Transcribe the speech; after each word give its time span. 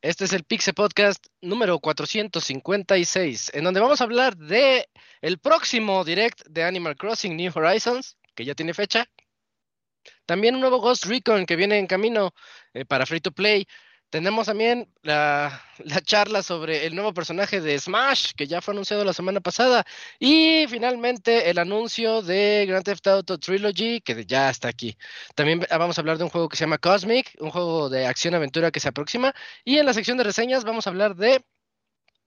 Este 0.00 0.24
es 0.24 0.32
el 0.32 0.44
Pixel 0.44 0.74
Podcast 0.74 1.26
número 1.42 1.80
456, 1.80 3.50
en 3.52 3.64
donde 3.64 3.80
vamos 3.80 4.00
a 4.00 4.04
hablar 4.04 4.36
de 4.36 4.88
el 5.20 5.38
próximo 5.38 6.02
direct 6.02 6.46
de 6.46 6.62
Animal 6.64 6.96
Crossing 6.96 7.36
New 7.36 7.52
Horizons, 7.54 8.16
que 8.34 8.44
ya 8.44 8.54
tiene 8.54 8.72
fecha. 8.74 9.06
También 10.24 10.54
un 10.54 10.60
nuevo 10.60 10.80
Ghost 10.80 11.04
Recon 11.04 11.44
que 11.44 11.56
viene 11.56 11.78
en 11.78 11.86
camino 11.86 12.32
eh, 12.74 12.84
para 12.84 13.06
Free 13.06 13.20
to 13.20 13.32
Play. 13.32 13.66
Tenemos 14.10 14.46
también 14.46 14.90
la, 15.02 15.62
la, 15.78 16.00
charla 16.00 16.42
sobre 16.42 16.86
el 16.86 16.94
nuevo 16.94 17.12
personaje 17.12 17.60
de 17.60 17.78
Smash, 17.78 18.32
que 18.34 18.46
ya 18.46 18.62
fue 18.62 18.72
anunciado 18.72 19.04
la 19.04 19.12
semana 19.12 19.40
pasada. 19.40 19.84
Y 20.18 20.66
finalmente 20.68 21.50
el 21.50 21.58
anuncio 21.58 22.22
de 22.22 22.64
Grand 22.66 22.84
Theft 22.84 23.06
Auto 23.06 23.38
Trilogy, 23.38 24.00
que 24.00 24.24
ya 24.24 24.48
está 24.48 24.68
aquí. 24.68 24.96
También 25.34 25.60
vamos 25.70 25.98
a 25.98 26.00
hablar 26.00 26.16
de 26.16 26.24
un 26.24 26.30
juego 26.30 26.48
que 26.48 26.56
se 26.56 26.64
llama 26.64 26.78
Cosmic, 26.78 27.36
un 27.38 27.50
juego 27.50 27.90
de 27.90 28.06
acción-aventura 28.06 28.70
que 28.70 28.80
se 28.80 28.88
aproxima. 28.88 29.34
Y 29.62 29.76
en 29.76 29.84
la 29.84 29.92
sección 29.92 30.16
de 30.16 30.24
reseñas 30.24 30.64
vamos 30.64 30.86
a 30.86 30.90
hablar 30.90 31.14
de 31.14 31.44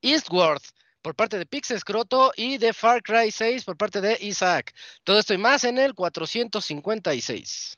Eastward 0.02 0.62
por 1.02 1.16
parte 1.16 1.40
de 1.40 1.48
Pix 1.48 1.74
Scroto 1.80 2.32
y 2.36 2.58
de 2.60 2.74
Far 2.74 3.02
Cry 3.02 3.32
6 3.32 3.64
por 3.66 3.76
parte 3.76 4.02
de 4.02 4.18
Isaac. 4.22 4.74
Todo 5.04 5.18
esto 5.20 5.34
y 5.34 5.40
más 5.40 5.64
en 5.64 5.80
el 5.80 5.96
456. 5.96 7.78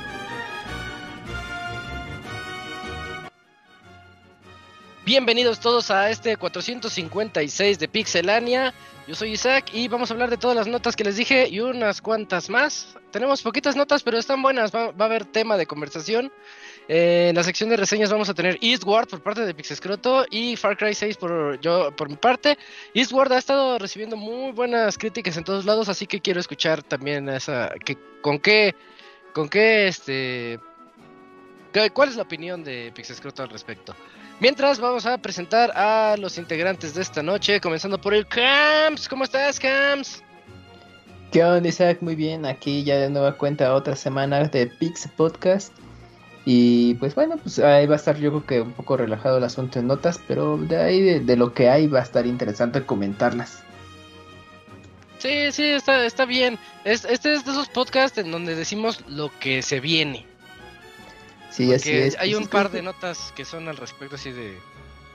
Bienvenidos 5.11 5.59
todos 5.59 5.91
a 5.91 6.09
este 6.09 6.37
456 6.37 7.79
de 7.79 7.89
Pixelania. 7.89 8.73
Yo 9.09 9.13
soy 9.13 9.31
Isaac 9.31 9.65
y 9.73 9.89
vamos 9.89 10.09
a 10.09 10.13
hablar 10.13 10.29
de 10.29 10.37
todas 10.37 10.55
las 10.55 10.67
notas 10.67 10.95
que 10.95 11.03
les 11.03 11.17
dije 11.17 11.49
y 11.49 11.59
unas 11.59 12.01
cuantas 12.01 12.49
más. 12.49 12.97
Tenemos 13.11 13.41
poquitas 13.41 13.75
notas, 13.75 14.03
pero 14.03 14.17
están 14.17 14.41
buenas. 14.41 14.73
Va, 14.73 14.93
a 14.97 15.03
haber 15.03 15.25
tema 15.25 15.57
de 15.57 15.65
conversación. 15.65 16.31
Eh, 16.87 17.27
en 17.31 17.35
la 17.35 17.43
sección 17.43 17.69
de 17.69 17.75
reseñas 17.75 18.09
vamos 18.09 18.29
a 18.29 18.33
tener 18.33 18.57
Eastward 18.61 19.09
por 19.09 19.21
parte 19.21 19.45
de 19.45 19.53
Pixescroto 19.53 20.25
y 20.29 20.55
Far 20.55 20.77
Cry 20.77 20.93
6 20.93 21.17
por 21.17 21.59
yo 21.59 21.93
por 21.93 22.07
mi 22.07 22.15
parte. 22.15 22.57
Eastward 22.93 23.33
ha 23.33 23.37
estado 23.37 23.79
recibiendo 23.79 24.15
muy 24.15 24.53
buenas 24.53 24.97
críticas 24.97 25.35
en 25.35 25.43
todos 25.43 25.65
lados, 25.65 25.89
así 25.89 26.07
que 26.07 26.21
quiero 26.21 26.39
escuchar 26.39 26.83
también 26.83 27.27
esa 27.27 27.69
que 27.83 27.97
con 28.21 28.39
qué 28.39 28.75
con 29.33 29.49
qué 29.49 29.89
este 29.89 30.57
cuál 31.93 32.07
es 32.07 32.15
la 32.15 32.23
opinión 32.23 32.63
de 32.63 32.93
Pixescroto 32.95 33.43
al 33.43 33.49
respecto. 33.49 33.93
Mientras 34.41 34.79
vamos 34.79 35.05
a 35.05 35.19
presentar 35.19 35.71
a 35.75 36.15
los 36.17 36.39
integrantes 36.39 36.95
de 36.95 37.03
esta 37.03 37.21
noche, 37.21 37.61
comenzando 37.61 38.01
por 38.01 38.15
el 38.15 38.25
Camps. 38.25 39.07
¿Cómo 39.07 39.23
estás, 39.23 39.59
Camps? 39.59 40.23
¿Qué 41.31 41.43
onda, 41.43 41.69
Isaac? 41.69 41.99
Muy 42.01 42.15
bien, 42.15 42.47
aquí 42.47 42.83
ya 42.83 42.97
de 42.97 43.11
nueva 43.11 43.37
cuenta 43.37 43.75
otra 43.75 43.95
semana 43.95 44.45
de 44.45 44.65
Pix 44.65 45.07
Podcast. 45.15 45.71
Y 46.43 46.95
pues 46.95 47.13
bueno, 47.13 47.37
pues 47.37 47.59
ahí 47.59 47.85
va 47.85 47.93
a 47.93 47.97
estar 47.97 48.17
yo 48.17 48.31
creo 48.31 48.45
que 48.47 48.61
un 48.61 48.71
poco 48.71 48.97
relajado 48.97 49.37
el 49.37 49.43
asunto 49.43 49.77
en 49.77 49.85
notas, 49.85 50.19
pero 50.27 50.57
de 50.57 50.75
ahí 50.75 51.01
de, 51.01 51.19
de 51.19 51.37
lo 51.37 51.53
que 51.53 51.69
hay 51.69 51.85
va 51.85 51.99
a 51.99 52.03
estar 52.03 52.25
interesante 52.25 52.83
comentarlas. 52.83 53.61
Sí, 55.19 55.51
sí, 55.51 55.65
está, 55.65 56.03
está 56.03 56.25
bien. 56.25 56.57
Es, 56.83 57.05
este 57.05 57.35
es 57.35 57.45
de 57.45 57.51
esos 57.51 57.69
podcasts 57.69 58.17
en 58.17 58.31
donde 58.31 58.55
decimos 58.55 59.03
lo 59.07 59.29
que 59.39 59.61
se 59.61 59.79
viene. 59.79 60.30
Sí, 61.51 61.65
Porque 61.65 61.75
así 61.75 61.91
es. 61.91 62.17
Hay 62.19 62.33
un 62.33 62.47
par 62.47 62.69
que- 62.71 62.77
de 62.77 62.83
notas 62.83 63.31
que 63.35 63.45
son 63.45 63.67
al 63.67 63.77
respecto 63.77 64.15
así 64.15 64.31
de... 64.31 64.57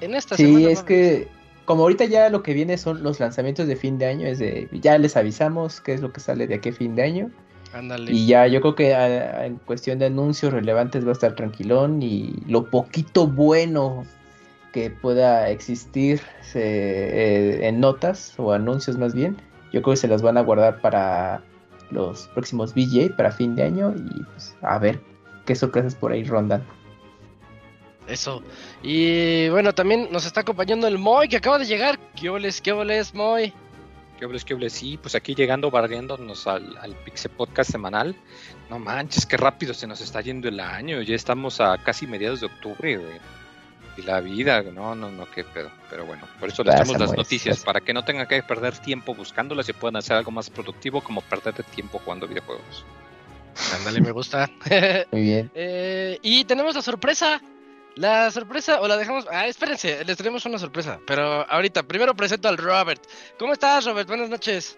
En 0.00 0.14
esta 0.14 0.36
Sí, 0.36 0.44
semana 0.44 0.70
es 0.70 0.82
que 0.82 1.28
como 1.64 1.82
ahorita 1.82 2.04
ya 2.04 2.28
lo 2.28 2.42
que 2.42 2.52
viene 2.54 2.78
son 2.78 3.02
los 3.02 3.18
lanzamientos 3.18 3.66
de 3.66 3.74
fin 3.74 3.98
de 3.98 4.06
año, 4.06 4.26
es 4.28 4.38
de 4.38 4.68
ya 4.72 4.98
les 4.98 5.16
avisamos 5.16 5.80
qué 5.80 5.94
es 5.94 6.00
lo 6.00 6.12
que 6.12 6.20
sale 6.20 6.46
de 6.46 6.54
aquí 6.54 6.68
a 6.68 6.72
fin 6.72 6.94
de 6.94 7.02
año. 7.02 7.30
Ándale. 7.72 8.12
Y 8.12 8.26
ya 8.26 8.46
yo 8.46 8.60
creo 8.60 8.74
que 8.76 8.94
a- 8.94 9.46
en 9.46 9.56
cuestión 9.56 9.98
de 9.98 10.06
anuncios 10.06 10.52
relevantes 10.52 11.04
va 11.04 11.08
a 11.10 11.12
estar 11.12 11.34
tranquilón 11.34 12.02
y 12.02 12.34
lo 12.46 12.66
poquito 12.70 13.26
bueno 13.26 14.04
que 14.72 14.90
pueda 14.90 15.48
existir 15.50 16.20
se- 16.42 16.60
eh, 16.62 17.66
en 17.68 17.80
notas 17.80 18.34
o 18.38 18.52
anuncios 18.52 18.98
más 18.98 19.14
bien, 19.14 19.36
yo 19.72 19.80
creo 19.82 19.94
que 19.94 20.00
se 20.00 20.08
las 20.08 20.20
van 20.22 20.36
a 20.36 20.42
guardar 20.42 20.80
para 20.82 21.42
los 21.90 22.28
próximos 22.28 22.74
VJ, 22.74 23.10
para 23.16 23.32
fin 23.32 23.56
de 23.56 23.62
año 23.64 23.94
y 23.96 24.22
pues 24.22 24.54
a 24.62 24.78
ver 24.78 25.00
qué 25.46 25.54
sorpresas 25.54 25.94
por 25.94 26.12
ahí 26.12 26.24
rondan. 26.24 26.62
Eso. 28.06 28.42
Y 28.82 29.48
bueno, 29.48 29.72
también 29.74 30.08
nos 30.10 30.26
está 30.26 30.40
acompañando 30.40 30.86
el 30.86 30.98
Moy 30.98 31.28
que 31.28 31.38
acaba 31.38 31.58
de 31.58 31.64
llegar. 31.64 31.98
¿Qué 32.14 32.28
oles, 32.28 32.60
qué 32.60 32.72
oles, 32.72 33.14
Moy? 33.14 33.52
¿Qué 34.18 34.24
hables, 34.24 34.44
qué 34.44 34.54
hables? 34.54 34.72
Sí, 34.72 34.98
pues 35.00 35.14
aquí 35.14 35.34
llegando, 35.34 35.70
barriéndonos 35.70 36.46
al, 36.46 36.76
al 36.78 36.94
Pixel 36.94 37.32
Podcast 37.32 37.70
semanal. 37.70 38.16
No 38.70 38.78
manches, 38.78 39.26
qué 39.26 39.36
rápido 39.36 39.74
se 39.74 39.86
nos 39.86 40.00
está 40.00 40.22
yendo 40.22 40.48
el 40.48 40.58
año. 40.60 41.02
Ya 41.02 41.14
estamos 41.14 41.60
a 41.60 41.76
casi 41.78 42.06
mediados 42.06 42.40
de 42.40 42.46
octubre, 42.46 42.96
güey. 42.96 43.20
Y 43.98 44.02
la 44.02 44.20
vida, 44.20 44.62
no, 44.62 44.94
no, 44.94 45.10
no, 45.10 45.30
qué 45.30 45.44
pedo. 45.44 45.70
Pero 45.90 46.06
bueno, 46.06 46.24
por 46.40 46.48
eso 46.48 46.62
les 46.62 46.74
traemos 46.74 46.98
las 46.98 47.12
noticias, 47.12 47.56
pasa. 47.56 47.66
para 47.66 47.80
que 47.80 47.92
no 47.92 48.04
tengan 48.04 48.26
que 48.26 48.42
perder 48.42 48.78
tiempo 48.78 49.14
buscándolas 49.14 49.68
y 49.68 49.72
puedan 49.74 49.96
hacer 49.96 50.16
algo 50.16 50.30
más 50.30 50.48
productivo 50.48 51.02
como 51.02 51.20
perder 51.20 51.62
tiempo 51.64 51.98
jugando 51.98 52.26
videojuegos. 52.26 52.84
Ándale, 53.74 54.00
me 54.00 54.10
gusta. 54.10 54.50
Muy 55.12 55.22
bien. 55.22 55.50
Eh, 55.54 56.18
y 56.22 56.44
tenemos 56.44 56.74
la 56.74 56.82
sorpresa. 56.82 57.40
La 57.94 58.30
sorpresa, 58.30 58.80
o 58.82 58.88
la 58.88 58.98
dejamos. 58.98 59.26
Ah, 59.32 59.46
espérense, 59.46 60.04
les 60.04 60.16
tenemos 60.18 60.44
una 60.44 60.58
sorpresa. 60.58 61.00
Pero 61.06 61.50
ahorita, 61.50 61.82
primero 61.82 62.14
presento 62.14 62.48
al 62.48 62.58
Robert. 62.58 63.02
¿Cómo 63.38 63.54
estás, 63.54 63.86
Robert? 63.86 64.06
Buenas 64.06 64.28
noches. 64.28 64.76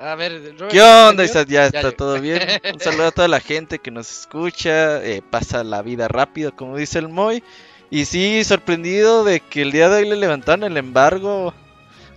A 0.00 0.16
ver, 0.16 0.54
Robert. 0.58 0.72
¿Qué 0.72 0.82
onda. 0.82 1.24
Ya 1.24 1.44
Ya 1.44 1.66
está 1.66 1.92
todo 1.92 2.20
bien. 2.20 2.40
Un 2.74 2.80
saludo 2.80 3.06
a 3.06 3.10
toda 3.12 3.28
la 3.28 3.40
gente 3.40 3.78
que 3.78 3.90
nos 3.92 4.10
escucha. 4.10 5.04
eh, 5.04 5.22
pasa 5.28 5.62
la 5.62 5.82
vida 5.82 6.08
rápido, 6.08 6.54
como 6.56 6.76
dice 6.76 6.98
el 6.98 7.08
Moy. 7.08 7.42
Y 7.90 8.04
sí, 8.04 8.42
sorprendido 8.44 9.24
de 9.24 9.40
que 9.40 9.62
el 9.62 9.72
día 9.72 9.88
de 9.88 10.02
hoy 10.02 10.08
le 10.08 10.16
levantaron 10.16 10.64
el 10.64 10.76
embargo 10.76 11.54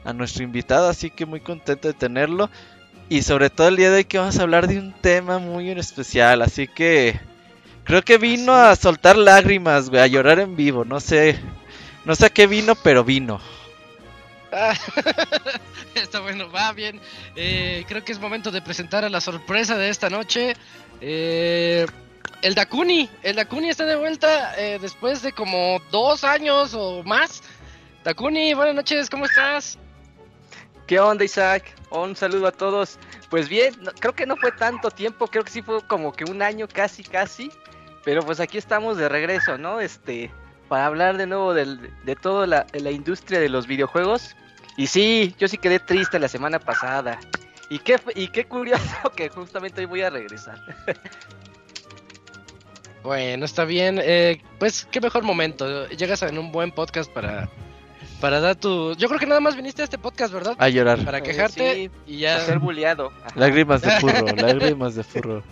a 0.04 0.14
nuestro 0.14 0.44
invitado, 0.44 0.90
así 0.90 1.10
que 1.12 1.26
muy 1.26 1.40
contento 1.40 1.88
de 1.88 1.94
tenerlo. 1.94 2.50
Y 3.12 3.24
sobre 3.24 3.50
todo 3.50 3.68
el 3.68 3.76
día 3.76 3.90
de 3.92 3.98
hoy 3.98 4.06
que 4.06 4.20
vamos 4.20 4.40
a 4.40 4.44
hablar 4.44 4.70
de 4.70 4.80
un 4.80 4.94
tema 4.94 5.38
muy 5.38 5.70
en 5.70 5.78
especial, 5.78 6.42
así 6.42 6.66
que 6.66 7.20
creo 7.84 8.04
que 8.04 8.18
vino 8.18 8.54
¿Ah, 8.54 8.72
a 8.72 8.76
soltar 8.78 9.18
lágrimas, 9.18 9.90
güey, 9.90 10.02
a 10.02 10.08
llorar 10.08 10.40
en 10.40 10.56
vivo. 10.56 10.86
No 10.86 11.02
sé, 11.02 11.38
no 12.06 12.16
sé 12.16 12.28
a 12.28 12.30
qué 12.30 12.48
vino, 12.48 12.74
pero 12.74 13.04
vino. 13.04 13.42
Ah, 14.54 14.74
Está 15.94 16.22
bueno, 16.22 16.50
va 16.52 16.72
bien. 16.72 17.02
Eh, 17.36 17.84
creo 17.86 18.02
que 18.02 18.14
es 18.14 18.20
momento 18.22 18.50
de 18.50 18.62
presentar 18.62 19.04
a 19.04 19.10
la 19.10 19.20
sorpresa 19.20 19.78
de 19.78 19.90
esta 19.90 20.10
noche. 20.10 20.54
Eh, 21.02 21.86
el 22.42 22.56
Dakuni. 22.56 23.10
El 23.24 23.36
Dakuni 23.36 23.68
está 23.68 23.84
de 23.84 23.98
vuelta 23.98 24.56
eh, 24.58 24.80
después 24.82 25.22
de 25.22 25.34
como 25.34 25.82
dos 25.92 26.24
años 26.24 26.74
o 26.76 27.04
más. 27.04 27.44
Dakuni, 28.06 28.54
buenas 28.54 28.76
noches, 28.76 29.10
¿cómo 29.10 29.26
estás? 29.26 29.78
¿Qué 30.92 31.00
onda, 31.00 31.24
Isaac? 31.24 31.74
Un 31.90 32.18
saludo 32.18 32.48
a 32.48 32.52
todos. 32.52 33.00
Pues 33.30 33.48
bien, 33.48 33.74
creo 34.02 34.14
que 34.14 34.26
no 34.26 34.36
fue 34.36 34.52
tanto 34.52 34.92
tiempo, 34.92 35.28
creo 35.28 35.46
que 35.46 35.50
sí 35.50 35.62
fue 35.62 35.80
como 35.88 36.12
que 36.12 36.26
un 36.26 36.42
año 36.42 36.68
casi, 36.68 37.02
casi. 37.02 37.50
Pero 38.04 38.26
pues 38.26 38.42
aquí 38.42 38.58
estamos 38.58 38.98
de 38.98 39.08
regreso, 39.08 39.58
¿no? 39.58 39.80
Este, 39.80 40.30
para 40.68 40.88
hablar 40.88 41.16
de 41.16 41.28
nuevo 41.28 41.54
del- 41.54 41.94
de 42.04 42.16
toda 42.18 42.46
la, 42.46 42.68
la 42.74 42.92
industria 42.92 43.40
de 43.40 43.48
los 43.48 43.68
videojuegos. 43.68 44.36
Y 44.76 44.88
sí, 44.88 45.34
yo 45.40 45.48
sí 45.48 45.58
quedé 45.58 45.80
triste 45.80 46.20
la 46.20 46.28
semana 46.28 46.60
pasada. 46.60 47.22
Y 47.70 47.80
qué, 47.80 47.98
y 48.14 48.28
qué 48.28 48.44
curioso 48.44 48.84
que 49.16 49.30
justamente 49.30 49.80
hoy 49.80 49.86
voy 49.88 50.02
a 50.02 50.10
regresar. 50.10 50.60
Bueno, 53.02 53.46
está 53.46 53.64
bien. 53.64 53.98
eh, 54.04 54.42
pues 54.60 54.86
qué 54.92 55.00
mejor 55.00 55.24
momento. 55.24 55.88
Llegas 55.88 56.22
en 56.24 56.38
un 56.38 56.52
buen 56.52 56.74
podcast 56.74 57.10
para, 57.14 57.48
para 58.22 58.40
dar 58.40 58.56
tu... 58.56 58.94
Yo 58.96 59.08
creo 59.10 59.20
que 59.20 59.26
nada 59.26 59.42
más 59.42 59.56
viniste 59.56 59.82
a 59.82 59.86
este 59.86 59.98
podcast, 59.98 60.32
¿verdad? 60.34 60.56
A 60.60 60.70
llorar. 60.70 61.04
Para 61.04 61.22
quejarte 61.22 61.74
sí, 61.74 61.92
y 62.08 62.20
ya... 62.20 62.38
a 62.38 62.40
ser 62.42 62.60
bulleado. 62.60 63.12
Ajá. 63.26 63.34
Lágrimas 63.36 63.82
de 63.82 63.92
furro, 64.00 64.26
lágrimas 64.38 64.96
de 64.96 65.04
furro. 65.04 65.44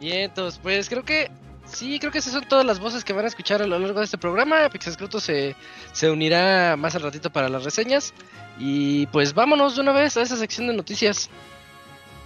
Bien, 0.00 0.20
entonces, 0.20 0.58
pues 0.62 0.88
creo 0.88 1.04
que 1.04 1.30
sí, 1.66 1.98
creo 1.98 2.12
que 2.12 2.18
esas 2.18 2.32
son 2.32 2.48
todas 2.48 2.64
las 2.64 2.78
voces 2.78 3.04
que 3.04 3.12
van 3.12 3.24
a 3.24 3.28
escuchar 3.28 3.60
a 3.60 3.66
lo 3.66 3.78
largo 3.78 3.98
de 3.98 4.04
este 4.04 4.16
programa. 4.16 4.68
Pixescroto 4.70 5.20
se, 5.20 5.56
se 5.92 6.10
unirá 6.10 6.76
más 6.76 6.94
al 6.94 7.02
ratito 7.02 7.30
para 7.30 7.48
las 7.48 7.64
reseñas. 7.64 8.14
Y 8.58 9.06
pues 9.08 9.34
vámonos 9.34 9.74
de 9.74 9.82
una 9.82 9.92
vez 9.92 10.16
a 10.16 10.22
esa 10.22 10.36
sección 10.36 10.68
de 10.68 10.74
noticias. 10.74 11.28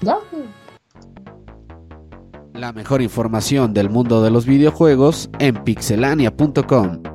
¿No? 0.03 0.21
La 2.53 2.73
mejor 2.73 3.01
información 3.01 3.73
del 3.73 3.89
mundo 3.89 4.23
de 4.23 4.31
los 4.31 4.45
videojuegos 4.45 5.31
en 5.39 5.65
pixelania.com. 5.65 7.12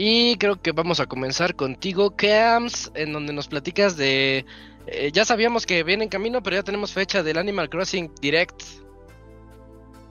Y 0.00 0.36
creo 0.36 0.62
que 0.62 0.70
vamos 0.70 1.00
a 1.00 1.06
comenzar 1.06 1.56
contigo, 1.56 2.14
Cams, 2.14 2.92
en 2.94 3.12
donde 3.12 3.32
nos 3.32 3.48
platicas 3.48 3.96
de... 3.96 4.46
eh, 4.86 5.10
ya 5.12 5.24
sabíamos 5.24 5.66
que 5.66 5.82
viene 5.82 6.04
en 6.04 6.08
camino, 6.08 6.40
pero 6.40 6.54
ya 6.54 6.62
tenemos 6.62 6.92
fecha 6.92 7.24
del 7.24 7.36
Animal 7.36 7.68
Crossing 7.68 8.12
Direct. 8.20 8.62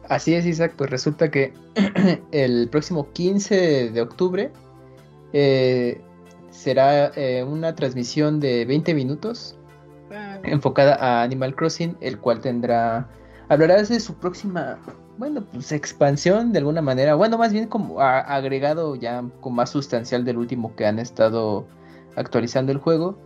Así 0.10 0.34
es, 0.34 0.45
Isaac. 0.45 0.74
Pues 0.75 0.89
resulta 0.89 1.31
que 1.31 1.54
el 2.34 2.68
próximo 2.68 3.13
15 3.13 3.92
de 3.92 4.01
octubre 4.01 4.51
eh, 5.31 6.01
será 6.50 7.13
eh, 7.16 7.45
una 7.45 7.74
transmisión 7.74 8.42
de 8.42 8.66
20 8.66 8.94
minutos 8.94 9.57
enfocada 10.44 10.95
a 10.95 11.24
Animal 11.24 11.56
Crossing, 11.56 11.95
el 12.01 12.19
cual 12.19 12.42
tendrá. 12.42 13.07
Hablará 13.48 13.81
de 13.81 14.00
su 14.01 14.16
próxima, 14.16 14.80
bueno, 15.18 15.44
pues 15.52 15.72
expansión 15.72 16.52
de 16.54 16.60
alguna 16.60 16.81
manera. 16.81 17.16
Bueno, 17.16 17.38
más 17.38 17.52
bien 17.54 17.68
como 17.68 18.00
a- 18.02 18.19
agregado 18.19 18.96
ya 18.96 19.24
con 19.42 19.56
más 19.56 19.69
sustancial 19.69 20.24
del 20.25 20.38
último 20.38 20.75
que 20.75 20.86
han 20.86 21.00
estado 21.00 21.66
actualizando 22.16 22.72
el 22.72 22.78
juego. 22.78 23.18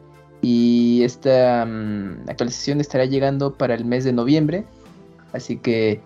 Y 0.42 1.04
esta 1.04 1.66
mm, 1.66 2.30
actualización 2.30 2.82
estará 2.82 3.06
llegando 3.06 3.54
para 3.54 3.76
el 3.76 3.86
mes 3.86 4.04
de 4.04 4.14
noviembre. 4.14 4.66
Así 5.34 5.58
que 5.58 6.02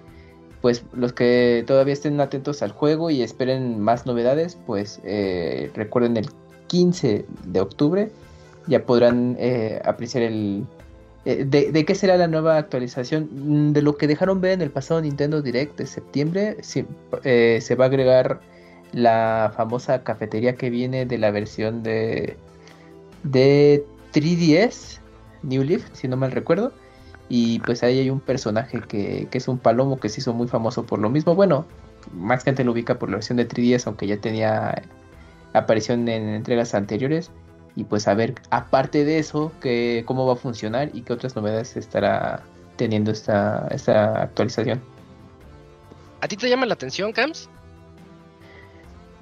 pues 0.62 0.84
los 0.94 1.14
que 1.14 1.64
todavía 1.68 1.94
estén 1.94 2.20
atentos 2.20 2.64
al 2.64 2.72
juego 2.72 3.12
y 3.12 3.22
esperen 3.22 3.80
más 3.80 4.08
novedades, 4.08 4.58
pues 4.66 5.00
eh, 5.04 5.72
recuerden 5.76 6.18
el 6.18 6.26
15 6.68 7.26
de 7.46 7.62
octubre 7.62 8.12
ya 8.68 8.84
podrán 8.86 9.36
eh, 9.40 9.80
apreciar 9.86 10.24
el... 10.24 10.66
eh, 11.25 11.44
de, 11.45 11.86
qué 11.86 11.95
será 11.95 12.18
la 12.18 12.27
nueva 12.27 12.57
actualización? 12.57 13.30
Mm, 13.31 13.74
De 13.74 13.81
lo 13.81 13.98
que 13.98 14.07
dejaron 14.07 14.42
ver 14.42 14.54
en 14.54 14.62
el 14.62 14.72
pasado 14.72 15.01
Nintendo 15.01 15.42
Direct 15.42 15.77
de 15.77 15.88
septiembre, 15.88 16.57
eh, 17.24 17.60
se 17.62 17.75
va 17.75 17.86
a 17.86 17.88
agregar 17.88 18.42
la 18.94 19.51
famosa 19.56 20.04
cafetería 20.04 20.56
que 20.56 20.69
viene 20.69 21.06
de 21.06 21.18
la 21.18 21.31
versión 21.31 21.83
de, 21.83 22.38
de 23.24 23.83
3DS, 24.13 25.00
New 25.44 25.63
Leaf, 25.63 25.83
si 25.94 26.07
no 26.07 26.18
mal 26.18 26.31
recuerdo. 26.31 26.72
Y 27.27 27.60
pues 27.60 27.81
ahí 27.83 28.00
hay 28.00 28.10
un 28.12 28.19
personaje 28.19 28.81
que, 28.88 29.27
que 29.31 29.38
es 29.39 29.48
un 29.48 29.57
palomo 29.57 30.00
que 30.00 30.10
se 30.10 30.22
hizo 30.22 30.33
muy 30.33 30.48
famoso 30.48 30.86
por 30.86 31.00
lo 31.00 31.10
mismo. 31.10 31.33
Bueno, 31.33 31.66
más 32.13 32.44
gente 32.44 32.63
lo 32.63 32.72
ubica 32.72 33.00
por 33.00 33.10
la 33.10 33.16
versión 33.18 33.38
de 33.38 33.48
3DS, 33.48 33.88
aunque 33.88 34.07
ya 34.07 34.18
tenía 34.18 34.83
aparición 35.54 36.07
en 36.07 36.30
entregas 36.30 36.75
anteriores. 36.75 37.31
Y 37.75 37.83
pues 37.83 38.07
a 38.07 38.13
ver, 38.13 38.36
aparte 38.51 39.04
de 39.04 39.19
eso, 39.19 39.51
que, 39.62 40.04
cómo 40.06 40.25
va 40.25 40.33
a 40.33 40.38
funcionar 40.38 40.89
y 40.94 41.01
qué 41.01 41.13
otras 41.13 41.36
novedades 41.36 41.75
estará 41.75 42.42
teniendo 42.77 43.12
esta, 43.12 43.68
esta 43.72 44.22
actualización. 44.24 44.81
¿A 46.22 46.27
ti 46.27 46.38
te 46.38 46.50
llama 46.50 46.66
la 46.66 46.74
atención, 46.74 47.12
Cams? 47.12 47.50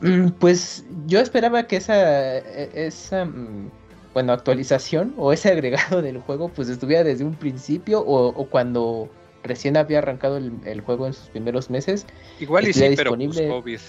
Mm, 0.01 0.29
Pues 0.39 0.85
yo 1.07 1.19
esperaba 1.19 1.63
que 1.63 1.77
esa, 1.77 2.37
e- 2.37 2.69
esa 2.73 3.25
mm, 3.25 3.71
bueno, 4.13 4.33
actualización 4.33 5.13
o 5.17 5.33
ese 5.33 5.49
agregado 5.51 6.01
del 6.01 6.19
juego 6.19 6.49
pues 6.49 6.69
estuviera 6.69 7.03
desde 7.03 7.23
un 7.23 7.33
principio 7.35 8.01
o, 8.01 8.27
o 8.27 8.45
cuando 8.49 9.09
recién 9.43 9.75
había 9.77 9.97
arrancado 9.97 10.37
el, 10.37 10.53
el 10.65 10.81
juego 10.81 11.07
en 11.07 11.13
sus 11.13 11.27
primeros 11.29 11.69
meses. 11.69 12.05
Igual 12.39 12.67
y 12.67 12.73
sí, 12.73 12.79
pero 12.95 13.11
pues 13.11 13.19
disponible. 13.19 13.49
COVID. 13.49 13.79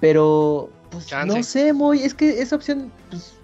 Pero 0.00 0.70
pues 0.90 1.06
Chance. 1.06 1.36
no 1.36 1.42
sé, 1.42 1.72
muy, 1.72 2.02
es 2.02 2.14
que 2.14 2.40
esa 2.40 2.56
opción, 2.56 2.90
pues, 3.10 3.34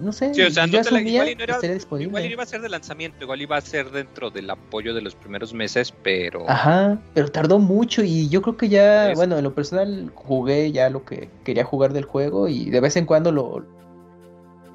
no 0.00 0.12
sé, 0.12 0.34
Sí, 0.34 0.42
o 0.42 0.50
sea, 0.50 0.66
yo 0.66 0.78
no 0.78 0.84
te 0.84 0.90
la- 0.90 0.96
asumía 0.98 1.12
igual 1.12 1.28
y 1.28 1.32
no 1.32 1.36
que 1.38 1.42
era- 1.44 1.54
estaría 1.56 1.76
Igual 2.06 2.30
iba 2.30 2.42
a 2.42 2.46
ser 2.46 2.60
de 2.60 2.68
lanzamiento, 2.68 3.24
igual 3.24 3.40
iba 3.42 3.56
a 3.56 3.60
ser 3.60 3.90
dentro 3.90 4.30
del 4.30 4.50
apoyo 4.50 4.94
de 4.94 5.00
los 5.02 5.14
primeros 5.14 5.52
meses, 5.54 5.92
pero 6.02 6.48
Ajá, 6.48 6.98
pero 7.14 7.30
tardó 7.30 7.58
mucho 7.58 8.02
y 8.04 8.28
yo 8.28 8.42
creo 8.42 8.56
que 8.56 8.68
ya, 8.68 9.10
Es- 9.10 9.16
bueno, 9.18 9.38
en 9.38 9.44
lo 9.44 9.54
personal 9.54 10.10
jugué 10.14 10.72
ya 10.72 10.90
lo 10.90 11.04
que 11.04 11.28
quería 11.44 11.64
jugar 11.64 11.92
del 11.92 12.04
juego 12.04 12.48
y 12.48 12.70
de 12.70 12.80
vez 12.80 12.96
en 12.96 13.06
cuando 13.06 13.32
lo... 13.32 13.64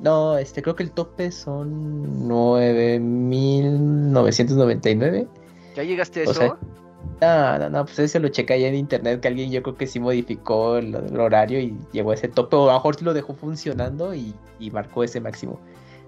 No, 0.02 0.38
este, 0.38 0.62
creo 0.62 0.76
que 0.76 0.84
el 0.84 0.92
tope 0.92 1.32
son 1.32 2.28
9.999. 2.28 5.28
¿Ya 5.76 5.84
llegaste 5.84 6.22
a 6.22 6.24
O 6.28 6.32
eso? 6.32 6.40
sea, 6.40 6.58
No, 7.22 7.58
no, 7.58 7.70
no, 7.70 7.86
pues 7.86 7.98
ese 8.00 8.20
lo 8.20 8.28
chequé 8.28 8.54
ahí 8.54 8.66
en 8.66 8.76
internet 8.76 9.22
que 9.22 9.30
alguien 9.30 9.50
yo 9.50 9.64
creo 9.64 9.78
que 9.78 9.88
sí 9.88 10.00
modificó 10.00 10.78
el, 10.78 10.94
el 10.94 11.20
horario 11.20 11.60
y 11.60 11.78
llegó 11.94 12.12
a 12.12 12.16
ese 12.16 12.28
tope 12.28 12.58
o 12.58 12.64
a 12.64 12.74
lo 12.74 12.74
mejor 12.74 12.96
sí 12.96 13.06
lo 13.06 13.14
dejó 13.14 13.34
funcionando 13.34 14.14
y, 14.14 14.36
y 14.60 14.70
marcó 14.72 15.04
ese 15.04 15.22
máximo. 15.22 15.60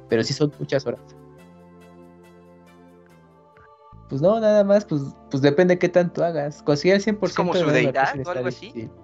Pero 0.10 0.24
sí 0.24 0.34
son 0.34 0.52
muchas 0.60 0.86
horas. 0.86 1.00
Pues 4.10 4.22
no, 4.22 4.40
nada 4.40 4.64
más, 4.64 4.86
pues, 4.86 5.02
pues 5.30 5.42
depende 5.42 5.78
qué 5.78 5.90
tanto 5.90 6.24
hagas. 6.24 6.64
Conseguir 6.64 6.96
el 6.96 7.02
100% 7.02 7.26
¿Es 7.26 7.36
como 7.36 7.54
de 7.54 7.60
su 7.60 7.68
deidad 7.68 8.14
Crossing 8.14 8.28
o 8.28 8.30
algo 8.32 8.48
así? 8.48 8.90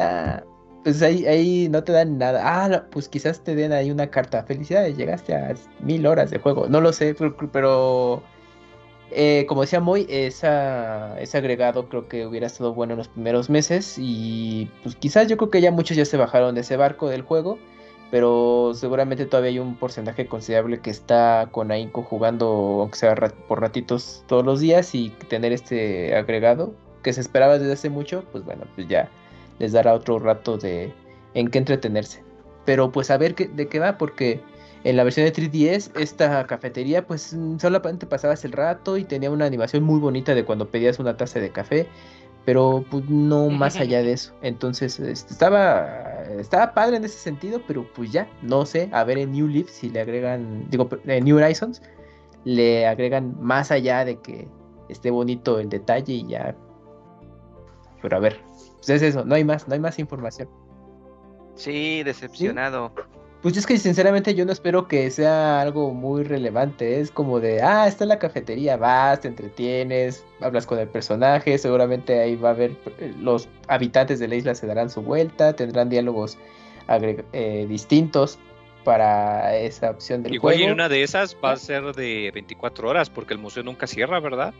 Ah, 0.00 0.42
pues 0.82 1.00
ahí, 1.00 1.24
ahí 1.24 1.68
no 1.68 1.84
te 1.84 1.92
dan 1.92 2.18
nada. 2.18 2.42
Ah, 2.42 2.68
no, 2.68 2.90
pues 2.90 3.08
quizás 3.08 3.40
te 3.44 3.54
den 3.54 3.72
ahí 3.72 3.90
una 3.92 4.10
carta. 4.10 4.42
Felicidades, 4.42 4.96
llegaste 4.96 5.32
a 5.32 5.54
mil 5.80 6.04
horas 6.06 6.30
de 6.30 6.40
juego. 6.40 6.66
No 6.68 6.80
lo 6.80 6.92
sé, 6.92 7.14
pero, 7.14 7.36
pero, 7.52 8.22
eh, 9.10 9.46
como 9.48 9.62
decía 9.62 9.80
Moy, 9.80 10.06
ese 10.08 10.46
agregado 10.46 11.88
creo 11.88 12.08
que 12.08 12.26
hubiera 12.26 12.46
estado 12.46 12.74
bueno 12.74 12.94
en 12.94 12.98
los 12.98 13.08
primeros 13.08 13.50
meses. 13.50 13.96
Y 13.98 14.70
pues 14.82 14.96
quizás 14.96 15.28
yo 15.28 15.36
creo 15.36 15.50
que 15.50 15.60
ya 15.60 15.70
muchos 15.70 15.96
ya 15.96 16.04
se 16.04 16.16
bajaron 16.16 16.54
de 16.54 16.62
ese 16.62 16.76
barco 16.76 17.08
del 17.08 17.22
juego. 17.22 17.58
Pero 18.10 18.72
seguramente 18.74 19.26
todavía 19.26 19.50
hay 19.50 19.58
un 19.58 19.76
porcentaje 19.76 20.26
considerable 20.26 20.80
que 20.80 20.90
está 20.90 21.48
con 21.52 21.70
ahínco 21.70 22.02
jugando, 22.02 22.78
aunque 22.80 22.98
sea 22.98 23.14
por 23.14 23.60
ratitos 23.60 24.24
todos 24.26 24.44
los 24.44 24.60
días. 24.60 24.94
Y 24.94 25.10
tener 25.28 25.52
este 25.52 26.14
agregado 26.16 26.74
que 27.02 27.12
se 27.12 27.20
esperaba 27.20 27.58
desde 27.58 27.72
hace 27.72 27.90
mucho, 27.90 28.24
pues 28.32 28.44
bueno, 28.44 28.64
pues 28.74 28.88
ya 28.88 29.08
les 29.58 29.72
dará 29.72 29.94
otro 29.94 30.18
rato 30.18 30.56
de 30.56 30.92
en 31.34 31.48
qué 31.48 31.58
entretenerse. 31.58 32.22
Pero 32.64 32.92
pues 32.92 33.10
a 33.10 33.18
ver 33.18 33.34
qué, 33.34 33.48
de 33.48 33.68
qué 33.68 33.78
va, 33.78 33.98
porque 33.98 34.40
en 34.84 34.96
la 34.96 35.04
versión 35.04 35.26
de 35.26 35.32
3DS 35.32 35.90
esta 35.98 36.46
cafetería 36.46 37.06
pues 37.06 37.34
mm, 37.34 37.58
solamente 37.58 38.06
pasabas 38.06 38.44
el 38.44 38.52
rato 38.52 38.96
y 38.96 39.04
tenía 39.04 39.30
una 39.30 39.46
animación 39.46 39.82
muy 39.82 39.98
bonita 39.98 40.34
de 40.34 40.44
cuando 40.44 40.68
pedías 40.70 40.98
una 40.98 41.16
taza 41.16 41.40
de 41.40 41.50
café, 41.50 41.86
pero 42.44 42.84
pues 42.90 43.08
no 43.08 43.48
más 43.50 43.76
allá 43.80 44.02
de 44.02 44.12
eso. 44.12 44.34
Entonces 44.42 44.98
este, 45.00 45.32
estaba 45.32 46.08
estaba 46.38 46.74
padre 46.74 46.96
en 46.96 47.04
ese 47.04 47.18
sentido, 47.18 47.60
pero 47.66 47.86
pues 47.94 48.12
ya, 48.12 48.28
no 48.42 48.66
sé, 48.66 48.88
a 48.92 49.04
ver 49.04 49.18
en 49.18 49.32
New 49.32 49.48
Leaf 49.48 49.68
si 49.68 49.90
le 49.90 50.00
agregan, 50.00 50.68
digo, 50.70 50.88
en 51.04 51.24
New 51.24 51.36
Horizons 51.36 51.82
le 52.44 52.86
agregan 52.86 53.36
más 53.40 53.70
allá 53.70 54.04
de 54.04 54.20
que 54.20 54.48
esté 54.88 55.10
bonito 55.10 55.58
el 55.58 55.68
detalle 55.68 56.12
y 56.14 56.26
ya. 56.26 56.54
Pero 58.00 58.16
a 58.16 58.20
ver, 58.20 58.40
pues 58.76 58.90
es 58.90 59.02
eso, 59.02 59.24
no 59.24 59.34
hay 59.34 59.44
más, 59.44 59.66
no 59.66 59.74
hay 59.74 59.80
más 59.80 59.98
información. 59.98 60.48
Sí, 61.56 62.02
decepcionado. 62.04 62.92
Pues 63.42 63.56
es 63.56 63.66
que 63.66 63.78
sinceramente 63.78 64.34
yo 64.34 64.44
no 64.44 64.50
espero 64.50 64.88
que 64.88 65.10
sea 65.12 65.60
algo 65.60 65.94
muy 65.94 66.24
relevante. 66.24 67.00
Es 67.00 67.12
como 67.12 67.38
de, 67.38 67.62
ah, 67.62 67.86
está 67.86 68.04
la 68.04 68.18
cafetería, 68.18 68.76
vas, 68.76 69.20
te 69.20 69.28
entretienes, 69.28 70.24
hablas 70.40 70.66
con 70.66 70.78
el 70.80 70.88
personaje, 70.88 71.56
seguramente 71.56 72.20
ahí 72.20 72.34
va 72.34 72.48
a 72.48 72.52
haber, 72.52 72.72
eh, 72.98 73.14
los 73.20 73.48
habitantes 73.68 74.18
de 74.18 74.26
la 74.26 74.34
isla 74.34 74.54
se 74.56 74.66
darán 74.66 74.90
su 74.90 75.02
vuelta, 75.02 75.54
tendrán 75.54 75.88
diálogos 75.88 76.36
eh, 76.88 77.66
distintos 77.68 78.40
para 78.82 79.56
esa 79.56 79.90
opción 79.90 80.22
del 80.22 80.34
igual 80.34 80.54
y 80.54 80.58
juego. 80.58 80.68
en 80.70 80.74
una 80.74 80.88
de 80.88 81.02
esas 81.02 81.36
va 81.44 81.52
a 81.52 81.56
ser 81.56 81.94
de 81.94 82.30
24 82.32 82.88
horas, 82.88 83.08
porque 83.08 83.34
el 83.34 83.38
museo 83.38 83.62
nunca 83.62 83.86
cierra, 83.86 84.18
¿verdad? 84.18 84.52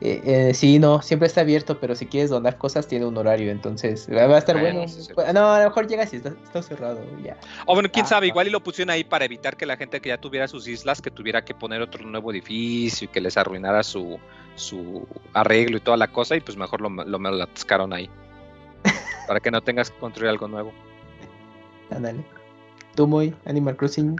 Eh, 0.00 0.22
eh, 0.24 0.54
sí, 0.54 0.78
no, 0.78 1.02
siempre 1.02 1.26
está 1.26 1.40
abierto, 1.40 1.80
pero 1.80 1.96
si 1.96 2.06
quieres 2.06 2.30
donar 2.30 2.56
cosas 2.56 2.86
tiene 2.86 3.04
un 3.04 3.16
horario, 3.16 3.50
entonces 3.50 4.08
va 4.08 4.36
a 4.36 4.38
estar 4.38 4.58
Bueno. 4.60 4.84
Pues, 5.14 5.34
No, 5.34 5.52
a 5.52 5.58
lo 5.58 5.64
mejor 5.70 5.88
llegas 5.88 6.12
y 6.12 6.16
está, 6.16 6.28
está 6.28 6.62
cerrado, 6.62 7.00
ya. 7.24 7.36
O 7.66 7.74
bueno, 7.74 7.88
quién 7.92 8.04
Ah, 8.06 8.08
sabe, 8.08 8.28
igual 8.28 8.46
y 8.46 8.50
lo 8.50 8.62
pusieron 8.62 8.90
ahí 8.90 9.02
para 9.02 9.24
evitar 9.24 9.56
que 9.56 9.66
la 9.66 9.76
gente 9.76 10.00
que 10.00 10.10
ya 10.10 10.18
tuviera 10.18 10.46
sus 10.46 10.68
islas, 10.68 11.02
que 11.02 11.10
tuviera 11.10 11.44
que 11.44 11.52
poner 11.52 11.82
otro 11.82 12.04
nuevo 12.04 12.30
edificio 12.30 13.06
y 13.06 13.08
que 13.08 13.20
les 13.20 13.36
arruinara 13.36 13.82
su, 13.82 14.20
su 14.54 15.04
arreglo 15.32 15.78
y 15.78 15.80
toda 15.80 15.96
la 15.96 16.06
cosa, 16.06 16.36
y 16.36 16.40
pues 16.40 16.56
mejor 16.56 16.80
lo, 16.80 16.90
lo, 16.90 17.18
lo 17.18 17.42
atascaron 17.42 17.92
ahí. 17.92 18.08
para 19.26 19.40
que 19.40 19.50
no 19.50 19.60
tengas 19.60 19.90
que 19.90 19.98
construir 19.98 20.30
algo 20.30 20.46
nuevo. 20.46 20.72
Ándale. 21.90 22.24
Tú 22.94 23.06
muy 23.08 23.34
Animal 23.46 23.76
Crossing. 23.76 24.14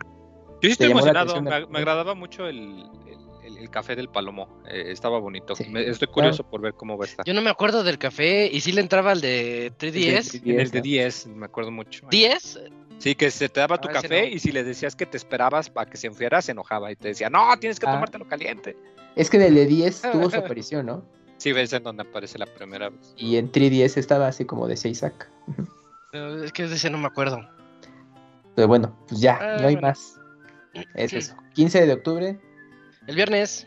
Yo 0.60 0.62
sí 0.62 0.70
estoy 0.70 0.90
emocionado, 0.90 1.40
me, 1.40 1.78
agradaba 1.78 2.14
mucho 2.14 2.48
el, 2.48 2.84
el- 3.06 3.27
el- 3.48 3.58
el 3.58 3.70
café 3.70 3.96
del 3.96 4.08
Palomo, 4.08 4.62
eh, 4.68 4.84
estaba 4.88 5.18
bonito. 5.18 5.54
Sí. 5.56 5.64
Me- 5.68 5.86
estoy 5.88 6.08
curioso 6.08 6.48
por 6.48 6.60
ver 6.60 6.74
cómo 6.74 6.96
va 6.96 7.04
a 7.04 7.08
estar. 7.08 7.26
Yo 7.26 7.34
no 7.34 7.42
me 7.42 7.50
acuerdo 7.50 7.82
del 7.82 7.98
café 7.98 8.46
y 8.52 8.60
sí 8.60 8.72
le 8.72 8.80
entraba 8.80 9.12
al 9.12 9.20
de 9.20 9.72
3DS. 9.76 10.36
En 10.44 10.60
el 10.60 10.64
¿no? 10.66 10.70
de 10.70 10.80
10, 10.80 11.26
me 11.26 11.46
acuerdo 11.46 11.70
mucho. 11.70 12.06
¿10? 12.08 12.70
Sí, 12.98 13.14
que 13.14 13.30
se 13.30 13.48
te 13.48 13.60
daba 13.60 13.78
tu 13.80 13.88
Ah, 13.88 13.92
ese 13.92 14.02
café 14.02 14.22
no. 14.28 14.34
y 14.34 14.38
si 14.38 14.52
le 14.52 14.64
decías 14.64 14.94
que 14.96 15.06
te 15.06 15.16
esperabas 15.16 15.70
para 15.70 15.88
que 15.90 15.96
se 15.96 16.06
enfriara, 16.08 16.42
se 16.42 16.52
enojaba 16.52 16.90
y 16.92 16.96
te 16.96 17.08
decía, 17.08 17.30
no, 17.30 17.56
tienes 17.58 17.78
que 17.80 17.86
Ah. 17.86 17.92
tomártelo 17.92 18.26
caliente. 18.26 18.76
Es 19.16 19.30
que 19.30 19.36
en 19.36 19.44
el 19.44 19.54
de 19.54 19.66
10 19.66 20.02
tuvo 20.12 20.30
su 20.30 20.36
aparición, 20.36 20.86
¿no? 20.86 21.04
Sí, 21.36 21.52
ves 21.52 21.72
en 21.72 21.84
donde 21.84 22.02
aparece 22.02 22.36
la 22.38 22.46
primera 22.46 22.88
vez. 22.90 23.14
Y 23.16 23.36
en 23.36 23.52
3DS 23.52 23.96
estaba 24.00 24.26
así 24.26 24.44
como 24.44 24.66
de 24.66 24.76
6 24.76 24.98
sac. 24.98 25.30
Es 26.42 26.52
que 26.52 26.66
de 26.66 26.74
ese 26.74 26.90
no 26.90 26.98
me 26.98 27.06
acuerdo. 27.06 27.48
Pero 28.56 28.66
bueno, 28.66 28.98
pues 29.06 29.20
ya, 29.20 29.38
Ah, 29.40 29.56
no 29.60 29.68
hay 29.68 29.74
bueno. 29.76 29.88
más. 29.88 30.18
Es 30.94 31.12
eso. 31.12 31.36
15 31.54 31.86
de 31.86 31.92
octubre, 31.92 32.40
El 33.08 33.16
viernes. 33.16 33.66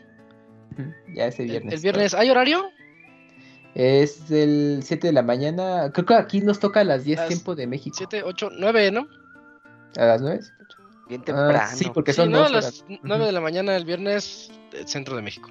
ya 1.14 1.26
ese 1.26 1.42
El, 1.42 1.50
viernes. 1.50 1.74
el 1.74 1.80
viernes, 1.80 2.14
¿hay 2.14 2.30
horario? 2.30 2.70
Es 3.74 4.30
el 4.30 4.80
7 4.82 5.08
de 5.08 5.12
la 5.12 5.22
mañana. 5.22 5.90
Creo 5.92 6.06
que 6.06 6.14
aquí 6.14 6.40
nos 6.40 6.60
toca 6.60 6.80
a 6.80 6.84
las 6.84 7.04
10 7.04 7.18
Las 7.18 7.28
tiempo 7.28 7.54
de 7.54 7.66
México. 7.66 7.94
7, 7.98 8.22
8, 8.22 8.50
9, 8.58 8.90
¿no? 8.92 9.08
¿A 9.96 10.04
las 10.06 10.20
9? 10.22 10.40
Bien 11.08 11.22
temprano. 11.22 11.58
Ah, 11.60 11.66
sí, 11.66 11.90
porque 11.92 12.12
Sí, 12.12 12.16
son 12.18 12.30
no, 12.30 12.44
a 12.44 12.48
las 12.48 12.82
horas. 12.82 12.84
9 13.02 13.16
Ujú, 13.16 13.26
de 13.26 13.32
la 13.32 13.40
mañana 13.40 13.76
el 13.76 13.84
viernes, 13.84 14.50
eh, 14.72 14.84
centro 14.86 15.16
de 15.16 15.22
México. 15.22 15.50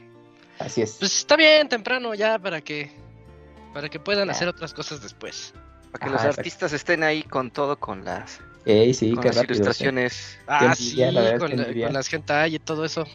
Así 0.60 0.82
es. 0.82 0.98
Pues 1.00 1.18
está 1.18 1.36
bien, 1.36 1.68
temprano 1.70 2.14
ya 2.16 2.40
para 2.40 2.62
que 2.62 2.92
para 3.74 3.90
que 3.90 4.00
puedan 4.00 4.28
Ya. 4.28 4.34
hacer 4.34 4.48
otras 4.48 4.74
cosas 4.74 5.02
después. 5.02 5.54
Para 5.92 6.00
que 6.00 6.06
Ajá, 6.06 6.14
los 6.14 6.22
exacto. 6.24 6.40
artistas 6.42 6.74
estén 6.74 7.04
ahí 7.04 7.24
con 7.24 7.52
todo, 7.52 7.78
con 7.80 8.04
las, 8.06 8.40
Ey, 8.66 8.94
sí, 8.94 9.12
con 9.14 9.22
qué 9.24 9.30
las 9.30 9.38
rápido. 9.38 9.54
¿eh? 9.54 9.56
ilustraciones. 9.58 10.38
Ah, 10.48 10.74
envidia, 10.78 11.08
sí, 11.10 11.14
la 11.16 11.38
con, 11.38 11.58
la- 11.58 11.66
con 11.86 11.94
las 11.94 12.14
hentai 12.14 12.56
y 12.56 12.60
todo 12.60 12.86
eso. 12.86 13.06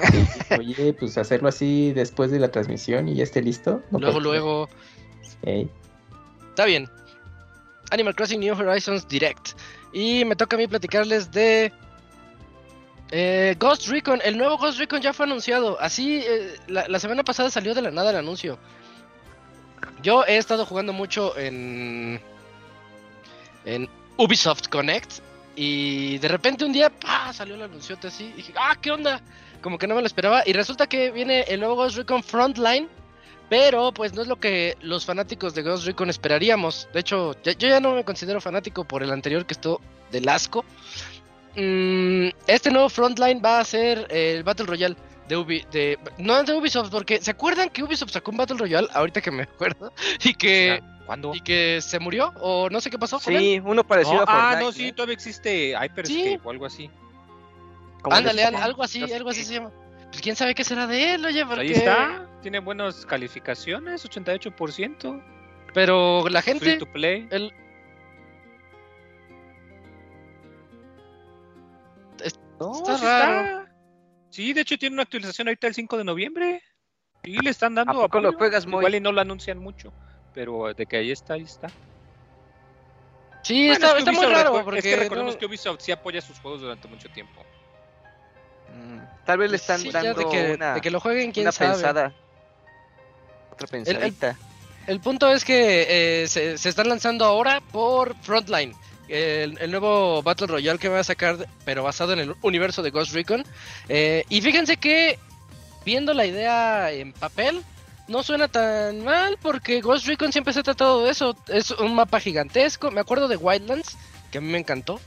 Oye, 0.58 0.92
pues 0.92 1.18
hacerlo 1.18 1.48
así 1.48 1.92
después 1.92 2.30
de 2.30 2.38
la 2.38 2.50
transmisión 2.50 3.08
y 3.08 3.16
ya 3.16 3.24
esté 3.24 3.42
listo. 3.42 3.82
No 3.90 3.98
luego, 3.98 4.20
luego. 4.20 4.68
Ey, 5.42 5.70
Está 6.50 6.64
bien. 6.64 6.88
Animal 7.90 8.14
Crossing 8.14 8.40
New 8.40 8.54
Horizons 8.54 9.08
Direct. 9.08 9.52
Y 9.92 10.24
me 10.24 10.36
toca 10.36 10.56
a 10.56 10.58
mí 10.58 10.66
platicarles 10.66 11.30
de 11.30 11.72
eh, 13.10 13.56
Ghost 13.58 13.88
Recon. 13.88 14.20
El 14.24 14.36
nuevo 14.36 14.58
Ghost 14.58 14.78
Recon 14.78 15.00
ya 15.00 15.12
fue 15.12 15.26
anunciado. 15.26 15.80
Así, 15.80 16.22
eh, 16.24 16.56
la, 16.68 16.86
la 16.88 17.00
semana 17.00 17.24
pasada 17.24 17.50
salió 17.50 17.74
de 17.74 17.82
la 17.82 17.90
nada 17.90 18.10
el 18.10 18.16
anuncio. 18.16 18.58
Yo 20.02 20.24
he 20.26 20.36
estado 20.36 20.66
jugando 20.66 20.92
mucho 20.92 21.36
en, 21.38 22.20
en 23.64 23.88
Ubisoft 24.16 24.68
Connect. 24.68 25.20
Y 25.56 26.18
de 26.18 26.28
repente 26.28 26.64
un 26.64 26.72
día 26.72 26.90
¡pah! 26.90 27.32
salió 27.32 27.54
el 27.54 27.62
anuncio 27.62 27.98
así. 28.04 28.26
Y 28.26 28.32
dije, 28.32 28.52
ah, 28.56 28.76
¿qué 28.80 28.90
onda? 28.90 29.20
Como 29.62 29.78
que 29.78 29.86
no 29.86 29.94
me 29.94 30.00
lo 30.00 30.06
esperaba. 30.06 30.42
Y 30.46 30.52
resulta 30.52 30.86
que 30.88 31.10
viene 31.10 31.40
el 31.48 31.60
nuevo 31.60 31.76
Ghost 31.76 31.96
Recon 31.96 32.22
Frontline. 32.22 32.88
Pero 33.48 33.90
pues 33.92 34.14
no 34.14 34.22
es 34.22 34.28
lo 34.28 34.36
que 34.38 34.76
los 34.80 35.04
fanáticos 35.04 35.54
de 35.54 35.62
Ghost 35.62 35.84
Recon 35.84 36.08
esperaríamos. 36.08 36.88
De 36.94 37.00
hecho, 37.00 37.34
ya- 37.42 37.52
yo 37.52 37.68
ya 37.68 37.80
no 37.80 37.94
me 37.94 38.04
considero 38.04 38.40
fanático 38.40 38.84
por 38.84 39.02
el 39.02 39.10
anterior 39.10 39.44
que 39.44 39.54
estuvo 39.54 39.80
del 40.12 40.28
asco. 40.28 40.64
Mm, 41.56 42.28
este 42.46 42.70
nuevo 42.70 42.88
Frontline 42.88 43.42
va 43.44 43.58
a 43.58 43.64
ser 43.64 44.06
el 44.10 44.44
Battle 44.44 44.66
Royale 44.66 44.94
de 45.28 45.36
Ubi, 45.36 45.64
de 45.72 45.98
no 46.18 46.40
de 46.44 46.54
Ubisoft, 46.54 46.90
porque 46.90 47.20
¿se 47.20 47.32
acuerdan 47.32 47.70
que 47.70 47.82
Ubisoft 47.82 48.12
sacó 48.12 48.30
un 48.30 48.36
Battle 48.36 48.56
Royale? 48.58 48.86
Ahorita 48.92 49.20
que 49.20 49.30
me 49.32 49.42
acuerdo. 49.44 49.92
Y 50.24 50.34
que, 50.34 50.80
¿Cuándo? 51.06 51.32
y 51.34 51.40
que 51.40 51.80
se 51.82 51.98
murió, 51.98 52.32
o 52.40 52.70
no 52.70 52.80
sé 52.80 52.88
qué 52.88 52.98
pasó 53.00 53.18
con 53.18 53.34
él. 53.34 53.40
Sí, 53.40 53.60
uno 53.64 53.82
parecido 53.84 54.18
No, 54.18 54.22
a 54.22 54.26
Fortnite. 54.26 54.56
ah, 54.56 54.60
no, 54.60 54.70
sí, 54.72 54.92
todavía 54.92 55.14
existe 55.14 55.70
Hyperscape 55.70 56.04
Sí. 56.34 56.38
o 56.44 56.50
algo 56.50 56.66
así. 56.66 56.88
Como 58.02 58.16
Ándale, 58.16 58.44
al- 58.44 58.54
algo 58.56 58.82
así, 58.82 59.02
algo 59.12 59.30
así 59.30 59.44
se 59.44 59.54
llama. 59.54 59.72
Pues 60.10 60.22
quién 60.22 60.34
sabe 60.36 60.54
qué 60.54 60.64
será 60.64 60.86
de 60.86 61.14
él, 61.14 61.24
oye, 61.24 61.44
porque... 61.46 61.60
Ahí 61.60 61.72
está, 61.72 62.28
tiene 62.42 62.58
buenas 62.58 63.06
calificaciones, 63.06 64.04
88%. 64.04 65.22
Pero 65.72 66.26
la 66.28 66.42
Free 66.42 66.52
gente, 66.58 66.76
to 66.78 66.86
play. 66.90 67.28
el, 67.30 67.52
No, 72.58 72.72
está 72.72 72.98
sí 72.98 73.04
raro. 73.06 73.66
Sí, 74.28 74.52
de 74.52 74.60
hecho 74.60 74.76
tiene 74.76 74.94
una 74.94 75.02
actualización 75.04 75.48
ahorita 75.48 75.66
el 75.68 75.74
5 75.74 75.96
de 75.96 76.04
noviembre. 76.04 76.62
Y 77.22 77.40
le 77.42 77.50
están 77.50 77.74
dando 77.74 77.92
¿A 77.92 77.94
poco 78.02 78.20
lo 78.20 78.28
apoyo. 78.28 78.38
juegas? 78.38 78.66
Igual 78.66 78.94
y 78.94 79.00
no 79.00 79.12
lo 79.12 79.20
anuncian 79.20 79.58
mucho, 79.58 79.92
pero 80.34 80.72
de 80.74 80.86
que 80.86 80.96
ahí 80.96 81.10
está, 81.10 81.34
ahí 81.34 81.42
está. 81.42 81.68
sí, 83.42 83.68
Bueno, 83.68 83.72
está, 83.74 83.88
es 83.88 83.92
que 84.04 84.10
está 84.10 84.12
muy 84.12 84.26
raro, 84.26 84.64
porque 84.64 84.78
Es 84.78 84.84
que 84.84 84.96
recordemos 84.96 85.34
no- 85.34 85.38
que 85.38 85.46
Ubisoft 85.46 85.80
sí 85.80 85.92
apoya 85.92 86.20
sus 86.20 86.38
juegos 86.40 86.60
durante 86.62 86.88
mucho 86.88 87.08
tiempo. 87.10 87.44
Mm, 88.80 89.00
Tal 89.26 89.38
vez 89.38 89.50
le 89.50 89.56
están 89.56 89.80
Sí, 89.80 89.90
dando 89.90 90.14
de 90.14 90.28
que, 90.28 90.52
una, 90.54 90.74
de 90.74 90.80
que 90.80 90.90
lo 90.90 91.00
jueguen, 91.00 91.30
quién 91.32 91.44
una 91.44 91.52
sabe. 91.52 91.72
pensada. 91.72 92.12
Otra 93.52 93.66
pensadita. 93.68 94.36
El 94.86 95.00
punto 95.00 95.30
es 95.30 95.44
que 95.44 96.22
eh, 96.22 96.28
se, 96.28 96.58
se 96.58 96.68
están 96.68 96.88
lanzando 96.88 97.24
ahora 97.24 97.60
por 97.60 98.16
Frontline, 98.22 98.74
el, 99.08 99.56
el 99.60 99.70
nuevo 99.70 100.22
Battle 100.22 100.46
Royale 100.48 100.78
que 100.78 100.88
va 100.88 101.00
a 101.00 101.04
sacar, 101.04 101.36
pero 101.64 101.82
basado 101.84 102.12
en 102.12 102.18
el 102.20 102.34
universo 102.42 102.82
de 102.82 102.90
Ghost 102.90 103.12
Recon. 103.12 103.44
Eh, 103.88 104.24
y 104.28 104.40
fíjense 104.40 104.78
que, 104.78 105.18
viendo 105.84 106.14
la 106.14 106.24
idea 106.26 106.90
en 106.90 107.12
papel, 107.12 107.62
no 108.08 108.22
suena 108.24 108.48
tan 108.48 109.04
mal, 109.04 109.38
porque 109.40 109.80
Ghost 109.80 110.06
Recon 110.06 110.32
siempre 110.32 110.52
se 110.54 110.60
ha 110.60 110.64
tratado 110.64 111.04
de 111.04 111.10
eso. 111.12 111.36
Es 111.46 111.70
un 111.70 111.94
mapa 111.94 112.18
gigantesco. 112.18 112.90
Me 112.90 113.00
acuerdo 113.00 113.28
de 113.28 113.36
Wildlands, 113.36 113.96
que 114.32 114.38
a 114.38 114.40
mí 114.40 114.48
me 114.48 114.58
encantó. 114.58 115.00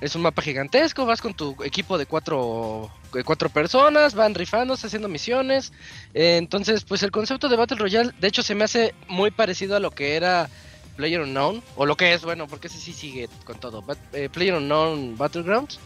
Es 0.00 0.14
un 0.14 0.22
mapa 0.22 0.40
gigantesco, 0.42 1.04
vas 1.04 1.20
con 1.20 1.34
tu 1.34 1.56
equipo 1.64 1.98
de 1.98 2.06
cuatro, 2.06 2.88
cuatro 3.24 3.48
personas, 3.48 4.14
van 4.14 4.34
rifándose, 4.34 4.86
haciendo 4.86 5.08
misiones. 5.08 5.72
Eh, 6.14 6.36
entonces, 6.36 6.84
pues 6.84 7.02
el 7.02 7.10
concepto 7.10 7.48
de 7.48 7.56
Battle 7.56 7.78
Royale, 7.78 8.12
de 8.18 8.28
hecho, 8.28 8.42
se 8.42 8.54
me 8.54 8.64
hace 8.64 8.94
muy 9.08 9.30
parecido 9.30 9.76
a 9.76 9.80
lo 9.80 9.90
que 9.90 10.16
era 10.16 10.48
Player 10.96 11.20
Unknown, 11.20 11.62
o 11.76 11.86
lo 11.86 11.96
que 11.96 12.12
es, 12.12 12.22
bueno, 12.22 12.46
porque 12.46 12.66
ese 12.66 12.78
sí 12.78 12.92
sigue 12.92 13.28
con 13.44 13.58
todo. 13.58 13.82
Bat- 13.82 13.98
eh, 14.12 14.28
Player 14.28 14.54
Unknown 14.54 15.16
Battlegrounds. 15.16 15.78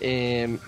Eh, 0.00 0.58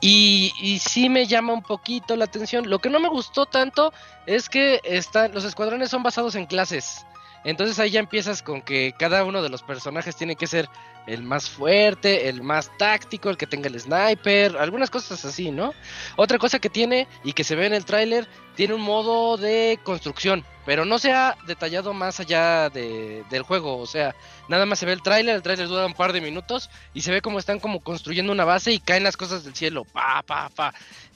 y, 0.00 0.52
y 0.60 0.78
sí 0.80 1.08
me 1.08 1.26
llama 1.26 1.52
un 1.52 1.62
poquito 1.62 2.16
la 2.16 2.24
atención. 2.24 2.68
Lo 2.68 2.80
que 2.80 2.90
no 2.90 2.98
me 2.98 3.08
gustó 3.08 3.46
tanto 3.46 3.92
es 4.26 4.48
que 4.48 4.80
están, 4.84 5.32
los 5.32 5.44
escuadrones 5.44 5.90
son 5.90 6.02
basados 6.02 6.34
en 6.34 6.46
clases. 6.46 7.06
Entonces 7.44 7.78
ahí 7.78 7.90
ya 7.90 8.00
empiezas 8.00 8.42
con 8.42 8.62
que 8.62 8.94
cada 8.98 9.24
uno 9.24 9.42
de 9.42 9.48
los 9.48 9.62
personajes 9.62 10.16
tiene 10.16 10.36
que 10.36 10.46
ser 10.46 10.68
el 11.06 11.22
más 11.22 11.50
fuerte, 11.50 12.28
el 12.28 12.42
más 12.42 12.70
táctico, 12.78 13.28
el 13.30 13.36
que 13.36 13.46
tenga 13.46 13.68
el 13.68 13.78
sniper, 13.80 14.56
algunas 14.56 14.90
cosas 14.90 15.24
así, 15.24 15.50
¿no? 15.50 15.74
Otra 16.16 16.38
cosa 16.38 16.58
que 16.58 16.70
tiene 16.70 17.08
y 17.24 17.32
que 17.32 17.44
se 17.44 17.56
ve 17.56 17.66
en 17.66 17.74
el 17.74 17.84
tráiler, 17.84 18.28
tiene 18.54 18.74
un 18.74 18.82
modo 18.82 19.36
de 19.36 19.80
construcción, 19.82 20.44
pero 20.66 20.84
no 20.84 20.98
se 20.98 21.12
ha 21.12 21.36
detallado 21.46 21.92
más 21.92 22.20
allá 22.20 22.68
de- 22.70 23.24
del 23.30 23.42
juego, 23.42 23.78
o 23.78 23.86
sea, 23.86 24.14
nada 24.48 24.66
más 24.66 24.78
se 24.78 24.86
ve 24.86 24.92
el 24.92 25.02
tráiler, 25.02 25.34
el 25.34 25.42
tráiler 25.42 25.68
dura 25.68 25.86
un 25.86 25.94
par 25.94 26.12
de 26.12 26.20
minutos 26.20 26.70
y 26.94 27.00
se 27.00 27.10
ve 27.10 27.20
como 27.22 27.38
están 27.38 27.58
como 27.60 27.80
construyendo 27.80 28.30
una 28.32 28.44
base 28.44 28.72
y 28.72 28.78
caen 28.78 29.04
las 29.04 29.16
cosas 29.16 29.42
del 29.44 29.54
cielo, 29.54 29.84
pa, 29.84 30.22
pa, 30.26 30.50
pa. 30.50 30.72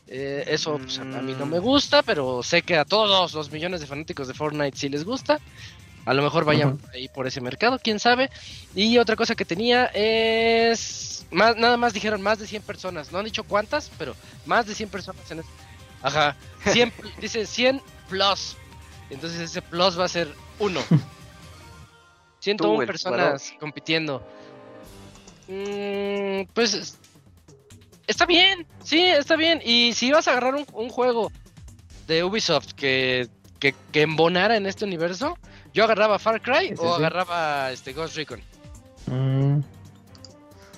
Eh, 0.09 0.45
eso 0.47 0.79
pues, 0.79 0.99
a 1.01 1.05
mí 1.05 1.35
no 1.37 1.47
me 1.47 1.59
gusta, 1.59 2.03
pero 2.05 2.41
sé 2.45 2.63
que 2.63 2.77
a 2.77 2.85
todos 2.85 3.35
los 3.35 3.51
millones 3.51 3.81
de 3.81 3.89
fanáticos 3.89 4.29
de 4.29 4.35
Fortnite 4.35 4.77
sí 4.77 4.89
les 4.89 5.05
gusta. 5.05 5.41
A 6.07 6.15
lo 6.15 6.23
mejor 6.23 6.45
vayan 6.45 6.75
Ujú. 6.75 6.87
ahí 6.95 7.09
por 7.09 7.27
ese 7.27 7.41
mercado, 7.41 7.79
quién 7.83 7.99
sabe. 7.99 8.31
Y 8.75 8.97
otra 8.99 9.17
cosa 9.17 9.35
que 9.35 9.45
tenía 9.45 9.87
es. 9.87 11.27
Más, 11.31 11.57
nada 11.57 11.77
más 11.77 11.93
dijeron 11.93 12.23
más 12.23 12.39
de 12.39 12.47
100 12.47 12.63
personas. 12.63 13.11
No 13.13 13.19
han 13.19 13.25
dicho 13.25 13.43
cuántas, 13.45 13.91
pero 13.99 14.15
más 14.47 14.67
de 14.67 14.75
100 14.75 14.89
personas 14.89 15.29
en 15.31 15.41
este. 15.41 15.53
Ajá. 16.03 16.37
100, 16.73 16.91
pl- 16.93 17.13
dice 17.21 17.45
100 17.45 17.83
plus. 18.09 18.57
Entonces 19.11 19.41
ese 19.41 19.61
plus 19.63 19.99
va 19.99 20.05
a 20.05 20.09
ser 20.09 20.29
1. 20.61 20.81
101 22.41 22.81
el 22.83 22.87
personas 22.87 23.53
compitiendo. 23.59 24.25
Mm, 25.49 26.49
pues. 26.55 26.75
es- 26.75 26.99
Está 28.07 28.25
bien, 28.25 28.65
sí, 28.85 29.01
está 29.03 29.35
bien. 29.35 29.61
Y 29.65 29.93
si 29.93 30.13
vas 30.13 30.29
a 30.29 30.31
agarrar 30.31 30.55
un, 30.55 30.65
un 30.75 30.89
juego 30.91 31.33
de 32.07 32.23
Ubisoft 32.23 32.73
que, 32.75 33.27
que, 33.59 33.75
que 33.91 34.03
embonara 34.03 34.57
en 34.57 34.67
este 34.67 34.85
universo, 34.85 35.37
yo 35.77 35.85
agarraba 35.85 36.19
Far 36.19 36.41
Cry 36.41 36.69
Sí, 36.71 36.75
sí, 36.75 36.75
o 36.79 36.89
sí. 36.97 37.03
agarraba 37.03 37.71
este 37.71 37.93
Ghost 37.93 38.17
Recon. 38.17 38.41
Mm, 39.07 39.61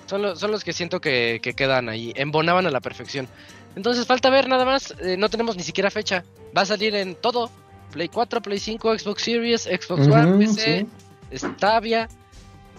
Son, 0.06 0.22
los- 0.22 0.38
son 0.40 0.50
los 0.50 0.64
que 0.64 0.72
siento 0.72 1.00
que, 1.00 1.38
que 1.42 1.52
quedan 1.54 1.88
ahí, 1.88 2.12
embonaban 2.16 2.66
a 2.66 2.70
la 2.70 2.80
perfección. 2.80 3.28
Entonces 3.76 4.06
falta 4.06 4.28
ver 4.30 4.48
nada 4.48 4.64
más, 4.64 4.94
eh, 5.00 5.16
no 5.16 5.28
tenemos 5.28 5.56
ni 5.56 5.62
siquiera 5.62 5.90
fecha. 5.90 6.24
Va 6.56 6.62
a 6.62 6.66
salir 6.66 6.94
en 6.96 7.14
todo: 7.14 7.50
Play 7.92 8.08
4, 8.08 8.40
Play 8.42 8.58
5, 8.58 8.98
Xbox 8.98 9.22
Series, 9.22 9.62
Xbox 9.64 10.08
One, 10.08 10.38
PC, 10.38 10.86
sí. 11.30 11.38
Stavia, 11.38 12.08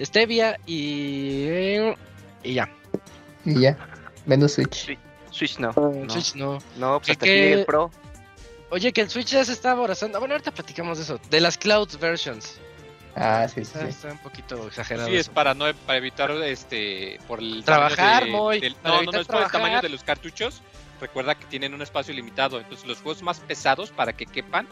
Stevia 0.01 0.57
y, 0.65 1.77
y 2.43 2.53
ya. 2.53 2.69
Y 3.45 3.61
ya. 3.61 3.77
Menos 4.25 4.53
Switch. 4.53 4.97
Switch 5.31 5.59
no. 5.59 5.71
No, 5.77 6.09
Switch 6.09 6.35
no. 6.35 6.57
no 6.77 6.99
pues 6.99 7.65
Pro. 7.65 7.91
Oye, 8.71 8.93
que 8.93 9.01
el 9.01 9.09
Switch 9.09 9.27
ya 9.29 9.43
se 9.43 9.53
está 9.53 9.71
aborazando. 9.71 10.19
Bueno, 10.19 10.35
ahorita 10.35 10.51
platicamos 10.51 10.97
de 10.97 11.03
eso. 11.03 11.19
De 11.29 11.39
las 11.41 11.57
Cloud 11.57 11.89
versions. 11.99 12.59
Ah, 13.15 13.47
sí, 13.47 13.55
sí. 13.55 13.61
Está, 13.61 13.79
sí. 13.81 13.87
está 13.87 14.11
un 14.11 14.17
poquito 14.19 14.67
exagerado. 14.67 15.07
Sí, 15.09 15.15
es 15.15 15.21
eso. 15.21 15.31
para 15.33 15.53
no 15.53 15.65
para 15.85 15.97
evitar 15.97 16.31
este 16.43 17.19
por 17.27 17.39
el 17.39 17.63
Trabajar, 17.65 18.25
tamaño 18.25 18.49
de- 18.49 18.59
del- 18.59 18.75
no, 18.83 19.01
no, 19.01 19.11
no 19.11 19.19
es 19.19 19.27
por 19.27 19.41
el 19.41 19.51
tamaño 19.51 19.81
de 19.81 19.89
los 19.89 20.03
cartuchos. 20.03 20.61
Recuerda 21.01 21.33
que 21.35 21.45
tienen 21.45 21.73
un 21.73 21.81
espacio 21.81 22.13
limitado, 22.13 22.59
entonces 22.59 22.85
los 22.85 22.99
juegos 23.01 23.23
más 23.23 23.39
pesados 23.39 23.89
para 23.91 24.13
que 24.13 24.25
quepan 24.25 24.67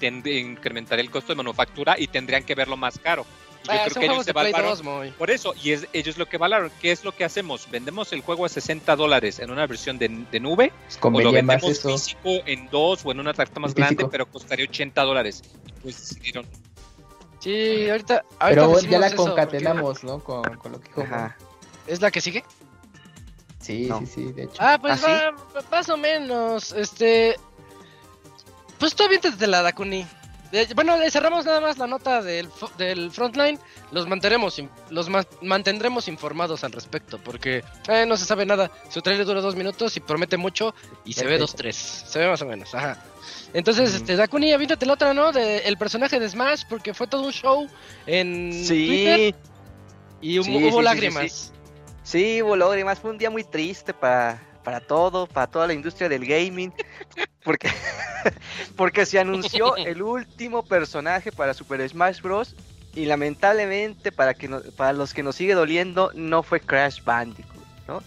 tend- 0.00 0.26
incrementaría 0.26 1.02
el 1.04 1.10
costo 1.10 1.32
de 1.32 1.36
manufactura 1.36 1.96
y 1.98 2.06
tendrían 2.06 2.44
que 2.44 2.54
verlo 2.54 2.76
más 2.76 2.98
caro. 2.98 3.26
Yo 3.64 3.70
creo 3.72 3.94
que 3.94 4.04
ellos 4.06 4.24
se 4.24 4.32
valoraron 4.32 4.70
2, 4.70 4.82
Moy. 4.82 5.10
por 5.12 5.30
eso, 5.30 5.54
y 5.62 5.72
es, 5.72 5.86
ellos 5.92 6.18
lo 6.18 6.28
que 6.28 6.36
valoran, 6.36 6.70
¿qué 6.80 6.90
es 6.92 7.04
lo 7.04 7.12
que 7.14 7.24
hacemos? 7.24 7.70
¿Vendemos 7.70 8.12
el 8.12 8.20
juego 8.22 8.44
a 8.44 8.48
60 8.48 8.96
dólares 8.96 9.38
en 9.38 9.50
una 9.50 9.66
versión 9.66 9.98
de, 9.98 10.08
de 10.08 10.40
nube? 10.40 10.72
Pues 10.86 10.98
¿O 11.00 11.10
lo 11.20 11.32
vendemos 11.32 11.70
eso. 11.70 11.90
físico 11.90 12.30
en 12.46 12.68
dos 12.70 13.02
o 13.04 13.12
en 13.12 13.20
una 13.20 13.32
tarjeta 13.34 13.60
más 13.60 13.74
grande, 13.74 14.06
pero 14.10 14.26
costaría 14.26 14.64
80 14.64 15.02
dólares? 15.02 15.42
Pues 15.82 15.96
decidieron. 16.00 16.46
Sí, 17.38 17.88
ahorita. 17.90 18.24
ahorita 18.38 18.66
Pero 18.66 18.80
ya 18.80 18.98
la 18.98 19.06
eso, 19.08 19.16
concatenamos, 19.16 20.04
¿no? 20.04 20.18
Con, 20.22 20.42
con 20.42 20.72
lo 20.72 20.80
que 20.80 20.88
dijo. 20.88 21.04
¿Es 21.86 22.00
la 22.00 22.10
que 22.10 22.20
sigue? 22.20 22.44
Sí, 23.60 23.86
No. 23.86 24.00
sí, 24.00 24.06
sí, 24.06 24.32
de 24.32 24.44
hecho. 24.44 24.54
Ah, 24.58 24.78
pues 24.80 25.02
¿Ah, 25.04 25.30
va, 25.54 25.62
más 25.70 25.88
o 25.88 25.96
menos. 25.96 26.72
Este. 26.72 27.36
Pues 28.78 28.94
tú 28.94 29.04
aviéntate 29.04 29.46
la 29.46 29.62
Dakuni. 29.62 30.06
Bueno, 30.74 30.98
le 30.98 31.10
cerramos 31.10 31.46
nada 31.46 31.60
más 31.60 31.78
la 31.78 31.86
nota 31.86 32.20
del, 32.22 32.48
del 32.76 33.10
frontline. 33.10 33.58
Los 33.90 34.06
mantendremos, 34.06 34.58
in- 34.58 34.68
los 34.90 35.08
ma- 35.08 35.26
mantendremos 35.40 36.08
informados 36.08 36.62
al 36.64 36.72
respecto. 36.72 37.18
Porque 37.18 37.64
eh, 37.88 38.04
no 38.06 38.16
se 38.18 38.24
sabe 38.26 38.44
nada. 38.44 38.70
Su 38.90 39.00
trailer 39.00 39.24
dura 39.24 39.40
dos 39.40 39.56
minutos 39.56 39.96
y 39.96 40.00
promete 40.00 40.36
mucho. 40.36 40.74
Y 41.06 41.14
se 41.14 41.24
ve 41.26 41.38
dos, 41.38 41.54
tres. 41.54 41.76
Se 41.76 42.18
ve 42.18 42.28
más 42.28 42.42
o 42.42 42.46
menos. 42.46 42.74
Ajá. 42.74 43.02
Entonces, 43.54 43.94
este, 43.94 44.14
Dakuni, 44.16 44.52
aviéntate 44.52 44.84
la 44.84 44.92
otra, 44.94 45.14
¿no? 45.14 45.32
De 45.32 45.58
el 45.60 45.78
personaje 45.78 46.20
de 46.20 46.28
Smash. 46.28 46.64
Porque 46.68 46.92
fue 46.92 47.06
todo 47.06 47.22
un 47.22 47.32
show 47.32 47.66
en 48.06 48.50
Twitter. 48.66 49.18
Sí, 49.18 49.34
Y 50.20 50.38
hubo, 50.38 50.44
Sí, 50.44 50.52
sí, 50.58 50.64
hubo 50.68 50.78
sí, 50.78 50.84
lágrimas. 50.84 51.52
sí, 52.02 52.42
hubo 52.42 52.56
lágrimas. 52.56 52.98
Fue 52.98 53.10
un 53.10 53.16
día 53.18 53.30
muy 53.30 53.44
triste 53.44 53.94
para, 53.94 54.38
para 54.62 54.80
todo, 54.80 55.26
para 55.26 55.46
toda 55.46 55.66
la 55.66 55.72
industria 55.74 56.08
del 56.08 56.26
gaming. 56.26 56.72
Porque, 57.44 57.68
porque 58.76 59.06
se 59.06 59.18
anunció 59.18 59.76
el 59.86 60.02
último 60.02 60.62
personaje 60.62 61.32
para 61.32 61.54
Super 61.54 61.86
Smash 61.88 62.20
Bros. 62.20 62.54
Y 62.94 63.06
lamentablemente, 63.06 64.12
para, 64.12 64.34
que 64.34 64.48
no- 64.48 64.60
para 64.76 64.92
los 64.92 65.14
que 65.14 65.22
nos 65.22 65.36
sigue 65.36 65.54
doliendo, 65.54 66.10
no 66.14 66.42
fue 66.42 66.60
Crash 66.60 67.02
Bandicoot, 67.02 67.64
¿no? 67.88 68.02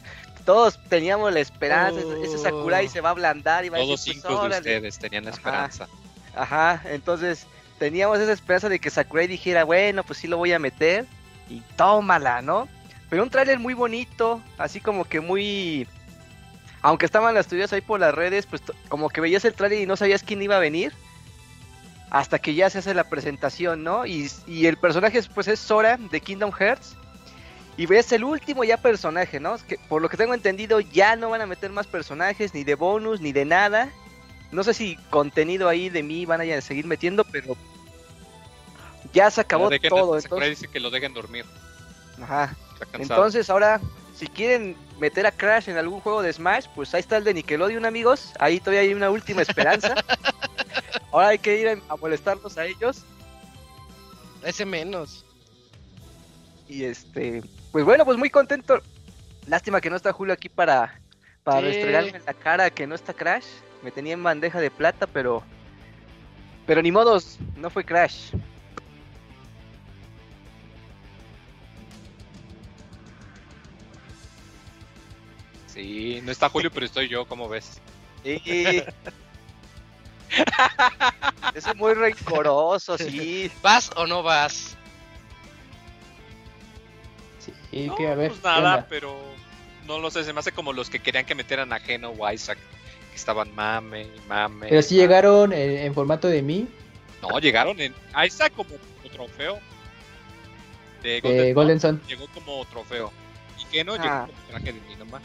Todos 0.46 0.80
teníamos 0.90 1.34
la 1.34 1.40
esperanza, 1.40 2.02
ese 2.22 2.38
Sakurai 2.38 2.88
se 2.88 3.02
va 3.02 3.10
a 3.10 3.12
ablandar 3.14 3.66
y 3.66 3.70
va 3.70 3.78
a 3.78 3.82
Todos 3.82 4.06
pues, 4.06 4.16
cinco 4.16 4.48
de 4.48 4.50
ustedes 4.50 5.00
tenían 5.00 5.24
la 5.26 5.32
Ajá. 5.32 5.38
esperanza. 5.40 5.88
Ajá, 6.36 6.82
entonces 6.86 7.48
teníamos 7.80 8.20
esa 8.20 8.32
esperanza 8.32 8.70
de 8.70 8.78
que 8.78 8.92
Sakurai 8.92 9.26
dijera, 9.26 9.64
bueno, 9.64 10.04
pues 10.04 10.20
sí 10.20 10.28
lo 10.28 10.38
voy 10.38 10.54
a 10.54 10.60
meter 10.60 11.08
y 11.50 11.62
tómala, 11.76 12.44
¿no? 12.44 12.68
Pero 13.10 13.24
un 13.24 13.32
tráiler 13.32 13.58
muy 13.58 13.74
bonito, 13.74 14.40
así 14.60 14.80
como 14.80 15.06
que 15.06 15.20
muy... 15.20 15.88
Aunque 16.86 17.08
estaban 17.08 17.34
las 17.34 17.48
teorías 17.48 17.74
ahí 17.74 17.82
por 17.82 18.00
las 18.00 18.14
redes, 18.14 18.46
pues 18.46 18.62
como 18.90 19.10
que 19.10 19.20
veías 19.20 19.44
el 19.44 19.56
tráiler 19.56 19.82
y 19.82 19.88
no 19.88 19.98
sabías 19.98 20.22
quién 20.22 20.44
iba 20.44 20.58
a 20.58 20.60
venir. 20.60 20.94
Hasta 22.12 22.38
que 22.38 22.54
ya 22.54 22.70
se 22.70 22.78
hace 22.78 22.94
la 22.94 23.10
presentación, 23.10 23.84
¿no? 23.84 24.06
Y, 24.06 24.30
y 24.46 24.68
el 24.68 24.78
personaje 24.78 25.20
pues 25.34 25.48
es 25.48 25.60
Sora 25.60 25.98
de 25.98 26.22
Kingdom 26.22 26.52
Hearts. 26.52 26.96
Y 27.76 27.88
ves 27.88 28.12
el 28.12 28.24
último 28.24 28.64
ya 28.64 28.78
personaje, 28.78 29.40
¿no? 29.40 29.58
Que 29.68 29.80
por 29.90 30.00
lo 30.00 30.10
que 30.10 30.16
tengo 30.16 30.36
entendido 30.36 30.80
ya 30.80 31.16
no 31.16 31.32
van 31.32 31.42
a 31.42 31.48
meter 31.48 31.72
más 31.72 31.88
personajes, 31.88 32.54
ni 32.54 32.64
de 32.64 32.76
bonus, 32.76 33.20
ni 33.20 33.32
de 33.32 33.46
nada. 33.46 33.90
No 34.52 34.64
sé 34.64 34.76
si 34.76 34.96
contenido 35.10 35.68
ahí 35.68 35.90
de 35.90 36.04
mí 36.04 36.28
van 36.28 36.42
a 36.42 36.62
seguir 36.62 36.86
metiendo, 36.86 37.24
pero 37.24 37.58
ya 39.12 39.32
se 39.32 39.42
acabó 39.42 39.72
todo. 39.72 40.22
Sakurai 40.22 40.50
Entonces, 40.50 40.50
dice 40.50 40.68
que 40.68 40.80
lo 40.80 40.92
dejen 40.92 41.16
dormir. 41.16 41.46
ajá. 42.22 42.56
Entonces 42.94 43.50
ahora, 43.50 43.82
si 44.16 44.28
quieren 44.28 44.76
meter 45.00 45.26
a 45.26 45.32
Crash 45.32 45.70
en 45.70 45.78
algún 45.78 46.00
juego 46.00 46.22
de 46.22 46.32
Smash, 46.32 46.68
pues 46.74 46.94
ahí 46.94 47.02
está 47.02 47.18
el 47.18 47.24
de 47.26 47.34
Nickelodeon, 47.34 47.86
amigos. 47.86 48.32
Ahí 48.40 48.60
todavía 48.60 48.82
hay 48.82 48.94
una 48.94 49.10
última 49.12 49.42
esperanza. 49.42 49.94
ahora 51.12 51.30
hay 51.30 51.38
que 51.40 51.60
ir 51.60 51.68
a- 51.68 51.96
molestarlos 51.98 52.58
a 52.58 52.66
ellos. 52.66 53.04
Ese 54.44 54.66
menos. 54.66 55.26
Y 56.68 56.84
este, 56.86 57.44
pues 57.72 57.84
bueno, 57.86 58.06
pues 58.06 58.18
muy 58.18 58.30
contento. 58.30 58.82
Lástima 59.48 59.82
que 59.82 59.90
no 59.90 59.96
está 59.98 60.14
Julio 60.14 60.34
aquí 60.34 60.50
para, 60.50 61.00
para 61.44 61.60
Sí. 61.60 61.66
restregarme 61.66 62.18
en 62.18 62.26
la 62.26 62.34
cara 62.34 62.70
que 62.70 62.88
no 62.88 62.96
está 62.96 63.14
Crash. 63.14 63.46
Me 63.84 63.92
tenía 63.92 64.14
en 64.14 64.24
bandeja 64.24 64.60
de 64.60 64.72
plata, 64.72 65.08
pero. 65.08 65.44
Pero 66.66 66.82
ni 66.82 66.92
modos, 66.92 67.38
no 67.56 67.70
fue 67.70 67.84
Crash. 67.84 68.32
Sí, 75.76 76.22
no 76.24 76.32
está 76.32 76.50
Julio, 76.50 76.72
pero 76.72 76.86
estoy 76.88 77.08
yo, 77.10 77.26
¿cómo 77.28 77.48
ves? 77.50 77.80
Sí. 78.24 78.42
es 81.54 81.76
muy 81.76 81.94
rencoroso, 81.94 82.98
sí. 82.98 83.52
¿Vas 83.62 83.92
o 83.96 84.08
no 84.08 84.24
vas? 84.24 84.76
Sí, 87.72 87.88
no, 87.88 87.96
que 87.96 88.08
a 88.08 88.16
ver. 88.16 88.30
pues 88.30 88.40
¿qué 88.42 88.48
nada, 88.48 88.88
pero 88.90 89.16
no 89.86 90.00
lo 90.00 90.10
sé, 90.10 90.24
se 90.24 90.32
me 90.34 90.40
hace 90.40 90.52
como 90.54 90.72
los 90.74 90.90
que 90.90 91.00
querían 91.00 91.26
que 91.26 91.36
metieran 91.36 91.72
a 91.74 91.80
Geno 91.80 92.10
o 92.12 92.32
Isaac, 92.32 92.58
que 93.12 93.16
estaban 93.16 93.54
mame, 93.54 94.04
y 94.04 94.22
mame. 94.28 94.68
Pero 94.70 94.82
si 94.82 94.96
mame. 94.96 95.02
llegaron 95.04 95.54
en, 95.54 95.72
en 95.78 95.94
formato 95.94 96.28
de 96.30 96.42
mí, 96.42 96.68
No, 97.22 97.38
llegaron 97.40 97.80
en 97.82 97.94
Isaac 98.26 98.54
como, 98.56 98.70
como 98.70 99.10
trofeo. 99.14 99.60
De 101.04 101.10
de 101.10 101.22
Golden, 101.22 101.54
Golden 101.54 101.80
Sun. 101.82 102.02
Llegó 102.08 102.28
como 102.34 102.64
trofeo. 102.66 103.12
Y 103.60 103.66
Geno 103.72 103.94
Ah. 103.94 103.98
llegó 103.98 104.26
como 104.28 104.48
traje 104.50 104.66
de 104.74 104.80
mí 104.82 104.96
nomás. 104.98 105.22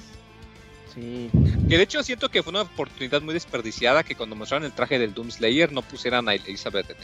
Sí. 0.95 1.31
Que 1.69 1.77
de 1.77 1.83
hecho 1.83 2.03
siento 2.03 2.29
que 2.29 2.43
fue 2.43 2.51
una 2.51 2.63
oportunidad 2.63 3.23
muy 3.23 3.35
desperdiciada 3.35 4.03
que 4.03 4.17
cuando 4.17 4.35
mostraron 4.37 4.65
el 4.65 4.73
traje 4.73 4.99
del 4.99 5.15
Doom 5.15 5.31
Slayer 5.31 5.73
no 5.73 5.83
pusieran 5.83 6.29
a 6.29 6.35
Elizabeth. 6.35 6.97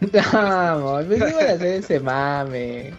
Vamos, 0.32 1.06
me 1.06 1.16
iban 1.16 1.32
a 1.32 1.52
hacer 1.52 1.66
ese 1.66 2.00
mame. 2.00 2.92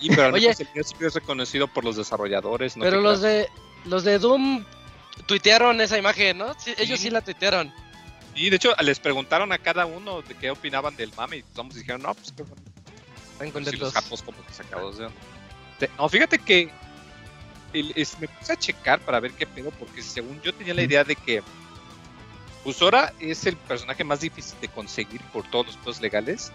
Y 0.00 0.08
pero 0.10 0.34
Oye. 0.34 0.52
no 0.74 1.06
es 1.06 1.14
reconocido 1.14 1.68
por 1.68 1.84
los 1.84 1.96
desarrolladores. 1.96 2.76
No 2.76 2.84
Pero 2.84 3.00
los 3.00 3.20
de 3.20 3.48
los 3.84 4.04
de 4.04 4.18
Doom 4.18 4.64
tuitearon 5.26 5.80
esa 5.80 5.98
imagen, 5.98 6.38
¿no? 6.38 6.54
Sí, 6.58 6.74
ellos 6.78 7.00
sí 7.00 7.10
la 7.10 7.20
tuitearon. 7.20 7.72
Y 8.34 8.50
de 8.50 8.56
hecho 8.56 8.72
les 8.80 9.00
preguntaron 9.00 9.52
a 9.52 9.58
cada 9.58 9.86
uno 9.86 10.22
de 10.22 10.34
qué 10.34 10.50
opinaban 10.50 10.96
del 10.96 11.12
mame 11.16 11.38
y 11.38 11.42
todos 11.42 11.74
dijeron, 11.74 12.02
no, 12.02 12.14
pues 12.14 12.32
qué 12.32 12.42
bueno. 12.42 12.62
Están 13.38 13.48
Sí, 13.48 13.52
contentos. 13.52 13.80
los 13.80 13.92
japos 13.92 14.22
como 14.22 14.44
que 14.44 14.52
sacados 14.52 14.98
de 14.98 15.06
onda. 15.06 15.18
No, 15.96 16.08
fíjate 16.08 16.38
que 16.40 16.70
el- 17.72 17.92
es- 17.94 18.18
me 18.18 18.26
puse 18.26 18.52
a 18.52 18.56
checar 18.56 18.98
para 19.00 19.20
ver 19.20 19.30
qué 19.32 19.46
pedo, 19.46 19.70
porque 19.70 20.02
según 20.02 20.40
yo 20.42 20.52
tenía 20.52 20.74
la 20.74 20.82
idea 20.82 21.04
de 21.04 21.14
que 21.14 21.40
Usora 22.64 23.12
es 23.20 23.46
el 23.46 23.56
personaje 23.56 24.02
más 24.02 24.20
difícil 24.20 24.58
de 24.60 24.68
conseguir 24.68 25.20
por 25.32 25.48
todos 25.48 25.66
los 25.68 25.76
pedos 25.76 26.00
legales. 26.00 26.50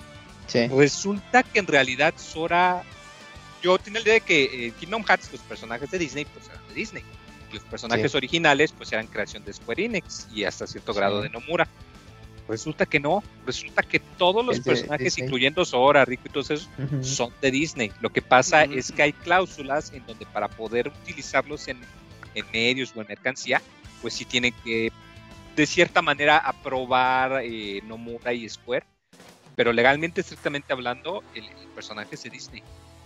Sí. 0.48 0.68
Resulta 0.68 1.42
que 1.44 1.60
en 1.60 1.68
realidad 1.68 2.14
Sora. 2.18 2.84
Yo 3.64 3.78
tenía 3.80 4.02
la 4.02 4.04
idea 4.08 4.14
de 4.16 4.22
que 4.22 4.68
eh, 4.68 4.72
Kingdom 4.78 5.06
Hearts, 5.06 5.32
los 5.32 5.40
personajes 5.42 5.90
de 5.90 5.98
Disney, 5.98 6.26
pues 6.26 6.48
eran 6.50 6.68
de 6.68 6.74
Disney. 6.74 7.04
Los 7.54 7.64
personajes 7.64 8.12
Sí. 8.12 8.18
originales, 8.18 8.74
pues 8.74 8.92
eran 8.92 9.08
creación 9.08 9.46
de 9.46 9.54
Square 9.54 9.86
Enix 9.86 10.28
y 10.36 10.44
hasta 10.44 10.68
cierto 10.68 10.92
Sí. 10.92 11.00
grado 11.00 11.22
de 11.22 11.30
Nomura. 11.30 11.66
Resulta 12.54 12.86
que 12.86 13.00
no. 13.00 13.24
Resulta 13.46 13.84
que 13.84 14.00
todos 14.00 14.46
los 14.46 14.60
personajes, 14.60 15.06
Disney. 15.06 15.26
incluyendo 15.26 15.66
Sora, 15.66 16.06
Rico 16.06 16.24
y 16.26 16.30
todos 16.30 16.52
esos, 16.52 16.70
son 17.02 17.34
de 17.42 17.52
Disney. 17.52 17.92
Lo 18.00 18.10
que 18.10 18.22
pasa 18.22 18.64
es 18.64 18.92
que 18.92 19.04
hay 19.04 19.14
cláusulas 19.14 19.92
en 19.92 20.06
donde 20.06 20.26
para 20.26 20.48
poder 20.48 20.88
utilizarlos 20.88 21.68
en, 21.68 21.80
en 22.36 22.46
medios 22.52 22.94
o 22.96 23.02
en 23.02 23.08
mercancía, 23.08 23.62
pues 24.02 24.14
sí 24.14 24.26
tienen 24.26 24.54
que, 24.64 24.92
de 25.56 25.66
cierta 25.66 26.02
manera, 26.02 26.38
aprobar 26.38 27.42
eh, 27.44 27.82
Nomura 27.86 28.34
y 28.34 28.48
Square. 28.48 28.86
Pero 29.56 29.74
legalmente, 29.74 30.22
estrictamente 30.22 30.74
hablando, 30.74 31.24
el, 31.36 31.46
el 31.46 31.68
personaje 31.76 32.16
es 32.16 32.24
de 32.24 32.30
Disney. 32.30 32.64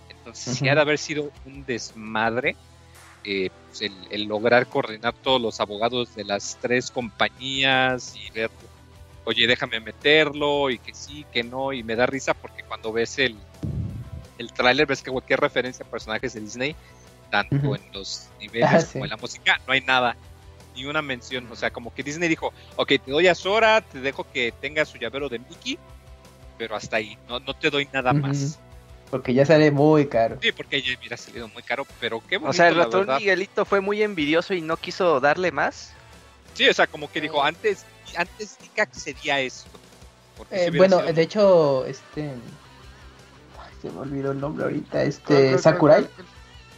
Entonces, 0.10 0.58
sí 0.58 0.66
Ujú. 0.66 0.72
ha 0.72 0.76
de 0.76 0.82
haber 0.82 0.98
sido 0.98 1.32
un 1.46 1.66
desmadre 1.66 2.56
eh, 3.24 3.50
pues, 3.68 3.82
el, 3.82 3.94
el 4.10 4.24
lograr 4.24 4.68
coordinar 4.68 5.14
todos 5.14 5.42
los 5.42 5.60
abogados 5.60 6.16
de 6.16 6.24
las 6.24 6.58
tres 6.62 6.92
compañías 6.92 8.16
y 8.16 8.32
ver, 8.32 8.50
oye, 9.28 9.46
déjame 9.46 9.82
meterlo 9.82 10.70
y 10.70 10.80
que 10.80 10.94
sí, 10.94 11.26
que 11.34 11.44
no, 11.44 11.74
y 11.74 11.84
me 11.84 11.98
da 11.98 12.06
risa 12.06 12.34
porque 12.34 12.64
cuando 12.64 12.94
ves 12.94 13.20
el, 13.20 13.36
el 14.38 14.54
tráiler 14.54 14.88
ves 14.88 15.04
que 15.04 15.12
cualquier 15.12 15.42
referencia 15.42 15.86
a 15.86 15.90
personajes 15.90 16.34
de 16.34 16.40
Disney, 16.40 16.76
tanto 17.30 17.76
en 17.76 17.82
los 17.92 18.30
niveles 18.40 18.70
Ah, 18.72 18.80
sí. 18.80 18.94
como 18.94 19.04
en 19.06 19.12
la 19.12 19.18
música, 19.18 19.60
no 19.68 19.74
hay 19.74 19.82
nada, 19.82 20.16
ni 20.76 20.86
una 20.86 21.02
mención, 21.02 21.46
o 21.52 21.58
sea, 21.58 21.72
como 21.72 21.94
que 21.94 22.04
Disney 22.04 22.30
dijo, 22.30 22.54
ok, 22.78 22.88
te 23.04 23.12
doy 23.12 23.28
a 23.28 23.36
Sora, 23.36 23.82
te 23.82 24.00
dejo 24.00 24.26
que 24.32 24.54
tenga 24.62 24.86
su 24.86 24.98
llavero 24.98 25.28
de 25.28 25.40
Mickey, 25.40 25.78
pero 26.58 26.78
hasta 26.78 26.96
ahí, 26.96 27.18
no, 27.28 27.42
no 27.42 27.54
te 27.54 27.70
doy 27.70 27.86
nada 27.92 28.14
más. 28.14 28.60
Porque 29.12 29.34
ya 29.34 29.46
sale 29.46 29.72
muy 29.72 30.08
caro. 30.08 30.38
Sí, 30.42 30.54
porque 30.54 30.82
ya 30.82 30.98
hubiera 30.98 31.18
salido 31.18 31.50
muy 31.50 31.64
caro, 31.64 31.86
pero 32.00 32.22
qué 32.30 32.38
bonito, 32.38 32.50
O 32.50 32.54
sea, 32.54 32.70
el 32.70 32.76
ratón. 32.76 33.08
Miguelito 33.18 33.66
fue 33.66 33.82
muy 33.82 34.02
envidioso 34.04 34.54
y 34.54 34.62
no 34.62 34.78
quiso 34.78 35.20
darle 35.20 35.52
más. 35.52 35.94
Sí, 36.54 36.68
o 36.68 36.74
sea, 36.74 36.88
como 36.88 37.12
que 37.12 37.22
dijo, 37.22 37.44
antes 37.44 37.86
antes 38.16 38.58
que 38.74 38.82
accedía 38.82 39.36
a 39.36 39.42
Eh, 39.42 39.52
hubiera 40.52 40.78
bueno, 40.78 41.00
sido- 41.00 41.14
de 41.14 41.22
hecho, 41.22 41.86
este. 41.86 42.22
ay, 42.24 43.74
se 43.82 43.90
me 43.92 44.00
olvidó 44.00 44.32
el 44.32 44.40
nombre 44.40 44.66
ahorita. 44.66 44.90
¿Cuál, 44.92 45.08
Este, 45.08 45.58
Sakurai. 45.58 46.08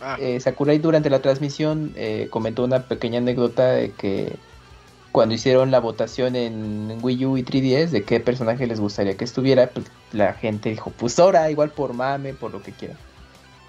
Ah, 0.02 0.18
eh, 0.20 0.40
Sakurai 0.40 0.78
durante 0.80 1.10
la 1.10 1.22
transmisión 1.22 1.92
eh, 1.96 2.28
comentó 2.32 2.64
una 2.64 2.88
pequeña 2.88 3.18
anécdota 3.20 3.72
de 3.72 3.92
que 3.92 4.34
cuando 5.12 5.36
hicieron 5.36 5.72
la 5.72 5.80
votación 5.80 6.36
en 6.36 7.00
Wii 7.02 7.26
U 7.26 7.38
y 7.38 7.44
3DS 7.44 7.92
de 7.92 8.04
qué 8.04 8.20
personaje 8.20 8.66
les 8.68 8.80
gustaría 8.80 9.18
que 9.18 9.26
estuviera, 9.26 9.70
pues 9.72 9.88
la 10.14 10.34
gente 10.34 10.70
dijo, 10.70 10.92
pues 10.98 11.14
Sora, 11.14 11.50
igual 11.52 11.72
por 11.72 11.94
mame, 11.94 12.34
por 12.34 12.52
lo 12.52 12.62
que 12.64 12.72
quiera. 12.72 12.96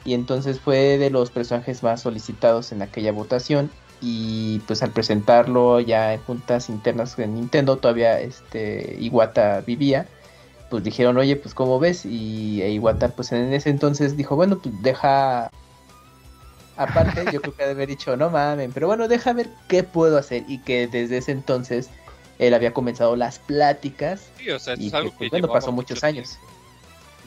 Y 0.04 0.14
entonces 0.14 0.60
fue 0.60 0.98
de 0.98 1.10
los 1.10 1.30
personajes 1.30 1.82
más 1.82 2.02
solicitados 2.02 2.72
en 2.72 2.82
aquella 2.82 3.10
votación 3.12 3.70
y 4.00 4.60
pues 4.66 4.82
al 4.82 4.90
presentarlo 4.90 5.80
ya 5.80 6.14
en 6.14 6.20
juntas 6.22 6.68
internas 6.70 7.16
de 7.16 7.26
Nintendo 7.26 7.76
todavía 7.76 8.18
este 8.20 8.96
Iwata 9.00 9.60
vivía 9.66 10.06
pues 10.70 10.82
dijeron 10.84 11.16
oye 11.18 11.36
pues 11.36 11.54
cómo 11.54 11.78
ves 11.78 12.06
y 12.06 12.62
e 12.62 12.70
Iwata 12.72 13.08
pues 13.08 13.32
en 13.32 13.52
ese 13.52 13.70
entonces 13.70 14.16
dijo 14.16 14.36
bueno 14.36 14.58
pues 14.58 14.74
deja 14.82 15.50
aparte 16.76 17.24
yo 17.32 17.40
creo 17.42 17.54
que 17.54 17.64
de 17.64 17.70
haber 17.72 17.88
dicho 17.88 18.16
no 18.16 18.30
mamen 18.30 18.72
pero 18.72 18.86
bueno 18.86 19.06
deja 19.08 19.32
ver 19.32 19.48
qué 19.68 19.82
puedo 19.82 20.16
hacer 20.16 20.44
y 20.48 20.58
que 20.58 20.86
desde 20.86 21.18
ese 21.18 21.32
entonces 21.32 21.90
él 22.38 22.54
había 22.54 22.72
comenzado 22.72 23.16
las 23.16 23.38
pláticas 23.38 24.22
Sí, 24.38 24.48
o 24.50 24.58
sea, 24.58 24.74
y 24.78 24.86
es 24.86 24.92
que, 24.92 24.96
algo 24.96 25.10
pues, 25.18 25.30
que 25.30 25.40
bueno, 25.40 25.52
pasó 25.52 25.72
muchos 25.72 25.98
mucho 25.98 26.06
años. 26.06 26.30
tiempo. 26.30 26.50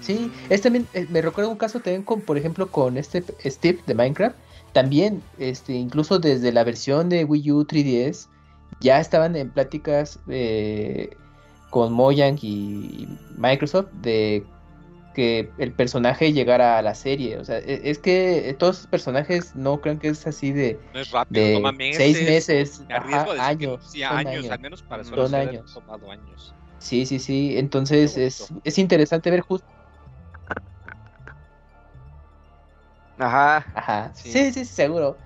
Sí, 0.02 0.14
Mm. 0.50 0.54
es 0.54 0.62
también, 0.62 0.88
eh, 0.96 1.06
me 1.10 1.22
recuerdo 1.22 1.52
un 1.52 1.58
caso 1.58 1.80
también 1.80 2.02
con, 2.04 2.22
por 2.22 2.36
ejemplo, 2.38 2.68
con 2.68 2.98
este 2.98 3.24
Steve 3.46 3.80
de 3.86 3.94
Minecraft, 3.94 4.36
también, 4.74 5.24
este, 5.38 5.74
incluso 5.74 6.20
desde 6.20 6.52
la 6.52 6.64
versión 6.66 7.10
de 7.10 7.26
Wii 7.26 7.52
U 7.52 7.66
3DS, 7.66 8.30
ya 8.82 9.00
estaban 9.00 9.36
en 9.36 9.52
pláticas 9.52 10.20
eh, 10.30 11.18
con 11.72 11.94
Mojang 11.94 12.38
y 12.42 13.08
Microsoft 13.38 13.90
de 13.94 14.48
que 15.14 15.54
el 15.58 15.74
personaje 15.76 16.34
llegara 16.34 16.78
a 16.80 16.82
la 16.82 16.96
serie, 16.96 17.38
o 17.38 17.46
sea, 17.46 17.60
e- 17.60 17.82
es 17.90 18.00
que 18.00 18.56
todos 18.60 18.78
los 18.80 18.88
personajes 18.88 19.56
no 19.56 19.80
creo 19.80 20.00
que 20.00 20.10
es 20.10 20.26
así 20.26 20.52
de, 20.52 20.80
No 20.94 21.00
es 21.00 21.12
rápido, 21.12 21.44
de 21.46 21.54
toma 21.54 21.72
meses. 21.72 21.98
seis 21.98 22.22
meses, 22.24 22.80
Me 22.90 22.96
ajá, 22.96 23.22
a 23.24 23.26
que 23.28 23.42
años, 23.42 23.84
sí, 23.86 24.04
años, 24.04 24.28
años. 24.28 24.46
al 24.48 24.60
menos 24.60 24.82
para 24.84 25.04
solo 25.04 25.24
años. 25.38 25.74
tomado 25.74 26.12
años. 26.12 26.56
Sí, 26.80 27.06
sí, 27.06 27.20
sí. 27.20 27.58
Entonces 27.58 28.18
es, 28.18 28.48
es 28.64 28.78
interesante 28.78 29.32
ver 29.32 29.42
justo. 29.42 29.68
Ajá. 33.26 33.72
Ajá. 33.74 34.14
Sí. 34.16 34.30
Sí. 34.30 34.52
sí, 34.54 34.66
seguro. 34.66 35.18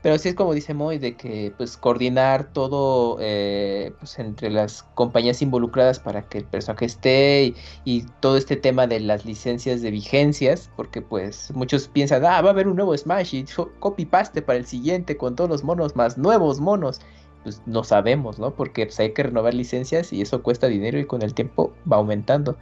Pero 0.00 0.18
sí 0.18 0.28
es 0.30 0.34
como 0.34 0.52
dice 0.54 0.74
Moy, 0.74 0.98
de 0.98 1.16
que 1.16 1.54
pues 1.56 1.76
coordinar 1.76 2.52
todo 2.52 3.18
eh, 3.20 3.96
pues 4.00 4.18
entre 4.18 4.50
las 4.50 4.82
compañías 4.82 5.42
involucradas 5.42 6.00
para 6.00 6.28
que 6.28 6.38
el 6.38 6.48
personaje 6.48 6.86
esté 6.86 7.44
y, 7.44 7.56
y 7.84 8.06
todo 8.20 8.36
este 8.36 8.56
tema 8.56 8.86
de 8.88 8.98
las 9.00 9.24
licencias 9.24 9.80
de 9.80 9.92
vigencias, 9.92 10.70
porque 10.76 11.02
pues 11.02 11.52
muchos 11.52 11.88
piensan, 11.88 12.24
ah, 12.24 12.42
va 12.42 12.48
a 12.48 12.52
haber 12.52 12.66
un 12.68 12.76
nuevo 12.76 12.96
Smash 12.96 13.34
y 13.34 13.44
fo- 13.46 13.78
copy 13.78 14.06
paste 14.06 14.42
para 14.42 14.58
el 14.58 14.66
siguiente 14.66 15.16
con 15.16 15.36
todos 15.36 15.48
los 15.50 15.64
monos 15.64 15.94
más 15.96 16.18
nuevos 16.18 16.60
monos. 16.60 17.00
Pues 17.42 17.62
no 17.66 17.84
sabemos, 17.84 18.38
¿no? 18.40 18.54
Porque 18.56 18.86
pues, 18.86 18.98
hay 19.00 19.14
que 19.14 19.22
renovar 19.24 19.54
licencias 19.54 20.12
y 20.12 20.20
eso 20.22 20.42
cuesta 20.42 20.66
dinero 20.68 20.98
y 20.98 21.06
con 21.06 21.22
el 21.22 21.34
tiempo 21.34 21.78
va 21.90 21.96
aumentando. 21.98 22.58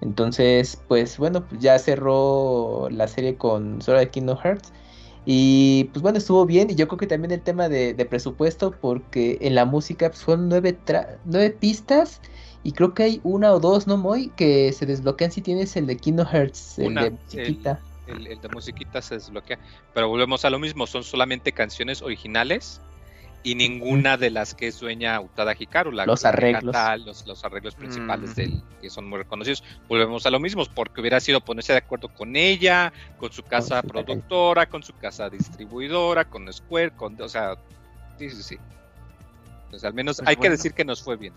Entonces, 0.00 0.82
pues 0.88 1.18
bueno, 1.18 1.46
pues 1.46 1.60
ya 1.60 1.78
cerró 1.78 2.88
la 2.90 3.08
serie 3.08 3.36
con 3.36 3.80
Sora 3.82 4.00
de 4.00 4.10
Kingdom 4.10 4.38
Hearts. 4.38 4.72
Y 5.24 5.84
pues 5.92 6.02
bueno, 6.02 6.18
estuvo 6.18 6.46
bien. 6.46 6.70
Y 6.70 6.74
yo 6.76 6.86
creo 6.86 6.98
que 6.98 7.06
también 7.06 7.32
el 7.32 7.40
tema 7.42 7.68
de, 7.68 7.94
de 7.94 8.04
presupuesto, 8.06 8.70
porque 8.80 9.38
en 9.40 9.54
la 9.54 9.64
música 9.64 10.08
pues, 10.08 10.20
son 10.20 10.48
nueve, 10.48 10.78
nueve 11.24 11.50
pistas. 11.50 12.20
Y 12.62 12.72
creo 12.72 12.94
que 12.94 13.02
hay 13.04 13.20
una 13.24 13.52
o 13.52 13.60
dos, 13.60 13.86
¿no, 13.86 13.96
Moy? 13.96 14.30
Que 14.36 14.72
se 14.72 14.86
desbloquean 14.86 15.30
si 15.32 15.40
tienes 15.40 15.76
el 15.76 15.86
de 15.86 15.96
Kingdom 15.96 16.26
Hearts, 16.26 16.78
el 16.78 16.86
Una, 16.86 17.00
de 17.02 17.06
el- 17.08 17.12
musiquita. 17.14 17.80
El, 18.06 18.26
el 18.28 18.40
de 18.40 18.48
musiquita 18.50 19.02
se 19.02 19.16
desbloquea. 19.16 19.58
Pero 19.92 20.08
volvemos 20.08 20.44
a 20.44 20.50
lo 20.50 20.60
mismo, 20.60 20.86
son 20.86 21.02
solamente 21.02 21.50
canciones 21.52 22.02
originales 22.02 22.80
y 23.46 23.54
ninguna 23.54 24.16
de 24.16 24.30
las 24.30 24.54
que 24.54 24.66
es 24.66 24.80
dueña 24.80 25.20
Utada 25.20 25.54
Hikaru. 25.56 25.92
La, 25.92 26.04
Los 26.04 26.24
arreglos. 26.24 26.64
canta 26.72 26.96
los, 26.96 27.24
los 27.28 27.44
arreglos 27.44 27.76
principales 27.76 28.30
Mm. 28.30 28.34
del, 28.34 28.62
que 28.80 28.90
son 28.90 29.08
muy 29.08 29.18
reconocidos. 29.18 29.62
Volvemos 29.88 30.26
a 30.26 30.30
lo 30.30 30.40
mismo, 30.40 30.64
porque 30.74 31.00
hubiera 31.00 31.20
sido 31.20 31.40
ponerse 31.40 31.72
de 31.72 31.78
acuerdo 31.78 32.08
con 32.08 32.34
ella, 32.34 32.92
con 33.18 33.30
su 33.30 33.44
casa 33.44 33.82
su 33.82 33.86
productora, 33.86 34.66
con 34.66 34.82
su 34.82 34.92
casa 34.94 35.30
distribuidora, 35.30 36.24
con 36.24 36.52
Square, 36.52 36.90
con, 36.90 37.20
o 37.22 37.28
sea, 37.28 37.54
sí, 38.18 38.30
sí, 38.30 38.42
sí. 38.42 38.58
Pues 39.70 39.84
al 39.84 39.94
menos 39.94 40.16
Pues 40.16 40.28
hay 40.28 40.36
que 40.36 40.50
decir 40.50 40.72
que 40.74 40.84
nos 40.84 41.00
fue 41.00 41.16
bien. 41.16 41.32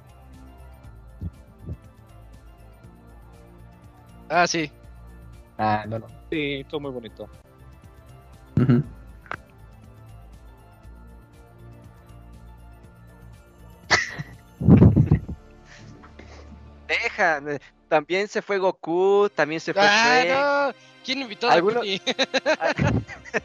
ah, 4.29 4.47
sí. 4.47 4.71
Ah, 5.59 5.85
no, 5.87 5.99
no. 5.99 6.07
Sí, 6.31 6.65
todo 6.69 6.79
muy 6.79 6.91
bonito. 6.91 7.27
Deja. 8.55 8.81
Eh, 16.89 17.59
También 17.87 18.27
se 18.27 18.41
fue 18.41 18.57
Goku, 18.57 19.29
también 19.33 19.61
se 19.61 19.73
fue 19.73 19.83
Shrek. 19.83 20.31
Ah, 20.31 20.67
no. 20.73 20.75
¿Quién 21.05 21.21
invitó 21.21 21.49
a 21.49 21.53
Alguno- 21.53 21.75
Cookie? 21.79 22.01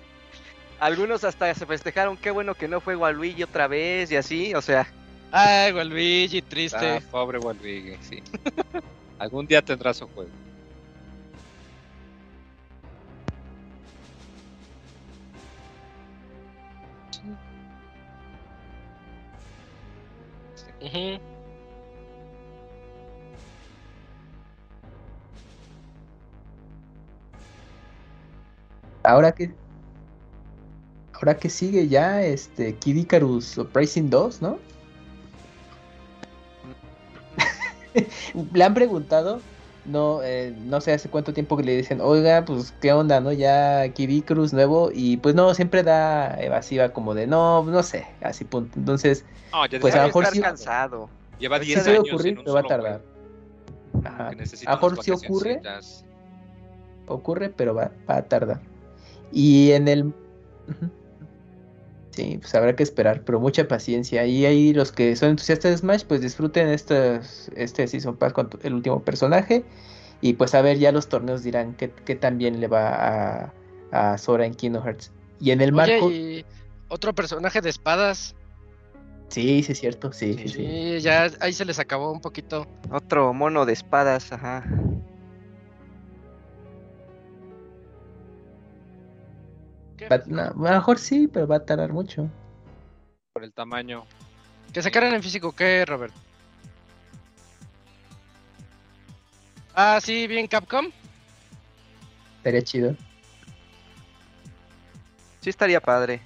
Algunos 0.81 1.25
hasta 1.25 1.55
se 1.55 1.65
festejaron, 1.67 2.17
qué 2.17 2.31
bueno 2.31 2.55
que 2.55 2.69
no 2.69 2.81
fue 2.81 2.97
Waluigi 2.97 3.43
otra 3.43 3.69
vez 3.69 4.11
y 4.11 4.17
así, 4.17 4.55
o 4.55 4.61
sea, 4.61 4.87
Ay, 5.31 5.73
Waluigi, 5.73 6.43
triste. 6.43 6.97
Ah, 6.99 7.01
pobre 7.11 7.39
Waluigi, 7.39 7.97
sí. 8.03 8.23
Algún 9.19 9.47
día 9.47 9.63
tendrá 9.63 9.95
su 9.95 10.07
juego. 10.09 10.31
Ujú. 20.81 21.34
Ahora 29.05 29.33
que. 29.33 29.53
Ahora 31.15 31.37
que 31.37 31.49
sigue 31.49 31.87
ya, 31.89 32.23
este, 32.23 32.75
Kid 32.75 32.97
Icarus 32.97 33.57
Uprising 33.57 34.11
2, 34.11 34.43
¿no? 34.43 34.59
Le 38.53 38.65
han 38.65 38.75
preguntado, 38.75 39.41
no, 39.85 40.23
eh, 40.23 40.55
no 40.65 40.81
sé 40.81 40.93
hace 40.93 41.09
cuánto 41.09 41.33
tiempo 41.33 41.57
que 41.57 41.63
le 41.63 41.77
dicen, 41.77 42.01
oiga, 42.01 42.45
pues 42.45 42.75
qué 42.81 42.93
onda, 42.93 43.21
¿no? 43.21 43.33
Ya 43.33 43.89
Kid 43.91 44.09
Icarus 44.11 44.53
nuevo, 44.53 44.91
y 44.93 45.19
pues 45.19 45.35
no, 45.37 45.55
siempre 45.55 45.83
da 45.85 46.35
evasiva 46.41 46.89
como 46.91 47.15
de, 47.15 47.27
no, 47.29 47.63
no 47.63 47.83
sé, 47.85 48.07
así 48.21 48.45
punto. 48.45 48.79
Entonces, 48.79 49.25
No, 49.53 49.65
ya 49.67 49.79
Pues 49.79 49.95
a 49.95 49.99
lo 49.99 50.07
mejor 50.09 50.25
estar 50.25 50.35
sí- 50.35 50.43
cansado. 50.43 51.09
lleva 51.39 51.59
se 51.59 51.65
10 51.67 51.83
puede 51.85 51.97
años 51.97 52.09
ocurrir, 52.09 52.33
en 52.33 52.39
un 52.39 52.45
pero 52.45 52.55
va 52.55 52.61
a 52.61 52.65
tardar. 52.65 53.01
Ajá. 54.05 54.29
A 54.29 54.33
lo 54.33 54.37
mejor 54.77 55.03
sí 55.05 55.11
ocurre, 55.13 55.63
ocurre, 57.07 57.49
pero 57.51 57.75
va, 57.75 57.93
va 58.11 58.17
a 58.17 58.23
tardar. 58.23 58.61
Y 59.33 59.73
en 59.73 59.89
el... 59.89 60.15
Sí, 62.11 62.39
pues 62.41 62.55
habrá 62.55 62.77
que 62.77 62.85
esperar, 62.85 63.23
pero 63.25 63.41
mucha 63.41 63.67
paciencia. 63.67 64.25
Y 64.25 64.47
ahí 64.47 64.73
los 64.73 64.93
que 64.93 65.17
son 65.17 65.31
entusiastas 65.31 65.73
de 65.73 65.79
Smash, 65.79 66.05
pues 66.05 66.21
disfruten 66.21 66.69
estos, 66.69 67.51
este 67.57 67.89
Season 67.89 68.17
Pass 68.17 68.33
con 68.33 68.51
el 68.63 68.75
último 68.75 69.03
personaje. 69.03 69.65
Y 70.21 70.35
pues 70.35 70.55
a 70.55 70.63
ver, 70.63 70.79
ya 70.79 70.93
los 70.93 71.09
torneos 71.09 71.43
dirán 71.43 71.75
qué, 71.75 71.91
qué 71.91 72.15
tan 72.15 72.39
bien 72.39 72.61
le 72.61 72.69
va 72.69 72.95
a, 72.95 73.53
a 73.91 74.19
Sora 74.19 74.47
en 74.47 74.55
Kingdom 74.55 74.85
Hearts. 74.85 75.13
Y 75.41 75.51
en 75.51 75.61
el 75.61 75.75
Oye, 75.75 75.93
marco... 75.93 76.11
y 76.11 76.45
otro 76.89 77.13
personaje 77.15 77.61
de 77.61 77.71
espadas. 77.71 78.37
Sí, 79.29 79.65
sí, 79.65 79.73
es 79.73 79.81
cierto, 79.81 80.13
sí, 80.13 80.35
sí, 80.35 80.49
sí. 80.49 80.67
Sí, 80.67 81.01
ya 81.01 81.29
ahí 81.41 81.53
se 81.53 81.65
les 81.65 81.81
acabó 81.81 82.13
un 82.13 82.21
poquito. 82.21 82.69
Otro 82.93 83.35
mono 83.35 83.67
de 83.67 83.73
espadas, 83.73 84.33
ajá. 84.33 84.65
Va- 90.11 90.23
no, 90.27 90.43
a 90.43 90.51
lo 90.55 90.77
mejor 90.79 90.99
sí, 90.99 91.29
pero 91.29 91.47
va 91.47 91.57
a 91.57 91.65
tardar 91.65 91.93
mucho. 91.93 92.29
Por 93.33 93.45
el 93.45 93.53
tamaño. 93.53 94.05
Que 94.73 94.83
sacaran 94.83 95.15
en 95.15 95.23
físico, 95.23 95.53
¿qué, 95.53 95.85
Robert? 95.85 96.13
Ah, 99.75 100.01
sí, 100.03 100.27
bien 100.27 100.47
Capcom. 100.47 100.87
Estaría 102.39 102.63
chido. 102.63 102.97
Sí 105.41 105.51
estaría 105.51 105.81
padre. 105.81 106.21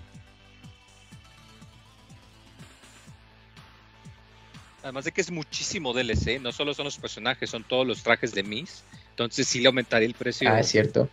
Además 4.82 5.04
de 5.04 5.12
que 5.12 5.20
es 5.20 5.30
muchísimo 5.30 5.92
DLC, 5.92 6.40
no 6.40 6.52
solo 6.52 6.72
son 6.72 6.84
los 6.84 6.98
personajes, 6.98 7.50
son 7.50 7.64
todos 7.64 7.86
los 7.86 8.02
trajes 8.02 8.32
de 8.32 8.42
Miss. 8.42 8.84
Entonces 9.10 9.46
sí 9.48 9.60
le 9.60 9.66
aumentaría 9.66 10.06
el 10.06 10.14
precio. 10.14 10.48
Ah, 10.50 10.60
es 10.60 10.68
cierto. 10.68 11.08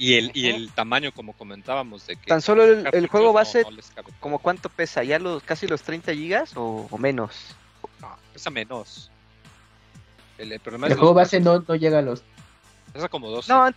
Y, 0.00 0.14
el, 0.14 0.30
y 0.34 0.48
el 0.48 0.72
tamaño, 0.72 1.12
como 1.12 1.34
comentábamos, 1.34 2.06
de 2.06 2.16
que 2.16 2.26
Tan 2.26 2.40
solo 2.40 2.64
el, 2.64 3.06
juego 3.08 3.26
no- 3.28 3.32
base, 3.34 3.62
no 3.62 4.02
como 4.18 4.38
cuánto 4.38 4.68
pesa, 4.70 5.04
ya 5.04 5.18
los 5.18 5.42
casi 5.42 5.66
los 5.66 5.82
30 5.82 6.12
gigas 6.14 6.56
o, 6.56 6.88
o 6.90 6.98
menos. 6.98 7.54
Pesa 8.32 8.48
menos. 8.50 9.10
El, 10.38 10.52
el 10.52 10.60
problema 10.60 10.86
El 10.86 10.92
es 10.94 10.98
juego 10.98 11.12
los 11.12 11.22
base 11.22 11.38
no, 11.40 11.62
no 11.68 11.74
llega 11.74 11.98
a 11.98 12.02
los. 12.02 12.22
Pesa 12.92 13.08
como 13.08 13.28
12, 13.28 13.52
No, 13.52 13.70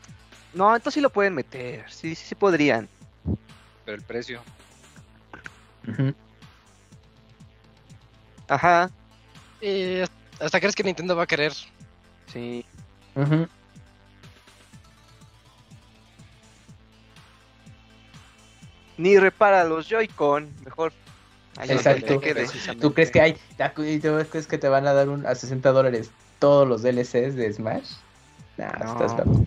no, 0.53 0.75
entonces 0.75 0.93
sí 0.95 1.01
lo 1.01 1.09
pueden 1.09 1.35
meter. 1.35 1.83
Sí, 1.91 2.15
sí, 2.15 2.25
sí 2.27 2.35
podrían. 2.35 2.87
pero 3.83 3.97
el 3.97 4.03
precio. 4.03 4.41
Ajá. 8.47 8.89
Eh, 9.61 10.05
¿Hasta 10.39 10.59
crees 10.59 10.75
que 10.75 10.83
Nintendo 10.83 11.15
va 11.15 11.23
a 11.23 11.27
querer? 11.27 11.53
Sí. 12.31 12.65
Ujú. 13.15 13.47
Ni 18.97 19.17
repara 19.17 19.63
los 19.63 19.87
Joy-Con. 19.89 20.49
Mejor. 20.65 20.93
Exacto. 21.67 22.19
¿Tú 22.81 22.93
crees 22.93 23.11
que 23.11 23.21
hay? 23.21 23.35
¿y 23.77 23.99
¿Tú 23.99 24.09
crees 24.29 24.47
que 24.47 24.57
te 24.57 24.67
van 24.69 24.87
a 24.87 24.93
dar 24.93 25.09
un, 25.09 25.25
a 25.25 25.35
60 25.35 25.71
dólares 25.71 26.09
todos 26.39 26.67
los 26.67 26.81
DLCs 26.81 27.35
de 27.35 27.53
Smash? 27.53 27.91
Nah, 28.57 28.71
No. 28.83 28.91
estás 28.93 29.17
loco. 29.17 29.45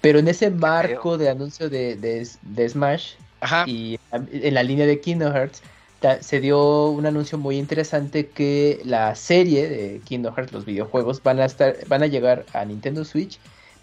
Pero 0.00 0.18
en 0.18 0.28
ese 0.28 0.50
marco 0.50 1.18
de 1.18 1.28
anuncio 1.28 1.68
de, 1.68 1.96
de, 1.96 2.26
de 2.42 2.68
Smash 2.68 3.14
Ajá. 3.40 3.64
y 3.66 3.98
en 4.12 4.54
la 4.54 4.62
línea 4.62 4.86
de 4.86 5.00
Kingdom 5.00 5.32
Hearts 5.32 5.62
ta- 6.00 6.22
se 6.22 6.40
dio 6.40 6.86
un 6.88 7.04
anuncio 7.04 7.36
muy 7.36 7.58
interesante 7.58 8.28
que 8.28 8.80
la 8.84 9.14
serie 9.14 9.68
de 9.68 10.00
Kingdom 10.04 10.34
Hearts, 10.34 10.52
los 10.52 10.64
videojuegos, 10.64 11.22
van 11.22 11.40
a 11.40 11.44
estar, 11.44 11.76
van 11.88 12.02
a 12.02 12.06
llegar 12.06 12.46
a 12.54 12.64
Nintendo 12.64 13.04
Switch, 13.04 13.38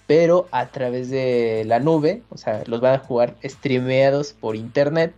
pero 0.07 0.47
a 0.51 0.67
través 0.67 1.09
de 1.09 1.63
la 1.65 1.79
nube, 1.79 2.23
o 2.29 2.37
sea, 2.37 2.63
los 2.65 2.81
van 2.81 2.95
a 2.95 2.99
jugar 2.99 3.35
streameados 3.43 4.33
por 4.33 4.55
internet 4.55 5.13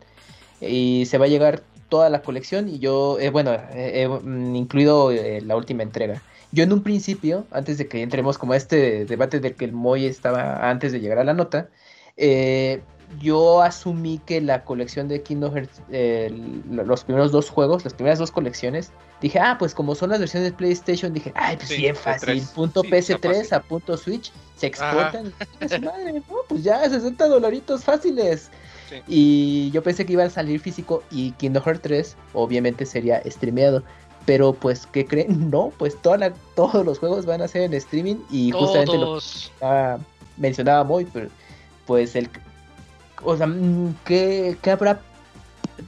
y 0.59 1.05
se 1.05 1.17
va 1.17 1.25
a 1.25 1.29
llegar 1.29 1.61
toda 1.89 2.09
la 2.09 2.21
colección 2.21 2.69
y 2.69 2.79
yo, 2.79 3.19
eh, 3.19 3.29
bueno, 3.29 3.53
eh, 3.53 3.61
eh, 3.73 4.09
incluido 4.53 5.11
eh, 5.11 5.41
la 5.41 5.55
última 5.55 5.83
entrega. 5.83 6.21
Yo 6.51 6.63
en 6.63 6.73
un 6.73 6.81
principio, 6.83 7.45
antes 7.51 7.77
de 7.77 7.87
que 7.87 8.01
entremos 8.01 8.37
como 8.37 8.53
a 8.53 8.57
este 8.57 9.05
debate 9.05 9.39
del 9.39 9.55
que 9.55 9.65
el 9.65 9.71
Moy 9.71 10.05
estaba 10.05 10.69
antes 10.69 10.91
de 10.91 10.99
llegar 10.99 11.19
a 11.19 11.23
la 11.23 11.33
nota, 11.33 11.69
eh, 12.17 12.81
yo 13.19 13.61
asumí 13.61 14.19
que 14.25 14.39
la 14.39 14.63
colección 14.63 15.07
de 15.07 15.21
Kingdom 15.23 15.53
Hearts, 15.55 15.81
eh, 15.91 16.31
los 16.69 17.03
primeros 17.03 17.31
dos 17.31 17.49
juegos, 17.49 17.83
las 17.83 17.93
primeras 17.93 18.19
dos 18.19 18.31
colecciones, 18.31 18.91
dije, 19.21 19.39
ah, 19.39 19.55
pues 19.57 19.73
como 19.73 19.95
son 19.95 20.11
las 20.11 20.19
versiones 20.19 20.51
de 20.51 20.55
PlayStation, 20.55 21.11
dije, 21.13 21.31
ay, 21.35 21.57
pues 21.57 21.69
Sí, 21.69 21.77
bien 21.77 21.95
fácil, 21.95 22.43
punto 22.53 22.81
Sí, 22.83 22.89
está 22.93 23.17
PS3 23.17 23.35
fácil. 23.37 23.53
a 23.55 23.59
punto 23.61 23.97
Switch, 23.97 24.31
se 24.55 24.67
exportan, 24.67 25.33
su 25.67 25.81
madre, 25.81 26.13
no, 26.13 26.23
pues 26.47 26.63
ya, 26.63 26.87
60 26.87 27.27
dolaritos 27.27 27.83
fáciles. 27.83 28.49
Sí. 28.89 28.95
Y 29.07 29.71
yo 29.71 29.83
pensé 29.83 30.05
que 30.05 30.13
iban 30.13 30.27
a 30.27 30.31
salir 30.31 30.59
físico 30.59 31.03
y 31.11 31.31
Kingdom 31.33 31.63
Hearts 31.63 31.81
3 31.81 32.15
obviamente 32.33 32.85
sería 32.85 33.21
streameado. 33.25 33.83
Pero 34.25 34.53
pues, 34.53 34.85
¿qué 34.91 35.05
creen? 35.05 35.49
No, 35.49 35.71
pues 35.77 35.99
toda 36.01 36.17
la- 36.17 36.33
todos 36.55 36.85
los 36.85 36.99
juegos 36.99 37.25
van 37.25 37.41
a 37.41 37.47
ser 37.47 37.63
en 37.63 37.73
streaming 37.73 38.17
y 38.29 38.51
justamente 38.51 38.97
lo 38.97 39.05
Todos. 39.05 39.51
ah, 39.61 39.97
mencionaba 40.37 40.83
Moy, 40.83 41.05
pero 41.11 41.29
pues 41.87 42.15
el 42.15 42.29
o 43.23 43.37
sea, 43.37 43.47
mm, 43.47 43.95
¿qué, 44.05 44.57
qué 44.61 44.71
habrá 44.71 45.01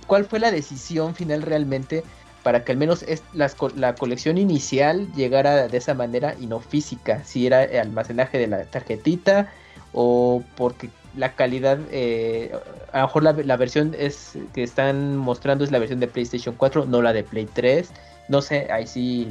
cuál 0.07 0.25
fue 0.25 0.39
la 0.39 0.51
decisión 0.51 1.15
final 1.15 1.41
realmente 1.41 2.03
para 2.43 2.63
que 2.63 2.71
al 2.71 2.77
menos 2.77 3.03
es, 3.03 3.23
las 3.33 3.55
la 3.75 3.93
colección 3.95 4.37
inicial 4.37 5.11
llegara 5.13 5.67
de 5.67 5.77
esa 5.77 5.93
manera 5.93 6.35
y 6.39 6.47
no 6.47 6.59
física, 6.59 7.23
si 7.23 7.45
era 7.45 7.63
el 7.63 7.79
almacenaje 7.79 8.37
de 8.37 8.47
la 8.47 8.63
tarjetita 8.65 9.51
o 9.93 10.43
porque 10.55 10.89
la 11.15 11.33
calidad, 11.35 11.77
eh, 11.91 12.51
a 12.93 12.99
lo 12.99 13.07
mejor 13.07 13.23
la, 13.23 13.33
la 13.33 13.57
versión 13.57 13.93
es 13.97 14.33
que 14.53 14.63
están 14.63 15.17
mostrando 15.17 15.63
es 15.63 15.71
la 15.71 15.79
versión 15.79 15.99
de 15.99 16.07
PlayStation 16.07 16.55
4, 16.57 16.85
no 16.85 17.01
la 17.01 17.13
de 17.13 17.23
Play 17.23 17.47
3, 17.53 17.91
no 18.29 18.41
sé, 18.41 18.71
ahí 18.71 18.87
sí, 18.87 19.27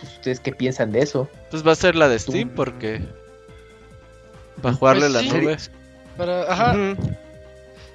pues, 0.00 0.12
ustedes 0.14 0.40
qué 0.40 0.52
piensan 0.52 0.90
de 0.90 1.00
eso. 1.00 1.28
Pues 1.50 1.64
va 1.66 1.72
a 1.72 1.76
ser 1.76 1.94
la 1.94 2.08
de 2.08 2.18
Steam 2.18 2.48
Tú- 2.48 2.54
porque. 2.56 3.02
Para 4.60 4.74
jugarle 4.74 5.02
Pues 5.02 5.12
la 5.12 5.20
sí. 5.20 5.28
nube. 5.28 5.56
Pero, 6.16 6.50
ajá. 6.50 6.74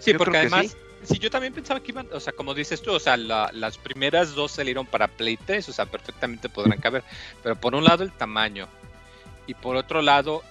Sí, 0.08 0.13
Yo 0.13 0.17
porque 0.20 0.38
además, 0.38 0.78
sí. 1.04 1.20
yo 1.20 1.30
también 1.30 1.52
pensaba 1.54 1.82
que 1.82 1.91
iban, 1.91 2.08
o 2.13 2.20
sea, 2.22 2.32
como 2.32 2.54
dices 2.54 2.82
tú, 2.82 2.93
o 2.93 3.00
sea, 3.00 3.17
la- 3.17 3.50
las 3.54 3.78
primeras 3.78 4.36
dos 4.36 4.54
salieron 4.54 4.86
para 4.86 5.10
Play 5.10 5.36
3, 5.36 5.67
o 5.67 5.74
sea, 5.74 5.86
perfectamente 5.86 6.48
podrán 6.48 6.80
caber, 6.80 7.04
pero 7.43 7.58
por 7.58 7.76
un 7.76 7.84
lado 7.84 8.04
el 8.04 8.12
tamaño 8.13 8.70
y 9.48 9.54
por 9.54 9.76
otro 9.76 10.02
lado 10.02 10.43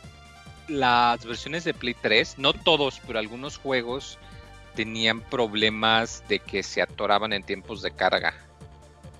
las 0.68 1.24
versiones 1.24 1.64
de 1.64 1.72
Play 1.72 1.94
3, 1.94 2.34
no 2.36 2.52
todos, 2.52 3.00
pero 3.06 3.18
algunos 3.18 3.56
juegos 3.56 4.18
tenían 4.74 5.22
problemas 5.22 6.22
de 6.28 6.38
que 6.40 6.62
se 6.62 6.82
atoraban 6.82 7.32
en 7.32 7.42
tiempos 7.42 7.80
de 7.80 7.92
carga 7.92 8.34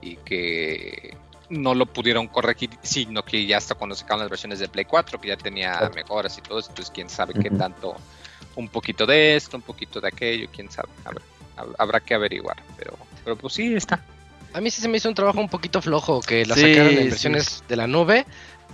y 0.02 0.16
que 0.16 1.16
no 1.48 1.74
lo 1.74 1.86
pudieron 1.86 2.28
corregir, 2.28 2.70
sino 2.82 3.22
que 3.22 3.46
ya 3.46 3.56
hasta 3.56 3.74
cuando 3.74 3.94
sacaron 3.96 4.20
las 4.20 4.28
versiones 4.28 4.58
de 4.58 4.68
Play 4.68 4.84
4, 4.84 5.18
que 5.18 5.28
ya 5.28 5.36
tenía 5.38 5.90
mejoras 5.94 6.36
y 6.36 6.42
todo 6.42 6.58
eso, 6.58 6.68
entonces 6.70 6.92
quién 6.94 7.08
sabe 7.08 7.32
qué 7.32 7.48
Ujú. 7.48 7.56
tanto, 7.56 7.96
un 8.56 8.68
poquito 8.68 9.06
de 9.06 9.36
esto, 9.36 9.56
un 9.56 9.62
poquito 9.62 10.00
de 10.00 10.08
aquello, 10.08 10.48
quién 10.52 10.70
sabe, 10.70 10.88
habrá, 11.04 11.20
hab- 11.56 11.74
habrá 11.78 12.00
que 12.00 12.14
averiguar, 12.14 12.56
pero, 12.76 12.96
pero 13.24 13.36
pues 13.36 13.54
sí 13.54 13.74
está. 13.74 14.02
A 14.52 14.60
mí 14.60 14.70
sí 14.70 14.80
se 14.80 14.88
me 14.88 14.96
hizo 14.96 15.08
un 15.08 15.14
trabajo 15.14 15.38
un 15.40 15.48
poquito 15.48 15.80
flojo 15.82 16.20
que 16.20 16.44
la 16.46 16.54
Sí, 16.54 16.62
sacaran 16.62 16.92
en 16.92 17.02
sí. 17.04 17.10
versiones 17.10 17.64
de 17.68 17.76
la 17.76 17.86
nube. 17.86 18.24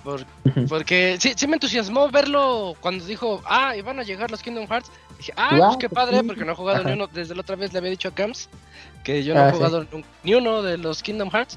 por- 0.05 0.25
porque 0.68 1.16
sí, 1.21 1.33
sí 1.37 1.47
me 1.47 1.55
entusiasmó 1.55 2.09
verlo 2.11 2.75
cuando 2.81 3.05
dijo, 3.05 3.40
ah, 3.47 3.77
iban 3.77 3.99
a 4.01 4.03
llegar 4.03 4.31
los 4.31 4.42
Kingdom 4.42 4.66
Hearts. 4.68 4.90
Dije, 5.18 5.33
ah, 5.37 5.55
pues 5.59 5.77
qué 5.79 5.88
padre, 5.88 6.25
porque 6.25 6.45
no 6.45 6.53
he 6.53 6.55
jugado 6.57 6.81
Ajá. 6.81 6.88
ni 6.88 6.95
uno. 6.95 7.07
Desde 7.07 7.35
la 7.37 7.42
otra 7.42 7.55
vez 7.57 7.73
le 7.73 7.79
había 7.79 7.90
dicho 7.90 8.09
a 8.09 8.14
Camps 8.14 8.49
que 9.05 9.23
yo 9.23 9.35
no 9.35 9.40
Ah, 9.42 9.47
he 9.49 9.51
sí. 9.51 9.57
jugado 9.57 9.87
ni 10.25 10.35
uno 10.35 10.62
de 10.62 10.77
los 10.79 11.03
Kingdom 11.03 11.31
Hearts. 11.31 11.57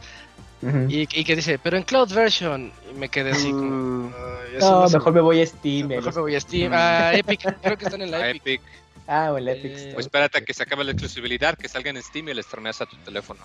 Y, 0.89 1.01
y 1.01 1.23
que 1.23 1.35
dice, 1.35 1.59
pero 1.59 1.77
en 1.77 1.83
Cloud 1.83 2.11
Version. 2.13 2.71
Y 2.91 2.97
me 2.97 3.09
quedé 3.09 3.31
así 3.31 3.51
como. 3.51 4.07
Uh, 4.07 4.11
"Ay, 4.15 4.57
eso 4.57 4.81
No, 4.81 4.89
mejor 4.89 5.13
me 5.13 5.21
voy 5.21 5.41
a 5.41 5.45
Steam. 5.45 5.87
mejor 5.87 6.05
los- 6.05 6.15
me 6.15 6.21
voy 6.21 6.35
a 6.35 6.39
Steam. 6.39 6.71
Ah, 6.73 7.11
Epic. 7.13 7.55
Creo 7.61 7.77
que 7.77 7.85
están 7.85 8.01
en 8.01 8.11
la 8.11 8.17
A 8.21 8.29
Epic. 8.29 8.41
Epic, 8.41 8.61
Ah, 9.07 9.31
o 9.33 9.37
el 9.37 9.47
Epic 9.47 9.71
Eh, 9.75 9.91
pues 9.93 10.07
espérate 10.07 10.39
a 10.39 10.41
que 10.41 10.53
se 10.53 10.63
acabe 10.63 10.83
la 10.83 10.91
exclusividad, 10.91 11.55
que 11.57 11.67
salga 11.69 11.91
en 11.91 12.01
Steam 12.01 12.29
y 12.29 12.33
le 12.33 12.41
estroneas 12.41 12.81
a 12.81 12.85
tu 12.87 12.95
teléfono. 12.97 13.41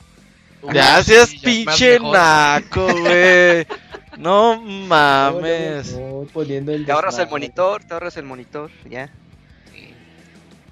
Gracias, 0.63 1.35
pinche 1.43 1.99
naco, 2.01 2.87
güey. 3.01 3.67
No 4.19 4.61
mames. 4.61 5.97
poniendo 6.33 6.73
el 6.73 6.85
Te 6.85 6.93
ahorras 6.93 7.19
el 7.19 7.29
monitor, 7.29 7.85
te 7.85 7.95
ahorras 7.95 8.17
el 8.17 8.25
monitor, 8.25 8.71
ya. 8.89 9.09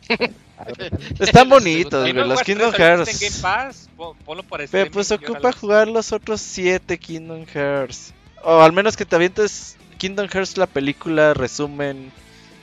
Están 1.18 1.49
bonitos, 1.49 2.01
güey. 2.12 2.12
Los 2.29 2.42
Kingdom 2.42 2.73
Hearts. 2.73 3.23
En 3.23 3.29
Game 3.31 3.42
Pass, 3.42 3.88
pon- 3.97 4.16
ponlo 4.25 4.42
para 4.42 4.64
Pero 4.66 4.85
streaming 4.85 4.90
pues 4.92 5.11
y 5.11 5.14
ocupa 5.14 5.53
jugar 5.53 5.88
los 5.88 6.12
otros 6.12 6.40
7 6.40 6.99
Kingdom 6.99 7.44
Hearts. 7.47 8.12
O 8.42 8.61
al 8.62 8.73
menos 8.73 8.97
que 8.97 9.05
te 9.05 9.16
avientes 9.16 9.77
Kingdom 9.99 10.29
Hearts 10.29 10.57
la 10.57 10.66
película, 10.66 11.35
resumen, 11.35 12.12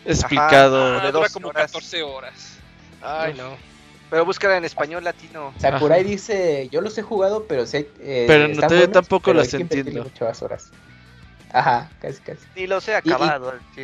explicado. 0.05 0.99
Ah, 0.99 1.05
de 1.05 1.11
dura 1.11 1.11
12 1.11 1.33
como 1.33 1.47
horas. 1.49 1.71
14 1.71 2.03
horas. 2.03 2.33
Ay, 3.01 3.33
no. 3.35 3.55
Pero 4.09 4.23
búscala 4.23 4.57
en 4.57 4.65
español 4.65 5.03
latino. 5.03 5.53
Sakurai 5.59 6.03
dice, 6.03 6.69
yo 6.71 6.81
los 6.81 6.97
he 6.97 7.01
jugado, 7.01 7.45
pero 7.47 7.65
sé... 7.65 7.89
eh, 7.99 8.25
Pero 8.27 8.47
no 8.47 8.61
te- 8.67 8.75
buenos, 8.75 8.91
tampoco 8.91 9.31
pero 9.31 9.39
invertirle 9.43 9.77
entiendo. 9.79 10.03
muchas 10.03 10.41
horas. 10.43 10.69
Ajá, 11.51 11.89
casi, 12.01 12.19
casi. 12.21 12.39
Ni 12.55 12.67
los 12.67 12.87
he 12.87 12.91
Y- 12.91 12.93
y- 12.93 12.97
acabado. 12.97 13.53
sí. 13.75 13.83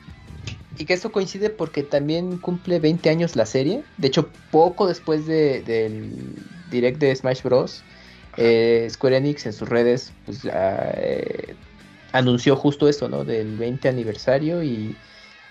Y 0.77 0.85
que 0.85 0.93
esto 0.93 1.11
coincide 1.11 1.49
porque 1.49 1.83
también 1.83 2.37
cumple 2.39 2.79
20 2.79 3.09
años 3.09 3.35
la 3.35 3.45
serie. 3.45 3.87
De 3.97 4.07
hecho, 4.07 4.35
poco 4.49 4.87
después 4.87 5.25
de- 5.25 5.61
del 5.63 6.33
direct 6.65 6.99
de 6.99 7.15
Smash 7.15 7.43
Bros. 7.43 7.85
eh, 8.37 8.87
Square 8.89 9.17
Enix 9.17 9.45
en 9.45 9.51
sus 9.53 9.67
redes 9.67 10.17
pues, 10.23 10.41
eh, 10.51 11.59
anunció 12.13 12.55
justo 12.55 12.87
esto, 12.89 13.09
¿no? 13.09 13.25
Del 13.25 13.57
20 13.57 13.89
aniversario 13.89 14.63
y, 14.63 15.01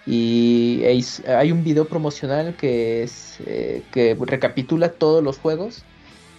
y 0.04 0.82
hay 1.26 1.52
un 1.52 1.62
video 1.64 1.88
promocional 1.88 2.56
que 2.56 3.02
es 3.02 3.40
eh, 3.46 3.88
que 3.90 4.16
recapitula 4.20 4.98
todos 4.98 5.22
los 5.24 5.38
juegos 5.38 5.88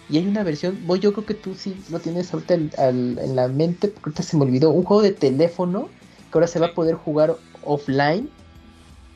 y 0.08 0.18
hay 0.18 0.26
una 0.28 0.42
versión, 0.44 0.86
voy 0.86 1.00
yo 1.00 1.12
creo 1.12 1.24
que 1.26 1.34
tú 1.34 1.54
sí 1.54 1.84
lo 1.88 2.00
tienes 2.00 2.32
ahorita 2.32 2.54
al- 2.54 2.70
al- 2.78 3.18
en 3.20 3.36
la 3.36 3.48
mente 3.48 3.88
porque 3.88 4.10
ahorita 4.10 4.22
se 4.22 4.36
me 4.36 4.44
olvidó, 4.44 4.70
un 4.72 4.84
juego 4.84 5.02
de 5.02 5.12
teléfono 5.12 5.94
que 6.30 6.38
ahora 6.38 6.46
se 6.48 6.58
va 6.60 6.66
a 6.66 6.74
poder 6.74 6.94
jugar 6.96 7.42
offline 7.60 8.34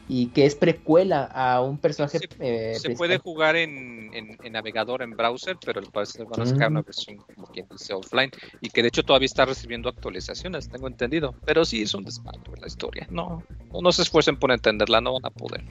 y 0.09 0.27
que 0.29 0.47
es 0.47 0.55
precuela 0.55 1.25
a 1.25 1.61
un 1.63 1.79
personaje 1.79 2.19
Se- 2.19 2.29
eh, 2.41 2.75
Se 2.79 2.91
puede 2.91 3.19
jugar 3.19 3.57
en, 3.57 4.15
en- 4.15 4.39
en 4.43 4.53
navegador, 4.53 5.03
en 5.03 5.11
browser, 5.11 5.57
pero 5.65 5.81
al 5.81 5.87
parecer 5.91 6.25
van 6.27 6.43
a 6.43 6.47
sacar 6.47 6.71
Mm. 6.71 6.73
una 6.75 6.83
versión 6.83 7.17
como 7.35 7.47
quien 7.49 7.67
dice 7.71 7.93
offline 7.93 8.31
y 8.61 8.71
que 8.71 8.83
de 8.83 8.89
hecho 8.89 9.03
todavía 9.03 9.27
está 9.27 9.45
recibiendo 9.45 9.89
actualizaciones, 9.89 10.69
tengo 10.69 10.87
entendido. 10.87 11.35
Pero 11.45 11.65
sí 11.65 11.83
es 11.83 11.93
un 11.95 12.05
desmadre 12.05 12.41
la 12.61 12.67
historia. 12.69 13.07
No, 13.11 13.43
no, 13.73 13.81
no 13.81 13.93
se 13.93 14.03
esfuercen 14.03 14.37
por 14.39 14.53
entenderla, 14.53 15.01
no 15.01 15.15
van 15.15 15.27
a 15.27 15.31
poder. 15.31 15.65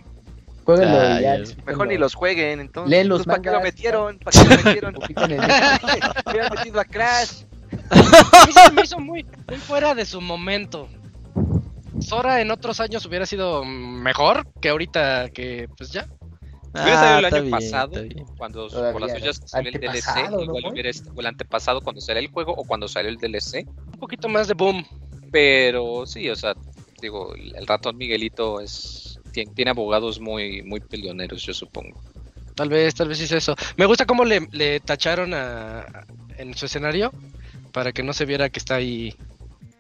Jueguenlo 0.66 0.98
Ah, 1.00 1.22
ya. 1.22 1.38
Mejor 1.66 1.88
ni 1.88 1.98
los 1.98 2.16
jueguen, 2.16 2.60
entonces. 2.60 2.90
Leen 2.90 3.08
los 3.08 3.22
Entonces, 3.22 3.42
¿Para 3.42 3.42
qué 3.42 3.58
lo 3.58 3.64
metieron? 3.64 4.18
¿Para 4.20 4.32
qué 4.42 4.50
lo 4.50 4.92
metieron? 4.92 4.96
El- 4.96 5.40
Hubieran 6.26 6.54
metido 6.56 6.80
a 6.80 6.86
Crash. 6.86 7.44
Me 8.74 8.82
hizo 8.84 9.00
muy, 9.00 9.26
muy 9.48 9.58
fuera 9.58 9.94
de 9.96 10.06
su 10.06 10.20
momento. 10.22 10.90
Sora 12.06 12.42
en 12.42 12.52
otros 12.52 12.80
años 12.80 13.06
hubiera 13.06 13.26
sido 13.26 13.64
mejor 13.64 14.48
que 14.62 14.70
ahorita 14.70 15.30
que 15.30 15.68
pues 15.78 15.92
ya. 15.92 16.08
Hubiera 16.74 17.00
salido 17.00 17.20
el 17.20 17.26
está 17.26 17.38
año 17.38 17.46
bien, 17.46 17.52
pasado, 17.52 17.92
cuando 18.38 18.68
por 18.68 19.02
las 19.02 19.14
que 19.14 19.34
salió 19.48 19.72
el 19.72 19.80
DLC, 19.80 20.08
Antepasado, 20.08 20.38
¿no, 20.38 20.44
igual 20.44 20.74
hubiera 20.74 20.90
o 21.16 21.20
el 21.22 21.26
antepasado 21.26 21.82
cuando 21.82 22.02
salió 22.02 22.20
el 22.20 22.28
juego 22.28 22.54
o 22.54 22.66
cuando 22.66 22.88
salió 22.88 23.10
el 23.10 23.18
DLC. 23.18 23.66
Un 23.94 24.00
poquito 24.00 24.28
más 24.28 24.48
de 24.48 24.56
boom. 24.56 24.86
Pero 25.32 26.06
sí, 26.06 26.30
o 26.30 26.36
sea, 26.36 26.54
digo, 27.02 27.34
el 27.36 27.56
el 27.56 27.66
ratón 27.66 27.98
Miguelito 27.98 28.60
es 28.60 29.20
tiene, 29.32 29.52
tiene 29.54 29.72
abogados 29.72 30.20
muy, 30.20 30.64
muy 30.64 30.80
peleoneros, 30.80 31.44
yo 31.44 31.54
supongo. 31.54 32.02
Tal 32.56 32.70
vez, 32.70 32.96
tal 32.96 33.10
vez 33.10 33.20
es 33.20 33.32
eso. 33.34 33.56
Me 33.76 33.86
gusta 33.86 34.06
cómo 34.06 34.24
le, 34.24 34.48
le 34.52 34.80
tacharon 34.80 35.34
a, 35.34 36.06
en 36.38 36.56
su 36.56 36.66
escenario 36.66 37.12
para 37.74 37.92
que 37.92 38.02
no 38.02 38.14
se 38.14 38.26
viera 38.26 38.50
que 38.50 38.60
está 38.60 38.76
ahí. 38.76 39.14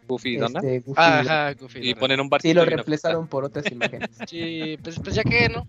Goofy 0.07 0.29
y 0.35 0.37
Donald. 0.37 0.65
Este, 0.65 0.79
Goofy, 0.79 1.01
Ah, 1.01 1.19
Ajá, 1.19 1.53
Goofy. 1.53 1.89
Y 1.89 1.95
ponen 1.95 2.19
un 2.19 2.29
barquito 2.29 2.49
Sí, 2.49 2.53
lo 2.55 2.63
y 2.63 2.65
reemplazaron 2.65 3.27
por 3.27 3.43
otras 3.45 3.65
imágenes. 3.71 4.09
Sí, 4.29 4.77
pues, 4.83 4.99
pues 4.99 5.15
ya 5.15 5.23
que, 5.23 5.49
¿no? 5.49 5.67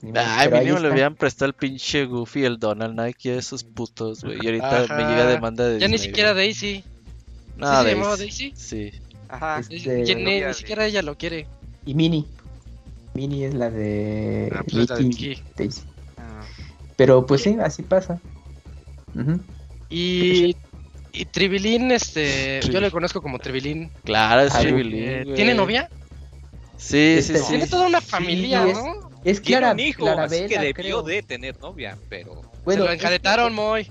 Pues 0.00 0.12
Ay, 0.16 0.50
mínimo 0.50 0.78
le 0.80 0.88
habían 0.88 1.14
prestado 1.14 1.46
el 1.48 1.54
pinche 1.54 2.04
Goofy 2.04 2.40
y 2.40 2.44
el 2.44 2.58
Donald 2.58 2.98
Nike 2.98 3.32
a 3.32 3.38
esos 3.38 3.62
putos, 3.64 4.24
güey. 4.24 4.38
Y 4.42 4.46
ahorita 4.46 4.82
Ajá. 4.82 4.96
me 4.96 5.04
llega 5.04 5.26
demanda 5.26 5.68
de 5.68 5.78
Ya 5.78 5.88
ni 5.88 5.98
siquiera 5.98 6.32
güey. 6.32 6.46
Daisy. 6.46 6.84
No, 7.56 7.66
¿Sí 7.80 7.84
se 7.88 7.94
llamaba 7.94 8.16
Daisy? 8.16 8.52
Sí. 8.56 8.92
Ajá. 9.28 9.60
Este, 9.60 10.04
Ya 10.04 10.14
ni, 10.16 10.54
siquiera 10.54 10.86
ella 10.86 11.02
lo 11.02 11.16
quiere. 11.16 11.46
Y 11.86 11.94
Minnie. 11.94 12.24
Minnie 13.14 13.46
es 13.46 13.54
la 13.54 13.70
de 13.70 14.50
Ah, 14.52 14.62
pues 14.64 14.76
es 14.82 14.90
la 14.90 14.96
de. 14.96 15.38
Daisy. 15.56 15.82
Ah. 16.18 16.42
Pero 16.96 17.24
pues 17.24 17.42
sí, 17.42 17.56
así 17.62 17.82
pasa. 17.84 18.20
Ujú. 19.14 19.40
Y, 19.90 20.56
y 21.14 21.24
Tribilín, 21.26 21.90
este, 21.92 22.60
yo 22.70 22.80
le 22.80 22.90
conozco 22.90 23.22
como 23.22 23.38
Tribilín. 23.38 23.90
Claro, 24.04 24.42
es 24.42 24.54
Ay, 24.54 24.64
Tribilín, 24.66 25.04
Eh. 25.04 25.24
¿Tiene 25.34 25.54
novia? 25.54 25.88
Sí, 26.76 27.20
sí, 27.22 27.32
Este, 27.32 27.38
sí. 27.38 27.44
Tiene 27.50 27.66
toda 27.66 27.86
una 27.86 28.00
Sí, 28.00 28.06
familia, 28.10 28.66
es- 28.66 28.74
¿no? 28.76 29.10
Es 29.24 29.40
Tiene 29.40 29.60
Clara, 29.60 29.72
un 29.72 29.80
hijo, 29.80 30.02
Clarabella, 30.04 30.44
así 30.44 30.54
que 30.54 30.58
debió 30.60 30.74
creo. 30.74 31.02
de 31.02 31.22
tener 31.22 31.58
novia, 31.60 31.96
pero 32.10 32.42
Se 32.66 32.76
lo 32.76 32.84
es 32.84 32.88
que- 32.90 32.94
enjaretaron, 32.96 33.54
Moy. 33.54 33.90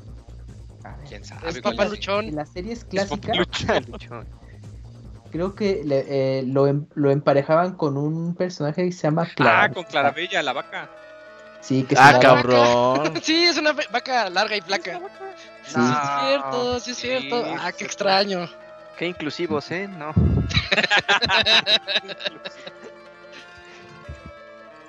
a 0.84 0.90
ver, 0.96 1.06
quién 1.08 1.26
sabe. 1.26 1.50
Es 1.50 1.60
papá 1.62 1.84
En 1.86 1.90
luchón. 1.90 2.36
las 2.36 2.50
series 2.50 2.80
Es 2.80 2.86
clásicas, 2.86 3.38
papá 3.48 3.80
Luchón. 3.88 4.28
creo 5.32 5.56
que 5.56 5.82
le- 5.84 6.06
eh, 6.08 6.44
lo, 6.46 6.68
em- 6.68 6.86
lo 6.94 7.10
emparejaban 7.10 7.74
con 7.76 7.98
un 7.98 8.36
personaje 8.36 8.86
que 8.86 8.92
se 8.92 9.04
llama 9.08 9.24
Ah, 9.28 9.34
Clara. 9.36 9.70
con 9.74 9.84
Clarabella, 9.86 10.44
la 10.44 10.54
vaca. 10.54 10.90
Sí, 11.62 11.84
que 11.84 11.96
se 11.96 12.02
Ah, 12.02 12.20
cabrón. 12.22 13.14
Sí, 13.24 13.46
es 13.46 13.58
una 13.58 13.72
vaca 13.72 14.30
larga 14.30 14.56
y 14.58 14.62
flaca. 14.62 15.00
Sí. 15.65 15.73
Sí, 15.73 15.80
es 15.80 16.28
cierto, 16.28 16.80
sí 16.80 16.91
es 16.91 16.97
sí, 16.97 17.08
cierto. 17.08 17.45
Ah, 17.60 17.71
qué 17.71 17.86
extraño. 17.86 18.49
Qué 18.97 19.08
inclusivos, 19.08 19.71
¿eh? 19.71 19.88
No. 19.88 20.13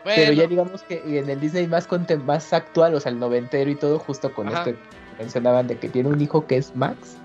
Pero 0.04 0.32
ya 0.32 0.46
digamos 0.46 0.82
que 0.82 1.02
en 1.06 1.30
el 1.30 1.40
Disney 1.40 1.66
más 1.66 1.88
más 2.24 2.52
actual, 2.52 2.94
o 2.94 3.00
sea, 3.00 3.10
el 3.10 3.18
noventero 3.18 3.70
y 3.70 3.74
todo, 3.74 3.98
justo 3.98 4.32
con 4.34 4.48
Ajá. 4.48 4.58
esto 4.58 4.72
que 4.72 4.78
mencionaban 5.22 5.66
de 5.66 5.78
que 5.78 5.88
tiene 5.88 6.10
un 6.10 6.20
hijo 6.20 6.46
que 6.46 6.58
es 6.58 6.76
Max, 6.76 7.16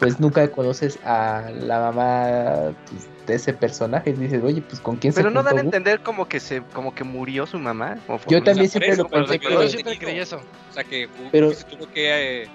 pues 0.00 0.18
nunca 0.18 0.50
conoces 0.50 0.98
a 1.04 1.50
la 1.54 1.78
mamá 1.78 2.74
pues, 2.90 3.08
de 3.26 3.34
ese 3.34 3.52
personaje. 3.52 4.10
Y 4.10 4.14
dices, 4.14 4.42
oye, 4.42 4.60
pues 4.60 4.80
con 4.80 4.96
quién 4.96 5.14
Pero 5.14 5.28
se 5.28 5.34
no 5.34 5.42
dan 5.44 5.46
a 5.46 5.50
juntó 5.50 5.62
Gu-?" 5.62 5.66
entender 5.66 6.00
como 6.00 6.28
que 6.28 6.40
se 6.40 6.62
como 6.72 6.94
que 6.94 7.04
murió 7.04 7.46
su 7.46 7.58
mamá. 7.60 7.98
Yo 8.26 8.42
también 8.42 8.68
siempre 8.68 8.90
eso, 8.90 9.04
lo 9.04 9.08
pero 9.08 9.26
pensé 9.26 9.48
yo 9.48 9.68
siempre 9.68 9.98
creí 9.98 10.18
eso. 10.18 10.40
O 10.70 10.72
sea 10.72 10.82
que 10.82 11.08
Pero- 11.30 11.54
se 11.54 11.64
tuvo 11.64 11.86
que 11.92 12.42
eh, 12.42 12.48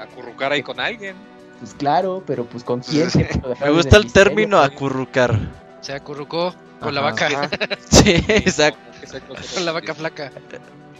acurrucar 0.00 0.52
ahí 0.52 0.62
con 0.62 0.80
alguien. 0.80 1.16
Pues 1.60 1.74
claro, 1.74 2.22
pero 2.26 2.44
pues 2.44 2.62
con 2.64 2.80
quién 2.80 3.10
siempre 3.10 3.40
lo 3.42 3.48
Me 3.56 3.70
gusta 3.70 3.96
el 3.96 4.04
misterio, 4.04 4.12
término 4.12 4.58
pues. 4.58 4.70
acurrucar. 4.70 5.38
Se 5.80 5.92
acurrucó 5.94 6.54
con 6.80 6.94
la 6.94 7.00
vaca, 7.00 7.26
Ajá. 7.26 7.48
Sí, 7.90 8.22
exacto. 8.28 8.78
Con 9.54 9.64
la 9.64 9.72
vaca 9.72 9.94
flaca. 9.94 10.32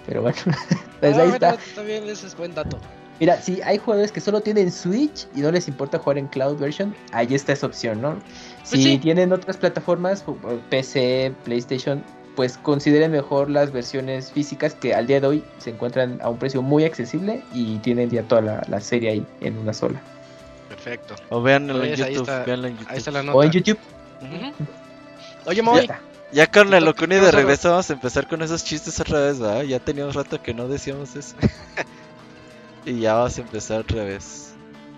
Pero 0.07 0.23
bueno, 0.23 0.37
pues 1.01 1.17
Ah, 1.19 1.23
ahí 1.23 1.31
está. 1.31 1.55
está 1.55 1.83
bien, 1.83 2.09
ese 2.09 2.27
es 2.29 2.37
buen 2.37 2.55
dato. 2.55 2.79
Mira, 3.19 3.41
si 3.41 3.61
hay 3.63 3.79
jugadores 3.79 4.13
que 4.13 4.21
solo 4.21 4.41
tienen 4.43 4.71
Switch 4.71 5.27
y 5.35 5.41
no 5.41 5.51
les 5.51 5.67
importa 5.69 5.99
jugar 5.99 6.19
en 6.19 6.27
cloud 6.29 6.59
version, 6.59 6.95
ahí 7.13 7.35
está 7.35 7.53
esa 7.53 7.67
opción, 7.67 8.01
¿no? 8.01 8.15
Si 8.63 8.77
Pues 8.77 8.83
sí. 8.85 8.99
tienen 8.99 9.33
otras 9.33 9.57
plataformas, 9.57 10.25
PC, 10.71 11.33
PlayStation, 11.45 12.03
pues 12.37 12.59
consideren 12.59 13.11
mejor 13.11 13.51
las 13.51 13.73
versiones 13.73 14.31
físicas 14.31 14.75
que 14.75 14.95
al 14.95 15.07
día 15.07 15.21
de 15.21 15.27
hoy 15.27 15.45
se 15.59 15.71
encuentran 15.71 16.21
a 16.23 16.29
un 16.29 16.39
precio 16.39 16.63
muy 16.63 16.85
accesible 16.85 17.43
y 17.53 17.79
tienen 17.79 18.11
ya 18.11 18.23
toda 18.23 18.43
la, 18.43 18.63
la 18.69 18.81
serie 18.81 19.11
ahí 19.11 19.27
en 19.41 19.57
una 19.59 19.73
sola. 19.73 20.01
Perfecto. 20.69 21.15
O 21.31 21.41
véanlo 21.43 21.75
en 21.83 21.89
Pues 21.91 22.01
ahí 22.03 22.15
YouTube. 22.15 22.29
está- 22.29 22.45
véanlo 22.45 22.67
en 22.69 22.75
YouTube. 22.77 22.91
Ahí 22.93 22.99
está 22.99 23.11
la 23.11 23.19
O 23.21 23.23
en 23.43 23.49
nota. 23.49 23.59
YouTube. 23.59 23.79
Oye, 25.47 25.63
Moy. 25.63 25.89
Ya 26.33 26.47
con 26.51 26.75
el 26.75 26.85
TikTok, 26.85 26.87
Locuni 26.87 27.15
de 27.17 27.31
regreso 27.31 27.71
vamos 27.71 27.89
a 27.89 27.93
empezar 27.93 28.27
con 28.29 28.43
esos 28.43 28.65
chistes 28.65 28.99
otra 29.01 29.21
vez, 29.21 29.39
¿verdad? 29.39 29.63
Ya 29.63 29.79
teníamos 29.79 30.15
rato 30.15 30.43
que 30.43 30.53
no 30.53 30.67
decíamos 30.69 31.15
eso. 31.17 31.37
y 32.85 33.01
ya 33.01 33.15
vamos 33.15 33.39
a 33.39 33.41
empezar 33.41 33.81
otra 33.81 34.05
vez. 34.05 34.53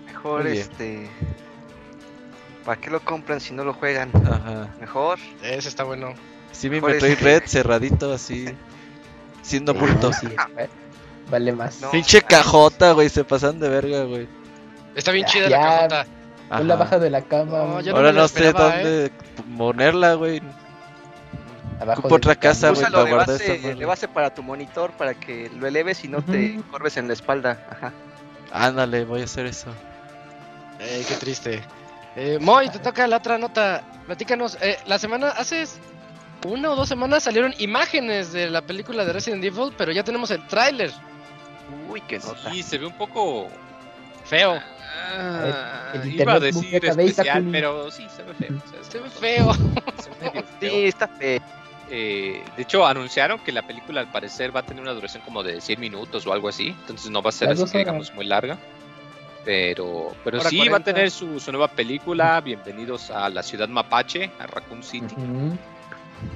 Mejor 0.07 0.47
este. 0.47 1.07
¿Para 2.65 2.81
qué 2.81 2.89
lo 2.89 2.99
compran 2.99 3.39
si 3.39 3.53
no 3.53 3.63
lo 3.63 3.73
juegan? 3.73 4.09
Ajá. 4.25 4.75
Mejor. 4.79 5.19
ese 5.43 5.69
está 5.69 5.83
bueno. 5.83 6.13
Sí, 6.51 6.69
mi 6.69 6.81
Metroid 6.81 7.11
este- 7.13 7.23
Red 7.23 7.43
cerradito 7.47 8.11
así. 8.13 8.45
Siendo 9.41 9.73
bulto. 9.73 10.11
sí, 10.13 10.27
vale- 11.29 11.53
más. 11.53 11.81
No. 11.81 11.91
Pinche 11.91 12.21
cajota, 12.21 12.91
güey. 12.91 13.09
Se 13.09 13.23
pasan 13.23 13.59
de 13.59 13.69
verga, 13.69 14.03
güey. 14.03 14.27
Está 14.95 15.11
bien 15.11 15.25
Ya, 15.27 15.31
chida 15.31 15.49
ya. 15.49 15.59
la 15.59 15.67
cajota. 15.87 16.05
Pon 16.49 16.67
la 16.67 16.73
Ajá. 16.73 16.83
baja 16.83 16.99
de 16.99 17.09
la 17.09 17.21
cama. 17.21 17.57
No, 17.59 17.79
yo 17.81 17.95
Ahora 17.95 18.07
me 18.09 18.13
la 18.13 18.21
no 18.21 18.27
sé 18.27 18.39
esperaba, 18.47 18.73
dónde 18.75 19.11
ponerla, 19.57 20.13
güey. 20.15 20.41
abajo 21.79 21.99
ocupo 22.01 22.15
otra 22.15 22.35
casa, 22.35 22.71
güey, 22.71 22.81
para 22.83 23.03
de 23.03 23.09
guardar 23.11 23.27
base, 23.37 23.55
esta 23.55 23.75
de 23.75 23.85
base 23.85 24.07
para 24.07 24.33
tu 24.33 24.43
monitor 24.43 24.91
para 24.91 25.13
que 25.13 25.49
lo 25.57 25.67
eleves 25.67 26.03
y 26.03 26.07
no 26.09 26.21
te 26.23 26.55
Ujú. 26.57 26.63
corres 26.71 26.97
en 26.97 27.07
la 27.07 27.13
espalda. 27.13 27.65
Ajá. 27.71 27.93
Ándale, 28.51 29.05
voy 29.05 29.21
a 29.21 29.25
hacer 29.25 29.45
eso. 29.45 29.69
Ey, 30.79 31.05
qué 31.07 31.15
triste. 31.15 31.61
Eh, 32.15 32.37
Moy, 32.41 32.69
te 32.69 32.79
toca 32.79 33.05
la 33.07 33.17
otra 33.17 33.37
nota. 33.37 33.83
Platícanos. 34.07 34.57
eh, 34.61 34.77
la 34.87 34.97
semana, 34.97 35.29
hace 35.29 35.61
una 36.45 36.71
o 36.71 36.75
dos 36.75 36.87
semanas 36.87 37.23
salieron 37.23 37.53
imágenes 37.59 38.31
de 38.31 38.49
la 38.49 38.61
película 38.61 39.05
de 39.05 39.13
Resident 39.13 39.43
Evil, 39.43 39.73
pero 39.77 39.91
ya 39.91 40.03
tenemos 40.03 40.31
el 40.31 40.45
tráiler. 40.47 40.91
Uy, 41.89 42.01
qué 42.01 42.19
nota. 42.19 42.53
Y 42.53 42.63
se 42.63 42.77
ve 42.77 42.85
un 42.85 42.93
poco. 42.93 43.47
Feo. 44.25 44.59
ah, 45.11 45.91
el 45.95 46.13
iba 46.19 46.33
a 46.33 46.39
decir 46.39 46.85
especial, 46.85 47.25
Takumi. 47.25 47.51
pero 47.51 47.89
sí, 47.91 48.07
se 48.15 48.23
ve 48.23 48.33
feo. 48.33 48.57
o 48.57 48.69
sea, 48.69 48.83
Se 48.83 48.99
ve 48.99 49.09
feo. 49.09 49.53
se 49.97 50.09
ve 50.09 50.31
feo. 50.31 50.43
Sí, 50.59 50.85
está 50.85 51.07
feo. 51.07 51.41
Eh, 51.91 52.43
de 52.55 52.61
hecho, 52.61 52.85
anunciaron 52.85 53.39
que 53.39 53.51
la 53.51 53.63
película 53.65 54.01
al 54.01 54.11
parecer 54.11 54.55
va 54.55 54.59
a 54.59 54.63
tener 54.63 54.83
una 54.83 54.93
duración 54.93 55.23
como 55.23 55.41
de 55.41 55.59
100 55.59 55.79
minutos 55.79 56.27
o 56.27 56.33
algo 56.33 56.47
así. 56.49 56.67
Entonces 56.67 57.09
no 57.09 57.21
va 57.23 57.29
a 57.29 57.33
ser 57.33 57.49
así 57.49 57.65
que 57.65 57.79
digamos 57.79 58.13
muy 58.13 58.25
larga. 58.25 58.57
Pero, 59.45 60.13
pero 60.23 60.39
sí 60.41 60.57
va 60.57 60.65
a 60.65 60.69
40. 60.69 60.93
tener 60.93 61.09
su, 61.11 61.39
su 61.39 61.51
nueva 61.51 61.69
película. 61.69 62.39
Bienvenidos 62.41 63.09
a 63.09 63.29
la 63.29 63.41
ciudad 63.41 63.67
Mapache, 63.67 64.29
a 64.37 64.45
Raccoon 64.45 64.83
City. 64.83 65.15
Ujú. 65.17 65.57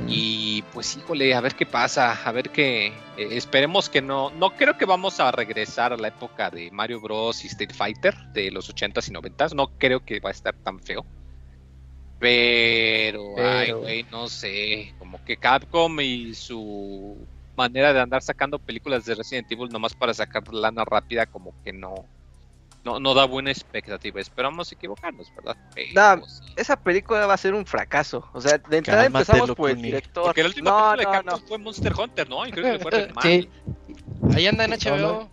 Y 0.07 0.61
pues 0.73 0.97
híjole, 0.97 1.33
a 1.33 1.41
ver 1.41 1.55
qué 1.55 1.65
pasa, 1.65 2.13
a 2.13 2.31
ver 2.31 2.49
qué 2.49 2.87
eh, 2.87 2.93
esperemos 3.31 3.89
que 3.89 4.01
no, 4.01 4.29
no 4.31 4.55
creo 4.55 4.77
que 4.77 4.85
vamos 4.85 5.19
a 5.19 5.31
regresar 5.31 5.93
a 5.93 5.97
la 5.97 6.09
época 6.09 6.49
de 6.49 6.71
Mario 6.71 6.99
Bros. 6.99 7.43
y 7.43 7.47
Street 7.47 7.73
Fighter 7.73 8.15
de 8.33 8.51
los 8.51 8.73
80s 8.73 9.09
y 9.09 9.13
90s, 9.13 9.53
no 9.53 9.67
creo 9.77 10.03
que 10.03 10.19
va 10.19 10.29
a 10.29 10.33
estar 10.33 10.55
tan 10.55 10.79
feo. 10.79 11.05
Pero, 12.19 13.35
ay, 13.37 13.71
güey, 13.71 14.03
no 14.11 14.27
sé, 14.27 14.93
como 14.97 15.23
que 15.25 15.35
Capcom 15.35 15.99
y 15.99 16.33
su 16.33 17.17
manera 17.55 17.93
de 17.93 17.99
andar 17.99 18.21
sacando 18.21 18.59
películas 18.59 19.05
de 19.05 19.15
Resident 19.15 19.51
Evil 19.51 19.69
nomás 19.69 19.93
para 19.93 20.13
sacar 20.13 20.51
lana 20.53 20.85
rápida 20.85 21.25
como 21.25 21.53
que 21.63 21.73
no 21.73 22.07
no, 22.83 22.99
no 22.99 23.13
da 23.13 23.25
buena 23.25 23.51
expectativa. 23.51 24.19
Esperamos 24.19 24.71
equivocarnos, 24.71 25.33
¿verdad? 25.35 25.57
Pero, 25.73 26.17
No, 26.17 26.25
sí. 26.27 26.43
Esa 26.55 26.75
película 26.75 27.25
va 27.25 27.33
a 27.33 27.37
ser 27.37 27.53
un 27.53 27.65
fracaso. 27.65 28.27
O 28.33 28.41
sea, 28.41 28.57
de 28.57 28.77
entrada 28.77 29.03
Cálmate, 29.03 29.23
empezamos 29.23 29.55
por 29.55 29.69
el 29.69 29.81
director. 29.81 30.25
Porque 30.25 30.41
la 30.43 30.49
última 30.49 30.69
no, 30.71 30.91
película 30.91 31.17
de 31.19 31.23
no, 31.25 31.37
fue 31.39 31.57
Monster 31.57 31.93
Hunter, 31.97 32.29
¿no? 32.29 32.45
Y 32.45 32.51
creo 32.51 32.65
que 32.65 32.73
le 32.73 32.79
fue 32.79 32.91
re 33.07 33.13
mal. 33.13 33.23
Sí, 33.23 33.49
Ahí 34.35 34.47
anda 34.47 34.65
en 34.65 34.71
HBO. 34.73 34.97
no. 34.97 35.31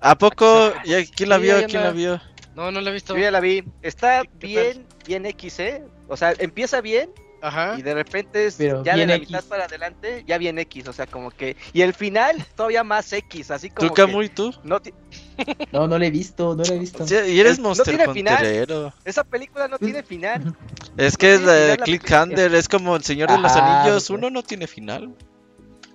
¿A 0.00 0.16
poco? 0.16 0.72
¿Ya- 0.84 1.04
¿Quién 1.14 1.28
la 1.28 1.36
Sí, 1.36 1.42
vio? 1.42 1.66
¿Quién 1.66 1.82
la 1.82 1.90
vio? 1.90 2.20
No, 2.54 2.70
no 2.70 2.80
lo 2.80 2.90
he 2.90 2.92
visto. 2.92 3.14
Yo 3.14 3.20
ya 3.20 3.30
la 3.30 3.40
vi. 3.40 3.64
Está 3.82 4.22
¿Qué- 4.22 4.30
qué 4.38 4.46
bien, 4.46 4.86
bien 5.06 5.26
X, 5.26 5.58
¿eh? 5.60 5.82
O 6.08 6.16
sea, 6.16 6.34
empieza 6.38 6.80
bien 6.80 7.10
Ajá. 7.40 7.76
y 7.78 7.82
de 7.82 7.94
repente 7.94 8.46
es 8.46 8.56
Pero 8.56 8.82
ya 8.82 8.96
de 8.96 9.06
la 9.06 9.14
X. 9.16 9.28
mitad 9.28 9.44
para 9.44 9.64
adelante, 9.64 10.24
ya 10.26 10.38
bien 10.38 10.58
X. 10.58 10.88
O 10.88 10.92
sea, 10.92 11.06
como 11.06 11.30
que. 11.30 11.56
Y 11.72 11.82
el 11.82 11.94
final 11.94 12.44
todavía 12.56 12.82
más 12.84 13.12
X, 13.12 13.50
así 13.50 13.70
como. 13.70 13.88
¿Tú, 13.88 13.94
que 13.94 14.02
Camuy, 14.02 14.28
tú? 14.28 14.52
no 14.64 14.80
ti- 14.80 14.92
no, 15.72 15.86
no 15.86 15.98
lo 15.98 16.04
he 16.04 16.10
visto, 16.10 16.54
no 16.56 16.64
lo 16.64 16.72
he 16.74 16.78
visto. 16.78 17.04
Y 17.08 17.38
eres 17.40 17.56
El- 17.58 17.62
no 17.62 17.68
Monster 17.68 17.96
tiene 17.96 18.12
final. 18.12 18.92
Esa 19.04 19.24
película 19.24 19.68
no 19.68 19.78
tiene 19.78 20.02
final. 20.02 20.54
Es 20.96 21.16
que 21.16 21.34
es 21.34 21.40
de 21.40 21.46
final 21.46 21.68
la 21.78 21.84
Clickhander, 21.84 22.54
es 22.56 22.68
como 22.68 22.96
el 22.96 23.04
Señor 23.04 23.30
de 23.30 23.38
los 23.38 23.52
Anillos. 23.52 24.08
pues. 24.08 24.10
Uno 24.10 24.30
no 24.30 24.42
tiene 24.42 24.66
final. 24.66 25.14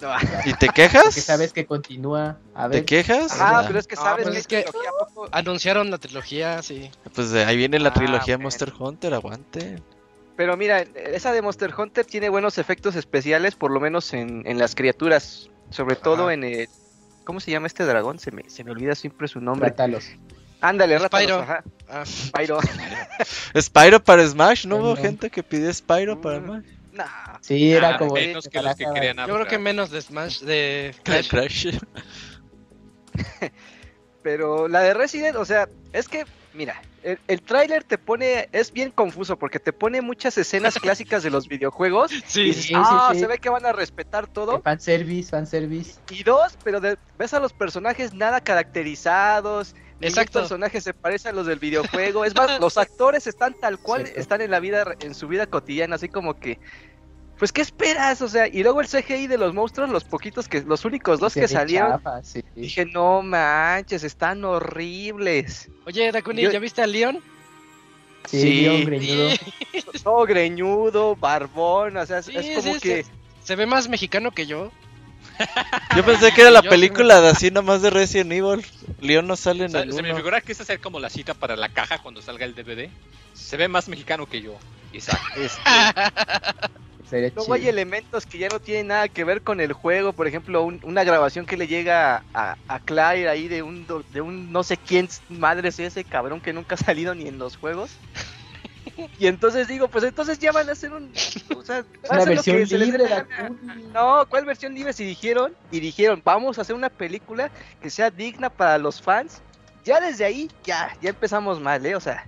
No. 0.02 0.10
¿Y 0.46 0.54
te 0.54 0.66
Porque 0.68 0.84
quejas? 0.84 1.14
sabes 1.16 1.52
que 1.54 1.66
continúa. 1.66 2.38
A 2.56 2.70
¿Te 2.70 2.86
quejas? 2.86 3.36
Ah, 3.40 3.64
pero 3.68 3.80
es 3.80 3.88
que 3.88 3.96
Ah, 3.96 4.02
sabes 4.02 4.28
pues 4.30 4.48
que, 4.48 4.60
es 4.60 4.66
que- 4.66 4.72
Anunciaron 5.32 5.92
la 5.92 5.98
trilogía, 5.98 6.62
sí. 6.64 6.90
Pues 7.14 7.32
de 7.32 7.44
ahí 7.46 7.58
viene 7.58 7.80
la 7.80 7.90
Ah, 7.90 7.94
trilogía. 7.94 8.38
Monster 8.38 8.72
Hunter, 8.78 9.14
aguante. 9.14 9.82
Pero 10.36 10.58
mira, 10.58 10.82
esa 10.82 11.32
de 11.32 11.42
Monster 11.42 11.74
Hunter 11.78 12.06
tiene 12.06 12.30
buenos 12.30 12.58
efectos 12.58 12.96
especiales, 12.96 13.56
por 13.56 13.72
lo 13.72 13.80
menos 13.80 14.14
en, 14.14 14.44
en 14.48 14.58
las 14.58 14.74
criaturas. 14.76 15.50
Sobre 15.70 15.96
todo 15.96 16.30
en 16.32 16.44
el. 16.44 16.68
¿Cómo 17.24 17.40
se 17.40 17.52
llama 17.52 17.68
este 17.68 17.86
dragón? 17.86 18.20
Se 18.20 18.32
me, 18.32 18.50
se 18.50 18.64
me 18.64 18.72
olvida 18.72 18.96
siempre 18.96 19.28
su 19.28 19.40
nombre. 19.40 19.70
Rátalos. 19.70 20.06
Ándale, 20.62 20.98
Rátalos, 20.98 21.28
Spyro. 21.30 21.42
ajá. 21.42 21.64
Ah, 21.90 22.06
Spyro. 22.06 22.60
Spyro 23.62 24.04
para 24.04 24.28
Smash, 24.28 24.66
¿no 24.66 24.78
hubo 24.78 24.96
gente 24.96 25.30
que 25.30 25.44
pidió 25.44 25.74
Spyro 25.74 26.20
para 26.22 26.40
Mm. 26.40 26.46
Smash? 26.46 26.66
Nah. 26.94 27.06
Sí, 27.42 27.74
era 27.74 27.96
Ah, 27.96 27.98
como. 27.98 28.14
menos 28.14 28.48
que 28.48 28.62
los 28.62 28.76
que 28.76 28.86
querían 28.94 29.18
yo 29.18 29.34
creo 29.34 29.48
que 29.48 29.58
menos 29.58 29.90
de 29.90 30.02
Smash, 30.02 30.42
de 30.42 30.96
Crash. 31.04 31.30
Crash. 31.30 31.68
Pero 34.22 34.68
la 34.68 34.82
de 34.82 34.94
Resident, 34.94 35.36
o 35.36 35.46
sea, 35.46 35.68
es 35.92 36.08
que, 36.08 36.26
mira, 36.54 36.82
el, 37.04 37.20
el 37.28 37.42
tráiler 37.42 37.84
te 37.84 37.98
pone, 37.98 38.48
es 38.52 38.72
bien 38.72 38.92
confuso 38.92 39.38
porque 39.38 39.60
te 39.60 39.74
pone 39.74 40.02
muchas 40.02 40.38
escenas 40.38 40.76
clásicas 40.82 41.24
de 41.24 41.30
los 41.30 41.48
videojuegos. 41.48 42.12
Y 42.12 42.22
Sí, 42.26 42.44
dices, 42.44 42.66
sí, 42.66 42.74
ah, 42.76 43.10
sí. 43.14 43.20
se 43.20 43.28
ve 43.28 43.38
que 43.38 43.50
van 43.50 43.66
a 43.66 43.72
respetar 43.74 44.28
todo. 44.28 44.62
Fanservice, 44.62 45.30
fanservice. 45.30 46.00
Y 46.10 46.24
dos, 46.24 46.58
pero 46.64 46.80
de- 46.80 46.98
ves 47.18 47.34
a 47.34 47.40
los 47.40 47.54
personajes 47.54 48.14
nada 48.14 48.42
caracterizados. 48.42 49.74
Ningún 50.00 50.08
Exacto. 50.20 50.40
personaje 50.40 50.82
se 50.82 50.94
parece 50.94 51.30
a 51.30 51.32
los 51.32 51.46
del 51.46 51.60
videojuego. 51.60 52.26
Es 52.26 52.36
más, 52.36 52.60
los 52.60 52.78
actores 52.78 53.28
están 53.28 53.54
tal 53.60 53.80
cual 53.80 54.04
Cierto. 54.04 54.20
están 54.22 54.42
en 54.42 54.52
la 54.52 54.60
vida, 54.60 54.84
en 55.00 55.14
su 55.16 55.28
vida 55.28 55.48
cotidiana, 55.48 55.96
así 55.96 56.10
como 56.10 56.34
que. 56.40 56.60
Pues, 57.38 57.52
¿qué 57.52 57.62
esperas? 57.62 58.22
O 58.22 58.28
sea, 58.30 58.48
y 58.48 58.64
luego 58.64 58.80
el 58.82 58.88
CGI 58.88 59.28
de 59.28 59.38
los 59.38 59.54
monstruos, 59.54 59.90
los 59.90 60.04
poquitos 60.04 60.48
que, 60.48 60.62
los 60.62 60.86
únicos 60.86 61.20
dos 61.20 61.34
que 61.34 61.48
salieron, 61.48 62.02
sí. 62.24 62.44
dije, 62.56 62.86
no 62.86 63.22
manches, 63.22 64.04
están 64.04 64.46
horribles. 64.46 65.70
Oye, 65.86 66.12
Dakuni, 66.12 66.44
Yo- 66.44 66.52
¿ya 66.52 66.60
viste 66.60 66.82
a 66.82 66.88
Leon? 66.88 67.20
Sí, 68.30 68.40
Sí. 68.42 68.62
Leon 68.62 68.86
greñudo. 68.86 69.30
Todo 70.04 70.26
greñudo, 70.26 71.16
barbón, 71.16 71.98
o 71.98 72.06
sea, 72.06 72.20
es, 72.20 72.26
Sí, 72.28 72.38
es 72.38 72.58
como 72.64 72.74
sí, 72.76 72.80
que. 72.80 73.04
sí. 73.04 73.10
Se 73.44 73.56
ve 73.58 73.66
más 73.66 73.90
mexicano 73.90 74.32
que 74.32 74.46
yo. 74.46 74.72
Yo 75.96 76.06
pensé 76.06 76.32
que 76.32 76.42
era 76.42 76.52
la 76.52 76.62
Yo 76.64 76.70
sí 76.70 76.76
película 76.76 77.20
de 77.20 77.30
así 77.30 77.52
nomás 77.52 77.82
de 77.82 77.90
Resident 77.90 78.32
Evil. 78.32 78.66
Leon 79.02 79.28
no 79.28 79.36
sale 79.36 79.66
en 79.66 79.72
Se, 79.72 79.80
el 79.80 79.92
se 79.94 80.02
me 80.02 80.16
figura 80.16 80.40
que 80.40 80.52
esa 80.54 80.64
ser 80.64 80.80
como 80.80 81.00
la 81.00 81.10
cita 81.10 81.34
para 81.34 81.56
la 81.58 81.68
caja 81.70 81.98
cuando 81.98 82.22
salga 82.22 82.46
el 82.46 82.56
DVD. 82.56 82.90
Se 83.34 83.58
ve 83.58 83.68
más 83.68 83.90
mexicano 83.90 84.28
que 84.28 84.42
yo. 84.42 84.56
Isaac. 84.94 85.20
este, 85.36 85.60
Sería 87.06 87.32
Luego 87.36 87.54
hay 87.54 87.68
elementos 87.68 88.26
que 88.26 88.38
ya 88.38 88.48
no 88.50 88.60
tienen 88.60 88.88
nada 88.88 89.08
que 89.10 89.24
ver 89.24 89.42
con 89.42 89.60
el 89.60 89.74
juego, 89.74 90.14
por 90.14 90.28
ejemplo, 90.28 90.64
un- 90.64 90.80
una 90.84 91.04
grabación 91.04 91.46
que 91.46 91.58
le 91.58 91.68
llega 91.68 92.26
a, 92.34 92.58
a 92.68 92.80
Claire 92.80 93.30
ahí 93.30 93.48
de 93.48 93.62
un 93.62 93.86
de 94.12 94.22
un 94.22 94.52
no 94.52 94.64
sé 94.64 94.78
quién 94.78 95.08
madre 95.30 95.70
es 95.70 95.80
ese 95.80 96.04
cabrón 96.04 96.42
que 96.42 96.54
nunca 96.54 96.76
ha 96.76 96.78
salido 96.78 97.14
ni 97.14 97.28
en 97.28 97.38
los 97.38 97.58
juegos. 97.58 97.92
Y 99.18 99.28
entonces 99.28 99.68
digo, 99.68 99.88
pues 99.88 100.04
entonces 100.04 100.38
ya 100.40 100.52
van 100.52 100.70
a 100.70 100.74
hacer 100.74 100.92
un 100.92 101.12
o 101.56 101.64
sea, 101.64 101.86
una 102.10 102.18
hacer 102.22 102.36
lo 102.36 102.36
versión 102.36 102.68
que 102.68 102.78
libre 102.78 103.10
la. 103.10 103.28
No, 103.94 104.26
¿cuál 104.30 104.46
versión 104.46 104.74
libre? 104.74 104.94
Si 104.94 105.04
dijeron, 105.06 105.56
y 105.72 105.80
dijeron, 105.80 106.22
vamos 106.24 106.58
a 106.58 106.62
hacer 106.62 106.76
una 106.76 106.90
película 106.90 107.52
que 107.82 107.90
sea 107.90 108.12
digna 108.12 108.50
para 108.50 108.78
los 108.78 109.02
fans. 109.02 109.42
Ya 109.84 110.00
desde 110.00 110.26
ahí, 110.26 110.50
ya, 110.64 110.92
ya 111.02 111.10
empezamos 111.10 111.60
mal, 111.60 111.86
¿eh? 111.86 111.96
O 111.96 112.00
sea, 112.00 112.26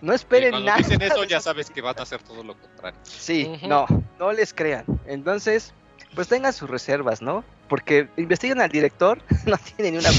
no 0.00 0.12
Y 0.12 0.16
esperen 0.16 0.50
cuando 0.50 0.66
nada. 0.66 0.78
dicen 0.78 1.00
eso 1.02 1.20
de 1.22 1.26
ya 1.28 1.40
sabes 1.40 1.70
que 1.70 1.80
van 1.80 1.98
a 1.98 2.02
hacer 2.02 2.22
todo 2.22 2.42
lo 2.44 2.54
contrario. 2.56 2.98
Sí, 3.04 3.50
no, 3.66 3.86
no 4.18 4.32
les 4.32 4.52
crean. 4.54 4.84
Entonces, 5.06 5.72
pues 6.14 6.28
tengan 6.28 6.52
sus 6.52 6.68
reservas, 6.70 7.22
¿no? 7.22 7.44
Porque 7.68 8.08
investiguen 8.16 8.60
al 8.60 8.70
director, 8.70 9.18
no 9.46 9.56
tiene 9.58 9.92
ni 9.92 9.98
una 9.98 10.10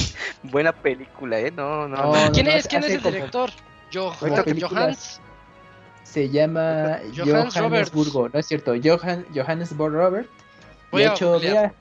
buena 0.43 0.71
película, 0.73 1.39
¿eh? 1.39 1.51
No, 1.51 1.87
no, 1.87 2.13
No, 2.13 2.31
¿Quién 2.31 2.45
no, 2.47 2.51
es? 2.51 2.67
¿Quién 2.67 2.83
es 2.83 2.91
el 2.91 3.01
como- 3.01 3.15
director? 3.15 3.49
Yo, 3.91 4.13
Johans. 4.59 5.21
Se 6.03 6.29
llama 6.29 6.99
Johannes 7.15 7.53
Johannesburgo, 7.53 8.29
no 8.29 8.39
es 8.39 8.47
cierto, 8.47 8.73
Johan, 8.83 9.25
Johannesburg 9.35 9.93
Robert. 9.93 10.29
Voy 10.91 11.03
a 11.03 11.11
hecho, 11.11 11.37
mira, 11.41 11.73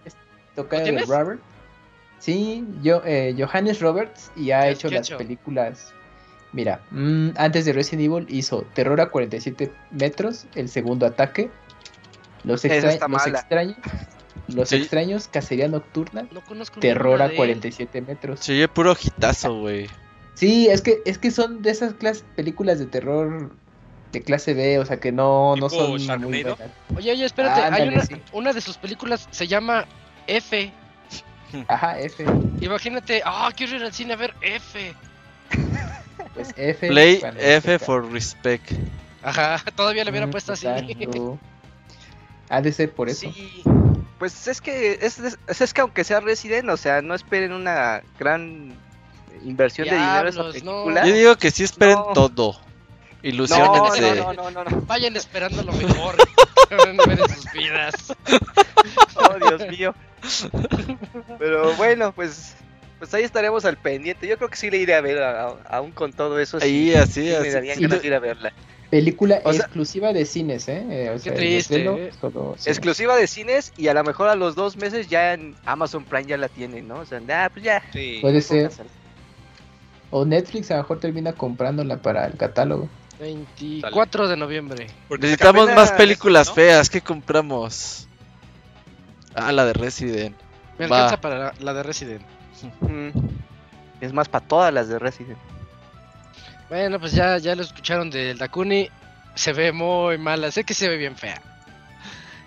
de 0.79 0.85
tienes? 0.85 1.09
Robert. 1.09 1.41
Sí, 2.19 2.65
yo, 2.83 3.03
eh, 3.05 3.35
Johannes 3.39 3.81
Roberts 3.81 4.31
y 4.35 4.51
ha 4.51 4.63
¿Qué- 4.63 4.71
hecho 4.71 4.89
las 4.91 5.07
hecho? 5.09 5.17
películas. 5.19 5.93
Mira, 6.57 6.81
mm, 6.91 7.33
antes 7.37 7.67
de 7.67 7.75
Resident 7.75 8.07
Evil 8.11 8.27
hizo 8.31 8.63
Terror 8.73 8.99
a 9.03 9.11
47 9.11 9.71
metros, 9.91 10.47
El 10.55 10.71
segundo 10.71 11.05
ataque, 11.05 11.51
Los, 12.45 12.65
extra- 12.65 12.95
extraños, 12.95 13.77
Los 14.49 14.71
Sí. 14.71 14.77
extraños, 14.77 15.29
Cacería 15.29 15.69
nocturna, 15.69 16.27
No 16.33 16.41
Terror 16.81 17.21
a 17.21 17.27
de 17.27 17.33
él. 17.33 17.37
47 17.37 18.01
metros. 18.01 18.41
Se 18.41 18.53
oye 18.53 18.69
puro 18.69 18.97
hitazo, 18.99 19.59
güey. 19.61 19.87
Sí, 20.35 20.69
es 20.69 20.81
que 20.81 21.03
es 21.05 21.19
que 21.19 21.31
son 21.31 21.61
de 21.61 21.71
esas 21.73 21.95
clas- 21.99 22.23
películas 22.37 22.79
de 22.79 22.87
terror 22.87 23.51
de 24.13 24.23
clase 24.23 24.55
B, 24.55 24.79
o 24.79 24.87
sea 24.87 24.99
que 24.99 25.13
no, 25.13 25.57
no 25.57 25.69
¿Tipo 25.69 25.83
son 25.83 25.91
muy 25.91 25.99
Sharknado? 26.01 26.31
buenas. 26.31 26.59
Oye, 26.97 27.13
oye, 27.13 27.25
espérate. 27.27 27.61
hay 27.61 27.67
Ándale, 27.67 27.93
una, 27.97 28.03
sí. 28.07 28.15
una 28.33 28.53
de 28.55 28.61
sus 28.63 28.79
películas 28.79 29.29
se 29.31 29.47
llama 29.47 29.85
F. 30.27 30.73
Ajá, 31.69 31.99
F, 32.01 32.25
Imagínate, 32.61 33.21
ah, 33.27 33.51
quiero 33.55 33.77
ir 33.77 33.83
al 33.83 33.93
cine 33.93 34.15
a 34.15 34.17
ver 34.17 34.33
F. 34.41 34.95
pues 36.35 36.53
F. 36.57 36.89
Play 36.89 37.23
F 37.39 37.79
for 37.79 38.11
respect. 38.11 38.71
Ajá, 39.23 39.63
todavía 39.75 40.05
le 40.05 40.11
hubiera 40.11 40.27
Mm, 40.27 40.31
puesto 40.31 40.53
así. 40.53 40.67
Ha 42.49 42.61
de 42.61 42.73
ser 42.73 42.93
por 42.93 43.09
eso. 43.09 43.29
Sí, 43.33 43.63
pues 44.21 44.47
es 44.47 44.61
que 44.61 45.01
es, 45.03 45.19
es, 45.19 45.37
es 45.61 45.75
que 45.75 45.81
aunque 45.81 46.05
sea 46.05 46.21
Resident, 46.21 46.69
o 46.71 46.77
sea, 46.77 47.03
no 47.03 47.15
esperen 47.15 47.53
una 47.53 48.03
gran 48.21 48.73
inversión 49.45 49.89
de 49.89 49.97
dinero 49.97 50.29
esa 50.29 50.43
Diablos, 50.43 50.63
no. 50.63 50.85
película. 50.85 51.07
Yo 51.07 51.15
digo 51.15 51.37
que 51.37 51.51
sí 51.51 51.65
esperen 51.65 51.97
No. 51.97 52.13
todo. 52.13 52.53
No, 52.53 53.29
Ilusionense. 53.29 54.15
no, 54.15 54.33
no, 54.33 54.51
no, 54.53 54.63
no, 54.65 54.81
Vayan 54.83 55.17
esperando 55.17 55.65
lo 55.65 55.73
mejor 55.73 56.15
en 56.87 56.97
de 56.99 57.29
sus 57.35 57.53
vidas. 57.53 57.95
Oh, 59.17 59.35
Dios 59.49 59.69
mío. 59.69 59.93
Pero 61.39 61.73
bueno, 61.75 62.13
pues 62.13 62.55
pues 62.99 63.13
ahí 63.15 63.23
estaremos 63.25 63.65
al 63.65 63.77
pendiente. 63.77 64.27
Yo 64.27 64.37
creo 64.37 64.49
que 64.49 64.57
sí 64.57 64.71
le 64.71 64.79
iré 64.79 64.95
a 64.95 65.01
ver, 65.01 65.23
aún 65.69 65.93
con 65.93 66.13
todo 66.13 66.39
eso. 66.39 66.59
sí, 66.61 66.67
Ahí, 66.67 66.95
así, 66.95 67.13
sí 67.13 67.21
me 67.31 67.37
así. 67.37 67.51
darían 67.51 67.77
Sí, 67.77 67.83
ganas 67.83 68.03
de 68.03 68.07
ir 68.09 68.15
a 68.15 68.19
verla. 68.19 68.53
Película 68.91 69.41
O 69.45 69.53
sea- 69.53 69.63
exclusiva 69.65 70.13
de 70.13 70.25
cines, 70.25 70.69
¿eh? 70.69 70.87
Eh, 70.89 71.11
o 71.11 71.19
sea, 71.19 71.35
triste, 71.35 71.85
¿eh? 71.85 72.11
solo. 72.21 72.55
Exclusiva 72.65 73.17
de 73.17 73.27
cines 73.27 73.73
y 73.77 73.89
a 73.89 73.95
lo 73.95 74.05
mejor 74.05 74.29
a 74.29 74.37
los 74.37 74.55
dos 74.55 74.77
meses 74.77 75.09
ya 75.09 75.35
en 75.35 75.57
Amazon 75.65 76.05
Prime 76.05 76.27
ya 76.27 76.37
la 76.37 76.49
tienen, 76.49 76.87
¿no? 76.87 77.01
O 77.01 77.05
sea, 77.05 77.21
ah, 77.31 77.51
pues 77.53 77.65
ya. 77.65 77.83
Sí. 77.93 78.19
Puede 78.21 78.41
ser. 78.41 78.71
O 80.11 80.25
Netflix 80.25 80.71
a 80.71 80.77
lo 80.77 80.83
mejor 80.83 81.01
termina 81.01 81.33
comprándola 81.33 81.97
para 82.01 82.27
el 82.27 82.37
catálogo. 82.37 82.89
24 83.19 84.29
de 84.29 84.37
noviembre. 84.37 84.87
Porque 85.09 85.23
Necesitamos 85.27 85.65
apenas 85.65 85.91
más 85.91 85.93
películas 85.99 86.49
¿no? 86.49 86.55
feas. 86.55 86.89
¿Qué 86.89 87.01
compramos? 87.01 88.07
Ah, 89.35 89.51
la 89.53 89.65
de 89.65 89.73
Resident. 89.73 90.37
Me 90.79 90.87
Va. 90.87 90.97
alcanza 91.07 91.21
para 91.21 91.39
la, 91.39 91.55
la 91.59 91.75
de 91.75 91.83
Resident. 91.83 92.23
Mm. 92.81 93.11
Es 94.01 94.13
más 94.13 94.29
para 94.29 94.47
todas 94.47 94.73
las 94.73 94.89
de 94.89 94.99
Resident. 94.99 95.39
Bueno, 96.69 96.99
pues 96.99 97.13
ya, 97.13 97.39
ya 97.39 97.55
lo 97.55 97.63
escucharon 97.63 98.11
del 98.11 98.39
Dakuni. 98.39 98.89
Se 99.35 99.53
ve 99.53 99.73
muy 99.73 100.19
mala, 100.19 100.51
sé 100.51 100.65
que 100.65 100.75
se 100.75 100.89
ve 100.89 100.97
bien 100.97 101.17
fea. 101.17 101.41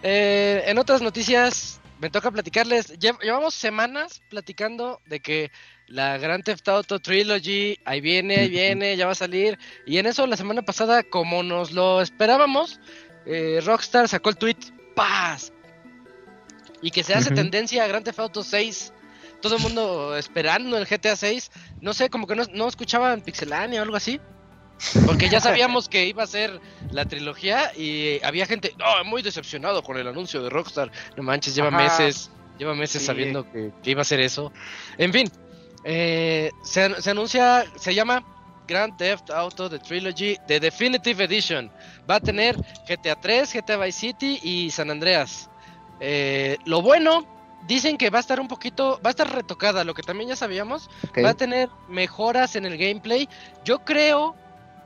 Eh, 0.03 0.63
en 0.67 0.77
otras 0.77 1.01
noticias, 1.01 1.79
me 1.99 2.09
toca 2.09 2.31
platicarles. 2.31 2.97
lle- 2.99 3.19
Llevamos 3.21 3.53
semanas 3.53 4.21
platicando 4.29 5.01
de 5.05 5.19
que 5.19 5.51
la 5.87 6.17
Grand 6.17 6.43
Theft 6.43 6.67
Auto 6.69 6.99
Trilogy, 6.99 7.77
ahí 7.85 7.99
viene, 8.01 8.35
ahí 8.37 8.49
viene, 8.49 8.95
ya 8.95 9.05
va 9.05 9.13
a 9.13 9.15
salir. 9.15 9.57
Y 9.85 9.97
en 9.97 10.05
eso, 10.05 10.25
la 10.27 10.37
semana 10.37 10.61
pasada, 10.61 11.03
como 11.03 11.43
nos 11.43 11.71
lo 11.71 12.01
esperábamos, 12.01 12.79
eh, 13.25 13.59
Rockstar 13.65 14.07
sacó 14.07 14.29
el 14.29 14.37
tweet: 14.37 14.57
¡Paz! 14.95 15.51
Y 16.81 16.91
que 16.91 17.03
se 17.03 17.13
hace 17.13 17.29
tendencia 17.35 17.83
a 17.83 17.87
Grand 17.87 18.05
Theft 18.05 18.19
Auto 18.19 18.43
6. 18.43 18.93
Todo 19.41 19.55
el 19.55 19.61
mundo 19.61 20.17
esperando 20.17 20.77
el 20.77 20.85
GTA 20.85 21.15
6 21.15 21.51
no 21.81 21.93
sé, 21.93 22.09
como 22.09 22.27
que 22.27 22.35
no, 22.35 22.43
no 22.53 22.67
escuchaban 22.67 23.21
Pixelania 23.21 23.79
o 23.79 23.83
algo 23.83 23.95
así. 23.95 24.19
Porque 25.05 25.27
ya 25.29 25.41
sabíamos 25.41 25.89
que 25.89 26.05
iba 26.05 26.23
a 26.23 26.27
ser 26.27 26.61
la 26.91 27.03
trilogía 27.05 27.71
y 27.75 28.21
había 28.23 28.45
gente 28.45 28.73
"No, 28.77 28.85
muy 29.03 29.21
decepcionado 29.21 29.83
con 29.83 29.97
el 29.97 30.07
anuncio 30.07 30.41
de 30.41 30.49
Rockstar. 30.49 30.89
No 31.17 31.23
manches, 31.23 31.53
lleva 31.53 31.67
Ajá. 31.67 31.77
meses, 31.77 32.31
lleva 32.57 32.73
meses 32.75 33.01
Sí. 33.01 33.07
sabiendo 33.07 33.43
que, 33.51 33.71
que 33.83 33.91
iba 33.91 34.01
a 34.01 34.05
ser 34.05 34.21
eso. 34.21 34.53
En 34.97 35.11
fin, 35.11 35.29
eh, 35.83 36.49
se, 36.63 37.01
se 37.01 37.11
anuncia, 37.11 37.65
se 37.77 37.93
llama 37.93 38.23
Grand 38.67 38.95
Theft 38.97 39.31
Auto 39.31 39.69
The 39.69 39.79
Trilogy 39.79 40.37
The 40.47 40.59
Definitive 40.61 41.23
Edition. 41.25 41.69
Va 42.09 42.15
a 42.15 42.19
tener 42.21 42.55
GTA 42.87 43.15
3, 43.19 43.51
GTA 43.53 43.77
Vice 43.77 43.99
City 43.99 44.39
y 44.43 44.71
San 44.71 44.91
Andreas. 44.91 45.49
Eh, 45.99 46.57
lo 46.65 46.81
bueno, 46.81 47.25
dicen 47.67 47.97
que 47.97 48.09
va 48.09 48.17
a 48.17 48.21
estar 48.21 48.39
un 48.39 48.47
poquito, 48.47 48.99
va 49.05 49.09
a 49.09 49.11
estar 49.11 49.31
retocada, 49.33 49.83
lo 49.83 49.93
que 49.93 50.03
también 50.03 50.29
ya 50.29 50.35
sabíamos. 50.35 50.89
Va 51.23 51.29
a 51.29 51.33
tener 51.35 51.69
mejoras 51.87 52.55
en 52.55 52.65
el 52.65 52.77
gameplay. 52.77 53.27
Yo 53.63 53.79
creo, 53.79 54.35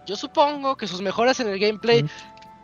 yo 0.05 0.15
supongo 0.15 0.75
que 0.75 0.87
sus 0.87 1.01
mejoras 1.01 1.39
en 1.39 1.47
el 1.49 1.59
gameplay 1.59 2.05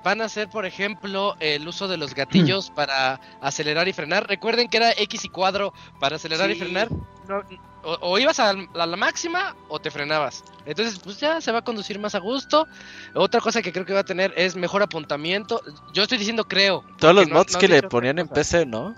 van 0.03 0.21
a 0.21 0.29
ser, 0.29 0.49
por 0.49 0.65
ejemplo, 0.65 1.35
el 1.39 1.67
uso 1.67 1.87
de 1.87 1.97
los 1.97 2.13
gatillos 2.15 2.69
para 2.75 3.19
acelerar 3.41 3.87
y 3.87 3.93
frenar. 3.93 4.27
Recuerden 4.27 4.67
que 4.69 4.77
era 4.77 4.91
X 4.91 5.25
y 5.25 5.29
cuadro 5.29 5.73
para 5.99 6.15
acelerar 6.17 6.49
y 6.51 6.55
frenar. 6.55 6.89
No, 7.27 7.41
o, 7.83 7.97
o 8.01 8.19
ibas 8.19 8.39
a, 8.41 8.49
a 8.49 8.85
la 8.85 8.97
máxima 8.97 9.55
o 9.69 9.79
te 9.79 9.89
frenabas. 9.91 10.43
Entonces, 10.65 10.99
pues 10.99 11.17
ya 11.19 11.39
se 11.39 11.51
va 11.51 11.59
a 11.59 11.61
conducir 11.63 11.97
más 11.99 12.13
a 12.15 12.19
gusto. 12.19 12.67
Otra 13.13 13.39
cosa 13.39 13.61
que 13.61 13.71
creo 13.71 13.85
que 13.85 13.93
va 13.93 13.99
a 14.01 14.05
tener 14.05 14.33
es 14.35 14.55
mejor 14.55 14.81
apuntamiento. 14.83 15.61
Yo 15.93 16.03
estoy 16.03 16.17
diciendo 16.17 16.45
creo. 16.45 16.83
Todos 16.97 17.15
los 17.15 17.27
no- 17.29 17.35
mods 17.35 17.53
no 17.53 17.59
que 17.59 17.67
le 17.69 17.83
ponían 17.83 18.19
en. 18.19 18.27
PC, 18.27 18.65
¿no? 18.65 18.95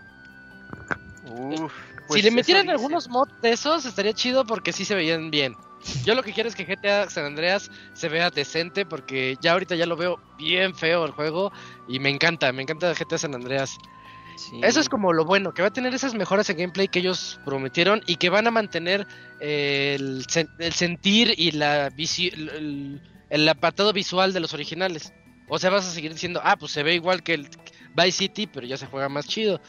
Uf, 1.32 1.74
si 1.74 2.02
pues 2.08 2.24
le 2.24 2.32
metieran 2.32 2.70
algunos 2.70 3.08
mods 3.10 3.34
de 3.42 3.52
esos, 3.52 3.86
estaría 3.86 4.14
chido 4.14 4.46
porque 4.46 4.72
sí 4.74 4.86
se 4.86 4.96
veían 4.96 5.32
bien. 5.32 5.56
Yo 6.06 6.14
lo 6.14 6.22
que 6.22 6.32
quiero 6.34 6.48
es 6.48 6.56
que 6.56 6.66
GTA 6.66 7.10
San 7.10 7.26
Andreas 7.26 7.72
se 7.94 8.08
vea 8.10 8.30
decente 8.30 8.86
porque 8.86 9.36
ya 9.42 9.54
ahorita 9.54 9.76
ya 9.76 9.86
lo 9.88 9.96
veo 9.96 10.20
bien 10.38 10.76
feo 10.76 11.06
el 11.06 11.12
juego 11.12 11.52
y 11.88 12.00
me 12.00 12.10
encanta, 12.10 12.52
me 12.52 12.62
encanta 12.62 12.94
GTA 12.94 13.18
San 13.18 13.34
Andreas. 13.34 13.78
Sí. 14.36 14.60
Eso 14.64 14.80
es 14.80 14.90
como 14.90 15.12
lo 15.14 15.26
bueno, 15.26 15.54
que 15.54 15.62
va 15.62 15.68
a 15.70 15.74
tener 15.74 15.94
esas 15.94 16.14
mejoras 16.14 16.50
en 16.50 16.58
gameplay 16.58 16.88
que 16.88 17.00
ellos 17.00 17.40
prometieron 17.46 18.02
y 18.08 18.16
que 18.18 18.30
van 18.30 18.48
a 18.48 18.52
mantener 18.52 19.08
eh, 19.40 19.96
el, 20.00 20.26
sen- 20.28 20.50
el 20.60 20.74
sentir 20.74 21.34
y 21.38 21.52
la 21.52 21.90
visi- 21.92 22.32
el, 22.34 22.50
el- 22.50 23.02
el 23.30 23.50
apartado 23.50 23.92
visual 23.94 24.34
de 24.34 24.40
los 24.40 24.54
originales. 24.54 25.14
O 25.48 25.58
sea, 25.60 25.70
vas 25.70 25.88
a 25.88 25.92
seguir 25.92 26.14
diciendo, 26.14 26.42
ah, 26.44 26.56
pues 26.58 26.72
se 26.72 26.84
ve 26.84 26.94
igual 26.96 27.24
que 27.24 27.34
el 27.34 27.48
Vice 27.96 28.12
City, 28.12 28.48
pero 28.48 28.66
ya 28.68 28.78
se 28.78 28.86
juega 28.88 29.10
más 29.10 29.26
chido. 29.28 29.60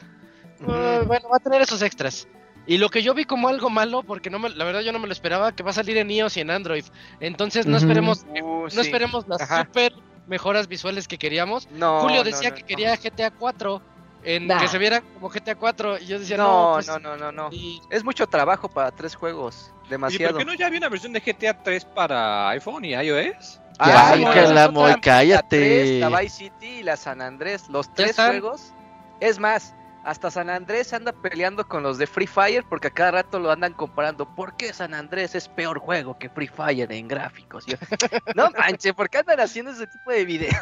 Eh, 0.69 1.05
bueno, 1.07 1.29
va 1.29 1.37
a 1.37 1.41
tener 1.41 1.61
esos 1.63 1.83
extras. 1.83 2.29
Y 2.67 2.79
lo 2.79 2.89
que 2.91 3.03
yo 3.03 3.13
vi 3.15 3.25
como 3.25 3.49
algo 3.49 3.71
malo, 3.71 4.03
porque 4.05 4.31
no 4.31 4.39
me- 4.39 4.51
la 4.51 4.65
verdad 4.65 4.81
yo 4.83 4.93
no 4.93 4.99
me 5.01 5.07
lo 5.09 5.13
esperaba, 5.13 5.51
que 5.53 5.63
va 5.65 5.71
a 5.71 5.75
salir 5.75 5.97
en 5.97 6.11
iOS 6.11 6.37
y 6.37 6.41
en 6.41 6.51
Android. 6.51 6.85
Entonces 7.19 7.67
no 7.67 7.77
esperemos, 7.77 8.25
Uh, 8.41 8.63
no 8.65 8.71
sí. 8.71 8.81
esperemos 8.81 9.27
las 9.27 9.41
Ajá. 9.43 9.65
super 9.65 9.93
mejoras 10.29 10.69
visuales 10.69 11.09
que 11.09 11.19
queríamos. 11.19 11.69
No, 11.73 12.01
Julio 12.03 12.23
decía 12.23 12.51
no, 12.51 12.55
que 12.55 12.61
no. 12.63 12.67
quería 12.69 12.97
GTA 12.97 13.31
4, 13.33 13.83
en 14.23 14.47
Nah. 14.47 14.61
que 14.61 14.69
se 14.69 14.79
viera 14.79 15.01
como 15.01 15.29
GTA 15.29 15.57
4 15.57 15.99
y 15.99 16.07
yo 16.07 16.21
decía, 16.21 16.37
no, 16.37 16.45
No, 16.69 16.73
pues, 16.75 16.87
no, 16.87 16.99
no, 17.01 17.17
no, 17.17 17.33
no. 17.33 17.49
y- 17.51 17.81
Es 17.91 18.05
mucho 18.05 18.29
trabajo 18.29 18.69
para 18.69 18.93
tres 18.93 19.17
juegos. 19.17 19.73
Demasiado. 19.91 20.35
¿por 20.35 20.39
qué 20.39 20.45
no 20.45 20.55
ya 20.55 20.67
había 20.69 20.79
una 20.79 20.89
versión 20.89 21.13
de 21.13 21.21
GTA 21.21 21.61
3 21.61 21.85
para 21.85 22.49
iPhone 22.51 22.85
y 22.85 22.95
iOS? 22.95 23.59
Ya, 23.85 24.11
Ay, 24.13 24.25
no, 24.25 24.31
que 24.33 24.43
la 24.43 24.71
Moy, 24.71 24.91
La 24.91 24.93
3, 24.95 25.01
cállate. 25.03 25.99
la 25.99 26.21
Vice 26.21 26.37
City 26.37 26.67
y 26.79 26.83
la 26.85 26.97
San 26.97 27.21
Andrés, 27.21 27.69
los 27.69 27.93
tres 27.93 28.15
juegos. 28.15 28.73
Es 29.19 29.41
más, 29.41 29.75
hasta 30.05 30.31
San 30.31 30.51
Andrés 30.51 30.93
anda 30.93 31.13
peleando 31.13 31.67
con 31.69 31.83
los 31.83 31.97
de 31.99 32.07
Free 32.07 32.27
Fire 32.27 32.65
porque 32.69 32.89
a 32.89 32.91
cada 32.91 33.13
rato 33.13 33.39
lo 33.39 33.51
andan 33.53 33.73
comparando. 33.73 34.27
¿Por 34.35 34.57
qué 34.57 34.73
San 34.73 34.95
Andrés 34.95 35.35
es 35.35 35.49
peor 35.49 35.79
juego 35.79 36.19
que 36.19 36.29
Free 36.29 36.49
Fire 36.49 36.91
en 36.91 37.07
gráficos? 37.09 37.65
Yo, 37.67 37.77
no 38.35 38.51
manches, 38.51 38.93
¿por 38.95 39.09
qué 39.09 39.19
andan 39.19 39.41
haciendo 39.41 39.71
ese 39.73 39.87
tipo 39.87 40.11
de 40.11 40.25
videos? 40.25 40.57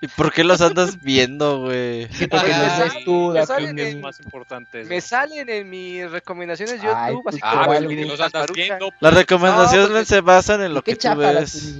¿Y 0.00 0.08
por 0.08 0.32
qué 0.32 0.44
los 0.44 0.60
andas 0.62 0.98
viendo, 1.02 1.60
güey? 1.64 2.08
Sí, 2.12 2.26
porque 2.26 2.52
Ah, 2.54 2.78
los 2.80 2.94
ves 2.94 3.04
tú, 3.04 3.30
me 3.34 3.44
salen 3.46 3.78
es 3.78 3.96
más 3.96 4.18
importante. 4.20 4.84
Me 4.84 5.00
salen 5.00 5.48
en 5.50 5.68
mis 5.68 6.10
recomendaciones 6.10 6.80
de 6.80 6.88
Ay, 6.88 7.12
YouTube, 7.12 7.28
así 7.28 7.38
pues, 7.40 7.52
como 7.52 7.72
Ah, 7.72 7.76
el 7.76 7.86
video 7.86 8.08
los 8.08 8.20
andas 8.20 8.46
viendo. 8.54 8.90
Las 9.00 9.14
recomendaciones 9.14 9.88
No, 9.88 9.94
porque- 9.94 10.06
se 10.06 10.20
basan 10.22 10.62
en 10.62 10.72
lo 10.74 10.82
que 10.82 10.96
tú 10.96 11.14
ves. 11.16 11.76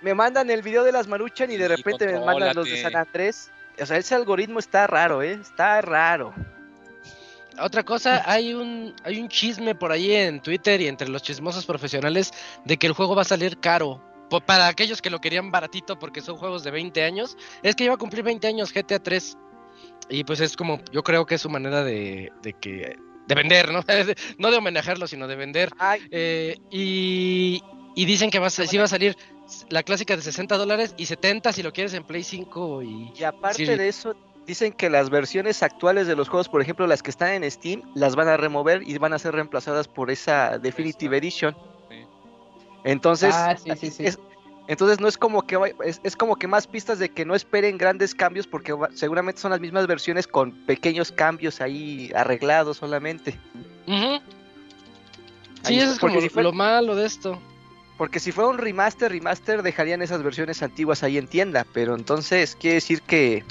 Me 0.00 0.14
mandan 0.14 0.48
el 0.48 0.62
video 0.62 0.82
de 0.84 0.92
las 0.92 1.06
Maruchan 1.06 1.50
y 1.50 1.58
de 1.58 1.68
Sí, 1.68 1.76
repente 1.76 2.06
me 2.06 2.24
mandan 2.24 2.56
los 2.56 2.64
de. 2.64 2.80
San 2.80 2.96
Andrés. 2.96 3.50
O 3.80 3.86
sea, 3.86 3.96
ese 3.96 4.14
algoritmo 4.14 4.58
está 4.58 4.86
raro, 4.86 5.22
¿eh? 5.22 5.38
Está 5.40 5.80
raro. 5.80 6.34
Otra 7.60 7.82
cosa, 7.82 8.22
hay 8.30 8.54
un, 8.54 8.94
hay 9.04 9.20
un 9.20 9.28
chisme 9.28 9.74
por 9.74 9.92
ahí 9.92 10.12
en 10.14 10.40
Twitter 10.40 10.80
y 10.80 10.88
entre 10.88 11.08
los 11.08 11.22
chismosos 11.22 11.66
profesionales 11.66 12.32
de 12.64 12.76
que 12.76 12.86
el 12.86 12.92
juego 12.92 13.14
va 13.14 13.22
a 13.22 13.26
salir 13.26 13.58
caro. 13.60 14.02
Para 14.46 14.68
aquellos 14.68 15.02
que 15.02 15.10
lo 15.10 15.20
querían 15.20 15.50
baratito 15.50 15.98
porque 15.98 16.20
son 16.20 16.36
juegos 16.36 16.62
de 16.62 16.70
20 16.70 17.02
años, 17.02 17.36
es 17.62 17.74
que 17.74 17.84
iba 17.84 17.94
a 17.94 17.98
cumplir 17.98 18.22
20 18.22 18.46
años 18.46 18.72
GTA 18.72 19.00
3. 19.00 19.36
Y 20.08 20.24
pues 20.24 20.40
es 20.40 20.56
como, 20.56 20.80
yo 20.92 21.02
creo 21.02 21.26
que 21.26 21.34
es 21.34 21.40
su 21.40 21.50
manera 21.50 21.82
de, 21.82 22.32
de 22.42 22.52
que 22.52 22.96
de 23.30 23.34
vender, 23.34 23.72
¿no? 23.72 23.84
no 24.38 24.50
de 24.50 24.56
homenajearlo, 24.56 25.06
sino 25.06 25.28
de 25.28 25.36
vender. 25.36 25.70
Eh, 26.10 26.56
y, 26.70 27.62
y 27.94 28.04
dicen 28.04 28.30
que 28.30 28.38
va 28.38 28.46
a, 28.46 28.50
sí 28.50 28.76
va 28.78 28.84
a 28.84 28.88
salir 28.88 29.16
la 29.68 29.82
clásica 29.82 30.16
de 30.16 30.22
60 30.22 30.56
dólares 30.56 30.94
y 30.96 31.06
70 31.06 31.52
si 31.52 31.62
lo 31.62 31.72
quieres 31.72 31.92
en 31.94 32.04
Play 32.04 32.22
5 32.22 32.82
y... 32.82 33.12
y 33.16 33.24
aparte 33.24 33.66
Sí. 33.66 33.66
de 33.66 33.88
eso, 33.88 34.14
dicen 34.46 34.72
que 34.72 34.88
las 34.90 35.10
versiones 35.10 35.62
actuales 35.62 36.06
de 36.06 36.14
los 36.16 36.28
juegos, 36.28 36.48
por 36.48 36.62
ejemplo, 36.62 36.86
las 36.86 37.02
que 37.02 37.10
están 37.10 37.42
en 37.42 37.50
Steam, 37.50 37.82
las 37.94 38.14
van 38.16 38.28
a 38.28 38.36
remover 38.36 38.82
y 38.88 38.96
van 38.98 39.12
a 39.12 39.18
ser 39.18 39.34
reemplazadas 39.34 39.88
por 39.88 40.10
esa 40.10 40.58
Definitive 40.58 41.16
Edition. 41.16 41.56
Sí. 41.88 41.96
Entonces, 42.84 43.34
Ah, 43.34 43.56
sí, 43.56 43.70
sí, 43.78 43.90
sí. 43.90 44.04
es- 44.06 44.18
entonces 44.68 45.00
no 45.00 45.08
es 45.08 45.18
como 45.18 45.42
que 45.42 45.58
es, 45.84 46.00
es 46.04 46.14
como 46.16 46.36
que 46.36 46.46
más 46.46 46.68
pistas 46.68 47.00
de 47.00 47.08
que 47.08 47.24
no 47.24 47.34
esperen 47.34 47.76
grandes 47.76 48.14
cambios 48.14 48.46
porque 48.46 48.72
va- 48.72 48.88
seguramente 48.94 49.40
son 49.40 49.50
las 49.50 49.58
mismas 49.60 49.88
versiones 49.88 50.28
con 50.28 50.52
pequeños 50.64 51.10
cambios 51.10 51.60
ahí 51.60 52.12
arreglados 52.14 52.76
solamente. 52.76 53.36
Ahí 53.88 54.20
Sí, 55.64 55.78
eso 55.80 55.92
es 55.92 55.98
como 55.98 56.20
si 56.20 56.28
fuera- 56.28 56.48
lo 56.48 56.52
malo 56.52 56.94
de 56.94 57.04
esto. 57.06 57.38
Porque 58.00 58.18
si 58.18 58.32
fuera 58.32 58.48
un 58.48 58.56
remaster, 58.56 59.12
remaster 59.12 59.62
dejarían 59.62 60.00
esas 60.00 60.22
versiones 60.22 60.62
antiguas 60.62 61.02
ahí 61.02 61.18
en 61.18 61.28
tienda, 61.28 61.66
pero 61.74 61.94
entonces 61.94 62.56
quiere 62.56 62.76
decir 62.76 63.02
que, 63.02 63.44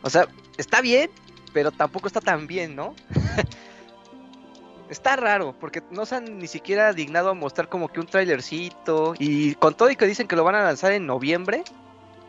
o 0.00 0.08
sea, 0.08 0.26
está 0.56 0.80
bien, 0.80 1.10
pero 1.52 1.70
tampoco 1.70 2.06
está 2.06 2.22
tan 2.22 2.46
bien, 2.46 2.74
¿no? 2.74 2.94
está 4.88 5.16
raro, 5.16 5.54
porque 5.60 5.82
no 5.90 6.06
se 6.06 6.14
han 6.14 6.38
ni 6.38 6.46
siquiera 6.46 6.94
dignado 6.94 7.28
a 7.28 7.34
mostrar 7.34 7.68
como 7.68 7.88
que 7.88 8.00
un 8.00 8.06
trailercito, 8.06 9.12
y 9.18 9.54
con 9.56 9.74
todo 9.74 9.90
y 9.90 9.96
que 9.96 10.06
dicen 10.06 10.26
que 10.26 10.34
lo 10.34 10.44
van 10.44 10.54
a 10.54 10.62
lanzar 10.62 10.92
en 10.92 11.04
noviembre, 11.04 11.62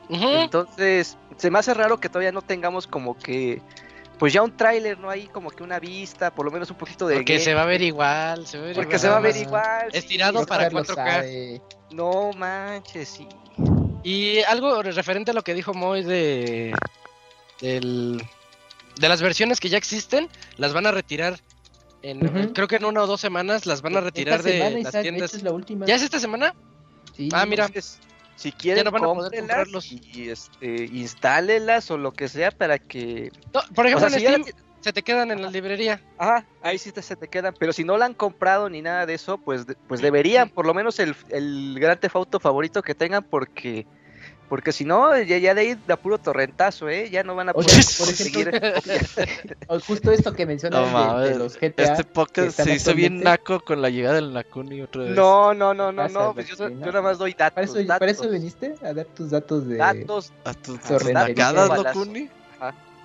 entonces 0.10 1.18
se 1.38 1.52
me 1.52 1.60
hace 1.60 1.74
raro 1.74 2.02
que 2.02 2.10
todavía 2.10 2.34
no 2.34 2.42
tengamos 2.42 2.86
como 2.86 3.18
que, 3.18 3.62
pues 4.22 4.34
ya 4.34 4.44
un 4.44 4.56
tráiler, 4.56 5.00
¿no? 5.00 5.10
Ahí 5.10 5.26
como 5.30 5.50
que 5.50 5.64
una 5.64 5.80
vista, 5.80 6.32
por 6.32 6.46
lo 6.46 6.52
menos 6.52 6.70
un 6.70 6.78
poquito 6.78 7.08
de... 7.08 7.16
Porque 7.16 7.40
se 7.40 7.56
va 7.56 7.64
a 7.64 7.66
ver 7.66 7.82
igual, 7.82 8.46
se 8.46 8.60
va 8.60 8.66
a 8.66 8.68
ver 8.68 8.76
Porque 8.76 8.90
igual. 8.98 9.00
se 9.00 9.10
va 9.10 9.18
a 9.18 9.20
ver 9.20 9.36
igual. 9.36 9.88
estirado 9.94 10.46
para 10.46 10.70
Rockstar 10.70 10.96
lo 10.96 11.04
4K. 11.04 11.16
sabe. 11.16 11.62
No 11.90 12.32
manches, 12.34 13.10
sí. 13.10 13.28
Y 14.04 14.42
algo 14.44 14.84
referente 14.84 15.32
a 15.32 15.34
lo 15.34 15.42
que 15.42 15.56
dijo 15.56 15.74
Moy 15.74 16.04
de 16.04 16.72
del- 17.62 18.22
de 19.00 19.10
las 19.10 19.24
versiones 19.24 19.60
que 19.60 19.70
ya 19.70 19.80
existen, 19.80 20.30
las 20.58 20.72
van 20.72 20.86
a 20.86 20.92
retirar 20.92 21.40
en 22.04 22.20
creo 22.54 22.68
que 22.68 22.76
en 22.76 22.86
una 22.86 23.02
o 23.02 23.08
dos 23.08 23.22
semanas 23.22 23.66
las 23.66 23.82
van 23.82 23.94
a 23.96 23.98
Esta 23.98 24.06
retirar 24.10 24.44
de 24.44 24.52
semana, 24.52 24.70
las 24.72 24.80
Isaac, 24.82 24.94
de 24.94 25.02
tiendas. 25.02 25.30
hecho, 25.32 25.38
es 25.38 25.44
la 25.44 25.52
última. 25.52 25.86
¿Ya 25.88 25.96
es 25.96 26.04
esta 26.04 26.20
semana? 26.20 26.54
Sí. 27.18 27.28
Ah, 27.34 27.48
mira. 27.48 27.68
Si 28.42 28.52
quieren, 28.52 28.86
no 28.86 28.92
cómprenlas 28.92 29.92
y 29.92 30.30
este, 30.30 30.86
instálenlas 30.86 31.92
o 31.92 31.98
lo 31.98 32.12
que 32.12 32.28
sea 32.28 32.50
para 32.50 32.80
que. 32.80 33.32
No, 33.54 33.62
por 33.76 33.86
ejemplo, 33.86 34.08
O 34.08 34.10
sea, 34.10 34.20
si 34.20 34.26
Steam 34.26 34.44
se 34.80 34.92
te 34.92 35.04
quedan 35.04 35.30
en 35.30 35.44
la 35.44 35.52
librería. 35.52 36.02
Ajá, 36.18 36.44
ahí 36.64 36.80
sí 36.80 36.92
te, 36.92 37.04
se 37.04 37.16
te 37.16 37.28
quedan. 37.28 37.54
Pero 37.60 37.72
si 37.72 37.84
no 37.84 37.98
la 37.98 38.06
han 38.06 38.16
comprado 38.16 38.68
ni 38.68 38.82
nada 38.82 39.06
de 39.06 39.14
eso, 39.14 39.38
pues, 39.38 39.68
pues 39.88 40.02
deberían, 40.02 40.50
por 40.50 40.66
lo 40.66 40.74
menos 40.74 41.00
el, 41.00 41.16
el 41.30 41.78
Gran 41.80 42.00
Theft 42.00 42.16
Auto 42.16 42.40
favorito 42.40 42.82
que 42.82 42.96
tengan, 42.96 43.24
porque. 43.24 43.86
Porque 44.52 44.74
si 44.74 44.84
no, 44.84 45.18
ya, 45.18 45.38
ya 45.38 45.56
de 45.56 45.62
ahí 45.62 45.78
da 45.88 45.96
puro 45.96 46.18
torrentazo, 46.18 46.90
¿eh? 46.90 47.10
Ya 47.10 47.24
no 47.24 47.36
van 47.36 47.48
a 47.48 47.54
poder 47.54 47.70
sea, 47.72 47.98
por 47.98 48.08
conseguir. 48.08 48.52
O 49.68 49.80
Justo 49.80 50.12
esto 50.12 50.34
que 50.34 50.46
mencionas 50.46 50.92
No 50.92 51.20
de- 51.20 51.36
los 51.40 51.58
GTA. 51.58 51.84
Este 51.84 52.04
podcast 52.04 52.60
se 52.60 52.74
hizo 52.74 52.94
bien 52.94 53.22
naco 53.22 53.62
con 53.62 53.82
la 53.82 53.90
llegada 53.90 54.16
del 54.16 54.34
Nakuni 54.34 54.82
otra 54.82 55.04
vez. 55.04 55.16
No, 55.16 55.54
no, 55.54 55.74
no, 55.74 55.94
no, 55.94 56.10
no. 56.10 56.34
Pues 56.34 56.48
yo, 56.50 56.68
yo 56.68 56.68
nada 56.88 57.02
más 57.02 57.18
doy 57.18 57.32
datos. 57.32 57.54
¿Para 57.56 57.64
eso, 57.66 57.76
datos, 57.76 58.00
para 58.00 58.12
eso 58.12 58.30
viniste? 58.30 58.76
A 58.84 58.94
dar 58.94 59.06
tus 59.06 59.30
datos 59.30 59.66
de. 59.70 59.78
datos. 59.78 60.34
A 60.44 60.54
tus, 60.54 60.82
torrentería. 60.82 61.54
nacadas. 61.54 61.84
Nakuni. 61.86 62.30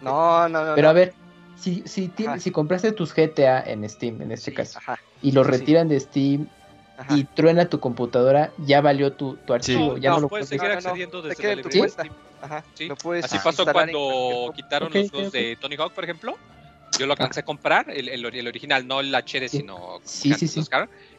No, 0.02 0.48
no, 0.48 0.64
no. 0.64 0.74
Pero 0.74 0.86
no. 0.86 0.90
a 0.90 0.92
ver, 0.94 1.14
si, 1.56 1.84
si, 1.86 2.08
ti- 2.08 2.26
si 2.40 2.50
compraste 2.50 2.90
tus 2.90 3.14
GTA 3.14 3.60
en 3.62 3.88
Steam, 3.88 4.20
en 4.20 4.32
este 4.32 4.50
Sí, 4.50 4.56
caso, 4.56 4.78
Ajá, 4.80 4.98
y 5.22 5.30
los 5.30 5.46
sí, 5.46 5.52
sí. 5.52 5.58
retiran 5.60 5.88
de 5.88 6.00
Steam 6.00 6.48
ajá. 6.96 7.16
y 7.16 7.24
truena 7.24 7.68
tu 7.68 7.80
computadora, 7.80 8.52
ya 8.58 8.80
valió 8.80 9.12
tu, 9.12 9.36
tu 9.36 9.52
archivo. 9.54 9.94
Sí. 9.96 10.00
ya 10.00 10.10
no, 10.10 10.16
no, 10.16 10.22
lo 10.22 10.28
puedes 10.28 10.48
puedes 10.48 10.60
seguir 10.60 10.62
No, 10.62 10.68
no, 10.68 10.80
no. 10.80 10.88
accediendo 10.88 11.22
Te 11.22 11.28
desde 11.28 11.42
queda 11.42 11.50
la 11.54 11.56
en 11.56 11.62
tu 11.62 11.68
librería. 11.68 11.94
cuenta. 11.94 12.16
Ajá, 12.42 12.64
Sí. 12.74 12.88
puedes 13.02 13.24
Así 13.24 13.38
pasó 13.38 13.62
en 13.62 13.72
cuando 13.72 13.98
cualquier- 13.98 14.52
quitaron 14.54 14.88
Ok, 14.88 14.94
los 14.94 15.04
ok, 15.06 15.10
juegos 15.10 15.28
ok. 15.28 15.34
de 15.34 15.56
Tony 15.60 15.76
Hawk, 15.76 15.92
por 15.92 16.04
ejemplo. 16.04 16.36
Yo 16.98 17.06
lo 17.06 17.12
alcancé 17.12 17.40
a 17.40 17.42
comprar, 17.44 17.90
el, 17.90 18.08
el, 18.08 18.24
el 18.24 18.48
original, 18.48 18.86
no 18.86 19.00
el 19.00 19.14
HD, 19.14 19.48
Sí. 19.48 19.58
sino 19.58 20.00
Sí, 20.04 20.32
sí, 20.34 20.48
sí. 20.48 20.62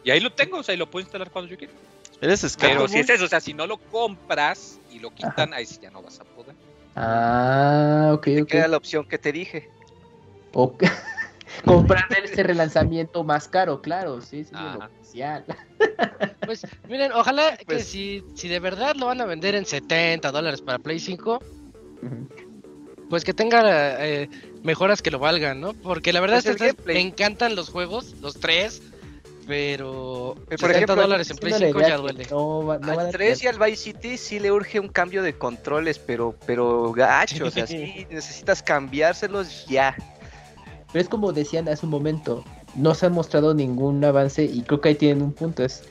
Y 0.03 0.11
ahí 0.11 0.19
lo 0.19 0.31
tengo, 0.31 0.57
o 0.57 0.63
sea, 0.63 0.73
y 0.73 0.77
lo 0.77 0.89
puedo 0.89 1.01
instalar 1.03 1.29
cuando 1.29 1.51
yo 1.51 1.57
quiera. 1.57 1.73
Eres 2.19 2.43
esclavo. 2.43 2.73
Pero 2.73 2.87
si 2.87 2.99
es 2.99 3.09
eso, 3.09 3.25
o 3.25 3.27
sea, 3.27 3.39
si 3.39 3.53
no 3.53 3.67
lo 3.67 3.77
compras 3.77 4.79
y 4.91 4.99
lo 4.99 5.11
quitan, 5.11 5.53
ahí 5.53 5.65
sí 5.65 5.77
ya 5.81 5.91
no 5.91 6.01
vas 6.01 6.19
a 6.19 6.23
poder. 6.23 6.55
Ah, 6.95 8.11
ok, 8.13 8.23
Te 8.23 8.41
ok. 8.41 8.47
queda 8.49 8.67
la 8.67 8.77
opción 8.77 9.05
que 9.05 9.19
te 9.19 9.31
dije. 9.31 9.69
O- 10.53 10.75
Comprar 11.65 12.05
ese 12.23 12.43
relanzamiento 12.43 13.23
más 13.23 13.47
caro, 13.47 13.81
claro, 13.81 14.21
sí, 14.21 14.43
sí, 14.43 14.51
Ajá. 14.53 14.77
lo 14.77 14.85
oficial. 14.85 15.45
Pues 16.45 16.65
miren, 16.87 17.11
ojalá 17.11 17.57
que 17.57 17.65
Pues- 17.65 17.87
si, 17.87 18.23
si 18.35 18.47
de 18.47 18.59
verdad 18.59 18.95
lo 18.95 19.07
van 19.07 19.19
a 19.21 19.25
vender 19.25 19.53
en 19.55 19.65
70 19.65 20.31
dólares 20.31 20.61
para 20.61 20.79
Play 20.79 20.97
5, 20.99 21.41
Ujú. 22.01 22.29
pues 23.09 23.23
que 23.25 23.33
tenga 23.33 24.05
eh, 24.05 24.29
mejoras 24.63 25.01
que 25.01 25.11
lo 25.11 25.19
valgan, 25.19 25.59
¿no? 25.59 25.73
Porque 25.73 26.13
la 26.13 26.21
verdad 26.21 26.41
Pues 26.43 26.61
es 26.61 26.75
que 26.75 26.81
me 26.85 27.01
encantan 27.01 27.55
los 27.55 27.69
juegos, 27.69 28.15
los 28.21 28.35
tres, 28.39 28.81
pero 29.45 30.35
por 30.35 30.57
70 30.57 30.75
ejemplo, 30.77 30.95
dólares 30.95 31.29
en 31.31 31.37
Play 31.37 31.53
Haciendo 31.53 31.79
la 31.79 31.79
5 31.79 31.79
idea 31.79 31.97
ya 31.97 32.01
duele. 32.01 32.27
No, 32.31 32.65
va- 32.65 32.77
no 32.79 32.91
Al 32.93 33.07
a 33.07 33.09
3 33.09 33.43
y 33.43 33.47
al 33.47 33.59
Vice 33.59 33.75
City 33.75 34.17
sí 34.17 34.39
le 34.39 34.51
urge 34.51 34.79
un 34.79 34.87
cambio 34.89 35.23
de 35.23 35.33
controles, 35.37 35.99
pero, 35.99 36.35
pero 36.45 36.93
gacho, 36.93 37.45
o 37.47 37.51
sea, 37.51 37.67
sí 37.67 38.07
necesitas 38.09 38.63
cambiárselos 38.63 39.65
ya. 39.67 39.95
Pero 40.91 41.01
es 41.01 41.09
como 41.09 41.33
decían 41.33 41.67
hace 41.67 41.85
un 41.85 41.91
momento, 41.91 42.43
no 42.75 42.95
se 42.95 43.05
ha 43.07 43.09
mostrado 43.09 43.53
ningún 43.53 44.03
avance 44.03 44.43
y 44.43 44.61
creo 44.61 44.81
que 44.81 44.89
ahí 44.89 44.95
tienen 44.95 45.21
un 45.21 45.33
punto, 45.33 45.63
es 45.63 45.83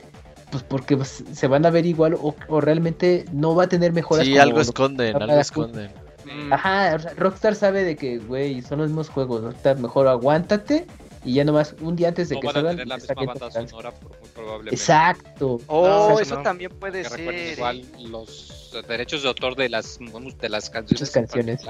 pues 0.51 0.63
porque 0.63 0.95
pues, 0.95 1.23
se 1.33 1.47
van 1.47 1.65
a 1.65 1.69
ver 1.69 1.85
igual 1.85 2.13
o, 2.13 2.33
o 2.47 2.61
realmente 2.61 3.25
no 3.33 3.53
va 3.53 3.63
a 3.65 3.67
tener 3.69 3.91
mejoras. 3.91 4.25
Sí, 4.25 4.31
como 4.31 4.43
algo 4.43 4.61
esconden, 4.61 5.21
algo 5.21 5.39
esconden. 5.39 5.91
Mm, 6.25 6.53
Ajá, 6.53 6.97
Rockstar 7.17 7.55
sabe 7.55 7.83
de 7.83 7.95
que, 7.95 8.17
güey, 8.19 8.61
son 8.61 8.79
los 8.79 8.87
mismos 8.87 9.09
juegos. 9.09 9.53
Está 9.53 9.75
mejor 9.75 10.07
aguántate 10.07 10.87
y 11.25 11.33
ya 11.33 11.43
nomás 11.43 11.75
un 11.81 11.95
día 11.97 12.07
antes 12.09 12.29
de 12.29 12.35
No 12.35 12.41
que 12.41 12.47
van 12.47 12.55
a 12.55 12.59
salgan 12.59 12.75
tener 12.77 12.87
la 12.87 12.95
misma 12.97 13.25
banda 13.33 13.51
sonora, 13.51 13.93
muy 14.01 14.11
probablemente. 14.33 14.75
Exacto. 14.75 15.59
Oh, 15.67 16.09
No, 16.11 16.19
eso 16.19 16.35
no. 16.35 16.43
también 16.43 16.71
puede 16.79 17.03
Que 17.03 17.09
ser. 17.09 17.53
igual 17.57 17.85
los 18.09 18.71
derechos 18.87 19.23
de 19.23 19.27
autor 19.27 19.55
de 19.57 19.67
las 19.69 19.99
de 19.99 20.49
las 20.49 20.69
canciones, 20.69 21.01
Muchas 21.01 21.11
canciones. 21.11 21.61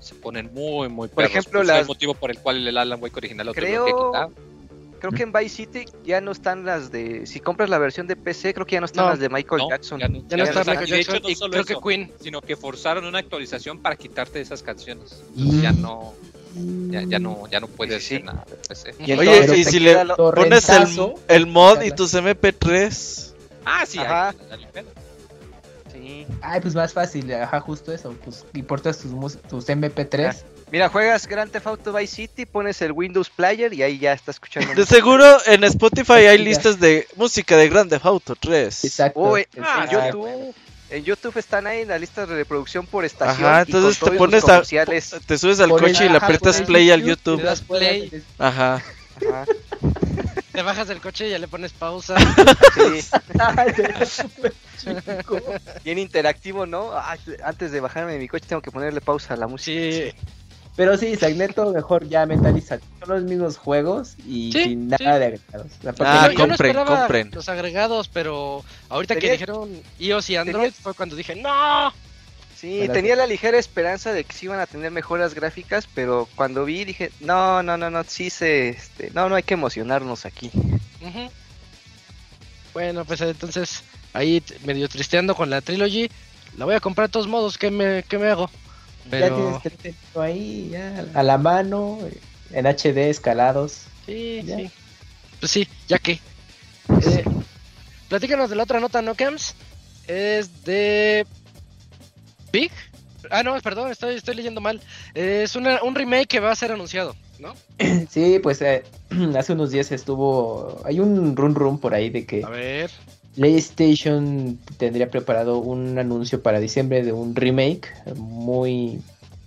Se 0.00 0.14
ponen 0.14 0.50
muy 0.52 0.88
muy 0.88 1.08
Por 1.08 1.16
perros, 1.16 1.30
ejemplo, 1.30 1.60
pues, 1.60 1.62
es 1.62 1.74
las- 1.74 1.80
el 1.82 1.86
motivo 1.86 2.14
por 2.14 2.30
el 2.30 2.38
cual 2.38 2.66
el 2.66 2.76
Alan 2.78 3.00
Wake 3.02 3.16
original 3.16 3.46
lo 3.46 3.54
Creo- 3.54 3.84
tuvieron 3.84 3.86
que 3.86 4.18
quitar. 4.34 4.48
Creo 5.00 5.12
que 5.12 5.22
en 5.22 5.32
Vice 5.32 5.48
City 5.54 5.84
ya 6.04 6.20
no 6.20 6.32
están 6.32 6.64
las 6.64 6.90
de. 6.90 7.24
Si 7.24 7.38
compras 7.38 7.70
la 7.70 7.78
versión 7.78 8.08
de 8.08 8.16
PC, 8.16 8.52
creo 8.52 8.66
que 8.66 8.72
ya 8.74 8.80
no 8.80 8.86
están 8.86 9.04
No. 9.04 9.10
las 9.10 9.20
de 9.20 9.28
Michael 9.28 9.62
No, 9.62 9.68
Jackson. 9.68 10.00
ya 10.00 10.08
no- 10.08 10.18
Ya 10.26 10.36
no 10.36 10.44
ya 10.44 10.48
está 10.50 10.60
están. 10.62 10.74
Michael 10.74 10.88
Y 10.88 10.90
de 10.92 10.98
hecho, 11.00 11.12
Jackson 11.12 11.22
no 11.22 11.28
y 11.30 11.34
solo 11.36 11.50
creo 11.52 11.62
eso, 11.62 11.80
que 11.80 11.88
Queen. 11.88 12.12
sino 12.20 12.40
que 12.40 12.56
forzaron 12.56 13.04
una 13.04 13.18
actualización 13.20 13.78
para 13.80 13.94
quitarte 13.94 14.40
esas 14.40 14.60
canciones. 14.64 15.22
Mm. 15.36 15.40
Entonces 15.40 15.62
ya 15.62 15.72
no 15.72 16.14
ya, 16.90 17.02
ya 17.02 17.18
no 17.20 17.46
ya 17.48 17.60
no 17.60 17.68
puedes 17.68 18.02
Sí, 18.02 18.08
sí. 18.08 18.14
hacer 18.16 18.24
nada 18.24 18.44
de 18.50 18.56
PC. 18.56 18.94
Y 18.98 19.12
Oye, 19.12 19.58
y 19.58 19.64
si 19.64 19.78
le 19.78 19.94
pones 20.16 20.68
el, 20.68 21.12
el 21.28 21.46
mod 21.46 21.80
y 21.82 21.92
tus 21.92 22.14
MP3. 22.14 23.34
Ah, 23.64 23.84
sí, 23.86 23.98
Ajá. 24.00 24.30
ahí, 24.30 24.36
ahí, 24.50 24.66
ahí, 24.74 24.84
Sí. 25.98 26.26
Ay, 26.40 26.60
pues 26.60 26.74
más 26.74 26.92
fácil, 26.92 27.32
ajá, 27.34 27.60
justo 27.60 27.92
eso. 27.92 28.14
Pues 28.24 28.44
importas 28.54 28.98
tus, 28.98 29.40
tus 29.42 29.68
MP3. 29.68 30.36
Mira, 30.70 30.88
juegas 30.90 31.26
Grand 31.26 31.50
Theft 31.50 31.66
Auto 31.66 31.92
Vice 31.92 32.14
City, 32.14 32.44
pones 32.46 32.80
el 32.82 32.92
Windows 32.92 33.30
Player 33.30 33.72
y 33.72 33.82
ahí 33.82 33.98
ya 33.98 34.12
está 34.12 34.30
escuchando. 34.30 34.74
De 34.76 34.84
seguro 34.86 35.24
en 35.46 35.64
Spotify 35.64 36.26
hay 36.26 36.38
listas 36.38 36.78
de 36.78 37.06
música 37.16 37.56
de 37.56 37.68
Grand 37.68 37.90
Theft 37.90 38.04
Auto 38.06 38.36
3. 38.36 38.84
Exacto. 38.84 39.20
Oh, 39.20 39.36
en, 39.38 39.46
Ah, 39.62 39.86
YouTube, 39.90 40.54
en 40.90 41.04
YouTube 41.04 41.36
están 41.38 41.66
ahí 41.66 41.80
en 41.80 41.88
la 41.88 41.98
lista 41.98 42.26
de 42.26 42.34
reproducción 42.36 42.86
por 42.86 43.04
estación. 43.04 43.46
Ajá, 43.46 43.64
y 43.66 43.72
con 43.72 43.80
entonces 43.80 44.10
te 44.10 44.10
pones 44.12 44.44
a, 44.48 44.62
te 45.26 45.38
subes 45.38 45.60
al 45.60 45.70
coche 45.70 46.04
y 46.06 46.08
le 46.10 46.18
aprietas 46.18 46.60
play 46.62 46.90
al 46.90 47.00
le 47.00 47.06
YouTube. 47.06 47.42
das 47.42 47.62
play. 47.62 48.22
Ajá. 48.38 48.82
Ajá, 49.26 49.46
Te 50.58 50.64
bajas 50.64 50.88
del 50.88 51.00
coche 51.00 51.28
y 51.28 51.30
ya 51.30 51.38
le 51.38 51.46
pones 51.46 51.72
pausa. 51.72 52.16
sí. 52.74 53.08
Ay, 53.38 53.72
súper 54.04 54.52
chico. 54.76 55.40
Bien 55.84 55.98
interactivo, 55.98 56.66
¿no? 56.66 56.90
Ay, 56.98 57.20
antes 57.44 57.70
de 57.70 57.78
bajarme 57.78 58.14
de 58.14 58.18
mi 58.18 58.26
coche 58.26 58.46
tengo 58.48 58.60
que 58.60 58.72
ponerle 58.72 59.00
pausa 59.00 59.34
a 59.34 59.36
la 59.36 59.46
música. 59.46 59.78
Sí, 59.78 60.12
Pero 60.74 60.98
sí, 60.98 61.14
Sagneto 61.14 61.72
mejor 61.72 62.08
ya 62.08 62.26
mentaliza. 62.26 62.80
Son 62.98 63.08
los 63.08 63.22
mismos 63.22 63.56
juegos 63.56 64.16
y 64.26 64.50
Sí, 64.50 64.64
sin 64.64 64.88
nada 64.88 64.98
sí. 64.98 65.04
de 65.04 65.10
agregados. 65.26 65.72
Ah, 66.00 66.26
yo, 66.26 66.32
yo 66.32 66.38
no 66.38 66.48
compren, 66.48 66.74
compren. 66.84 67.30
los 67.34 67.48
agregados, 67.48 68.08
pero 68.08 68.64
ahorita 68.88 69.14
que 69.14 69.30
dijeron 69.30 69.70
iOS 70.00 70.30
y 70.30 70.36
Android 70.38 70.72
fue 70.72 70.92
cuando 70.94 71.14
dije, 71.14 71.36
no. 71.36 71.92
Sí, 72.60 72.80
Para- 72.80 72.92
tenía 72.94 73.14
la 73.14 73.26
ligera 73.26 73.56
esperanza 73.58 74.12
de 74.12 74.24
que 74.24 74.32
sí 74.32 74.46
iban 74.46 74.58
a 74.58 74.66
tener 74.66 74.90
mejoras 74.90 75.32
gráficas, 75.34 75.86
pero 75.94 76.28
cuando 76.34 76.64
vi 76.64 76.84
dije, 76.84 77.12
no, 77.20 77.62
no, 77.62 77.76
no, 77.76 77.88
no, 77.88 78.02
sí 78.04 78.30
se, 78.30 78.70
este, 78.70 79.10
no, 79.12 79.28
no 79.28 79.36
hay 79.36 79.44
que 79.44 79.54
emocionarnos 79.54 80.26
aquí. 80.26 80.50
Bueno, 82.74 83.04
pues 83.04 83.20
entonces 83.20 83.82
ahí 84.12 84.42
medio 84.64 84.88
tristeando 84.88 85.34
con 85.34 85.50
la 85.50 85.60
trilogy. 85.60 86.10
La 86.56 86.64
voy 86.64 86.74
a 86.74 86.80
comprar 86.80 87.08
de 87.08 87.12
todos 87.12 87.28
modos, 87.28 87.58
¿qué 87.58 87.70
me, 87.70 88.02
qué 88.08 88.18
me 88.18 88.28
hago? 88.28 88.50
Ya 89.10 89.32
tienes 89.34 89.62
teléfono 89.62 90.24
ahí, 90.24 90.68
ya 90.70 91.06
a 91.14 91.22
la 91.22 91.38
mano, 91.38 91.98
en 92.52 92.66
HD, 92.66 93.08
escalados. 93.08 93.82
sí, 94.06 94.42
Ya. 94.44 94.56
sí. 94.56 94.70
Pues 95.40 95.52
sí, 95.52 95.68
ya 95.86 95.98
que. 95.98 96.12
Eh, 96.90 97.24
platícanos 98.08 98.50
de 98.50 98.56
la 98.56 98.64
otra 98.64 98.80
nota, 98.80 99.00
¿no, 99.02 99.14
Cams? 99.14 99.54
Es 100.08 100.64
de. 100.64 101.24
Big. 102.52 102.70
Ah, 103.30 103.42
no, 103.42 103.60
perdón, 103.60 103.90
estoy, 103.90 104.14
estoy 104.14 104.34
leyendo 104.36 104.60
mal. 104.60 104.80
Es 105.14 105.56
una, 105.56 105.82
un 105.82 105.94
remake 105.94 106.28
que 106.28 106.40
va 106.40 106.50
a 106.50 106.56
ser 106.56 106.72
anunciado, 106.72 107.14
¿no? 107.38 107.54
Sí, 108.10 108.38
pues 108.42 108.62
eh, 108.62 108.84
hace 109.36 109.52
unos 109.52 109.70
días 109.70 109.92
estuvo. 109.92 110.80
Hay 110.84 111.00
un 111.00 111.36
run 111.36 111.54
run 111.54 111.78
por 111.78 111.94
ahí 111.94 112.10
de 112.10 112.26
que 112.26 112.44
A 112.44 112.48
ver. 112.48 112.90
PlayStation 113.34 114.58
tendría 114.78 115.10
preparado 115.10 115.58
un 115.58 115.98
anuncio 115.98 116.42
para 116.42 116.58
diciembre 116.60 117.02
de 117.02 117.12
un 117.12 117.34
remake 117.34 117.88
muy 118.16 119.00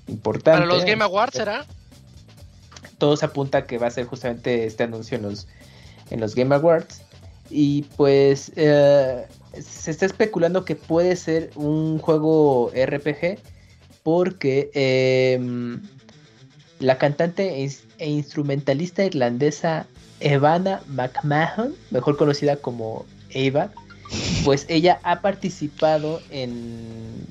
importante. 0.08 0.60
Para 0.60 0.66
los 0.66 0.86
Game 0.86 1.04
Awards, 1.04 1.36
¿será? 1.36 1.66
todo 3.02 3.18
se 3.18 3.26
apunta 3.26 3.58
a 3.58 3.66
que 3.66 3.80
va 3.80 3.88
a 3.88 3.92
ser 3.92 4.06
justamente 4.06 4.64
este 4.68 4.84
anuncio 4.84 5.18
en 5.18 5.24
los, 5.24 5.48
en 6.12 6.20
los 6.22 6.36
Game 6.36 6.54
Awards. 6.54 7.02
Y 7.50 7.82
pues 7.98 8.52
eh, 8.56 9.26
se 9.60 9.92
está 9.92 10.06
especulando 10.06 10.66
que 10.66 10.76
puede 10.76 11.16
ser 11.16 11.52
un 11.56 12.00
juego 12.00 12.72
RPG 12.74 13.40
porque 14.04 14.70
em, 14.74 15.80
la 16.80 16.98
cantante 16.98 17.56
e 17.56 17.66
ins- 17.66 17.84
instrumentalista 18.00 19.04
irlandesa 19.06 19.86
Evana 20.20 20.82
McMahon, 20.88 21.76
mejor 21.90 22.18
conocida 22.18 22.56
como 22.56 23.06
Eva, 23.32 23.72
pues 24.44 24.66
ella 24.70 25.00
ha 25.04 25.22
participado 25.22 26.22
en 26.32 27.26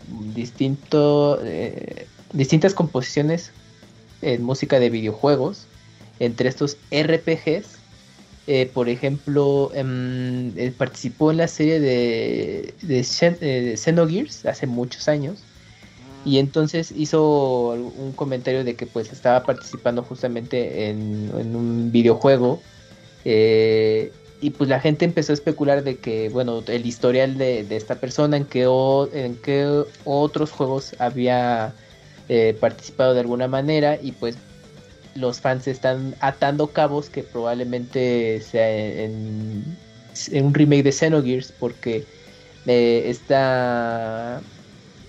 eh, 1.43 2.07
distintas 2.33 2.75
composiciones 2.75 3.51
en 4.23 4.43
música 4.43 4.79
de 4.81 4.91
videojuegos, 4.91 5.66
entre 6.18 6.49
estos 6.49 6.77
RPGs. 6.91 7.80
Eh, 8.53 8.66
por 8.72 8.88
ejemplo, 8.88 9.70
em, 9.74 10.57
eh, 10.59 10.72
participó 10.72 11.30
en 11.30 11.36
la 11.36 11.46
serie 11.48 11.78
de, 11.80 12.78
de, 12.82 13.01
Xen- 13.05 13.38
eh, 13.40 13.76
Xenogears 13.76 14.44
hace 14.44 14.66
muchos 14.66 15.07
años. 15.09 15.48
Y 16.22 16.38
entonces 16.38 16.92
hizo 16.92 17.70
un 17.72 18.14
comentario 18.14 18.64
de 18.64 18.76
que 18.76 18.86
pues 18.86 19.12
estaba 19.12 19.46
participando 19.46 20.05
justamente 20.05 20.88
en, 20.90 21.32
un 21.57 21.92
videojuego. 21.92 22.66
eh, 23.24 24.16
y 24.40 24.51
pues 24.53 24.70
la 24.70 24.80
gente 24.80 25.05
empezó 25.07 25.32
a 25.32 25.34
especular 25.34 25.84
de 25.84 26.01
que, 26.01 26.28
bueno, 26.30 26.64
el 26.68 26.86
historial 26.86 27.38
de, 27.38 27.66
esta 27.76 28.01
persona, 28.01 28.36
en 28.38 28.46
qué, 28.48 28.64
en 29.12 29.40
qué 29.40 29.84
otros 30.05 30.53
juegos 30.53 30.96
había 30.98 31.76
eh, 32.28 32.55
participado 32.61 33.14
de 33.14 33.20
alguna 33.20 33.48
manera. 33.48 33.98
Y 34.01 34.12
pues 34.12 34.40
los 35.15 35.41
fans 35.41 35.67
están 35.67 36.15
atando 36.21 36.69
cabos 36.69 37.09
que 37.09 37.23
probablemente 37.23 38.41
sea 38.41 38.69
en, 38.71 39.65
un 40.33 40.55
remake 40.55 40.83
de 40.83 40.93
Xenogears 40.93 41.53
porque 41.53 42.05
eh, 42.67 43.05
esta 43.07 44.41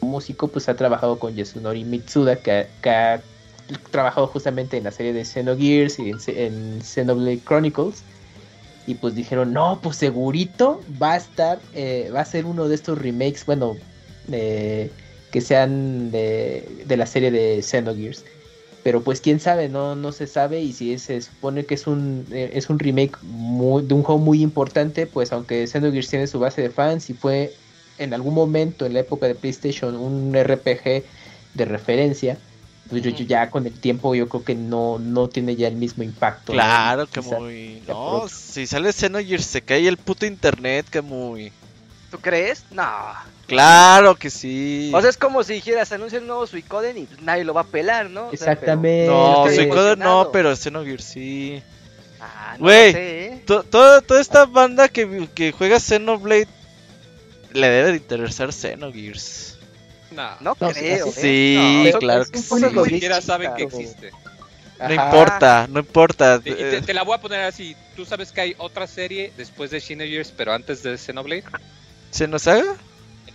músico 0.01 0.47
pues 0.47 0.67
ha 0.69 0.75
trabajado 0.75 1.19
con 1.19 1.35
Yasunori 1.35 1.83
Mitsuda 1.83 2.37
que, 2.37 2.67
que 2.81 2.89
ha 2.89 3.21
trabajado 3.91 4.27
justamente 4.27 4.77
en 4.77 4.85
la 4.85 4.91
serie 4.91 5.13
de 5.13 5.25
Xenogears 5.25 5.99
y 5.99 6.09
en, 6.09 6.17
en 6.27 6.81
Xenoblade 6.81 7.41
Chronicles 7.45 8.03
y 8.87 8.95
pues 8.95 9.13
dijeron 9.15 9.53
no 9.53 9.79
pues 9.81 9.97
segurito 9.97 10.81
va 11.01 11.13
a 11.13 11.17
estar 11.17 11.59
eh, 11.73 12.09
va 12.13 12.21
a 12.21 12.25
ser 12.25 12.45
uno 12.45 12.67
de 12.67 12.75
estos 12.75 12.97
remakes 12.97 13.45
bueno 13.45 13.75
eh, 14.31 14.89
que 15.31 15.41
sean 15.41 16.11
de, 16.11 16.83
de 16.85 16.97
la 16.97 17.05
serie 17.05 17.31
de 17.31 17.61
Xenogears 17.61 18.25
pero 18.83 19.01
pues 19.03 19.21
quién 19.21 19.39
sabe, 19.39 19.69
no, 19.69 19.95
no 19.95 20.11
se 20.11 20.27
sabe 20.27 20.61
y 20.61 20.73
si 20.73 20.97
se 20.97 21.21
supone 21.21 21.65
que 21.65 21.75
es 21.75 21.87
un, 21.87 22.25
eh, 22.31 22.51
es 22.53 22.69
un 22.69 22.79
remake 22.79 23.17
muy- 23.21 23.83
de 23.83 23.93
un 23.93 24.03
juego 24.03 24.19
muy 24.19 24.41
importante, 24.41 25.05
pues 25.07 25.31
aunque 25.31 25.67
Xenogears 25.67 26.09
tiene 26.09 26.27
su 26.27 26.39
base 26.39 26.61
de 26.61 26.69
fans 26.69 27.09
y 27.09 27.13
fue 27.13 27.53
en 27.97 28.13
algún 28.13 28.33
momento 28.33 28.85
en 28.85 28.93
la 28.93 29.01
época 29.01 29.27
de 29.27 29.35
PlayStation 29.35 29.95
un 29.95 30.33
RPG 30.35 31.03
de 31.53 31.65
referencia, 31.65 32.37
pues 32.89 33.03
yo, 33.03 33.11
yo 33.11 33.23
ya 33.25 33.49
con 33.51 33.65
el 33.67 33.73
tiempo 33.79 34.15
yo 34.15 34.27
creo 34.27 34.43
que 34.43 34.55
no, 34.55 34.99
no 34.99 35.29
tiene 35.29 35.55
ya 35.55 35.67
el 35.67 35.75
mismo 35.75 36.03
impacto. 36.03 36.51
¿no? 36.51 36.57
Claro 36.57 37.07
que 37.07 37.21
Quizá- 37.21 37.39
muy. 37.39 37.83
No, 37.87 38.27
si 38.27 38.65
sale 38.67 38.91
Xenogears 38.91 39.45
se 39.45 39.61
cae 39.61 39.87
el 39.87 39.97
puto 39.97 40.25
internet, 40.25 40.87
que 40.89 41.01
muy. 41.01 41.51
¿Tú 42.09 42.17
crees? 42.19 42.65
No. 42.71 42.83
Claro 43.55 44.15
que 44.15 44.29
sí. 44.29 44.91
O 44.93 45.01
sea, 45.01 45.09
es 45.09 45.17
como 45.17 45.43
si 45.43 45.53
dijeras, 45.55 45.91
anuncia 45.91 46.19
un 46.19 46.27
nuevo 46.27 46.47
Suicoden 46.47 46.97
y 46.97 47.05
pues, 47.05 47.21
nadie 47.21 47.43
lo 47.43 47.53
va 47.53 47.61
a 47.61 47.65
pelar, 47.65 48.09
¿no? 48.09 48.27
O 48.27 48.37
sea, 48.37 48.53
Exactamente. 48.53 49.07
no, 49.07 49.45
Suicoden 49.53 49.99
no, 49.99 50.29
pero 50.31 50.55
Xenogears 50.55 51.03
sí. 51.03 51.61
Ah, 52.19 52.53
no 52.57 52.65
Güey. 52.65 52.91
sé, 52.91 53.25
¿eh? 53.25 53.43
To- 53.45 53.63
Toda, 53.63 54.01
toda 54.01 54.21
esta 54.21 54.45
banda 54.45 54.87
que, 54.89 55.27
que 55.33 55.51
juega 55.51 55.79
Xenoblade 55.79 56.47
le 57.53 57.67
debe 57.69 57.91
de 57.91 57.97
interesar 57.97 58.53
Xenogears. 58.53 59.57
No, 60.11 60.29
No, 60.41 60.55
creo. 60.55 60.73
sí, 60.73 60.79
¿eh? 60.85 61.01
Sí, 61.85 61.91
No, 61.93 61.99
claro 61.99 62.25
que 62.25 62.37
sí. 62.39 62.55
ni 62.63 62.83
siquiera 62.85 63.21
saben 63.21 63.53
que 63.55 63.63
existe. 63.63 64.11
No 64.79 64.85
Ajá. 64.85 65.05
importa, 65.05 65.67
no 65.69 65.79
importa. 65.79 66.39
Te, 66.39 66.77
Eh, 66.77 66.81
te 66.81 66.93
la 66.93 67.03
voy 67.03 67.15
a 67.15 67.21
poner 67.21 67.41
así. 67.41 67.75
Tú 67.95 68.03
sabes 68.03 68.31
que 68.31 68.41
hay 68.41 68.55
otra 68.57 68.87
serie 68.87 69.31
después 69.37 69.69
de 69.71 69.79
Xenogears, 69.79 70.31
pero 70.35 70.53
antes 70.53 70.81
de 70.83 70.97
Xenoblade. 70.97 71.43
¿Se 72.09 72.27
nos 72.27 72.47
haga? 72.47 72.75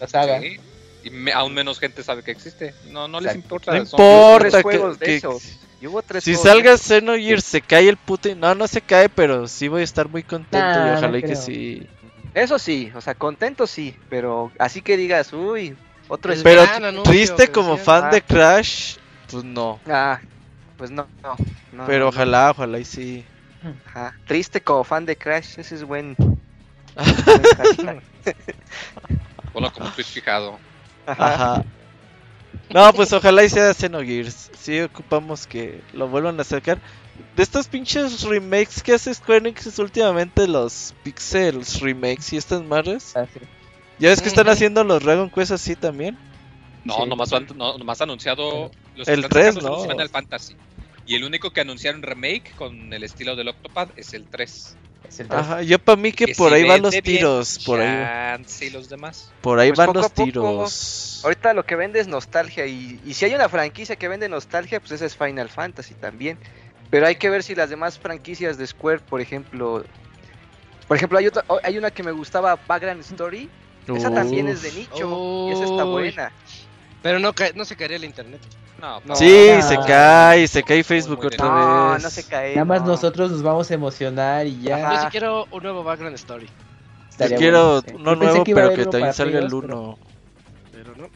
La 0.00 0.08
saga. 0.08 0.40
Sí. 0.40 0.56
Y 1.04 1.10
me- 1.10 1.32
aún 1.32 1.54
menos 1.54 1.78
gente 1.78 2.02
sabe 2.02 2.22
que 2.22 2.32
existe. 2.32 2.74
No, 2.90 3.06
no 3.08 3.20
les 3.20 3.34
importa. 3.34 3.72
No 3.78 3.86
son- 3.86 4.00
importa. 4.00 4.38
tres 4.40 4.54
que- 4.56 4.62
juegos 4.62 4.98
de 4.98 5.06
que- 5.06 5.16
esos. 5.16 5.58
Y 5.80 5.86
hubo 5.86 6.02
tres 6.02 6.24
Si 6.24 6.34
juegos 6.34 6.44
de 6.44 6.50
salga. 6.50 6.78
Xenogears 6.78 7.44
se 7.44 7.60
cae 7.60 7.88
el 7.88 7.96
puto... 7.98 8.34
No, 8.34 8.54
no 8.54 8.66
se 8.66 8.80
cae, 8.80 9.08
pero 9.10 9.46
sí 9.46 9.68
voy 9.68 9.82
a 9.82 9.84
estar 9.84 10.08
muy 10.08 10.22
contento 10.22 10.58
Nah, 10.66 10.86
y 10.86 10.90
no 10.92 10.98
ojalá 10.98 11.18
y 11.18 11.22
que 11.22 11.36
sí. 11.36 11.86
Eso 12.32 12.58
sí, 12.58 12.90
o 12.94 13.00
sea, 13.00 13.14
contento 13.14 13.66
sí, 13.66 13.94
pero 14.08 14.50
así 14.58 14.80
que 14.82 14.96
digas, 14.96 15.32
uy, 15.34 15.76
otro 16.08 16.32
es... 16.32 16.42
Pero 16.42 16.62
anuncio 16.62 17.02
triste 17.04 17.48
como 17.48 17.76
fan 17.76 18.04
Ah. 18.06 18.10
de 18.10 18.22
Crash, 18.22 18.96
pues 19.30 19.44
no. 19.44 19.78
Ah, 19.86 20.18
pues 20.78 20.90
no, 20.90 21.06
no, 21.22 21.36
no, 21.72 21.86
Pero 21.86 22.04
no, 22.04 22.08
ojalá, 22.08 22.50
ojalá 22.50 22.78
y 22.78 22.84
sí. 22.84 23.24
Ajá. 23.86 24.14
Triste 24.26 24.60
como 24.62 24.82
fan 24.82 25.04
de 25.06 25.16
Crash, 25.16 25.58
ese 25.58 25.74
es 25.76 25.84
buen. 25.84 26.16
Ponlo 29.56 29.72
como 29.72 29.88
tweet 29.92 30.04
fijado. 30.04 30.58
Ajá. 31.06 31.64
No, 32.68 32.92
pues 32.92 33.10
ojalá 33.14 33.42
y 33.42 33.48
sea 33.48 33.72
Xenogears. 33.72 34.50
Sí 34.60 34.80
ocupamos 34.82 35.46
que 35.46 35.80
lo 35.94 36.08
vuelvan 36.08 36.38
a 36.38 36.44
sacar. 36.44 36.78
De 37.34 37.42
estos 37.42 37.66
pinches 37.66 38.20
remakes 38.24 38.82
que 38.82 38.92
hace 38.92 39.14
Square 39.14 39.38
Enix 39.48 39.78
últimamente, 39.78 40.46
los 40.46 40.94
Pixels 41.02 41.80
remakes 41.80 42.34
y 42.34 42.36
estas 42.36 42.62
madres. 42.64 43.16
Ah, 43.16 43.24
sí. 43.32 43.40
Ya 43.98 44.10
ves 44.10 44.20
que 44.20 44.28
están 44.28 44.46
haciendo 44.50 44.84
los 44.84 45.02
Dragon 45.02 45.30
Quest 45.30 45.52
así 45.52 45.74
también. 45.74 46.18
No, 46.84 46.96
Sí. 46.96 47.06
nomás, 47.08 47.32
han- 47.32 47.48
no, 47.56 47.78
nomás 47.78 48.02
anunciado 48.02 48.70
los 48.94 49.08
El 49.08 49.20
están 49.20 49.30
3, 49.30 49.46
sacando 49.54 49.60
son 49.62 49.70
los 49.72 49.86
¿no? 49.86 49.90
Final 49.92 50.08
Fantasy. 50.10 50.54
Y 51.06 51.14
el 51.14 51.24
único 51.24 51.50
que 51.50 51.62
anunciaron 51.62 52.02
remake 52.02 52.54
con 52.56 52.92
el 52.92 53.02
estilo 53.04 53.36
del 53.36 53.48
Octopad 53.48 53.88
es 53.96 54.12
el 54.12 54.26
3. 54.26 54.76
Ajá, 55.30 55.62
yo 55.62 55.78
para 55.78 55.96
mí 55.96 56.12
que, 56.12 56.34
por 56.34 56.50
si 56.50 56.56
ahí 56.56 56.68
van 56.68 56.82
los 56.82 56.92
bien, 56.92 57.04
tiros. 57.04 57.58
Por 57.64 57.80
ahí, 57.80 58.44
y 58.60 58.70
los 58.70 58.88
demás. 58.88 59.32
por 59.40 59.58
ahí 59.58 59.70
Pues 59.70 59.78
van 59.78 59.94
los 59.94 60.08
poco. 60.10 60.24
tiros. 60.24 61.20
Ahorita 61.24 61.54
lo 61.54 61.64
que 61.64 61.76
vende 61.76 62.00
es 62.00 62.08
nostalgia 62.08 62.66
y, 62.66 63.00
y 63.04 63.14
si 63.14 63.24
hay 63.24 63.34
una 63.34 63.48
franquicia 63.48 63.96
que 63.96 64.08
vende 64.08 64.28
nostalgia, 64.28 64.80
pues 64.80 64.92
esa 64.92 65.06
es 65.06 65.16
Final 65.16 65.48
Fantasy 65.48 65.94
también. 65.94 66.38
Pero 66.90 67.06
hay 67.06 67.16
que 67.16 67.30
ver 67.30 67.42
si 67.42 67.54
las 67.54 67.70
demás 67.70 67.98
franquicias 67.98 68.58
de 68.58 68.66
Square, 68.66 69.00
por 69.00 69.20
ejemplo, 69.20 69.84
por 70.86 70.96
ejemplo 70.96 71.18
hay 71.18 71.26
otra, 71.26 71.44
hay 71.62 71.78
una 71.78 71.90
que 71.90 72.02
me 72.02 72.12
gustaba, 72.12 72.56
Background 72.66 73.00
Story, 73.00 73.50
esa 73.88 74.12
también 74.12 74.48
es 74.48 74.62
de 74.62 74.72
nicho 74.72 75.48
y 75.48 75.52
esa 75.52 75.64
está 75.64 75.84
buena. 75.84 76.32
Pero 77.02 77.18
no, 77.18 77.32
no 77.54 77.64
se 77.64 77.76
caería 77.76 77.96
el 77.96 78.04
internet. 78.04 78.40
No, 78.80 79.00
No. 79.04 79.16
Sí, 79.16 79.48
Ah. 79.50 79.62
se 79.62 79.76
cae, 79.86 80.46
se 80.48 80.62
cae 80.62 80.84
Facebook 80.84 81.18
Muy 81.18 81.26
otra 81.28 81.46
No, 81.46 81.92
vez. 81.94 82.02
no 82.02 82.10
se 82.10 82.24
cae. 82.24 82.54
Nada 82.54 82.64
más 82.66 82.80
no. 82.82 82.88
nosotros 82.88 83.30
nos 83.30 83.42
vamos 83.42 83.70
a 83.70 83.74
emocionar 83.74 84.46
y 84.46 84.60
ya. 84.62 84.76
Ajá. 84.76 84.94
Yo 84.94 85.00
sí 85.02 85.06
quiero 85.12 85.46
un 85.50 85.62
nuevo 85.62 85.82
background 85.84 86.14
story. 86.16 86.48
Yo 87.18 87.36
quiero 87.36 87.80
bueno, 87.82 87.98
uno 88.00 88.14
nuevo, 88.16 88.44
que 88.44 88.54
pero 88.54 88.74
que 88.74 88.82
uno 88.82 88.90
también 88.90 89.14
salga 89.14 89.38
el 89.38 89.48
2, 89.48 89.62
pero- 89.64 89.80
1. 89.80 89.98
Pero 90.72 90.96
no. 90.96 91.08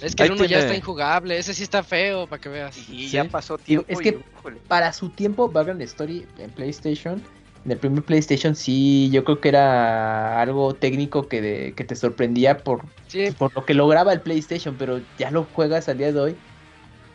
Es 0.00 0.14
que 0.14 0.22
Ahí 0.22 0.28
el 0.28 0.34
uno 0.34 0.42
ya 0.44 0.48
tiene- 0.48 0.62
está 0.64 0.74
injugable. 0.76 1.38
Ese 1.38 1.52
sí 1.52 1.62
está 1.62 1.82
feo, 1.82 2.26
para 2.26 2.40
que 2.40 2.48
veas. 2.48 2.76
Y 2.78 2.82
Sí. 2.82 3.08
ya 3.10 3.24
pasó 3.24 3.58
tiempo. 3.58 3.86
es 3.88 3.98
que- 3.98 4.08
y. 4.10 4.58
Para 4.68 4.92
su 4.94 5.10
tiempo, 5.10 5.48
Background 5.50 5.82
Story 5.82 6.26
en 6.38 6.50
PlayStation, 6.50 7.22
en 7.66 7.72
el 7.72 7.78
primer 7.78 8.04
PlayStation 8.04 8.54
sí, 8.54 9.10
yo 9.10 9.24
creo 9.24 9.40
que 9.40 9.48
era 9.48 10.40
algo 10.40 10.74
técnico 10.76 11.28
que, 11.28 11.42
de- 11.42 11.74
que 11.76 11.84
te 11.84 11.96
sorprendía 11.96 12.58
por, 12.58 12.82
Sí, 13.08 13.32
por 13.32 13.50
lo 13.54 13.66
que 13.66 13.74
lograba 13.74 14.12
el 14.12 14.20
PlayStation, 14.20 14.76
pero 14.78 15.00
ya 15.18 15.30
lo 15.32 15.44
juegas 15.44 15.88
al 15.88 15.98
día 15.98 16.12
de 16.12 16.20
hoy. 16.20 16.36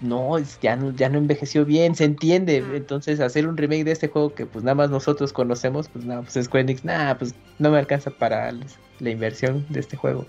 No, 0.01 0.37
ya 0.61 0.75
no, 0.75 0.93
ya 0.95 1.09
no 1.09 1.19
envejeció 1.19 1.63
bien, 1.63 1.95
se 1.95 2.03
entiende. 2.05 2.57
Entonces, 2.75 3.19
hacer 3.19 3.47
un 3.47 3.55
remake 3.55 3.83
de 3.85 3.91
este 3.91 4.07
juego 4.09 4.33
que 4.35 4.45
pues 4.45 4.63
nada 4.65 4.75
más 4.75 4.89
nosotros 4.89 5.31
conocemos, 5.31 5.87
pues 5.89 6.05
nada, 6.05 6.21
pues 6.23 6.43
Square 6.45 6.63
Enix, 6.63 6.83
nada, 6.83 7.17
pues 7.17 7.35
no 7.59 7.69
me 7.71 7.77
alcanza 7.77 8.09
para 8.11 8.51
la 8.99 9.09
inversión 9.09 9.65
de 9.69 9.79
este 9.79 9.95
juego. 9.97 10.25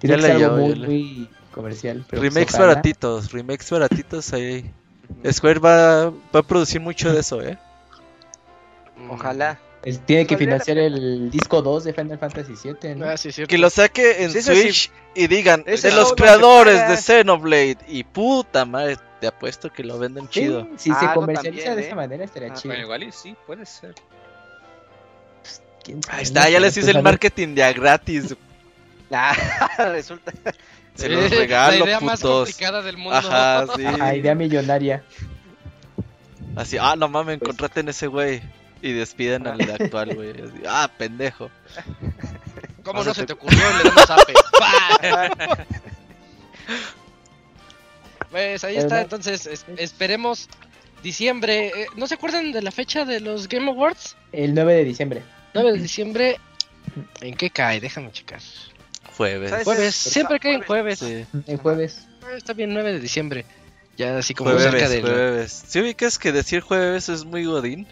Tiene 0.00 0.16
Ya 0.16 0.16
que 0.16 0.22
ser 0.22 0.44
algo 0.44 0.56
muy, 0.56 0.68
ya 0.70 0.76
le- 0.76 0.86
muy 0.88 1.28
comercial. 1.52 2.04
pero 2.08 2.22
pues, 2.22 2.34
Remakes 2.34 2.58
baratitos, 2.58 3.32
remakes 3.32 3.70
baratitos 3.70 4.32
ahí. 4.32 4.64
Square 5.30 5.60
va, 5.60 6.10
va 6.10 6.40
a 6.40 6.42
producir 6.42 6.80
mucho 6.80 7.12
de 7.12 7.20
eso, 7.20 7.40
¿eh? 7.42 7.58
Ojalá. 9.10 9.58
Él 9.84 9.98
tiene 10.00 10.26
que 10.26 10.34
la 10.34 10.38
financiar 10.38 10.78
el 10.78 11.28
disco 11.30 11.60
2 11.60 11.84
de 11.84 11.92
Final 11.92 12.18
Fantasy 12.18 12.52
VII. 12.62 12.94
¿no? 12.94 13.06
Ah, 13.08 13.16
sí, 13.16 13.30
es 13.30 13.34
cierto. 13.34 13.50
Que 13.50 13.58
lo 13.58 13.68
saque 13.68 14.22
en 14.22 14.30
Sí, 14.30 14.38
eso 14.38 14.54
sí. 14.54 14.62
Switch 14.62 14.90
y 15.16 15.26
digan, 15.26 15.64
Ese 15.66 15.90
de 15.90 15.96
los 15.96 16.12
creadores 16.12 16.88
de 16.88 16.96
Xenoblade. 16.96 17.78
Y 17.88 18.04
puta 18.04 18.64
madre, 18.64 18.96
te 19.20 19.26
apuesto 19.26 19.72
que 19.72 19.82
lo 19.82 19.98
venden 19.98 20.24
Sí, 20.30 20.40
chido. 20.42 20.68
si 20.76 20.90
se 20.92 20.96
Algo 20.96 21.14
comercializa 21.22 21.64
también, 21.64 21.76
de 21.76 21.82
¿eh? 21.82 21.86
esa 21.86 21.96
manera 21.96 22.24
estaría 22.24 22.52
Ah, 22.52 22.54
chido. 22.54 22.68
Bueno, 22.70 22.84
igual 22.84 23.02
y 23.02 23.10
sí, 23.12 23.34
puede 23.46 23.66
ser. 23.66 23.94
Ahí 26.10 26.22
está, 26.22 26.48
ya 26.48 26.60
les 26.60 26.76
hice 26.76 26.92
el 26.92 27.02
marketing 27.02 27.54
de 27.54 27.64
a 27.64 27.72
gratis. 27.72 28.36
Ah, 29.14 29.36
resulta. 29.90 30.32
Se 30.94 31.06
los 31.10 31.28
regalo, 31.28 31.80
La 31.80 31.84
idea 31.84 32.00
más 32.00 32.20
putos. 32.20 32.48
complicada 32.48 32.80
del 32.80 32.96
mundo. 32.96 33.18
Ajá, 33.18 33.66
sí. 33.76 33.84
Ajá, 33.84 34.14
idea 34.14 34.34
millonaria. 34.34 35.04
Así, 36.56 36.78
ah, 36.80 36.96
no 36.96 37.08
mames, 37.08 37.38
Pues- 37.38 37.48
contraten 37.48 37.88
ese 37.90 38.06
güey. 38.06 38.40
Y 38.82 38.92
despiden 38.92 39.46
al 39.46 39.60
actual, 39.70 40.14
güey. 40.14 40.32
Ah, 40.68 40.90
pendejo. 40.98 41.50
¿Cómo 42.82 43.00
O 43.00 43.04
sea, 43.04 43.10
no 43.10 43.14
se 43.14 43.20
te- 43.22 43.26
te 43.28 43.32
ocurrió? 43.34 43.60
Le 43.78 43.84
damos 43.84 44.04
zape. 44.06 44.34
Pues 48.30 48.64
ahí 48.64 48.76
está, 48.76 49.02
entonces 49.02 49.46
es- 49.46 49.66
esperemos 49.76 50.48
diciembre. 51.02 51.66
Eh, 51.66 51.86
¿No 51.96 52.06
se 52.06 52.14
acuerdan 52.14 52.50
de 52.52 52.62
la 52.62 52.70
fecha 52.70 53.04
de 53.04 53.20
los 53.20 53.46
Game 53.48 53.68
Awards? 53.70 54.16
El 54.32 54.54
9 54.54 54.74
de 54.74 54.84
diciembre. 54.84 55.22
9 55.54 55.72
de 55.72 55.78
diciembre. 55.78 56.36
¿En 57.20 57.34
qué 57.34 57.50
cae? 57.50 57.78
Déjame 57.80 58.10
checar. 58.10 58.40
Jueves. 59.16 59.50
Jueves, 59.64 59.84
es- 59.88 59.94
siempre 59.94 60.40
cae 60.40 60.54
en 60.54 60.62
jueves. 60.62 60.98
Sí. 61.00 61.26
El 61.46 61.58
jueves. 61.58 62.06
Ah, 62.24 62.32
Está 62.36 62.54
bien, 62.54 62.72
9 62.72 62.92
de 62.94 63.00
diciembre. 63.00 63.44
Ya 63.98 64.16
así 64.16 64.32
como 64.32 64.50
Jueves, 64.52 64.70
cerca 64.72 64.88
de... 64.88 65.02
jueves. 65.02 65.64
¿Sí 65.68 65.80
ubicas 65.80 66.18
que 66.18 66.32
decir 66.32 66.60
jueves 66.62 67.10
es 67.10 67.26
muy 67.26 67.44
godín? 67.44 67.86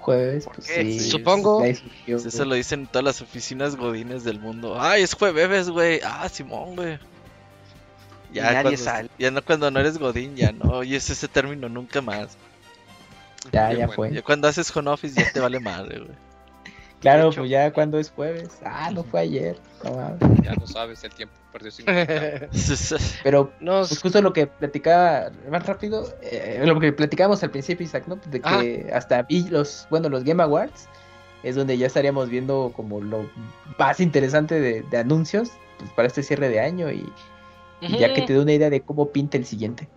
Jueves, 0.00 0.48
pues 0.52 0.66
sí. 0.66 0.98
Supongo. 1.00 1.62
Eso 2.06 2.44
lo 2.44 2.54
dicen 2.54 2.86
todas 2.86 3.04
las 3.04 3.20
oficinas 3.22 3.76
godines 3.76 4.24
del 4.24 4.40
mundo. 4.40 4.80
Ay, 4.80 5.02
es 5.02 5.14
jueves, 5.14 5.68
güey. 5.70 6.00
Ah, 6.04 6.28
Simón, 6.28 6.76
güey. 6.76 6.98
Y 8.32 8.38
nadie 8.38 8.62
cuando, 8.62 8.76
sale. 8.78 9.10
ya 9.18 9.30
no 9.30 9.44
cuando 9.44 9.70
no 9.70 9.80
eres 9.80 9.98
godín, 9.98 10.36
ya 10.36 10.52
no 10.52 10.76
oyes 10.78 11.10
ese 11.10 11.28
término 11.28 11.68
nunca 11.68 12.00
más. 12.00 12.36
Ya, 13.52 13.70
Qué 13.70 13.76
ya 13.76 13.86
bueno. 13.86 13.92
fue. 13.92 14.12
Ya 14.12 14.22
cuando 14.22 14.48
haces 14.48 14.74
home 14.74 14.90
office 14.90 15.20
ya 15.20 15.30
te 15.32 15.40
vale 15.40 15.58
madre, 15.60 15.98
güey. 15.98 16.29
Claro, 17.00 17.30
pues 17.34 17.48
ya 17.48 17.72
cuando 17.72 17.98
es 17.98 18.10
jueves. 18.10 18.50
Ah, 18.64 18.90
no 18.92 19.02
fue 19.02 19.20
ayer. 19.20 19.56
No 19.84 19.92
mames. 19.94 20.42
Ya 20.42 20.54
lo 20.54 20.66
sabes, 20.66 21.02
el 21.02 21.12
tiempo 21.12 21.34
perdió 21.50 21.70
significado. 21.70 22.48
Pero 23.24 23.52
Nos... 23.60 23.88
pues 23.88 24.02
justo 24.02 24.20
lo 24.20 24.32
que 24.32 24.46
platicaba 24.46 25.30
más 25.50 25.66
rápido, 25.66 26.06
eh, 26.22 26.62
lo 26.64 26.78
que 26.78 26.92
platicábamos 26.92 27.42
al 27.42 27.50
principio, 27.50 27.86
Isaac, 27.86 28.04
¿no? 28.06 28.16
De 28.30 28.40
que 28.40 28.90
hasta 28.92 29.22
vi 29.22 29.48
los, 29.48 29.86
bueno, 29.90 30.08
los 30.10 30.24
Game 30.24 30.42
Awards 30.42 30.88
es 31.42 31.56
donde 31.56 31.78
ya 31.78 31.86
estaríamos 31.86 32.28
viendo 32.28 32.72
como 32.76 33.00
lo 33.00 33.30
más 33.78 34.00
interesante 34.00 34.60
de, 34.60 34.82
de 34.82 34.98
anuncios 34.98 35.52
pues, 35.78 35.90
para 35.92 36.08
este 36.08 36.22
cierre 36.22 36.50
de 36.50 36.60
año 36.60 36.90
y, 36.90 37.10
y 37.80 37.98
ya 37.98 38.12
que 38.12 38.22
te 38.22 38.34
dé 38.34 38.40
una 38.40 38.52
idea 38.52 38.68
de 38.68 38.82
cómo 38.82 39.08
pinta 39.08 39.38
el 39.38 39.46
siguiente. 39.46 39.88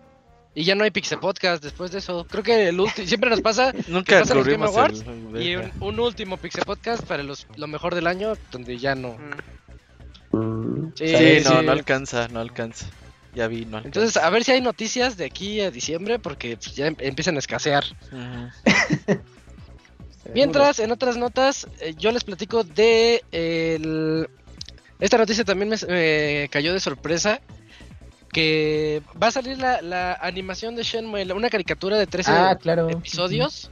Y 0.54 0.64
ya 0.64 0.74
no 0.76 0.84
hay 0.84 0.90
Pixel 0.90 1.18
Podcast 1.18 1.62
después 1.62 1.90
de 1.90 1.98
eso. 1.98 2.26
Creo 2.30 2.42
que 2.44 2.68
el 2.68 2.78
último... 2.78 3.08
Siempre 3.08 3.28
nos 3.28 3.40
pasa 3.40 3.72
Nunca 3.88 4.20
pasan 4.20 4.36
los 4.38 4.46
Game 4.46 4.64
Awards? 4.64 5.04
el... 5.34 5.42
y 5.42 5.56
un, 5.56 5.72
un 5.80 6.00
último 6.00 6.36
Pixel 6.36 6.64
Podcast 6.64 7.02
para 7.04 7.22
los, 7.24 7.46
lo 7.56 7.66
mejor 7.66 7.94
del 7.94 8.06
año, 8.06 8.34
donde 8.52 8.78
ya 8.78 8.94
no... 8.94 9.16
Mm. 10.32 10.92
Sí, 10.94 11.08
Sí, 11.08 11.40
sí. 11.40 11.44
no, 11.44 11.62
no 11.62 11.72
alcanza, 11.72 12.28
no 12.28 12.38
alcanza. 12.40 12.86
Ya 13.34 13.48
vi, 13.48 13.64
no 13.64 13.78
alcanza. 13.78 13.98
Entonces, 14.00 14.22
a 14.22 14.30
ver 14.30 14.44
si 14.44 14.52
hay 14.52 14.60
noticias 14.60 15.16
de 15.16 15.24
aquí 15.24 15.60
a 15.60 15.70
diciembre, 15.72 16.20
porque 16.20 16.56
pues, 16.56 16.74
ya 16.76 16.86
em- 16.86 16.96
empiezan 17.00 17.34
a 17.36 17.40
escasear. 17.40 17.84
Mientras, 20.34 20.78
en 20.78 20.90
otras 20.90 21.16
notas, 21.16 21.66
eh, 21.80 21.94
yo 21.98 22.10
les 22.12 22.24
platico 22.24 22.64
de 22.64 23.22
el... 23.32 24.28
Esta 25.00 25.18
noticia 25.18 25.44
también 25.44 25.68
me 25.68 25.76
me 25.88 26.48
cayó 26.50 26.72
de 26.72 26.80
sorpresa. 26.80 27.40
Que 28.34 29.00
va 29.22 29.28
a 29.28 29.30
salir 29.30 29.58
la, 29.58 29.80
la 29.80 30.12
animación 30.14 30.74
de 30.74 30.82
Shenmue, 30.82 31.24
una 31.32 31.48
caricatura 31.48 31.96
de 31.96 32.06
13 32.06 32.30
Ah, 32.32 32.58
claro. 32.60 32.90
episodios. 32.90 33.70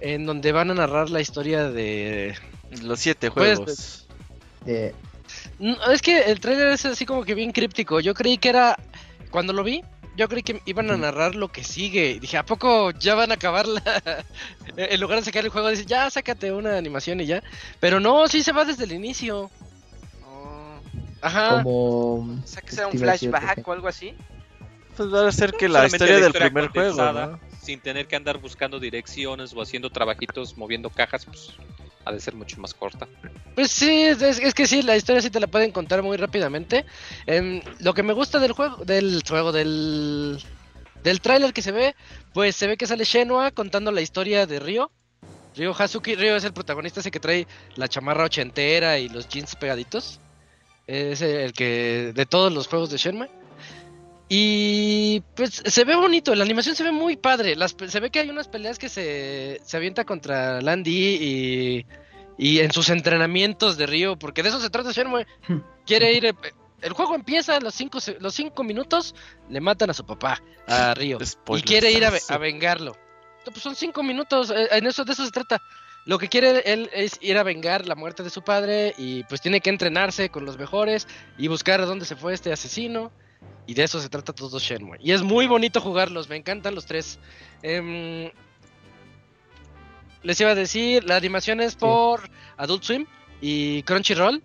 En 0.00 0.26
donde 0.26 0.52
van 0.52 0.70
a 0.70 0.74
narrar 0.74 1.10
la 1.10 1.20
historia 1.20 1.68
de... 1.70 2.34
Los 2.82 3.00
siete 3.00 3.30
Pues, 3.30 3.56
juegos. 3.56 4.06
De- 4.64 4.94
No, 5.58 5.90
es 5.90 6.02
que 6.02 6.20
el 6.30 6.40
trailer 6.40 6.68
es 6.68 6.84
así 6.86 7.04
como 7.06 7.24
que 7.24 7.34
bien 7.34 7.52
críptico. 7.52 8.00
Yo 8.00 8.14
creí 8.14 8.38
que 8.38 8.50
era... 8.50 8.78
Cuando 9.30 9.52
lo 9.52 9.62
vi, 9.64 9.82
yo 10.16 10.28
creí 10.28 10.42
que 10.42 10.60
iban 10.66 10.90
a 10.90 10.96
narrar 10.96 11.34
lo 11.34 11.48
que 11.48 11.64
sigue. 11.64 12.18
Dije, 12.20 12.36
¿a 12.36 12.44
poco 12.44 12.90
ya 12.92 13.14
van 13.14 13.30
a 13.30 13.34
acabar 13.34 13.66
la... 13.66 13.82
en 14.76 15.00
lugar 15.00 15.18
de 15.20 15.24
sacar 15.24 15.44
el 15.44 15.50
juego, 15.50 15.68
dice, 15.70 15.86
ya 15.86 16.10
sácate 16.10 16.52
una 16.52 16.76
animación 16.76 17.20
y 17.20 17.26
ya. 17.26 17.42
Pero 17.80 17.98
no, 18.00 18.28
sí 18.28 18.42
se 18.42 18.52
va 18.52 18.64
desde 18.64 18.84
el 18.84 18.92
inicio. 18.92 19.50
Ajá. 21.20 21.62
como... 21.62 22.14
o 22.18 22.46
sea, 22.46 22.62
que 22.62 22.72
sea 22.72 22.86
un 22.86 22.98
flashback 22.98 23.66
o 23.66 23.72
algo 23.72 23.88
así. 23.88 24.14
Pues 24.96 25.12
va 25.12 25.28
a 25.28 25.32
ser 25.32 25.52
que 25.52 25.68
la 25.68 25.86
historia 25.86 26.20
del 26.20 26.32
primer 26.32 26.68
juego. 26.68 27.38
Sin 27.62 27.80
tener 27.80 28.06
que 28.06 28.16
andar 28.16 28.38
buscando 28.38 28.80
direcciones 28.80 29.54
o 29.54 29.60
haciendo 29.60 29.90
trabajitos, 29.90 30.56
moviendo 30.56 30.88
cajas, 30.90 31.26
pues 31.26 31.52
ha 32.04 32.12
de 32.12 32.20
ser 32.20 32.34
mucho 32.34 32.60
más 32.60 32.74
corta. 32.74 33.06
Pues 33.54 33.70
sí, 33.70 34.02
es, 34.02 34.22
es 34.22 34.54
que 34.54 34.66
sí, 34.66 34.82
la 34.82 34.96
historia 34.96 35.20
sí 35.20 35.30
te 35.30 35.40
la 35.40 35.46
pueden 35.46 35.70
contar 35.70 36.02
muy 36.02 36.16
rápidamente. 36.16 36.84
Em, 37.26 37.60
lo 37.80 37.94
que 37.94 38.02
me 38.02 38.12
gusta 38.12 38.38
del 38.38 38.52
juego, 38.52 38.84
del 38.84 39.22
juego, 39.28 39.52
del, 39.52 40.42
del 41.02 41.20
tráiler 41.20 41.52
que 41.52 41.62
se 41.62 41.72
ve, 41.72 41.94
pues 42.32 42.56
se 42.56 42.66
ve 42.66 42.76
que 42.76 42.86
sale 42.86 43.04
Shenua 43.04 43.50
contando 43.50 43.92
la 43.92 44.00
historia 44.00 44.46
de 44.46 44.58
Ryo. 44.58 44.90
Ryo 45.56 45.74
Hazuki, 45.76 46.14
Ryo 46.14 46.36
es 46.36 46.44
el 46.44 46.52
protagonista 46.52 47.00
ese 47.00 47.10
que 47.10 47.20
trae 47.20 47.46
la 47.76 47.88
chamarra 47.88 48.24
ochentera 48.24 48.98
y 48.98 49.08
los 49.08 49.28
jeans 49.28 49.56
pegaditos. 49.56 50.20
Es 50.92 51.22
el 51.22 51.52
que 51.52 52.12
de 52.14 52.26
todos 52.26 52.52
los 52.52 52.66
juegos 52.66 52.90
de 52.90 52.96
Shenmue. 52.96 53.28
Y 54.28 55.22
pues 55.34 55.62
se 55.64 55.84
ve 55.84 55.96
bonito, 55.96 56.34
la 56.34 56.44
animación 56.44 56.76
se 56.76 56.84
ve 56.84 56.92
muy 56.92 57.16
padre. 57.16 57.56
Las, 57.56 57.74
se 57.88 58.00
ve 58.00 58.10
que 58.10 58.20
hay 58.20 58.30
unas 58.30 58.48
peleas 58.48 58.78
que 58.78 58.88
se, 58.88 59.60
se 59.64 59.76
avienta 59.76 60.04
contra 60.04 60.60
Landy 60.60 61.16
y, 61.20 61.86
y 62.38 62.60
en 62.60 62.72
sus 62.72 62.90
entrenamientos 62.90 63.76
de 63.76 63.86
Río, 63.86 64.16
porque 64.18 64.42
de 64.42 64.48
eso 64.50 64.60
se 64.60 64.70
trata 64.70 64.92
Shenmue. 64.92 65.26
Quiere 65.86 66.12
ir. 66.12 66.26
eh, 66.26 66.34
El 66.80 66.92
juego 66.92 67.14
empieza 67.14 67.56
a 67.56 67.60
los 67.60 67.74
cinco, 67.74 67.98
los 68.20 68.34
cinco 68.34 68.62
minutos, 68.64 69.14
le 69.48 69.60
matan 69.60 69.90
a 69.90 69.94
su 69.94 70.04
papá, 70.06 70.40
a 70.66 70.94
Río. 70.94 71.18
y 71.58 71.62
quiere 71.62 71.90
ir 71.92 72.04
a, 72.04 72.10
ve- 72.10 72.20
a 72.28 72.38
vengarlo. 72.38 72.96
Pues 73.44 73.62
son 73.62 73.74
cinco 73.74 74.02
minutos, 74.02 74.50
eh, 74.50 74.68
en 74.72 74.86
eso, 74.86 75.04
de 75.04 75.12
eso 75.12 75.24
se 75.24 75.30
trata. 75.32 75.60
Lo 76.06 76.18
que 76.18 76.28
quiere 76.28 76.62
él 76.64 76.90
es 76.92 77.18
ir 77.20 77.36
a 77.38 77.42
vengar 77.42 77.86
la 77.86 77.94
muerte 77.94 78.22
de 78.22 78.30
su 78.30 78.42
padre 78.42 78.94
y 78.96 79.22
pues 79.24 79.40
tiene 79.40 79.60
que 79.60 79.70
entrenarse 79.70 80.30
con 80.30 80.44
los 80.44 80.58
mejores 80.58 81.06
y 81.36 81.48
buscar 81.48 81.80
a 81.80 81.86
dónde 81.86 82.04
se 82.06 82.16
fue 82.16 82.32
este 82.32 82.52
asesino. 82.52 83.12
Y 83.66 83.74
de 83.74 83.84
eso 83.84 84.00
se 84.00 84.08
trata 84.08 84.32
todo 84.32 84.58
Shenmue. 84.58 84.98
Y 85.00 85.12
es 85.12 85.22
muy 85.22 85.46
bonito 85.46 85.80
jugarlos, 85.80 86.28
me 86.28 86.36
encantan 86.36 86.74
los 86.74 86.86
tres. 86.86 87.18
Em, 87.62 88.30
les 90.22 90.40
iba 90.40 90.50
a 90.50 90.54
decir, 90.54 91.04
la 91.04 91.16
animación 91.16 91.60
es 91.60 91.76
por 91.76 92.28
Adult 92.56 92.82
Swim 92.82 93.06
y 93.40 93.82
Crunchyroll. 93.84 94.42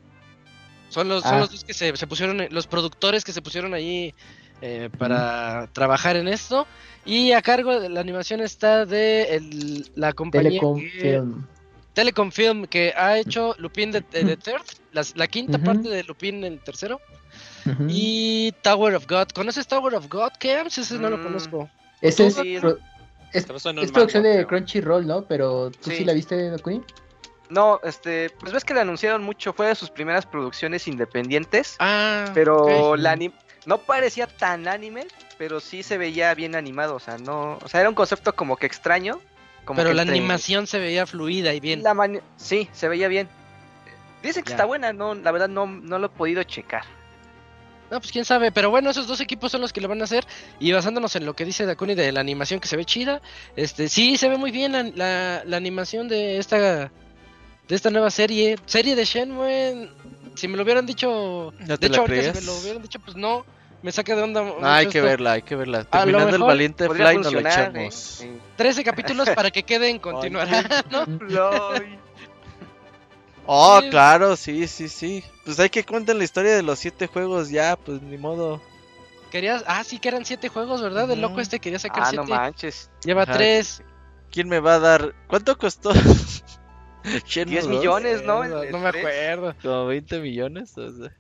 Son 0.90 1.10
los, 1.10 1.24
son 1.24 1.36
Ah. 1.36 1.40
los 1.40 1.52
dos 1.52 1.64
que 1.64 1.74
se, 1.74 1.96
se 1.98 2.08
pusieron, 2.08 2.48
los 2.52 2.68
productores 2.68 3.24
que 3.24 3.34
se 3.34 3.42
pusieron 3.42 3.74
ahí 3.74 4.14
eh, 4.62 4.90
para 4.98 5.68
trabajar 5.74 6.16
en 6.16 6.28
esto. 6.28 6.66
Y 7.06 7.34
a 7.34 7.42
cargo 7.42 7.80
de 7.80 7.90
la 7.90 8.00
animación 8.00 8.42
está 8.42 8.86
de 8.86 9.36
el- 9.36 9.92
la 9.96 10.14
compañía 10.14 10.50
Telecom 10.50 10.80
que- 10.80 10.90
Film. 11.02 11.46
Telecom 11.94 12.32
Film, 12.32 12.66
que 12.66 12.94
ha 12.98 13.18
hecho 13.18 13.56
Lupin 13.58 13.92
de, 13.92 14.02
de- 14.02 14.24
de 14.24 14.36
Third, 14.38 14.64
la 15.16 15.28
quinta 15.28 15.58
parte 15.60 15.88
de 15.90 16.04
Lupin 16.04 16.44
el 16.44 16.60
tercero. 16.60 17.00
Y 17.88 18.54
Tower 18.62 18.96
of 18.96 19.08
God. 19.08 19.28
¿Conoces 19.34 19.68
Tower 19.68 19.96
of 19.96 20.08
God, 20.10 20.32
Camps? 20.40 20.78
Ese 20.78 20.98
no 21.00 21.10
lo 21.10 21.18
Mm. 21.18 21.24
conozco. 21.24 21.70
Ese 22.02 22.28
es, 22.28 22.36
Sí, 22.36 22.58
pro- 22.60 22.78
es, 23.34 23.46
producción 23.46 23.76
de 24.24 24.34
creo. 24.36 24.48
Crunchyroll, 24.48 25.08
¿no? 25.08 25.24
Pero 25.26 25.72
tú 25.72 25.90
sí, 25.90 25.98
Sí. 25.98 26.06
la 26.06 26.14
viste, 26.14 26.50
Dakuni. 26.52 26.82
No, 27.50 27.80
este, 27.84 28.30
pues 28.40 28.52
ves 28.52 28.64
que 28.66 28.74
le 28.74 28.82
anunciaron 28.82 29.24
mucho, 29.24 29.54
fue 29.54 29.68
de 29.68 29.76
sus 29.76 29.90
primeras 29.90 30.26
producciones 30.26 30.88
independientes, 30.88 31.76
Ah, 31.80 32.26
pero 32.34 32.92
ok. 32.92 32.98
la 32.98 33.16
anim- 33.16 33.34
no 33.66 33.80
parecía 33.80 34.28
tan 34.28 34.68
anime, 34.68 35.08
pero 35.38 35.60
sí 35.60 35.84
se 35.84 35.98
veía 35.98 36.34
bien 36.34 36.56
animado, 36.56 36.96
o 36.96 37.00
sea, 37.00 37.18
no, 37.18 37.58
o 37.64 37.68
sea, 37.68 37.80
era 37.82 37.90
un 37.90 37.96
concepto 37.96 38.36
como 38.36 38.58
que 38.58 38.66
extraño, 38.66 39.20
como 39.66 39.78
Pero 39.78 39.90
que 39.90 39.96
la 39.96 40.04
entre- 40.04 40.18
animación 40.18 40.68
se 40.68 40.80
veía 40.80 41.06
fluida 41.06 41.54
y 41.54 41.60
bien. 41.60 41.82
la 41.84 41.96
sí, 42.38 42.70
se 42.72 42.88
veía 42.88 43.08
bien. 43.08 43.28
Dicen 44.22 44.44
que 44.44 44.50
Ya. 44.52 44.56
está 44.56 44.66
buena, 44.66 44.94
no, 44.94 45.14
la 45.16 45.32
verdad 45.32 45.50
no, 45.50 45.66
no 45.68 46.00
lo 46.00 46.08
he 46.08 46.10
podido 46.10 46.42
checar. 46.44 46.84
No, 47.92 48.00
pues 48.00 48.12
quién 48.12 48.26
sabe, 48.26 48.52
pero 48.52 48.72
bueno, 48.72 48.90
esos 48.90 49.06
dos 49.06 49.20
equipos 49.22 49.52
son 49.52 49.62
los 49.62 49.72
que 49.72 49.80
lo 49.80 49.88
van 49.88 50.02
a 50.02 50.06
hacer 50.06 50.26
y 50.60 50.72
basándonos 50.72 51.16
en 51.16 51.26
lo 51.26 51.36
que 51.36 51.46
dice 51.46 51.68
Dakuni 51.68 51.94
de 51.94 52.12
la 52.12 52.20
animación 52.20 52.60
que 52.60 52.68
se 52.68 52.76
ve 52.78 52.84
chida, 52.86 53.22
este 53.56 53.90
sí 53.90 54.18
se 54.18 54.28
ve 54.28 54.38
muy 54.38 54.50
bien 54.50 54.72
la, 54.72 54.84
la, 54.84 55.44
la 55.46 55.58
animación 55.58 56.08
de 56.08 56.40
esta 56.40 56.58
de 57.68 57.76
esta 57.76 57.90
nueva 57.92 58.10
serie, 58.10 58.58
serie 58.66 58.96
de 58.96 59.06
Shenmue. 59.06 59.90
Si 60.36 60.48
me 60.48 60.58
lo 60.58 60.64
hubieran 60.64 60.86
dicho, 60.86 61.54
¿No 61.60 61.78
de 61.78 61.88
hecho 61.88 62.02
ahorita 62.02 62.34
si 62.34 62.40
me 62.40 62.46
lo 62.46 62.58
hubieran 62.60 62.82
dicho, 62.82 63.00
pues 63.00 63.16
no, 63.16 63.46
me 63.82 63.92
saca 63.92 64.16
de 64.16 64.22
onda. 64.24 64.44
Ah, 64.62 64.78
hay 64.78 64.88
que 64.88 65.02
verla, 65.02 65.34
hay 65.34 65.42
que 65.44 65.56
verla. 65.56 65.84
Terminando 65.84 66.36
el 66.36 66.42
valiente 66.44 66.90
fly, 66.90 67.18
no 67.18 67.32
lo 67.32 67.40
¿eh? 67.40 67.44
echamos. 67.46 67.94
Sí. 67.96 68.32
13 68.58 68.84
capítulos 68.84 69.30
para 69.32 69.52
que 69.52 69.64
queden 69.64 70.00
continuará, 70.00 70.64
¿no? 70.92 71.06
Oh, 73.48 73.80
Sí. 73.82 73.90
claro, 73.92 74.36
sí, 74.36 74.68
sí, 74.68 74.90
sí. 74.90 75.24
Pues 75.44 75.60
hay 75.60 75.70
que 75.70 75.84
contar 75.84 76.16
la 76.16 76.24
historia 76.24 76.56
de 76.56 76.64
los 76.64 76.80
siete 76.80 77.06
juegos 77.06 77.50
ya, 77.50 77.76
pues 77.76 78.02
ni 78.02 78.18
modo. 78.18 78.60
Querías, 79.30 79.64
ah, 79.68 79.84
sí 79.84 80.00
que 80.00 80.08
eran 80.08 80.26
siete 80.26 80.50
juegos, 80.50 80.82
¿verdad? 80.82 81.12
El 81.12 81.22
loco 81.22 81.42
este 81.42 81.60
quería 81.60 81.78
sacar 81.78 82.06
Ah, 82.08 82.12
no 82.14 82.26
siete. 82.26 82.40
manches. 82.40 82.90
Lleva 83.04 83.24
Ajá. 83.24 83.34
tres. 83.34 83.84
¿Quién 84.32 84.50
me 84.50 84.60
va 84.60 84.76
a 84.76 84.80
dar? 84.80 85.14
¿Cuánto 85.28 85.56
costó? 85.58 85.92
Shenmue 87.26 87.52
10 87.52 87.68
dos? 87.68 87.78
millones, 87.78 88.24
¿no? 88.24 88.44
No, 88.46 88.64
no 88.66 88.80
me 88.80 88.90
acuerdo. 88.90 89.56
Como 89.62 89.86
20 89.88 90.20
millones. 90.20 90.78
o 90.78 90.92
sea. 90.92 91.12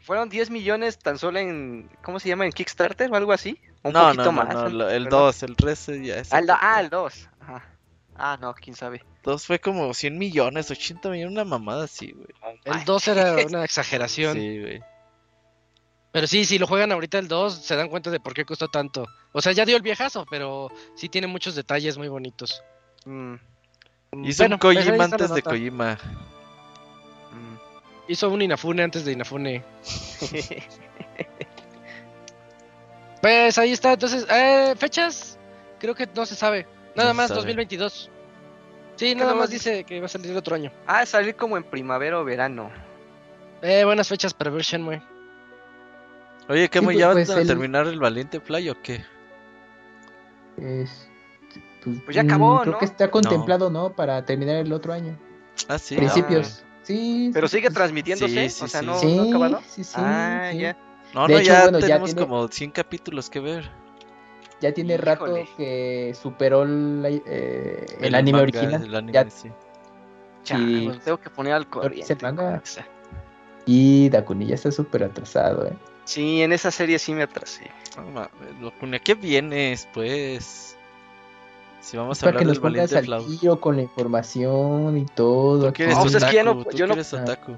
Fueron 0.00 0.28
10 0.28 0.50
millones 0.50 0.98
tan 0.98 1.16
solo 1.18 1.38
en, 1.38 1.88
¿cómo 2.02 2.18
se 2.18 2.28
llama? 2.28 2.44
¿En 2.44 2.52
Kickstarter 2.52 3.10
o 3.10 3.14
algo 3.16 3.32
así? 3.32 3.58
Un 3.82 3.92
No, 3.92 4.04
poquito 4.06 4.24
no, 4.24 4.32
no, 4.32 4.44
más. 4.44 4.54
no, 4.54 4.68
¿no? 4.68 4.88
el 4.88 5.04
¿Verdad? 5.04 5.18
2, 5.18 5.42
el 5.44 5.56
13 5.56 6.04
ya 6.04 6.16
es. 6.18 6.32
Ah, 6.32 6.38
el, 6.40 6.50
ah, 6.50 6.80
el 6.80 6.90
2. 6.90 7.28
Ajá. 7.40 7.68
Ah, 8.16 8.38
no, 8.40 8.52
quién 8.54 8.74
sabe. 8.76 9.04
2 9.22 9.46
fue 9.46 9.58
como 9.60 9.94
100 9.94 10.18
millones, 10.18 10.70
80 10.70 11.08
millones, 11.08 11.32
una 11.32 11.44
mamada 11.44 11.84
así, 11.84 12.12
güey. 12.12 12.26
El 12.64 12.84
2 12.84 13.08
era 13.08 13.36
una 13.46 13.64
exageración. 13.64 14.34
Sí, 14.34 14.60
güey. 14.60 14.82
Pero 16.10 16.26
sí, 16.26 16.44
si 16.44 16.58
lo 16.58 16.66
juegan 16.66 16.92
ahorita 16.92 17.18
el 17.18 17.26
2, 17.28 17.54
se 17.64 17.74
dan 17.74 17.88
cuenta 17.88 18.10
de 18.10 18.20
por 18.20 18.34
qué 18.34 18.44
costó 18.44 18.68
tanto. 18.68 19.06
O 19.32 19.40
sea, 19.40 19.52
ya 19.52 19.64
dio 19.64 19.76
el 19.76 19.82
viejazo, 19.82 20.26
pero 20.30 20.70
sí 20.94 21.08
tiene 21.08 21.26
muchos 21.26 21.54
detalles 21.54 21.96
muy 21.96 22.08
bonitos. 22.08 22.62
Mm, 23.06 23.36
Hizo 24.20 24.42
Bueno, 24.42 24.56
un 24.56 24.60
pues 24.60 24.76
Kojima 24.84 25.04
antes 25.04 25.34
de. 25.34 25.42
Kojima. 25.42 25.94
mm. 27.32 27.56
Hizo 28.08 28.28
un 28.30 28.42
Inafune 28.42 28.82
antes 28.82 29.04
de 29.04 29.12
Inafune. 29.12 29.64
Pues 33.20 33.56
ahí 33.56 33.70
está, 33.72 33.92
entonces, 33.92 34.26
eh, 34.28 34.74
fechas, 34.76 35.38
creo 35.78 35.94
que 35.94 36.08
no 36.12 36.26
se 36.26 36.34
sabe. 36.34 36.66
Nada 36.96 37.10
No 37.10 37.14
más 37.14 37.28
sabe. 37.28 37.38
2022. 37.42 38.10
Sí, 38.96 39.06
¿Qué 39.10 39.14
nada 39.14 39.34
más 39.36 39.48
dice 39.48 39.84
que 39.84 40.00
va 40.00 40.06
a 40.06 40.08
salir 40.08 40.32
el 40.32 40.36
otro 40.36 40.56
año. 40.56 40.72
ah, 40.88 41.06
salir 41.06 41.36
como 41.36 41.56
en 41.56 41.62
primavera 41.62 42.18
o 42.18 42.24
verano. 42.24 42.70
Eh, 43.62 43.84
buenas 43.84 44.08
fechas 44.08 44.34
para 44.34 44.50
ver 44.50 44.62
Shenmue. 44.62 45.00
Oye, 46.48 46.68
¿qué 46.68 46.80
Sí, 46.80 46.84
muy 46.84 46.96
ya 46.98 47.12
pues, 47.12 47.28
van 47.28 47.38
a 47.38 47.40
el- 47.42 47.46
terminar 47.46 47.86
el 47.86 48.00
Valiente 48.00 48.40
Fly 48.40 48.70
o 48.70 48.82
qué? 48.82 49.04
Es- 50.58 51.08
pues, 51.84 51.96
Pues 52.04 52.16
ya 52.16 52.22
acabó, 52.22 52.56
mm, 52.56 52.60
creo 52.62 52.72
¿no? 52.72 52.78
que 52.78 52.84
está 52.84 53.10
contemplado, 53.10 53.70
¿no? 53.70 53.92
Para 53.94 54.24
terminar 54.24 54.56
el 54.56 54.72
otro 54.72 54.92
año. 54.92 55.18
Ah, 55.68 55.78
sí. 55.78 55.96
Principios. 55.96 56.64
Sí. 56.82 57.30
Pero 57.32 57.46
sigue 57.48 57.70
transmitiéndose, 57.70 58.48
Sí, 58.48 58.50
sí, 58.50 58.64
o 58.64 58.68
sea, 58.68 58.80
sí. 58.80 58.86
no, 58.86 58.98
Sí, 58.98 59.16
no 59.16 59.22
ha 59.22 59.26
acabado. 59.28 59.60
sí, 59.68 59.84
sí, 59.84 59.92
ah, 59.96 60.48
sí. 60.52 60.58
ya. 60.58 60.76
No, 61.14 61.26
De 61.26 61.34
no, 61.34 61.38
hecho, 61.40 61.52
ya 61.52 61.62
bueno, 61.64 61.78
ya 61.78 61.86
tenemos 61.86 62.10
tiene- 62.14 62.26
como 62.26 62.48
100 62.48 62.70
capítulos 62.70 63.28
que 63.30 63.40
ver. 63.40 63.70
Ya 64.60 64.72
tiene 64.72 64.96
rato 64.96 65.26
que 65.56 66.16
superó 66.20 66.64
la- 66.64 67.08
eh, 67.10 67.86
el, 67.98 68.04
El 68.06 68.14
anime 68.14 68.38
manga, 68.38 68.42
original. 68.58 68.84
el 68.84 68.94
anime, 68.94 69.12
Ya- 69.12 69.28
sí. 69.30 69.50
Chale, 70.44 70.92
Sí. 70.94 71.00
tengo 71.04 71.18
que 71.20 71.30
poner 71.30 71.52
al 71.52 71.68
corriente. 71.68 72.16
Y 73.66 74.08
Dakuni 74.08 74.46
ya 74.46 74.54
está 74.56 74.72
súper 74.72 75.04
atrasado, 75.04 75.66
¿eh? 75.66 75.72
Sí, 76.04 76.42
en 76.42 76.52
esa 76.52 76.70
serie 76.72 76.98
sí 76.98 77.12
me 77.12 77.22
atrasé. 77.22 77.70
No 77.96 78.02
mames, 78.06 78.60
Locuna, 78.60 78.98
¿qué 78.98 79.14
vienes, 79.14 79.88
pues? 79.94 80.71
Si 81.82 81.96
vamos 81.96 82.22
a 82.22 82.26
Para 82.26 82.38
que 82.38 82.44
hablar 82.44 82.46
nos 82.46 82.54
del 82.54 82.62
pongas 82.62 82.92
Valiente 82.92 83.40
tiro 83.40 83.60
con 83.60 83.76
la 83.76 83.82
información 83.82 84.96
y 84.98 85.04
todo. 85.04 85.66
Tú 85.66 85.72
quieres 85.74 85.96
No, 85.96 86.02
pues 86.02 86.14
es 86.14 86.24
que 86.24 86.34
ya 86.36 86.44
no- 86.44 86.52
otaku, 86.52 86.70
tú 86.70 86.76
yo 86.76 86.86
no- 86.86 86.94
quieres 86.94 87.12
otaku. 87.12 87.56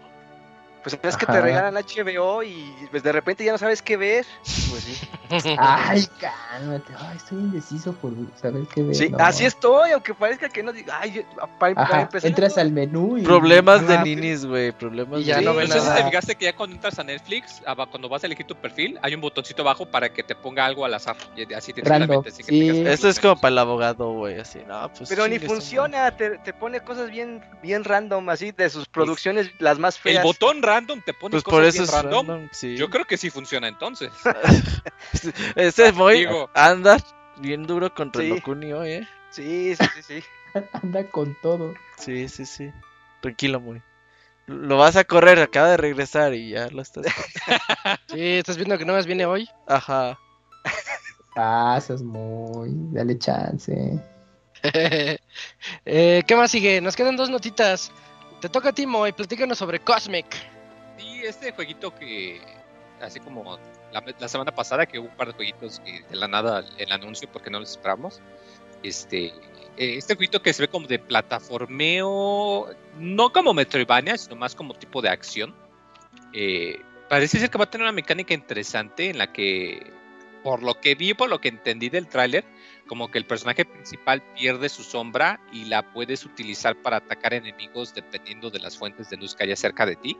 Pues 0.84 0.98
es 1.02 1.16
que 1.16 1.24
te 1.24 1.40
regalan 1.40 1.74
HBO 1.74 2.42
y 2.42 2.72
pues 2.90 3.02
de 3.02 3.10
repente 3.10 3.42
ya 3.42 3.52
no 3.52 3.58
sabes 3.58 3.80
qué 3.80 3.96
ver. 3.96 4.26
Pues 4.42 4.84
sí. 4.84 5.00
Ay, 5.58 6.06
cálmate. 6.20 6.92
Ay, 6.98 7.16
estoy 7.16 7.38
indeciso 7.38 7.94
por 7.94 8.12
saber 8.38 8.64
qué 8.74 8.82
ver. 8.82 8.94
Sí, 8.94 9.08
no. 9.08 9.16
así 9.18 9.46
estoy, 9.46 9.92
aunque 9.92 10.12
parezca 10.12 10.50
que 10.50 10.62
no 10.62 10.72
diga, 10.74 10.98
ay, 11.00 11.12
yo- 11.12 11.22
para, 11.58 12.02
empezar. 12.02 12.28
entras 12.28 12.58
al 12.58 12.70
menú 12.70 13.16
y. 13.16 13.22
Problemas 13.22 13.88
de 13.88 13.98
ninis, 14.02 14.44
güey. 14.44 14.72
Problemas 14.72 15.20
Y 15.20 15.24
ya 15.24 15.38
de 15.38 15.42
no 15.46 15.54
No 15.54 15.58
ves 15.60 15.70
sé 15.70 15.80
si 15.80 15.86
nada. 15.86 15.96
te 16.02 16.04
fijaste 16.04 16.34
que 16.34 16.44
ya 16.44 16.54
cuando 16.54 16.76
entras 16.76 16.98
a 16.98 17.02
Netflix, 17.04 17.62
ah, 17.66 17.74
cuando 17.90 18.10
vas 18.10 18.22
a 18.22 18.26
elegir 18.26 18.46
tu 18.46 18.54
perfil, 18.54 18.98
hay 19.00 19.14
un 19.14 19.22
botoncito 19.22 19.62
abajo 19.62 19.86
para 19.86 20.12
que 20.12 20.22
te 20.22 20.34
ponga 20.34 20.66
algo 20.66 20.84
al 20.84 20.92
azar. 20.92 21.16
y 21.34 21.50
Así 21.54 21.72
te 21.72 21.80
Random, 21.80 22.22
así 22.26 22.42
que 22.42 22.52
sí. 22.52 22.60
tengas 22.60 22.76
los 22.76 22.88
Esto 22.88 23.08
es 23.08 23.18
como 23.20 23.36
para 23.40 23.52
el 23.52 23.58
abogado, 23.58 24.12
güey. 24.12 24.38
Así, 24.38 24.60
no, 24.68 24.92
pues. 24.92 25.08
Pero 25.08 25.26
ni 25.28 25.38
funciona, 25.38 26.14
te, 26.14 26.36
te 26.40 26.52
pone 26.52 26.80
cosas 26.80 27.10
bien, 27.10 27.42
bien 27.62 27.84
random, 27.84 28.28
así, 28.28 28.52
de 28.52 28.68
sus 28.68 28.86
producciones 28.86 29.50
las 29.60 29.78
más 29.78 29.96
El 29.96 30.02
feas. 30.02 30.22
botón 30.22 30.60
random 30.60 30.73
te 31.04 31.14
pone 31.14 31.30
Pues 31.32 31.42
cosas 31.42 31.42
por 31.44 31.64
eso 31.64 31.72
bien 31.82 31.84
es 31.84 31.92
random. 31.92 32.26
random, 32.28 32.48
sí. 32.52 32.76
Yo 32.76 32.90
creo 32.90 33.04
que 33.04 33.16
sí 33.16 33.30
funciona 33.30 33.68
entonces. 33.68 34.10
Ese 35.56 35.92
Moy 35.92 36.18
Digo- 36.26 36.50
anda 36.54 36.98
bien 37.38 37.66
duro 37.66 37.94
contra 37.94 38.22
el 38.22 38.28
Sí. 38.28 38.34
Locuni 38.36 38.72
hoy, 38.72 38.90
eh. 38.92 39.08
Sí, 39.30 39.74
sí, 39.76 39.84
sí, 39.96 40.02
sí. 40.02 40.24
Anda 40.72 41.04
con 41.10 41.36
todo. 41.42 41.74
Sí, 41.98 42.28
sí, 42.28 42.46
sí. 42.46 42.70
Tranquilo, 43.20 43.60
Moy. 43.60 43.82
Lo 44.46 44.76
vas 44.76 44.96
a 44.96 45.04
correr, 45.04 45.38
acaba 45.40 45.70
de 45.70 45.76
regresar 45.78 46.34
y 46.34 46.50
ya 46.50 46.68
lo 46.68 46.82
estás. 46.82 47.06
Sí, 48.08 48.20
estás 48.38 48.56
viendo 48.56 48.76
que 48.78 48.84
no 48.84 48.92
más 48.92 49.06
viene 49.06 49.26
hoy. 49.26 49.48
Ajá. 49.66 50.18
Pasas 51.34 52.02
muy. 52.02 52.70
Dale 52.92 53.18
chance. 53.18 53.98
Eh, 55.84 56.22
¿Qué 56.26 56.36
más 56.36 56.50
sigue? 56.50 56.80
Nos 56.80 56.94
quedan 56.96 57.16
dos 57.16 57.28
notitas. 57.30 57.90
Te 58.40 58.48
toca 58.48 58.68
a 58.68 58.72
ti, 58.72 58.86
Moy, 58.86 59.12
platícanos 59.12 59.58
sobre 59.58 59.80
Cosmic. 59.80 60.26
Sí, 60.98 61.22
este 61.24 61.52
jueguito 61.52 61.94
que, 61.94 62.40
así 63.00 63.20
como 63.20 63.58
la, 63.92 64.28
semana 64.28 64.52
pasada, 64.52 64.86
que 64.86 64.98
hubo 64.98 65.08
un 65.08 65.16
par 65.16 65.28
de 65.28 65.34
jueguitos 65.34 65.80
que 65.80 66.02
de 66.08 66.16
la 66.16 66.28
nada 66.28 66.64
el 66.78 66.92
anuncio 66.92 67.28
porque 67.32 67.50
no 67.50 67.60
los 67.60 67.70
esperamos. 67.70 68.20
Este, 68.82 69.26
eh, 69.76 69.96
este 69.96 70.14
jueguito 70.14 70.42
que 70.42 70.52
se 70.52 70.62
ve 70.62 70.68
como 70.68 70.86
de 70.86 70.98
plataformeo, 70.98 72.68
no 72.98 73.32
como 73.32 73.54
Metroidvania, 73.54 74.16
sino 74.18 74.36
más 74.36 74.54
como 74.54 74.74
tipo 74.74 75.02
de 75.02 75.08
acción. 75.08 75.54
Eh, 76.32 76.80
parece 77.08 77.38
ser 77.38 77.50
que 77.50 77.58
va 77.58 77.64
a 77.64 77.70
tener 77.70 77.84
una 77.84 77.92
mecánica 77.92 78.34
interesante 78.34 79.10
en 79.10 79.18
la 79.18 79.32
que 79.32 79.92
por 80.42 80.62
lo 80.62 80.78
que 80.78 80.94
vi, 80.94 81.14
por 81.14 81.30
lo 81.30 81.40
que 81.40 81.48
entendí 81.48 81.88
del 81.88 82.06
tráiler, 82.06 82.44
como 82.86 83.10
que 83.10 83.18
el 83.18 83.24
personaje 83.24 83.64
principal 83.64 84.22
pierde 84.34 84.68
su 84.68 84.82
sombra 84.82 85.40
y 85.50 85.64
la 85.64 85.90
puedes 85.92 86.24
utilizar 86.24 86.76
para 86.82 86.98
atacar 86.98 87.32
enemigos 87.32 87.94
dependiendo 87.94 88.50
de 88.50 88.58
las 88.58 88.76
fuentes 88.76 89.08
de 89.08 89.16
luz 89.16 89.34
que 89.34 89.44
haya 89.44 89.56
cerca 89.56 89.86
de 89.86 89.96
ti. 89.96 90.18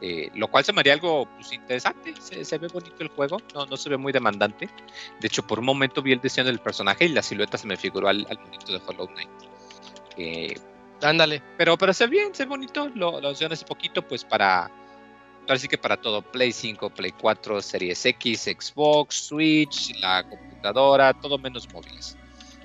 Eh, 0.00 0.30
lo 0.34 0.48
cual 0.48 0.64
se 0.64 0.72
me 0.72 0.80
haría 0.80 0.92
algo 0.92 1.26
pues, 1.36 1.52
interesante. 1.52 2.14
Se, 2.20 2.44
se 2.44 2.58
ve 2.58 2.68
bonito 2.68 2.96
el 2.98 3.08
juego, 3.08 3.38
no, 3.54 3.64
no 3.66 3.76
se 3.76 3.88
ve 3.88 3.96
muy 3.96 4.12
demandante. 4.12 4.68
De 5.20 5.26
hecho, 5.26 5.46
por 5.46 5.60
un 5.60 5.64
momento 5.64 6.02
vi 6.02 6.12
el 6.12 6.20
diseño 6.20 6.46
del 6.46 6.58
personaje 6.58 7.04
y 7.06 7.08
la 7.08 7.22
silueta 7.22 7.56
se 7.56 7.66
me 7.66 7.76
figuró 7.76 8.08
al, 8.08 8.26
al 8.28 8.38
monito 8.38 8.72
de 8.72 8.80
Hollow 8.86 9.06
Knight. 9.08 9.30
Eh, 10.16 10.54
Ándale. 11.02 11.42
pero, 11.56 11.76
pero 11.76 11.92
se 11.92 12.06
ve 12.06 12.10
bien, 12.10 12.34
se 12.34 12.44
ve 12.44 12.48
bonito. 12.50 12.88
Lo, 12.94 13.20
lo 13.20 13.28
hace 13.30 13.64
poquito, 13.66 14.02
pues 14.02 14.24
para. 14.24 14.70
Ahora 15.42 15.58
sí 15.58 15.68
que 15.68 15.78
para 15.78 15.96
todo: 15.96 16.22
Play 16.22 16.52
5, 16.52 16.90
Play 16.90 17.12
4, 17.12 17.60
Series 17.62 18.04
X, 18.06 18.42
Xbox, 18.42 19.14
Switch, 19.26 19.94
la 20.00 20.22
computadora, 20.28 21.12
todo 21.14 21.38
menos 21.38 21.70
móviles. 21.72 22.16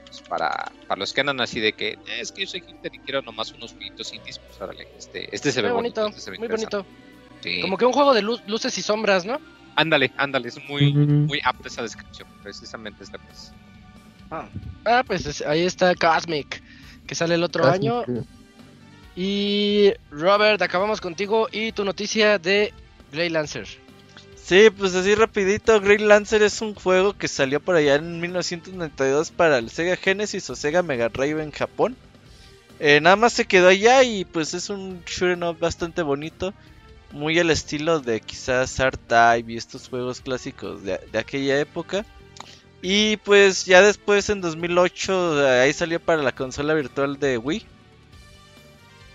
Pues 0.06 0.22
para, 0.22 0.72
para 0.88 1.00
los 1.00 1.14
que 1.14 1.22
andan 1.22 1.42
así 1.42 1.60
de 1.60 1.74
que 1.74 1.90
"Eh, 1.90 1.98
es 2.20 2.32
que 2.32 2.42
yo 2.42 2.48
soy 2.48 2.62
hipster 2.62 2.96
y 2.96 3.00
quiero 3.00 3.22
nomás 3.22 3.52
unos 3.52 3.74
jueguitos 3.74 4.14
indies, 4.14 4.40
pues 4.40 4.60
órale, 4.62 4.88
este, 4.98 5.34
este 5.36 5.52
se 5.52 5.62
ve 5.62 5.72
bonito. 5.72 6.02
bonito, 6.02 6.18
este 6.18 6.22
se 6.22 6.32
ve 6.32 6.38
muy 6.40 6.48
bonito. 6.48 6.86
Sí. 7.42 7.62
Como 7.62 7.78
que 7.78 7.86
un 7.86 7.94
juego 7.94 8.14
de 8.14 8.22
luces 8.22 8.78
y 8.78 8.82
sombras, 8.82 9.26
¿no? 9.26 9.40
Ándale, 9.76 10.12
ándale, 10.18 10.50
es 10.50 10.58
muy, 10.68 10.90
Ujú. 10.90 11.00
muy 11.28 11.40
apta 11.44 11.68
esa 11.70 11.82
descripción, 11.82 12.28
precisamente 12.44 13.04
esta 13.04 13.18
cosa. 13.18 13.54
Ah, 14.32 14.46
Ah, 14.86 15.04
pues 15.06 15.26
es- 15.26 15.42
ahí 15.42 15.62
está 15.64 15.94
Cosmic, 15.96 16.62
que 17.08 17.16
sale 17.16 17.36
el 17.36 17.44
otro 17.44 17.64
Cosmic, 17.64 17.82
año. 17.92 18.04
Y 19.16 19.92
Robert, 20.12 20.62
acabamos 20.62 21.02
contigo 21.02 21.48
y 21.52 21.72
tu 21.72 21.84
noticia 21.84 22.38
de 22.40 22.74
Grey 23.12 23.30
Lancer. 23.30 23.68
Sí, 24.36 24.70
pues 24.76 24.96
así 24.96 25.14
rapidito, 25.16 25.80
Grey 25.82 25.98
Lancer 26.00 26.42
es 26.42 26.62
un 26.62 26.74
juego 26.74 27.14
que 27.18 27.28
salió 27.28 27.60
por 27.60 27.76
allá 27.76 27.96
en 27.96 28.20
1992 28.20 29.32
para 29.32 29.58
el 29.58 29.70
Sega 29.70 29.96
Genesis 29.96 30.50
o 30.50 30.56
Sega 30.56 30.82
Mega 30.84 31.10
Drive 31.10 31.42
en 31.44 31.52
Japón. 31.52 31.96
Eh, 32.80 33.00
nada 33.02 33.16
más 33.18 33.34
se 33.34 33.46
quedó 33.46 33.68
allá 33.68 34.04
y 34.04 34.24
pues 34.26 34.54
es 34.54 34.70
un 34.70 35.04
shooting 35.06 35.44
up 35.44 35.60
bastante 35.60 36.02
bonito. 36.02 36.54
Muy 37.12 37.40
al 37.40 37.50
estilo 37.50 38.00
de 38.00 38.22
quizás 38.22 38.80
R-Type 38.80 39.52
y 39.52 39.58
estos 39.58 39.90
juegos 39.90 40.22
clásicos 40.22 40.84
de, 40.84 41.00
de 41.12 41.20
aquella 41.20 41.60
época. 41.60 42.06
Y 42.82 43.18
pues 43.18 43.66
ya 43.66 43.82
después 43.82 44.30
en 44.30 44.42
2008 44.42 45.44
eh, 45.44 45.62
ahí 45.62 45.74
salió 45.74 46.00
para 46.00 46.24
la 46.24 46.32
consola 46.32 46.74
virtual 46.74 47.20
de 47.20 47.38
Wii. 47.38 47.66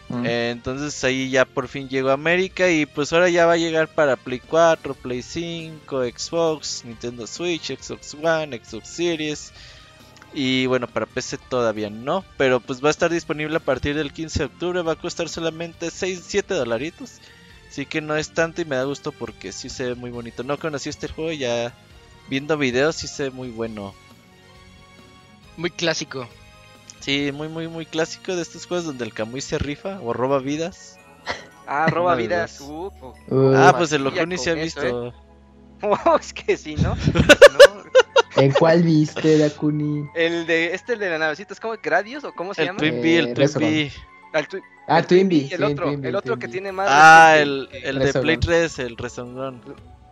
mm. 0.08 0.26
Eh, 0.26 0.50
entonces 0.50 1.02
ahí 1.04 1.30
ya 1.30 1.44
por 1.44 1.68
fin 1.68 1.88
llegó 1.88 2.10
a 2.10 2.14
América 2.14 2.70
y 2.70 2.84
pues 2.84 3.12
ahora 3.12 3.30
ya 3.30 3.46
va 3.46 3.54
a 3.54 3.58
llegar 3.58 3.88
para 3.88 4.16
Play 4.16 4.40
4, 4.40 4.94
Play 4.94 5.22
5, 5.22 6.04
Xbox, 6.04 6.84
Nintendo 6.84 7.26
Switch, 7.26 7.72
Xbox 7.74 8.14
One, 8.14 8.60
Xbox 8.62 8.88
Series 8.88 9.52
y 10.34 10.66
bueno, 10.66 10.88
para 10.88 11.06
PC 11.06 11.38
todavía 11.38 11.88
no, 11.88 12.24
pero 12.36 12.58
pues 12.58 12.82
va 12.82 12.88
a 12.88 12.90
estar 12.90 13.10
disponible 13.10 13.56
a 13.56 13.60
partir 13.60 13.94
del 13.94 14.12
15 14.12 14.40
de 14.40 14.44
octubre, 14.46 14.82
va 14.82 14.92
a 14.92 14.96
costar 14.96 15.28
solamente 15.28 15.90
6, 15.90 16.22
7 16.26 16.54
dolaritos. 16.54 17.20
Así 17.74 17.86
que 17.86 18.00
no 18.00 18.14
es 18.16 18.30
tanto 18.30 18.62
y 18.62 18.64
me 18.64 18.76
da 18.76 18.84
gusto 18.84 19.10
porque 19.10 19.50
sí 19.50 19.68
se 19.68 19.82
ve 19.86 19.94
muy 19.96 20.12
bonito. 20.12 20.44
No 20.44 20.60
conocí 20.60 20.88
este 20.90 21.08
juego 21.08 21.32
y 21.32 21.38
ya 21.38 21.74
viendo 22.28 22.56
videos 22.56 22.94
sí 22.94 23.08
se 23.08 23.24
ve 23.24 23.30
muy 23.32 23.50
bueno. 23.50 23.92
Muy 25.56 25.70
clásico. 25.70 26.28
Sí, 27.00 27.32
muy 27.34 27.48
muy 27.48 27.66
muy 27.66 27.84
clásico 27.84 28.36
de 28.36 28.42
estos 28.42 28.66
juegos 28.66 28.86
donde 28.86 29.04
el 29.04 29.12
Kamui 29.12 29.40
se 29.40 29.58
rifa 29.58 29.98
o 30.02 30.12
roba 30.12 30.38
vidas. 30.38 31.00
ah, 31.66 31.88
roba 31.88 32.14
vidas. 32.14 32.60
uh, 32.60 32.92
uh. 33.00 33.14
Uh, 33.28 33.54
Ah, 33.56 33.74
pues 33.76 33.90
el 33.90 34.04
Lojuni 34.04 34.38
se 34.38 34.50
ha 34.50 34.52
eso, 34.52 34.62
visto. 34.62 35.06
¿eh? 35.08 35.12
Oh, 35.82 36.16
es 36.16 36.32
que 36.32 36.56
sí, 36.56 36.76
¿no? 36.76 36.94
No, 38.36 38.40
¿En 38.40 38.52
cuál 38.52 38.84
viste, 38.84 39.36
Dakuni? 39.36 40.08
El 40.14 40.46
de 40.46 40.74
este 40.74 40.92
el 40.92 41.00
de 41.00 41.10
la 41.10 41.18
navecita 41.18 41.52
es 41.52 41.58
como 41.58 41.74
Gradius 41.82 42.22
o 42.22 42.32
cómo 42.32 42.54
se 42.54 42.62
El 42.62 42.68
llama? 42.68 42.78
Twin 42.78 43.02
Bee, 43.02 43.18
el 43.18 43.28
Eh, 43.30 43.48
Twin. 43.48 43.90
Al 44.34 44.46
Twi- 44.48 44.62
Ah, 44.86 44.98
el 44.98 45.06
Twin 45.06 45.28
Bee, 45.30 45.36
y 45.38 45.52
el 45.54 45.58
sí, 45.58 45.62
otro, 45.64 45.86
Twin 45.86 46.00
Bee, 46.02 46.08
el 46.10 46.16
otro 46.16 46.34
Twin 46.34 46.40
que 46.40 46.48
tiene 46.48 46.70
más. 46.72 46.88
Ah, 46.90 47.36
reciente. 47.38 47.88
el, 47.88 47.98
el 47.98 48.12
de. 48.12 48.20
Play 48.20 48.36
3, 48.36 48.78
el 48.80 48.96
Resongón. 48.98 49.62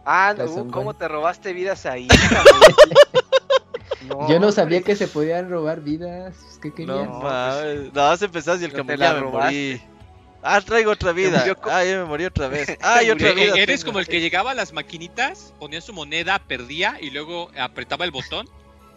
Ah, 0.06 0.34
no. 0.36 0.70
¿cómo 0.70 0.94
te 0.94 1.06
robaste 1.08 1.52
vidas 1.52 1.84
ahí? 1.86 2.08
cabrón? 2.30 4.28
Yo 4.28 4.40
no 4.40 4.50
sabía 4.50 4.82
que 4.82 4.96
se 4.96 5.06
podían 5.08 5.48
robar 5.50 5.80
vidas. 5.80 6.58
¿Qué 6.60 6.68
No 6.70 6.74
querías? 6.74 7.08
mames. 7.08 7.92
No, 7.92 8.16
se 8.16 8.24
empezó 8.24 8.56
y 8.56 8.64
el 8.64 8.72
No 8.72 8.84
te 8.86 8.96
ya 8.96 9.14
me 9.14 9.20
morí. 9.22 9.80
Ah, 10.42 10.60
traigo 10.60 10.90
otra 10.90 11.12
vida. 11.12 11.38
murió 11.38 11.56
co- 11.56 11.70
Ah, 11.70 11.84
ya 11.84 11.98
me 11.98 12.04
morí 12.04 12.24
otra 12.24 12.48
vez. 12.48 12.76
Ah, 12.82 13.02
y 13.02 13.10
otra 13.10 13.32
vida. 13.32 13.54
Eres 13.56 13.80
tengo. 13.80 13.90
como 13.92 14.00
el 14.00 14.08
que 14.08 14.20
llegaba 14.20 14.50
a 14.50 14.54
las 14.54 14.72
maquinitas, 14.72 15.54
ponía 15.60 15.80
su 15.80 15.92
moneda, 15.92 16.40
perdía 16.40 16.96
y 17.00 17.10
luego 17.10 17.50
apretaba 17.58 18.04
el 18.04 18.10
botón 18.10 18.48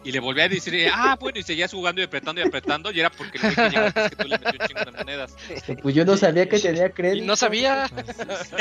y 0.05 0.11
le 0.11 0.19
volvía 0.19 0.45
a 0.45 0.49
decir, 0.49 0.87
ah, 0.93 1.17
bueno, 1.19 1.39
y 1.39 1.43
seguías 1.43 1.73
jugando 1.73 1.99
y 1.99 2.05
apretando 2.05 2.39
y 2.39 2.43
apretando 2.45 2.91
y 2.91 2.99
era 3.01 3.09
porque 3.09 3.37
el 3.39 3.43
güey 3.43 3.55
que 3.55 3.69
llegaba 3.69 3.87
antes 3.87 4.09
que 4.11 4.15
tú 4.15 4.27
le 4.27 4.37
metió 4.37 4.51
un 4.61 4.67
chingo 4.67 4.85
de 4.85 4.91
monedas. 4.91 5.35
Pues 5.81 5.95
yo 5.95 6.05
no 6.05 6.15
sabía 6.15 6.47
que 6.47 6.59
tenía 6.59 6.85
Y 6.87 6.91
crédito. 6.91 7.25
no 7.25 7.35
sabía. 7.35 7.89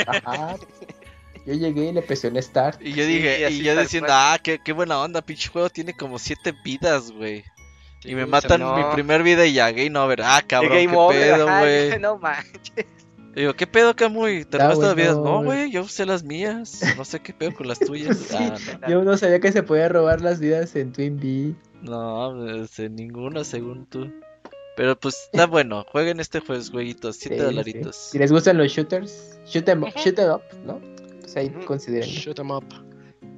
Ajá. 0.07 0.55
Yo 1.45 1.53
llegué 1.53 1.85
y 1.89 1.93
le 1.93 2.01
presioné 2.01 2.41
Start. 2.41 2.81
Y 2.81 2.93
yo 2.93 3.05
dije, 3.05 3.49
y 3.51 3.61
yo 3.61 3.79
diciendo, 3.79 4.07
cual. 4.07 4.33
ah, 4.33 4.39
qué, 4.41 4.59
qué 4.63 4.73
buena 4.73 4.99
onda, 4.99 5.21
pinche 5.21 5.47
juego 5.49 5.69
tiene 5.69 5.93
como 5.93 6.17
siete 6.17 6.53
vidas, 6.63 7.11
güey. 7.11 7.43
Sí, 8.01 8.09
Y 8.09 8.15
me 8.15 8.25
matan 8.25 8.61
no. 8.61 8.75
mi 8.75 8.83
primer 8.95 9.21
vida 9.21 9.45
y 9.45 9.53
ya, 9.53 9.71
game 9.71 9.97
over. 9.99 10.21
Ah, 10.23 10.41
cabrón, 10.45 10.71
qué 10.77 10.87
Over, 10.95 11.33
pedo, 11.35 11.45
güey. 11.59 11.99
No 11.99 12.17
manches. 12.17 12.85
Digo, 13.35 13.53
¿qué 13.53 13.67
pedo, 13.67 13.95
Camuy? 13.95 14.45
¿Te 14.45 14.57
robaste 14.57 14.85
las 14.85 14.95
vidas? 14.95 15.17
No, 15.17 15.43
güey. 15.43 15.69
yo 15.69 15.81
usé 15.81 16.05
las 16.05 16.23
mías. 16.23 16.79
No 16.95 17.03
sé 17.03 17.19
qué 17.19 17.33
pedo 17.33 17.53
con 17.53 17.67
las 17.67 17.79
tuyas. 17.79 18.17
Sí. 18.29 18.35
Ah, 18.37 18.57
Yo 18.89 19.03
no 19.03 19.17
sabía 19.17 19.39
que 19.41 19.51
se 19.51 19.61
podía 19.63 19.89
robar 19.89 20.21
las 20.21 20.39
vidas 20.39 20.75
en 20.75 20.93
Twin 20.93 21.19
Bee. 21.19 21.55
no, 21.81 22.33
no, 22.33 22.63
este, 22.63 22.89
ninguno 22.89 23.43
según 23.43 23.85
tú. 23.87 24.09
Pero 24.77 24.97
pues 24.99 25.29
está 25.31 25.45
bueno, 25.47 25.85
jueguen 25.91 26.19
este 26.19 26.39
juego, 26.39 26.63
güeyitos, 26.71 27.17
7 27.17 27.35
Sí, 27.37 27.41
dolaritos. 27.43 27.95
sí. 27.95 28.11
Si 28.11 28.19
les 28.19 28.31
gustan 28.31 28.57
los 28.57 28.71
shooters, 28.71 29.37
shoot 29.45 29.67
em, 29.67 29.83
shoot 29.97 30.17
'em 30.19 30.31
up, 30.31 30.41
¿no? 30.65 30.79
Pues 31.19 31.35
ahí 31.35 31.49
consideren. 31.65 32.07
Shoot 32.09 32.39
'em 32.39 32.51
up. 32.51 32.63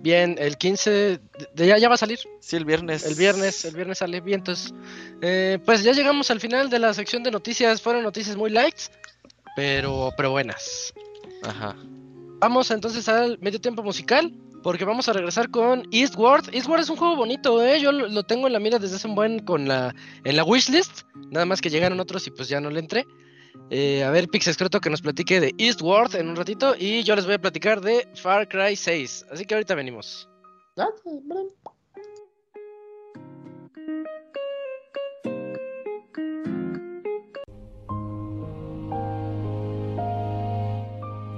Bien, 0.02 0.36
el 0.38 0.58
15 0.58 0.90
de, 0.92 1.20
de- 1.56 1.68
ya, 1.68 1.78
ya 1.80 1.90
va 1.90 1.96
a 1.96 1.98
salir. 1.98 2.20
Sí, 2.40 2.56
el 2.56 2.66
viernes. 2.66 3.04
El 3.06 3.16
viernes, 3.16 3.66
el 3.66 3.76
viernes 3.76 3.98
sale 3.98 4.22
vientos. 4.22 4.74
Eh, 5.22 5.58
pues 5.66 5.82
ya 5.84 5.92
llegamos 5.92 6.30
al 6.30 6.40
final 6.40 6.70
de 6.70 6.78
la 6.80 6.94
sección 6.94 7.24
de 7.24 7.32
noticias. 7.32 7.82
Fueron 7.82 8.04
noticias 8.04 8.36
muy 8.38 8.52
lights, 8.52 8.92
pero, 9.58 10.12
pero 10.16 10.30
buenas. 10.30 10.94
Ajá. 11.42 11.76
Vamos 12.40 12.70
entonces 12.70 13.10
al 13.10 13.40
medio 13.40 13.60
tiempo 13.60 13.82
musical, 13.82 14.32
porque 14.62 14.86
vamos 14.86 15.10
a 15.10 15.14
regresar 15.14 15.50
con 15.50 15.88
Eastward. 15.92 16.54
Eastward 16.54 16.82
es 16.82 16.92
un 16.92 16.96
juego 16.96 17.16
bonito, 17.16 17.64
¿eh? 17.64 17.82
Yo 17.82 17.92
lo, 17.92 18.08
lo 18.08 18.22
tengo 18.22 18.46
en 18.46 18.54
la 18.54 18.60
mira 18.60 18.78
desde 18.78 18.98
hace 18.98 19.08
un 19.08 19.16
buen 19.16 19.40
con 19.40 19.68
la, 19.68 19.96
en 20.24 20.36
la 20.36 20.44
wishlist. 20.44 21.02
Nada 21.32 21.48
más 21.48 21.60
que 21.60 21.72
llegaron 21.72 22.00
otros 22.00 22.28
y 22.28 22.30
pues 22.30 22.48
ya 22.50 22.62
no 22.62 22.70
le 22.70 22.80
entré. 22.80 23.08
Eh, 23.72 24.04
a 24.04 24.12
ver, 24.12 24.28
Pixescroto 24.28 24.80
que 24.80 24.92
nos 24.92 25.02
platique 25.02 25.40
de 25.40 25.56
Eastward 25.58 26.16
en 26.16 26.30
un 26.30 26.36
ratito. 26.36 26.76
Y 26.78 27.02
yo 27.02 27.16
les 27.16 27.26
voy 27.26 27.34
a 27.34 27.42
platicar 27.42 27.82
de 27.82 28.08
Far 28.14 28.48
Cry 28.48 28.76
6. 28.76 29.26
Así 29.32 29.46
que 29.46 29.56
ahorita 29.56 29.74
venimos. 29.74 30.30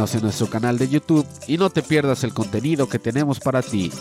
Síguenos 0.00 0.14
en 0.14 0.22
nuestro 0.22 0.46
canal 0.48 0.78
de 0.78 0.88
YouTube 0.88 1.26
y 1.46 1.58
no 1.58 1.68
te 1.68 1.82
pierdas 1.82 2.24
el 2.24 2.32
contenido 2.32 2.88
que 2.88 2.98
tenemos 2.98 3.38
para 3.38 3.60
ti. 3.60 3.92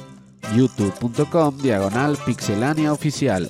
youtube.com 0.55 1.57
diagonal 1.57 2.15
pixelania 2.25 2.93
oficial. 2.93 3.49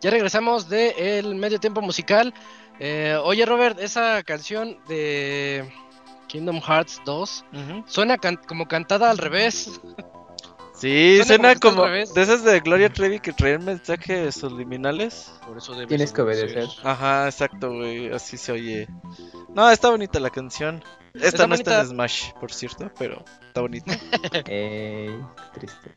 Ya 0.00 0.10
regresamos 0.10 0.68
del 0.68 1.34
medio 1.36 1.60
tiempo 1.60 1.80
musical. 1.80 2.34
Eh, 2.80 3.16
oye, 3.22 3.46
Robert, 3.46 3.78
esa 3.78 4.22
canción 4.24 4.76
de 4.88 5.70
Kingdom 6.26 6.60
Hearts 6.60 7.00
2 7.04 7.44
Ujú. 7.52 7.84
suena 7.86 8.18
can- 8.18 8.40
como 8.48 8.66
cantada 8.66 9.10
al 9.10 9.18
revés. 9.18 9.80
Sí, 10.82 11.20
Suena 11.24 11.54
suena 11.54 11.60
como 11.60 11.86
de 11.86 12.02
esas 12.02 12.42
de 12.42 12.58
Gloria 12.58 12.92
Trevi 12.92 13.20
que 13.20 13.32
traen 13.32 13.64
mensajes 13.64 14.34
subliminales. 14.34 15.32
Por 15.46 15.56
eso 15.58 15.74
debes 15.74 15.86
Tienes 15.86 16.12
que 16.12 16.22
obedecer. 16.22 16.66
Ajá, 16.82 17.26
exacto, 17.26 17.72
güey, 17.72 18.12
así 18.12 18.36
se 18.36 18.50
oye. 18.50 18.88
No, 19.54 19.70
está 19.70 19.90
bonita 19.90 20.18
la 20.18 20.30
canción. 20.30 20.82
Esta 21.14 21.28
Está 21.28 21.46
no 21.46 21.54
está 21.54 21.80
en. 21.82 21.86
Smash, 21.86 22.32
por 22.40 22.52
cierto, 22.52 22.90
pero 22.98 23.24
está 23.46 23.60
bonita. 23.60 23.96
Ey, 24.48 25.16
triste. 25.54 25.94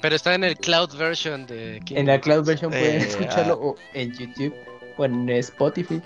Pero 0.00 0.16
está 0.16 0.34
en 0.34 0.44
el 0.44 0.56
cloud 0.56 0.96
version 0.96 1.46
de 1.46 1.82
En 1.90 2.06
la 2.06 2.18
cloud 2.18 2.46
version 2.46 2.70
pueden 2.70 3.02
Eh, 3.02 3.08
escucharlo 3.08 3.52
ah. 3.52 3.66
o 3.66 3.74
en 3.92 4.14
YouTube 4.14 4.54
o 4.96 5.04
en 5.04 5.28
Spotify 5.28 6.00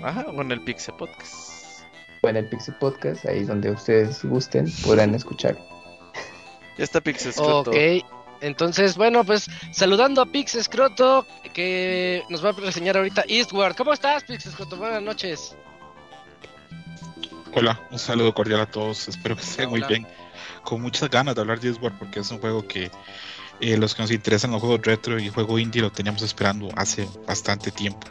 Ajá, 0.00 0.26
con 0.26 0.52
el 0.52 0.62
Pixel 0.62 0.94
Podcast. 0.94 1.82
o 2.22 2.28
en 2.28 2.36
el 2.36 2.48
Pixel 2.48 2.76
Podcast, 2.76 3.26
ahí 3.26 3.42
donde 3.42 3.72
ustedes 3.72 4.24
gusten, 4.24 4.72
podrán 4.84 5.12
escuchar. 5.16 5.58
Ya 6.78 6.84
está 6.84 7.00
Pixel 7.00 7.30
Escroto. 7.30 7.70
Ok, 7.70 7.76
entonces, 8.40 8.96
bueno, 8.96 9.24
pues 9.24 9.48
saludando 9.72 10.20
a 10.22 10.26
Pix 10.26 10.54
Escroto, 10.56 11.26
que 11.52 12.24
nos 12.28 12.44
va 12.44 12.50
a 12.50 12.52
reseñar 12.52 12.96
ahorita 12.96 13.24
Eastward. 13.28 13.76
¿Cómo 13.76 13.92
estás, 13.92 14.24
Pix 14.24 14.46
Escroto? 14.46 14.76
Buenas 14.76 15.02
noches. 15.02 15.54
Hola, 17.54 17.80
un 17.90 17.98
saludo 17.98 18.34
cordial 18.34 18.60
a 18.60 18.66
todos. 18.66 19.08
Espero 19.08 19.36
que 19.36 19.42
estén 19.42 19.68
muy 19.70 19.82
bien. 19.82 20.06
Con 20.64 20.80
muchas 20.80 21.10
ganas 21.10 21.34
de 21.34 21.40
hablar 21.42 21.60
de 21.60 21.68
Eastward 21.68 21.98
porque 21.98 22.20
es 22.20 22.30
un 22.30 22.38
juego 22.38 22.66
que 22.66 22.90
eh, 23.60 23.76
los 23.76 23.94
que 23.94 24.02
nos 24.02 24.10
interesan 24.10 24.50
los 24.50 24.60
juegos 24.60 24.80
retro 24.82 25.18
y 25.20 25.28
juego 25.28 25.58
indie 25.58 25.82
lo 25.82 25.92
teníamos 25.92 26.22
esperando 26.22 26.68
hace 26.76 27.06
bastante 27.26 27.70
tiempo. 27.70 28.06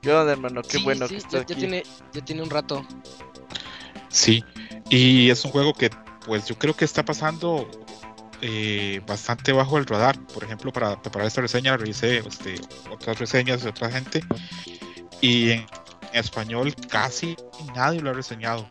¿Qué 0.00 0.12
onda, 0.12 0.32
hermano? 0.32 0.62
Qué 0.62 0.78
Sí, 0.78 0.84
bueno 0.84 1.08
sí, 1.08 1.16
que 1.16 1.22
ya, 1.30 1.40
aquí. 1.40 1.54
tiene, 1.54 1.82
ya 2.12 2.24
tiene 2.24 2.42
un 2.42 2.50
rato. 2.50 2.86
Sí, 4.08 4.44
y 4.88 5.28
es 5.30 5.44
un 5.44 5.50
juego 5.50 5.74
que 5.74 5.90
pues 6.24 6.46
yo 6.46 6.56
creo 6.58 6.74
que 6.74 6.84
está 6.84 7.04
pasando 7.04 7.68
eh, 8.40 9.00
bastante 9.06 9.52
bajo 9.52 9.78
el 9.78 9.86
radar. 9.86 10.18
Por 10.26 10.44
ejemplo, 10.44 10.72
para 10.72 11.00
preparar 11.00 11.28
esta 11.28 11.40
reseña 11.40 11.76
revisé 11.76 12.18
este, 12.18 12.56
otras 12.90 13.18
reseñas 13.18 13.62
de 13.62 13.70
otra 13.70 13.90
gente 13.90 14.22
y 15.20 15.52
en 15.52 15.66
español 16.12 16.74
casi 16.88 17.36
nadie 17.74 18.00
lo 18.00 18.10
ha 18.10 18.12
reseñado. 18.12 18.68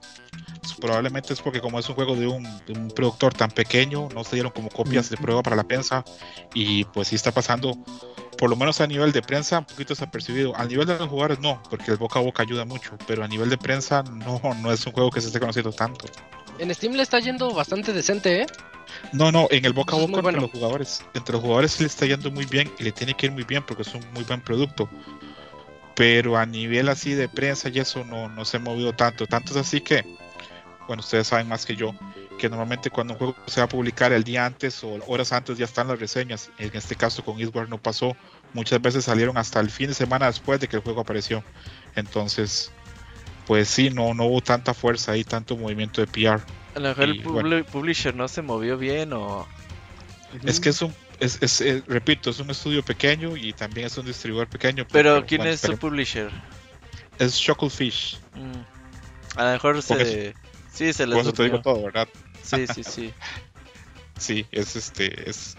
Pues, 0.61 0.73
Probablemente 0.75 1.33
es 1.33 1.41
porque 1.41 1.59
como 1.59 1.79
es 1.79 1.89
un 1.89 1.95
juego 1.95 2.15
de 2.15 2.27
un, 2.27 2.43
de 2.65 2.73
un 2.73 2.89
productor 2.89 3.33
tan 3.33 3.51
pequeño, 3.51 4.09
no 4.13 4.23
se 4.23 4.35
dieron 4.35 4.51
como 4.51 4.69
copias 4.69 5.09
de 5.09 5.17
prueba 5.17 5.41
para 5.41 5.55
la 5.55 5.63
prensa 5.63 6.03
y 6.53 6.85
pues 6.85 7.07
sí 7.07 7.15
está 7.15 7.31
pasando, 7.31 7.77
por 8.37 8.49
lo 8.49 8.55
menos 8.55 8.79
a 8.81 8.87
nivel 8.87 9.11
de 9.11 9.21
prensa, 9.21 9.59
un 9.59 9.65
poquito 9.65 9.93
desapercibido. 9.93 10.55
A 10.55 10.65
nivel 10.65 10.85
de 10.85 10.97
los 10.97 11.09
jugadores 11.09 11.39
no, 11.39 11.61
porque 11.69 11.91
el 11.91 11.97
boca 11.97 12.19
a 12.19 12.21
boca 12.21 12.43
ayuda 12.43 12.65
mucho, 12.65 12.97
pero 13.07 13.23
a 13.23 13.27
nivel 13.27 13.49
de 13.49 13.57
prensa 13.57 14.03
no, 14.03 14.39
no 14.61 14.71
es 14.71 14.85
un 14.85 14.93
juego 14.93 15.09
que 15.09 15.21
se 15.21 15.27
esté 15.27 15.39
conociendo 15.39 15.71
tanto. 15.71 16.05
En 16.59 16.73
Steam 16.73 16.93
le 16.93 17.03
está 17.03 17.19
yendo 17.19 17.53
bastante 17.53 17.93
decente, 17.93 18.41
¿eh? 18.41 18.45
No, 19.11 19.31
no, 19.31 19.47
en 19.51 19.65
el 19.65 19.73
boca 19.73 19.95
a 19.95 19.99
boca 19.99 20.09
entre 20.09 20.21
bueno. 20.21 20.41
los 20.41 20.51
jugadores. 20.51 21.03
Entre 21.13 21.33
los 21.33 21.41
jugadores 21.41 21.71
sí 21.71 21.83
le 21.83 21.87
está 21.87 22.05
yendo 22.05 22.31
muy 22.31 22.45
bien 22.45 22.71
y 22.79 22.83
le 22.83 22.91
tiene 22.91 23.13
que 23.13 23.27
ir 23.27 23.31
muy 23.31 23.43
bien 23.43 23.63
porque 23.63 23.83
es 23.83 23.93
un 23.93 24.03
muy 24.13 24.23
buen 24.23 24.41
producto. 24.41 24.89
Pero 25.95 26.37
a 26.37 26.45
nivel 26.45 26.89
así 26.89 27.13
de 27.13 27.29
prensa 27.29 27.69
y 27.69 27.79
eso 27.79 28.03
no, 28.05 28.29
no 28.29 28.45
se 28.45 28.57
ha 28.57 28.59
movido 28.59 28.93
tanto. 28.93 29.27
Tanto 29.27 29.51
es 29.51 29.57
así 29.57 29.81
que, 29.81 30.03
bueno, 30.87 31.01
ustedes 31.01 31.27
saben 31.27 31.47
más 31.47 31.65
que 31.65 31.75
yo, 31.75 31.93
que 32.39 32.49
normalmente 32.49 32.89
cuando 32.89 33.13
un 33.13 33.19
juego 33.19 33.35
se 33.45 33.61
va 33.61 33.65
a 33.65 33.69
publicar 33.69 34.11
el 34.11 34.23
día 34.23 34.45
antes 34.45 34.83
o 34.83 34.99
horas 35.07 35.31
antes 35.31 35.57
ya 35.57 35.65
están 35.65 35.87
las 35.87 35.99
reseñas. 35.99 36.49
En 36.57 36.71
este 36.73 36.95
caso 36.95 37.23
con 37.23 37.39
Eastward 37.39 37.69
no 37.69 37.77
pasó. 37.77 38.15
Muchas 38.53 38.81
veces 38.81 39.05
salieron 39.05 39.37
hasta 39.37 39.59
el 39.59 39.69
fin 39.69 39.87
de 39.87 39.93
semana 39.93 40.27
después 40.27 40.59
de 40.59 40.67
que 40.67 40.77
el 40.77 40.81
juego 40.81 41.01
apareció. 41.01 41.43
Entonces, 41.95 42.71
pues 43.45 43.67
sí, 43.67 43.89
no, 43.89 44.13
no 44.13 44.25
hubo 44.25 44.41
tanta 44.41 44.73
fuerza 44.73 45.13
ahí, 45.13 45.23
tanto 45.23 45.57
movimiento 45.57 46.01
de 46.01 46.07
PR. 46.07 46.41
A 46.75 46.79
lo 46.79 46.89
mejor 46.89 47.03
el 47.03 47.15
Y, 47.15 47.19
publi- 47.23 47.31
bueno. 47.49 47.65
publisher 47.65 48.15
no 48.15 48.27
se 48.27 48.41
movió 48.41 48.77
bien 48.77 49.13
o. 49.13 49.47
Es 50.45 50.59
que 50.59 50.69
es 50.69 50.81
un, 50.81 50.93
es, 51.19 51.37
es, 51.41 51.61
eh, 51.61 51.83
repito, 51.87 52.31
es 52.31 52.39
un 52.39 52.49
estudio 52.49 52.83
pequeño 52.83 53.37
y 53.37 53.53
también 53.53 53.87
es 53.87 53.97
un 53.97 54.05
distribuidor 54.05 54.47
pequeño. 54.47 54.85
Pero 54.91 55.25
¿quién 55.25 55.39
bueno, 55.39 55.53
es 55.53 55.61
su 55.61 55.77
publisher? 55.77 56.31
Es 57.19 57.35
Shucklefish. 57.35 58.17
Mm. 58.33 59.39
A 59.39 59.45
lo 59.45 59.51
mejor 59.51 59.81
se. 59.81 60.33
Sí, 60.73 60.91
se 60.91 61.05
Por 61.05 61.15
les 61.15 61.19
eso 61.21 61.33
te 61.33 61.43
digo 61.43 61.61
todo, 61.61 61.83
¿verdad? 61.83 62.07
Sí, 62.41 62.65
sí, 62.73 62.83
sí. 62.83 63.13
Sí, 64.17 64.45
es 64.51 64.75
este, 64.75 65.27
es... 65.29 65.57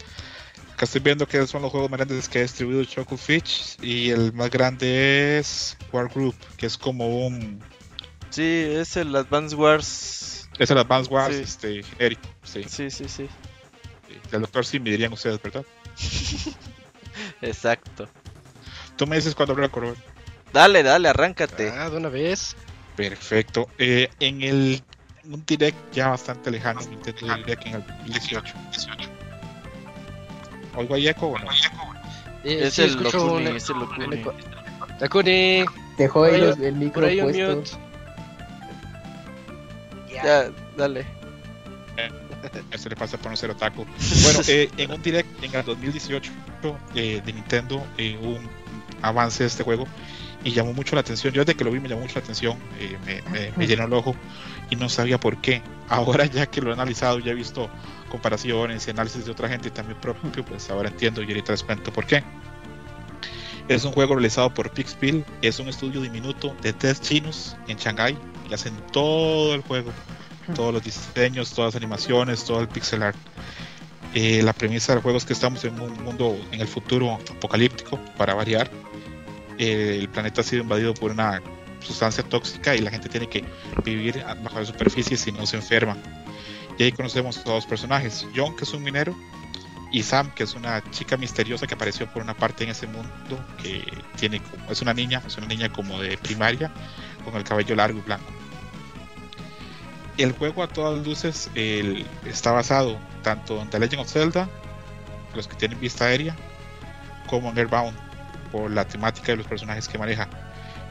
Acá 0.73 0.87
estoy 0.87 1.01
viendo 1.01 1.27
que 1.27 1.45
son 1.47 1.61
los 1.63 1.71
juegos 1.71 1.91
más 1.91 1.99
grandes 1.99 2.29
que 2.29 2.39
ha 2.39 2.43
distribuido 2.43 2.83
Shucklefish 2.85 3.77
y 3.83 4.11
el 4.11 4.33
más 4.33 4.49
grande 4.49 5.39
es 5.39 5.77
War 5.93 6.09
Group, 6.09 6.37
que 6.57 6.67
es 6.67 6.79
como 6.79 7.27
un... 7.27 7.61
Sí, 8.35 8.67
es 8.69 8.97
el 8.97 9.15
Advance 9.15 9.55
Wars. 9.55 10.49
Es 10.59 10.69
el 10.71 10.79
Advance 10.79 11.09
Wars 11.09 11.37
Sí. 11.37 11.43
este, 11.43 11.83
genérico, 11.85 12.23
sí. 12.43 12.65
Sí, 12.69 12.91
sí, 12.91 13.09
sí. 13.09 13.29
El 14.33 14.41
doctor 14.41 14.65
sí 14.67 14.81
me 14.81 14.91
dirían 14.91 15.13
ustedes, 15.13 15.41
¿verdad? 15.41 15.65
Exacto. 17.43 18.09
Tú 18.97 19.07
me 19.07 19.17
dices 19.17 19.35
cuando 19.35 19.53
habrá 19.53 19.69
Corona. 19.69 19.95
Dale, 20.53 20.83
dale, 20.83 21.09
arráncate. 21.09 21.71
Ah, 21.71 21.91
de 21.91 21.97
una 21.97 22.09
vez. 22.09 22.57
Perfecto. 22.97 23.69
Eh, 23.79 24.09
en 24.21 24.43
el 24.43 24.83
en 25.25 25.35
un 25.35 25.45
direct 25.47 25.77
ya 25.93 26.09
bastante 26.09 26.51
lejano, 26.51 26.81
Nintendo 26.83 27.35
Direct 27.37 27.67
en 27.67 27.75
el 27.77 27.87
2018. 27.87 28.55
¿Oigo 30.77 30.95
ahí 30.95 31.09
eco 31.09 31.27
o 31.29 31.39
no? 31.39 31.51
Eh, 32.45 32.67
es 32.67 32.75
sí, 32.75 32.83
el 32.83 32.97
Locuni, 33.03 33.47
un- 33.47 33.57
es 33.57 33.71
el 33.71 33.79
Locuni. 33.79 34.25
Takuni, 34.99 35.65
Dejó 35.97 36.27
el 36.27 36.51
por 36.57 36.73
micro 36.75 37.03
puesto. 37.09 37.57
mute. 37.57 37.71
Ya, 40.23 40.51
dale. 40.77 41.07
Eso 42.71 42.89
le 42.89 42.97
pasa 42.97 43.17
por 43.17 43.31
no 43.31 43.37
ser 43.37 43.51
otaku. 43.51 43.87
Bueno, 44.23 44.41
eh, 44.49 44.71
en 44.77 44.93
un 44.93 45.03
direct 45.03 45.43
en 45.43 45.55
el 45.55 45.65
2018 45.65 46.31
eh, 46.95 47.23
de 47.25 47.33
Nintendo 47.33 47.87
eh, 47.97 48.19
hubo 48.21 48.33
un 48.37 48.49
avance 49.01 49.45
de 49.45 49.49
este 49.49 49.63
juego 49.63 49.87
y 50.45 50.51
llamó 50.53 50.75
mucho 50.75 50.95
la 50.95 51.01
atención. 51.01 51.33
Yo 51.33 51.43
desde 51.43 51.57
que 51.57 51.65
lo 51.65 51.71
vi 51.71 51.81
me 51.81 51.89
llamó 51.89 52.03
mucho 52.03 52.17
la 52.17 52.21
atención, 52.23 52.59
eh, 52.79 52.99
me, 53.07 53.23
me- 53.31 53.53
me 53.57 53.67
llenó 53.67 53.85
el 53.85 53.93
ojo 53.95 54.15
y 54.71 54.77
no 54.77 54.89
sabía 54.91 55.19
por 55.19 55.39
qué. 55.41 55.63
Ahora 55.89 56.27
ya 56.27 56.47
que 56.47 56.61
lo 56.61 56.71
he 56.71 56.75
analizado, 56.75 57.19
ya 57.19 57.33
he 57.33 57.35
visto 57.35 57.71
comparaciones 58.11 58.87
y 58.87 58.91
análisis 58.91 59.25
de 59.25 59.31
otra 59.33 59.49
gente 59.49 59.69
y 59.69 59.71
también 59.71 59.99
propio, 60.01 60.45
pues 60.45 60.69
ahora 60.71 60.89
entiendo 60.91 61.23
y 61.23 61.27
ahorita 61.27 61.53
les 61.53 61.63
cuento 61.63 61.93
por 61.93 62.07
qué. 62.07 62.23
Es 63.69 63.85
un 63.85 63.93
juego 63.93 64.15
realizado 64.15 64.53
por 64.53 64.71
Pixpil, 64.71 65.25
es 65.41 65.59
un 65.59 65.69
estudio 65.69 66.01
diminuto 66.03 66.55
de 66.61 66.73
test 66.73 67.03
chinos 67.03 67.57
en 67.67 67.79
Shanghai 67.79 68.17
y 68.49 68.55
hacen 68.55 68.77
todo 68.93 69.55
el 69.55 69.63
juego 69.63 69.91
todos 70.55 70.75
los 70.75 70.85
diseños, 70.85 71.53
todas 71.53 71.75
las 71.75 71.83
animaciones, 71.83 72.45
todo 72.45 72.61
el 72.61 72.69
pixel 72.69 73.03
art. 73.03 73.17
Eh, 74.15 74.43
la 74.43 74.53
premisa 74.53 74.93
del 74.93 75.03
juego 75.03 75.19
es 75.19 75.25
que 75.25 75.33
estamos 75.33 75.65
en 75.65 75.81
un 75.81 76.03
mundo 76.05 76.37
en 76.53 76.61
el 76.61 76.69
futuro 76.69 77.15
apocalíptico, 77.15 77.99
para 78.17 78.35
variar. 78.35 78.71
Eh, 79.59 79.97
el 79.99 80.09
planeta 80.09 80.43
ha 80.43 80.45
sido 80.45 80.63
invadido 80.63 80.95
por 80.95 81.13
una 81.13 81.41
sustancia 81.81 82.23
tóxica 82.23 82.75
y 82.75 82.81
la 82.81 82.91
gente 82.91 83.09
tiene 83.09 83.29
que 83.29 83.45
vivir 83.85 84.23
bajo 84.43 84.59
la 84.59 84.67
superficie 84.67 85.17
si 85.17 85.33
no 85.33 85.47
se 85.47 85.57
enferma. 85.57 85.97
Y 86.79 86.83
ahí 86.83 86.93
conocemos 86.93 87.39
a 87.39 87.43
dos 87.45 87.67
personajes, 87.67 88.27
John 88.35 88.57
que 88.57 88.65
es 88.65 88.73
un 88.75 88.83
minero 88.83 89.17
y 89.95 90.03
Sam 90.03 90.29
que 90.35 90.43
es 90.43 90.55
una 90.55 90.83
chica 90.91 91.17
misteriosa 91.17 91.69
que 91.69 91.75
apareció 91.75 92.09
por 92.09 92.21
una 92.21 92.35
parte 92.35 92.65
en 92.65 92.71
ese 92.71 92.89
mundo 92.89 93.39
que 93.63 93.85
tiene 94.17 94.41
como- 94.41 94.73
es 94.73 94.83
una 94.83 94.93
niña, 94.93 95.23
es 95.25 95.37
una 95.37 95.47
niña 95.47 95.69
como 95.73 96.01
de 96.01 96.19
primaria 96.19 96.73
con 97.25 97.37
el 97.37 97.45
cabello 97.45 97.77
largo 97.77 98.01
y 98.01 98.03
blanco. 98.03 98.25
El 100.17 100.33
juego 100.33 100.65
a 100.65 100.69
todas 100.69 101.07
luces 101.07 101.49
está 102.25 102.51
basado 102.51 102.99
tanto 103.23 103.63
en 103.63 103.71
The 103.71 103.79
Legend 103.79 104.03
of 104.03 104.11
Zelda, 104.11 104.49
los 105.33 105.47
que 105.47 105.55
tienen 105.55 105.79
vista 105.79 106.07
aérea, 106.07 106.35
como 107.29 107.51
en 107.51 107.59
Airbound, 107.59 107.97
por 108.51 108.73
la 108.73 108.85
temática 108.87 109.31
de 109.31 109.37
los 109.37 109.47
personajes 109.47 109.87
que 109.87 109.97
maneja. 109.97 110.29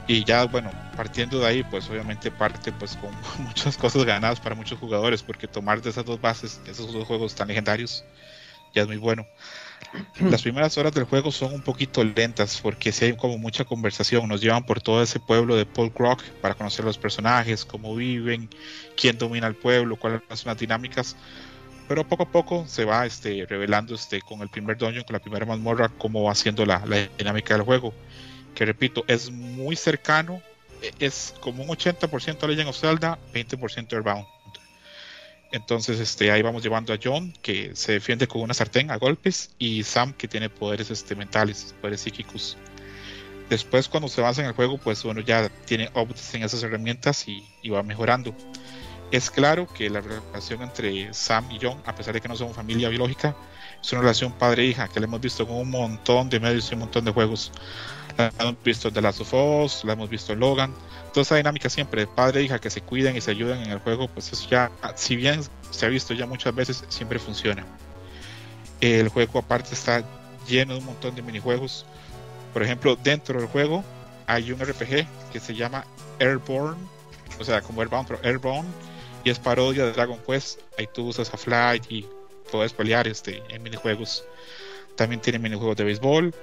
Y 0.08 0.24
ya, 0.24 0.46
bueno, 0.46 0.72
partiendo 0.96 1.40
de 1.40 1.48
ahí, 1.48 1.64
pues 1.64 1.90
obviamente 1.90 2.32
parte 2.32 2.72
pues 2.72 2.96
con 2.96 3.12
muchas 3.46 3.76
cosas 3.78 4.06
ganadas 4.06 4.40
para 4.40 4.56
muchos 4.56 4.80
jugadores, 4.80 5.24
porque 5.24 5.48
tomar 5.48 5.82
de 5.82 5.90
esas 5.90 6.06
dos 6.06 6.22
bases, 6.22 6.62
esos 6.68 6.94
dos 6.94 7.06
juegos 7.06 7.36
tan 7.36 7.50
legendarios, 7.50 8.04
ya 8.74 8.82
es 8.84 8.88
muy 8.88 8.98
bueno. 8.98 9.26
Las 10.30 10.42
primeras 10.42 10.78
horas 10.78 10.94
del 10.94 11.04
juego 11.04 11.32
son 11.32 11.54
un 11.54 11.62
poquito 11.62 12.04
lentas 12.04 12.60
porque 12.62 12.92
si 12.92 13.06
hay 13.06 13.16
como 13.16 13.38
mucha 13.38 13.64
conversación, 13.66 14.28
nos 14.28 14.42
llevan 14.42 14.66
por 14.66 14.82
todo 14.82 15.04
ese 15.04 15.20
pueblo 15.20 15.56
de 15.56 15.66
Paul 15.66 15.92
Rock 15.96 16.24
para 16.42 16.56
conocer 16.56 16.84
los 16.86 16.98
personajes, 16.98 17.66
cómo 17.66 17.96
viven, 17.96 18.50
quién 18.98 19.18
domina 19.18 19.48
el 19.48 19.56
pueblo, 19.56 19.98
cuáles 19.98 20.22
son 20.34 20.50
las 20.50 20.58
dinámicas. 20.58 21.16
pero 21.88 22.08
poco 22.08 22.24
a 22.24 22.32
poco 22.32 22.66
se 22.68 22.86
va 22.86 23.06
este, 23.06 23.46
revelando 23.48 23.96
este, 23.96 24.22
con 24.22 24.42
el 24.42 24.50
primer 24.50 24.78
dungeon, 24.78 25.04
con 25.06 25.14
la 25.14 25.20
primera 25.22 25.46
mazmorra, 25.46 25.90
cómo 25.98 26.24
va 26.24 26.36
siendo 26.36 26.66
la, 26.66 26.84
la 26.86 27.08
dinámica 27.18 27.54
del 27.56 27.64
juego. 27.64 27.94
Que 28.56 28.66
repito, 28.66 29.04
es 29.08 29.32
muy 29.32 29.76
cercano, 29.76 30.42
e- 30.82 30.94
es 31.00 31.36
como 31.40 31.64
un 31.64 31.70
80% 31.70 32.48
Legend 32.48 32.70
of 32.70 32.78
Zelda, 32.80 33.20
20% 33.34 33.94
Airbound. 33.94 34.28
Entonces 35.54 36.00
este, 36.00 36.32
ahí 36.32 36.42
vamos 36.42 36.64
llevando 36.64 36.94
a 36.94 37.00
John, 37.02 37.32
que 37.44 37.76
se 37.76 37.92
defiende 37.92 38.28
con 38.28 38.42
una 38.42 38.56
sartén 38.56 38.90
a 38.90 38.98
golpes, 38.98 39.52
y 39.60 39.84
Sam, 39.84 40.12
que 40.14 40.28
tiene 40.28 40.50
poderes 40.50 40.90
este, 40.90 41.16
mentales, 41.16 41.76
poderes 41.80 42.02
psíquicos. 42.02 42.58
Después, 43.52 43.88
cuando 43.88 44.10
se 44.10 44.20
avanza 44.20 44.42
en 44.42 44.48
el 44.48 44.54
juego, 44.54 44.80
pues 44.80 45.04
bueno, 45.04 45.22
ya 45.22 45.50
tiene 45.66 45.90
updates 45.90 46.34
en 46.34 46.42
esas 46.42 46.64
herramientas 46.64 47.28
y, 47.28 47.70
va 47.70 47.84
mejorando. 47.84 48.34
Es 49.12 49.30
claro 49.30 49.68
que 49.72 49.92
la 49.92 50.02
relación 50.02 50.64
entre 50.64 51.14
Sam 51.14 51.52
y 51.52 51.60
John, 51.62 51.80
a 51.86 51.94
pesar 51.94 52.16
de 52.16 52.22
que 52.22 52.28
no 52.28 52.36
son 52.36 52.52
familia 52.52 52.90
biológica, 52.90 53.36
es 53.80 53.92
una 53.92 54.02
relación 54.02 54.32
padre-hija 54.32 54.88
que 54.88 55.00
la 55.00 55.06
hemos 55.06 55.22
visto 55.22 55.46
con 55.46 55.58
un 55.58 55.70
montón 55.70 56.30
de 56.30 56.40
medios 56.40 56.72
y 56.72 56.74
un 56.74 56.80
montón 56.80 57.06
de 57.06 57.12
juegos. 57.12 57.52
Hemos 58.18 58.62
visto 58.64 58.90
en 58.90 58.94
The 58.94 59.02
Last 59.02 59.22
of 59.22 59.34
Us, 59.34 59.84
la 59.84 59.94
hemos 59.94 60.10
visto 60.10 60.34
en 60.34 60.40
Logan. 60.40 60.74
Toda 61.14 61.24
esa 61.24 61.36
dinámica 61.36 61.70
siempre 61.70 62.02
de 62.02 62.08
padre-hija 62.08 62.60
que 62.60 62.70
se 62.70 62.82
cuidan 62.82 63.16
y 63.16 63.22
se 63.22 63.32
ayudan 63.32 63.62
en 63.64 63.72
el 63.72 63.80
juego, 63.80 64.08
pues 64.08 64.32
eso 64.32 64.48
ya, 64.50 64.72
si 64.96 65.16
bien 65.16 65.42
se 65.72 65.86
ha 65.86 65.90
visto 65.90 66.14
ya 66.14 66.26
muchas 66.26 66.54
veces, 66.54 66.84
siempre 66.90 67.20
funciona. 67.20 67.66
El 68.82 69.10
juego 69.10 69.40
aparte 69.40 69.74
está 69.74 70.04
lleno 70.48 70.74
de 70.74 70.80
un 70.80 70.86
montón 70.86 71.16
de 71.16 71.22
minijuegos. 71.22 71.86
Por 72.54 72.62
ejemplo, 72.62 72.96
dentro 72.96 73.40
del 73.40 73.48
juego 73.48 73.84
hay 74.28 74.52
un 74.52 74.60
RPG 74.60 75.08
que 75.32 75.40
se 75.40 75.56
llama 75.56 75.86
Airborne, 76.20 76.78
o 77.40 77.44
sea, 77.44 77.62
como 77.62 77.82
Airbound, 77.82 78.08
pero 78.08 78.20
Airborne, 78.24 78.70
y 79.24 79.30
es 79.32 79.40
parodia 79.40 79.86
de 79.86 79.94
Dragon 79.94 80.20
Quest. 80.28 80.60
Ahí 80.78 80.88
tú 80.94 81.08
usas 81.08 81.34
a 81.34 81.38
Flight 81.38 81.86
y 81.90 82.06
puedes 82.52 82.74
pelear 82.74 83.08
este, 83.08 83.42
en 83.50 83.64
minijuegos. 83.64 84.24
También 84.96 85.22
tiene 85.22 85.40
minijuegos 85.40 85.76
de 85.78 85.84
béisbol 85.84 86.34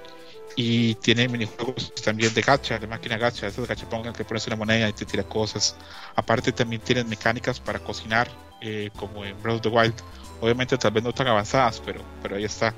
y 0.55 0.95
tiene 0.95 1.27
minijuegos 1.27 1.93
también 1.95 2.33
de 2.33 2.41
gacha, 2.41 2.77
de 2.77 2.87
máquina 2.87 3.17
gacha, 3.17 3.47
esos 3.47 3.67
gachapongan 3.67 4.13
que 4.13 4.23
pones 4.25 4.45
una 4.47 4.55
moneda 4.55 4.89
y 4.89 4.93
te 4.93 5.05
tira 5.05 5.23
cosas. 5.23 5.75
Aparte 6.15 6.51
también 6.51 6.81
tienen 6.81 7.07
mecánicas 7.07 7.59
para 7.59 7.79
cocinar, 7.79 8.29
eh, 8.61 8.89
como 8.95 9.23
en 9.25 9.41
Breath 9.41 9.57
of 9.57 9.61
the 9.61 9.69
Wild. 9.69 9.95
Obviamente 10.41 10.77
tal 10.77 10.91
vez 10.91 11.03
no 11.03 11.13
tan 11.13 11.27
avanzadas, 11.27 11.81
pero, 11.85 12.01
pero 12.21 12.35
ahí 12.35 12.43
está. 12.43 12.73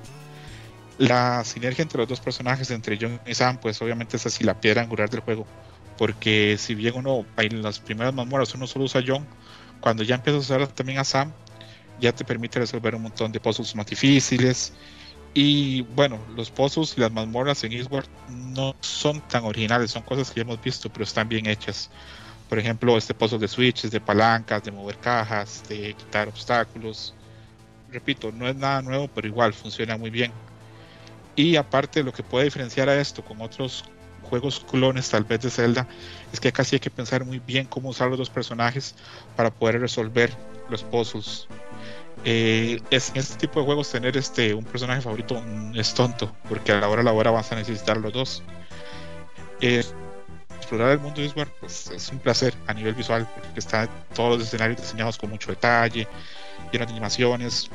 La 0.97 1.43
sinergia 1.43 1.81
entre 1.81 1.97
los 1.99 2.07
dos 2.07 2.19
personajes, 2.19 2.69
entre 2.69 2.97
John 2.99 3.19
y 3.25 3.33
Sam, 3.33 3.57
pues 3.57 3.81
obviamente 3.81 4.17
es 4.17 4.25
así 4.25 4.43
la 4.43 4.59
piedra 4.59 4.81
angular 4.81 5.09
del 5.09 5.21
juego. 5.21 5.47
Porque 5.97 6.57
si 6.59 6.75
bien 6.75 6.95
uno 6.95 7.25
en 7.37 7.61
las 7.61 7.79
primeras 7.79 8.13
mazmorras 8.13 8.53
uno 8.55 8.67
solo 8.67 8.85
usa 8.85 9.01
a 9.01 9.03
John, 9.05 9.27
cuando 9.79 10.03
ya 10.03 10.15
empiezas 10.15 10.49
a 10.49 10.55
usar 10.55 10.67
también 10.67 10.99
a 10.99 11.03
Sam, 11.03 11.33
ya 11.99 12.11
te 12.13 12.23
permite 12.25 12.59
resolver 12.59 12.95
un 12.95 13.03
montón 13.03 13.31
de 13.31 13.39
puzzles 13.39 13.75
más 13.75 13.85
difíciles. 13.85 14.73
Y 15.33 15.81
bueno, 15.81 16.19
los 16.35 16.51
puzzles 16.51 16.95
y 16.95 17.01
las 17.01 17.11
mazmorras 17.11 17.63
en 17.63 17.73
Eastward 17.73 18.05
no 18.29 18.75
son 18.81 19.19
tan 19.21 19.43
originales, 19.45 19.91
son 19.91 20.03
cosas 20.03 20.29
que 20.29 20.37
ya 20.37 20.41
hemos 20.43 20.61
visto, 20.61 20.89
pero 20.89 21.03
están 21.03 21.27
bien 21.27 21.47
hechas. 21.47 21.89
Por 22.49 22.59
ejemplo, 22.59 22.97
este 22.97 23.15
puzzle 23.15 23.39
de 23.39 23.47
switches, 23.47 23.89
de 23.89 23.99
palancas, 23.99 24.63
de 24.63 24.71
mover 24.71 24.97
cajas, 24.97 25.63
de 25.67 25.95
quitar 25.95 26.27
obstáculos. 26.27 27.15
Repito, 27.91 28.31
no 28.31 28.47
es 28.47 28.55
nada 28.55 28.81
nuevo, 28.83 29.07
pero 29.07 29.27
igual 29.27 29.53
funciona 29.53 29.97
muy 29.97 30.11
bien. 30.11 30.31
Y 31.35 31.55
aparte, 31.55 32.03
lo 32.03 32.13
que 32.13 32.21
puede 32.21 32.45
diferenciar 32.45 32.89
a 32.89 32.99
esto 32.99 33.23
con 33.23 33.41
otros 33.41 33.85
juegos 34.21 34.59
clones, 34.59 35.09
tal 35.09 35.23
vez 35.23 35.41
de 35.41 35.49
Zelda, 35.49 35.87
es 36.31 36.39
que 36.39 36.51
casi 36.51 36.75
hay 36.75 36.79
que 36.79 36.91
pensar 36.91 37.25
muy 37.25 37.39
bien 37.39 37.65
cómo 37.65 37.89
usar 37.89 38.09
los 38.09 38.19
dos 38.19 38.29
personajes 38.29 38.95
para 39.35 39.49
poder 39.49 39.81
resolver 39.81 40.31
los 40.69 40.83
puzzles. 40.83 41.47
Eh, 42.25 42.81
es, 42.89 43.09
en 43.09 43.17
este 43.17 43.35
tipo 43.35 43.59
de 43.59 43.65
juegos 43.65 43.91
tener 43.91 44.15
este 44.15 44.53
un 44.53 44.63
personaje 44.63 45.01
favorito 45.01 45.41
es 45.75 45.93
tonto, 45.93 46.33
porque 46.47 46.71
a 46.71 46.79
la 46.79 46.87
hora 46.87 47.01
a 47.01 47.03
la 47.03 47.11
hora 47.11 47.31
vas 47.31 47.51
a 47.51 47.55
necesitar 47.55 47.97
los 47.97 48.13
dos. 48.13 48.43
Explorar 49.59 50.91
el 50.91 50.99
mundo 50.99 51.19
de 51.19 51.25
Eastward 51.25 51.49
pues, 51.59 51.87
es 51.87 52.09
un 52.09 52.19
placer 52.19 52.53
a 52.67 52.73
nivel 52.73 52.93
visual, 52.93 53.27
porque 53.33 53.59
están 53.59 53.89
todos 54.13 54.37
los 54.37 54.47
escenarios 54.47 54.79
diseñados 54.81 55.17
con 55.17 55.29
mucho 55.29 55.49
detalle, 55.49 56.07
llenos 56.71 56.87
de 56.87 56.93
animaciones. 56.93 57.69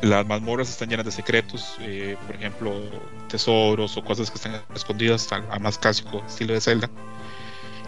Las 0.00 0.26
mazmorras 0.26 0.68
están 0.68 0.88
llenas 0.88 1.04
de 1.04 1.12
secretos, 1.12 1.76
eh, 1.80 2.16
por 2.26 2.34
ejemplo, 2.34 2.72
tesoros 3.28 3.96
o 3.96 4.04
cosas 4.04 4.30
que 4.30 4.36
están 4.36 4.60
escondidas 4.74 5.30
al, 5.32 5.46
al 5.50 5.60
más 5.60 5.78
clásico 5.78 6.24
estilo 6.26 6.54
de 6.54 6.60
Zelda. 6.60 6.90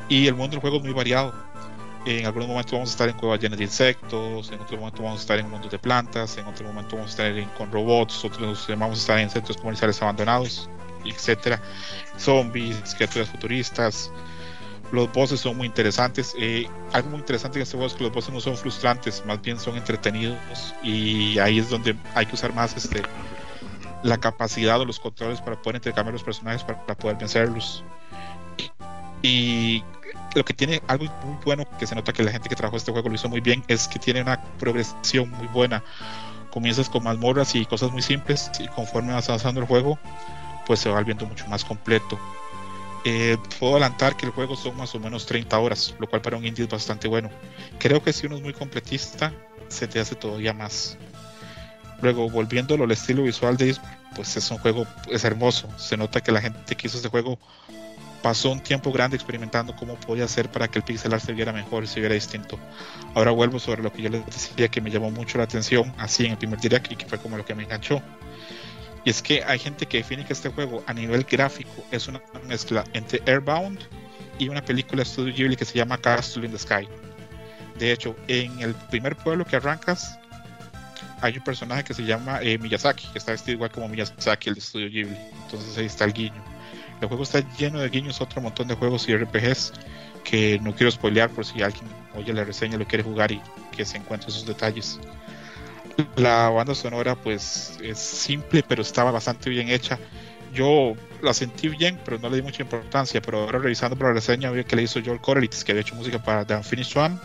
Y 0.08 0.26
el 0.26 0.34
mundo 0.34 0.52
del 0.52 0.60
juego 0.60 0.76
es 0.76 0.82
muy 0.82 0.92
variado 0.92 1.34
en 2.06 2.26
algún 2.26 2.46
momento 2.46 2.72
vamos 2.72 2.90
a 2.90 2.92
estar 2.92 3.08
en 3.08 3.16
cuevas 3.16 3.40
llenas 3.40 3.58
de 3.58 3.64
insectos, 3.64 4.50
en 4.50 4.60
otro 4.60 4.76
momento 4.76 5.02
vamos 5.02 5.20
a 5.20 5.22
estar 5.22 5.38
en 5.38 5.48
mundos 5.48 5.70
de 5.70 5.78
plantas, 5.78 6.36
en 6.36 6.46
otro 6.46 6.66
momento 6.66 6.96
vamos 6.96 7.10
a 7.10 7.12
estar 7.12 7.26
en, 7.26 7.48
con 7.50 7.72
robots, 7.72 8.24
otros 8.24 8.66
vamos 8.68 8.98
a 8.98 9.00
estar 9.00 9.18
en 9.18 9.30
centros 9.30 9.56
comerciales 9.56 10.00
abandonados, 10.02 10.68
etcétera, 11.04 11.60
zombies, 12.18 12.94
criaturas 12.94 13.28
futuristas. 13.28 14.10
Los 14.92 15.10
bosses 15.12 15.40
son 15.40 15.56
muy 15.56 15.66
interesantes. 15.66 16.34
Eh, 16.38 16.68
algo 16.92 17.10
muy 17.10 17.18
interesante 17.20 17.58
en 17.58 17.62
este 17.62 17.76
juego 17.76 17.88
es 17.88 17.94
que 17.94 18.04
los 18.04 18.12
bosses 18.12 18.32
no 18.32 18.40
son 18.40 18.56
frustrantes, 18.56 19.24
más 19.26 19.40
bien 19.40 19.58
son 19.58 19.76
entretenidos 19.76 20.38
y 20.82 21.38
ahí 21.38 21.58
es 21.58 21.70
donde 21.70 21.96
hay 22.14 22.26
que 22.26 22.34
usar 22.34 22.52
más 22.52 22.76
este 22.76 23.02
la 24.02 24.18
capacidad 24.18 24.78
o 24.78 24.84
los 24.84 25.00
controles 25.00 25.40
para 25.40 25.60
poder 25.60 25.76
intercambiar 25.76 26.12
los 26.12 26.22
personajes 26.22 26.62
para, 26.62 26.84
para 26.84 26.98
poder 26.98 27.16
vencerlos. 27.16 27.82
Y 29.22 29.82
lo 30.34 30.44
que 30.44 30.54
tiene 30.54 30.82
algo 30.88 31.06
muy 31.24 31.38
bueno 31.44 31.64
que 31.78 31.86
se 31.86 31.94
nota 31.94 32.12
que 32.12 32.22
la 32.22 32.32
gente 32.32 32.48
que 32.48 32.56
trabajó 32.56 32.76
este 32.76 32.92
juego 32.92 33.08
lo 33.08 33.14
hizo 33.14 33.28
muy 33.28 33.40
bien 33.40 33.64
es 33.68 33.88
que 33.88 33.98
tiene 33.98 34.22
una 34.22 34.42
progresión 34.58 35.30
muy 35.30 35.46
buena. 35.48 35.82
Comienzas 36.50 36.88
con 36.88 37.02
mazmorras 37.04 37.54
y 37.54 37.66
cosas 37.66 37.90
muy 37.90 38.02
simples 38.02 38.50
y 38.58 38.68
conforme 38.68 39.12
vas 39.12 39.28
avanzando 39.28 39.60
el 39.60 39.66
juego, 39.66 39.98
pues 40.66 40.80
se 40.80 40.88
va 40.88 40.96
volviendo 40.96 41.26
mucho 41.26 41.46
más 41.48 41.64
completo. 41.64 42.18
Eh, 43.04 43.36
puedo 43.58 43.72
adelantar 43.72 44.16
que 44.16 44.26
el 44.26 44.32
juego 44.32 44.56
son 44.56 44.76
más 44.76 44.94
o 44.94 45.00
menos 45.00 45.26
30 45.26 45.58
horas, 45.58 45.94
lo 45.98 46.08
cual 46.08 46.22
para 46.22 46.36
un 46.36 46.44
indie 46.44 46.64
es 46.64 46.70
bastante 46.70 47.06
bueno. 47.06 47.30
Creo 47.78 48.02
que 48.02 48.12
si 48.12 48.26
uno 48.26 48.36
es 48.36 48.42
muy 48.42 48.54
completista, 48.54 49.32
se 49.68 49.86
te 49.86 50.00
hace 50.00 50.14
todavía 50.14 50.54
más. 50.54 50.96
Luego, 52.00 52.30
volviéndolo 52.30 52.84
al 52.84 52.90
estilo 52.92 53.22
visual 53.22 53.56
de 53.56 53.68
Eastward, 53.68 53.98
pues 54.14 54.36
es 54.36 54.50
un 54.50 54.58
juego, 54.58 54.86
es 55.10 55.24
hermoso. 55.24 55.68
Se 55.78 55.96
nota 55.96 56.20
que 56.20 56.32
la 56.32 56.40
gente 56.40 56.76
que 56.76 56.86
hizo 56.86 56.96
este 56.96 57.08
juego 57.08 57.38
pasó 58.24 58.50
un 58.52 58.60
tiempo 58.60 58.90
grande 58.90 59.16
experimentando 59.16 59.76
cómo 59.76 59.96
podía 59.96 60.24
hacer 60.24 60.50
para 60.50 60.66
que 60.66 60.78
el 60.78 60.82
pixel 60.82 61.12
art 61.12 61.22
se 61.22 61.34
viera 61.34 61.52
mejor 61.52 61.84
y 61.84 61.86
se 61.86 62.00
viera 62.00 62.14
distinto. 62.14 62.58
Ahora 63.14 63.32
vuelvo 63.32 63.58
sobre 63.58 63.82
lo 63.82 63.92
que 63.92 64.00
yo 64.00 64.08
les 64.08 64.24
decía 64.24 64.68
que 64.68 64.80
me 64.80 64.90
llamó 64.90 65.10
mucho 65.10 65.36
la 65.36 65.44
atención 65.44 65.92
así 65.98 66.24
en 66.24 66.30
el 66.30 66.38
primer 66.38 66.58
direct 66.58 66.90
y 66.90 66.96
que 66.96 67.04
fue 67.04 67.18
como 67.18 67.36
lo 67.36 67.44
que 67.44 67.54
me 67.54 67.64
enganchó. 67.64 68.00
Y 69.04 69.10
es 69.10 69.20
que 69.20 69.44
hay 69.44 69.58
gente 69.58 69.84
que 69.84 69.98
define 69.98 70.24
que 70.24 70.32
este 70.32 70.48
juego 70.48 70.82
a 70.86 70.94
nivel 70.94 71.24
gráfico 71.24 71.84
es 71.90 72.08
una 72.08 72.22
mezcla 72.48 72.82
entre 72.94 73.20
Airbound 73.30 73.80
y 74.38 74.48
una 74.48 74.64
película 74.64 75.02
de 75.02 75.04
Studio 75.04 75.34
Ghibli 75.34 75.56
que 75.56 75.66
se 75.66 75.76
llama 75.76 75.98
Castle 75.98 76.46
in 76.46 76.52
the 76.52 76.58
Sky. 76.58 76.88
De 77.78 77.92
hecho, 77.92 78.16
en 78.26 78.58
el 78.58 78.74
primer 78.88 79.16
pueblo 79.16 79.44
que 79.44 79.56
arrancas 79.56 80.18
hay 81.20 81.36
un 81.36 81.44
personaje 81.44 81.84
que 81.84 81.92
se 81.92 82.04
llama 82.04 82.40
eh, 82.40 82.56
Miyazaki, 82.56 83.06
que 83.08 83.18
está 83.18 83.32
vestido 83.32 83.56
igual 83.56 83.70
como 83.70 83.86
Miyazaki, 83.86 84.48
el 84.48 84.54
de 84.54 84.62
Studio 84.62 84.88
Ghibli. 84.88 85.18
Entonces 85.44 85.76
ahí 85.76 85.84
está 85.84 86.06
el 86.06 86.14
guiño. 86.14 86.53
El 87.00 87.08
juego 87.08 87.22
está 87.22 87.40
lleno 87.56 87.80
de 87.80 87.88
guiños, 87.88 88.20
otro 88.20 88.40
montón 88.40 88.68
de 88.68 88.74
juegos 88.74 89.08
y 89.08 89.16
RPGs 89.16 89.72
que 90.24 90.58
no 90.60 90.74
quiero 90.74 90.90
spoilear 90.90 91.30
por 91.30 91.44
si 91.44 91.62
alguien 91.62 91.84
oye 92.14 92.32
la 92.32 92.44
reseña 92.44 92.78
lo 92.78 92.86
quiere 92.86 93.04
jugar 93.04 93.30
y 93.30 93.40
que 93.76 93.84
se 93.84 93.98
encuentre 93.98 94.30
esos 94.30 94.46
detalles. 94.46 94.98
La 96.16 96.48
banda 96.48 96.74
sonora 96.74 97.14
pues 97.14 97.78
es 97.82 97.98
simple 97.98 98.64
pero 98.66 98.82
estaba 98.82 99.10
bastante 99.10 99.50
bien 99.50 99.68
hecha. 99.68 99.98
Yo 100.52 100.94
la 101.22 101.34
sentí 101.34 101.68
bien 101.68 102.00
pero 102.04 102.18
no 102.18 102.30
le 102.30 102.36
di 102.36 102.42
mucha 102.42 102.62
importancia, 102.62 103.20
pero 103.20 103.42
ahora 103.42 103.58
revisando 103.58 103.96
por 103.96 104.08
la 104.08 104.14
reseña 104.14 104.50
vi 104.50 104.64
que 104.64 104.76
le 104.76 104.82
hizo 104.82 105.00
Joel 105.04 105.20
Corelitz 105.20 105.62
que 105.62 105.72
había 105.72 105.82
hecho 105.82 105.94
música 105.94 106.22
para 106.22 106.44
The 106.44 106.56
Unfinished 106.56 106.96
One, 106.96 107.18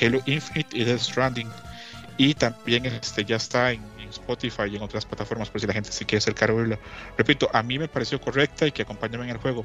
Halo 0.00 0.20
Infinite 0.26 0.76
y 0.76 0.84
Death 0.84 1.00
Stranding. 1.00 1.50
Y 2.18 2.34
también 2.34 2.86
este, 2.86 3.24
ya 3.24 3.36
está 3.36 3.72
en 3.72 3.82
Spotify 4.12 4.64
y 4.70 4.76
en 4.76 4.82
otras 4.82 5.04
plataformas 5.04 5.50
por 5.50 5.60
si 5.60 5.66
la 5.66 5.72
gente 5.72 5.92
se 5.92 6.04
quiere 6.04 6.18
acercar 6.18 6.50
a. 6.50 6.78
Repito, 7.16 7.48
a 7.52 7.62
mí 7.62 7.78
me 7.78 7.88
pareció 7.88 8.20
correcta 8.20 8.66
y 8.66 8.72
que 8.72 8.82
acompañaba 8.82 9.24
en 9.24 9.30
el 9.30 9.38
juego, 9.38 9.64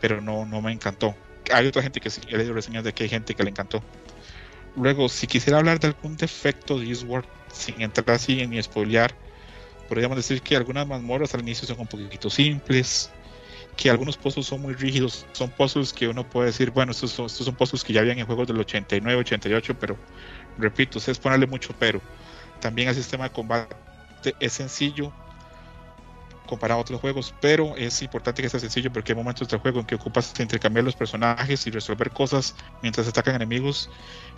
pero 0.00 0.20
no, 0.20 0.46
no 0.46 0.60
me 0.60 0.72
encantó. 0.72 1.14
Hay 1.52 1.66
otra 1.66 1.82
gente 1.82 2.00
que 2.00 2.10
sí, 2.10 2.20
he 2.28 2.36
leído 2.36 2.54
reseñas 2.54 2.84
de 2.84 2.92
que 2.92 3.04
hay 3.04 3.08
gente 3.08 3.34
que 3.34 3.42
le 3.42 3.50
encantó. 3.50 3.82
Luego, 4.76 5.08
si 5.08 5.26
quisiera 5.26 5.58
hablar 5.58 5.78
de 5.80 5.88
algún 5.88 6.16
defecto 6.16 6.78
de 6.78 6.86
Eastward, 6.86 7.26
sin 7.52 7.82
entrar 7.82 8.10
así 8.10 8.40
en 8.40 8.50
ni 8.50 8.62
spoilear, 8.62 9.14
podríamos 9.88 10.16
decir 10.16 10.40
que 10.40 10.56
algunas 10.56 10.86
mazmorras 10.86 11.34
al 11.34 11.42
inicio 11.42 11.68
son 11.68 11.80
un 11.80 11.86
poquito 11.86 12.30
simples, 12.30 13.10
que 13.76 13.90
algunos 13.90 14.16
puzzles 14.16 14.46
son 14.46 14.62
muy 14.62 14.74
rígidos, 14.74 15.26
son 15.32 15.50
puzzles 15.50 15.92
que 15.92 16.08
uno 16.08 16.28
puede 16.28 16.46
decir, 16.46 16.70
bueno, 16.70 16.92
estos 16.92 17.10
son, 17.10 17.26
estos 17.26 17.48
puzzles 17.50 17.84
que 17.84 17.92
ya 17.92 18.00
habían 18.00 18.18
en 18.18 18.26
juegos 18.26 18.46
del 18.46 18.58
89, 18.60 19.20
88, 19.20 19.76
pero 19.78 19.96
repito, 20.58 20.98
es 20.98 21.18
ponerle 21.18 21.46
mucho 21.46 21.74
pero. 21.78 22.00
También 22.62 22.88
el 22.88 22.94
sistema 22.94 23.24
de 23.24 23.30
combate 23.30 23.74
es 24.38 24.52
sencillo, 24.52 25.12
comparado 26.46 26.78
a 26.78 26.82
otros 26.82 27.00
juegos, 27.00 27.34
pero 27.40 27.76
es 27.76 28.00
importante 28.02 28.40
que 28.40 28.48
sea 28.48 28.60
sencillo 28.60 28.92
porque 28.92 29.10
hay 29.12 29.16
momentos 29.16 29.48
del 29.48 29.58
juego 29.58 29.80
en 29.80 29.86
que 29.86 29.96
ocupas 29.96 30.32
intercambiar 30.38 30.84
los 30.84 30.94
personajes 30.94 31.66
y 31.66 31.72
resolver 31.72 32.10
cosas 32.10 32.54
mientras 32.80 33.08
atacan 33.08 33.34
enemigos 33.34 33.90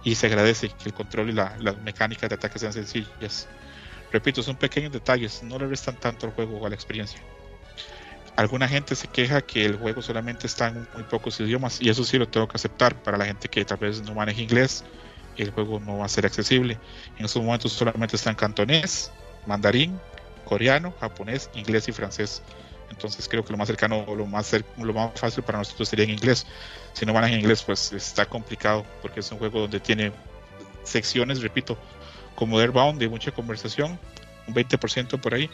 y 0.04 0.14
se 0.14 0.26
agradece 0.26 0.70
que 0.70 0.86
el 0.86 0.94
control 0.94 1.28
y 1.28 1.32
la, 1.32 1.54
las 1.60 1.76
mecánicas 1.82 2.30
de 2.30 2.36
ataque 2.36 2.58
sean 2.58 2.72
sencillas. 2.72 3.46
Repito, 4.10 4.42
son 4.42 4.56
pequeños 4.56 4.90
detalles, 4.90 5.42
no 5.42 5.58
le 5.58 5.66
restan 5.66 5.96
tanto 6.00 6.26
al 6.26 6.32
juego 6.32 6.56
o 6.56 6.66
a 6.66 6.70
la 6.70 6.74
experiencia. 6.76 7.20
Alguna 8.36 8.66
gente 8.68 8.94
se 8.94 9.06
queja 9.08 9.42
que 9.42 9.66
el 9.66 9.76
juego 9.76 10.00
solamente 10.00 10.46
está 10.46 10.68
en 10.68 10.88
muy 10.94 11.02
pocos 11.02 11.38
idiomas 11.40 11.78
y 11.82 11.90
eso 11.90 12.04
sí 12.04 12.16
lo 12.16 12.26
tengo 12.26 12.48
que 12.48 12.56
aceptar. 12.56 13.02
Para 13.02 13.18
la 13.18 13.26
gente 13.26 13.48
que 13.48 13.66
tal 13.66 13.76
vez 13.76 14.00
no 14.00 14.14
maneja 14.14 14.40
inglés, 14.40 14.82
el 15.42 15.50
juego 15.50 15.80
no 15.80 15.98
va 15.98 16.06
a 16.06 16.08
ser 16.08 16.26
accesible. 16.26 16.78
En 17.18 17.24
estos 17.24 17.42
momentos 17.42 17.72
solamente 17.72 18.16
está 18.16 18.30
en 18.30 18.36
cantonés, 18.36 19.10
mandarín, 19.46 19.98
coreano, 20.44 20.94
japonés, 21.00 21.50
inglés 21.54 21.88
y 21.88 21.92
francés. 21.92 22.42
Entonces 22.90 23.28
creo 23.28 23.44
que 23.44 23.52
lo 23.52 23.58
más 23.58 23.66
cercano 23.66 24.04
o 24.06 24.14
lo 24.14 24.26
más, 24.26 24.54
lo 24.76 24.92
más 24.92 25.18
fácil 25.18 25.42
para 25.42 25.58
nosotros 25.58 25.88
sería 25.88 26.04
en 26.04 26.12
inglés. 26.12 26.46
Si 26.92 27.04
no 27.04 27.12
manejan 27.12 27.40
inglés, 27.40 27.62
pues 27.62 27.92
está 27.92 28.26
complicado 28.26 28.84
porque 29.02 29.20
es 29.20 29.32
un 29.32 29.38
juego 29.38 29.60
donde 29.60 29.80
tiene 29.80 30.12
secciones, 30.84 31.42
repito, 31.42 31.78
como 32.34 32.58
Airbound 32.58 33.00
de 33.00 33.08
mucha 33.08 33.32
conversación, 33.32 33.98
un 34.46 34.54
20% 34.54 35.20
por 35.20 35.34
ahí, 35.34 35.50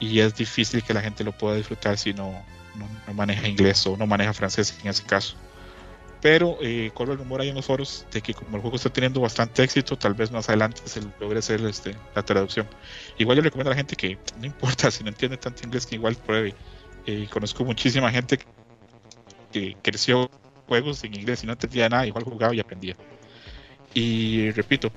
y 0.00 0.20
es 0.20 0.34
difícil 0.34 0.82
que 0.82 0.94
la 0.94 1.00
gente 1.00 1.24
lo 1.24 1.32
pueda 1.32 1.56
disfrutar 1.56 1.98
si 1.98 2.12
no, 2.12 2.44
no, 2.74 3.14
maneja 3.14 3.46
inglés 3.48 3.86
o 3.86 3.96
no 3.96 4.06
maneja 4.06 4.32
francés 4.32 4.76
en 4.82 4.90
ese 4.90 5.04
caso. 5.04 5.36
Pero 6.20 6.58
eh, 6.60 6.90
corre 6.94 7.12
el 7.12 7.18
rumor 7.18 7.40
ahí 7.40 7.50
en 7.50 7.54
los 7.54 7.66
foros 7.66 8.06
de 8.10 8.20
que 8.20 8.32
como 8.34 8.56
el 8.56 8.62
juego 8.62 8.76
está 8.76 8.90
teniendo 8.90 9.20
bastante 9.20 9.62
éxito, 9.62 9.96
tal 9.96 10.14
vez 10.14 10.30
más 10.30 10.48
adelante 10.48 10.80
se 10.86 11.00
logre 11.20 11.38
hacer 11.38 11.60
este, 11.64 11.94
la 12.14 12.22
traducción. 12.24 12.66
Igual 13.18 13.36
yo 13.36 13.42
recomiendo 13.42 13.70
a 13.70 13.74
la 13.74 13.76
gente 13.76 13.96
que 13.96 14.18
no 14.38 14.46
importa 14.46 14.90
si 14.90 15.04
no 15.04 15.10
entiende 15.10 15.36
tanto 15.36 15.62
inglés, 15.64 15.86
que 15.86 15.96
igual 15.96 16.16
pruebe. 16.16 16.54
Eh, 17.06 17.28
conozco 17.30 17.64
muchísima 17.64 18.10
gente 18.10 18.38
que 19.52 19.76
creció 19.82 20.28
juegos 20.66 21.04
en 21.04 21.14
inglés 21.14 21.44
y 21.44 21.46
no 21.46 21.52
entendía 21.52 21.88
nada, 21.88 22.06
igual 22.06 22.24
jugaba 22.24 22.54
y 22.54 22.60
aprendía. 22.60 22.96
Y 23.94 24.50
repito, 24.50 24.90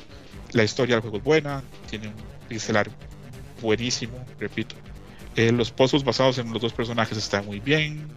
la 0.53 0.63
historia 0.63 0.95
del 0.95 1.01
juego 1.01 1.17
es 1.17 1.23
buena, 1.23 1.63
tiene 1.89 2.07
un 2.07 2.15
pixelar 2.47 2.89
buenísimo, 3.61 4.25
repito. 4.39 4.75
Eh, 5.35 5.51
los 5.51 5.71
pozos 5.71 6.03
basados 6.03 6.37
en 6.39 6.51
los 6.51 6.61
dos 6.61 6.73
personajes 6.73 7.17
están 7.17 7.45
muy 7.45 7.59
bien, 7.59 8.07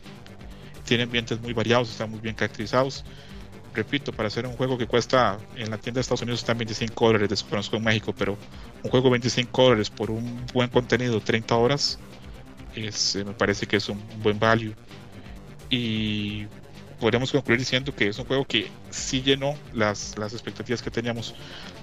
tienen 0.84 1.08
ambientes 1.08 1.40
muy 1.40 1.52
variados, 1.52 1.90
están 1.90 2.10
muy 2.10 2.20
bien 2.20 2.34
caracterizados. 2.34 3.04
Repito, 3.74 4.12
para 4.12 4.26
hacer 4.26 4.46
un 4.46 4.54
juego 4.54 4.76
que 4.76 4.86
cuesta 4.86 5.38
en 5.56 5.70
la 5.70 5.78
tienda 5.78 5.98
de 5.98 6.02
Estados 6.02 6.22
Unidos 6.22 6.40
están 6.40 6.58
25 6.58 7.06
dólares, 7.06 7.28
desconozco 7.30 7.76
en 7.76 7.84
México, 7.84 8.14
pero 8.16 8.36
un 8.82 8.90
juego 8.90 9.08
25 9.10 9.62
dólares 9.62 9.88
por 9.88 10.10
un 10.10 10.44
buen 10.52 10.68
contenido, 10.68 11.20
30 11.20 11.56
horas, 11.56 11.98
es, 12.74 13.16
eh, 13.16 13.24
me 13.24 13.32
parece 13.32 13.66
que 13.66 13.76
es 13.76 13.88
un 13.88 14.02
buen 14.22 14.38
value. 14.38 14.74
Y 15.70 16.46
podríamos 17.00 17.32
concluir 17.32 17.58
diciendo 17.58 17.94
que 17.94 18.08
es 18.08 18.18
un 18.18 18.26
juego 18.26 18.44
que 18.44 18.70
sí 18.90 19.22
llenó 19.22 19.54
las, 19.72 20.18
las 20.18 20.34
expectativas 20.34 20.82
que 20.82 20.90
teníamos, 20.90 21.34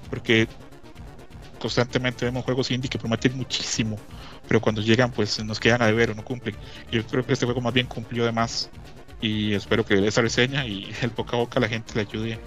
porque 0.09 0.47
constantemente 1.59 2.25
vemos 2.25 2.45
juegos 2.45 2.71
indie 2.71 2.89
que 2.89 2.97
prometen 2.97 3.35
muchísimo, 3.35 3.97
pero 4.49 4.59
cuando 4.59 4.81
llegan 4.81 5.11
pues 5.11 5.41
nos 5.45 5.59
quedan 5.59 5.83
a 5.83 5.85
deber 5.85 6.09
o 6.09 6.15
no 6.15 6.25
cumplen. 6.25 6.55
Yo 6.91 7.05
creo 7.05 7.23
que 7.23 7.33
este 7.33 7.45
juego 7.45 7.61
más 7.61 7.71
bien 7.71 7.85
cumplió 7.85 8.25
de 8.25 8.31
más 8.31 8.71
y 9.21 9.53
espero 9.53 9.85
que 9.85 10.07
esa 10.07 10.21
reseña 10.21 10.65
y 10.65 10.91
el 11.03 11.11
boca 11.11 11.37
a 11.37 11.39
boca 11.39 11.59
la 11.59 11.69
gente 11.69 11.93
le 11.93 12.01
ayude 12.01 12.39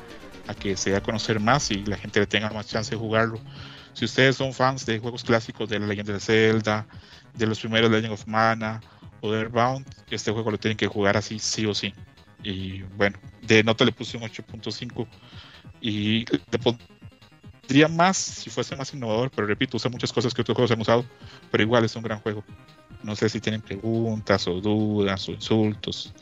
a 0.49 0.55
que 0.55 0.77
se 0.77 0.91
dé 0.91 0.97
a 0.97 1.01
conocer 1.01 1.39
más 1.39 1.71
y 1.71 1.85
la 1.85 1.97
gente 1.97 2.19
le 2.19 2.27
tenga 2.27 2.51
más 2.51 2.67
chance 2.67 2.91
de 2.91 2.97
jugarlo. 2.97 3.39
Si 3.93 4.05
ustedes 4.05 4.35
son 4.35 4.53
fans 4.53 4.85
de 4.85 4.99
juegos 4.99 5.23
clásicos 5.23 5.69
de 5.69 5.79
la 5.79 5.87
leyenda 5.87 6.13
de 6.13 6.19
Zelda, 6.19 6.87
de 7.35 7.47
los 7.47 7.61
primeros 7.61 7.89
Legend 7.89 8.15
of 8.15 8.27
Mana 8.27 8.81
o 9.21 9.31
de 9.31 9.39
Airbound, 9.39 9.87
este 10.11 10.33
juego 10.33 10.51
lo 10.51 10.59
tienen 10.59 10.77
que 10.77 10.89
jugar 10.89 11.17
así 11.17 11.39
sí 11.39 11.67
o 11.67 11.75
sí. 11.75 11.95
Y 12.43 12.83
bueno, 12.97 13.17
de 13.43 13.63
nota 13.63 13.85
le 13.85 13.93
puse 13.93 14.17
un 14.17 14.25
8.5 14.25 15.07
y 15.81 16.25
le 16.25 16.59
pondría 17.73 17.89
más 17.89 18.19
si 18.19 18.51
fuese 18.51 18.77
más 18.77 18.93
innovador, 18.93 19.31
pero 19.35 19.47
repito, 19.47 19.79
usa 19.79 19.91
muchas 19.91 20.13
cosas 20.13 20.35
que 20.35 20.43
otros 20.43 20.55
juegos 20.55 20.71
han 20.73 20.81
usado, 20.81 21.07
pero 21.51 21.63
igual 21.63 21.85
es 21.85 21.97
un 21.97 22.03
gran 22.03 22.21
juego. 22.21 22.45
No 23.03 23.17
sé 23.17 23.31
si 23.31 23.41
tienen 23.41 23.63
preguntas 23.63 24.47
o 24.47 24.61
dudas 24.61 25.27
o 25.29 25.33
insultos. 25.33 26.13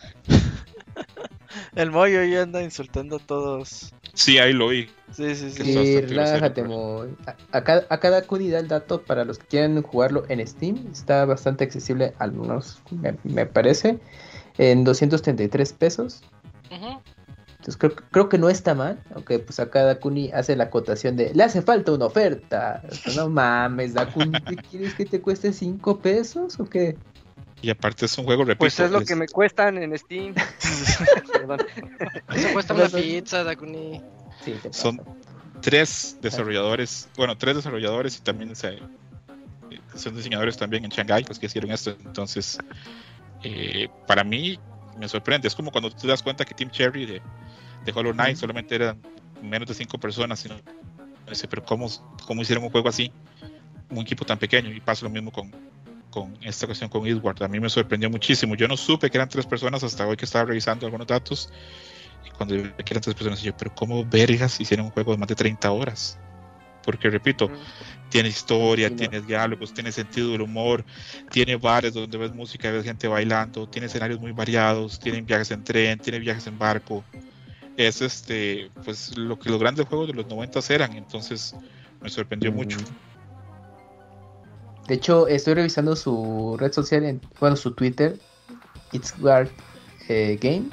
El 1.74 1.90
Moyo 1.90 2.22
ya 2.22 2.43
anda 2.43 2.62
insultando 2.62 3.16
a 3.16 3.18
todos. 3.18 3.93
Sí, 4.14 4.39
ahí 4.39 4.52
lo 4.52 4.68
vi. 4.68 4.89
Sí, 5.10 5.35
sí, 5.35 5.51
sí. 5.51 5.64
sí 5.64 6.01
relájate, 6.01 6.62
Moy. 6.62 7.16
A, 7.51 7.64
cada, 7.64 7.85
a 7.90 7.98
cada 7.98 8.20
da 8.20 8.59
el 8.59 8.68
dato 8.68 9.02
para 9.02 9.24
los 9.24 9.39
que 9.39 9.47
quieran 9.47 9.82
jugarlo 9.82 10.24
en 10.28 10.47
Steam. 10.47 10.86
Está 10.93 11.24
bastante 11.24 11.64
accesible, 11.64 12.14
al 12.20 12.31
menos 12.31 12.81
me 13.24 13.47
parece 13.47 13.98
en 14.56 14.85
233 14.85 15.72
pesos. 15.72 16.22
Entonces 17.61 17.77
creo, 17.77 17.95
creo, 18.11 18.28
que 18.31 18.39
no 18.39 18.49
está 18.49 18.74
mal, 18.74 18.99
aunque 19.15 19.39
pues 19.39 19.61
acá 19.61 19.85
Dakuni 19.85 20.31
hace 20.32 20.57
la 20.57 20.65
acotación 20.65 21.16
de 21.16 21.35
le 21.35 21.43
hace 21.43 21.61
falta 21.61 21.93
una 21.93 22.07
oferta. 22.07 22.81
No 23.15 23.28
mames, 23.28 23.93
Dakuni, 23.93 24.41
¿qué 24.41 24.57
quieres 24.57 24.95
que 24.95 25.05
te 25.05 25.20
cueste 25.20 25.53
5 25.53 25.99
pesos 25.99 26.59
o 26.59 26.65
qué? 26.65 26.97
Y 27.61 27.69
aparte 27.69 28.07
es 28.07 28.16
un 28.16 28.24
juego, 28.24 28.45
repito. 28.45 28.61
Pues 28.61 28.81
es 28.81 28.91
lo 28.91 29.03
que 29.03 29.15
me 29.15 29.28
cuestan 29.28 29.77
en 29.77 29.97
Steam. 29.99 30.35
Eso 32.35 32.53
cuesta 32.55 32.73
una 32.73 32.89
pizza, 32.89 33.45
Dakuni. 33.45 34.01
Sí, 34.43 34.55
Son 34.70 34.99
tres 35.61 36.16
desarrolladores, 36.23 37.11
bueno, 37.19 37.37
tres 37.37 37.57
desarrolladores 37.57 38.16
y 38.16 38.23
también 38.23 38.57
son 38.57 40.16
diseñadores 40.16 40.57
también 40.57 40.87
en 40.87 40.91
Shanghai, 40.91 41.27
los 41.28 41.39
que 41.39 41.45
hicieron 41.45 41.70
esto. 41.70 41.95
Entonces, 42.07 42.59
eh, 43.43 43.89
para 44.07 44.24
mí 44.24 44.59
me 44.99 45.09
sorprende. 45.09 45.49
Es 45.49 45.55
como 45.55 45.70
cuando 45.70 45.91
tú 45.91 46.03
te 46.03 46.09
das 46.09 46.23
cuenta 46.23 46.45
que 46.45 46.55
Team 46.55 46.70
Cherry 46.70 47.07
de, 47.07 47.23
de 47.85 47.93
Hollow 47.93 48.12
Knight 48.12 48.36
solamente 48.36 48.74
eran 48.74 49.01
menos 49.43 49.69
de 49.69 49.74
cinco 49.74 49.98
personas. 49.98 50.40
Sino, 50.40 50.57
pero 51.48 51.65
¿cómo, 51.65 51.89
¿cómo 52.27 52.43
hicieron 52.43 52.65
un 52.65 52.70
juego 52.70 52.89
así? 52.89 53.12
Un 53.90 53.98
equipo 53.98 54.24
tan 54.24 54.39
pequeño. 54.39 54.70
Y 54.70 54.81
pasa 54.81 55.05
lo 55.05 55.11
mismo 55.11 55.31
con, 55.31 55.51
con 56.11 56.36
esta 56.43 56.66
cuestión 56.66 56.90
con 56.90 57.07
Edward. 57.07 57.43
A 57.43 57.48
mí 57.48 57.61
me 57.61 57.69
sorprendió 57.69 58.11
muchísimo. 58.11 58.55
Yo 58.55 58.69
no 58.69 58.77
supe 58.77 59.11
que 59.11 59.19
eran 59.19 59.28
tres 59.28 59.47
personas 59.47 59.82
hasta 59.82 60.07
hoy 60.07 60.16
que 60.16 60.24
estaba 60.24 60.47
revisando 60.47 60.86
algunos 60.86 61.07
datos. 61.07 61.51
Y 62.27 62.31
cuando 62.31 62.55
vi 62.55 62.62
que 62.62 62.93
eran 62.93 63.02
tres 63.02 63.15
personas, 63.15 63.43
yo, 63.43 63.57
pero 63.57 63.74
¿cómo 63.74 64.05
vergas 64.05 64.61
hicieron 64.61 64.86
un 64.86 64.93
juego 64.93 65.12
de 65.12 65.19
más 65.19 65.28
de 65.28 65.35
30 65.35 65.70
horas? 65.70 66.19
Porque 66.85 67.11
repito, 67.11 67.51
tiene 68.09 68.28
historia, 68.28 68.94
tiene 68.94 69.20
diálogos, 69.20 69.73
tiene 69.73 69.93
sentido 69.93 70.32
del 70.32 70.43
humor, 70.43 70.85
tiene 71.31 71.57
bares 71.57 71.94
donde 71.94 72.16
ves 72.19 72.35
música 72.35 72.70
ves 72.70 72.85
gente 72.85 73.07
bailando, 73.07 73.69
tiene 73.69 73.86
escenarios 73.86 74.20
muy 74.20 74.32
variados, 74.32 74.98
tiene 74.98 75.20
viajes 75.20 75.51
en 75.51 75.62
tren, 75.62 75.98
tiene 75.98 76.19
viajes 76.19 76.47
en 76.47 76.59
barco. 76.59 77.05
Es 77.81 78.02
este, 78.02 78.70
pues 78.85 79.16
lo 79.16 79.39
que 79.39 79.48
los 79.48 79.59
grandes 79.59 79.86
juegos 79.86 80.09
de 80.09 80.12
los 80.12 80.27
90 80.27 80.61
eran, 80.69 80.93
entonces 80.93 81.55
me 82.02 82.11
sorprendió 82.11 82.52
mucho. 82.52 82.77
De 84.86 84.97
hecho, 84.97 85.27
estoy 85.28 85.55
revisando 85.55 85.97
su 85.97 86.59
red 86.61 86.73
social, 86.73 87.05
en, 87.05 87.23
bueno, 87.40 87.57
su 87.57 87.73
Twitter, 87.73 88.19
It's 88.93 89.19
Guard 89.19 89.48
eh, 90.11 90.39
Game, 90.43 90.66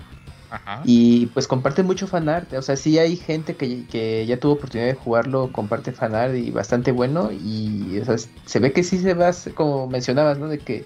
y 0.83 1.27
pues 1.27 1.47
comparte 1.47 1.81
mucho 1.81 2.07
fanart, 2.07 2.51
o 2.51 2.61
sea, 2.61 2.75
sí 2.75 2.99
hay 2.99 3.15
gente 3.15 3.55
que, 3.55 4.25
ya 4.25 4.37
tuvo 4.37 4.55
oportunidad 4.55 4.89
de 4.89 4.95
jugarlo, 4.95 5.49
comparte 5.53 5.93
fanart 5.93 6.35
y 6.35 6.51
bastante 6.51 6.91
bueno 6.91 7.31
y 7.31 8.01
se 8.45 8.59
ve 8.59 8.73
que 8.73 8.83
sí 8.83 8.99
se 8.99 9.13
va, 9.13 9.31
como 9.55 9.87
mencionabas, 9.87 10.39
¿no? 10.39 10.49
De 10.49 10.59
que 10.59 10.85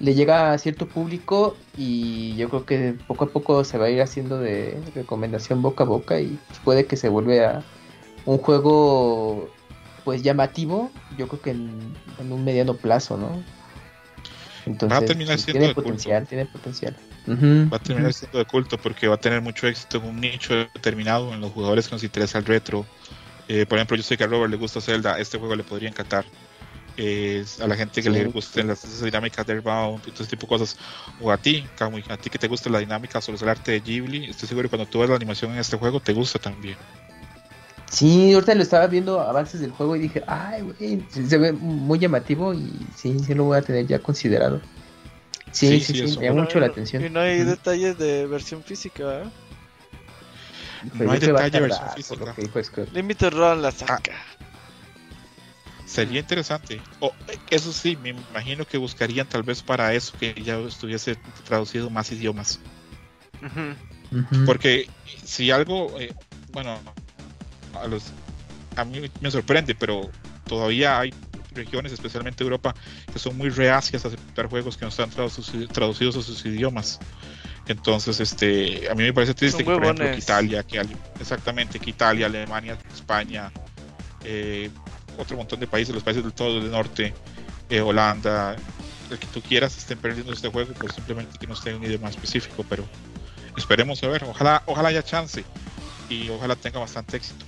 le 0.00 0.14
llega 0.14 0.52
a 0.52 0.58
cierto 0.58 0.88
público 0.88 1.56
y 1.76 2.34
yo 2.36 2.48
creo 2.48 2.64
que 2.64 2.96
poco 3.06 3.24
a 3.26 3.28
poco 3.28 3.64
se 3.64 3.78
va 3.78 3.86
a 3.86 3.90
ir 3.90 4.00
haciendo 4.00 4.38
de 4.38 4.80
recomendación 4.94 5.60
boca 5.60 5.84
a 5.84 5.86
boca 5.86 6.20
y 6.20 6.38
puede 6.64 6.86
que 6.86 6.96
se 6.96 7.10
vuelva 7.10 7.58
a 7.58 7.64
un 8.24 8.38
juego 8.38 9.50
pues 10.04 10.22
llamativo, 10.22 10.90
yo 11.18 11.28
creo 11.28 11.42
que 11.42 11.50
en, 11.50 11.94
un 12.18 12.44
mediano 12.44 12.74
plazo, 12.74 13.18
¿no? 13.18 13.44
Entonces, 14.66 15.44
tiene 15.44 15.74
potencial, 15.74 16.26
tiene 16.26 16.46
potencial. 16.46 16.96
Va 17.28 17.76
a 17.76 17.80
terminar 17.80 18.12
siendo 18.12 18.38
de 18.38 18.44
culto 18.46 18.78
porque 18.78 19.06
va 19.06 19.16
a 19.16 19.20
tener 19.20 19.42
mucho 19.42 19.66
éxito 19.66 19.98
en 19.98 20.04
un 20.04 20.20
nicho 20.20 20.54
determinado, 20.74 21.32
en 21.34 21.40
los 21.40 21.52
jugadores 21.52 21.88
que 21.88 21.94
nos 21.94 22.04
interesa 22.04 22.38
el 22.38 22.46
retro. 22.46 22.86
Eh, 23.48 23.66
por 23.66 23.78
ejemplo, 23.78 23.96
yo 23.96 24.02
sé 24.02 24.16
que 24.16 24.24
a 24.24 24.26
Robert 24.26 24.50
le 24.50 24.56
gusta 24.56 24.80
Zelda, 24.80 25.18
este 25.18 25.38
juego 25.38 25.54
le 25.56 25.62
podría 25.62 25.88
encantar. 25.88 26.24
A 27.60 27.66
la 27.66 27.76
gente 27.76 28.02
que 28.02 28.10
le 28.10 28.24
gusten 28.26 28.66
las 28.68 29.02
dinámicas 29.02 29.46
de 29.46 29.54
Airbound 29.54 30.06
y 30.06 30.10
todo 30.10 30.22
ese 30.22 30.36
tipo 30.36 30.46
de 30.46 30.48
cosas. 30.48 30.76
O 31.20 31.30
a 31.30 31.36
ti, 31.36 31.66
Kamui, 31.76 32.04
a 32.08 32.16
ti 32.16 32.30
que 32.30 32.38
te 32.38 32.48
gusta 32.48 32.70
la 32.70 32.78
dinámica 32.78 33.20
sobre 33.20 33.42
el 33.42 33.48
arte 33.48 33.72
de 33.72 33.80
Ghibli, 33.80 34.30
estoy 34.30 34.48
seguro 34.48 34.68
que 34.68 34.76
cuando 34.76 34.90
tú 34.90 35.00
ves 35.00 35.08
la 35.08 35.16
animación 35.16 35.52
en 35.52 35.58
este 35.58 35.76
juego 35.76 36.00
te 36.00 36.12
gusta 36.12 36.38
también. 36.38 36.76
Sí, 37.90 38.32
ahorita 38.32 38.54
lo 38.54 38.62
estaba 38.62 38.86
viendo 38.86 39.20
avances 39.20 39.60
del 39.60 39.72
juego 39.72 39.96
y 39.96 40.00
dije, 40.00 40.22
ay, 40.26 40.62
güey, 40.62 41.04
se 41.10 41.38
ve 41.38 41.52
muy 41.52 41.98
llamativo 41.98 42.54
y 42.54 42.70
sí, 42.96 43.18
sí 43.18 43.34
lo 43.34 43.44
voy 43.44 43.58
a 43.58 43.62
tener 43.62 43.86
ya 43.86 43.98
considerado. 43.98 44.60
Sí, 45.50 45.80
sí, 45.80 46.06
sí, 46.06 46.18
me 46.18 46.26
llama 46.26 46.42
mucho 46.42 46.60
la 46.60 46.66
atención. 46.66 47.04
Y 47.04 47.10
no 47.10 47.20
hay 47.20 47.42
detalles 47.42 47.98
de 47.98 48.26
versión 48.26 48.62
física, 48.62 49.22
¿eh? 49.22 49.30
No 50.94 51.10
hay 51.10 51.18
detalles 51.18 51.52
de 51.52 51.60
versión 51.60 51.88
física. 51.96 52.34
Límite 52.92 53.30
Run 53.30 53.62
la 53.62 53.72
saca. 53.72 54.12
Sería 55.90 56.20
interesante. 56.20 56.80
O, 57.00 57.12
eso 57.50 57.72
sí, 57.72 57.96
me 57.96 58.10
imagino 58.10 58.64
que 58.64 58.78
buscarían 58.78 59.28
tal 59.28 59.42
vez 59.42 59.60
para 59.60 59.92
eso 59.92 60.12
que 60.20 60.34
ya 60.40 60.56
estuviese 60.60 61.16
traducido 61.44 61.90
más 61.90 62.12
idiomas. 62.12 62.60
Porque 64.46 64.88
si 65.24 65.50
algo, 65.50 65.98
eh, 65.98 66.14
bueno, 66.52 66.78
a, 67.74 67.88
los, 67.88 68.12
a 68.76 68.84
mí 68.84 69.10
me 69.20 69.30
sorprende, 69.32 69.74
pero 69.74 70.10
todavía 70.46 71.00
hay 71.00 71.12
regiones, 71.54 71.90
especialmente 71.90 72.44
Europa, 72.44 72.72
que 73.12 73.18
son 73.18 73.36
muy 73.36 73.50
reacias 73.50 74.04
a 74.04 74.08
aceptar 74.08 74.46
juegos 74.46 74.76
que 74.76 74.84
no 74.84 74.90
están 74.90 75.10
traduci- 75.10 75.68
traducidos 75.72 76.16
a 76.16 76.22
sus 76.22 76.46
idiomas. 76.46 77.00
Entonces, 77.66 78.20
este, 78.20 78.88
a 78.88 78.94
mí 78.94 79.02
me 79.02 79.12
parece 79.12 79.34
triste 79.34 79.64
que, 79.64 79.70
por 79.72 79.82
ejemplo, 79.82 80.06
que. 80.06 80.18
Italia, 80.18 80.62
que 80.62 80.86
exactamente, 81.18 81.80
que 81.80 81.90
Italia, 81.90 82.26
Alemania, 82.26 82.78
España, 82.94 83.50
eh, 84.22 84.70
otro 85.20 85.36
montón 85.36 85.60
de 85.60 85.66
países, 85.66 85.94
los 85.94 86.02
países 86.02 86.22
del 86.22 86.32
todo 86.32 86.60
del 86.60 86.70
norte, 86.70 87.14
eh, 87.68 87.80
Holanda, 87.80 88.56
el 89.10 89.18
que 89.18 89.26
tú 89.26 89.40
quieras, 89.40 89.76
estén 89.76 89.98
perdiendo 89.98 90.32
este 90.32 90.48
juego, 90.48 90.72
pues 90.78 90.94
simplemente 90.94 91.38
que 91.38 91.46
no 91.46 91.54
esté 91.54 91.70
en 91.70 91.76
un 91.76 91.84
idioma 91.84 92.08
específico, 92.08 92.64
pero 92.68 92.84
esperemos 93.56 94.02
a 94.02 94.08
ver, 94.08 94.24
ojalá, 94.24 94.62
ojalá 94.66 94.88
haya 94.88 95.02
chance 95.02 95.44
y 96.08 96.28
ojalá 96.30 96.56
tenga 96.56 96.80
bastante 96.80 97.16
éxito. 97.16 97.44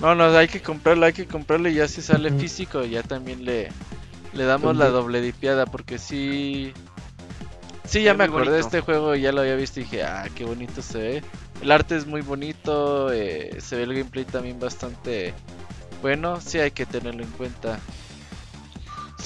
No, 0.00 0.14
no, 0.14 0.24
hay 0.36 0.48
que 0.48 0.60
comprarlo, 0.60 1.06
hay 1.06 1.12
que 1.12 1.26
comprarlo 1.26 1.68
y 1.68 1.74
ya 1.74 1.88
si 1.88 2.02
sale 2.02 2.30
físico 2.30 2.84
ya 2.84 3.02
también 3.02 3.44
le, 3.44 3.70
le 4.34 4.44
damos 4.44 4.76
la 4.76 4.88
doble 4.88 5.20
dipiada 5.20 5.66
porque 5.66 5.98
sí... 5.98 6.72
Sí, 7.84 8.02
ya 8.02 8.14
me 8.14 8.24
acordé 8.24 8.52
de 8.52 8.60
este 8.60 8.80
juego, 8.80 9.14
ya 9.14 9.30
lo 9.30 9.42
había 9.42 9.54
visto 9.54 9.78
y 9.78 9.84
dije, 9.84 10.02
ah, 10.02 10.28
qué 10.34 10.44
bonito 10.44 10.82
se 10.82 10.98
ve. 10.98 11.22
El 11.62 11.70
arte 11.70 11.96
es 11.96 12.04
muy 12.04 12.20
bonito, 12.20 13.12
eh, 13.12 13.56
se 13.60 13.76
ve 13.76 13.84
el 13.84 13.94
gameplay 13.94 14.24
también 14.24 14.58
bastante 14.58 15.32
bueno, 16.06 16.40
sí 16.40 16.60
hay 16.60 16.70
que 16.70 16.86
tenerlo 16.86 17.24
en 17.24 17.30
cuenta. 17.32 17.80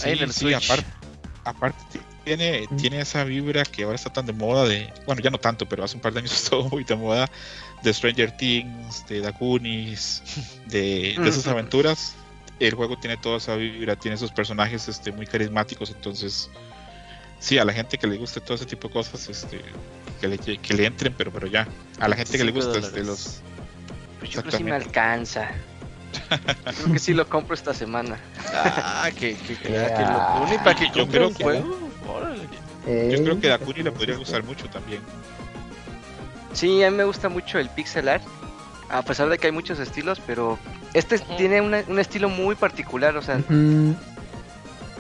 Ahí 0.03 0.13
en 0.13 0.21
el 0.21 0.33
sí, 0.33 0.47
Switch. 0.51 0.65
aparte, 0.65 0.87
aparte 1.45 1.79
ti- 1.93 2.01
tiene, 2.25 2.67
Mm. 2.71 2.77
tiene 2.77 3.01
esa 3.03 3.23
vibra 3.25 3.65
que 3.67 3.83
ahora 3.83 3.97
está 3.97 4.09
tan 4.09 4.25
de 4.25 4.33
moda 4.33 4.65
de, 4.67 4.91
bueno, 5.05 5.21
ya 5.21 5.29
no 5.29 5.37
tanto, 5.37 5.69
pero 5.69 5.85
hace 5.85 5.97
un 5.97 6.01
par 6.01 6.15
de 6.15 6.21
años 6.21 6.33
estuvo 6.43 6.71
muy 6.71 6.85
de 6.85 6.97
moda 6.97 7.29
de 7.83 7.93
Stranger 7.93 8.33
Things, 8.35 9.07
de 9.09 9.21
Goonies, 9.39 10.23
de, 10.69 11.19
de 11.23 11.29
esas 11.29 11.47
aventuras. 11.49 12.15
El 12.59 12.73
juego 12.75 12.97
tiene 12.99 13.19
toda 13.19 13.37
esa 13.37 13.57
vibra, 13.57 13.95
tiene 13.97 14.15
esos 14.15 14.33
personajes 14.33 14.89
este, 14.89 15.13
muy 15.13 15.27
carismáticos, 15.27 15.91
entonces 15.91 16.49
sí, 17.41 17.59
a 17.59 17.65
la 17.67 17.75
gente 17.75 17.99
que 17.99 18.07
le 18.07 18.17
guste 18.17 18.41
todo 18.41 18.55
ese 18.55 18.65
tipo 18.65 18.89
de 18.89 18.95
cosas, 18.95 19.29
este, 19.29 19.61
que 20.19 20.29
le, 20.29 20.39
que 20.39 20.73
le 20.75 20.87
entren, 20.87 21.15
pero, 21.15 21.31
pero 21.31 21.47
ya, 21.47 21.69
a 21.99 22.09
la 22.09 22.17
gente 22.17 22.39
que 22.39 22.45
le 22.45 22.53
25 22.53 22.79
gusta 22.79 22.79
este, 22.89 23.05
los... 23.05 23.43
Pues 24.19 24.31
yo 24.33 24.41
creo 24.41 24.51
que 24.53 24.57
sí 24.59 24.65
me 24.65 24.71
Exactamente. 24.77 24.87
alcanza. 24.87 25.51
Creo 26.65 26.93
que 26.93 26.99
sí 26.99 27.15
lo 27.15 27.29
compro 27.29 27.55
esta 27.55 27.75
semana. 27.75 28.19
Ah, 28.55 29.09
que, 29.15 29.37
que, 29.37 29.57
que, 29.57 29.69
Yeah. 29.69 29.95
que 29.95 30.03
lo 30.03 30.41
pone 30.41 30.59
para 30.59 30.75
que 30.75 30.91
Yo 30.95 31.07
creo 31.09 31.29
un 31.29 31.35
que- 31.35 31.43
juego. 31.45 31.79
Órale. 32.09 32.43
Yo 33.11 33.23
creo 33.23 33.41
que 33.41 33.47
Eh, 33.47 33.51
Dakuni 33.51 33.83
le 33.83 33.93
podría 33.93 34.17
gustar 34.17 34.43
mucho 34.43 34.69
también. 34.69 35.01
Sí, 36.53 36.83
a 36.83 36.91
mí 36.91 36.97
me 36.97 37.05
gusta 37.05 37.29
mucho 37.29 37.59
el 37.59 37.69
pixel 37.71 38.09
art. 38.09 38.25
A 38.89 39.03
pesar 39.03 39.29
de 39.29 39.39
que 39.39 39.47
hay 39.47 39.53
muchos 39.53 39.79
estilos, 39.79 40.21
pero 40.27 40.59
este 40.95 41.19
tiene 41.21 41.61
una- 41.61 41.85
un 41.87 41.99
estilo 42.01 42.29
muy 42.29 42.57
particular. 42.57 43.17
O 43.17 43.23
sea, 43.23 43.37
es 43.37 43.45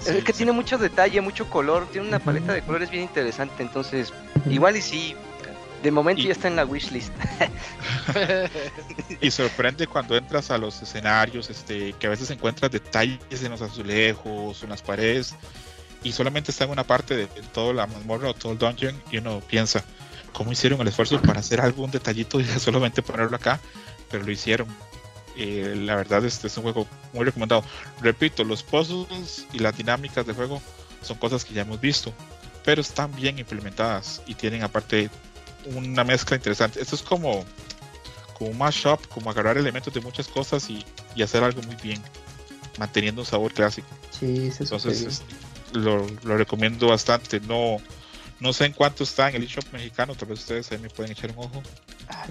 Sí, 0.04 0.22
que 0.22 0.32
sí. 0.32 0.38
tiene 0.38 0.52
mucho 0.52 0.78
detalle, 0.78 1.20
mucho 1.20 1.48
color. 1.50 1.88
Tiene 1.90 2.06
una 2.08 2.20
paleta 2.20 2.52
de 2.52 2.62
colores 2.62 2.90
bien 2.90 3.02
interesante. 3.02 3.62
Entonces, 3.62 4.12
igual 4.48 4.76
y 4.76 4.82
sí. 4.82 5.16
De 5.82 5.90
momento 5.90 6.22
Y- 6.22 6.26
ya 6.26 6.32
está 6.32 6.48
en 6.48 6.56
la 6.56 6.64
wishlist. 6.64 7.12
Y 9.20 9.30
sorprende 9.30 9.86
cuando 9.86 10.16
entras 10.16 10.50
a 10.50 10.58
los 10.58 10.80
escenarios, 10.82 11.50
este, 11.50 11.92
que 11.94 12.06
a 12.06 12.10
veces 12.10 12.30
encuentras 12.30 12.70
detalles 12.70 13.42
en 13.42 13.50
los 13.50 13.62
azulejos, 13.62 14.62
en 14.62 14.70
las 14.70 14.82
paredes, 14.82 15.34
y 16.02 16.12
solamente 16.12 16.50
está 16.50 16.64
en 16.64 16.70
una 16.70 16.84
parte 16.84 17.14
de, 17.16 17.26
de 17.26 17.42
toda 17.52 17.72
la 17.74 17.86
mazmorra 17.86 18.30
o 18.30 18.34
todo 18.34 18.52
el 18.52 18.58
dungeon, 18.58 19.00
y 19.10 19.18
uno 19.18 19.40
piensa, 19.40 19.84
¿cómo 20.32 20.52
hicieron 20.52 20.80
el 20.80 20.88
esfuerzo 20.88 21.20
para 21.20 21.40
hacer 21.40 21.60
algún 21.60 21.90
detallito 21.90 22.40
y 22.40 22.44
solamente 22.58 23.02
ponerlo 23.02 23.36
acá? 23.36 23.60
Pero 24.10 24.24
lo 24.24 24.32
hicieron. 24.32 24.68
Eh, 25.36 25.74
la 25.76 25.94
verdad, 25.96 26.24
este 26.24 26.48
es 26.48 26.56
un 26.56 26.64
juego 26.64 26.86
muy 27.12 27.24
recomendado. 27.24 27.64
Repito, 28.00 28.44
los 28.44 28.62
puzzles 28.62 29.46
y 29.52 29.58
las 29.60 29.76
dinámicas 29.76 30.26
de 30.26 30.34
juego 30.34 30.60
son 31.02 31.16
cosas 31.18 31.44
que 31.44 31.54
ya 31.54 31.62
hemos 31.62 31.80
visto, 31.80 32.12
pero 32.64 32.80
están 32.80 33.14
bien 33.14 33.38
implementadas 33.38 34.22
y 34.26 34.34
tienen 34.34 34.62
aparte 34.62 35.08
una 35.74 36.04
mezcla 36.04 36.36
interesante. 36.36 36.80
Esto 36.80 36.96
es 36.96 37.02
como 37.02 37.44
como 38.38 38.50
un 38.52 38.58
mashup, 38.58 39.06
como 39.08 39.30
agarrar 39.30 39.58
elementos 39.58 39.92
de 39.92 40.00
muchas 40.00 40.26
cosas 40.26 40.70
y, 40.70 40.82
y 41.14 41.22
hacer 41.22 41.44
algo 41.44 41.60
muy 41.62 41.76
bien, 41.76 42.00
manteniendo 42.78 43.20
un 43.20 43.26
sabor 43.26 43.52
clásico. 43.52 43.88
Sí, 44.18 44.50
se 44.50 44.62
Entonces 44.64 45.02
Entonces, 45.02 45.22
es- 45.72 45.76
lo, 45.76 46.06
lo 46.24 46.36
recomiendo 46.38 46.86
bastante. 46.88 47.38
No, 47.40 47.76
no 48.40 48.52
sé 48.54 48.64
en 48.64 48.72
cuánto 48.72 49.04
está 49.04 49.28
en 49.28 49.36
el 49.36 49.42
eShop 49.44 49.64
mexicano, 49.74 50.14
tal 50.14 50.28
vez 50.28 50.40
ustedes 50.40 50.72
ahí 50.72 50.78
me 50.78 50.88
pueden 50.88 51.12
echar 51.12 51.30
un 51.36 51.44
ojo. 51.44 51.62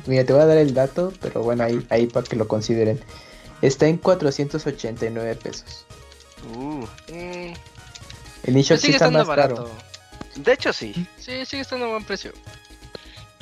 Mira, 0.07 0.25
te 0.25 0.33
voy 0.33 0.41
a 0.41 0.45
dar 0.47 0.57
el 0.57 0.73
dato, 0.73 1.13
pero 1.21 1.43
bueno, 1.43 1.63
ahí, 1.63 1.85
ahí 1.91 2.07
para 2.07 2.25
que 2.25 2.35
lo 2.35 2.47
consideren. 2.47 2.99
Está 3.61 3.87
en 3.87 3.97
489 3.97 5.35
pesos. 5.35 5.85
Uh, 6.55 6.85
Mm, 7.13 7.53
El 8.45 8.57
eShop 8.57 8.77
sí 8.77 8.87
sigue 8.87 8.93
está 8.95 9.05
estando 9.05 9.19
más 9.19 9.27
barato. 9.27 9.55
caro. 9.65 9.71
de 10.37 10.53
hecho, 10.53 10.73
sí. 10.73 11.07
Sí, 11.19 11.45
sigue 11.45 11.61
estando 11.61 11.85
a 11.85 11.89
buen 11.89 12.03
precio. 12.03 12.33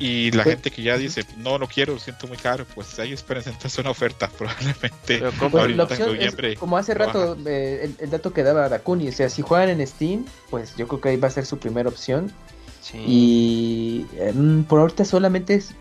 Y 0.00 0.30
la 0.30 0.44
Pues- 0.44 0.54
gente 0.54 0.70
que 0.70 0.82
ya 0.82 0.96
dice, 0.96 1.24
no 1.38 1.58
lo 1.58 1.66
quiero, 1.66 1.94
lo 1.94 1.98
siento 1.98 2.28
muy 2.28 2.36
caro, 2.36 2.64
pues 2.72 2.96
ahí 3.00 3.12
esperen 3.12 3.42
sentarse 3.42 3.80
una 3.80 3.90
oferta, 3.90 4.28
probablemente. 4.38 5.18
Pero 5.18 5.32
Pues, 5.50 5.76
la 5.76 5.84
opción 5.84 6.16
es, 6.20 6.36
como 6.56 6.76
hace 6.76 6.94
rato, 6.94 7.36
eh, 7.46 7.80
el, 7.82 7.96
el 8.04 8.10
dato 8.10 8.32
que 8.32 8.44
daba 8.44 8.68
Dakuni, 8.68 9.08
o 9.08 9.12
sea, 9.12 9.28
si 9.28 9.42
juegan 9.42 9.68
en 9.70 9.84
Steam, 9.84 10.24
pues 10.50 10.76
yo 10.76 10.86
creo 10.86 11.00
que 11.00 11.08
ahí 11.08 11.16
va 11.16 11.26
a 11.26 11.32
ser 11.32 11.46
su 11.46 11.58
primera 11.58 11.88
opción. 11.88 12.32
sí. 12.80 12.98
Y 13.06 14.06
eh, 14.14 14.32
mm, 14.32 14.62
por 14.64 14.78
ahorita 14.80 15.04
solamente 15.04 15.54
es 15.54 15.74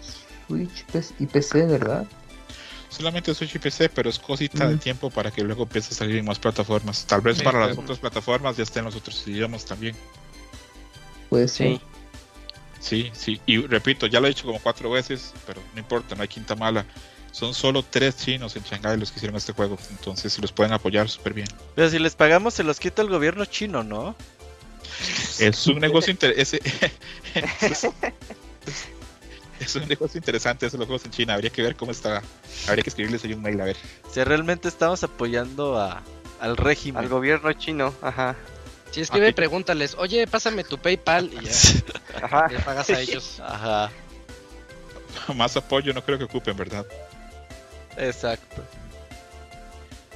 Switch 0.48 0.84
PS 0.92 1.14
y 1.20 1.28
PC, 1.28 1.68
¿verdad? 1.68 2.08
Solamente 2.90 3.36
Switch 3.36 3.54
y 3.54 3.60
PC, 3.60 3.90
pero 3.90 4.10
es 4.10 4.18
cosita 4.18 4.68
de 4.68 4.78
tiempo 4.78 5.12
para 5.12 5.30
que 5.30 5.44
luego 5.44 5.64
empiece 5.64 5.94
a 5.94 5.98
salir 5.98 6.16
en 6.18 6.26
más 6.26 6.40
plataformas. 6.40 7.06
Tal 7.06 7.22
vez 7.22 7.38
Sí, 7.38 7.44
para 7.44 7.68
las 7.68 7.78
otras 7.78 8.00
plataformas 8.00 8.58
ya 8.58 8.64
estén 8.64 8.84
los 8.86 8.96
otros 8.96 9.28
idiomas 9.28 9.66
también. 9.66 9.96
Pues 11.30 11.52
sí. 11.52 11.76
Sí. 11.76 11.82
Sí, 12.88 13.12
sí. 13.14 13.42
Y 13.46 13.58
repito, 13.68 14.08
ya 14.08 14.22
lo 14.22 14.28
he 14.28 14.30
dicho 14.30 14.46
como 14.46 14.60
cuatro 14.60 14.90
veces, 14.90 15.34
pero 15.46 15.62
no 15.74 15.80
importa, 15.80 16.16
no 16.16 16.22
hay 16.22 16.30
quinta 16.30 16.56
mala. 16.56 16.86
Son 17.34 17.54
solo 17.54 17.84
tres 17.84 18.16
chinos 18.16 18.56
en 18.56 18.64
Shanghai 18.64 18.98
los 18.98 19.12
que 19.12 19.18
hicieron 19.18 19.36
este 19.36 19.52
juego. 19.52 19.78
Entonces, 19.90 20.32
si 20.32 20.42
los 20.42 20.54
pueden 20.54 20.72
apoyar, 20.72 21.10
súper 21.10 21.34
bien. 21.34 21.50
Pero 21.76 21.90
si 21.90 22.00
les 22.00 22.16
pagamos, 22.16 22.54
se 22.54 22.64
los 22.64 22.80
quita 22.80 23.02
el 23.02 23.10
gobierno 23.10 23.44
chino, 23.44 23.84
¿no? 23.84 24.16
Es 25.38 25.68
un 25.68 25.80
negocio 25.80 26.12
interesante. 26.14 26.72
es 29.60 29.76
un 29.76 29.88
negocio 29.90 30.18
interesante 30.18 30.66
esos 30.66 30.80
los 30.80 30.88
juegos 30.88 31.04
en 31.04 31.12
China. 31.12 31.34
Habría 31.34 31.50
que 31.50 31.62
ver 31.62 31.76
cómo 31.76 31.92
está. 31.92 32.24
Habría 32.70 32.84
que 32.84 32.90
escribirles 32.90 33.26
ahí 33.26 33.34
un 33.34 33.42
mail 33.42 33.60
a 33.60 33.66
ver. 33.66 33.76
Si 34.14 34.24
realmente 34.24 34.70
estamos 34.70 35.04
apoyando 35.04 35.78
a, 35.78 36.04
al 36.40 36.56
régimen. 36.56 37.04
Al 37.04 37.10
gobierno 37.10 37.52
chino, 37.52 37.94
ajá. 38.02 38.38
Si 38.92 39.02
escribe, 39.02 39.28
Aquí. 39.28 39.36
pregúntales, 39.36 39.96
oye, 39.98 40.26
pásame 40.28 40.64
tu 40.64 40.78
PayPal 40.78 41.30
y 41.34 41.46
ya 41.46 41.52
Ajá. 42.24 42.48
le 42.48 42.60
pagas 42.60 42.90
a 42.90 43.00
ellos. 43.00 43.40
Ajá, 43.42 43.92
Más 45.36 45.56
apoyo 45.58 45.94
no 45.94 46.04
creo 46.04 46.18
que 46.18 46.24
ocupen, 46.24 46.56
¿verdad? 46.58 46.86
exacto. 47.98 48.64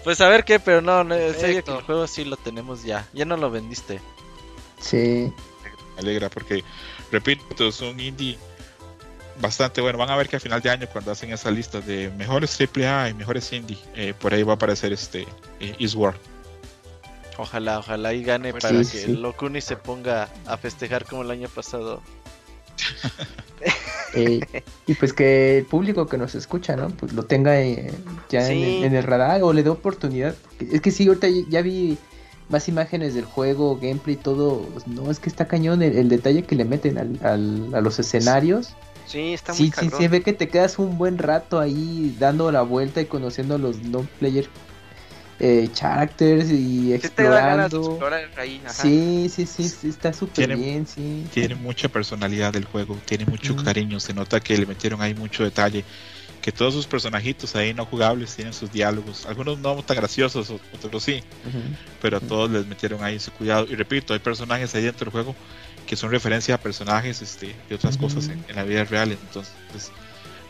Pues 0.04 0.20
a 0.22 0.30
ver 0.30 0.44
qué, 0.44 0.60
pero 0.60 0.82
no, 0.82 1.04
no 1.04 1.14
en 1.16 1.36
serio 1.36 1.64
que 1.64 1.72
el 1.72 1.82
juego 1.84 2.08
sí 2.08 2.26
lo 2.26 2.36
tenemos 2.38 2.84
ya. 2.84 3.08
Ya 3.14 3.24
no 3.26 3.38
lo 3.38 3.52
vendiste. 3.52 4.00
Sí. 4.80 5.32
Me 5.96 6.00
alegra 6.02 6.28
porque, 6.30 6.64
repito, 7.12 7.68
es 7.68 7.82
un 7.82 8.00
indie 8.00 8.36
bastante 9.40 9.80
bueno. 9.80 10.00
Van 10.00 10.10
a 10.10 10.16
ver 10.16 10.28
que 10.28 10.38
a 10.38 10.40
final 10.40 10.60
de 10.60 10.72
año, 10.72 10.88
cuando 10.92 11.12
hacen 11.12 11.32
esa 11.32 11.52
lista 11.52 11.82
de 11.82 12.10
mejores 12.12 12.58
AAA 12.60 13.10
y 13.10 13.14
mejores 13.14 13.54
indie, 13.54 13.78
eh, 13.94 14.16
por 14.20 14.34
ahí 14.34 14.42
va 14.42 14.54
a 14.54 14.56
aparecer 14.56 14.92
este 14.92 15.28
eh, 15.60 15.76
Eastward. 15.78 16.16
Ojalá, 17.38 17.80
ojalá 17.80 18.14
y 18.14 18.24
gane 18.24 18.52
Pues 18.52 18.64
para 18.64 18.84
sí, 18.84 18.92
que 18.98 19.06
sí. 19.06 19.14
Locuni 19.16 19.62
se 19.62 19.76
ponga 19.78 20.30
a 20.46 20.58
festejar 20.58 21.06
como 21.06 21.22
el 21.24 21.32
año 21.32 21.48
pasado. 21.50 22.02
Eh, 24.14 24.42
y 24.88 24.94
pues 24.96 25.14
que 25.14 25.60
el 25.60 25.66
público 25.66 26.06
que 26.08 26.18
nos 26.18 26.36
escucha, 26.36 26.76
¿no? 26.76 26.90
Pues 26.90 27.14
lo 27.14 27.24
tenga 27.24 27.62
eh, 27.62 27.94
ya 28.30 28.42
en, 28.42 28.48
Sí. 28.48 28.64
el, 28.80 28.84
en 28.84 28.96
el 28.96 29.04
radar 29.04 29.42
o 29.42 29.54
le 29.54 29.64
dé 29.64 29.70
oportunidad. 29.70 30.36
Es 30.60 30.82
que 30.82 30.92
sí, 30.92 31.08
ahorita 31.08 31.28
ya- 31.48 31.62
vi 31.62 31.98
más 32.50 32.68
imágenes 32.68 33.14
del 33.14 33.24
juego, 33.24 33.78
gameplay, 33.82 34.18
todo. 34.18 34.64
pues, 34.74 34.86
No, 34.86 35.10
es 35.10 35.20
que 35.20 35.30
está 35.30 35.48
cañón 35.48 35.82
el, 35.82 35.98
el 35.98 36.10
detalle 36.10 36.44
que 36.44 36.56
le 36.58 36.66
meten 36.66 36.98
al, 36.98 37.20
al- 37.24 37.74
a 37.74 37.80
los 37.80 38.00
escenarios. 38.00 38.74
Sí, 39.08 39.34
está 39.34 39.54
muy 39.54 39.72
Sí, 39.72 39.74
sí, 39.80 39.90
se 39.90 40.08
ve 40.10 40.22
que 40.22 40.34
te 40.34 40.50
quedas 40.50 40.78
un 40.78 40.98
buen 40.98 41.18
rato 41.18 41.62
ahí 41.62 42.14
dando 42.20 42.52
la 42.52 42.64
vuelta 42.64 43.00
y 43.00 43.06
conociendo 43.06 43.58
los 43.58 43.82
no 43.84 44.02
player 44.20 44.50
eh, 45.44 45.70
characters 45.74 46.52
y 46.52 46.90
de 46.90 46.96
explorando. 46.96 47.78
explorar 47.80 48.30
ahí, 48.38 48.62
ajá. 48.64 48.74
Sí, 48.74 49.28
sí, 49.34 49.46
sí, 49.48 49.68
sí, 49.68 49.90
está 49.90 50.14
súper 50.14 50.46
Tiene- 50.46 50.56
bien, 50.56 50.86
sí. 50.86 51.26
Tiene 51.34 51.56
mucha 51.56 51.90
personalidad 51.90 52.56
el 52.56 52.66
juego, 52.66 52.96
tiene 53.06 53.26
mucho 53.26 53.56
cariño, 53.56 54.00
se 54.00 54.14
nota 54.14 54.40
que 54.40 54.56
le 54.58 54.66
metieron 54.68 55.02
ahí 55.02 55.14
mucho 55.16 55.44
detalle. 55.44 55.84
que 56.42 56.52
todos 56.52 56.74
sus 56.74 56.88
personajitos 56.88 57.56
ahí 57.56 57.72
no 57.72 57.86
jugables 57.86 58.36
tienen 58.36 58.52
sus 58.54 58.72
diálogos. 58.72 59.28
Algunos 59.28 59.60
no 59.60 59.76
tan 59.84 59.96
graciosos, 59.98 60.50
otros 60.50 61.04
sí, 61.04 61.22
pero 62.02 62.18
a 62.18 62.20
todos 62.20 62.50
les 62.50 62.66
metieron 62.66 63.04
ahí 63.04 63.20
su 63.20 63.32
cuidado. 63.32 63.68
Y 63.70 63.76
repito, 63.76 64.14
hay 64.14 64.20
personajes 64.20 64.74
ahí 64.74 64.82
dentro 64.82 65.06
del 65.06 65.12
juego 65.12 65.36
que 65.86 65.96
son 65.96 66.10
referencia 66.10 66.56
a 66.56 66.58
personajes 66.58 67.22
este, 67.22 67.56
y 67.70 67.74
otras 67.76 67.96
cosas 67.96 68.28
en, 68.30 68.44
en 68.48 68.56
la 68.56 68.64
vida 68.64 68.84
real. 68.86 69.12
Entonces, 69.12 69.54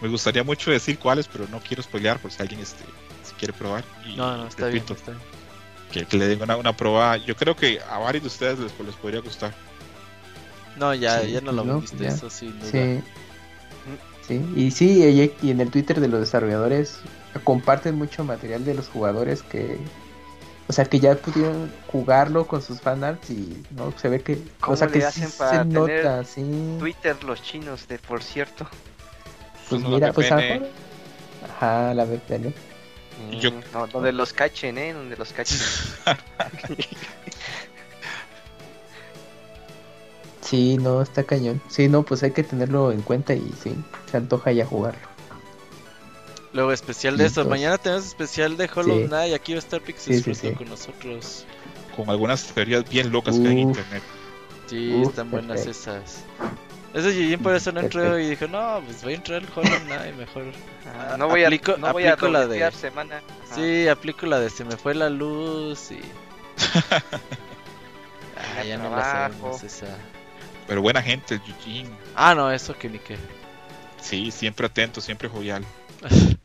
me 0.02 0.08
gustaría 0.08 0.46
mucho 0.46 0.72
decir 0.72 0.98
cuáles, 0.98 1.28
pero 1.28 1.46
no 1.50 1.60
quiero 1.60 1.84
spoilear 1.84 2.20
por 2.20 2.32
si 2.32 2.42
alguien 2.42 2.62
este, 2.62 2.86
quiere 3.42 3.54
probar. 3.54 3.84
Y, 4.08 4.16
No, 4.16 4.38
no, 4.38 4.48
está 4.48 4.68
repito, 4.68 4.94
bien. 4.94 4.98
Está 5.00 5.12
bien. 5.14 5.24
Que, 5.92 6.06
que 6.06 6.18
le 6.18 6.28
den 6.28 6.42
una, 6.42 6.56
una 6.58 6.78
prueba. 6.78 7.18
Yo 7.18 7.36
creo 7.36 7.56
que 7.56 7.82
a 7.90 7.98
varios 7.98 8.24
de 8.24 8.28
ustedes 8.28 8.60
les, 8.60 8.80
les 8.80 8.96
podría 8.96 9.20
gustar. 9.20 9.52
No, 10.78 10.94
ya, 10.94 11.22
Sí, 11.22 11.32
ya 11.32 11.42
no 11.42 11.52
lo 11.52 11.64
no, 11.66 11.80
viste, 11.82 12.08
eso 12.08 12.30
sin 12.30 12.58
duda. 12.60 12.72
Sí. 12.72 13.02
Sí, 14.28 14.46
y 14.56 14.72
sí, 14.72 15.04
y- 15.04 15.34
y 15.46 15.50
en 15.52 15.60
el 15.60 15.72
Twitter 15.72 16.00
de 16.00 16.08
los 16.08 16.20
desarrolladores 16.20 17.00
comparten 17.44 17.96
mucho 17.96 18.24
material 18.24 18.64
de 18.64 18.76
los 18.76 18.88
jugadores 18.88 19.42
que, 19.42 19.80
o 20.68 20.74
sea, 20.74 20.86
que 20.86 21.00
ya 21.00 21.16
pudieron 21.16 21.72
jugarlo 21.88 22.48
con 22.48 22.62
sus 22.62 22.80
fanarts 22.80 23.32
y 23.32 23.66
no 23.72 23.92
se 23.98 24.08
ve 24.10 24.22
que, 24.22 24.38
¿Cómo 24.60 24.74
o 24.76 24.78
sea, 24.78 24.88
le 24.88 24.94
que 24.94 25.02
sí 25.02 25.06
hacen 25.08 25.30
se 25.30 25.38
para 25.40 25.64
tener 25.66 26.06
nota, 26.06 26.24
sí. 26.24 26.46
Twitter 26.80 27.22
los 27.24 27.42
chinos, 27.42 27.88
de 27.88 27.98
por 27.98 28.22
cierto. 28.22 28.68
Pues 29.68 29.82
mira, 29.84 30.14
pues 30.14 30.32
Ajá, 30.32 31.94
la 31.96 32.06
VPN. 32.06 32.54
Yo- 33.40 33.52
Mm, 33.52 33.62
no, 33.74 33.88
donde 33.88 34.12
los 34.14 34.34
cachen, 34.34 34.78
¿eh? 34.78 34.94
Donde 34.94 35.16
los 35.18 35.32
cachen. 35.34 35.60
Sí, 40.42 40.78
no, 40.78 41.02
está 41.02 41.24
cañón. 41.24 41.62
Sí, 41.70 41.88
no, 41.88 42.04
pues 42.04 42.24
hay 42.24 42.32
que 42.32 42.44
tenerlo 42.44 42.92
en 42.92 43.02
cuenta 43.02 43.34
y 43.34 43.54
sí, 43.64 43.74
se 44.10 44.18
antoja 44.18 44.52
ya 44.52 44.66
jugarlo. 44.66 45.00
Luego 46.54 46.74
especial 46.74 47.16
de 47.18 47.26
eso. 47.28 47.42
Entonces- 47.42 47.50
Mañana 47.62 47.78
tenemos 47.78 48.06
especial 48.06 48.58
de 48.58 48.70
Hollow 48.74 49.00
Sí. 49.04 49.08
Knight. 49.08 49.34
Aquí 49.34 49.54
va 49.54 49.58
a 49.58 49.60
estar 49.60 49.80
Pixel 49.82 50.16
Sí, 50.16 50.20
sí, 50.20 50.24
Fruto 50.34 50.50
sí. 50.50 50.56
con 50.56 50.70
nosotros. 50.70 51.46
Con 51.96 52.10
algunas 52.10 52.44
teorías 52.48 52.90
bien 52.90 53.12
locas 53.12 53.36
que 53.40 53.48
hay 53.48 53.54
en 53.54 53.60
internet. 53.60 54.04
Sí, 54.68 54.94
Uf, 54.96 55.10
están 55.10 55.32
buenas 55.32 55.62
perfecto. 55.62 55.92
esas. 55.96 56.24
Eso 56.94 57.10
Yujin 57.10 57.40
por 57.40 57.56
eso 57.56 57.72
no 57.72 57.80
entró 57.80 58.20
y 58.20 58.30
dijo, 58.32 58.48
no, 58.48 58.82
pues 58.86 59.02
voy 59.04 59.14
a 59.14 59.16
entrar 59.16 59.42
al 59.42 59.48
Hollow 59.56 59.80
Knight 59.86 60.16
mejor. 60.16 60.44
Ah, 60.86 61.16
no 61.18 61.30
voy 61.30 61.44
a, 61.44 61.48
Aplico- 61.48 61.78
no 61.78 61.94
voy 61.94 62.04
a 62.06 62.14
aplico 62.14 62.28
la 62.32 62.48
de- 62.48 62.72
semana. 62.72 63.22
Ajá. 63.46 63.56
Sí, 63.56 63.88
aplico 63.88 64.26
la 64.26 64.40
de 64.40 64.50
se 64.50 64.66
me 64.66 64.76
fue 64.76 64.94
la 64.94 65.10
luz 65.10 65.92
y... 65.92 66.02
ah, 68.60 68.64
ya 68.64 68.78
no 68.78 68.90
la 68.96 69.04
sabemos 69.04 69.64
esa. 69.64 69.88
Pero 70.68 70.82
buena 70.82 71.02
gente, 71.02 71.36
Eugene. 71.36 71.90
Ah, 72.16 72.36
no, 72.36 72.52
eso 72.52 72.78
que 72.78 72.90
ni 72.90 73.00
qué. 73.00 73.18
Sí, 74.02 74.32
siempre 74.32 74.66
atento, 74.66 75.00
siempre 75.02 75.30
jovial. 75.30 75.64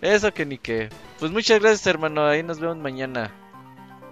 Eso 0.00 0.32
que 0.34 0.44
ni 0.46 0.58
qué. 0.58 0.90
Pues 1.18 1.30
muchas 1.32 1.60
gracias, 1.60 1.86
hermano. 1.86 2.26
Ahí 2.26 2.42
nos 2.42 2.58
vemos 2.60 2.76
mañana. 2.76 3.32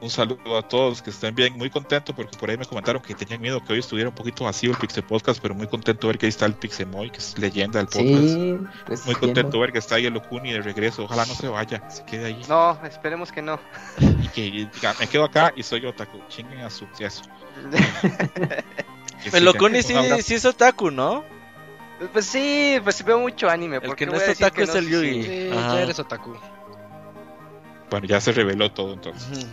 Un 0.00 0.10
saludo 0.10 0.58
a 0.58 0.62
todos, 0.62 1.00
que 1.00 1.10
estén 1.10 1.34
bien. 1.34 1.56
Muy 1.56 1.70
contento 1.70 2.14
porque 2.14 2.36
por 2.36 2.50
ahí 2.50 2.56
me 2.56 2.66
comentaron 2.66 3.00
que 3.00 3.14
tenían 3.14 3.40
miedo 3.40 3.64
que 3.64 3.72
hoy 3.72 3.78
estuviera 3.78 4.10
un 4.10 4.14
poquito 4.14 4.44
vacío 4.44 4.70
el 4.70 4.76
Pixel 4.76 5.02
Podcast, 5.02 5.40
pero 5.40 5.54
muy 5.54 5.66
contento 5.66 6.06
de 6.06 6.12
ver 6.12 6.18
que 6.18 6.26
ahí 6.26 6.30
está 6.30 6.44
el 6.46 6.54
Pixemoy, 6.54 7.10
que 7.10 7.18
es 7.18 7.38
leyenda 7.38 7.78
del 7.78 7.88
podcast. 7.88 8.24
Sí, 8.24 8.58
pues 8.86 9.06
Muy 9.06 9.14
contento 9.14 9.58
ver 9.58 9.72
que 9.72 9.78
está 9.78 9.94
ahí 9.94 10.06
el 10.06 10.16
Okuni 10.16 10.52
de 10.52 10.60
regreso. 10.60 11.04
Ojalá 11.04 11.24
no 11.24 11.34
se 11.34 11.48
vaya, 11.48 11.88
se 11.90 12.04
quede 12.04 12.26
ahí. 12.26 12.42
No, 12.48 12.78
esperemos 12.84 13.32
que 13.32 13.42
no. 13.42 13.58
Y 14.22 14.28
que 14.28 14.42
diga, 14.42 14.94
me 15.00 15.06
quedo 15.06 15.24
acá 15.24 15.52
y 15.56 15.62
soy 15.62 15.86
otaku. 15.86 16.18
Chinguen 16.28 16.60
a 16.60 16.70
su 16.70 16.86
eso. 16.98 17.22
El 19.32 19.42
sí, 19.42 19.48
Okuni 19.48 19.78
un 19.78 20.22
sí, 20.22 20.34
es 20.34 20.44
otaku, 20.44 20.90
¿no? 20.90 21.24
pues 22.12 22.26
sí, 22.26 22.78
pues 22.84 23.02
veo 23.02 23.18
mucho 23.18 23.48
anime. 23.48 23.76
El 23.76 23.82
¿por 23.82 23.96
que 23.96 24.06
no 24.06 24.14
es 24.14 24.28
otaku 24.28 24.60
es 24.60 24.68
no? 24.68 24.74
el 24.74 24.84
Sí, 24.84 24.90
Yugi. 24.90 25.22
Sí, 25.22 25.50
Ajá. 25.50 25.74
ya 25.74 25.82
eres 25.82 25.98
otaku. 25.98 26.36
Bueno, 27.90 28.06
ya 28.06 28.20
se 28.20 28.32
reveló 28.32 28.70
todo 28.72 28.92
entonces. 28.92 29.46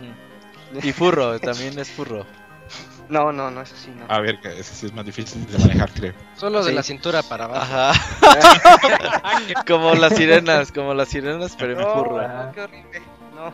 Y 0.82 0.92
furro, 0.92 1.38
también 1.40 1.78
es 1.78 1.90
furro. 1.90 2.26
No, 3.08 3.32
no, 3.32 3.50
no, 3.50 3.60
eso 3.60 3.74
sí, 3.76 3.90
no. 3.94 4.06
A 4.08 4.18
ver, 4.20 4.40
que 4.40 4.48
ese 4.58 4.74
sí 4.74 4.86
es 4.86 4.92
más 4.94 5.04
difícil 5.04 5.46
de 5.46 5.58
manejar, 5.58 5.90
creo. 5.92 6.14
Solo 6.36 6.62
de 6.64 6.70
Sí. 6.70 6.74
la 6.74 6.82
cintura 6.82 7.22
para 7.22 7.44
abajo. 7.44 7.62
Ajá. 7.62 7.92
como 9.66 9.94
las 9.94 10.16
sirenas, 10.16 10.72
como 10.72 10.94
las 10.94 11.08
sirenas, 11.08 11.54
pero 11.58 11.72
en 11.72 11.78
no, 11.78 11.92
furro. 11.94 12.26
no, 12.26 12.52
qué 12.52 12.60
horrible. 12.62 13.02
No. 13.34 13.52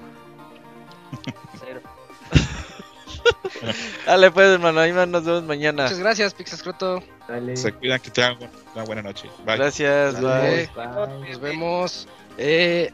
Cero. 1.58 1.80
Dale 4.06 4.30
pues, 4.30 4.48
hermano. 4.48 4.80
Ahí 4.80 4.92
nos 4.92 5.24
vemos 5.24 5.42
mañana. 5.44 5.82
Muchas 5.84 5.98
gracias, 5.98 6.34
Pixescroto. 6.34 7.02
Dale. 7.28 7.56
Se 7.56 7.72
cuidan, 7.72 8.00
que 8.00 8.10
tengan 8.10 8.38
una 8.74 8.84
buena 8.84 9.02
noche. 9.02 9.28
Bye. 9.44 9.56
Gracias, 9.56 10.20
Dale. 10.20 10.70
bye. 10.74 10.86
Bye. 10.86 11.28
Nos 11.28 11.40
vemos. 11.40 12.08
Eh, 12.38 12.92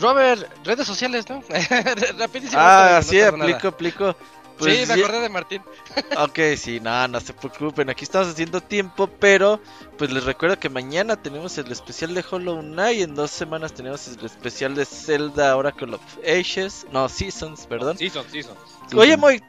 Robert, 0.00 0.48
redes 0.64 0.86
sociales, 0.86 1.24
¿no? 1.28 1.42
Rapidísimo. 2.18 2.60
Ah, 2.62 3.00
sí, 3.02 3.20
aplico, 3.20 3.68
aplico. 3.68 4.16
Pues 4.58 4.72
sí, 4.72 4.80
me 4.86 4.96
ya- 4.96 5.04
acordé 5.04 5.20
de 5.20 5.28
Martín. 5.28 5.62
Ok, 6.18 6.38
sí, 6.56 6.78
no, 6.80 7.08
no 7.08 7.20
se 7.20 7.32
preocupen, 7.32 7.90
aquí 7.90 8.04
estamos 8.04 8.28
haciendo 8.28 8.60
tiempo, 8.60 9.08
pero 9.08 9.60
pues 9.98 10.12
les 10.12 10.22
recuerdo 10.24 10.58
que 10.60 10.68
mañana 10.68 11.16
tenemos 11.16 11.58
el 11.58 11.72
especial 11.72 12.14
de 12.14 12.24
Hollow 12.28 12.60
Knight, 12.62 13.00
en 13.02 13.14
dos 13.16 13.32
semanas 13.32 13.74
tenemos 13.74 14.06
el 14.06 14.24
especial 14.24 14.76
de 14.76 14.84
Zelda 14.84 15.56
Oracle 15.56 15.96
of 15.96 16.02
Ages, 16.24 16.86
no, 16.92 17.08
Seasons, 17.08 17.66
perdón. 17.66 17.98
Season, 17.98 18.24
season. 18.30 18.54
Sí, 18.88 18.96
Oye. 18.96 19.16
Moy. 19.16 19.42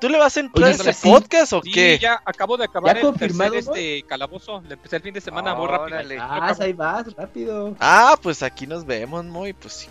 ¿Tú 0.00 0.08
le 0.08 0.18
vas 0.18 0.36
a 0.36 0.40
entrar 0.40 0.68
a 0.68 0.70
ese 0.72 0.92
sí. 0.92 1.08
podcast 1.08 1.52
o 1.52 1.62
Sí, 1.62 1.70
qué? 1.70 1.98
ya 2.00 2.20
acabo 2.24 2.56
de 2.56 2.64
acabar 2.64 2.94
¿Ya 2.94 3.00
el 3.00 3.06
confirmado, 3.06 3.52
tercer 3.52 3.74
este 3.76 4.02
calabozo. 4.08 4.60
Le 4.66 4.74
empecé 4.74 4.96
el 4.96 5.02
fin 5.02 5.14
de 5.14 5.20
semana 5.20 5.54
muy 5.54 5.66
rápido. 5.68 5.96
Órale. 5.98 6.16
Lo 6.16 6.22
Ah, 6.22 6.56
ahí 6.58 6.72
vas, 6.72 7.14
rápido. 7.14 7.76
Ah, 7.78 8.16
pues 8.22 8.42
aquí 8.42 8.66
nos 8.66 8.84
vemos, 8.84 9.24
Moy, 9.24 9.52
pues 9.52 9.74
sí. 9.74 9.88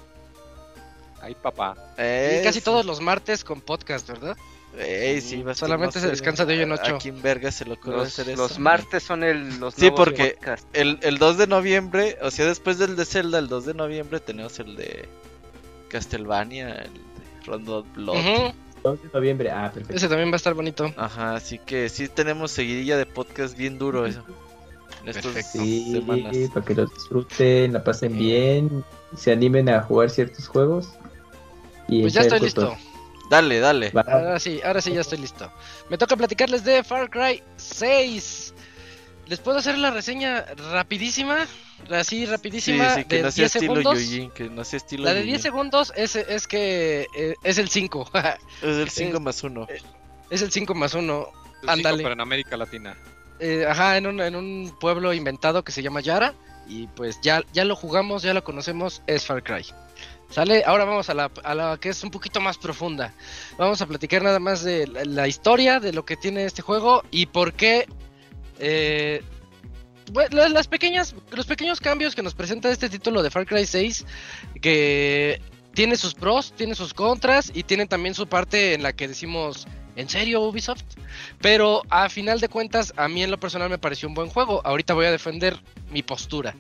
Ay, 1.21 1.35
papá. 1.41 1.75
Y 1.95 2.43
casi 2.43 2.59
Es- 2.59 2.63
todos 2.63 2.85
los 2.85 2.99
martes 3.01 3.43
con 3.43 3.61
podcast, 3.61 4.07
¿verdad? 4.07 4.35
Ey, 4.77 5.21
sí, 5.21 5.41
vas 5.41 5.55
que 5.55 5.59
Solamente 5.61 5.95
no 5.97 6.01
se 6.03 6.09
descansa 6.11 6.45
de 6.45 6.53
hoyo 6.53 6.63
en 6.63 6.71
ocho. 6.73 6.95
¿A 6.95 6.99
quién 6.99 7.19
verga 7.21 7.51
se 7.51 7.65
le 7.65 7.73
ocurre 7.73 7.97
Los, 7.97 8.07
hacer 8.09 8.29
eso? 8.29 8.41
los 8.43 8.59
martes 8.59 9.01
son 9.01 9.23
el, 9.23 9.59
los 9.59 9.73
Sí, 9.73 9.89
porque-. 9.89 10.37
El, 10.73 10.99
el 11.01 11.17
2 11.17 11.37
de 11.39 11.47
noviembre, 11.47 12.17
o 12.21 12.29
sea, 12.29 12.45
después 12.45 12.77
del 12.77 12.95
de 12.95 13.05
Zelda, 13.05 13.39
el 13.39 13.47
2 13.47 13.65
de 13.65 13.73
noviembre 13.73 14.19
tenemos 14.19 14.59
el 14.59 14.75
de 14.75 15.09
Castlevania, 15.89 16.69
el 16.75 16.93
de 16.93 17.01
Rondo 17.45 17.83
Blood. 17.95 18.17
Ujú, 18.17 18.53
2 18.89 19.03
de 19.03 19.09
noviembre. 19.13 19.51
Ah, 19.51 19.71
perfecto. 19.73 19.95
Ese 19.95 20.07
también 20.07 20.29
va 20.29 20.33
a 20.33 20.37
estar 20.37 20.53
bonito. 20.53 20.93
Ajá, 20.97 21.35
así 21.35 21.59
que 21.59 21.89
sí 21.89 22.07
tenemos 22.07 22.51
seguidilla 22.51 22.97
de 22.97 23.05
podcast 23.05 23.57
bien 23.57 23.77
duro 23.77 24.05
eso. 24.05 24.23
En 25.03 25.09
estas 25.09 25.25
Perfecto. 25.25 25.59
Sí, 25.59 25.91
semanas. 25.93 26.35
para 26.53 26.65
que 26.65 26.73
los 26.75 26.93
disfruten, 26.93 27.73
la 27.73 27.83
pasen 27.83 28.17
bien, 28.17 28.83
se 29.15 29.31
animen 29.31 29.69
a 29.69 29.81
jugar 29.83 30.09
ciertos 30.09 30.47
juegos. 30.47 30.89
Y 31.87 32.01
Pues 32.01 32.13
ya 32.13 32.21
estoy 32.21 32.39
listo. 32.41 32.75
Dale, 33.29 33.59
dale. 33.59 33.91
Va. 33.91 34.01
Ahora 34.07 34.39
sí, 34.39 34.59
ahora 34.63 34.81
sí 34.81 34.93
ya 34.93 35.01
estoy 35.01 35.19
listo. 35.19 35.51
Me 35.89 35.97
toca 35.97 36.15
platicarles 36.15 36.63
de 36.63 36.83
Far 36.83 37.09
Cry 37.09 37.43
6. 37.57 38.53
¿Les 39.27 39.39
puedo 39.39 39.57
hacer 39.57 39.77
la 39.77 39.91
reseña 39.91 40.45
rapidísima? 40.71 41.45
Así 41.91 42.19
Sí, 42.19 42.25
rapidísima 42.25 42.95
sí, 42.95 43.05
que 43.05 43.17
de 43.17 43.23
no 43.23 43.31
sea 43.31 43.43
10 43.43 43.55
estilo 43.55 43.75
segundos. 43.75 43.99
Yujin, 44.03 44.31
que 44.31 44.49
no 44.49 44.63
sea 44.63 44.77
estilo 44.77 45.03
La 45.05 45.13
de 45.13 45.19
Yujin. 45.21 45.31
10 45.33 45.41
segundos 45.41 45.93
es, 45.95 46.15
es 46.15 46.47
que 46.47 47.07
eh, 47.15 47.35
es 47.43 47.57
el 47.57 47.69
5. 47.69 48.09
Es 48.61 48.77
el 48.77 48.89
5 48.89 49.17
es- 49.17 49.21
más 49.23 49.43
1. 49.43 49.67
es 50.29 50.41
el 50.41 50.51
5 50.51 50.73
más 50.75 50.93
1. 50.93 51.27
Cinco, 51.61 51.71
Ándale. 51.71 52.03
Pero 52.03 52.13
en 52.13 52.21
América 52.21 52.57
Latina. 52.57 52.95
Eh, 53.39 53.65
ajá, 53.67 53.97
en 53.97 54.07
un, 54.07 54.19
en 54.21 54.35
un 54.35 54.75
pueblo 54.79 55.13
inventado 55.13 55.63
que 55.63 55.71
se 55.71 55.81
llama 55.83 56.01
Yara. 56.01 56.33
Y 56.67 56.87
pues 56.87 57.19
ya, 57.21 57.43
ya 57.53 57.63
lo 57.63 57.75
jugamos, 57.75 58.23
ya 58.23 58.33
lo 58.33 58.43
conocemos, 58.43 59.01
es 59.07 59.25
Far 59.25 59.41
Cry. 59.43 59.65
¿Sale? 60.29 60.63
Ahora 60.65 60.83
vamos 60.83 61.09
a 61.09 61.13
la, 61.13 61.31
a 61.43 61.55
la 61.55 61.77
que 61.79 61.87
es 61.89 62.03
un 62.03 62.11
poquito 62.11 62.41
más 62.41 62.57
profunda. 62.57 63.13
Vamos 63.57 63.81
a 63.81 63.85
platicar 63.85 64.21
nada 64.21 64.39
más 64.39 64.63
de 64.63 64.85
la, 64.87 65.05
la 65.05 65.27
historia, 65.29 65.79
de 65.79 65.93
lo 65.93 66.03
que 66.03 66.17
tiene 66.17 66.43
este 66.43 66.61
juego 66.61 67.03
y 67.11 67.27
por 67.27 67.53
qué... 67.53 67.87
eh, 68.59 69.23
las 70.31 70.67
pequeñas, 70.67 71.15
los 71.31 71.45
pequeños 71.45 71.79
cambios 71.79 72.15
que 72.15 72.21
nos 72.21 72.33
presenta 72.33 72.69
este 72.69 72.89
título 72.89 73.23
de 73.23 73.29
Far 73.29 73.45
Cry 73.45 73.65
6, 73.65 74.05
que 74.61 75.41
tiene 75.73 75.95
sus 75.95 76.13
pros, 76.13 76.53
tiene 76.55 76.75
sus 76.75 76.93
contras 76.93 77.51
y 77.53 77.63
tiene 77.63 77.85
también 77.85 78.15
su 78.15 78.27
parte 78.27 78.73
en 78.73 78.83
la 78.83 78.93
que 78.93 79.07
decimos, 79.07 79.67
¿en 79.95 80.09
serio 80.09 80.41
Ubisoft? 80.41 80.83
Pero 81.41 81.83
a 81.89 82.09
final 82.09 82.39
de 82.39 82.49
cuentas, 82.49 82.93
a 82.97 83.07
mí 83.07 83.23
en 83.23 83.31
lo 83.31 83.39
personal 83.39 83.69
me 83.69 83.77
pareció 83.77 84.07
un 84.07 84.15
buen 84.15 84.29
juego. 84.29 84.61
Ahorita 84.65 84.93
voy 84.93 85.05
a 85.05 85.11
defender 85.11 85.59
mi 85.91 86.01
postura. 86.01 86.55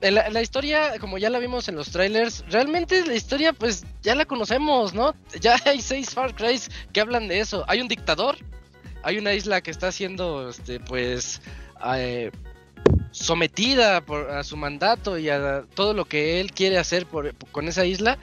La 0.00 0.40
historia, 0.40 0.96
como 1.00 1.18
ya 1.18 1.28
la 1.28 1.40
vimos 1.40 1.68
en 1.68 1.74
los 1.74 1.90
trailers, 1.90 2.44
realmente 2.48 3.04
la 3.04 3.14
historia 3.14 3.52
pues 3.52 3.84
ya 4.00 4.14
la 4.14 4.26
conocemos, 4.26 4.94
¿no? 4.94 5.16
Ya 5.40 5.56
hay 5.64 5.80
seis 5.80 6.10
Far 6.10 6.36
Cry 6.36 6.60
que 6.92 7.00
hablan 7.00 7.26
de 7.26 7.40
eso. 7.40 7.64
Hay 7.66 7.80
un 7.80 7.88
dictador, 7.88 8.38
hay 9.02 9.18
una 9.18 9.32
isla 9.32 9.60
que 9.60 9.72
está 9.72 9.90
siendo, 9.90 10.50
este, 10.50 10.78
pues, 10.78 11.42
eh, 11.96 12.30
sometida 13.10 14.00
por, 14.00 14.30
a 14.30 14.44
su 14.44 14.56
mandato 14.56 15.18
y 15.18 15.28
a 15.28 15.64
todo 15.74 15.94
lo 15.94 16.04
que 16.04 16.40
él 16.40 16.52
quiere 16.52 16.78
hacer 16.78 17.06
con 17.06 17.68
esa 17.68 17.84
isla. 17.84 18.18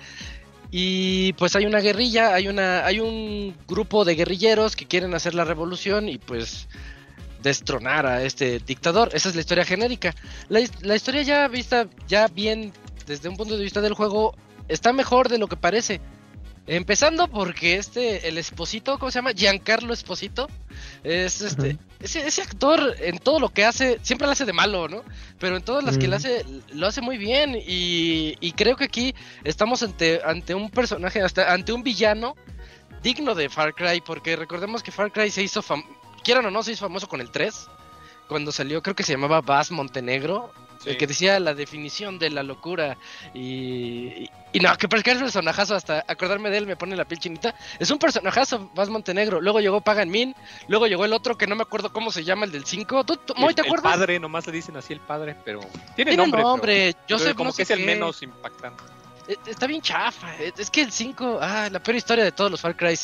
Y 0.72 1.34
pues 1.34 1.56
hay 1.56 1.65
una 1.65 1.80
guerrilla, 1.80 2.34
hay 2.34 2.48
una, 2.48 2.86
hay 2.86 2.99
un 2.99 3.56
grupo 3.68 4.03
de 4.03 4.15
guerrilleros 4.15 4.76
que 4.76 4.86
quieren 4.86 5.14
hacer 5.14 5.34
la 5.34 5.45
revolución 5.45 6.10
y 6.10 6.18
pues 6.18 6.68
destronar 7.41 8.06
a 8.06 8.23
este 8.23 8.60
dictador. 8.60 9.10
Esa 9.14 9.30
es 9.30 9.36
la 9.36 9.41
historia 9.41 9.65
genérica. 9.65 10.15
La, 10.49 10.60
la 10.82 10.95
historia 10.95 11.22
ya 11.22 11.48
vista, 11.48 11.88
ya 12.07 12.27
bien 12.27 12.73
desde 13.06 13.30
un 13.30 13.38
punto 13.38 13.56
de 13.56 13.64
vista 13.64 13.82
del 13.82 13.94
juego, 13.94 14.36
está 14.68 14.91
mejor 14.94 15.30
de 15.30 15.38
lo 15.38 15.48
que 15.48 15.56
parece. 15.56 16.02
Empezando 16.67 17.27
porque 17.27 17.75
este, 17.75 18.27
el 18.27 18.37
esposito, 18.37 18.97
¿cómo 18.97 19.11
se 19.11 19.19
llama? 19.19 19.33
Giancarlo 19.33 19.93
Esposito. 19.93 20.47
Es 21.03 21.41
este, 21.41 21.77
ese, 21.99 22.25
ese 22.25 22.41
actor 22.41 22.95
en 22.99 23.19
todo 23.19 23.39
lo 23.39 23.49
que 23.49 23.65
hace, 23.65 23.99
siempre 24.01 24.25
lo 24.25 24.33
hace 24.33 24.45
de 24.45 24.53
malo, 24.53 24.87
¿no? 24.87 25.03
Pero 25.39 25.57
en 25.57 25.63
todas 25.63 25.83
las 25.83 25.97
que 25.97 26.07
lo 26.07 26.15
Ujú. 26.15 26.25
hace, 26.25 26.45
lo 26.73 26.87
hace 26.87 27.01
muy 27.01 27.17
bien. 27.17 27.55
Y, 27.55 28.35
y 28.39 28.51
creo 28.53 28.75
que 28.75 28.85
aquí 28.85 29.13
estamos 29.43 29.83
ante, 29.83 30.21
ante 30.25 30.55
un 30.55 30.71
personaje, 30.71 31.21
hasta 31.21 31.53
ante 31.53 31.71
un 31.71 31.83
villano 31.83 32.35
digno 33.03 33.35
de 33.35 33.49
Far 33.49 33.75
Cry, 33.75 34.01
porque 34.01 34.35
recordemos 34.35 34.81
que 34.81 34.91
Far 34.91 35.11
Cry 35.11 35.29
se 35.29 35.43
hizo 35.43 35.63
quieran 36.23 36.45
o 36.47 36.51
no, 36.51 36.63
se 36.63 36.71
hizo 36.71 36.85
famoso 36.85 37.07
con 37.07 37.21
el 37.21 37.29
3, 37.29 37.67
cuando 38.27 38.51
salió, 38.51 38.81
creo 38.81 38.95
que 38.95 39.03
se 39.03 39.13
llamaba 39.13 39.41
Bass 39.41 39.69
Montenegro, 39.69 40.51
Sí. 40.86 40.91
el 40.91 40.98
que 40.98 41.07
decía 41.07 41.40
la 41.40 41.53
definición 41.53 42.18
de 42.18 42.30
la 42.30 42.41
locura, 42.44 42.98
y, 43.34 44.24
y, 44.24 44.32
y 44.53 44.60
no, 44.60 44.78
que 44.78 44.88
porque 44.88 45.12
es 45.12 45.18
un 45.18 45.24
personajazo, 45.24 45.76
hasta 45.76 46.06
acordarme 46.07 46.49
de 46.49 46.60
él 46.60 46.68
me 46.68 46.76
pone 46.78 46.95
la 46.95 47.03
piel 47.06 47.20
chinita, 47.20 47.53
es 47.80 47.91
un 47.91 47.99
personajazo, 47.99 48.70
Bass 48.74 48.90
Montenegro, 48.90 49.41
luego 49.41 49.60
llegó 49.60 49.82
Pagan 49.82 50.10
Min, 50.10 50.34
luego 50.68 50.88
llegó 50.88 51.03
el 51.06 51.12
otro 51.14 51.38
que 51.38 51.48
no 51.48 51.56
me 51.56 51.64
acuerdo 51.64 51.91
cómo 51.91 52.12
se 52.12 52.24
llama, 52.24 52.45
el 52.45 52.52
del 52.52 52.66
5, 52.66 53.03
¿tú, 53.03 53.18
tú- 53.18 53.34
Moy, 53.36 53.49
el, 53.49 53.56
te 53.56 53.62
el 53.62 53.68
acuerdas? 53.68 53.91
padre, 53.94 54.20
nomás 54.20 54.45
le 54.48 54.53
dicen 54.53 54.78
así 54.78 54.94
el 54.94 55.02
padre, 55.02 55.36
pero 55.44 55.60
tiene, 55.95 56.12
Tiene 56.12 56.18
nombre. 56.18 56.41
nombre, 56.41 56.94
pero- 56.94 57.07
yo 57.07 57.18
pero 57.18 57.30
sé, 57.30 57.36
como 57.36 57.49
no 57.49 57.56
que 57.56 57.66
sé 57.66 57.74
es 57.74 57.80
el 57.80 57.86
menos 57.86 58.22
impactante. 58.24 58.84
Eh, 59.28 59.36
Está 59.48 59.66
bien 59.66 59.82
chafa. 59.82 60.36
eh, 60.40 60.53
Es 60.56 60.70
que 60.70 60.82
el 60.82 60.91
5, 60.91 61.40
ah, 61.41 61.68
la 61.72 61.80
peor 61.82 61.98
historia 61.98 62.24
de 62.24 62.32
todos 62.32 62.52
los 62.52 62.62
Far 62.62 62.76
Cry. 62.78 62.95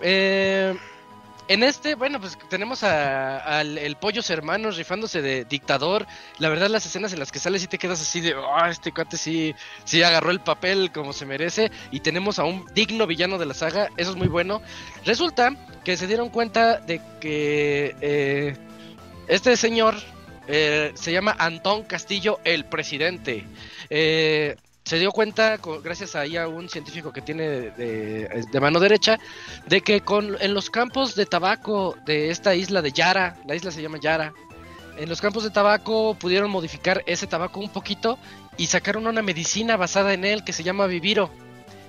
Eh, 0.00 0.76
en 1.48 1.62
este, 1.62 1.94
bueno, 1.94 2.20
pues 2.20 2.36
tenemos 2.48 2.82
al 2.82 3.78
el 3.78 3.96
Pollos 3.96 4.28
Hermanos 4.30 4.76
rifándose 4.76 5.22
de 5.22 5.44
dictador. 5.44 6.06
La 6.38 6.48
verdad, 6.48 6.68
las 6.68 6.86
escenas 6.86 7.12
en 7.12 7.18
las 7.20 7.30
que 7.30 7.38
sales 7.38 7.62
y 7.62 7.66
te 7.68 7.78
quedas 7.78 8.00
así 8.00 8.20
de, 8.20 8.34
ah, 8.34 8.68
este 8.68 8.92
cuate 8.92 9.16
sí, 9.16 9.54
sí 9.84 10.02
agarró 10.02 10.30
el 10.30 10.40
papel 10.40 10.90
como 10.92 11.12
se 11.12 11.26
merece. 11.26 11.70
Y 11.90 12.00
tenemos 12.00 12.38
a 12.38 12.44
un 12.44 12.66
digno 12.74 13.06
villano 13.06 13.38
de 13.38 13.46
la 13.46 13.54
saga, 13.54 13.88
eso 13.96 14.10
es 14.10 14.16
muy 14.16 14.28
bueno. 14.28 14.60
Resulta 15.04 15.54
que 15.84 15.96
se 15.96 16.06
dieron 16.06 16.30
cuenta 16.30 16.78
de 16.78 17.00
que 17.20 17.94
eh, 18.00 18.56
este 19.28 19.56
señor 19.56 19.94
eh, 20.48 20.92
se 20.94 21.12
llama 21.12 21.36
Antón 21.38 21.84
Castillo, 21.84 22.40
el 22.44 22.64
presidente. 22.64 23.44
Eh, 23.90 24.56
se 24.86 25.00
dio 25.00 25.10
cuenta, 25.10 25.58
gracias 25.82 26.14
ahí 26.14 26.36
a 26.36 26.46
un 26.46 26.68
científico 26.68 27.12
que 27.12 27.20
tiene 27.20 27.72
de, 27.72 28.60
mano 28.60 28.78
derecha, 28.78 29.18
de 29.66 29.80
que 29.80 30.02
con, 30.02 30.36
en 30.40 30.54
los 30.54 30.70
campos 30.70 31.16
de 31.16 31.26
tabaco 31.26 31.96
de 32.06 32.30
esta 32.30 32.54
isla 32.54 32.80
de 32.82 32.92
Yara, 32.92 33.36
la 33.46 33.56
isla 33.56 33.72
se 33.72 33.82
llama 33.82 33.98
Yara, 34.00 34.32
en 34.96 35.08
los 35.08 35.20
campos 35.20 35.42
de 35.42 35.50
tabaco 35.50 36.14
pudieron 36.14 36.52
modificar 36.52 37.02
ese 37.06 37.26
tabaco 37.26 37.58
un 37.58 37.68
poquito 37.68 38.16
y 38.56 38.68
sacaron 38.68 39.08
una 39.08 39.22
medicina 39.22 39.76
basada 39.76 40.14
en 40.14 40.24
él 40.24 40.44
que 40.44 40.52
se 40.52 40.62
llama 40.62 40.86
Viviro. 40.86 41.30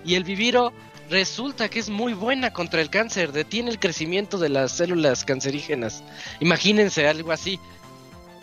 Y 0.04 0.16
el 0.16 0.24
Viviro 0.24 0.74
resulta 1.08 1.70
que 1.70 1.78
es 1.78 1.90
muy 1.90 2.14
buena 2.14 2.52
contra 2.52 2.82
el 2.82 2.90
cáncer, 2.90 3.32
detiene 3.32 3.70
el 3.70 3.80
crecimiento 3.80 4.40
de 4.40 4.50
las 4.50 4.72
células 4.72 5.24
cancerígenas. 5.24 6.04
Imagínense 6.40 7.08
algo 7.08 7.32
así. 7.32 7.60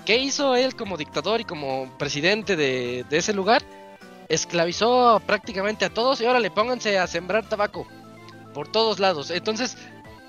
¿Qué 0.06 0.16
hizo 0.18 0.54
él 0.54 0.76
como 0.76 0.96
dictador 0.96 1.40
y 1.40 1.44
como 1.44 1.90
presidente 1.98 2.54
de, 2.54 3.04
de 3.10 3.16
ese 3.16 3.32
lugar? 3.32 3.64
Esclavizó 4.34 5.20
prácticamente 5.26 5.84
a 5.84 5.90
todos 5.90 6.20
y 6.20 6.26
ahora 6.26 6.40
le 6.40 6.50
pónganse 6.50 6.98
a 6.98 7.06
sembrar 7.06 7.48
tabaco 7.48 7.86
por 8.52 8.68
todos 8.68 8.98
lados. 9.00 9.30
Entonces, 9.30 9.76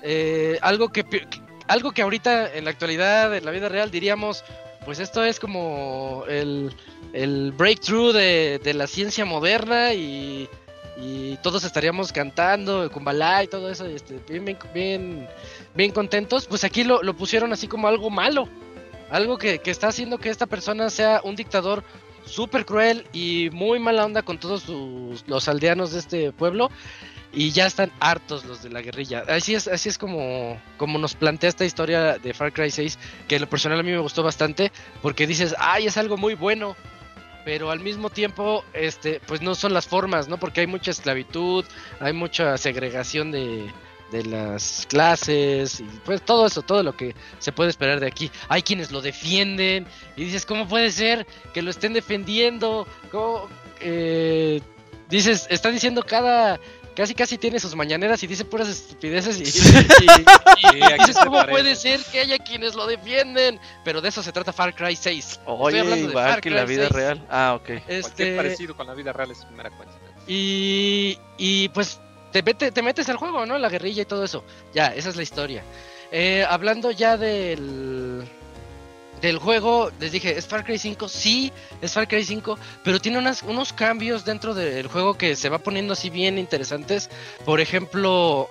eh, 0.02 0.58
algo 0.62 0.88
que, 0.90 1.04
que- 1.04 1.26
algo 1.68 1.92
que 1.92 2.02
ahorita 2.02 2.54
en 2.54 2.64
la 2.64 2.70
actualidad, 2.70 3.36
en 3.36 3.44
la 3.44 3.50
vida 3.50 3.68
real, 3.68 3.90
diríamos, 3.90 4.44
pues 4.84 5.00
esto 5.00 5.24
es 5.24 5.40
como 5.40 6.24
el, 6.28 6.74
el 7.12 7.52
breakthrough 7.52 8.12
de, 8.14 8.60
de 8.62 8.74
la 8.74 8.86
ciencia 8.86 9.24
moderna 9.24 9.92
y, 9.94 10.48
y 10.96 11.36
todos 11.42 11.64
estaríamos 11.64 12.12
cantando 12.12 12.88
Kumbala 12.92 13.42
y 13.42 13.48
todo 13.48 13.68
eso, 13.70 13.84
este, 13.86 14.20
bien, 14.28 14.44
bien, 14.44 14.58
bien, 14.72 15.28
bien 15.74 15.90
contentos. 15.90 16.46
Pues 16.46 16.62
aquí 16.62 16.84
lo, 16.84 17.02
lo 17.02 17.14
pusieron 17.14 17.52
así 17.52 17.66
como 17.66 17.88
algo 17.88 18.10
malo, 18.10 18.48
algo 19.10 19.38
que, 19.38 19.58
que 19.58 19.72
está 19.72 19.88
haciendo 19.88 20.18
que 20.18 20.30
esta 20.30 20.46
persona 20.46 20.88
sea 20.88 21.20
un 21.24 21.34
dictador 21.34 21.82
súper 22.26 22.66
cruel 22.66 23.06
y 23.12 23.48
muy 23.52 23.78
mala 23.78 24.04
onda 24.04 24.22
con 24.22 24.38
todos 24.38 24.62
sus- 24.62 25.24
los 25.26 25.48
aldeanos 25.48 25.92
de 25.92 26.00
este 26.00 26.32
pueblo 26.32 26.70
y 27.32 27.50
ya 27.50 27.66
están 27.66 27.90
hartos 28.00 28.44
los 28.44 28.62
de 28.62 28.70
la 28.70 28.82
guerrilla. 28.82 29.22
Así 29.28 29.54
es, 29.54 29.68
así 29.68 29.88
es 29.88 29.98
como, 29.98 30.60
como 30.76 30.98
nos 30.98 31.14
plantea 31.14 31.48
esta 31.48 31.64
historia 31.64 32.18
de 32.18 32.34
Far 32.34 32.52
Cry 32.52 32.70
6, 32.70 32.98
que 33.28 33.38
lo 33.38 33.48
personal 33.48 33.80
a 33.80 33.82
mí 33.82 33.90
me 33.92 33.98
gustó 33.98 34.22
bastante, 34.22 34.72
porque 35.02 35.26
dices, 35.26 35.54
ay, 35.58 35.86
es 35.86 35.96
algo 35.96 36.16
muy 36.16 36.34
bueno, 36.34 36.76
pero 37.44 37.70
al 37.70 37.80
mismo 37.80 38.10
tiempo, 38.10 38.64
este, 38.72 39.20
pues 39.26 39.40
no 39.42 39.54
son 39.54 39.72
las 39.72 39.86
formas, 39.86 40.28
¿no? 40.28 40.38
Porque 40.38 40.62
hay 40.62 40.66
mucha 40.66 40.90
esclavitud, 40.90 41.64
hay 42.00 42.12
mucha 42.12 42.56
segregación 42.58 43.30
de, 43.30 43.70
de 44.12 44.24
las 44.24 44.86
clases, 44.88 45.80
y 45.80 45.84
pues 46.04 46.22
todo 46.22 46.46
eso, 46.46 46.62
todo 46.62 46.82
lo 46.82 46.96
que 46.96 47.14
se 47.38 47.52
puede 47.52 47.70
esperar 47.70 47.98
de 48.00 48.06
aquí. 48.06 48.30
Hay 48.48 48.62
quienes 48.62 48.90
lo 48.92 49.00
defienden, 49.02 49.86
y 50.16 50.24
dices, 50.24 50.46
¿cómo 50.46 50.68
puede 50.68 50.90
ser 50.92 51.26
que 51.52 51.62
lo 51.62 51.70
estén 51.70 51.92
defendiendo? 51.92 52.86
¿Cómo, 53.10 53.48
eh, 53.80 54.60
dices, 55.08 55.46
está 55.50 55.70
diciendo 55.70 56.02
cada... 56.04 56.60
Casi 56.94 57.14
casi 57.14 57.36
tiene 57.36 57.60
sus 57.60 57.74
mañaneras 57.74 58.22
y 58.22 58.26
dice 58.26 58.46
puras 58.46 58.68
estupideces 58.70 59.38
y, 59.38 59.42
y- 59.42 60.76
y- 60.76 60.78
y 60.78 60.82
¿a 60.82 60.88
qué 60.96 60.96
dices, 61.00 61.18
¿cómo 61.22 61.44
puede 61.46 61.76
ser 61.76 62.00
que 62.10 62.20
haya 62.20 62.38
quienes 62.38 62.74
lo 62.74 62.86
defienden? 62.86 63.60
Pero 63.84 64.00
de 64.00 64.08
eso 64.08 64.22
se 64.22 64.32
trata 64.32 64.50
Far 64.50 64.74
Cry 64.74 64.96
6. 64.96 65.40
Oye, 65.44 65.80
hablando 65.80 66.06
de 66.08 66.12
Far 66.14 66.40
que 66.40 66.48
en 66.48 66.54
la 66.54 66.64
Cry 66.64 66.74
vida 66.74 66.82
6. 66.88 66.92
real. 66.92 67.26
Ah, 67.28 67.52
ok. 67.60 67.66
Cualquier 67.66 67.98
Este, 67.98 68.36
parecido 68.36 68.74
con 68.74 68.86
la 68.86 68.94
vida 68.94 69.12
real 69.12 69.30
es 69.30 69.44
mera 69.54 69.68
coincidencia. 69.68 70.16
y, 70.26 71.18
y 71.36 71.68
pues 71.68 72.00
te, 72.36 72.42
mete- 72.42 72.70
te 72.70 72.82
metes 72.82 73.08
al 73.08 73.16
juego, 73.16 73.46
¿no? 73.46 73.56
La 73.58 73.68
guerrilla 73.70 74.02
y 74.02 74.04
todo 74.04 74.24
eso. 74.24 74.44
Ya, 74.74 74.88
esa 74.88 75.08
es 75.08 75.16
la 75.16 75.22
historia. 75.22 75.62
Eh, 76.12 76.44
hablando 76.48 76.90
ya 76.90 77.16
del, 77.16 78.24
del 79.22 79.38
juego, 79.38 79.90
les 79.98 80.12
dije, 80.12 80.36
¿es 80.36 80.46
Far 80.46 80.64
Cry 80.64 80.76
5? 80.78 81.08
Sí, 81.08 81.50
es 81.80 81.94
Far 81.94 82.06
Cry 82.06 82.24
5, 82.24 82.58
pero 82.84 83.00
tiene 83.00 83.18
unos 83.18 83.72
cambios 83.72 84.24
dentro 84.26 84.52
del 84.54 84.86
juego 84.88 85.14
que 85.16 85.34
se 85.34 85.48
va 85.48 85.58
poniendo 85.58 85.94
así 85.94 86.10
bien 86.10 86.38
interesantes. 86.38 87.08
Por 87.46 87.60
ejemplo, 87.60 88.50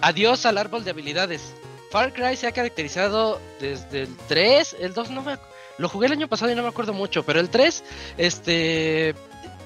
adiós 0.00 0.44
al 0.46 0.58
árbol 0.58 0.82
de 0.84 0.90
habilidades. 0.90 1.54
Far 1.92 2.12
Cry 2.12 2.36
se 2.36 2.46
ha 2.48 2.52
caracterizado 2.52 3.40
desde 3.60 4.02
el 4.02 4.16
3, 4.28 4.76
el 4.80 4.94
2 4.94 5.10
no 5.10 5.22
me 5.22 5.38
lo 5.78 5.88
jugué 5.88 6.06
el 6.06 6.12
año 6.12 6.28
pasado 6.28 6.52
y 6.52 6.54
no 6.54 6.62
me 6.62 6.68
acuerdo 6.68 6.92
mucho, 6.92 7.22
pero 7.22 7.40
el 7.40 7.48
3 7.48 7.82
este 8.18 9.14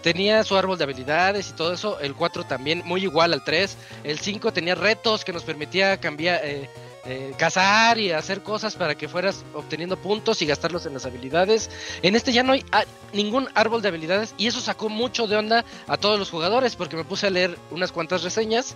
tenía 0.04 0.44
su 0.44 0.54
árbol 0.54 0.76
de 0.76 0.84
habilidades 0.84 1.48
y 1.48 1.54
todo 1.54 1.72
eso, 1.72 1.98
el 1.98 2.14
4 2.14 2.44
también 2.44 2.82
muy 2.84 3.02
igual 3.02 3.32
al 3.32 3.42
3, 3.42 3.74
el 4.04 4.18
5 4.18 4.52
tenía 4.52 4.74
retos 4.74 5.24
que 5.24 5.32
nos 5.32 5.44
permitía 5.44 5.98
cambiar 5.98 6.42
eh, 6.44 6.68
eh, 7.06 7.32
cazar 7.38 7.98
y 7.98 8.12
hacer 8.12 8.42
cosas 8.42 8.76
para 8.76 8.94
que 8.94 9.08
fueras 9.08 9.46
obteniendo 9.54 9.96
puntos 9.96 10.42
y 10.42 10.46
gastarlos 10.46 10.84
en 10.84 10.92
las 10.92 11.06
habilidades. 11.06 11.70
En 12.02 12.16
este 12.16 12.32
ya 12.34 12.42
no 12.42 12.52
hay 12.52 12.62
ah, 12.70 12.84
ningún 13.14 13.48
árbol 13.54 13.80
de 13.80 13.88
habilidades 13.88 14.34
y 14.36 14.46
eso 14.46 14.60
sacó 14.60 14.90
mucho 14.90 15.26
de 15.26 15.36
onda 15.36 15.64
a 15.86 15.96
todos 15.96 16.18
los 16.18 16.30
jugadores 16.30 16.76
porque 16.76 16.96
me 16.96 17.04
puse 17.04 17.26
a 17.26 17.30
leer 17.30 17.58
unas 17.70 17.90
cuantas 17.90 18.22
reseñas 18.22 18.74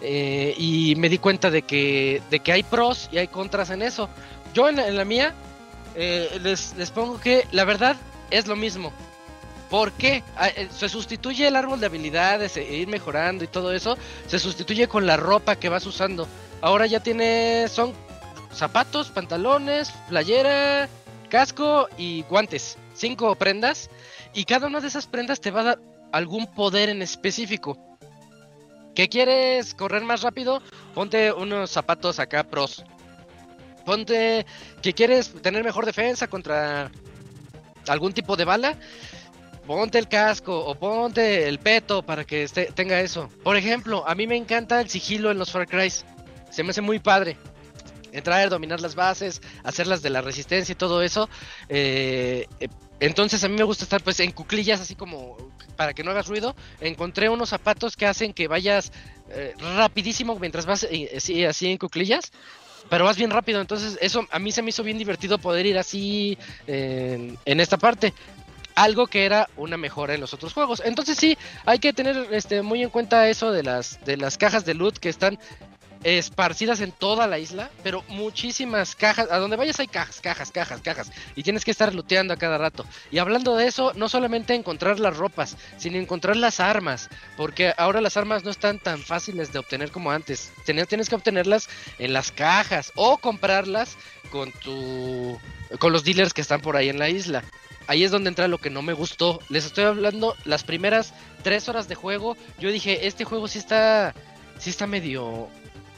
eh, 0.00 0.54
y 0.56 0.94
me 0.96 1.10
di 1.10 1.18
cuenta 1.18 1.50
de 1.50 1.60
que, 1.60 2.22
de 2.30 2.40
que 2.40 2.52
hay 2.52 2.62
pros 2.62 3.10
y 3.12 3.18
hay 3.18 3.28
contras 3.28 3.68
en 3.68 3.82
eso. 3.82 4.08
Yo 4.54 4.66
en 4.66 4.76
la, 4.76 4.88
en 4.88 4.96
la 4.96 5.04
mía 5.04 5.34
eh, 5.94 6.38
les, 6.42 6.74
les 6.76 6.90
pongo 6.90 7.20
que 7.20 7.46
la 7.52 7.64
verdad 7.64 7.96
es 8.30 8.46
lo 8.46 8.56
mismo. 8.56 8.92
¿Por 9.70 9.92
qué? 9.92 10.24
Ah, 10.36 10.48
eh, 10.48 10.68
Se 10.76 10.88
sustituye 10.88 11.46
el 11.46 11.54
árbol 11.54 11.78
de 11.78 11.86
habilidades 11.86 12.56
e 12.56 12.64
ir 12.64 12.88
mejorando 12.88 13.44
y 13.44 13.46
todo 13.46 13.72
eso. 13.72 13.96
Se 14.26 14.38
sustituye 14.40 14.88
con 14.88 15.06
la 15.06 15.16
ropa 15.16 15.56
que 15.56 15.68
vas 15.68 15.86
usando. 15.86 16.26
Ahora 16.60 16.86
ya 16.86 17.00
tiene. 17.00 17.66
Son 17.68 17.94
zapatos, 18.52 19.10
pantalones, 19.10 19.92
playera, 20.08 20.88
casco 21.28 21.88
y 21.96 22.22
guantes. 22.22 22.76
Cinco 22.94 23.36
prendas. 23.36 23.90
Y 24.34 24.44
cada 24.44 24.66
una 24.66 24.80
de 24.80 24.88
esas 24.88 25.06
prendas 25.06 25.40
te 25.40 25.52
va 25.52 25.60
a 25.60 25.64
dar 25.64 25.80
algún 26.12 26.46
poder 26.48 26.88
en 26.88 27.00
específico. 27.00 27.78
¿Qué 28.94 29.08
quieres 29.08 29.74
correr 29.74 30.02
más 30.02 30.22
rápido? 30.22 30.60
Ponte 30.94 31.32
unos 31.32 31.70
zapatos 31.70 32.18
acá 32.18 32.42
pros. 32.42 32.84
Ponte 33.86 34.44
que 34.82 34.92
quieres 34.94 35.32
tener 35.42 35.62
mejor 35.62 35.86
defensa 35.86 36.26
contra 36.26 36.90
algún 37.86 38.12
tipo 38.12 38.36
de 38.36 38.44
bala. 38.44 38.76
Ponte 39.70 40.00
el 40.00 40.08
casco 40.08 40.58
o 40.58 40.74
ponte 40.74 41.46
el 41.46 41.60
peto 41.60 42.02
para 42.02 42.24
que 42.24 42.42
esté- 42.42 42.72
tenga 42.74 43.00
eso. 43.00 43.28
Por 43.44 43.56
ejemplo, 43.56 44.02
a 44.04 44.16
mí 44.16 44.26
me 44.26 44.34
encanta 44.36 44.80
el 44.80 44.88
sigilo 44.88 45.30
en 45.30 45.38
los 45.38 45.52
Far 45.52 45.68
Cry. 45.68 45.88
Se 46.50 46.64
me 46.64 46.70
hace 46.70 46.80
muy 46.80 46.98
padre. 46.98 47.36
Entrar, 48.10 48.50
dominar 48.50 48.80
las 48.80 48.96
bases, 48.96 49.40
hacerlas 49.62 50.02
de 50.02 50.10
la 50.10 50.22
resistencia 50.22 50.72
y 50.72 50.74
todo 50.74 51.02
eso. 51.02 51.28
Eh, 51.68 52.48
eh, 52.58 52.66
entonces 52.98 53.44
a 53.44 53.48
mí 53.48 53.54
me 53.54 53.62
gusta 53.62 53.84
estar 53.84 54.02
pues 54.02 54.18
en 54.18 54.32
cuclillas 54.32 54.80
así 54.80 54.96
como 54.96 55.36
para 55.76 55.94
que 55.94 56.02
no 56.02 56.10
hagas 56.10 56.26
ruido. 56.26 56.56
Encontré 56.80 57.28
unos 57.28 57.50
zapatos 57.50 57.96
que 57.96 58.06
hacen 58.06 58.32
que 58.32 58.48
vayas 58.48 58.90
eh, 59.28 59.54
rapidísimo 59.76 60.36
mientras 60.40 60.66
vas 60.66 60.84
así, 61.16 61.66
en 61.70 61.78
cuclillas. 61.78 62.32
pero 62.88 63.04
vas 63.04 63.16
bien 63.16 63.30
rápido, 63.30 63.60
entonces 63.60 63.96
eso 64.00 64.26
a 64.32 64.40
mí 64.40 64.50
se 64.50 64.62
me 64.62 64.70
hizo 64.70 64.82
bien 64.82 64.98
divertido 64.98 65.38
poder 65.38 65.64
ir 65.64 65.78
así 65.78 66.36
en 66.66 67.60
esta 67.60 67.76
parte. 67.76 68.12
Algo 68.74 69.06
que 69.06 69.24
era 69.24 69.48
una 69.56 69.76
mejora 69.76 70.14
en 70.14 70.20
los 70.20 70.34
otros 70.34 70.52
juegos. 70.52 70.82
Entonces 70.84 71.18
sí, 71.18 71.36
hay 71.66 71.78
que 71.78 71.92
tener 71.92 72.28
este, 72.32 72.62
muy 72.62 72.82
en 72.82 72.90
cuenta 72.90 73.28
eso 73.28 73.52
de 73.52 73.62
las, 73.62 74.02
de 74.04 74.16
las 74.16 74.38
cajas 74.38 74.64
de 74.64 74.74
loot 74.74 74.98
que 74.98 75.08
están 75.08 75.38
esparcidas 76.02 76.80
en 76.80 76.92
toda 76.92 77.26
la 77.26 77.38
isla, 77.38 77.70
pero 77.82 78.02
muchísimas 78.08 78.94
cajas, 78.94 79.30
a 79.30 79.38
donde 79.38 79.56
vayas 79.56 79.80
hay 79.80 79.86
cajas, 79.86 80.20
cajas, 80.20 80.50
cajas, 80.50 80.80
cajas, 80.80 81.12
y 81.36 81.42
tienes 81.42 81.64
que 81.64 81.70
estar 81.70 81.94
looteando 81.94 82.32
a 82.32 82.38
cada 82.38 82.58
rato. 82.58 82.86
Y 83.10 83.18
hablando 83.18 83.54
de 83.56 83.66
eso, 83.66 83.92
no 83.94 84.08
solamente 84.08 84.54
encontrar 84.54 84.98
las 84.98 85.16
ropas, 85.16 85.56
sino 85.76 85.98
encontrar 85.98 86.36
las 86.36 86.60
armas, 86.60 87.10
porque 87.36 87.74
ahora 87.76 88.00
las 88.00 88.16
armas 88.16 88.44
no 88.44 88.50
están 88.50 88.78
tan 88.78 89.00
fáciles 89.00 89.52
de 89.52 89.58
obtener 89.58 89.90
como 89.90 90.10
antes. 90.10 90.52
Tienes, 90.64 91.08
que 91.08 91.14
obtenerlas 91.14 91.68
en 91.98 92.12
las 92.12 92.32
cajas 92.32 92.92
o 92.94 93.18
comprarlas 93.18 93.96
con 94.30 94.52
tu 94.52 95.38
con 95.78 95.92
los 95.92 96.04
dealers 96.04 96.32
que 96.32 96.40
están 96.40 96.60
por 96.60 96.76
ahí 96.76 96.88
en 96.88 96.98
la 96.98 97.08
isla. 97.08 97.44
Ahí 97.90 98.04
es 98.04 98.12
donde 98.12 98.28
entra 98.28 98.46
lo 98.46 98.58
que 98.58 98.70
no 98.70 98.82
me 98.82 98.92
gustó. 98.92 99.40
Les 99.48 99.66
estoy 99.66 99.82
hablando 99.82 100.36
las 100.44 100.62
primeras 100.62 101.12
tres 101.42 101.68
horas 101.68 101.88
de 101.88 101.96
juego. 101.96 102.36
Yo 102.60 102.70
dije, 102.70 103.08
este 103.08 103.24
juego 103.24 103.48
sí 103.48 103.58
está, 103.58 104.14
sí 104.60 104.70
está 104.70 104.86
medio, 104.86 105.48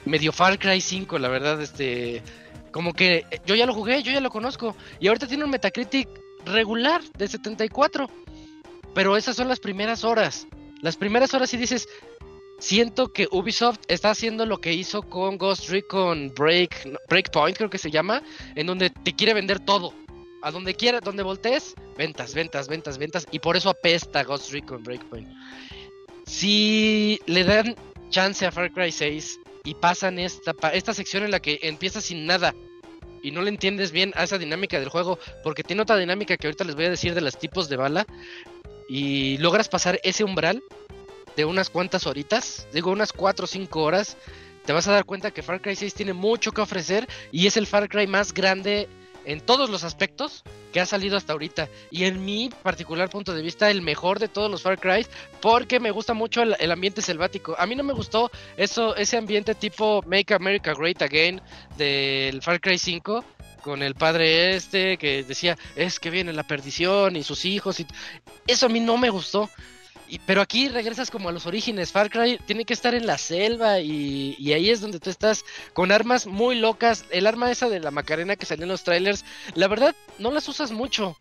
medio 0.06 0.32
Far 0.32 0.58
Cry 0.58 0.80
5, 0.80 1.18
la 1.18 1.28
verdad, 1.28 1.60
este, 1.60 2.22
como 2.70 2.94
que 2.94 3.26
yo 3.44 3.56
ya 3.56 3.66
lo 3.66 3.74
jugué, 3.74 4.02
yo 4.02 4.10
ya 4.10 4.20
lo 4.22 4.30
conozco. 4.30 4.74
Y 5.00 5.08
ahorita 5.08 5.26
tiene 5.26 5.44
un 5.44 5.50
Metacritic 5.50 6.08
regular 6.46 7.02
de 7.18 7.28
74. 7.28 8.08
Pero 8.94 9.18
esas 9.18 9.36
son 9.36 9.48
las 9.48 9.60
primeras 9.60 10.02
horas. 10.02 10.46
Las 10.80 10.96
primeras 10.96 11.34
horas 11.34 11.50
sí 11.50 11.58
dices, 11.58 11.86
siento 12.58 13.12
que 13.12 13.28
Ubisoft 13.30 13.80
está 13.88 14.08
haciendo 14.08 14.46
lo 14.46 14.62
que 14.62 14.72
hizo 14.72 15.02
con 15.02 15.36
Ghost 15.36 15.68
Recon 15.68 16.32
Break, 16.34 16.88
Breakpoint, 17.10 17.58
creo 17.58 17.68
que 17.68 17.76
se 17.76 17.90
llama, 17.90 18.22
en 18.54 18.66
donde 18.66 18.88
te 18.88 19.14
quiere 19.14 19.34
vender 19.34 19.60
todo. 19.60 19.92
A 20.42 20.50
donde 20.50 20.74
quiera, 20.74 21.00
donde 21.00 21.22
voltees, 21.22 21.74
ventas, 21.96 22.34
ventas, 22.34 22.68
ventas, 22.68 22.98
ventas. 22.98 23.26
Y 23.30 23.38
por 23.38 23.56
eso 23.56 23.70
apesta 23.70 24.24
Ghost 24.24 24.52
Recon 24.52 24.82
Breakpoint. 24.82 25.28
Si 26.26 27.20
le 27.26 27.44
dan 27.44 27.76
chance 28.10 28.44
a 28.44 28.52
Far 28.52 28.72
Cry 28.72 28.92
6 28.92 29.40
y 29.64 29.74
pasan 29.74 30.18
esta, 30.18 30.54
esta 30.72 30.94
sección 30.94 31.24
en 31.24 31.30
la 31.30 31.40
que 31.40 31.58
empiezas 31.62 32.04
sin 32.04 32.26
nada 32.26 32.54
y 33.22 33.30
no 33.30 33.42
le 33.42 33.50
entiendes 33.50 33.92
bien 33.92 34.12
a 34.16 34.24
esa 34.24 34.36
dinámica 34.36 34.80
del 34.80 34.88
juego, 34.88 35.18
porque 35.44 35.62
tiene 35.62 35.82
otra 35.82 35.96
dinámica 35.96 36.36
que 36.36 36.48
ahorita 36.48 36.64
les 36.64 36.74
voy 36.74 36.86
a 36.86 36.90
decir 36.90 37.14
de 37.14 37.20
los 37.20 37.38
tipos 37.38 37.68
de 37.68 37.76
bala, 37.76 38.04
y 38.88 39.38
logras 39.38 39.68
pasar 39.68 40.00
ese 40.02 40.24
umbral 40.24 40.62
de 41.36 41.44
unas 41.44 41.70
cuantas 41.70 42.06
horitas, 42.06 42.66
digo 42.72 42.90
unas 42.90 43.12
4 43.12 43.44
o 43.44 43.48
5 43.48 43.82
horas, 43.82 44.16
te 44.66 44.72
vas 44.72 44.86
a 44.86 44.92
dar 44.92 45.04
cuenta 45.04 45.30
que 45.30 45.42
Far 45.42 45.62
Cry 45.62 45.76
6 45.76 45.94
tiene 45.94 46.12
mucho 46.12 46.52
que 46.52 46.60
ofrecer 46.60 47.08
y 47.30 47.46
es 47.46 47.56
el 47.56 47.66
Far 47.66 47.88
Cry 47.88 48.06
más 48.06 48.34
grande 48.34 48.88
en 49.24 49.40
todos 49.40 49.70
los 49.70 49.84
aspectos 49.84 50.42
que 50.72 50.80
ha 50.80 50.86
salido 50.86 51.16
hasta 51.16 51.32
ahorita. 51.32 51.68
Y 51.90 52.04
en 52.04 52.24
mi 52.24 52.50
particular 52.62 53.10
punto 53.10 53.34
de 53.34 53.42
vista, 53.42 53.70
el 53.70 53.82
mejor 53.82 54.18
de 54.18 54.28
todos 54.28 54.50
los 54.50 54.62
Far 54.62 54.78
Cry, 54.78 55.06
porque 55.40 55.80
me 55.80 55.90
gusta 55.90 56.14
mucho 56.14 56.42
el, 56.42 56.70
ambiente 56.70 57.02
selvático. 57.02 57.54
A 57.58 57.66
mí 57.66 57.74
no 57.74 57.82
me 57.82 57.92
gustó 57.92 58.30
eso, 58.56 58.96
ese 58.96 59.16
ambiente 59.16 59.54
tipo 59.54 60.02
Make 60.06 60.34
America 60.34 60.72
Great 60.74 61.02
Again 61.02 61.40
del 61.76 62.42
Far 62.42 62.60
Cry 62.60 62.78
5. 62.78 63.24
Con 63.62 63.82
el 63.84 63.94
padre 63.94 64.56
este 64.56 64.96
que 64.96 65.22
decía, 65.22 65.56
es 65.76 66.00
que 66.00 66.10
viene 66.10 66.32
la 66.32 66.42
perdición 66.42 67.14
y 67.14 67.22
sus 67.22 67.44
hijos. 67.44 67.78
y 67.78 67.86
Eso 68.46 68.66
a 68.66 68.68
mí 68.68 68.80
no 68.80 68.98
me 68.98 69.08
gustó. 69.08 69.48
Y, 70.12 70.18
pero 70.26 70.42
aquí 70.42 70.68
regresas 70.68 71.10
como 71.10 71.30
a 71.30 71.32
los 71.32 71.46
orígenes. 71.46 71.90
Far 71.90 72.10
Cry 72.10 72.38
tiene 72.44 72.66
que 72.66 72.74
estar 72.74 72.94
en 72.94 73.06
la 73.06 73.16
selva 73.16 73.80
y, 73.80 74.52
ahí 74.52 74.68
es 74.68 74.82
donde 74.82 75.00
tú 75.00 75.08
estás 75.08 75.42
con 75.72 75.90
armas 75.90 76.26
muy 76.26 76.54
locas. 76.54 77.06
El 77.08 77.26
arma 77.26 77.50
esa 77.50 77.70
de 77.70 77.80
la 77.80 77.90
Macarena 77.90 78.36
que 78.36 78.44
salió 78.44 78.64
en 78.64 78.68
los 78.68 78.84
trailers, 78.84 79.24
la 79.54 79.68
verdad 79.68 79.96
no 80.18 80.30
las 80.30 80.46
usas 80.50 80.70
mucho. 80.70 81.16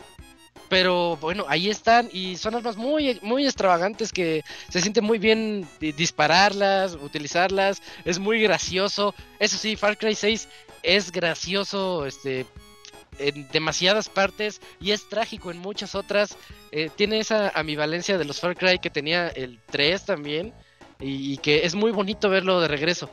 Pero 0.68 1.16
bueno, 1.22 1.46
ahí 1.48 1.70
están 1.70 2.10
y 2.12 2.36
son 2.36 2.54
armas 2.54 2.76
muy, 2.76 3.18
muy 3.22 3.46
extravagantes 3.46 4.12
que 4.12 4.44
se 4.68 4.82
siente 4.82 5.00
muy 5.00 5.20
bien 5.20 5.66
dispararlas, 5.80 6.96
utilizarlas. 6.96 7.82
Es 8.04 8.20
muy 8.20 8.42
gracioso. 8.42 9.16
Eso 9.40 9.58
sí, 9.58 9.78
Far 9.78 9.98
Cry 9.98 10.16
6 10.16 10.50
es 10.84 11.14
gracioso, 11.14 12.06
este, 12.06 12.46
en 13.28 13.48
demasiadas 13.50 14.10
partes 14.10 14.62
y 14.80 14.92
es 14.92 15.08
trágico 15.08 15.52
en 15.52 15.58
muchas 15.58 15.96
otras. 15.96 16.38
Eh, 16.72 16.90
tiene 16.96 17.20
esa 17.20 17.50
ambivalencia 17.50 18.18
de 18.18 18.26
los 18.26 18.40
Far 18.40 18.56
Cry 18.56 18.80
que 18.80 18.90
tenía 18.90 19.28
el 19.30 19.60
3 19.72 20.06
también 20.06 20.54
y, 21.00 21.38
que 21.38 21.66
es 21.66 21.76
muy 21.76 21.92
bonito 21.92 22.30
verlo 22.30 22.62
de 22.62 22.68
regreso. 22.68 23.10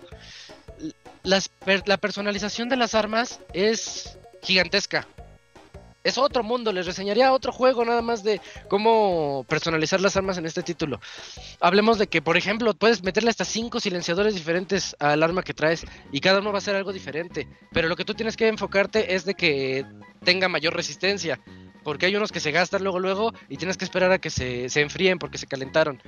Las, 1.23 1.51
la 1.87 1.97
personalización 1.97 2.69
de 2.69 2.77
las 2.77 2.95
armas 2.95 3.41
es 3.53 4.19
gigantesca. 4.43 5.07
Es 6.09 6.17
otro 6.17 6.43
mundo, 6.43 6.73
les 6.73 6.87
reseñaría 6.87 7.35
otro 7.35 7.53
juego 7.53 7.85
nada 7.85 8.01
más 8.01 8.25
de 8.25 8.41
cómo 8.71 9.45
personalizar 9.47 10.01
las 10.01 10.17
armas 10.17 10.39
en 10.39 10.47
este 10.47 10.63
título. 10.63 11.01
Hablemos 11.61 11.99
de 11.99 12.07
que, 12.07 12.23
por 12.23 12.39
ejemplo, 12.39 12.73
puedes 12.73 13.03
meterle 13.03 13.29
hasta 13.29 13.45
cinco 13.45 13.79
silenciadores 13.79 14.35
diferentes 14.35 14.97
al 15.01 15.23
arma 15.23 15.43
que 15.43 15.53
traes 15.53 15.85
y 16.11 16.21
cada 16.21 16.39
uno 16.41 16.51
va 16.51 16.59
a 16.59 16.63
ser 16.63 16.77
algo 16.77 16.95
diferente. 16.95 17.47
Pero 17.75 17.89
lo 17.89 17.97
que 17.97 18.07
tú 18.07 18.15
tienes 18.15 18.39
que 18.39 18.49
enfocarte 18.49 19.15
es 19.17 19.27
de 19.27 19.35
que 19.35 19.85
tenga 20.25 20.49
mayor 20.49 20.75
resistencia. 20.75 21.41
Porque 21.85 22.07
hay 22.07 22.17
unos 22.17 22.33
que 22.33 22.41
se 22.41 22.53
gastan 22.53 22.85
luego, 22.85 23.01
luego 23.01 23.35
y 23.51 23.59
tienes 23.59 23.77
que 23.77 23.85
esperar 23.85 24.11
a 24.11 24.19
que 24.19 24.31
se, 24.31 24.71
se 24.71 24.81
enfríen 24.81 25.19
porque 25.19 25.37
se 25.37 25.47
calentaron. 25.47 26.03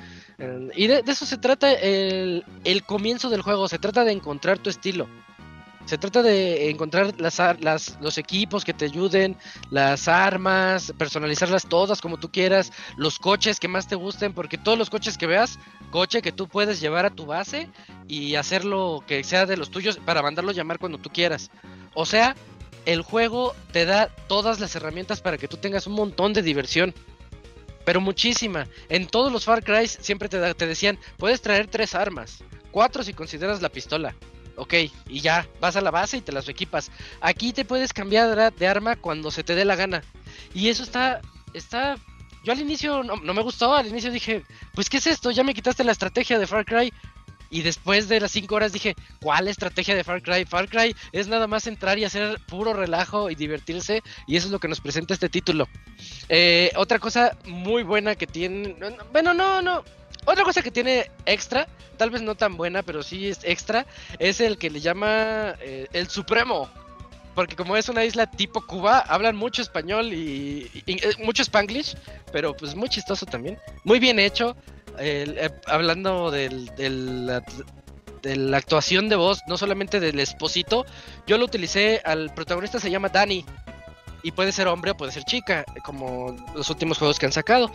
Y 0.74 0.86
de, 0.86 1.02
de 1.02 1.12
eso 1.12 1.27
se 1.27 1.36
trata 1.36 1.72
el, 1.74 2.43
el 2.64 2.85
comienzo 2.85 3.28
del 3.28 3.43
juego, 3.43 3.68
se 3.68 3.78
trata 3.78 4.05
de 4.05 4.12
encontrar 4.12 4.59
tu 4.59 4.70
estilo. 4.70 5.09
Se 5.86 5.98
trata 5.98 6.23
de 6.23 6.70
encontrar 6.70 7.15
las, 7.19 7.39
las, 7.61 7.98
los 8.01 8.19
equipos 8.19 8.65
que 8.65 8.74
te 8.74 8.85
ayuden, 8.85 9.36
las 9.70 10.09
armas, 10.09 10.93
personalizarlas 10.97 11.66
todas 11.66 12.01
como 12.01 12.19
tú 12.19 12.31
quieras, 12.31 12.73
los 12.97 13.19
coches 13.19 13.59
que 13.59 13.66
más 13.66 13.89
te 13.89 13.97
gusten, 13.97 14.32
porque 14.32 14.59
todos 14.59 14.78
los 14.78 14.90
coches 14.90 15.19
que 15.19 15.27
veas, 15.27 15.59
coche 15.90 16.23
que 16.23 16.32
tú 16.32 16.48
puedes 16.48 16.81
llevar 16.81 17.07
a 17.07 17.11
tu 17.11 17.27
base 17.27 17.69
y 18.07 18.35
hacerlo 18.36 19.02
que 19.07 19.24
sea 19.24 19.47
de 19.47 19.57
los 19.57 19.70
tuyos 19.70 19.97
para 19.97 20.23
mandarlo 20.23 20.52
llamar 20.52 20.78
cuando 20.78 20.98
tú 20.98 21.11
quieras. 21.11 21.51
O 21.94 22.07
sea, 22.07 22.36
el 22.86 23.02
juego 23.02 23.55
te 23.73 23.85
da 23.85 24.09
todas 24.28 24.61
las 24.61 24.77
herramientas 24.77 25.20
para 25.20 25.39
que 25.39 25.48
tú 25.48 25.57
tengas 25.57 25.86
un 25.86 25.94
montón 25.94 26.32
de 26.32 26.43
diversión. 26.43 26.94
Pero 27.85 28.01
muchísima. 28.01 28.69
En 28.90 29.07
todos 29.07 29.32
los 29.32 29.47
Far 29.47 29.65
Cry 29.65 29.89
siempre 29.89 30.28
te, 30.28 30.55
te 30.55 30.66
decían, 30.66 30.98
puedes 31.16 31.40
traer 31.40 31.66
tres 31.66 31.94
armas, 31.94 32.44
cuatro 32.70 33.02
si 33.02 33.15
consideras 33.15 33.62
la 33.62 33.70
pistola 33.70 34.15
ok, 34.56 34.74
y 35.09 35.20
ya, 35.20 35.47
vas 35.60 35.77
a 35.77 35.81
la 35.81 35.90
base 35.90 36.18
y 36.18 36.20
te 36.20 36.32
las 36.32 36.48
equipas. 36.48 36.90
Aquí 37.20 37.52
te 37.52 37.64
puedes 37.64 37.93
cambiar 37.93 38.52
de 38.52 38.66
arma 38.66 38.97
cuando 38.97 39.31
se 39.31 39.44
te 39.44 39.55
dé 39.55 39.64
la 39.64 39.77
gana. 39.77 40.02
Y 40.55 40.68
eso 40.68 40.82
está, 40.82 41.20
está, 41.55 41.97
yo 42.44 42.52
al 42.52 42.60
inicio 42.60 43.02
no, 43.02 43.16
me 43.16 43.43
gustó, 43.43 43.74
al 43.74 43.86
inicio 43.86 44.10
dije, 44.10 44.44
pues 44.74 44.89
¿qué 44.89 44.98
es 44.98 45.06
esto? 45.06 45.31
Ya 45.31 45.44
me 45.44 45.55
quitaste 45.55 45.85
la 45.85 45.93
estrategia 45.93 46.39
de 46.39 46.47
Far 46.47 46.64
Cry. 46.64 46.93
Y 47.52 47.62
después 47.62 48.09
de 48.09 48.20
las 48.20 48.31
5 48.31 48.55
horas 48.55 48.72
dije, 48.72 48.94
¿cuál 49.20 49.48
estrategia 49.48 49.97
de 49.97 50.05
Far 50.05 50.22
Cry? 50.22 50.44
Far 50.44 50.68
Cry 50.68 50.94
es 51.10 51.27
nada 51.27 51.48
más 51.48 51.66
entrar 51.66 51.98
y 51.98 52.05
hacer 52.05 52.39
puro 52.47 52.72
relajo 52.72 53.28
y 53.28 53.35
divertirse. 53.35 54.02
Y 54.28 54.36
eso 54.36 54.47
es 54.47 54.52
lo 54.52 54.60
que 54.60 54.68
nos 54.68 54.81
presenta 54.81 55.14
este 55.14 55.28
título. 55.28 55.68
Eh, 56.28 56.70
otra 56.77 57.01
cosa 57.01 57.36
muy 57.47 57.82
buena 57.82 58.14
que 58.14 58.28
tiene... 58.28 58.77
Bueno, 59.10 59.35
no, 59.35 59.60
no. 59.60 59.82
Otra 60.26 60.44
cosa 60.44 60.62
que 60.62 60.70
tiene 60.70 61.10
extra, 61.26 61.66
tal 61.97 62.10
vez 62.10 62.22
no 62.22 62.34
tan 62.34 62.56
buena, 62.56 62.82
pero 62.82 63.02
sí 63.02 63.28
es 63.28 63.40
extra, 63.42 63.86
es 64.18 64.40
el 64.40 64.59
que 64.59 64.70
le 64.70 64.80
llama 64.80 65.55
eh, 65.60 65.86
el 65.92 66.09
Supremo. 66.09 66.68
Porque 67.34 67.56
como 67.56 67.76
es 67.76 67.88
una 67.88 68.05
isla 68.05 68.30
tipo 68.30 68.66
Cuba, 68.66 68.98
hablan 68.98 69.36
mucho 69.36 69.62
español 69.62 70.12
y, 70.12 70.70
y 70.86 71.01
mucho 71.24 71.42
spanglish, 71.42 71.97
pero 72.32 72.55
pues 72.56 72.74
muy 72.74 72.88
chistoso 72.88 73.24
también. 73.24 73.59
Muy 73.84 73.98
bien 73.98 74.18
hecho. 74.18 74.56
Eh, 74.98 75.48
hablando 75.66 76.30
del, 76.30 76.66
del, 76.76 77.40
de 78.22 78.36
la 78.36 78.56
actuación 78.59 79.09
de 79.09 79.16
voz, 79.16 79.40
no 79.47 79.56
solamente 79.56 80.01
del 80.01 80.20
esposito, 80.20 80.84
yo 81.26 81.38
lo 81.38 81.47
utilicé, 81.47 82.02
al 82.05 82.34
protagonista 82.34 82.80
se 82.80 82.90
llama 82.90 83.09
Danny. 83.09 83.44
Y 84.22 84.32
puede 84.32 84.52
ser 84.52 84.66
hombre 84.66 84.90
o 84.90 84.97
puede 84.97 85.12
ser 85.12 85.24
chica, 85.24 85.64
como 85.82 86.36
los 86.55 86.68
últimos 86.68 86.98
juegos 86.98 87.18
que 87.18 87.26
han 87.26 87.32
sacado 87.32 87.72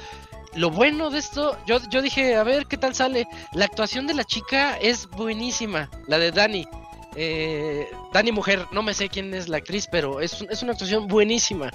lo 0.55 0.71
bueno 0.71 1.09
de 1.09 1.19
esto, 1.19 1.57
yo, 1.65 1.79
yo 1.89 2.01
dije, 2.01 2.35
a 2.35 2.43
ver 2.43 2.65
qué 2.65 2.77
tal 2.77 2.95
sale. 2.95 3.27
La 3.53 3.65
actuación 3.65 4.07
de 4.07 4.13
la 4.13 4.23
chica 4.23 4.77
es 4.77 5.09
buenísima, 5.09 5.89
la 6.07 6.17
de 6.17 6.31
Dani. 6.31 6.67
Eh, 7.15 7.89
Dani 8.13 8.31
Mujer, 8.31 8.65
no 8.71 8.83
me 8.83 8.93
sé 8.93 9.09
quién 9.09 9.33
es 9.33 9.47
la 9.47 9.57
actriz, 9.57 9.87
pero 9.91 10.21
es, 10.21 10.45
es 10.49 10.63
una 10.63 10.73
actuación 10.73 11.07
buenísima. 11.07 11.71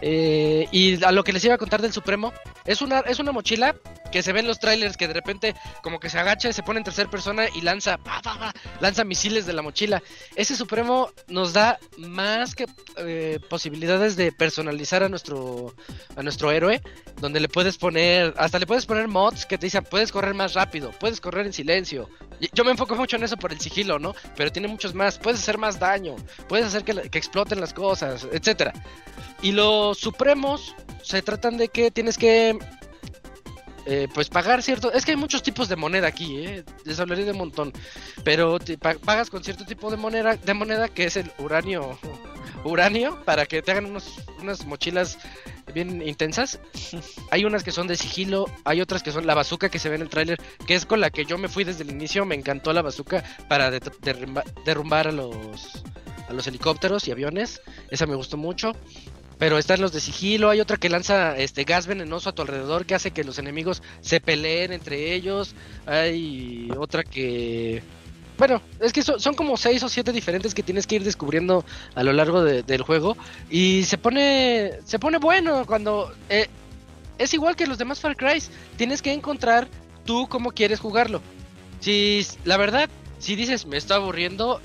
Eh, 0.00 0.66
y 0.72 1.02
a 1.04 1.12
lo 1.12 1.24
que 1.24 1.32
les 1.32 1.44
iba 1.44 1.54
a 1.54 1.58
contar 1.58 1.82
del 1.82 1.92
Supremo, 1.92 2.32
es 2.64 2.82
una, 2.82 3.00
es 3.00 3.18
una 3.18 3.32
mochila 3.32 3.74
que 4.10 4.22
se 4.22 4.32
ve 4.32 4.40
en 4.40 4.46
los 4.46 4.58
trailers 4.58 4.96
que 4.96 5.06
de 5.06 5.14
repente 5.14 5.54
como 5.82 6.00
que 6.00 6.08
se 6.08 6.18
agacha 6.18 6.52
se 6.52 6.62
pone 6.62 6.78
en 6.78 6.84
tercera 6.84 7.10
persona 7.10 7.46
y 7.54 7.60
lanza, 7.60 7.98
lanza 8.80 9.04
misiles 9.04 9.46
de 9.46 9.52
la 9.52 9.62
mochila. 9.62 10.02
Ese 10.34 10.56
Supremo 10.56 11.10
nos 11.28 11.52
da 11.52 11.78
más 11.98 12.54
que 12.54 12.66
eh, 12.96 13.38
posibilidades 13.48 14.16
de 14.16 14.32
personalizar 14.32 15.02
a 15.02 15.08
nuestro, 15.08 15.74
a 16.16 16.22
nuestro 16.22 16.50
héroe, 16.50 16.80
donde 17.20 17.40
le 17.40 17.48
puedes 17.48 17.76
poner, 17.76 18.34
hasta 18.36 18.58
le 18.58 18.66
puedes 18.66 18.86
poner 18.86 19.08
mods 19.08 19.46
que 19.46 19.58
te 19.58 19.66
dicen, 19.66 19.84
puedes 19.84 20.12
correr 20.12 20.34
más 20.34 20.54
rápido, 20.54 20.92
puedes 20.98 21.20
correr 21.20 21.46
en 21.46 21.52
silencio, 21.52 22.08
Yo 22.52 22.64
me 22.64 22.70
enfoco 22.70 22.94
mucho 22.94 23.16
en 23.16 23.24
eso 23.24 23.36
por 23.36 23.52
el 23.52 23.60
sigilo, 23.60 23.98
¿no? 23.98 24.14
Pero 24.36 24.52
tiene 24.52 24.68
muchos 24.68 24.94
más. 24.94 25.18
Puedes 25.18 25.40
hacer 25.40 25.58
más 25.58 25.78
daño, 25.78 26.16
puedes 26.48 26.66
hacer 26.66 26.84
que, 26.84 26.92
exploten 27.18 27.60
las 27.60 27.72
cosas, 27.72 28.26
etcétera. 28.32 28.72
Y 29.42 29.52
los 29.52 29.98
supremos 29.98 30.74
se 31.02 31.22
tratan 31.22 31.56
de 31.56 31.68
que 31.68 31.90
tienes 31.90 32.18
que 32.18 32.58
eh, 33.90 34.06
pues 34.12 34.28
pagar 34.28 34.62
cierto. 34.62 34.92
Es 34.92 35.04
que 35.04 35.12
hay 35.12 35.16
muchos 35.16 35.42
tipos 35.42 35.68
de 35.68 35.76
moneda 35.76 36.06
aquí, 36.08 36.36
¿eh? 36.44 36.64
Les 36.84 37.00
hablaré 37.00 37.24
de 37.24 37.30
un 37.32 37.38
montón. 37.38 37.72
Pero 38.22 38.58
te 38.58 38.76
pa- 38.76 38.94
pagas 39.02 39.30
con 39.30 39.42
cierto 39.42 39.64
tipo 39.64 39.90
de 39.90 39.96
moneda, 39.96 40.36
de 40.36 40.54
moneda 40.54 40.88
que 40.88 41.04
es 41.04 41.16
el 41.16 41.32
uranio. 41.38 41.98
Uranio, 42.64 43.22
para 43.24 43.46
que 43.46 43.62
te 43.62 43.70
hagan 43.70 43.86
unos, 43.86 44.04
unas 44.40 44.66
mochilas 44.66 45.16
bien 45.72 46.02
intensas. 46.06 46.58
Hay 47.30 47.44
unas 47.44 47.62
que 47.62 47.70
son 47.70 47.86
de 47.86 47.96
sigilo, 47.96 48.46
hay 48.64 48.80
otras 48.80 49.02
que 49.02 49.12
son 49.12 49.26
la 49.26 49.34
bazooka 49.34 49.68
que 49.68 49.78
se 49.78 49.88
ve 49.88 49.94
en 49.96 50.02
el 50.02 50.08
tráiler, 50.08 50.38
que 50.66 50.74
es 50.74 50.84
con 50.84 51.00
la 51.00 51.10
que 51.10 51.24
yo 51.24 51.38
me 51.38 51.48
fui 51.48 51.62
desde 51.64 51.84
el 51.84 51.90
inicio. 51.90 52.24
Me 52.26 52.34
encantó 52.34 52.72
la 52.72 52.82
bazooka 52.82 53.22
para 53.48 53.70
de- 53.70 53.80
derrumba- 53.80 54.44
derrumbar 54.66 55.06
a 55.08 55.12
los, 55.12 55.82
a 56.28 56.32
los 56.32 56.46
helicópteros 56.48 57.06
y 57.06 57.12
aviones. 57.12 57.62
Esa 57.90 58.06
me 58.06 58.16
gustó 58.16 58.36
mucho. 58.36 58.72
Pero 59.38 59.56
están 59.58 59.80
los 59.80 59.92
de 59.92 60.00
sigilo, 60.00 60.50
hay 60.50 60.60
otra 60.60 60.76
que 60.76 60.88
lanza 60.88 61.36
este 61.36 61.62
gas 61.64 61.86
venenoso 61.86 62.30
a 62.30 62.32
tu 62.32 62.42
alrededor 62.42 62.86
que 62.86 62.94
hace 62.96 63.12
que 63.12 63.22
los 63.24 63.38
enemigos 63.38 63.82
se 64.00 64.20
peleen 64.20 64.72
entre 64.72 65.14
ellos. 65.14 65.54
Hay 65.86 66.68
otra 66.76 67.04
que 67.04 67.82
bueno, 68.36 68.62
es 68.80 68.92
que 68.92 69.02
son, 69.02 69.18
son 69.18 69.34
como 69.34 69.56
seis 69.56 69.82
o 69.82 69.88
siete 69.88 70.12
diferentes 70.12 70.54
que 70.54 70.62
tienes 70.62 70.86
que 70.86 70.94
ir 70.96 71.02
descubriendo 71.04 71.64
a 71.96 72.04
lo 72.04 72.12
largo 72.12 72.44
de- 72.44 72.62
del 72.62 72.82
juego 72.82 73.16
y 73.50 73.82
se 73.84 73.98
pone 73.98 74.74
se 74.84 74.98
pone 75.00 75.18
bueno 75.18 75.66
cuando 75.66 76.12
eh, 76.28 76.46
es 77.18 77.34
igual 77.34 77.56
que 77.56 77.66
los 77.66 77.78
demás 77.78 77.98
Far 78.00 78.16
Cry, 78.16 78.40
tienes 78.76 79.02
que 79.02 79.12
encontrar 79.12 79.66
tú 80.04 80.28
cómo 80.28 80.52
quieres 80.52 80.78
jugarlo. 80.78 81.20
Si 81.80 82.24
la 82.44 82.56
verdad, 82.56 82.88
si 83.18 83.34
dices 83.34 83.66
me 83.66 83.76
está 83.76 83.96
aburriendo, 83.96 84.60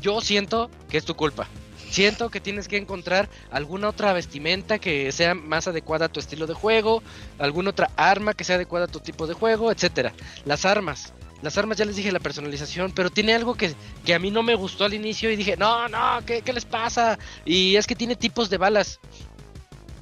yo 0.00 0.20
siento 0.20 0.68
que 0.90 0.98
es 0.98 1.04
tu 1.04 1.14
culpa. 1.14 1.46
Siento 1.92 2.30
que 2.30 2.40
tienes 2.40 2.68
que 2.68 2.78
encontrar 2.78 3.28
alguna 3.50 3.90
otra 3.90 4.14
vestimenta 4.14 4.78
que 4.78 5.12
sea 5.12 5.34
más 5.34 5.68
adecuada 5.68 6.06
a 6.06 6.08
tu 6.08 6.20
estilo 6.20 6.46
de 6.46 6.54
juego, 6.54 7.02
alguna 7.38 7.68
otra 7.68 7.90
arma 7.96 8.32
que 8.32 8.44
sea 8.44 8.56
adecuada 8.56 8.86
a 8.86 8.88
tu 8.88 9.00
tipo 9.00 9.26
de 9.26 9.34
juego, 9.34 9.70
etcétera. 9.70 10.14
Las 10.46 10.64
armas. 10.64 11.12
Las 11.42 11.58
armas 11.58 11.76
ya 11.76 11.84
les 11.84 11.96
dije 11.96 12.10
la 12.10 12.18
personalización, 12.18 12.92
pero 12.92 13.10
tiene 13.10 13.34
algo 13.34 13.56
que, 13.56 13.74
que 14.06 14.14
a 14.14 14.18
mí 14.18 14.30
no 14.30 14.42
me 14.42 14.54
gustó 14.54 14.86
al 14.86 14.94
inicio 14.94 15.30
y 15.30 15.36
dije, 15.36 15.58
no, 15.58 15.86
no, 15.90 16.24
¿qué, 16.24 16.40
qué 16.40 16.54
les 16.54 16.64
pasa? 16.64 17.18
Y 17.44 17.76
es 17.76 17.86
que 17.86 17.94
tiene 17.94 18.16
tipos 18.16 18.48
de 18.48 18.56
balas. 18.56 18.98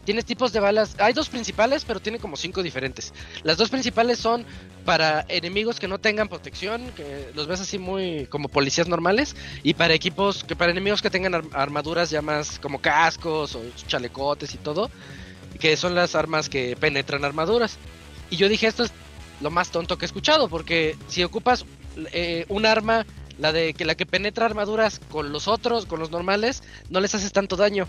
Tienes 0.05 0.24
tipos 0.24 0.52
de 0.52 0.60
balas. 0.60 0.97
Hay 0.98 1.12
dos 1.12 1.28
principales, 1.28 1.85
pero 1.85 2.01
tiene 2.01 2.18
como 2.18 2.36
cinco 2.36 2.62
diferentes. 2.62 3.12
Las 3.43 3.59
dos 3.59 3.68
principales 3.68 4.18
son 4.18 4.44
para 4.85 5.24
enemigos 5.28 5.78
que 5.78 5.89
no 5.89 5.98
tengan 5.98 6.28
protección, 6.28 6.90
que 6.93 7.31
los 7.35 7.47
ves 7.47 7.60
así 7.60 7.78
muy 7.78 8.27
como 8.27 8.48
policías 8.48 8.89
normales, 8.89 9.36
y 9.62 9.74
para 9.74 9.94
equipos, 9.94 10.43
que 10.43 10.56
para 10.56 10.72
enemigos 10.72 11.02
que 11.02 11.10
tengan 11.10 11.35
ar- 11.35 11.44
armaduras 11.52 12.10
ya 12.10 12.22
más 12.22 12.59
como 12.59 12.81
cascos 12.81 13.55
o 13.55 13.62
chalecotes 13.86 14.55
y 14.55 14.59
todo, 14.59 14.90
que 15.60 15.77
son 15.77 15.94
las 15.94 16.14
armas 16.14 16.48
que 16.48 16.77
penetran 16.81 17.24
armaduras. 17.24 17.77
Y 18.31 18.36
yo 18.36 18.48
dije, 18.48 18.66
esto 18.66 18.85
es 18.85 18.93
lo 19.40 19.51
más 19.51 19.70
tonto 19.70 19.98
que 19.98 20.05
he 20.05 20.09
escuchado, 20.09 20.48
porque 20.48 20.97
si 21.09 21.22
ocupas 21.24 21.66
eh, 22.12 22.47
un 22.48 22.64
arma, 22.64 23.05
la 23.39 23.52
de 23.52 23.74
que 23.74 23.85
la 23.85 23.94
que 23.94 24.06
penetra 24.06 24.47
armaduras 24.47 25.01
con 25.10 25.32
los 25.32 25.47
otros, 25.47 25.86
con 25.86 26.01
los 26.01 26.10
normales, 26.10 26.62
no 26.89 27.01
les 27.01 27.14
haces 27.14 27.32
tanto 27.32 27.56
daño. 27.56 27.86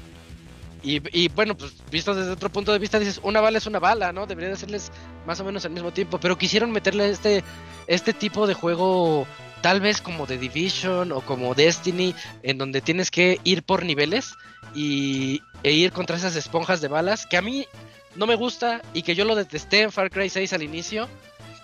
Y, 0.84 1.28
bueno, 1.30 1.56
pues 1.56 1.74
visto 1.92 2.16
desde 2.16 2.32
otro 2.32 2.50
punto 2.50 2.74
de 2.74 2.80
vista, 2.80 2.98
dices, 2.98 3.20
una 3.24 3.40
bala 3.40 3.60
es 3.60 3.68
una 3.68 3.80
bala, 3.80 4.12
¿no? 4.12 4.26
Debería 4.26 4.50
de 4.50 4.56
hacerles 4.56 4.92
más 5.28 5.40
o 5.40 5.44
menos 5.44 5.64
al 5.66 5.72
mismo 5.72 5.92
tiempo. 5.92 6.20
Pero 6.20 6.38
quisieron 6.38 6.72
meterle 6.72 7.10
este, 7.10 7.44
este 7.86 8.14
tipo 8.14 8.48
de 8.48 8.56
juego, 8.56 9.28
tal 9.62 9.80
vez 9.80 10.02
como 10.02 10.26
de 10.26 10.40
Division 10.40 11.12
o 11.12 11.22
como 11.22 11.54
Destiny, 11.54 12.16
en 12.42 12.58
donde 12.58 12.82
tienes 12.82 13.12
que 13.12 13.40
ir 13.44 13.62
por 13.62 13.86
niveles 13.86 14.34
y, 14.74 15.42
e 15.62 15.72
ir 15.72 15.92
contra 15.92 16.18
esas 16.18 16.36
esponjas 16.36 16.82
de 16.82 16.88
balas, 16.88 17.28
que 17.28 17.38
a 17.38 17.44
mí 17.44 17.68
no 18.16 18.26
me 18.26 18.36
gusta 18.36 18.82
y 18.94 19.04
que 19.04 19.14
yo 19.14 19.24
lo 19.26 19.36
detesté 19.36 19.82
en 19.82 19.92
Far 19.92 20.10
Cry 20.10 20.30
6 20.30 20.54
al 20.54 20.64
inicio. 20.64 21.08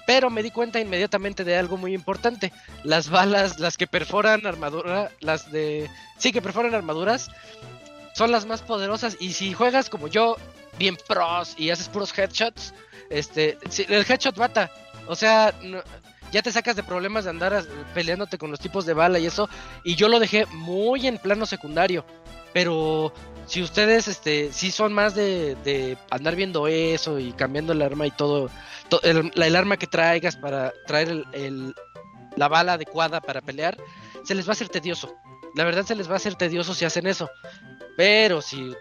Pero 0.06 0.30
me 0.30 0.42
di 0.42 0.52
cuenta 0.52 0.80
inmediatamente 0.80 1.44
de 1.44 1.58
algo 1.58 1.76
muy 1.76 1.94
importante. 1.94 2.54
Las 2.86 3.10
balas, 3.10 3.60
las 3.60 3.76
que 3.76 3.88
perforan 3.88 4.48
armadura, 4.48 5.12
las 5.20 5.52
de... 5.52 5.90
Sí, 6.18 6.32
que 6.32 6.42
perforan 6.42 6.74
armaduras, 6.74 7.30
son 8.18 8.32
las 8.32 8.46
más 8.48 8.64
poderosas. 8.64 9.16
Y 9.20 9.34
si 9.34 9.54
juegas 9.54 9.90
como 9.92 10.08
yo, 10.08 10.38
bien 10.80 10.98
pros 11.08 11.54
y 11.58 11.70
haces 11.70 11.88
puros 11.88 12.18
headshots, 12.18 12.74
este, 13.12 13.58
sí, 13.70 13.86
el 13.88 14.04
headshot 14.10 14.36
mata. 14.38 14.72
O 15.08 15.16
sea, 15.16 15.54
ya 16.32 16.42
te 16.42 16.52
sacas 16.52 16.76
de 16.76 16.82
problemas 16.84 17.26
de 17.26 17.30
andar 17.30 17.54
as- 17.54 17.68
peleándote 17.94 18.38
con 18.40 18.50
los 18.50 18.60
tipos 18.60 18.86
de 18.88 18.94
bala 18.94 19.20
y 19.20 19.28
eso. 19.28 19.48
Y 19.84 19.96
yo 19.96 20.10
lo 20.10 20.20
dejé 20.20 20.46
muy 20.48 21.06
en 21.06 21.20
plano 21.20 21.46
secundario. 21.46 22.04
Pero 22.54 23.14
si 23.46 23.62
ustedes, 23.62 24.08
este, 24.08 24.52
si 24.52 24.72
son 24.72 24.94
más 24.94 25.14
de, 25.14 25.54
de 25.64 25.96
andar 26.10 26.36
viendo 26.36 26.68
eso 26.68 27.20
y 27.20 27.34
cambiando 27.34 27.74
el 27.74 27.82
arma 27.84 28.08
y 28.08 28.12
todo, 28.12 28.50
to- 28.90 29.02
el, 29.04 29.32
el 29.36 29.56
arma 29.56 29.78
que 29.78 29.86
traigas 29.86 30.36
para 30.38 30.74
traer 30.88 31.10
el- 31.10 31.26
el- 31.34 31.76
la 32.36 32.48
bala 32.48 32.74
adecuada 32.74 33.22
para 33.22 33.42
pelear, 33.42 33.78
se 34.24 34.34
les 34.34 34.48
va 34.48 34.52
a 34.52 34.54
hacer 34.54 34.70
tedioso. 34.70 35.16
La 35.56 35.64
verdad 35.64 35.86
se 35.86 35.96
les 35.96 36.10
va 36.10 36.14
a 36.14 36.18
hacer 36.18 36.36
tedioso 36.36 36.74
si 36.74 36.84
hacen 36.86 37.08
eso. 37.08 37.30
Pero 37.98 38.42
si 38.42 38.74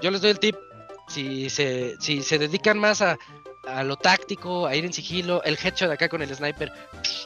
yo 0.00 0.10
les 0.10 0.20
doy 0.20 0.30
el 0.30 0.38
tip, 0.38 0.54
si 1.08 1.50
se, 1.50 1.96
si 1.98 2.22
se 2.22 2.38
dedican 2.38 2.78
más 2.78 3.00
a, 3.00 3.18
a 3.66 3.82
lo 3.82 3.96
táctico, 3.96 4.66
a 4.66 4.76
ir 4.76 4.84
en 4.84 4.92
sigilo, 4.92 5.42
el 5.42 5.58
headshot 5.60 5.90
acá 5.90 6.08
con 6.08 6.22
el 6.22 6.34
sniper, 6.34 6.70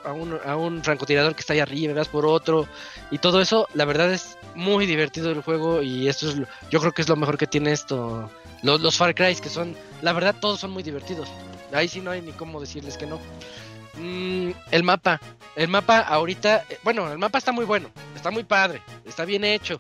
a 0.05 0.13
un, 0.13 0.39
a 0.45 0.57
un 0.57 0.83
francotirador 0.83 1.35
que 1.35 1.41
está 1.41 1.53
ahí 1.53 1.61
arriba, 1.61 1.95
vas 1.95 2.09
por 2.09 2.25
otro, 2.25 2.69
y 3.11 3.19
todo 3.19 3.41
eso, 3.41 3.69
la 3.75 3.85
verdad 3.85 4.13
es 4.13 4.39
muy 4.55 4.87
divertido 4.87 5.31
el 5.31 5.43
juego 5.43 5.83
y 5.83 6.09
esto 6.09 6.29
es 6.29 6.37
yo 6.71 6.81
creo 6.81 6.93
que 6.93 7.03
es 7.03 7.09
lo 7.09 7.17
mejor 7.17 7.37
que 7.37 7.47
tiene 7.47 7.73
esto. 7.73 8.31
Los, 8.63 8.81
los 8.81 8.97
Far 8.97 9.13
Cry 9.13 9.35
que 9.35 9.49
son, 9.49 9.77
la 10.03 10.13
verdad 10.13 10.37
todos 10.41 10.61
son 10.61 10.71
muy 10.71 10.85
divertidos. 10.85 11.29
Ahí 11.73 11.89
sí 11.89 12.01
no 12.01 12.13
hay 12.13 12.23
ni 12.23 12.31
cómo 12.33 12.61
decirles 12.61 12.97
que 12.97 13.07
no. 13.07 13.19
Mm, 13.95 14.53
el 14.71 14.83
mapa, 14.85 15.21
el 15.57 15.69
mapa 15.69 15.99
ahorita, 16.01 16.65
eh, 16.71 16.79
bueno, 16.83 17.11
el 17.11 17.19
mapa 17.19 17.39
está 17.39 17.53
muy 17.53 17.65
bueno, 17.65 17.91
está 18.15 18.31
muy 18.31 18.45
padre, 18.45 18.81
está 19.05 19.25
bien 19.25 19.45
hecho, 19.45 19.79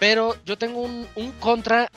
pero 0.00 0.36
yo 0.44 0.58
tengo 0.58 0.80
un, 0.80 1.06
un 1.14 1.30
contra 1.32 1.88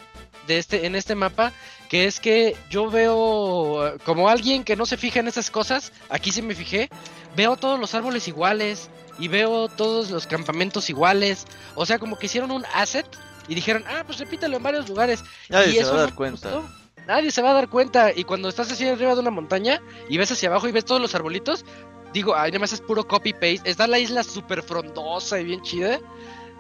de 0.45 0.59
este 0.59 0.85
en 0.85 0.93
este 0.93 1.15
mapa 1.15 1.51
que 1.89 2.05
es 2.05 2.19
que 2.19 2.55
yo 2.69 2.91
veo 2.91 3.97
como 4.03 4.29
alguien 4.29 4.63
que 4.63 4.75
no 4.75 4.85
se 4.85 4.97
fija 4.97 5.19
en 5.19 5.27
esas 5.27 5.49
cosas, 5.49 5.91
aquí 6.09 6.31
sí 6.31 6.41
me 6.41 6.53
fijé, 6.55 6.89
veo 7.35 7.55
todos 7.55 7.79
los 7.79 7.95
árboles 7.95 8.27
iguales 8.27 8.89
y 9.19 9.27
veo 9.27 9.67
todos 9.69 10.09
los 10.09 10.27
campamentos 10.27 10.89
iguales, 10.89 11.45
o 11.75 11.85
sea, 11.85 11.99
como 11.99 12.17
que 12.17 12.25
hicieron 12.25 12.51
un 12.51 12.65
asset 12.73 13.05
y 13.47 13.55
dijeron, 13.55 13.83
"Ah, 13.87 14.03
pues 14.05 14.19
repítelo 14.19 14.57
en 14.57 14.63
varios 14.63 14.89
lugares." 14.89 15.23
Nadie 15.49 15.69
y 15.69 15.73
se 15.73 15.79
eso 15.81 15.93
va 15.93 15.97
a 15.97 16.01
dar 16.01 16.15
cuenta. 16.15 16.51
gustó. 16.51 16.83
Nadie 17.05 17.31
se 17.31 17.41
va 17.41 17.51
a 17.51 17.53
dar 17.53 17.69
cuenta. 17.69 18.11
Y 18.15 18.23
cuando 18.23 18.49
estás 18.49 18.71
así 18.71 18.87
arriba 18.87 19.13
de 19.13 19.21
una 19.21 19.31
montaña 19.31 19.81
y 20.09 20.17
ves 20.17 20.31
hacia 20.31 20.49
abajo 20.49 20.67
y 20.67 20.71
ves 20.71 20.85
todos 20.85 21.01
los 21.01 21.13
arbolitos, 21.15 21.65
digo, 22.13 22.35
ay, 22.35 22.51
nada 22.51 22.59
más 22.59 22.73
es 22.73 22.81
puro 22.81 23.07
copy-paste. 23.07 23.69
Está 23.69 23.87
la 23.87 23.99
isla 23.99 24.23
súper 24.23 24.63
frondosa 24.63 25.39
y 25.39 25.43
bien 25.43 25.61
chida, 25.61 25.99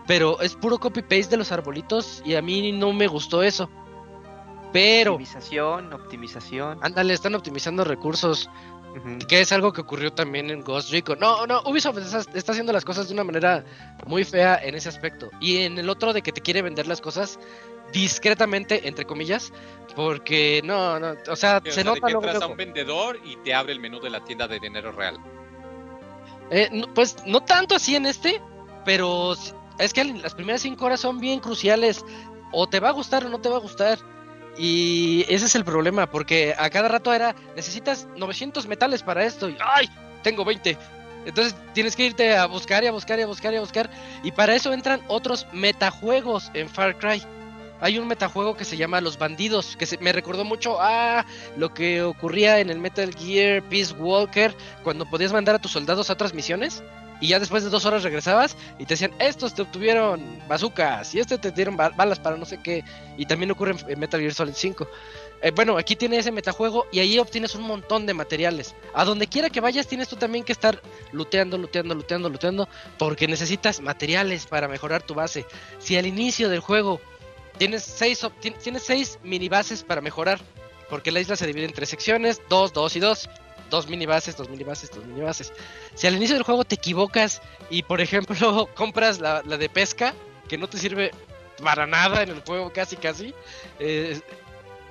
pero 0.07 0.39
es 0.41 0.55
puro 0.55 0.79
copy-paste 0.79 1.27
de 1.29 1.37
los 1.37 1.51
arbolitos 1.51 2.21
y 2.25 2.35
a 2.35 2.41
mí 2.41 2.71
no 2.71 2.93
me 2.93 3.07
gustó 3.07 3.43
eso. 3.43 3.69
Pero, 4.71 5.13
Optimización, 5.13 5.93
optimización. 5.93 6.79
ándale, 6.81 7.13
están 7.13 7.35
optimizando 7.35 7.83
recursos, 7.83 8.49
que 9.27 9.41
es 9.41 9.51
algo 9.51 9.71
que 9.71 9.81
ocurrió 9.81 10.11
también 10.13 10.49
en 10.49 10.61
Ghost 10.61 10.91
Recon. 10.91 11.19
No, 11.19 11.45
no, 11.45 11.61
Ubisoft 11.65 11.99
está, 11.99 12.21
está 12.37 12.51
haciendo 12.53 12.73
las 12.73 12.83
cosas 12.83 13.07
de 13.07 13.13
una 13.13 13.23
manera 13.23 13.63
muy 14.07 14.23
fea 14.23 14.59
en 14.63 14.73
ese 14.73 14.89
aspecto. 14.89 15.29
Y 15.39 15.57
en 15.57 15.77
el 15.77 15.89
otro 15.89 16.11
de 16.11 16.23
que 16.23 16.31
te 16.31 16.41
quiere 16.41 16.63
vender 16.63 16.87
las 16.87 17.01
cosas 17.01 17.39
discretamente, 17.91 18.87
entre 18.87 19.05
comillas, 19.05 19.53
porque 19.95 20.61
no, 20.63 20.99
no, 20.99 21.13
o 21.29 21.35
sea, 21.35 21.59
O 21.61 21.65
se 21.65 21.71
sea, 21.71 21.83
de 21.83 21.89
nota 21.91 22.07
que 22.07 22.13
luego, 22.13 22.25
entras 22.25 22.41
a 22.41 22.47
un 22.47 22.57
vendedor 22.57 23.19
y 23.23 23.35
te 23.37 23.53
abre 23.53 23.73
el 23.73 23.79
menú 23.79 23.99
de 23.99 24.09
la 24.09 24.23
tienda 24.23 24.47
de 24.47 24.59
dinero 24.59 24.91
real. 24.91 25.17
Eh, 26.49 26.69
no, 26.71 26.91
pues 26.95 27.17
no 27.27 27.41
tanto 27.41 27.75
así 27.75 27.95
en 27.95 28.07
este, 28.07 28.41
pero 28.85 29.35
es 29.79 29.93
que 29.93 30.03
las 30.03 30.33
primeras 30.33 30.61
cinco 30.61 30.85
horas 30.85 30.99
son 30.99 31.19
bien 31.19 31.39
cruciales. 31.39 32.05
O 32.51 32.67
te 32.67 32.79
va 32.79 32.89
a 32.89 32.91
gustar 32.91 33.25
o 33.25 33.29
no 33.29 33.39
te 33.39 33.49
va 33.49 33.57
a 33.57 33.59
gustar. 33.59 33.99
Y 34.57 35.25
ese 35.29 35.45
es 35.45 35.55
el 35.55 35.65
problema, 35.65 36.07
porque 36.07 36.53
a 36.57 36.69
cada 36.69 36.87
rato 36.87 37.11
era, 37.13 37.35
necesitas 37.55 38.07
900 38.15 38.67
metales 38.67 39.01
para 39.01 39.25
esto. 39.25 39.49
Y, 39.49 39.57
¡ay! 39.59 39.89
Tengo 40.21 40.45
20. 40.45 40.77
Entonces 41.25 41.55
tienes 41.73 41.95
que 41.95 42.05
irte 42.05 42.35
a 42.35 42.45
buscar 42.45 42.83
y 42.83 42.87
a 42.87 42.91
buscar 42.91 43.17
y 43.17 43.23
a 43.23 43.27
buscar 43.27 43.53
y 43.53 43.57
a 43.57 43.61
buscar. 43.61 43.89
Y 44.23 44.31
para 44.31 44.55
eso 44.55 44.71
entran 44.73 45.01
otros 45.07 45.47
metajuegos 45.51 46.51
en 46.53 46.69
Far 46.69 46.97
Cry. 46.97 47.23
Hay 47.81 47.97
un 47.97 48.07
metajuego 48.07 48.55
que 48.55 48.63
se 48.63 48.77
llama 48.77 49.01
Los 49.01 49.17
Bandidos, 49.17 49.75
que 49.75 49.85
se, 49.85 49.97
me 49.97 50.13
recordó 50.13 50.45
mucho 50.45 50.77
a 50.79 51.25
lo 51.57 51.73
que 51.73 52.01
ocurría 52.01 52.59
en 52.59 52.69
el 52.69 52.79
Metal 52.79 53.13
Gear 53.13 53.61
Peace 53.63 53.93
Walker, 53.93 54.55
cuando 54.83 55.05
podías 55.05 55.33
mandar 55.33 55.55
a 55.55 55.59
tus 55.59 55.71
soldados 55.71 56.09
a 56.09 56.13
otras 56.13 56.33
misiones 56.33 56.81
Y 57.21 57.27
ya 57.29 57.39
después 57.39 57.63
de 57.63 57.69
dos 57.69 57.85
horas 57.85 58.03
regresabas 58.03 58.57
y 58.79 58.85
te 58.85 58.95
decían, 58.95 59.13
estos 59.19 59.53
te 59.55 59.61
obtuvieron 59.61 60.39
bazucas 60.47 61.13
y 61.15 61.19
este 61.19 61.37
te 61.37 61.51
dieron 61.51 61.77
ba- 61.77 61.89
balas 61.89 62.19
para 62.19 62.35
no 62.37 62.45
sé 62.45 62.59
qué. 62.61 62.83
Y 63.17 63.25
también 63.25 63.51
ocurre 63.51 63.75
en- 63.87 63.99
Metal 63.99 64.19
Gear 64.19 64.33
Solid 64.33 64.53
5. 64.55 64.87
Eh, 65.41 65.51
bueno, 65.51 65.77
aquí 65.77 65.95
tiene 65.95 66.17
ese 66.17 66.31
metajuego 66.31 66.85
y 66.91 66.99
ahí 66.99 67.19
obtienes 67.19 67.55
un 67.55 67.63
montón 67.63 68.05
de 68.05 68.13
materiales. 68.13 68.75
A 68.93 69.03
donde 69.05 69.27
quiera 69.27 69.49
que 69.49 69.61
vayas 69.61 69.87
tienes 69.87 70.07
tú 70.07 70.15
también 70.15 70.43
que 70.43 70.51
estar 70.53 70.81
looteando, 71.11 71.57
looteando, 71.57 71.95
looteando, 71.95 72.29
looteando, 72.29 72.69
porque 72.97 73.27
necesitas 73.27 73.79
materiales 73.81 74.45
para 74.45 74.67
mejorar 74.67 75.03
tu 75.03 75.13
base. 75.13 75.45
Si 75.79 75.97
al 75.97 76.05
inicio 76.05 76.49
del 76.49 76.59
juego 76.61 76.99
tienes 77.57 77.83
seis, 77.83 78.25
tienes 78.61 78.83
seis 78.83 79.19
mini 79.23 79.49
bases 79.49 79.83
para 79.83 80.01
mejorar, 80.01 80.39
porque 80.89 81.11
la 81.11 81.19
isla 81.19 81.35
se 81.35 81.45
divide 81.47 81.65
en 81.65 81.73
tres 81.73 81.89
secciones, 81.89 82.41
dos, 82.49 82.71
dos 82.73 82.95
y 82.95 82.99
dos. 82.99 83.29
Dos 83.73 83.89
mini 83.89 84.05
bases, 84.05 84.37
dos 84.37 84.49
mini 84.49 84.63
bases, 84.63 84.91
dos 84.91 85.03
mini 85.03 85.21
bases. 85.21 85.51
Si 85.95 86.05
al 86.05 86.13
inicio 86.13 86.35
del 86.35 86.43
juego 86.43 86.63
te 86.63 86.75
equivocas 86.75 87.41
y 87.71 87.81
por 87.81 88.01
ejemplo 88.01 88.69
compras 88.75 89.19
la, 89.19 89.41
la 89.47 89.57
de 89.57 89.67
pesca, 89.67 90.13
que 90.47 90.59
no 90.59 90.69
te 90.69 90.77
sirve 90.77 91.09
para 91.63 91.87
nada 91.87 92.21
en 92.21 92.29
el 92.29 92.41
juego 92.41 92.71
casi 92.71 92.97
casi, 92.97 93.33
eh, 93.79 94.21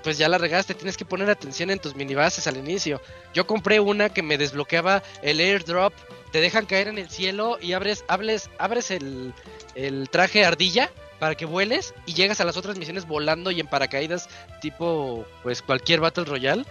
pues 0.03 0.19
ya 0.19 0.29
la 0.29 0.37
regaste, 0.37 0.75
tienes 0.75 0.97
que 0.97 1.05
poner 1.05 1.31
atención 1.31 1.71
en 1.71 1.79
tus 1.79 1.95
mini 1.95 2.17
bases 2.17 2.49
al 2.49 2.57
inicio. 2.57 3.01
Yo 3.33 3.47
compré 3.47 3.79
una 3.79 4.09
que 4.09 4.25
me 4.25 4.37
desbloqueaba 4.37 5.05
el 5.23 5.39
airdrop, 5.39 5.95
te 6.33 6.41
dejan 6.41 6.67
caer 6.67 6.89
en 6.89 6.99
el 6.99 7.09
cielo 7.09 7.59
y 7.61 7.75
abres, 7.75 8.05
abres, 8.09 8.51
abres 8.59 8.91
el, 8.91 9.33
el 9.77 10.11
traje 10.11 10.45
ardilla 10.45 10.91
para 11.21 11.37
que 11.37 11.45
vueles 11.45 11.95
y 12.05 12.15
llegas 12.15 12.41
a 12.41 12.45
las 12.45 12.57
otras 12.57 12.77
misiones 12.77 13.07
volando 13.07 13.53
y 13.53 13.61
en 13.61 13.69
paracaídas 13.69 14.29
tipo 14.61 15.25
pues 15.45 15.63
cualquier 15.63 16.01
Battle 16.01 16.25
Royale 16.25 16.65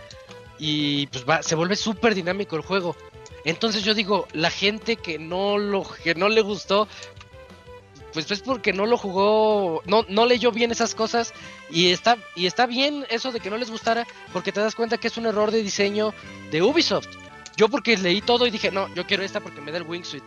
y 0.63 1.07
pues 1.07 1.25
va, 1.27 1.41
se 1.41 1.55
vuelve 1.55 1.75
súper 1.75 2.13
dinámico 2.13 2.55
el 2.55 2.61
juego. 2.61 2.95
Entonces 3.45 3.83
yo 3.83 3.95
digo, 3.95 4.27
la 4.31 4.51
gente 4.51 4.95
que 4.95 5.17
no 5.17 5.57
lo 5.57 5.83
que 6.03 6.13
no 6.13 6.29
le 6.29 6.41
gustó 6.41 6.87
pues 8.13 8.29
es 8.29 8.41
porque 8.41 8.71
no 8.71 8.85
lo 8.85 8.97
jugó, 8.97 9.81
no, 9.85 10.05
no 10.07 10.25
leyó 10.25 10.51
bien 10.51 10.69
esas 10.69 10.93
cosas 10.93 11.33
y 11.71 11.91
está, 11.91 12.17
y 12.35 12.45
está 12.45 12.67
bien 12.67 13.07
eso 13.09 13.31
de 13.31 13.39
que 13.39 13.49
no 13.49 13.57
les 13.57 13.71
gustara 13.71 14.05
porque 14.33 14.51
te 14.51 14.59
das 14.59 14.75
cuenta 14.75 14.97
que 14.97 15.07
es 15.07 15.17
un 15.17 15.25
error 15.25 15.49
de 15.49 15.63
diseño 15.63 16.13
de 16.51 16.61
Ubisoft. 16.61 17.07
Yo 17.57 17.67
porque 17.67 17.97
leí 17.97 18.21
todo 18.21 18.45
y 18.45 18.51
dije, 18.51 18.69
no, 18.69 18.93
yo 18.93 19.07
quiero 19.07 19.23
esta 19.23 19.39
porque 19.39 19.61
me 19.61 19.71
da 19.71 19.79
el 19.79 19.87
wingsuit. 19.87 20.23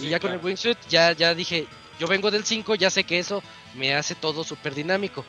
Y 0.00 0.08
ya 0.08 0.18
con 0.18 0.32
el 0.32 0.40
wingsuit 0.42 0.78
ya, 0.88 1.12
ya 1.12 1.34
dije, 1.34 1.66
yo 2.00 2.08
vengo 2.08 2.32
del 2.32 2.44
5, 2.44 2.74
ya 2.74 2.90
sé 2.90 3.04
que 3.04 3.18
eso 3.20 3.42
me 3.74 3.94
hace 3.94 4.16
todo 4.16 4.42
súper 4.42 4.74
dinámico. 4.74 5.24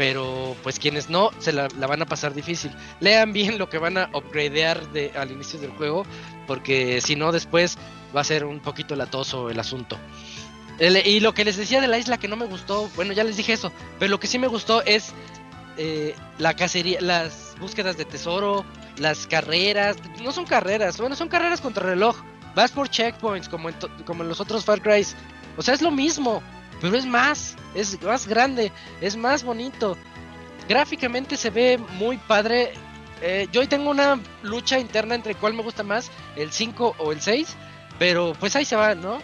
Pero 0.00 0.56
pues 0.62 0.78
quienes 0.78 1.10
no, 1.10 1.28
se 1.40 1.52
la, 1.52 1.68
la 1.78 1.86
van 1.86 2.00
a 2.00 2.06
pasar 2.06 2.32
difícil. 2.32 2.72
Lean 3.00 3.34
bien 3.34 3.58
lo 3.58 3.68
que 3.68 3.76
van 3.76 3.98
a 3.98 4.08
upgradear 4.14 4.90
de, 4.92 5.12
al 5.14 5.30
inicio 5.30 5.60
del 5.60 5.72
juego, 5.72 6.06
porque 6.46 7.02
si 7.02 7.16
no 7.16 7.32
después 7.32 7.76
va 8.16 8.22
a 8.22 8.24
ser 8.24 8.46
un 8.46 8.60
poquito 8.60 8.96
latoso 8.96 9.50
el 9.50 9.60
asunto. 9.60 9.98
Y 11.04 11.20
lo 11.20 11.34
que 11.34 11.44
les 11.44 11.58
decía 11.58 11.82
de 11.82 11.86
la 11.86 11.98
isla 11.98 12.16
que 12.16 12.28
no 12.28 12.36
me 12.36 12.46
gustó, 12.46 12.88
bueno, 12.96 13.12
ya 13.12 13.24
les 13.24 13.36
dije 13.36 13.52
eso, 13.52 13.70
pero 13.98 14.10
lo 14.10 14.18
que 14.18 14.26
sí 14.26 14.38
me 14.38 14.46
gustó 14.46 14.82
es 14.84 15.12
eh, 15.76 16.14
la 16.38 16.56
cacería, 16.56 16.98
las 17.02 17.54
búsquedas 17.60 17.98
de 17.98 18.06
tesoro, 18.06 18.64
las 18.96 19.26
carreras, 19.26 19.98
no 20.22 20.32
son 20.32 20.46
carreras, 20.46 20.96
bueno, 20.96 21.14
son 21.14 21.28
carreras 21.28 21.60
contra 21.60 21.84
reloj. 21.84 22.16
Vas 22.54 22.72
por 22.72 22.88
checkpoints 22.88 23.50
como 23.50 23.68
en, 23.68 23.74
como 24.06 24.22
en 24.22 24.30
los 24.30 24.40
otros 24.40 24.64
Far 24.64 24.80
Cry. 24.80 25.06
O 25.58 25.62
sea, 25.62 25.74
es 25.74 25.82
lo 25.82 25.90
mismo, 25.90 26.42
pero 26.80 26.96
es 26.96 27.06
más, 27.06 27.56
es 27.74 28.00
más 28.02 28.26
grande, 28.26 28.72
es 29.00 29.16
más 29.16 29.42
bonito. 29.44 29.96
Gráficamente 30.68 31.36
se 31.36 31.50
ve 31.50 31.78
muy 31.98 32.16
padre. 32.16 32.72
Eh, 33.22 33.48
yo 33.52 33.60
hoy 33.60 33.66
tengo 33.66 33.90
una 33.90 34.18
lucha 34.42 34.78
interna 34.78 35.14
entre 35.14 35.34
cuál 35.34 35.54
me 35.54 35.62
gusta 35.62 35.82
más, 35.82 36.10
el 36.36 36.52
5 36.52 36.96
o 36.98 37.12
el 37.12 37.20
6, 37.20 37.56
pero 37.98 38.34
pues 38.38 38.56
ahí 38.56 38.64
se 38.64 38.76
va, 38.76 38.94
¿no? 38.94 39.20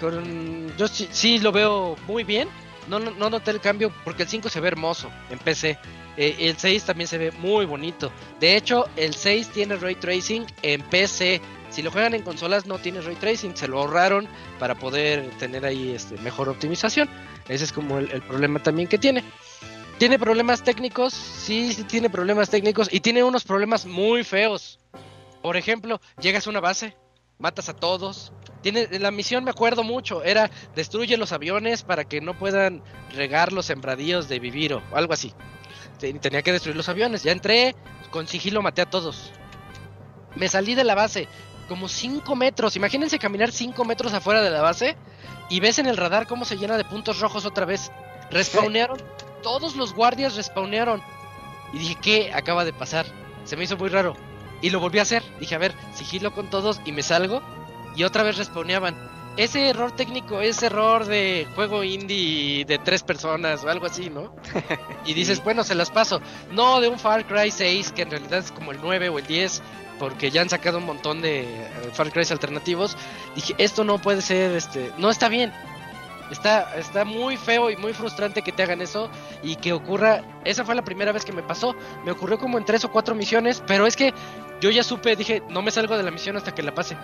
Con, 0.00 0.76
yo 0.76 0.88
sí, 0.88 1.38
lo 1.38 1.52
veo 1.52 1.96
muy 2.06 2.24
bien. 2.24 2.48
No, 2.88 2.98
no, 2.98 3.10
no 3.10 3.28
noté 3.28 3.50
el 3.50 3.60
cambio 3.60 3.92
porque 4.02 4.22
el 4.22 4.28
5 4.28 4.48
se 4.48 4.60
ve 4.60 4.68
hermoso 4.68 5.10
en 5.30 5.38
PC. 5.38 5.78
Eh, 6.16 6.36
el 6.40 6.56
6 6.58 6.82
también 6.82 7.06
se 7.06 7.16
ve 7.16 7.30
muy 7.30 7.64
bonito. 7.64 8.10
De 8.40 8.56
hecho, 8.56 8.86
el 8.96 9.14
6 9.14 9.50
tiene 9.50 9.76
ray 9.76 9.94
tracing 9.94 10.44
en 10.62 10.82
PC. 10.82 11.40
Si 11.78 11.82
lo 11.84 11.92
juegan 11.92 12.12
en 12.14 12.22
consolas 12.22 12.66
no 12.66 12.80
tiene 12.80 13.00
ray 13.02 13.14
tracing, 13.14 13.56
se 13.56 13.68
lo 13.68 13.78
ahorraron 13.78 14.26
para 14.58 14.74
poder 14.74 15.30
tener 15.38 15.64
ahí 15.64 15.92
este, 15.92 16.16
mejor 16.16 16.48
optimización. 16.48 17.08
Ese 17.48 17.62
es 17.62 17.72
como 17.72 17.98
el, 17.98 18.20
problema 18.22 18.60
también 18.60 18.88
que 18.88 18.98
tiene. 18.98 19.22
¿Tiene 19.96 20.18
problemas 20.18 20.64
técnicos? 20.64 21.14
Sí, 21.14 21.72
sí 21.72 21.84
tiene 21.84 22.10
problemas 22.10 22.50
técnicos 22.50 22.88
y 22.90 22.98
tiene 22.98 23.22
unos 23.22 23.44
problemas 23.44 23.86
muy 23.86 24.24
feos. 24.24 24.80
Por 25.40 25.56
ejemplo, 25.56 26.00
llegas 26.20 26.48
a 26.48 26.50
una 26.50 26.58
base, 26.58 26.96
matas 27.38 27.68
a 27.68 27.74
todos. 27.76 28.32
Tiene, 28.60 28.88
la 28.98 29.12
misión 29.12 29.44
me 29.44 29.52
acuerdo 29.52 29.84
mucho, 29.84 30.24
era 30.24 30.50
destruye 30.74 31.16
los 31.16 31.30
aviones 31.30 31.84
para 31.84 32.02
que 32.02 32.20
no 32.20 32.36
puedan 32.36 32.82
regar 33.14 33.52
los 33.52 33.66
sembradíos 33.66 34.28
de 34.28 34.40
Viviro, 34.40 34.82
o 34.90 34.96
algo 34.96 35.12
así. 35.12 35.32
Te- 36.00 36.12
Tenía 36.14 36.42
que 36.42 36.50
destruir 36.50 36.76
los 36.76 36.88
aviones. 36.88 37.22
Ya 37.22 37.30
entré, 37.30 37.76
con 38.10 38.26
sigilo 38.26 38.62
maté 38.62 38.82
a 38.82 38.90
todos. 38.90 39.30
Me 40.34 40.48
salí 40.48 40.74
de 40.74 40.84
la 40.84 40.94
base, 40.94 41.26
como 41.68 41.88
5 41.88 42.34
metros. 42.34 42.76
Imagínense 42.76 43.18
caminar 43.18 43.52
5 43.52 43.84
metros 43.84 44.12
afuera 44.12 44.42
de 44.42 44.50
la 44.50 44.62
base 44.62 44.96
y 45.50 45.60
ves 45.60 45.78
en 45.78 45.86
el 45.86 45.96
radar 45.96 46.26
cómo 46.26 46.44
se 46.44 46.56
llena 46.56 46.76
de 46.76 46.84
puntos 46.84 47.20
rojos 47.20 47.44
otra 47.44 47.64
vez. 47.64 47.92
Respawnearon, 48.30 48.98
todos 49.42 49.76
los 49.76 49.94
guardias 49.94 50.34
respawnearon. 50.34 51.02
Y 51.72 51.78
dije, 51.78 51.96
¿qué 52.00 52.32
acaba 52.32 52.64
de 52.64 52.72
pasar? 52.72 53.06
Se 53.44 53.56
me 53.56 53.64
hizo 53.64 53.76
muy 53.76 53.88
raro. 53.88 54.16
Y 54.60 54.70
lo 54.70 54.80
volví 54.80 54.98
a 54.98 55.02
hacer. 55.02 55.22
Dije, 55.38 55.54
a 55.54 55.58
ver, 55.58 55.74
sigilo 55.94 56.32
con 56.32 56.50
todos 56.50 56.80
y 56.84 56.92
me 56.92 57.02
salgo. 57.02 57.42
Y 57.94 58.04
otra 58.04 58.22
vez 58.22 58.36
respawneaban. 58.36 58.96
Ese 59.36 59.68
error 59.68 59.92
técnico 59.92 60.40
es 60.40 60.62
error 60.64 61.04
de 61.04 61.46
juego 61.54 61.84
indie 61.84 62.64
de 62.64 62.78
tres 62.78 63.04
personas 63.04 63.62
o 63.62 63.68
algo 63.68 63.86
así, 63.86 64.10
¿no? 64.10 64.34
Y 65.04 65.14
dices, 65.14 65.44
bueno, 65.44 65.62
se 65.62 65.76
las 65.76 65.90
paso. 65.90 66.20
No 66.50 66.80
de 66.80 66.88
un 66.88 66.98
Far 66.98 67.24
Cry 67.24 67.52
6, 67.52 67.92
que 67.92 68.02
en 68.02 68.10
realidad 68.10 68.40
es 68.40 68.50
como 68.50 68.72
el 68.72 68.78
9 68.82 69.08
o 69.10 69.18
el 69.18 69.26
10, 69.26 69.62
porque 69.98 70.30
ya 70.30 70.42
han 70.42 70.48
sacado 70.48 70.78
un 70.78 70.86
montón 70.86 71.20
de 71.20 71.42
eh, 71.42 71.68
Far 71.92 72.12
Cry 72.12 72.24
alternativos. 72.30 72.96
Dije, 73.34 73.54
esto 73.58 73.84
no 73.84 73.98
puede 73.98 74.22
ser, 74.22 74.52
este, 74.56 74.92
no 74.98 75.10
está 75.10 75.28
bien. 75.28 75.52
Está, 76.30 76.76
está 76.76 77.06
muy 77.06 77.38
feo 77.38 77.70
y 77.70 77.76
muy 77.76 77.94
frustrante 77.94 78.42
que 78.42 78.52
te 78.52 78.62
hagan 78.62 78.82
eso 78.82 79.10
y 79.42 79.56
que 79.56 79.72
ocurra. 79.72 80.22
Esa 80.44 80.64
fue 80.64 80.74
la 80.74 80.84
primera 80.84 81.12
vez 81.12 81.24
que 81.24 81.32
me 81.32 81.42
pasó. 81.42 81.74
Me 82.04 82.12
ocurrió 82.12 82.38
como 82.38 82.58
en 82.58 82.64
tres 82.64 82.84
o 82.84 82.92
cuatro 82.92 83.14
misiones, 83.14 83.62
pero 83.66 83.86
es 83.86 83.96
que 83.96 84.12
yo 84.60 84.70
ya 84.70 84.82
supe, 84.82 85.16
dije, 85.16 85.42
no 85.48 85.62
me 85.62 85.70
salgo 85.70 85.96
de 85.96 86.02
la 86.02 86.10
misión 86.10 86.36
hasta 86.36 86.54
que 86.54 86.62
la 86.62 86.74
pase. 86.74 86.96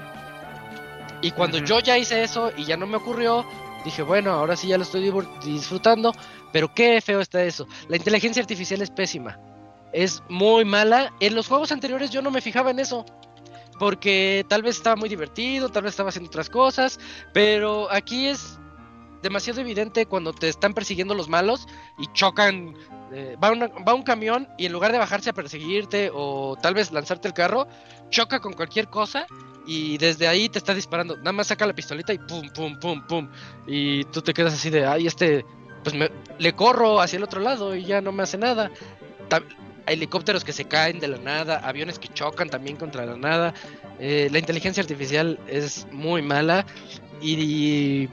Y 1.22 1.30
cuando 1.30 1.58
yo 1.58 1.80
ya 1.80 1.96
hice 1.96 2.22
eso 2.22 2.52
y 2.54 2.64
ya 2.64 2.76
no 2.76 2.86
me 2.86 2.98
ocurrió, 2.98 3.46
dije, 3.82 4.02
bueno, 4.02 4.32
ahora 4.32 4.56
sí 4.56 4.68
ya 4.68 4.76
lo 4.76 4.82
estoy 4.82 5.10
disfrutando, 5.42 6.12
pero 6.52 6.74
qué 6.74 7.00
feo 7.00 7.20
está 7.20 7.42
eso. 7.44 7.66
La 7.88 7.96
inteligencia 7.96 8.42
artificial 8.42 8.82
es 8.82 8.90
pésima. 8.90 9.38
Es 9.94 10.22
muy 10.28 10.64
mala. 10.66 11.12
En 11.20 11.34
los 11.34 11.48
juegos 11.48 11.72
anteriores 11.72 12.10
yo 12.10 12.20
no 12.20 12.30
me 12.30 12.40
fijaba 12.42 12.70
en 12.70 12.80
eso. 12.80 13.06
Porque 13.78 14.44
tal 14.48 14.62
vez 14.62 14.76
estaba 14.76 14.96
muy 14.96 15.08
divertido, 15.08 15.68
tal 15.68 15.82
vez 15.84 15.90
estaba 15.92 16.10
haciendo 16.10 16.28
otras 16.28 16.48
cosas, 16.50 17.00
pero 17.32 17.90
aquí 17.90 18.26
es 18.28 18.58
demasiado 19.22 19.60
evidente 19.62 20.06
cuando 20.06 20.32
te 20.32 20.48
están 20.48 20.74
persiguiendo 20.74 21.14
los 21.14 21.28
malos 21.28 21.66
y 21.98 22.06
chocan. 22.12 22.74
eh, 23.12 23.36
va, 23.42 23.52
una- 23.52 23.68
va 23.68 23.94
un 23.94 24.02
camión 24.02 24.48
y 24.58 24.66
en 24.66 24.72
lugar 24.72 24.90
de 24.90 24.98
bajarse 24.98 25.30
a 25.30 25.32
perseguirte 25.32 26.10
o 26.12 26.56
tal 26.60 26.74
vez 26.74 26.90
lanzarte 26.90 27.28
el 27.28 27.34
carro, 27.34 27.68
choca 28.10 28.40
con 28.40 28.54
cualquier 28.54 28.88
cosa 28.88 29.26
y 29.66 29.98
desde 29.98 30.26
ahí 30.26 30.48
te 30.48 30.58
está 30.58 30.74
disparando. 30.74 31.16
Nada 31.18 31.32
más 31.32 31.46
saca 31.48 31.64
la 31.66 31.74
pistolita 31.74 32.12
y 32.12 32.18
pum, 32.18 32.48
pum, 32.52 32.76
pum, 32.80 33.06
pum. 33.06 33.28
Y 33.68 34.02
tú 34.04 34.20
te 34.20 34.34
quedas 34.34 34.54
así 34.54 34.68
de, 34.70 34.86
ay, 34.86 35.06
este, 35.06 35.44
pues 35.84 35.94
me, 35.94 36.10
le 36.38 36.52
corro 36.54 37.00
hacia 37.00 37.18
el 37.18 37.22
otro 37.24 37.40
lado 37.40 37.76
y 37.76 37.84
ya 37.84 38.00
no 38.00 38.10
me 38.10 38.24
hace 38.24 38.36
nada. 38.38 38.70
Helicópteros 39.86 40.44
que 40.44 40.52
se 40.52 40.64
caen 40.64 41.00
de 41.00 41.08
la 41.08 41.18
nada, 41.18 41.58
aviones 41.58 41.98
que 41.98 42.08
chocan 42.08 42.48
también 42.48 42.76
contra 42.76 43.04
la 43.04 43.16
nada. 43.16 43.54
Eh, 43.98 44.28
la 44.30 44.38
inteligencia 44.38 44.82
artificial 44.82 45.38
es 45.46 45.86
muy 45.92 46.22
mala 46.22 46.64
y, 47.20 48.08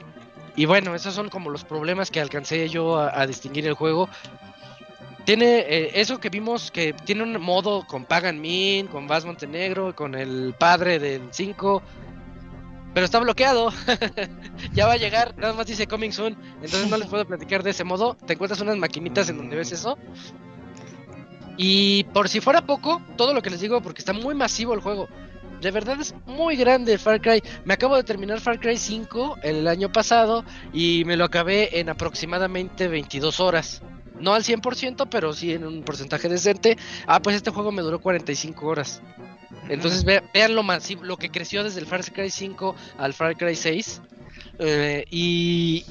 y 0.56 0.64
bueno, 0.66 0.94
esos 0.94 1.14
son 1.14 1.28
como 1.28 1.50
los 1.50 1.64
problemas 1.64 2.10
que 2.10 2.20
alcancé 2.20 2.68
yo 2.68 2.98
a, 2.98 3.20
a 3.20 3.26
distinguir 3.26 3.66
el 3.66 3.74
juego. 3.74 4.08
Tiene 5.24 5.60
eh, 5.60 6.00
eso 6.00 6.18
que 6.18 6.30
vimos 6.30 6.70
que 6.70 6.92
tiene 6.92 7.22
un 7.22 7.40
modo 7.40 7.86
con 7.86 8.04
Pagan 8.04 8.40
Min, 8.40 8.88
con 8.88 9.06
Vaz 9.06 9.24
Montenegro, 9.24 9.94
con 9.94 10.14
el 10.14 10.54
padre 10.58 10.98
del 10.98 11.22
5. 11.30 11.82
Pero 12.92 13.06
está 13.06 13.20
bloqueado. 13.20 13.72
ya 14.72 14.86
va 14.86 14.94
a 14.94 14.96
llegar, 14.96 15.34
nada 15.38 15.54
más 15.54 15.66
dice 15.66 15.86
coming 15.86 16.10
soon. 16.10 16.36
Entonces 16.56 16.88
no 16.88 16.96
les 16.96 17.08
puedo 17.08 17.24
platicar 17.24 17.62
de 17.62 17.70
ese 17.70 17.84
modo. 17.84 18.16
Te 18.26 18.34
encuentras 18.34 18.60
unas 18.60 18.76
maquinitas 18.76 19.28
en 19.28 19.38
donde 19.38 19.56
ves 19.56 19.72
eso. 19.72 19.96
Y 21.56 22.04
por 22.04 22.28
si 22.28 22.40
fuera 22.40 22.62
poco, 22.64 23.02
todo 23.16 23.34
lo 23.34 23.42
que 23.42 23.50
les 23.50 23.60
digo, 23.60 23.80
porque 23.82 24.00
está 24.00 24.12
muy 24.12 24.34
masivo 24.34 24.74
el 24.74 24.80
juego. 24.80 25.08
De 25.60 25.70
verdad 25.70 26.00
es 26.00 26.14
muy 26.26 26.56
grande 26.56 26.98
Far 26.98 27.20
Cry. 27.20 27.42
Me 27.64 27.74
acabo 27.74 27.94
de 27.96 28.02
terminar 28.02 28.40
Far 28.40 28.58
Cry 28.58 28.76
5 28.76 29.38
el 29.42 29.68
año 29.68 29.92
pasado 29.92 30.44
y 30.72 31.04
me 31.06 31.16
lo 31.16 31.24
acabé 31.24 31.78
en 31.78 31.88
aproximadamente 31.88 32.88
22 32.88 33.38
horas. 33.38 33.82
No 34.18 34.34
al 34.34 34.42
100%, 34.44 35.06
pero 35.08 35.32
sí 35.32 35.52
en 35.52 35.64
un 35.64 35.82
porcentaje 35.84 36.28
decente. 36.28 36.76
Ah, 37.06 37.20
pues 37.20 37.36
este 37.36 37.50
juego 37.50 37.70
me 37.70 37.82
duró 37.82 38.00
45 38.00 38.66
horas. 38.66 39.02
Entonces 39.68 40.04
ve- 40.04 40.22
vean 40.34 40.54
lo 40.56 40.62
masivo, 40.64 41.04
lo 41.04 41.16
que 41.16 41.30
creció 41.30 41.62
desde 41.62 41.80
el 41.80 41.86
Far 41.86 42.04
Cry 42.12 42.30
5 42.30 42.74
al 42.98 43.14
Far 43.14 43.36
Cry 43.36 43.54
6. 43.54 44.00
eh, 44.58 45.04
y, 45.10 45.84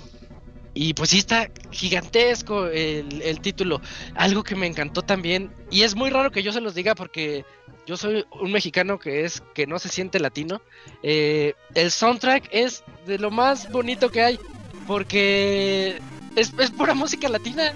y 0.73 0.93
pues 0.93 1.10
sí 1.10 1.18
está 1.19 1.49
gigantesco 1.72 2.68
el, 2.68 3.22
el 3.22 3.41
título. 3.41 3.81
Algo 4.15 4.43
que 4.43 4.56
me 4.56 4.68
encantó 4.68 5.02
también, 5.02 5.52
y 5.69 5.84
es 5.84 5.95
muy 5.95 6.10
raro 6.10 6.31
que 6.31 6.43
yo 6.43 6.52
se 6.52 6.61
los 6.61 6.76
diga 6.76 6.95
porque 6.95 7.45
yo 7.85 7.98
soy 7.98 8.26
un 8.39 8.52
mexicano 8.52 8.99
que 8.99 9.26
es 9.26 9.41
que 9.53 9.68
no 9.68 9.80
se 9.80 9.89
siente 9.89 10.19
latino. 10.19 10.61
eh, 11.03 11.53
el 11.73 11.91
soundtrack 11.91 12.48
es 12.52 12.84
de 13.06 13.18
lo 13.18 13.31
más 13.31 13.72
bonito 13.72 14.10
que 14.10 14.22
hay 14.22 14.39
porque 14.88 15.99
es, 16.35 16.53
es 16.57 16.72
pura 16.72 16.93
música 16.93 17.27
latina. 17.30 17.73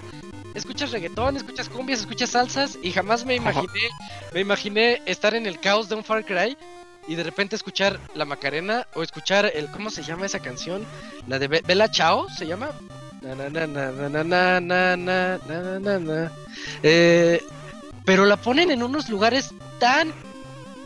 Escuchas 0.53 0.91
reggaetón, 0.91 1.35
escuchas 1.35 1.67
cumbias, 1.67 1.99
escuchas 1.99 2.29
salsas 2.29 2.79
y 2.81 2.91
jamás 2.91 3.25
me 3.25 3.35
imaginé, 3.35 3.89
me 4.33 4.39
imaginé 4.39 5.01
estar 5.05 5.35
en 5.35 5.45
el 5.47 5.59
caos 5.59 5.89
de 5.89 5.95
un 5.95 6.03
Far 6.03 6.23
Cry 6.23 6.57
y 7.07 7.15
de 7.15 7.23
repente 7.23 7.55
escuchar 7.55 7.99
la 8.13 8.25
Macarena 8.25 8.87
o 8.93 9.03
escuchar 9.03 9.51
el 9.53 9.69
cómo 9.71 9.89
se 9.89 10.03
llama 10.03 10.25
esa 10.25 10.39
canción, 10.39 10.85
la 11.27 11.39
de 11.39 11.47
Be 11.47 11.61
Bella 11.65 11.89
Chao 11.89 12.27
se 12.29 12.47
llama. 12.47 12.69
Eh, 16.83 17.41
pero 18.03 18.25
la 18.25 18.37
ponen 18.37 18.71
en 18.71 18.83
unos 18.83 19.09
lugares 19.09 19.51
tan 19.79 20.13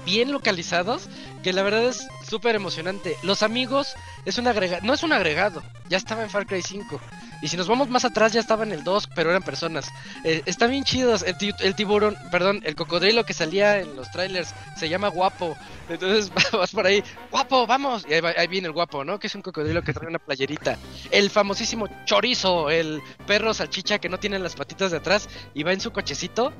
bien 0.05 0.31
localizados 0.31 1.09
que 1.43 1.53
la 1.53 1.63
verdad 1.63 1.85
es 1.85 2.07
súper 2.27 2.55
emocionante. 2.55 3.17
Los 3.23 3.43
amigos 3.43 3.95
es 4.25 4.37
un 4.37 4.47
agregado, 4.47 4.85
no 4.85 4.93
es 4.93 5.03
un 5.03 5.13
agregado, 5.13 5.63
ya 5.89 5.97
estaba 5.97 6.23
en 6.23 6.29
Far 6.29 6.45
Cry 6.45 6.61
5. 6.61 6.99
Y 7.41 7.47
si 7.47 7.55
nos 7.55 7.67
vamos 7.67 7.89
más 7.89 8.03
atrás 8.03 8.33
ya 8.33 8.41
estaba 8.41 8.63
en 8.63 8.73
el 8.73 8.83
2, 8.83 9.09
pero 9.15 9.29
eran 9.29 9.43
personas. 9.43 9.89
Eh, 10.25 10.41
están 10.45 10.71
bien 10.71 10.83
chidos. 10.83 11.23
El, 11.23 11.35
el 11.59 11.75
tiburón, 11.75 12.17
perdón, 12.31 12.61
el 12.65 12.75
cocodrilo 12.75 13.23
que 13.23 13.33
salía 13.33 13.79
en 13.79 13.95
los 13.95 14.11
trailers 14.11 14.53
se 14.75 14.89
llama 14.89 15.07
guapo. 15.07 15.55
Entonces 15.87 16.31
vas 16.51 16.71
por 16.71 16.85
ahí, 16.85 17.01
guapo, 17.31 17.65
vamos. 17.65 18.05
Y 18.09 18.13
ahí 18.13 18.47
viene 18.47 18.67
el 18.67 18.73
guapo, 18.73 19.05
¿no? 19.05 19.19
Que 19.19 19.27
es 19.27 19.35
un 19.35 19.41
cocodrilo 19.41 19.81
que 19.83 19.93
trae 19.93 20.09
una 20.09 20.19
playerita. 20.19 20.77
El 21.11 21.29
famosísimo 21.29 21.87
chorizo, 22.05 22.69
el 22.69 23.01
perro 23.25 23.53
salchicha 23.53 23.99
que 23.99 24.09
no 24.09 24.19
tiene 24.19 24.37
las 24.39 24.55
patitas 24.55 24.91
de 24.91 24.97
atrás 24.97 25.29
y 25.53 25.63
va 25.63 25.71
en 25.71 25.79
su 25.79 25.91
cochecito. 25.91 26.51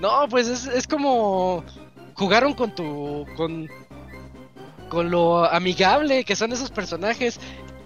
No, 0.00 0.26
pues 0.28 0.48
es, 0.48 0.66
es 0.66 0.88
como 0.88 1.64
jugaron 2.14 2.54
con 2.54 2.74
tu 2.74 3.26
con 3.36 3.68
con 4.94 5.10
lo 5.10 5.44
amigable 5.44 6.24
que 6.24 6.36
son 6.36 6.52
esos 6.52 6.70
personajes 6.70 7.38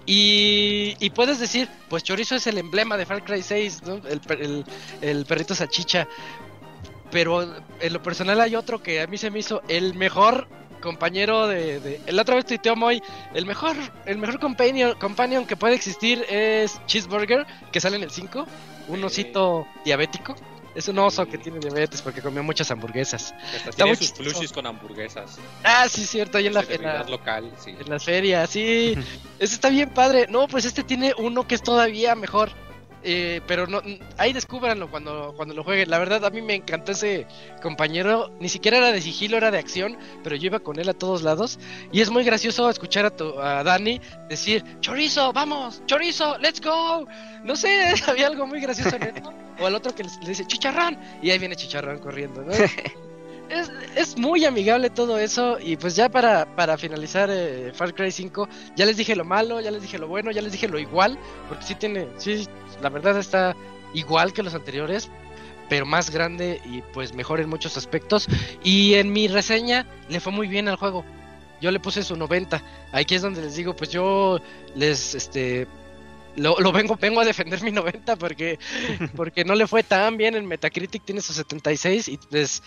y, 0.05 0.95
y 0.99 1.09
puedes 1.09 1.39
decir, 1.39 1.67
pues 1.89 2.03
Chorizo 2.03 2.35
es 2.35 2.47
el 2.47 2.57
emblema 2.57 2.95
de 2.97 3.05
Far 3.05 3.23
Cry 3.23 3.41
6, 3.41 3.83
¿no? 3.83 3.95
el, 4.07 4.21
per- 4.21 4.41
el, 4.41 4.63
el 5.01 5.25
perrito 5.25 5.53
salchicha. 5.55 6.07
Pero 7.11 7.41
en 7.81 7.93
lo 7.93 8.01
personal 8.03 8.39
hay 8.39 8.55
otro 8.55 8.81
que 8.83 9.01
a 9.01 9.07
mí 9.07 9.17
se 9.17 9.31
me 9.31 9.39
hizo 9.39 9.61
el 9.67 9.95
mejor 9.95 10.47
compañero 10.81 11.47
de... 11.47 11.79
de... 11.79 12.01
La 12.11 12.21
otra 12.21 12.35
vez 12.35 12.45
tuiteó 12.45 12.75
Moy, 12.75 13.01
el 13.33 13.45
mejor, 13.45 13.75
el 14.05 14.17
mejor 14.19 14.39
companion, 14.39 14.93
companion 14.99 15.45
que 15.45 15.57
puede 15.57 15.75
existir 15.75 16.23
es 16.29 16.79
Cheeseburger, 16.85 17.45
que 17.71 17.81
sale 17.81 17.97
en 17.97 18.03
el 18.03 18.11
5, 18.11 18.45
un 18.89 19.03
osito 19.03 19.67
diabético. 19.83 20.35
Es 20.75 20.87
un 20.87 20.99
oso 20.99 21.25
que 21.25 21.37
tiene 21.37 21.59
diabetes 21.59 22.01
porque 22.01 22.21
comió 22.21 22.43
muchas 22.43 22.69
hamburguesas. 22.71 23.33
Hasta 23.33 23.69
Está 23.69 23.83
tiene 23.83 23.95
sus 23.95 24.11
plushies 24.11 24.51
con 24.51 24.65
hamburguesas. 24.65 25.39
Ah, 25.63 25.87
sí, 25.89 26.05
cierto, 26.05 26.37
ahí 26.37 26.47
en 26.47 26.53
la, 26.53 26.63
en 26.69 26.83
la, 26.83 27.03
local, 27.03 27.51
sí. 27.57 27.75
en 27.79 27.89
la 27.89 27.99
feria, 27.99 28.45
sí. 28.47 28.95
Ese 29.39 29.55
está 29.55 29.69
bien 29.69 29.89
padre. 29.89 30.27
No, 30.29 30.47
pues 30.47 30.65
este 30.65 30.83
tiene 30.83 31.13
uno 31.17 31.47
que 31.47 31.55
es 31.55 31.63
todavía 31.63 32.15
mejor. 32.15 32.51
Eh, 33.03 33.41
pero 33.47 33.65
no, 33.67 33.81
ahí 34.17 34.33
descúbranlo 34.33 34.89
cuando, 34.89 35.33
cuando 35.35 35.53
lo 35.53 35.63
jueguen. 35.63 35.89
La 35.89 35.99
verdad, 35.99 36.25
a 36.25 36.29
mí 36.29 36.41
me 36.41 36.55
encantó 36.55 36.91
ese 36.91 37.27
compañero. 37.61 38.31
Ni 38.39 38.49
siquiera 38.49 38.77
era 38.77 38.91
de 38.91 39.01
sigilo, 39.01 39.37
era 39.37 39.51
de 39.51 39.57
acción. 39.57 39.97
Pero 40.23 40.35
yo 40.35 40.47
iba 40.47 40.59
con 40.59 40.79
él 40.79 40.89
a 40.89 40.93
todos 40.93 41.21
lados. 41.21 41.59
Y 41.91 42.01
es 42.01 42.09
muy 42.09 42.23
gracioso 42.23 42.69
escuchar 42.69 43.05
a, 43.05 43.15
tu, 43.15 43.39
a 43.39 43.63
Dani 43.63 44.01
decir: 44.27 44.63
Chorizo, 44.81 45.31
vamos, 45.33 45.81
chorizo, 45.85 46.37
let's 46.39 46.61
go. 46.61 47.07
No 47.43 47.55
sé, 47.55 47.93
había 48.07 48.27
algo 48.27 48.45
muy 48.47 48.59
gracioso 48.59 48.95
en 48.95 49.03
esto. 49.03 49.33
O 49.59 49.65
al 49.65 49.75
otro 49.75 49.95
que 49.95 50.03
le 50.03 50.09
dice: 50.27 50.45
Chicharrón. 50.45 50.97
Y 51.21 51.31
ahí 51.31 51.39
viene 51.39 51.55
Chicharrón 51.55 51.99
corriendo, 51.99 52.43
¿no? 52.43 52.51
Es, 53.49 53.71
es 53.95 54.17
muy 54.17 54.45
amigable 54.45 54.89
todo 54.89 55.17
eso 55.17 55.57
y 55.59 55.75
pues 55.75 55.95
ya 55.95 56.09
para, 56.09 56.55
para 56.55 56.77
finalizar 56.77 57.29
eh, 57.31 57.71
Far 57.73 57.95
Cry 57.95 58.11
5 58.11 58.47
ya 58.75 58.85
les 58.85 58.97
dije 58.97 59.15
lo 59.15 59.25
malo, 59.25 59.59
ya 59.59 59.71
les 59.71 59.81
dije 59.81 59.97
lo 59.97 60.07
bueno, 60.07 60.31
ya 60.31 60.41
les 60.41 60.51
dije 60.51 60.67
lo 60.67 60.77
igual, 60.77 61.17
porque 61.47 61.65
sí 61.65 61.75
tiene, 61.75 62.07
sí, 62.17 62.47
la 62.81 62.89
verdad 62.89 63.17
está 63.17 63.55
igual 63.93 64.33
que 64.33 64.43
los 64.43 64.53
anteriores, 64.53 65.09
pero 65.69 65.85
más 65.85 66.09
grande 66.09 66.61
y 66.65 66.81
pues 66.93 67.13
mejor 67.13 67.39
en 67.39 67.49
muchos 67.49 67.77
aspectos 67.77 68.27
y 68.63 68.95
en 68.95 69.11
mi 69.11 69.27
reseña 69.27 69.85
le 70.09 70.19
fue 70.19 70.31
muy 70.31 70.47
bien 70.47 70.67
al 70.67 70.75
juego. 70.75 71.05
Yo 71.61 71.71
le 71.71 71.79
puse 71.79 72.03
su 72.03 72.15
90. 72.15 72.61
Aquí 72.93 73.15
es 73.15 73.21
donde 73.21 73.41
les 73.41 73.55
digo, 73.55 73.75
pues 73.75 73.89
yo 73.91 74.39
les 74.75 75.13
este 75.13 75.67
lo, 76.35 76.57
lo 76.59 76.71
vengo 76.71 76.95
vengo 76.95 77.19
a 77.21 77.25
defender 77.25 77.61
mi 77.63 77.71
90 77.71 78.15
porque 78.15 78.59
porque 79.15 79.43
no 79.43 79.55
le 79.55 79.67
fue 79.67 79.83
tan 79.83 80.17
bien 80.17 80.35
en 80.35 80.45
Metacritic 80.45 81.03
tiene 81.03 81.21
su 81.21 81.33
76 81.33 82.07
y 82.07 82.17
pues 82.17 82.63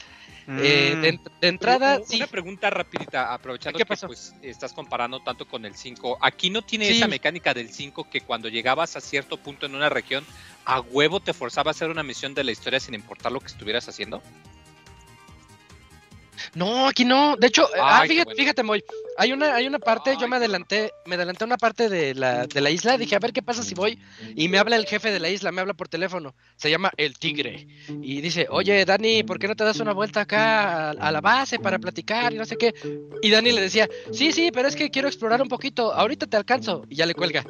eh, 0.48 0.97
de, 1.01 1.20
de 1.40 1.48
entrada, 1.48 1.97
Una- 1.97 2.05
sí. 2.06 2.16
Una 2.16 2.27
pregunta 2.27 2.70
rapidita, 2.70 3.32
aprovechando 3.32 3.78
¿Qué 3.78 3.85
que 3.85 3.97
pues 4.06 4.35
estás 4.43 4.73
comparando 4.73 5.20
tanto 5.20 5.47
con 5.47 5.64
el 5.64 5.74
5. 5.74 6.19
Aquí 6.20 6.51
no 6.51 6.62
tiene 6.62 6.86
Sí. 6.89 6.97
esa 6.97 7.09
mecánica 7.09 7.55
del 7.55 7.70
5 7.70 8.09
que 8.10 8.20
cuando 8.23 8.48
llegabas 8.48 8.97
a 8.97 9.01
cierto 9.01 9.36
punto 9.36 9.66
en 9.66 9.74
una 9.74 9.89
región, 9.89 10.24
a 10.64 10.81
huevo 10.81 11.20
te 11.20 11.32
forzaba 11.32 11.70
a 11.70 11.73
hacer 11.73 11.90
una 11.90 12.02
misión 12.02 12.35
de 12.35 12.44
la 12.44 12.52
historia 12.52 12.81
sin 12.81 12.94
importar 12.94 13.32
lo 13.32 13.40
que 13.40 13.47
estuvieras 13.47 13.89
haciendo. 13.89 14.23
No, 16.55 16.89
aquí 16.89 17.05
no. 17.05 17.37
De 17.37 17.47
hecho, 17.47 17.67
ah, 17.79 18.01
Ay, 18.01 18.09
qué 18.09 18.15
fíjate, 18.15 18.25
bueno. 18.31 18.39
fíjate, 18.39 18.63
Moy. 18.63 18.85
Hay 19.19 19.33
una, 19.33 19.55
hay 19.55 19.67
una 19.67 19.79
parte, 19.79 20.11
Ay, 20.11 20.17
yo 20.21 20.29
me 20.29 20.37
adelanté, 20.37 20.91
me 21.07 21.17
adelanté 21.17 21.45
a 21.45 21.47
una 21.47 21.59
parte 21.59 21.89
de 21.89 22.15
la, 22.15 22.47
de 22.47 22.61
la 22.61 22.71
isla, 22.71 22.97
dije, 22.97 23.15
a 23.15 23.19
ver 23.19 23.33
qué 23.33 23.43
pasa 23.43 23.63
si 23.63 23.75
voy. 23.75 23.99
Y 24.35 24.49
me 24.49 24.59
habla 24.59 24.77
el 24.77 24.87
jefe 24.87 25.11
de 25.11 25.21
la 25.21 25.29
isla, 25.29 25.53
me 25.53 25.61
habla 25.61 25.75
por 25.75 25.89
teléfono. 25.89 26.35
Se 26.57 26.71
llama 26.71 26.91
El 26.97 27.19
Tigre. 27.19 27.67
Y 28.01 28.21
dice, 28.21 28.47
oye, 28.51 28.85
Dani, 28.85 29.23
¿por 29.23 29.39
qué 29.39 29.49
no 29.49 29.55
te 29.57 29.65
das 29.65 29.81
una 29.81 29.93
vuelta 29.93 30.23
acá 30.23 30.89
a, 30.89 30.91
a 30.91 31.13
la 31.13 31.21
base 31.21 31.59
para 31.59 31.79
platicar 31.79 32.33
y 32.33 32.39
no 32.39 32.45
sé 32.45 32.57
qué? 32.57 32.73
Y 33.21 33.31
Dani 33.31 33.53
le 33.53 33.61
decía, 33.61 33.89
sí, 34.13 34.33
sí, 34.33 34.51
pero 34.53 34.69
es 34.69 34.77
que 34.77 34.91
quiero 34.91 35.09
explorar 35.09 35.43
un 35.43 35.49
poquito, 35.49 35.93
ahorita 35.93 36.27
te 36.27 36.37
alcanzo. 36.37 36.85
Y 36.89 36.97
ya 36.97 37.07
le 37.07 37.15
cuelga. 37.15 37.45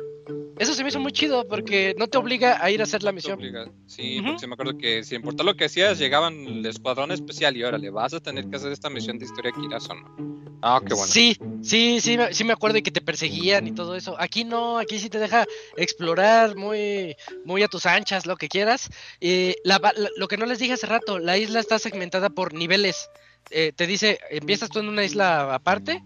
Eso 0.59 0.75
se 0.75 0.83
me 0.83 0.91
hizo 0.91 1.01
muy 1.01 1.13
chido 1.13 1.47
porque 1.49 1.95
no 1.97 2.07
te 2.07 2.19
obliga 2.19 2.59
a 2.63 2.71
ir 2.71 2.81
a 2.81 2.85
hacer 2.85 3.03
la 3.03 3.13
misión. 3.13 3.39
Sí, 3.87 4.21
porque 4.23 4.39
sí 4.39 4.47
me 4.47 4.55
acuerdo 4.55 4.77
que 4.79 5.03
sin 5.05 5.17
importar 5.17 5.47
lo 5.47 5.55
que 5.55 5.65
hacías, 5.67 5.99
llegaban 5.99 6.35
el 6.47 6.67
escuadrón 6.67 7.11
especial 7.11 7.57
y 7.57 7.65
órale, 7.65 7.91
vas 7.91 8.15
a 8.15 8.21
tener 8.21 8.47
que 8.49 8.57
hacer 8.57 8.71
esta 8.73 8.89
misión 8.91 9.19
de 9.19 9.25
historia 9.25 9.51
quieras 9.53 9.89
o 9.91 9.95
no. 9.95 10.03
Ah, 10.63 10.81
qué 10.87 10.95
bueno. 10.95 11.13
Sí, 11.13 11.37
sí, 11.61 12.01
sí, 12.01 12.17
me- 12.17 12.33
sí 12.33 12.45
me 12.45 12.53
acuerdo 12.53 12.79
y 12.79 12.83
que 12.83 12.93
te 12.93 13.01
perseguían 13.01 13.67
y 13.67 13.73
todo 13.73 13.97
eso. 13.97 14.15
Aquí 14.21 14.45
no, 14.45 14.79
aquí 14.79 15.01
sí 15.01 15.11
te 15.11 15.19
deja 15.19 15.45
explorar 15.77 16.55
muy, 16.55 17.17
muy 17.45 17.63
a 17.65 17.69
tus 17.69 17.85
anchas, 17.87 18.27
lo 18.27 18.37
que 18.37 18.49
quieras. 18.49 18.89
Eh, 19.21 19.57
la 19.65 19.79
la- 19.83 20.11
lo 20.17 20.29
que 20.29 20.37
no 20.37 20.47
les 20.47 20.61
dije 20.61 20.75
hace 20.75 20.87
rato, 20.87 21.19
la 21.19 21.37
isla 21.37 21.59
está 21.59 21.79
segmentada 21.81 22.31
por 22.31 22.55
niveles. 22.55 23.09
Eh, 23.51 23.73
te 23.75 23.89
dice, 23.89 24.21
empiezas 24.31 24.71
tú 24.71 24.79
en 24.79 24.89
una 24.89 25.03
isla 25.05 25.53
aparte 25.53 26.01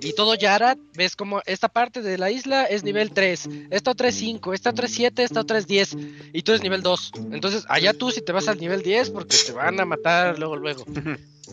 y 0.00 0.14
todo 0.14 0.34
Yara, 0.34 0.76
ves 0.94 1.16
como 1.16 1.40
esta 1.46 1.68
parte 1.68 2.02
de 2.02 2.18
la 2.18 2.30
isla 2.30 2.64
es 2.64 2.84
nivel 2.84 3.10
3, 3.10 3.48
esta 3.70 3.90
otra 3.90 4.08
es 4.08 4.14
5, 4.16 4.52
esta 4.52 4.70
otra 4.70 4.86
es 4.86 4.92
7, 4.92 5.22
esta 5.22 5.40
otra 5.40 5.58
es 5.58 5.66
10 5.66 5.96
y 6.32 6.42
tú 6.42 6.52
eres 6.52 6.62
nivel 6.62 6.82
2. 6.82 7.12
Entonces, 7.32 7.64
allá 7.68 7.92
tú 7.92 8.10
si 8.10 8.22
te 8.22 8.32
vas 8.32 8.48
al 8.48 8.58
nivel 8.58 8.82
10 8.82 9.10
porque 9.10 9.36
te 9.46 9.52
van 9.52 9.80
a 9.80 9.84
matar 9.84 10.38
luego, 10.38 10.56
luego. 10.56 10.84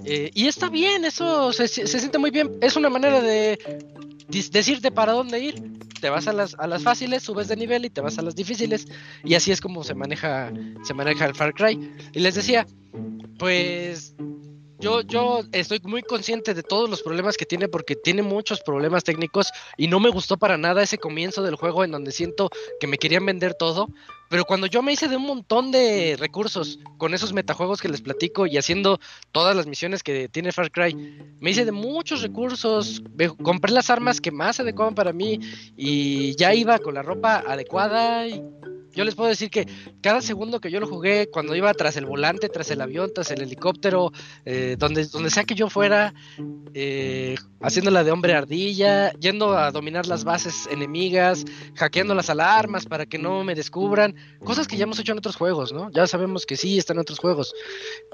Eh, 0.06 0.32
y 0.34 0.48
está 0.48 0.70
bien, 0.70 1.06
eso 1.06 1.54
se, 1.54 1.68
se 1.68 1.86
siente 1.86 2.18
muy 2.18 2.32
bien. 2.32 2.58
Es 2.62 2.76
una 2.76 2.90
manera 2.90 3.22
de 3.22 3.60
decirte 4.52 4.92
para 4.92 5.14
dónde 5.14 5.40
ir. 5.40 5.56
Te 6.02 6.10
vas 6.10 6.28
a 6.28 6.34
las, 6.34 6.56
a 6.56 6.68
las 6.68 6.84
fáciles, 6.84 7.24
subes 7.24 7.48
de 7.48 7.56
nivel 7.56 7.86
y 7.86 7.90
te 7.90 8.02
vas 8.02 8.18
a 8.18 8.22
las 8.22 8.36
difíciles. 8.36 8.88
Y 9.24 9.36
así 9.36 9.52
es 9.52 9.62
como 9.62 9.84
se 9.84 9.94
maneja, 9.94 10.52
se 10.84 10.94
maneja 10.94 11.26
el 11.26 11.36
Far 11.36 11.54
Cry. 11.54 11.92
Y 12.12 12.20
les 12.20 12.36
decía, 12.36 12.66
pues 13.38 14.16
yo, 14.84 15.02
yo 15.02 15.42
estoy 15.54 15.80
muy 15.84 16.02
consciente 16.02 16.54
de 16.54 16.62
todos 16.62 16.90
los 16.90 17.02
problemas 17.02 17.38
que 17.38 17.46
tiene 17.46 17.70
porque 17.70 17.96
tiene 17.96 18.22
muchos 18.22 18.62
problemas 18.62 19.04
técnicos 19.04 19.52
y 19.78 19.88
no 19.88 20.00
me 20.00 20.10
gustó 20.10 20.38
para 20.38 20.58
nada 20.58 20.84
ese 20.84 20.98
comienzo 20.98 21.42
del 21.42 21.56
juego 21.56 21.84
en 21.84 21.92
donde 21.92 22.12
siento 22.12 22.50
que 22.80 22.88
me 22.88 22.98
querían 22.98 23.26
vender 23.26 23.54
todo. 23.54 23.88
Pero 24.30 24.46
cuando 24.46 24.68
yo 24.68 24.82
me 24.82 24.92
hice 24.92 25.08
de 25.08 25.16
un 25.16 25.26
montón 25.26 25.72
de 25.72 26.18
recursos 26.20 26.80
con 26.98 27.14
esos 27.14 27.34
metajuegos 27.34 27.82
que 27.82 27.88
les 27.88 28.02
platico 28.02 28.46
y 28.46 28.58
haciendo 28.58 29.00
todas 29.32 29.56
las 29.56 29.68
misiones 29.68 30.04
que 30.04 30.28
tiene 30.28 30.52
Far 30.52 30.72
Cry, 30.72 30.94
me 31.40 31.52
hice 31.52 31.66
de 31.66 31.72
muchos 31.72 32.22
recursos, 32.22 33.02
compré 33.42 33.72
las 33.72 33.90
armas 33.90 34.20
que 34.20 34.32
más 34.32 34.58
se 34.58 34.64
adecuaban 34.64 34.96
para 34.96 35.14
mí 35.14 35.40
y 35.78 36.36
ya 36.36 36.54
iba 36.54 36.80
con 36.80 36.96
la 36.96 37.04
ropa 37.04 37.44
adecuada 37.48 38.28
y 38.28 38.44
yo 38.94 39.04
les 39.04 39.16
puedo 39.16 39.30
decir 39.30 39.50
que 39.50 39.68
cada 40.02 40.22
segundo 40.22 40.60
que 40.60 40.72
yo 40.72 40.80
lo 40.80 40.88
jugué, 40.88 41.30
cuando 41.30 41.56
iba 41.56 41.74
tras 41.74 41.98
el 41.98 42.06
volante, 42.06 42.50
tras 42.50 42.70
el 42.72 42.82
avión, 42.82 43.12
tras 43.14 43.32
el 43.32 43.42
helicóptero, 43.42 44.12
eh, 44.46 44.76
donde, 44.78 45.06
donde 45.06 45.30
sea 45.30 45.44
que 45.44 45.56
yo 45.56 45.70
fuera, 45.70 46.14
eh, 46.74 47.36
haciéndola 47.62 48.04
de 48.04 48.12
hombre 48.12 48.34
ardilla, 48.34 49.12
yendo 49.14 49.58
a 49.58 49.72
dominar 49.72 50.08
las 50.08 50.24
bases 50.24 50.68
enemigas, 50.72 51.46
hackeando 51.76 52.14
las 52.14 52.30
alarmas 52.30 52.86
para 52.86 53.06
que 53.06 53.18
no 53.18 53.44
me 53.44 53.56
descubran, 53.56 54.16
cosas 54.44 54.68
que 54.68 54.78
ya 54.78 54.84
hemos 54.84 55.00
hecho 55.00 55.12
en 55.12 55.18
otros 55.18 55.36
juegos, 55.36 55.74
¿no? 55.74 55.90
Ya 55.92 56.08
sabemos 56.08 56.46
que 56.46 56.56
sí 56.56 56.78
están 56.78 56.98
en 56.98 57.02
otros 57.02 57.20
juegos. 57.20 57.54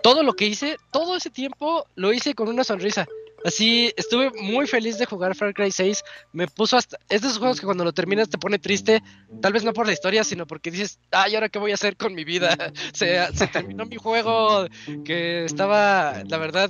Todo 0.02 0.24
lo 0.24 0.34
que 0.34 0.46
hice, 0.46 0.78
todo 0.92 1.16
ese 1.16 1.30
tiempo 1.30 1.86
lo 1.96 2.14
hice 2.14 2.34
con 2.34 2.48
una 2.48 2.64
sonrisa. 2.64 3.08
Así, 3.44 3.94
estuve 3.96 4.32
muy 4.42 4.68
feliz 4.68 4.98
de 4.98 5.06
jugar 5.06 5.36
Far 5.36 5.54
Cry 5.54 5.72
6. 5.72 6.04
Me 6.34 6.48
puso 6.48 6.78
hasta. 6.78 6.98
Es 7.10 7.22
de 7.22 7.28
esos 7.28 7.40
juegos 7.40 7.60
que 7.60 7.66
cuando 7.66 7.84
lo 7.84 7.94
terminas 7.94 8.30
te 8.30 8.38
pone 8.38 8.60
triste. 8.60 9.02
Tal 9.42 9.54
vez 9.54 9.64
no 9.64 9.74
por 9.74 9.86
la 9.86 9.94
historia, 9.94 10.24
sino 10.24 10.46
porque 10.46 10.72
dices, 10.72 11.00
ay, 11.12 11.36
¿ahora 11.36 11.50
qué 11.50 11.60
voy 11.60 11.72
a 11.72 11.76
hacer 11.76 11.96
con 11.96 12.14
mi 12.14 12.24
vida? 12.24 12.56
Se, 12.94 13.26
se 13.34 13.48
terminó 13.48 13.86
mi 13.86 13.98
juego. 13.98 14.68
Que 15.06 15.46
estaba, 15.46 16.24
la 16.28 16.38
verdad, 16.38 16.70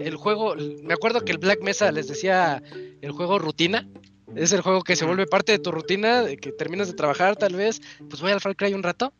el 0.00 0.16
juego. 0.16 0.54
Me 0.82 0.94
acuerdo 0.94 1.20
que 1.20 1.32
el 1.32 1.38
Black 1.38 1.60
Mesa 1.62 1.90
les 1.92 2.08
decía 2.08 2.62
el 3.00 3.12
juego 3.12 3.38
rutina. 3.38 3.86
Es 4.36 4.52
el 4.52 4.60
juego 4.60 4.82
que 4.82 4.94
se 4.94 5.04
vuelve 5.04 5.26
parte 5.26 5.52
de 5.52 5.58
tu 5.58 5.72
rutina, 5.72 6.24
que 6.40 6.52
terminas 6.52 6.86
de 6.86 6.94
trabajar 6.94 7.34
tal 7.34 7.56
vez, 7.56 7.80
pues 8.08 8.22
voy 8.22 8.30
al 8.30 8.40
Far 8.40 8.54
Cry 8.54 8.74
un 8.74 8.82
rato. 8.84 9.12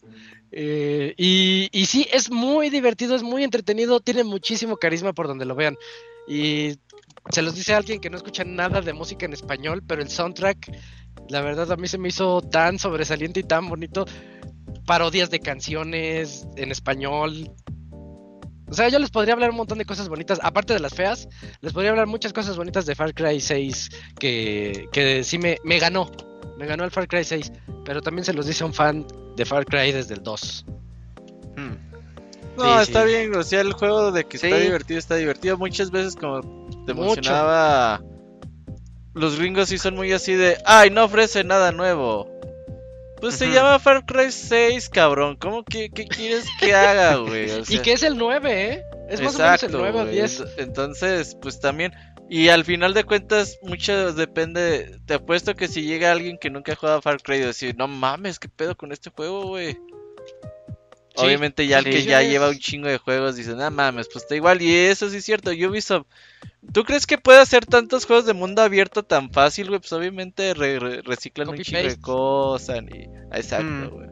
Eh, 0.53 1.15
y, 1.17 1.69
y 1.73 1.87
sí, 1.87 2.07
es 2.13 2.31
muy 2.31 2.71
divertido, 2.71 3.17
es 3.17 3.23
muy 3.23 3.43
entretenido, 3.43 4.01
tiene 4.01 4.23
muchísimo 4.23 4.77
carisma 4.77 5.13
por 5.13 5.27
donde 5.27 5.45
lo 5.45 5.57
vean. 5.57 5.77
Y 6.31 6.79
se 7.33 7.43
los 7.43 7.57
dice 7.57 7.75
alguien 7.75 8.01
que 8.01 8.09
no 8.09 8.17
escucha 8.17 8.45
nada 8.45 8.81
de 8.81 8.93
música 8.93 9.27
en 9.27 9.33
español, 9.33 9.83
pero 9.85 10.01
el 10.01 10.09
soundtrack, 10.09 10.71
la 11.29 11.41
verdad 11.41 11.73
a 11.73 11.77
mí 11.77 11.89
se 11.89 11.99
me 11.99 12.09
hizo 12.09 12.41
tan 12.41 12.79
sobresaliente 12.79 13.41
y 13.41 13.43
tan 13.43 13.69
bonito. 13.69 14.07
Parodias 14.87 15.29
de 15.29 15.41
canciones 15.41 16.47
en 16.57 16.71
español. 16.71 17.51
O 18.69 18.75
sea, 18.75 18.89
yo 18.89 19.01
les 19.01 19.11
podría 19.11 19.35
hablar 19.35 19.51
un 19.51 19.57
montón 19.57 19.79
de 19.79 19.85
cosas 19.85 20.09
bonitas, 20.09 20.39
aparte 20.41 20.73
de 20.73 20.79
las 20.79 20.95
feas, 20.95 21.29
les 21.63 21.73
podría 21.73 21.91
hablar 21.91 22.07
muchas 22.07 22.33
cosas 22.33 22.57
bonitas 22.57 22.87
de 22.87 22.95
Far 22.95 23.13
Cry 23.13 23.41
6 23.41 23.91
que, 24.21 24.87
que 24.93 25.25
sí 25.25 25.37
me, 25.37 25.59
me 25.65 25.81
ganó. 25.81 26.13
Me 26.59 26.67
ganó 26.67 26.85
el 26.85 26.93
Far 26.93 27.09
Cry 27.09 27.25
6, 27.25 27.51
pero 27.85 28.03
también 28.03 28.25
se 28.25 28.35
los 28.35 28.47
dice 28.47 28.65
un 28.65 28.73
fan 28.73 29.05
de 29.35 29.45
Far 29.45 29.65
Cry 29.65 29.91
desde 29.91 30.15
el 30.15 30.23
2. 30.23 30.65
No, 32.61 32.77
Sí, 32.77 32.83
está 32.91 33.03
sí. 33.03 33.09
bien, 33.09 33.35
o 33.35 33.43
sea, 33.43 33.61
el 33.61 33.73
juego 33.73 34.13
de 34.13 34.25
que 34.25 34.37
está 34.37 34.57
divertido, 34.57 34.99
está 34.99 35.17
divertido. 35.17 35.59
Muchas 35.59 35.91
veces, 35.91 36.15
como 36.17 36.41
te 36.87 36.95
Mucho. 36.95 37.15
mencionaba, 37.17 38.01
los 39.15 39.39
gringos 39.39 39.69
sí 39.69 39.79
son 39.79 39.95
muy 39.97 40.13
así 40.13 40.35
de, 40.35 40.59
ay, 40.65 40.91
no 40.91 41.05
ofrece 41.05 41.43
nada 41.45 41.73
nuevo. 41.73 42.29
Pues 43.21 43.35
se 43.35 43.51
llama 43.51 43.79
Far 43.79 44.07
Cry 44.07 44.33
6, 44.33 44.89
cabrón. 44.89 45.37
¿Cómo 45.37 45.63
que 45.63 45.91
qué 45.91 46.07
quieres 46.07 46.47
que 46.59 46.75
haga, 46.75 47.17
güey? 47.17 47.51
O 47.51 47.63
Y 47.69 47.79
que 47.81 47.93
es 47.93 48.03
el 48.03 48.17
9, 48.17 48.73
¿eh? 48.73 48.83
Es 49.11 49.21
más 49.21 49.35
o 49.35 49.39
menos 49.39 49.63
el 49.63 49.69
exacto, 49.69 49.79
9 49.79 49.99
o 49.99 50.03
güey. 50.05 50.15
10. 50.15 50.41
Ent- 50.41 50.49
Entonces, 50.57 51.37
pues 51.43 51.61
también. 51.61 51.93
Y 52.31 52.49
al 52.49 52.65
final 52.65 52.95
de 52.95 53.05
cuentas, 53.05 53.59
mucho 53.61 54.15
depende. 54.15 54.99
Te 55.05 55.15
apuesto 55.15 55.55
que 55.55 55.69
si 55.69 55.83
llega 55.83 56.13
alguien 56.13 56.39
que 56.39 56.49
nunca 56.49 56.73
ha 56.73 56.77
jugado 56.77 56.99
a 56.99 57.03
Far 57.03 57.21
Cry 57.21 57.37
y 57.37 57.41
decir, 57.41 57.75
no 57.77 57.89
mames, 57.89 58.39
qué 58.39 58.49
pedo 58.49 58.75
con 58.77 58.91
este 58.93 59.11
juego, 59.11 59.49
güey. 59.49 59.77
Sí, 61.17 61.27
Obviamente 61.27 61.67
ya 61.67 61.79
el 61.81 61.85
que 61.85 62.03
ya 62.05 62.23
lleva 62.23 62.49
un 62.49 62.59
chingo 62.59 62.87
de 62.89 62.99
juegos 62.99 63.35
dice, 63.37 63.55
no 63.55 63.71
mames, 63.71 64.09
pues 64.13 64.25
está 64.25 64.37
igual. 64.37 64.63
Y 64.63 64.75
eso 64.75 65.11
sí 65.11 65.17
es 65.17 65.25
cierto, 65.25 65.51
Ubisoft. 65.51 66.07
¿Tú 66.73 66.85
crees 66.85 67.07
que 67.07 67.19
puede 67.19 67.41
hacer 67.41 67.67
tantos 67.67 68.07
juegos 68.07 68.27
de 68.27 68.33
mundo 68.33 68.63
abierto 68.63 69.03
tan 69.03 69.31
fácil, 69.33 69.69
güey? 69.69 69.81
Pues 69.81 69.93
obviamente 69.93 70.55
re- 70.55 70.79
re- 70.79 71.03
reciclan 71.03 71.49
un 71.49 71.59
chingo 71.59 71.83
de 71.83 72.01
cosas. 72.01 72.81
Y... 72.95 73.09
Exacto, 73.37 73.67
Mm. 73.67 73.89
güey. 73.91 74.09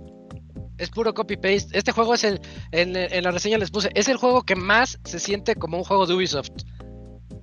Es 0.79 0.91
puro 0.91 1.13
copy-paste. 1.15 1.77
Este 1.77 1.91
juego 1.93 2.15
es 2.15 2.23
el. 2.25 2.41
En, 2.73 2.95
en 2.97 3.25
la 3.25 3.31
reseña 3.33 3.59
les 3.59 3.71
puse. 3.71 3.91
Es 3.95 4.07
el 4.09 4.17
juego 4.17 4.43
que 4.45 4.55
más 4.55 4.99
se 5.05 5.19
siente 5.19 5.57
como 5.57 5.77
un 5.77 5.83
juego 5.85 6.07
de 6.07 6.15
Ubisoft. 6.15 6.51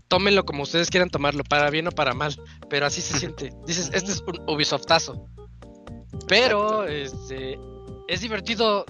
Tómenlo 0.08 0.46
como 0.46 0.64
ustedes 0.64 0.90
quieran 0.90 1.10
tomarlo, 1.10 1.44
para 1.44 1.70
bien 1.70 1.88
o 1.88 1.92
para 1.92 2.14
mal. 2.14 2.36
Pero 2.70 2.86
así 2.86 3.02
se 3.02 3.18
siente. 3.20 3.52
Dices, 3.68 3.90
este 3.94 4.12
es 4.12 4.22
un 4.26 4.40
Ubisoftazo. 4.48 5.28
Pero 6.28 6.86
este, 6.86 7.60
es 8.08 8.22
divertido. 8.22 8.86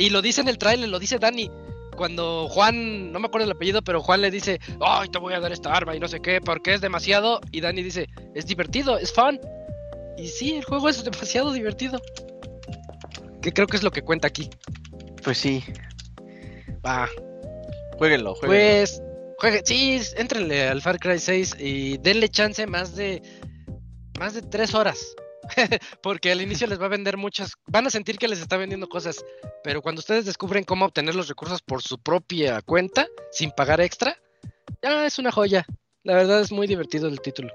Y 0.00 0.08
lo 0.08 0.22
dice 0.22 0.40
en 0.40 0.48
el 0.48 0.56
trailer, 0.56 0.88
lo 0.88 0.98
dice 0.98 1.18
Dani. 1.18 1.50
Cuando 1.94 2.48
Juan, 2.48 3.12
no 3.12 3.20
me 3.20 3.26
acuerdo 3.26 3.44
el 3.44 3.52
apellido, 3.52 3.82
pero 3.82 4.02
Juan 4.02 4.22
le 4.22 4.30
dice, 4.30 4.58
ay, 4.80 5.10
te 5.10 5.18
voy 5.18 5.34
a 5.34 5.40
dar 5.40 5.52
esta 5.52 5.74
arma 5.74 5.94
y 5.94 6.00
no 6.00 6.08
sé 6.08 6.20
qué, 6.20 6.40
porque 6.40 6.72
es 6.72 6.80
demasiado. 6.80 7.40
Y 7.52 7.60
Dani 7.60 7.82
dice, 7.82 8.08
es 8.34 8.46
divertido, 8.46 8.96
es 8.96 9.12
fun. 9.12 9.38
Y 10.16 10.28
sí, 10.28 10.54
el 10.54 10.64
juego 10.64 10.88
es 10.88 11.04
demasiado 11.04 11.52
divertido. 11.52 12.00
Que 13.42 13.52
creo 13.52 13.66
que 13.66 13.76
es 13.76 13.82
lo 13.82 13.90
que 13.90 14.00
cuenta 14.00 14.26
aquí. 14.28 14.48
Pues 15.22 15.36
sí. 15.36 15.62
Va. 16.84 17.06
Jueguenlo, 17.98 18.34
jueguenlo. 18.34 18.46
Pues, 18.46 19.02
juegue, 19.36 19.60
sí, 19.66 20.00
entrenle 20.16 20.68
al 20.68 20.80
Far 20.80 20.98
Cry 20.98 21.18
6 21.18 21.56
y 21.58 21.98
denle 21.98 22.30
chance 22.30 22.66
más 22.66 22.96
de 22.96 23.22
más 24.18 24.32
de 24.34 24.42
tres 24.42 24.74
horas. 24.74 25.14
Porque 26.02 26.32
al 26.32 26.40
inicio 26.40 26.66
les 26.66 26.80
va 26.80 26.86
a 26.86 26.90
vender 26.90 27.16
muchas, 27.16 27.54
van 27.66 27.86
a 27.86 27.90
sentir 27.90 28.18
que 28.18 28.28
les 28.28 28.40
está 28.40 28.56
vendiendo 28.56 28.88
cosas, 28.88 29.24
pero 29.62 29.82
cuando 29.82 30.00
ustedes 30.00 30.24
descubren 30.24 30.64
cómo 30.64 30.84
obtener 30.84 31.14
los 31.14 31.28
recursos 31.28 31.62
por 31.62 31.82
su 31.82 31.98
propia 31.98 32.62
cuenta, 32.62 33.06
sin 33.32 33.50
pagar 33.50 33.80
extra, 33.80 34.16
ya 34.82 35.06
es 35.06 35.18
una 35.18 35.32
joya. 35.32 35.64
La 36.02 36.14
verdad 36.14 36.40
es 36.40 36.50
muy 36.50 36.66
divertido 36.66 37.08
el 37.08 37.20
título. 37.20 37.52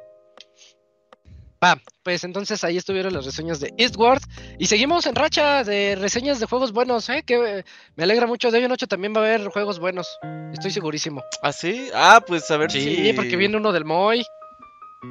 Va, 1.64 1.82
pues 2.04 2.24
entonces 2.24 2.64
ahí 2.64 2.78
estuvieron 2.78 3.14
las 3.14 3.26
reseñas 3.26 3.60
de 3.60 3.74
Eastward 3.78 4.22
y 4.60 4.68
seguimos 4.68 5.08
en 5.08 5.16
racha 5.16 5.64
de 5.64 5.96
reseñas 5.96 6.40
de 6.40 6.46
juegos 6.46 6.74
buenos, 6.74 7.10
¿eh? 7.10 7.24
que 7.26 7.64
me 7.96 8.04
alegra 8.04 8.28
mucho. 8.28 8.52
De 8.52 8.58
hoy 8.60 8.66
en 8.66 8.70
noche 8.70 8.86
también 8.86 9.14
va 9.16 9.22
a 9.22 9.24
haber 9.24 9.48
juegos 9.48 9.80
buenos, 9.80 10.08
estoy 10.54 10.70
segurísimo. 10.72 11.24
¿Ah, 11.42 11.54
sí? 11.54 11.90
Ah, 11.96 12.22
pues 12.28 12.52
a 12.52 12.58
ver 12.58 12.70
Sí, 12.72 12.96
si... 13.08 13.14
porque 13.14 13.36
viene 13.38 13.58
uno 13.58 13.72
del 13.72 13.86
Moy. 13.86 14.24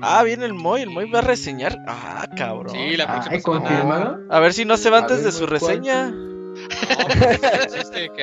Ah, 0.02 0.22
viene 0.22 0.44
el 0.44 0.54
Moy, 0.54 0.82
el 0.82 0.90
Moy 0.90 1.10
va 1.10 1.20
a 1.20 1.22
reseñar. 1.22 1.78
Ah, 1.86 2.26
cabrón. 2.36 2.74
Sí, 2.74 2.96
la 2.96 3.06
próxima 3.06 3.34
Ay, 3.36 3.40
semana. 3.40 3.60
confirmado. 3.64 4.18
A 4.30 4.40
ver 4.40 4.52
si 4.52 4.64
no 4.64 4.76
se 4.76 4.90
va 4.90 4.98
antes 4.98 5.18
ver, 5.18 5.26
de 5.26 5.32
su 5.32 5.46
reseña. 5.46 6.12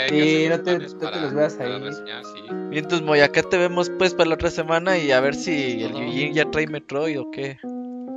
Sí, 0.10 0.48
no 0.50 0.62
te- 0.62 0.80
no 0.80 1.12
los 1.22 1.34
veas 1.34 1.60
ahí. 1.60 1.80
reseñar, 1.80 2.24
sí. 2.26 2.42
Y 2.72 2.78
entonces, 2.78 3.06
Moy, 3.06 3.20
acá 3.22 3.44
te 3.44 3.58
vemos 3.58 3.92
pues 3.98 4.14
para 4.14 4.30
la 4.30 4.36
otra 4.36 4.50
semana 4.50 4.98
y 4.98 5.12
a 5.12 5.20
ver 5.20 5.36
si 5.36 5.84
el 5.84 5.92
Yujin 5.94 6.34
ya 6.34 6.50
trae 6.50 6.68
Metroid 6.68 7.20
o 7.20 7.30
qué. 7.32 7.58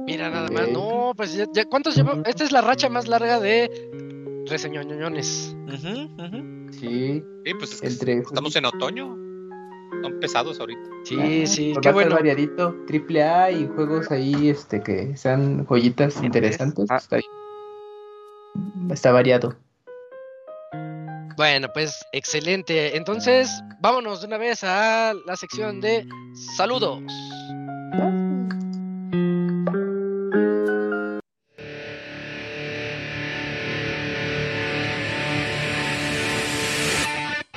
Mira 0.07 0.31
nada 0.31 0.49
más. 0.51 0.69
No, 0.69 1.13
pues 1.17 1.35
ya, 1.35 1.47
ya- 1.53 1.65
¿cuántos 1.65 1.97
lleva? 1.97 2.19
Esta 2.27 2.45
es 2.45 2.53
la 2.53 2.61
racha 2.61 2.89
más 2.89 3.09
larga 3.09 3.41
de 3.41 3.71
reseñoñoñones. 4.49 5.57
Ujú. 5.67 6.09
Sí, 6.73 7.23
Sí, 7.45 7.55
pues 7.59 7.73
es 7.73 7.81
que 7.81 7.87
entre. 7.87 8.19
estamos 8.21 8.55
en 8.57 8.67
otoño. 8.67 9.17
Son 10.05 10.21
pesados 10.21 10.61
ahorita. 10.61 10.83
Sí, 11.05 11.47
sí, 11.47 11.71
Pues 11.73 11.83
qué 11.87 11.93
bueno. 11.93 12.15
variadito, 12.17 12.77
triple 12.87 13.23
A 13.23 13.51
y 13.51 13.67
juegos 13.69 14.11
ahí 14.11 14.51
este 14.51 14.83
que 14.83 15.17
sean 15.17 15.65
joyitas 15.65 16.23
interesantes. 16.23 16.91
Ah. 16.91 16.97
Está, 16.97 17.21
está 18.91 19.13
variado. 19.13 19.57
Bueno, 21.39 21.69
pues 21.73 22.05
excelente. 22.13 22.99
Entonces, 22.99 23.49
vámonos 23.81 24.21
de 24.21 24.27
una 24.27 24.37
vez 24.37 24.63
a 24.63 25.15
la 25.25 25.37
sección 25.37 25.81
de 25.81 26.07
saludos. 26.55 27.01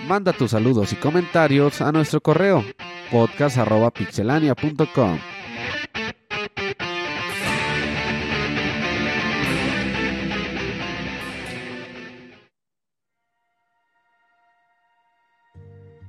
Manda 0.07 0.33
tus 0.33 0.51
saludos 0.51 0.93
y 0.93 0.95
comentarios 0.95 1.81
a 1.81 1.91
nuestro 1.91 2.21
correo 2.21 2.63
podcast.pixelania.com. 3.11 5.19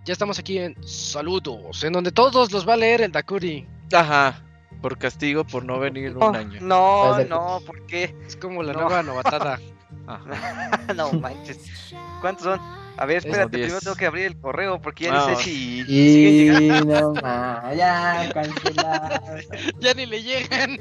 Ya 0.05 0.13
estamos 0.13 0.39
aquí 0.39 0.59
en 0.59 0.75
saludos, 0.87 1.85
en 1.85 1.93
donde 1.93 2.13
todos 2.13 2.51
los 2.53 2.67
va 2.67 2.75
a 2.75 2.79
leer 2.79 3.03
el 3.03 3.13
Dakuri. 3.13 3.67
Ajá. 3.93 4.43
Por 4.81 4.97
castigo 4.97 5.45
por 5.45 5.65
no 5.65 5.79
venir 5.79 6.13
un 6.13 6.19
No, 6.21 6.29
año. 6.31 6.61
no, 6.63 7.19
no, 7.25 7.61
¿por 7.67 7.85
qué? 7.87 8.15
Es 8.27 8.37
como 8.37 8.63
la 8.63 8.73
No. 8.73 8.83
nueva 8.83 9.03
novatada. 9.03 9.59
Ajá. 10.09 10.81
no 10.97 11.13
manches. 11.15 11.93
¿Cuántos 12.21 12.45
son? 12.45 12.61
A 12.97 13.07
ver, 13.07 13.19
espérate, 13.19 13.59
primero 13.59 13.81
tengo 13.81 13.95
que 13.95 14.07
abrir 14.07 14.25
el 14.27 14.41
correo 14.41 14.81
porque 14.81 15.05
ya 15.05 15.13
no 15.13 15.27
sé 15.27 15.37
si 15.45 15.85
Y 15.87 16.47
llegando. 16.47 17.15
no 17.15 17.75
ya 19.81 19.95
ni 19.95 20.07
le 20.07 20.23
llegan. 20.23 20.79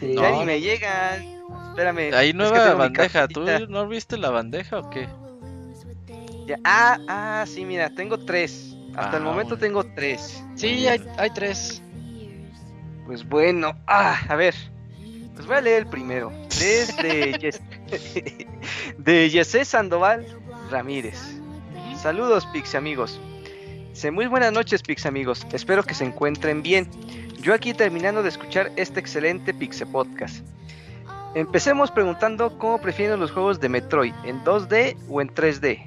Sí. 0.00 0.14
Ya 0.14 0.30
No. 0.30 0.40
ni 0.40 0.46
me 0.46 0.60
llegan. 0.60 1.22
Espérame. 1.70 2.14
Hay 2.14 2.28
es 2.28 2.32
que 2.32 2.34
nueva 2.34 2.58
tengo 2.58 2.72
mi 2.72 2.78
bandeja. 2.78 3.28
¿Tú 3.28 3.44
no 3.68 3.86
viste 3.88 4.16
la 4.16 4.30
bandeja 4.30 4.78
o 4.78 4.88
qué? 4.90 5.08
Ya- 6.46 6.58
Ah, 6.64 6.98
ah, 7.08 7.44
sí, 7.46 7.64
mira, 7.66 7.90
tengo 7.90 8.18
tres. 8.24 8.74
Hasta 8.96 9.16
el 9.18 9.22
Ah, 9.22 9.26
momento 9.26 9.56
bueno. 9.56 9.60
tengo 9.60 9.84
tres. 9.94 10.42
Sí, 10.54 10.86
hay, 10.86 11.02
hay 11.18 11.30
tres. 11.30 11.82
Pues 13.06 13.28
bueno, 13.28 13.74
ah, 13.86 14.18
a 14.28 14.36
ver. 14.36 14.54
Pues 15.34 15.46
voy 15.46 15.56
a 15.56 15.60
leer 15.60 15.78
el 15.82 15.86
primero. 15.86 16.30
Desde 16.58 17.32
Yes- 17.40 17.60
de 18.98 19.30
Yesé 19.30 19.64
Sandoval 19.64 20.26
Ramírez. 20.70 21.18
Saludos, 22.00 22.46
Pix 22.52 22.74
amigos. 22.74 23.20
Muy 24.12 24.26
buenas 24.26 24.52
noches, 24.52 24.82
Pix 24.82 25.06
amigos. 25.06 25.46
Espero 25.52 25.82
que 25.84 25.94
se 25.94 26.04
encuentren 26.04 26.62
bien. 26.62 26.88
Yo 27.40 27.54
aquí 27.54 27.74
terminando 27.74 28.22
de 28.22 28.28
escuchar 28.30 28.72
este 28.76 29.00
excelente 29.00 29.52
Pixe 29.54 29.84
Podcast. 29.86 30.44
Empecemos 31.34 31.90
preguntando 31.90 32.58
cómo 32.58 32.80
prefieren 32.80 33.20
los 33.20 33.30
juegos 33.30 33.60
de 33.60 33.68
Metroid, 33.68 34.14
en 34.24 34.42
2D 34.44 34.96
o 35.08 35.20
en 35.20 35.28
3D. 35.32 35.86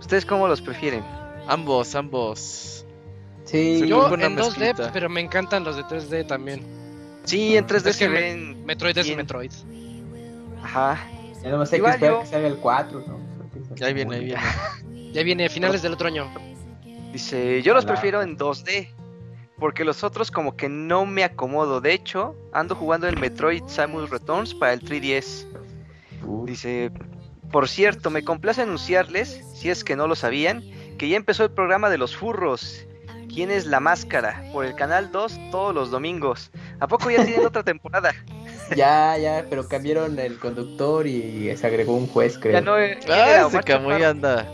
¿Ustedes 0.00 0.24
cómo 0.24 0.48
los 0.48 0.60
prefieren? 0.62 1.02
Ambos, 1.46 1.94
ambos. 1.94 2.86
Sí, 3.44 3.82
Yo 3.86 4.06
en 4.14 4.20
2D, 4.36 4.58
mezclita. 4.58 4.90
pero 4.92 5.08
me 5.10 5.20
encantan 5.20 5.64
los 5.64 5.76
de 5.76 5.82
3D 5.84 6.26
también. 6.26 6.62
Sí, 7.24 7.56
en 7.56 7.66
3D 7.66 7.90
Es 7.90 7.96
que 7.96 8.04
se 8.04 8.08
me- 8.08 8.20
ven. 8.20 8.64
Metroid 8.66 8.96
es 8.96 9.06
bien. 9.06 9.16
Metroid. 9.18 9.52
Ajá. 10.62 10.98
ya 11.42 11.50
nomás 11.50 11.68
hay 11.68 11.70
que 11.72 11.76
Igual 11.78 11.94
esperar 11.94 12.14
yo- 12.14 12.20
que 12.22 12.26
salga 12.26 12.48
el 12.48 12.56
4, 12.56 13.04
¿no? 13.06 13.18
Ahí 13.86 13.92
viene, 13.94 14.16
ahí 14.16 14.24
viene. 14.24 15.12
Ya 15.12 15.22
viene 15.22 15.48
finales 15.48 15.82
del 15.82 15.92
otro 15.92 16.08
año. 16.08 16.30
Dice, 17.12 17.62
yo 17.62 17.74
los 17.74 17.84
Ojalá. 17.84 17.94
prefiero 18.00 18.22
en 18.22 18.36
2D. 18.36 18.90
Porque 19.58 19.84
los 19.84 20.02
otros 20.02 20.30
como 20.32 20.56
que 20.56 20.68
no 20.68 21.06
me 21.06 21.22
acomodo. 21.22 21.80
De 21.80 21.92
hecho, 21.92 22.34
ando 22.52 22.74
jugando 22.74 23.06
el 23.06 23.16
Metroid 23.18 23.62
Samus 23.68 24.10
Returns 24.10 24.52
para 24.52 24.72
el 24.72 24.80
3DS. 24.80 25.46
Uf. 26.26 26.44
Dice, 26.48 26.90
por 27.52 27.68
cierto, 27.68 28.10
me 28.10 28.24
complace 28.24 28.62
anunciarles, 28.62 29.44
si 29.54 29.70
es 29.70 29.84
que 29.84 29.94
no 29.94 30.08
lo 30.08 30.16
sabían, 30.16 30.64
que 30.98 31.08
ya 31.08 31.16
empezó 31.16 31.44
el 31.44 31.52
programa 31.52 31.88
de 31.88 31.98
los 31.98 32.16
furros. 32.16 32.84
¿Quién 33.34 33.50
es 33.50 33.66
la 33.66 33.80
máscara? 33.80 34.42
Por 34.52 34.64
el 34.64 34.74
canal 34.76 35.10
2 35.10 35.38
todos 35.50 35.74
los 35.74 35.90
domingos. 35.90 36.50
¿A 36.80 36.86
poco 36.86 37.10
ya 37.10 37.24
tienen 37.24 37.44
otra 37.46 37.62
temporada? 37.62 38.12
Ya, 38.74 39.18
ya, 39.18 39.44
pero 39.50 39.68
cambiaron 39.68 40.18
el 40.18 40.38
conductor 40.38 41.06
y 41.06 41.54
se 41.54 41.66
agregó 41.66 41.94
un 41.96 42.06
juez, 42.06 42.38
creo. 42.38 42.54
Ya 42.54 42.60
no 42.62 42.78
eh, 42.78 42.98
¿quién 42.98 43.12
Ah, 43.14 43.46
ese 43.46 43.60
Camuy 43.60 44.02
anda. 44.02 44.46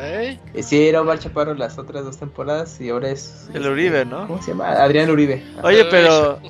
¿Eh? 0.00 0.38
Eh, 0.54 0.62
Sí, 0.64 0.88
era 0.88 1.00
Omar 1.02 1.20
Chaparro 1.20 1.54
las 1.54 1.78
otras 1.78 2.04
dos 2.04 2.18
temporadas 2.18 2.80
y 2.80 2.90
ahora 2.90 3.10
es... 3.10 3.48
El 3.54 3.64
Uribe, 3.68 4.04
¿no? 4.04 4.26
¿Cómo 4.26 4.42
se 4.42 4.50
llama? 4.50 4.70
Adrián 4.72 5.08
Uribe. 5.08 5.40
Oye, 5.62 5.82
Uy. 5.82 5.88
pero, 5.88 6.40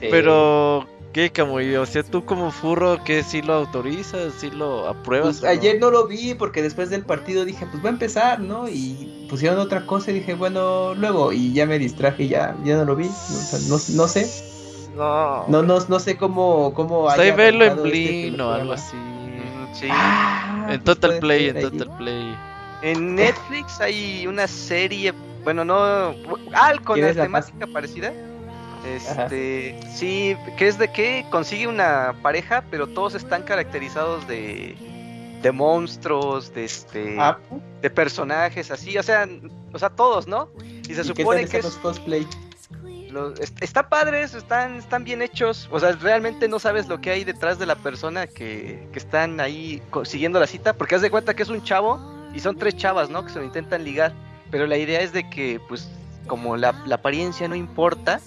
Sí. 0.00 0.08
pero, 0.10 0.86
¿qué 1.12 1.30
Camuy? 1.30 1.74
O 1.76 1.86
sea, 1.86 2.02
tú 2.02 2.24
como 2.24 2.50
furro, 2.50 3.02
¿qué 3.04 3.22
si 3.22 3.42
lo 3.42 3.54
autorizas? 3.54 4.34
¿Si 4.38 4.50
lo 4.50 4.88
apruebas? 4.88 5.40
Pues, 5.40 5.42
no? 5.42 5.48
ayer 5.48 5.78
no 5.80 5.90
lo 5.90 6.06
vi 6.06 6.34
porque 6.34 6.62
después 6.62 6.90
del 6.90 7.04
partido 7.04 7.44
dije, 7.44 7.66
pues 7.70 7.84
va 7.84 7.88
a 7.88 7.92
empezar, 7.92 8.40
¿no? 8.40 8.68
Y 8.68 9.26
pusieron 9.28 9.58
otra 9.58 9.86
cosa 9.86 10.10
y 10.10 10.14
dije, 10.14 10.34
bueno, 10.34 10.94
luego, 10.94 11.32
y 11.32 11.52
ya 11.52 11.66
me 11.66 11.78
distraje 11.78 12.24
y 12.24 12.28
ya, 12.28 12.56
ya 12.64 12.76
no 12.76 12.84
lo 12.84 12.96
vi. 12.96 13.06
O 13.06 13.10
sea, 13.10 13.58
no, 13.68 13.76
no 13.96 14.08
sé, 14.08 14.26
No. 14.96 15.44
no, 15.48 15.62
no, 15.62 15.78
no 15.88 16.00
sé 16.00 16.16
cómo, 16.16 16.72
cómo 16.74 17.08
haya 17.08 17.34
velo 17.34 17.64
en 17.64 17.70
este 17.72 17.82
Blin 17.82 18.40
o 18.40 18.50
algo 18.50 18.72
así. 18.72 18.96
Sí. 19.74 19.86
Ah, 19.90 20.66
En 20.70 20.80
pues 20.82 20.84
Total 20.84 21.18
Play, 21.18 21.48
en 21.48 21.56
allí. 21.56 21.70
Total 21.78 21.96
Play. 21.96 22.36
En 22.82 23.14
Netflix 23.14 23.80
hay 23.80 24.26
una 24.26 24.46
serie, 24.46 25.14
bueno, 25.44 25.64
no, 25.64 25.74
ah, 26.52 26.72
con 26.84 26.94
¿Quién 26.94 27.06
la 27.06 27.10
es 27.10 27.16
la 27.16 27.28
más- 27.28 27.46
temática 27.46 27.72
parecida. 27.72 28.12
Este, 28.86 29.78
sí, 29.92 30.36
que 30.56 30.68
es 30.68 30.78
de 30.78 30.88
que 30.92 31.24
consigue 31.30 31.66
una 31.68 32.14
pareja, 32.22 32.64
pero 32.70 32.86
todos 32.88 33.14
están 33.14 33.42
caracterizados 33.42 34.26
de 34.28 34.76
de 35.42 35.50
monstruos, 35.50 36.54
de 36.54 36.64
este, 36.64 37.16
Ah, 37.18 37.36
de 37.80 37.90
personajes 37.90 38.70
así, 38.70 38.96
o 38.96 39.02
sea, 39.02 39.28
o 39.72 39.78
sea, 39.78 39.90
todos, 39.90 40.28
¿no? 40.28 40.48
Y 40.88 40.94
se 40.94 41.02
¿y 41.02 41.04
qué 41.04 41.04
supone 41.04 41.46
que 41.46 41.58
es, 41.58 41.64
los 41.64 41.76
cosplay? 41.78 42.24
los- 43.10 43.40
est- 43.40 43.60
está 43.60 43.88
padres, 43.88 44.34
están, 44.34 44.76
están 44.76 45.02
bien 45.02 45.20
hechos. 45.20 45.68
O 45.72 45.80
sea, 45.80 45.92
realmente 45.92 46.46
no 46.46 46.60
sabes 46.60 46.86
lo 46.86 47.00
que 47.00 47.10
hay 47.10 47.24
detrás 47.24 47.58
de 47.58 47.66
la 47.66 47.74
persona 47.74 48.28
que, 48.28 48.86
que 48.92 48.98
están 49.00 49.40
ahí 49.40 49.82
siguiendo 50.04 50.38
la 50.38 50.46
cita, 50.46 50.74
porque 50.74 50.94
haz 50.94 51.02
de 51.02 51.10
cuenta 51.10 51.34
que 51.34 51.42
es 51.42 51.48
un 51.48 51.62
chavo 51.64 52.00
y 52.32 52.38
son 52.38 52.56
tres 52.56 52.76
chavas, 52.76 53.10
¿no? 53.10 53.24
Que 53.24 53.32
se 53.32 53.40
lo 53.40 53.44
intentan 53.44 53.82
ligar. 53.84 54.12
Pero 54.52 54.68
la 54.68 54.76
idea 54.78 55.00
es 55.00 55.12
de 55.12 55.28
que, 55.28 55.60
pues, 55.68 55.90
como 56.28 56.56
la, 56.56 56.72
la 56.86 56.94
apariencia 56.96 57.48
no 57.48 57.56
importa, 57.56 58.20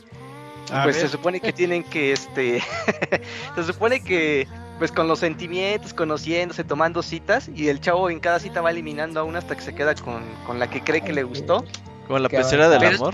A 0.71 0.83
pues 0.83 0.95
ver, 0.95 1.05
se 1.05 1.09
supone 1.09 1.39
que 1.39 1.53
tienen 1.53 1.83
que, 1.83 2.11
este, 2.11 2.61
se 3.55 3.63
supone 3.63 4.01
que, 4.01 4.47
pues 4.79 4.91
con 4.91 5.07
los 5.07 5.19
sentimientos, 5.19 5.93
conociéndose, 5.93 6.63
tomando 6.63 7.03
citas, 7.03 7.49
y 7.53 7.67
el 7.69 7.79
chavo 7.79 8.09
en 8.09 8.19
cada 8.19 8.39
cita 8.39 8.61
va 8.61 8.71
eliminando 8.71 9.19
a 9.19 9.23
una 9.23 9.39
hasta 9.39 9.55
que 9.55 9.61
se 9.61 9.75
queda 9.75 9.93
con, 9.95 10.23
con 10.47 10.57
la 10.59 10.69
que 10.69 10.81
cree 10.81 11.01
que 11.01 11.13
le 11.13 11.23
gustó. 11.23 11.63
Como 12.07 12.19
la 12.19 12.29
pecera 12.29 12.67
del 12.69 12.95
amor. 12.95 13.13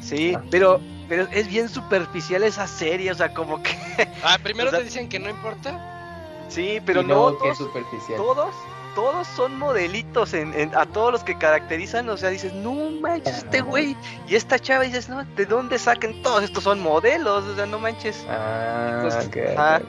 Sí, 0.00 0.34
Ah. 0.36 0.42
pero, 0.50 0.80
pero 1.08 1.26
es 1.32 1.48
bien 1.48 1.68
superficial 1.68 2.42
esa 2.42 2.66
serie, 2.66 3.10
o 3.10 3.14
sea, 3.14 3.32
como 3.34 3.62
que, 3.62 3.76
Ah, 4.22 4.38
primero 4.42 4.68
O 4.68 4.70
sea- 4.70 4.78
te 4.80 4.84
dicen 4.84 5.08
que 5.08 5.18
no 5.18 5.30
importa. 5.30 6.44
sí, 6.48 6.80
pero 6.84 7.02
Y 7.02 7.06
no, 7.06 7.32
todos, 7.32 7.58
superficial. 7.58 8.16
todos, 8.16 8.54
todos 8.94 9.26
son 9.26 9.58
modelitos 9.58 10.34
en, 10.34 10.52
en- 10.58 10.74
a 10.74 10.86
todos 10.86 11.12
los 11.12 11.24
que 11.24 11.36
caracterizan, 11.38 12.08
o 12.08 12.16
sea, 12.16 12.30
dices, 12.30 12.52
no 12.52 12.74
manches, 13.00 13.38
este 13.38 13.60
güey, 13.60 13.96
y 14.28 14.34
esta 14.34 14.58
chava, 14.58 14.84
dices, 14.84 15.08
no, 15.08 15.24
¿de 15.24 15.46
dónde 15.46 15.78
sacan 15.78 16.22
todos 16.22 16.42
estos 16.44 16.64
son 16.64 16.80
modelos? 16.80 17.44
O 17.44 17.54
sea, 17.56 17.66
no 17.66 17.78
manches. 17.78 18.24
Ah, 18.28 19.00
Pues, 19.02 19.14
ok, 19.26 19.36
ajá. 19.56 19.76
ok. 19.78 19.84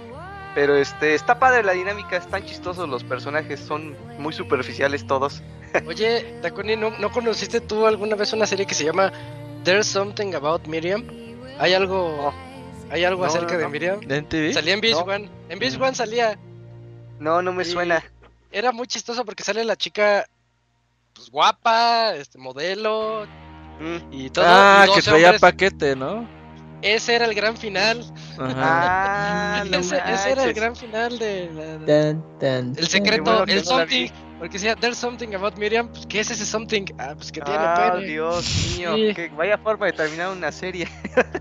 Pero 0.56 0.76
este, 0.76 1.16
está 1.16 1.40
padre 1.40 1.64
la 1.64 1.72
dinámica, 1.74 2.16
están 2.16 2.46
chistosos 2.46 2.88
los 2.88 3.04
personajes, 3.04 3.60
son 3.60 3.96
muy 4.20 4.34
superficiales 4.34 5.06
todos. 5.08 5.42
Oye, 5.88 6.40
Dakuni, 6.44 6.76
¿no, 6.76 6.92
¿no 6.92 7.12
conociste 7.12 7.60
tú 7.60 7.88
alguna 7.88 8.16
vez 8.16 8.34
una 8.34 8.46
serie 8.46 8.68
que 8.68 8.76
se 8.76 8.84
llama 8.86 9.12
There's 9.64 9.88
Something 9.88 10.36
About 10.36 10.68
Miriam? 10.68 11.06
¿Hay 11.60 11.74
algo, 11.74 12.32
hay 12.92 13.04
algo 13.04 13.22
No, 13.24 13.28
acerca 13.30 13.54
no, 13.54 13.58
de 13.58 13.64
no. 13.64 13.70
Miriam? 13.72 14.00
¿De 14.02 14.22
MTV? 14.22 14.54
Salía 14.54 14.74
en 14.76 14.82
Beast 14.82 15.00
No. 15.06 15.12
One. 15.12 15.30
En 15.50 15.58
Beast 15.60 15.82
One 15.82 15.96
salía. 15.96 16.38
No, 17.20 17.42
no 17.42 17.52
me 17.52 17.64
Y 17.64 17.66
suena. 17.66 18.04
Era 18.54 18.72
muy 18.72 18.88
chistoso 18.88 19.26
porque 19.26 19.44
sale 19.44 19.64
la 19.66 19.76
chica 19.76 20.26
pues, 21.14 21.30
guapa, 21.30 22.14
este 22.16 22.38
modelo 22.38 23.26
Mm. 23.80 24.14
y 24.14 24.30
todo. 24.30 24.46
Ah, 24.48 24.86
que 24.94 25.02
traía 25.02 25.28
hombres. 25.30 25.42
paquete, 25.42 25.96
¿no? 25.96 26.28
Ese 26.84 27.16
era 27.16 27.26
el 27.26 27.34
gran 27.34 27.58
final. 27.58 28.04
Ajá. 28.38 28.54
Ah, 29.62 29.64
no 29.70 29.78
ese, 29.78 29.98
ese 30.06 30.32
era 30.32 30.44
el 30.44 30.54
gran 30.54 30.76
final 30.76 31.18
de 31.18 31.50
la- 31.52 31.78
de- 31.80 31.86
Tan, 32.14 32.40
tan, 32.40 32.74
el 32.78 32.88
secreto, 32.88 33.24
bueno 33.24 33.44
el 33.52 33.58
no 33.60 33.64
something. 33.64 34.10
Porque 34.38 34.54
decía, 34.58 34.76
there's 34.76 34.98
something 34.98 35.34
about 35.34 35.58
Miriam. 35.58 35.88
Pues, 35.88 36.06
¿qué 36.06 36.20
es 36.20 36.30
ese 36.30 36.46
something? 36.46 36.86
Ah, 37.00 37.14
pues 37.16 37.32
que 37.32 37.42
tiene 37.42 37.60
Ah, 37.60 37.94
pene. 37.96 38.06
Dios 38.08 38.46
mío, 38.78 38.96
Sí. 38.96 39.14
que 39.16 39.30
vaya 39.30 39.58
forma 39.58 39.86
de 39.88 39.94
terminar 39.94 40.30
una 40.32 40.52
serie. 40.52 40.88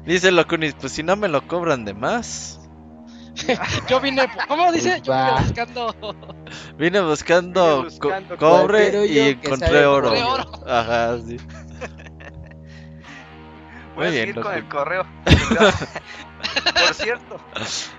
Dice 0.06 0.30
Locunis, 0.32 0.74
pues 0.80 0.92
si 0.92 1.02
no 1.02 1.16
me 1.16 1.28
lo 1.28 1.46
cobran 1.46 1.84
de 1.84 1.92
más. 1.94 2.60
Yo 3.88 4.00
vine, 4.00 4.28
¿cómo 4.46 4.70
dice? 4.72 5.00
Yo 5.02 5.12
vine 5.12 5.32
buscando. 5.42 5.94
Vine 6.76 7.00
buscando, 7.00 7.76
Vine 7.78 7.84
buscando 7.84 8.36
co- 8.36 8.46
cobre 8.48 9.06
y 9.06 9.18
encontré 9.18 9.86
oro. 9.86 10.12
Ajá, 10.66 11.18
sí. 11.18 11.36
Voy 13.94 14.06
a 14.06 14.08
Muy 14.08 14.10
bien, 14.10 14.28
seguir 14.28 14.40
con 14.40 14.54
el 14.54 14.68
correo. 14.68 15.06
Por 16.74 16.94
cierto. 16.94 17.36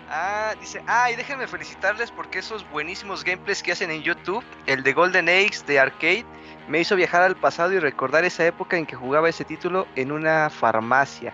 Ah, 0.09 0.53
dice, 0.59 0.81
ah, 0.87 1.11
y 1.11 1.15
déjenme 1.15 1.47
felicitarles 1.47 2.11
porque 2.11 2.39
esos 2.39 2.67
buenísimos 2.69 3.23
gameplays 3.23 3.61
que 3.63 3.71
hacen 3.71 3.91
en 3.91 4.01
YouTube, 4.01 4.43
el 4.65 4.83
de 4.83 4.93
Golden 4.93 5.29
Eggs 5.29 5.65
de 5.65 5.79
Arcade, 5.79 6.25
me 6.67 6.79
hizo 6.79 6.95
viajar 6.95 7.21
al 7.21 7.35
pasado 7.35 7.73
y 7.73 7.79
recordar 7.79 8.25
esa 8.25 8.45
época 8.45 8.77
en 8.77 8.85
que 8.85 8.95
jugaba 8.95 9.29
ese 9.29 9.45
título 9.45 9.87
en 9.95 10.11
una 10.11 10.49
farmacia. 10.49 11.33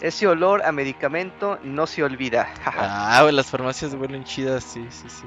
Ese 0.00 0.26
olor 0.26 0.64
a 0.64 0.72
medicamento 0.72 1.58
no 1.62 1.86
se 1.86 2.02
olvida. 2.02 2.48
Ah, 2.64 3.20
güey, 3.22 3.34
las 3.34 3.46
farmacias 3.46 3.94
huelen 3.94 4.24
chidas, 4.24 4.64
sí, 4.64 4.84
sí, 4.90 5.08
sí. 5.08 5.24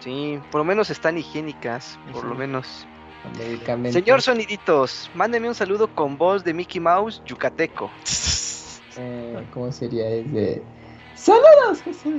Sí, 0.00 0.40
por 0.50 0.60
lo 0.60 0.64
menos 0.64 0.90
están 0.90 1.18
higiénicas, 1.18 1.98
por 2.12 2.24
lo 2.24 2.34
menos. 2.34 2.86
Señor 3.90 4.22
Soniditos, 4.22 5.10
mándeme 5.14 5.48
un 5.48 5.54
saludo 5.54 5.88
con 5.88 6.16
voz 6.16 6.44
de 6.44 6.54
Mickey 6.54 6.80
Mouse, 6.80 7.20
yucateco. 7.26 7.90
Eh, 8.98 9.44
¿Cómo 9.52 9.72
sería? 9.72 10.08
Es 10.08 10.32
de. 10.32 10.62
¡Saludos, 11.16 11.82
José! 11.84 12.10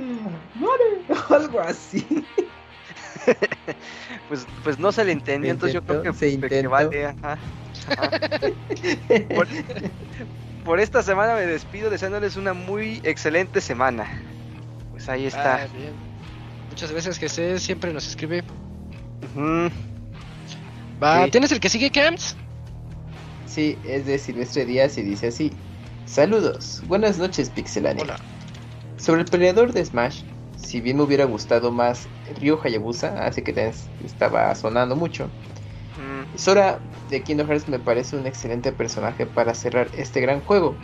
¡Vale! 0.56 1.20
O 1.30 1.34
algo 1.34 1.60
así. 1.60 2.06
Pues, 4.28 4.46
pues 4.64 4.78
no 4.78 4.90
se 4.90 5.04
le 5.04 5.12
entendió, 5.12 5.50
entonces 5.50 5.74
yo 5.74 5.82
creo 5.82 6.02
que, 6.02 6.12
se 6.14 6.40
que- 6.40 6.66
vale. 6.66 7.06
ajá. 7.06 7.38
Ajá. 7.96 8.10
Por, 9.34 9.46
por 10.68 10.80
esta 10.80 11.02
semana 11.02 11.34
me 11.34 11.46
despido 11.46 11.88
deseándoles 11.88 12.36
una 12.36 12.52
muy 12.52 13.00
excelente 13.02 13.62
semana. 13.62 14.06
Pues 14.90 15.08
ahí 15.08 15.24
está. 15.24 15.62
Ah, 15.62 15.66
bien. 15.74 15.94
Muchas 16.68 16.92
gracias, 16.92 17.16
Jesse. 17.16 17.58
Siempre 17.58 17.90
nos 17.90 18.06
escribe. 18.06 18.44
Va, 21.02 21.24
Sí. 21.24 21.30
¿Tienes 21.30 21.52
el 21.52 21.60
que 21.60 21.70
sigue, 21.70 21.90
Camps? 21.90 22.36
Sí, 23.46 23.78
es 23.82 24.04
de 24.04 24.18
Silvestre 24.18 24.66
Díaz 24.66 24.98
y 24.98 25.02
dice 25.04 25.28
así: 25.28 25.52
Saludos, 26.04 26.82
buenas 26.86 27.16
noches, 27.16 27.48
Pixelania. 27.48 28.04
Hola. 28.04 28.18
Sobre 28.98 29.22
el 29.22 29.26
peleador 29.26 29.72
de 29.72 29.82
Smash, 29.82 30.20
si 30.58 30.82
bien 30.82 30.98
me 30.98 31.04
hubiera 31.04 31.24
gustado 31.24 31.72
más 31.72 32.06
Ryo 32.42 32.60
Hayabusa, 32.62 33.24
así 33.24 33.40
que 33.40 33.72
estaba 34.04 34.54
sonando 34.54 34.96
mucho, 34.96 35.30
Sora 36.38 36.78
de 37.10 37.22
Kingdom 37.22 37.48
Hearts 37.48 37.68
me 37.68 37.78
parece 37.78 38.16
un 38.16 38.26
excelente 38.26 38.70
personaje 38.72 39.26
para 39.26 39.54
cerrar 39.54 39.88
este 39.96 40.20
gran 40.20 40.40
juego. 40.40 40.76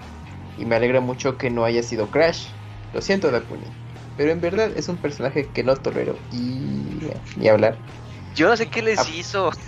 Y 0.59 0.65
me 0.67 0.77
alegra 0.77 1.01
mucho 1.01 1.39
que 1.39 1.49
no 1.51 1.65
haya 1.65 1.83
sido 1.83 2.09
Crash. 2.09 2.47
Lo 2.93 3.01
siento, 3.01 3.31
Dakuni. 3.31 3.65
Pero 4.17 4.31
en 4.33 4.41
verdad 4.41 4.71
es 4.77 4.89
un 4.89 4.97
personaje 4.97 5.47
que 5.49 5.63
no 5.65 5.77
tolero. 5.77 6.17
Y. 6.33 7.09
ni 7.37 7.49
hablar. 7.49 7.77
Yo 8.35 8.49
no 8.49 8.57
sé 8.57 8.67
qué 8.69 8.83
les 8.83 8.99
Ah. 8.99 9.07
hizo. 9.15 9.51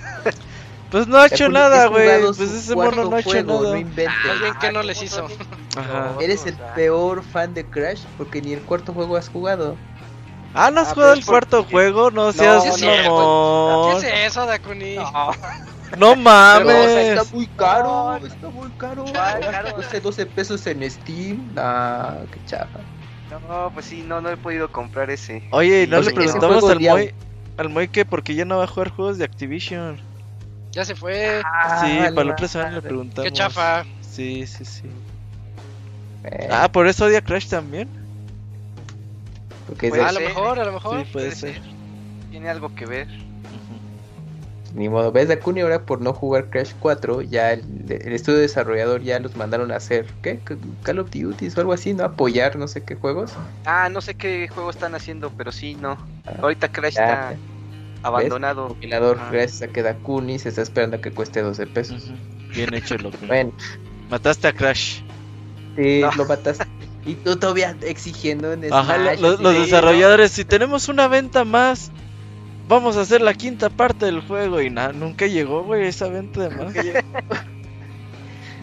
Pues 0.88 1.08
no 1.08 1.18
ha 1.18 1.26
hecho 1.26 1.48
nada, 1.48 1.88
güey. 1.88 2.22
Pues 2.22 2.38
ese 2.38 2.72
cuarto 2.72 2.96
mono 2.98 3.10
no 3.10 3.16
ha 3.16 3.20
hecho 3.20 3.30
juego, 3.30 3.54
nada. 3.60 3.70
No 3.74 3.76
inventes. 3.76 4.40
Bien, 4.40 4.54
¿qué 4.60 4.70
no 4.70 4.82
les 4.84 5.02
hizo? 5.02 5.26
Ajá. 5.76 6.12
Eres 6.20 6.46
el 6.46 6.54
peor 6.76 7.24
fan 7.24 7.54
de 7.54 7.64
Crash 7.66 8.04
porque 8.16 8.40
ni 8.40 8.52
el 8.52 8.60
cuarto 8.60 8.92
juego 8.92 9.16
has 9.16 9.28
jugado. 9.28 9.76
Ah, 10.54 10.70
¿no 10.70 10.80
has 10.82 10.90
Ah, 10.90 10.94
jugado 10.94 11.12
pero 11.14 11.20
el 11.20 11.26
cuarto 11.26 11.56
porque- 11.62 11.72
juego? 11.72 12.12
No 12.12 12.32
seas 12.32 12.62
sí 12.62 12.68
es 12.68 12.76
cierto. 12.76 13.10
mamón. 13.10 14.00
¿Qué 14.00 14.06
es 14.26 14.30
eso, 14.30 14.46
Dakuni? 14.46 14.94
No, 14.94 15.30
No 15.92 16.10
Pero, 16.10 16.12
o 16.12 16.14
sea, 16.14 16.22
mames. 16.22 16.88
está 17.18 17.36
muy 17.36 17.46
caro, 17.48 18.18
No. 18.20 18.26
está 18.26 18.50
muy 18.50 18.70
caro. 18.72 19.04
Cuesta 19.74 20.00
12 20.00 20.26
pesos 20.26 20.66
en 20.66 20.90
Steam. 20.90 21.52
Ah, 21.56 22.18
qué 22.30 22.40
chafa. 22.44 22.80
No, 23.30 23.70
pues 23.72 23.86
sí, 23.86 24.02
no, 24.02 24.20
no 24.20 24.30
he 24.30 24.36
podido 24.36 24.70
comprar 24.70 25.10
ese. 25.10 25.42
Oye, 25.50 25.82
¿y 25.82 25.86
no 25.86 26.00
le 26.00 26.12
preguntamos 26.12 26.68
al. 26.70 26.80
Moy, 26.80 27.12
al 27.56 27.68
Moy 27.68 27.88
que 27.88 28.04
por 28.04 28.22
qué 28.22 28.34
ya 28.34 28.44
no 28.44 28.58
va 28.58 28.64
a 28.64 28.66
jugar 28.68 28.90
juegos 28.90 29.18
de 29.18 29.24
Activision? 29.24 30.00
Ya 30.72 30.84
se 30.84 30.94
fue. 30.94 31.40
sí, 31.80 31.98
vale, 31.98 32.12
para 32.12 32.24
la 32.26 32.32
otra 32.32 32.48
semana 32.48 32.70
le 32.76 32.82
preguntamos. 32.82 33.24
Qué 33.30 33.32
chafa. 33.36 33.84
Sí, 34.00 34.46
sí, 34.46 34.64
sí. 34.64 34.82
Eh, 36.24 36.48
Ah, 36.50 36.70
por 36.70 36.86
eso 36.86 37.06
odia 37.06 37.20
Crash 37.22 37.48
también. 37.48 37.88
porque 39.66 39.86
es 39.86 39.90
Puede 39.90 40.04
a 40.04 40.12
lo 40.12 40.20
mejor, 40.20 40.60
a 40.60 40.64
lo 40.64 40.72
mejor. 40.72 41.04
Sí, 41.04 41.12
puede 41.12 41.32
ser. 41.34 41.60
Tiene 42.30 42.48
algo 42.48 42.74
que 42.74 42.86
ver. 42.86 43.08
Ni 44.76 44.88
modo, 44.90 45.10
ves 45.10 45.28
Dakuni 45.28 45.62
ahora 45.62 45.82
por 45.86 46.02
no 46.02 46.12
jugar 46.12 46.50
Crash 46.50 46.72
4, 46.80 47.22
ya 47.22 47.52
el, 47.54 47.64
el 47.88 48.12
estudio 48.12 48.38
desarrollador 48.38 49.02
ya 49.02 49.18
los 49.20 49.34
mandaron 49.34 49.72
a 49.72 49.76
hacer, 49.76 50.04
¿qué? 50.22 50.38
Call 50.82 50.98
of 50.98 51.10
Duty 51.10 51.48
o 51.48 51.60
algo 51.60 51.72
así, 51.72 51.94
¿no? 51.94 52.04
Apoyar 52.04 52.56
no 52.56 52.68
sé 52.68 52.84
qué 52.84 52.94
juegos. 52.94 53.32
Ah, 53.64 53.88
no 53.88 54.02
sé 54.02 54.14
qué 54.16 54.48
juego 54.48 54.68
están 54.68 54.94
haciendo, 54.94 55.32
pero 55.36 55.50
sí, 55.50 55.76
no. 55.80 55.92
Ah, 56.26 56.32
Ahorita 56.42 56.70
Crash 56.70 56.94
ya, 56.96 57.04
está 57.30 57.34
abandonado. 58.02 58.68
compilador, 58.68 59.16
Ah. 59.18 59.30
gracias 59.32 59.62
a 59.62 59.72
que 59.72 59.82
Dakuni 59.82 60.38
se 60.38 60.50
está 60.50 60.60
esperando 60.60 60.98
a 60.98 61.00
que 61.00 61.10
cueste 61.10 61.40
12 61.40 61.66
pesos. 61.66 62.10
Bien 62.54 62.74
hecho, 62.74 62.98
loco. 62.98 63.16
Bueno, 63.26 63.52
Mataste 64.10 64.48
a 64.48 64.52
Crash. 64.52 65.00
sí, 65.74 66.00
No. 66.02 66.12
lo 66.12 66.26
mataste. 66.26 66.64
Y 67.06 67.14
tú 67.14 67.36
todavía 67.36 67.74
exigiendo 67.82 68.52
en 68.52 68.72
Ajá, 68.72 68.96
Smash, 68.96 69.20
los 69.20 69.38
de, 69.42 69.60
desarrolladores, 69.60 70.32
si 70.32 70.44
tenemos 70.44 70.88
una 70.88 71.08
venta 71.08 71.44
más, 71.44 71.90
vamos 72.68 72.96
a 72.96 73.02
hacer 73.02 73.20
la 73.20 73.34
quinta 73.34 73.70
parte 73.70 74.06
del 74.06 74.20
juego. 74.20 74.60
Y 74.60 74.70
nada, 74.70 74.92
nunca 74.92 75.26
llegó, 75.26 75.62
güey, 75.62 75.86
esa 75.86 76.08
venta 76.08 76.48
de 76.48 76.50
más. 76.56 76.74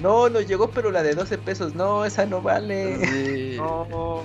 No, 0.01 0.27
no 0.29 0.41
llegó, 0.41 0.69
pero 0.69 0.91
la 0.91 1.01
de 1.01 1.15
12 1.15 1.37
pesos, 1.37 1.75
no, 1.75 2.03
esa 2.03 2.25
no 2.25 2.41
vale. 2.41 2.97
Sí. 3.05 3.55
No, 3.57 4.21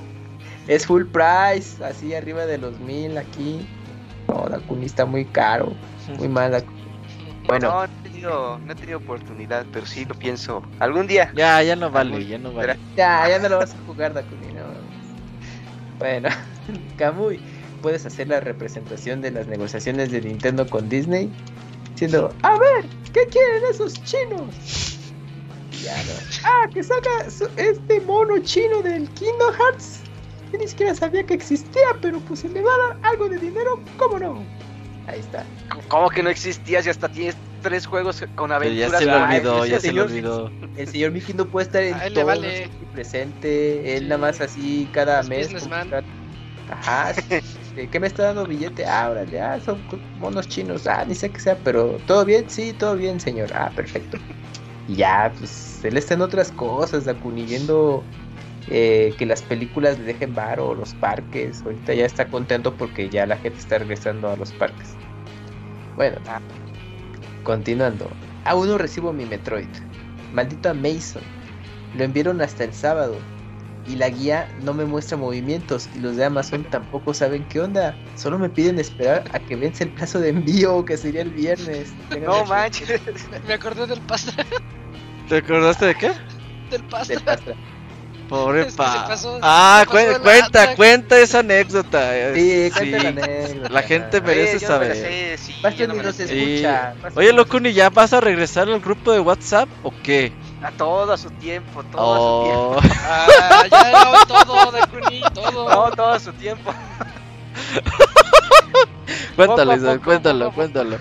Es 0.67 0.87
full 0.87 1.05
price, 1.05 1.83
así 1.85 2.15
arriba 2.15 2.47
de 2.47 2.59
los 2.59 2.79
mil 2.81 3.17
aquí. 3.17 3.65
No, 4.27 4.49
Dakuni 4.49 4.87
está 4.87 5.07
muy 5.07 5.25
caro, 5.25 5.73
muy 6.19 6.29
mal. 6.29 6.51
Dakuni. 6.51 6.79
Bueno, 7.47 7.69
no, 7.69 7.75
no 7.77 7.85
he 7.85 8.03
tenido, 8.03 8.59
no 8.59 8.73
he 8.73 8.75
tenido 8.75 8.99
oportunidad, 8.99 9.65
pero 9.73 9.87
sí 9.87 10.05
lo 10.05 10.15
pienso. 10.15 10.63
Algún 10.81 11.07
día. 11.07 11.33
Ya, 11.35 11.63
ya 11.63 11.77
no 11.77 11.91
vale, 11.91 12.27
ya 12.27 12.39
no 12.39 12.53
vale. 12.53 12.77
ya, 12.97 13.29
ya 13.29 13.39
no 13.39 13.49
lo 13.49 13.59
vas 13.59 13.73
a 13.73 13.79
jugar, 13.87 14.13
Dakuni, 14.13 14.49
no. 14.49 14.65
Bueno, 15.99 16.29
Kamui, 16.99 17.41
puedes 17.79 18.05
hacer 18.07 18.29
la 18.29 18.41
representación 18.41 19.21
de 19.21 19.31
las 19.31 19.47
negociaciones 19.47 20.11
de 20.11 20.21
Nintendo 20.21 20.67
con 20.69 20.89
Disney 20.89 21.31
diciendo, 21.93 22.33
a 22.43 22.59
ver, 22.59 22.85
¿qué 23.13 23.27
quieren 23.27 23.63
esos 23.71 23.95
chinos? 24.05 24.99
Ya 25.83 25.97
no. 25.97 26.13
Ah, 26.45 26.69
que 26.73 26.83
saca 26.83 27.31
su- 27.31 27.49
este 27.57 28.01
mono 28.03 28.39
chino 28.41 28.83
del 28.83 29.09
Kingdom 29.11 29.55
Hearts. 29.55 30.01
Yo 30.53 30.59
ni 30.59 30.67
siquiera 30.67 30.95
sabía 30.95 31.25
que 31.25 31.35
existía, 31.35 31.89
pero 32.01 32.19
pues 32.21 32.41
si 32.41 32.49
le 32.49 32.63
va 32.63 32.73
a 32.75 32.79
dar 32.89 32.99
algo 33.03 33.29
de 33.29 33.39
dinero, 33.39 33.81
¿cómo 33.97 34.19
no? 34.19 34.45
Ahí 35.07 35.21
está. 35.21 35.45
¿Cómo 35.89 36.09
que 36.11 36.23
no 36.23 36.31
existías? 36.31 36.87
Y 36.87 36.91
hasta 36.91 37.09
tienes 37.09 37.37
tres 37.63 37.87
juegos 37.87 38.21
con 38.35 38.51
Pero 38.51 38.71
ya 38.71 38.87
aventuras. 38.87 39.03
se 39.03 39.11
Ay, 39.11 39.37
olvidó, 39.39 39.67
ya 39.67 39.81
se 39.81 39.89
señor- 39.89 40.07
olvidó. 40.07 40.51
El 40.77 40.89
señor 40.89 41.13
Mickey 41.13 41.35
no 41.35 41.47
puede 41.47 41.67
estar 41.67 41.83
en 41.83 42.15
todo 42.15 42.27
vale. 42.27 42.69
presente. 42.93 43.95
Él 43.97 44.01
Sí. 44.01 44.05
nada 44.09 44.19
más 44.19 44.41
así 44.41 44.89
cada 44.93 45.21
Es 45.21 45.29
mes. 45.29 45.51
Ajá. 46.71 47.15
sí. 47.15 47.89
¿Qué 47.91 48.01
me 48.01 48.07
está 48.07 48.25
dando 48.25 48.45
billete? 48.47 48.87
Ah, 48.87 49.11
órale, 49.11 49.41
ah, 49.41 49.61
son 49.61 49.79
monos 50.19 50.49
chinos. 50.49 50.87
Ah, 50.87 51.05
ni 51.07 51.15
sé 51.15 51.31
qué 51.31 51.41
sea, 51.41 51.57
pero 51.57 51.99
¿todo 52.07 52.25
bien? 52.25 52.49
Sí, 52.49 52.73
todo 52.73 52.97
bien, 52.97 53.21
señor. 53.21 53.51
Ah, 53.55 53.71
perfecto. 53.75 54.19
Y 54.89 54.97
ya, 54.97 55.33
pues 55.39 55.85
él 55.85 55.97
está 55.97 56.15
en 56.15 56.23
otras 56.23 56.51
cosas, 56.51 57.05
viendo 57.23 58.03
eh, 58.69 59.15
que 59.19 59.27
las 59.27 59.43
películas 59.43 59.99
le 59.99 60.07
dejen 60.07 60.35
varo, 60.35 60.75
los 60.75 60.95
parques. 60.95 61.63
Ahorita 61.65 61.95
ya 61.95 62.05
está 62.07 62.29
contento 62.29 62.75
porque 62.75 63.09
ya 63.09 63.27
la 63.27 63.37
gente 63.37 63.59
está 63.59 63.79
regresando 63.79 64.29
a 64.31 64.37
los 64.37 64.53
parques. 64.53 64.95
Bueno, 65.97 66.19
Ah. 66.27 66.41
continuando. 67.45 68.11
Aún 68.45 68.69
no 68.69 68.79
recibo 68.79 69.13
mi 69.13 69.25
Metroid. 69.27 69.69
Maldito 70.33 70.75
Mason. 70.75 71.23
Lo 71.97 72.05
enviaron 72.05 72.41
hasta 72.41 72.65
el 72.65 72.73
sábado. 72.73 73.17
Y 73.89 73.97
la 73.97 74.11
guía 74.11 74.49
no 74.63 74.75
me 74.75 74.85
muestra 74.85 75.17
movimientos. 75.17 75.89
Y 75.95 76.01
los 76.01 76.17
de 76.17 76.25
Amazon 76.27 76.65
tampoco 76.65 77.15
saben 77.15 77.45
qué 77.49 77.61
onda. 77.61 77.97
Solo 78.17 78.39
me 78.39 78.49
piden 78.51 78.79
esperar 78.79 79.25
a 79.33 79.39
que 79.39 79.57
vence 79.57 79.85
el 79.85 79.91
plazo 79.91 80.21
de 80.21 80.29
envío, 80.29 80.85
que 80.85 80.97
sería 80.99 81.23
el 81.23 81.31
viernes. 81.31 81.93
Tengan 82.11 82.29
No 82.31 82.45
manches. 82.45 83.01
Me 83.47 83.55
acordé 83.55 83.87
del 83.87 84.01
pastra. 84.03 84.45
¿Te 85.29 85.39
acordaste 85.39 85.87
de 85.87 85.95
qué? 85.95 86.13
Del 86.71 86.83
pasta. 86.85 87.15
Pobre 88.29 88.61
Es 88.61 88.67
que 88.67 88.71
se 88.73 88.77
pa. 88.77 89.07
pasó- 89.09 89.39
ah, 89.41 89.87
cuenta, 89.89 90.75
cuenta 90.77 91.19
esa 91.19 91.39
anécdota. 91.39 92.15
eh, 92.15 92.35
Sí, 92.35 92.71
sí. 92.71 92.91
cuenta 92.91 93.03
la 93.03 93.09
anécdota. 93.09 93.69
La 93.71 93.83
gente 93.83 94.21
merece 94.21 94.57
Oye, 94.57 94.67
saber. 94.67 94.97
sé, 94.97 95.39
sí, 95.39 95.55
Pasta 95.63 95.79
yo 95.79 95.87
no 95.87 95.93
ni 95.95 95.99
me 95.99 96.03
la 96.05 96.09
nos 96.11 96.17
sé. 96.17 96.25
escucha. 96.25 96.93
Sí. 96.93 96.99
Pasta 97.01 97.21
Oye, 97.21 97.31
ni- 97.31 97.37
Locuni, 97.37 97.73
¿ya 97.73 97.89
vas 97.89 98.13
a 98.13 98.21
regresar 98.21 98.69
al 98.69 98.81
grupo 98.81 99.13
de 99.13 99.21
WhatsApp 99.21 99.67
o 99.83 99.95
qué? 100.03 100.33
A 100.63 100.71
todo 100.73 101.13
a 101.13 101.17
su 101.17 101.31
tiempo, 101.31 101.83
todo 101.85 102.15
a 102.15 102.19
su 102.19 102.45
tiempo. 102.45 102.77
Oh, 102.77 102.81
Ah, 103.05 103.67
ya 103.71 103.91
era 103.91 104.25
todo 104.27 104.73
de 104.73 104.81
Kuni, 104.89 105.21
todo. 105.35 105.69
No, 105.69 105.91
todo 105.95 106.09
a 106.11 106.19
su 106.21 106.33
tiempo. 106.33 106.75
cuéntalo, 109.37 109.77
Poco 109.77 110.05
cuéntalo, 110.05 110.45
poco 110.47 110.55
cuéntalo. 110.57 110.99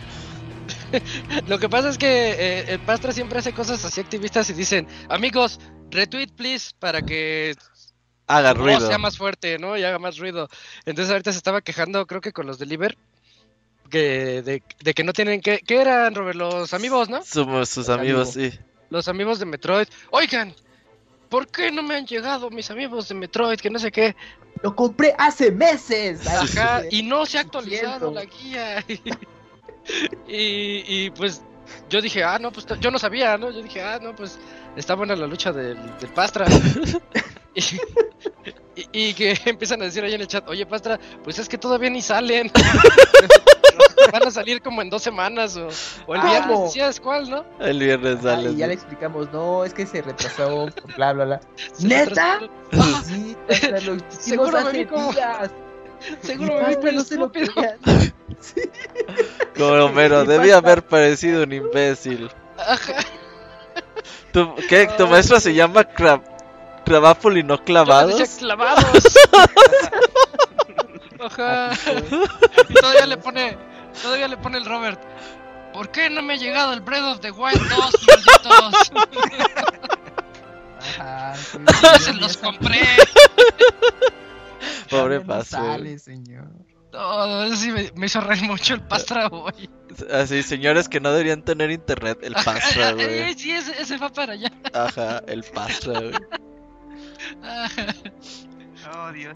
Lo 1.47 1.59
que 1.59 1.69
pasa 1.69 1.89
es 1.89 1.97
que 1.97 2.07
eh, 2.31 2.65
el 2.73 2.79
Pastra 2.79 3.11
siempre 3.11 3.39
hace 3.39 3.53
cosas 3.53 3.83
así 3.83 4.01
activistas 4.01 4.49
y 4.49 4.53
dicen, 4.53 4.87
amigos, 5.09 5.59
retweet 5.91 6.29
please 6.35 6.71
para 6.79 7.01
que 7.01 7.55
Haga 8.27 8.53
ruido. 8.53 8.87
sea 8.87 8.97
más 8.97 9.17
fuerte, 9.17 9.57
¿no? 9.57 9.77
Y 9.77 9.83
haga 9.83 9.99
más 9.99 10.17
ruido. 10.17 10.49
Entonces 10.85 11.11
ahorita 11.11 11.31
se 11.31 11.37
estaba 11.37 11.61
quejando, 11.61 12.05
creo 12.05 12.21
que 12.21 12.33
con 12.33 12.45
los 12.45 12.59
Deliver, 12.59 12.97
que 13.89 14.41
de, 14.41 14.63
de 14.81 14.93
que 14.93 15.03
no 15.03 15.13
tienen 15.13 15.41
que... 15.41 15.59
¿Qué 15.59 15.81
eran, 15.81 16.13
Robert? 16.13 16.37
Los 16.37 16.73
amigos, 16.73 17.09
¿no? 17.09 17.23
Somos 17.23 17.69
sus 17.69 17.87
Los 17.87 17.97
amigos, 17.97 18.33
sí. 18.33 18.51
Los 18.89 19.07
amigos 19.07 19.39
de 19.39 19.45
Metroid. 19.45 19.87
Oigan, 20.11 20.53
¿por 21.29 21.47
qué 21.47 21.71
no 21.71 21.83
me 21.83 21.95
han 21.95 22.05
llegado 22.05 22.49
mis 22.49 22.71
amigos 22.71 23.09
de 23.09 23.15
Metroid? 23.15 23.59
Que 23.59 23.69
no 23.69 23.79
sé 23.79 23.91
qué. 23.91 24.15
Lo 24.63 24.75
compré 24.75 25.13
hace 25.17 25.51
meses. 25.51 26.25
Ajá, 26.27 26.83
y 26.89 27.03
no 27.03 27.25
se 27.25 27.37
ha 27.37 27.41
actualizado 27.41 28.11
la 28.11 28.25
guía. 28.25 28.83
y, 30.27 30.83
y, 30.87 31.11
pues 31.11 31.41
yo 31.89 32.01
dije, 32.01 32.23
ah, 32.23 32.39
no, 32.39 32.51
pues 32.51 32.65
yo 32.79 32.91
no 32.91 32.97
sabía, 32.97 33.37
¿no? 33.37 33.51
Yo 33.51 33.61
dije, 33.61 33.81
ah, 33.81 33.99
no, 34.01 34.15
pues 34.15 34.39
está 34.77 34.95
buena 34.95 35.15
la 35.15 35.27
lucha 35.27 35.51
del, 35.51 35.77
del 35.99 36.09
Pastra. 36.13 36.45
y, 37.55 37.61
y- 38.75 38.87
y 38.91 39.13
que 39.13 39.37
empiezan 39.45 39.81
a 39.81 39.85
decir 39.85 40.03
ahí 40.03 40.13
en 40.13 40.21
el 40.21 40.27
chat, 40.27 40.47
oye, 40.47 40.65
Pastra, 40.65 40.99
pues 41.23 41.39
es 41.39 41.49
que 41.49 41.57
todavía 41.57 41.89
ni 41.89 42.01
salen. 42.01 42.51
Van 44.11 44.25
a 44.25 44.31
salir 44.31 44.61
como 44.61 44.81
en 44.81 44.89
dos 44.89 45.03
semanas 45.03 45.57
o, 45.57 45.67
o 46.07 46.15
el 46.15 46.21
¿Cómo? 46.21 46.31
viernes, 46.31 46.59
decías 46.63 46.99
cuál, 46.99 47.29
¿no? 47.29 47.43
El 47.59 47.77
viernes 47.79 48.17
Ah, 48.19 48.35
sale. 48.35 48.51
y 48.51 48.55
ya 48.55 48.67
le 48.67 48.73
explicamos, 48.73 49.31
no, 49.33 49.65
es 49.65 49.73
que 49.73 49.85
se 49.85 50.01
retrasó, 50.01 50.67
bla, 50.95 51.11
bla, 51.13 51.25
bla. 51.25 51.41
Se 51.73 51.87
¿Neta? 51.87 52.39
Sí, 53.05 53.35
Pastra, 53.47 53.69
lo 53.81 53.95
hicimos 53.95 54.05
Seguro 54.23 54.51
me 54.51 54.57
hace 54.69 54.77
vi 54.77 54.85
como- 54.85 55.11
días. 55.11 55.51
Seguro 56.21 56.53
me 56.53 56.61
Pastra 56.61 56.91
no 56.91 57.03
se 57.03 57.15
lo 57.17 57.25
estúpido. 57.25 57.53
creía. 57.53 57.77
Como 59.57 59.85
Homero, 59.85 60.23
debía 60.25 60.57
haber 60.57 60.83
parecido 60.85 61.43
un 61.43 61.51
imbécil. 61.53 62.29
Ajá. 62.57 62.93
¿Tu, 64.37 64.53
¿Qué? 64.69 64.87
¿Tu 64.95 65.07
maestro 65.07 65.39
se 65.39 65.55
llama 65.55 65.83
Crab, 65.83 66.21
Crabapple 66.85 67.39
y 67.39 67.43
no 67.43 67.57
clavados? 67.63 68.21
clavados. 68.37 68.85
Ajá. 71.19 71.71
Y 72.69 72.73
todavía 72.75 73.07
le 73.07 73.17
pone, 73.17 73.57
todavía 73.99 74.27
le 74.27 74.37
pone 74.37 74.59
el 74.59 74.65
Robert. 74.65 75.01
¿Por 75.73 75.89
qué 75.89 76.11
no 76.11 76.21
me 76.21 76.33
ha 76.33 76.37
llegado 76.37 76.71
el 76.73 76.81
Breath 76.81 77.15
of 77.15 77.19
the 77.19 77.31
Wild 77.31 77.67
2, 77.67 77.95
malditos? 78.07 78.91
Ajá, 80.99 81.35
sí, 81.35 81.57
Ya 81.81 81.93
se 81.99 82.13
los 82.13 82.37
compré. 82.37 82.81
Pobre 84.87 85.17
no 85.17 85.25
paso. 85.25 85.57
sale, 85.57 85.97
señor. 85.97 86.45
No, 86.97 87.43
eso 87.43 87.55
sí 87.55 87.71
me, 87.71 87.91
me 87.95 88.07
hizo 88.07 88.21
reír 88.21 88.43
mucho 88.43 88.73
el 88.73 88.81
Pastra 88.81 89.27
hoy. 89.27 89.69
Así, 90.11 90.41
señores 90.41 90.89
que 90.89 90.99
no 90.99 91.11
deberían 91.11 91.43
tener 91.43 91.69
internet. 91.69 92.17
El 92.23 92.33
Pastra, 92.33 92.93
güey. 92.93 93.35
Sí, 93.35 93.51
ese, 93.51 93.79
ese 93.79 93.97
va 93.97 94.09
para 94.11 94.33
allá. 94.33 94.51
Ajá, 94.73 95.21
el 95.27 95.43
Pastra, 95.43 95.99
güey. 95.99 96.13
Oh, 98.95 99.11
Dios. 99.11 99.33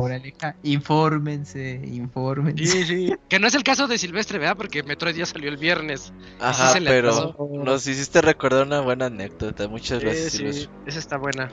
Infórmense, 0.63 1.81
infórmense. 1.83 2.65
Sí, 2.65 2.83
sí. 2.85 3.13
Que 3.27 3.37
no 3.37 3.47
es 3.47 3.53
el 3.53 3.63
caso 3.63 3.87
de 3.87 3.97
Silvestre, 3.97 4.39
¿verdad? 4.39 4.55
Porque 4.57 4.81
Metroid 4.81 5.15
ya 5.15 5.25
salió 5.25 5.49
el 5.49 5.57
viernes. 5.57 6.13
Ajá, 6.39 6.73
pero 6.83 7.35
nos 7.63 7.85
hiciste 7.85 8.21
recordar 8.21 8.65
una 8.65 8.81
buena 8.81 9.07
anécdota. 9.07 9.67
Muchas 9.67 9.99
gracias, 9.99 10.33
Silvestre. 10.33 10.63
sí, 10.63 10.69
esa 10.87 10.99
está 10.99 11.17
buena. 11.17 11.51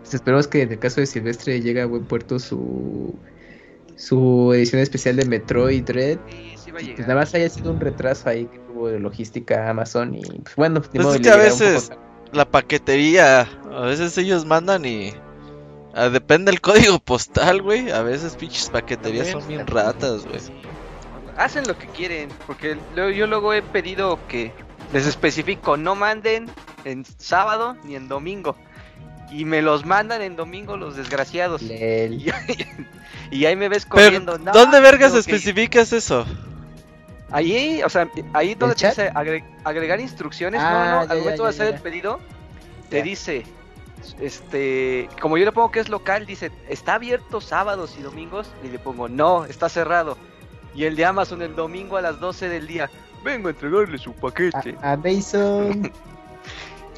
Pues 0.00 0.14
esperemos 0.14 0.48
que 0.48 0.62
en 0.62 0.72
el 0.72 0.78
caso 0.78 1.00
de 1.00 1.06
Silvestre 1.06 1.60
llegue 1.60 1.80
a 1.80 1.86
buen 1.86 2.04
puerto 2.04 2.38
su 2.38 3.18
su 4.00 4.52
edición 4.54 4.80
especial 4.80 5.16
de 5.16 5.26
Metroid 5.26 5.84
Dread. 5.84 6.18
Sí, 6.28 6.54
sí 6.56 6.70
va 6.70 6.78
a 6.78 6.82
Y 6.82 6.94
pues 6.94 7.06
nada 7.06 7.20
más 7.20 7.34
haya 7.34 7.48
sido 7.48 7.70
un 7.70 7.80
retraso 7.80 8.28
ahí 8.28 8.46
que 8.46 8.58
tuvo 8.58 8.88
de 8.88 8.98
logística 8.98 9.68
Amazon 9.68 10.14
y 10.14 10.22
pues, 10.22 10.56
bueno, 10.56 10.80
Pues 10.80 11.04
modo, 11.04 11.14
es 11.14 11.20
que 11.20 11.30
a 11.30 11.36
veces-. 11.36 11.90
La 12.32 12.44
paquetería, 12.44 13.40
a 13.40 13.80
veces 13.82 14.16
ellos 14.16 14.44
mandan 14.44 14.84
y... 14.84 15.12
ah, 15.94 16.08
depende 16.08 16.52
del 16.52 16.60
código 16.60 16.98
postal, 17.00 17.60
güey. 17.60 17.90
A 17.90 18.02
veces 18.02 18.36
pinches 18.36 18.70
paqueterías 18.70 19.28
son 19.28 19.46
bien 19.48 19.66
ratas, 19.66 20.26
güey. 20.26 20.40
Hacen 21.36 21.66
lo 21.66 21.76
que 21.76 21.86
quieren, 21.88 22.28
porque 22.46 22.76
yo 22.94 23.26
luego 23.26 23.52
he 23.52 23.62
pedido 23.62 24.18
que 24.28 24.52
les 24.92 25.06
especifico, 25.06 25.76
no 25.76 25.94
manden 25.94 26.48
en 26.84 27.04
sábado 27.18 27.76
ni 27.84 27.96
en 27.96 28.08
domingo. 28.08 28.56
Y 29.30 29.44
me 29.44 29.62
los 29.62 29.84
mandan 29.86 30.22
en 30.22 30.34
domingo 30.36 30.76
los 30.76 30.96
desgraciados. 30.96 31.62
Lel. 31.62 32.14
Y, 32.14 32.32
y 33.30 33.44
ahí 33.46 33.54
me 33.56 33.68
ves 33.68 33.86
Pero, 33.90 34.04
corriendo. 34.06 34.38
no, 34.38 34.52
¿dónde 34.52 34.80
vergas 34.80 35.14
especificas 35.14 35.92
eso? 35.92 36.26
Ahí, 37.30 37.80
o 37.84 37.88
sea, 37.88 38.08
ahí 38.32 38.54
donde 38.56 38.74
te 38.74 38.88
dice 38.88 39.10
agre- 39.12 39.44
agregar 39.62 40.00
instrucciones, 40.00 40.60
Ah, 40.62 40.70
no, 40.72 40.78
no, 40.78 40.84
ya, 40.84 41.00
al 41.02 41.08
ya, 41.08 41.14
momento 41.24 41.44
de 41.44 41.52
ya, 41.52 41.54
hacer 41.62 41.70
ya. 41.70 41.76
el 41.76 41.82
pedido, 41.82 42.20
te 42.88 42.96
Ya. 42.98 43.02
dice, 43.04 43.44
este, 44.20 45.08
como 45.20 45.38
yo 45.38 45.44
le 45.44 45.52
pongo 45.52 45.70
que 45.70 45.78
es 45.78 45.88
local, 45.88 46.26
dice, 46.26 46.50
¿está 46.68 46.94
abierto 46.94 47.40
sábados 47.40 47.94
y 47.98 48.02
domingos? 48.02 48.48
Y 48.64 48.68
le 48.68 48.80
pongo, 48.80 49.08
no, 49.08 49.44
está 49.44 49.68
cerrado. 49.68 50.18
Y 50.74 50.84
el 50.84 50.96
de 50.96 51.04
Amazon 51.04 51.42
el 51.42 51.54
domingo 51.54 51.96
a 51.96 52.00
las 52.02 52.18
12 52.18 52.48
del 52.48 52.66
día, 52.66 52.90
vengo 53.24 53.46
a 53.46 53.52
entregarle 53.52 53.98
su 53.98 54.12
paquete. 54.12 54.74
A, 54.82 54.92
a 54.92 54.96
Mason. 54.96 55.92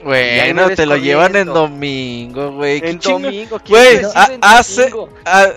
Bueno, 0.04 0.70
te 0.70 0.86
lo 0.86 0.96
llevan 0.96 1.36
en 1.36 1.46
domingo, 1.46 2.52
güey. 2.52 2.80
¿Qué 2.80 2.90
en 2.90 2.98
chingo- 2.98 3.20
domingo, 3.22 3.60
¿quién 3.64 3.68
Güey, 3.78 4.00
a- 4.14 4.30
hace- 4.58 4.92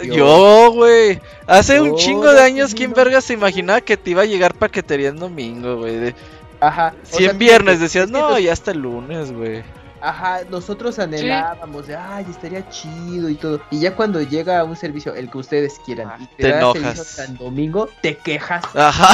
Yo. 0.04 0.72
güey. 0.74 1.20
Hace 1.48 1.82
un 1.82 1.96
chingo 1.96 2.32
de 2.34 2.42
años, 2.42 2.74
¿quién 2.74 2.92
digo. 2.92 3.04
vergas 3.04 3.24
se 3.26 3.34
imaginaba 3.34 3.82
que 3.82 3.98
te 3.98 4.12
iba 4.12 4.22
a 4.22 4.26
llegar 4.26 4.54
paquetería 4.54 5.10
en 5.10 5.18
domingo, 5.18 5.78
güey? 5.78 5.96
De- 5.96 6.16
Ajá. 6.60 6.94
o 7.04 7.06
Si 7.06 7.24
sea, 7.24 7.32
en 7.32 7.38
viernes 7.38 7.76
es 7.76 7.82
decías, 7.82 8.10
no, 8.10 8.38
ya 8.40 8.54
hasta 8.54 8.72
el 8.72 8.80
lunes, 8.80 9.32
güey. 9.32 9.64
Ajá, 10.08 10.42
nosotros 10.50 11.00
anhelábamos 11.00 11.88
de, 11.88 11.96
ay, 11.96 12.26
estaría 12.30 12.68
chido 12.70 13.28
y 13.30 13.36
todo. 13.36 13.60
Y 13.72 13.80
ya 13.80 13.96
cuando 13.96 14.22
llega 14.22 14.64
un 14.64 14.76
servicio, 14.76 15.16
el 15.16 15.32
que 15.32 15.38
ustedes 15.40 15.80
quieran, 15.86 16.08
Ah, 16.10 16.18
y 16.20 16.28
te 16.36 16.50
da 16.50 16.58
enojas. 16.60 17.20
el 17.20 17.38
domingo, 17.38 17.90
te 18.02 18.16
quejas. 18.18 18.64
Ajá. 18.76 19.08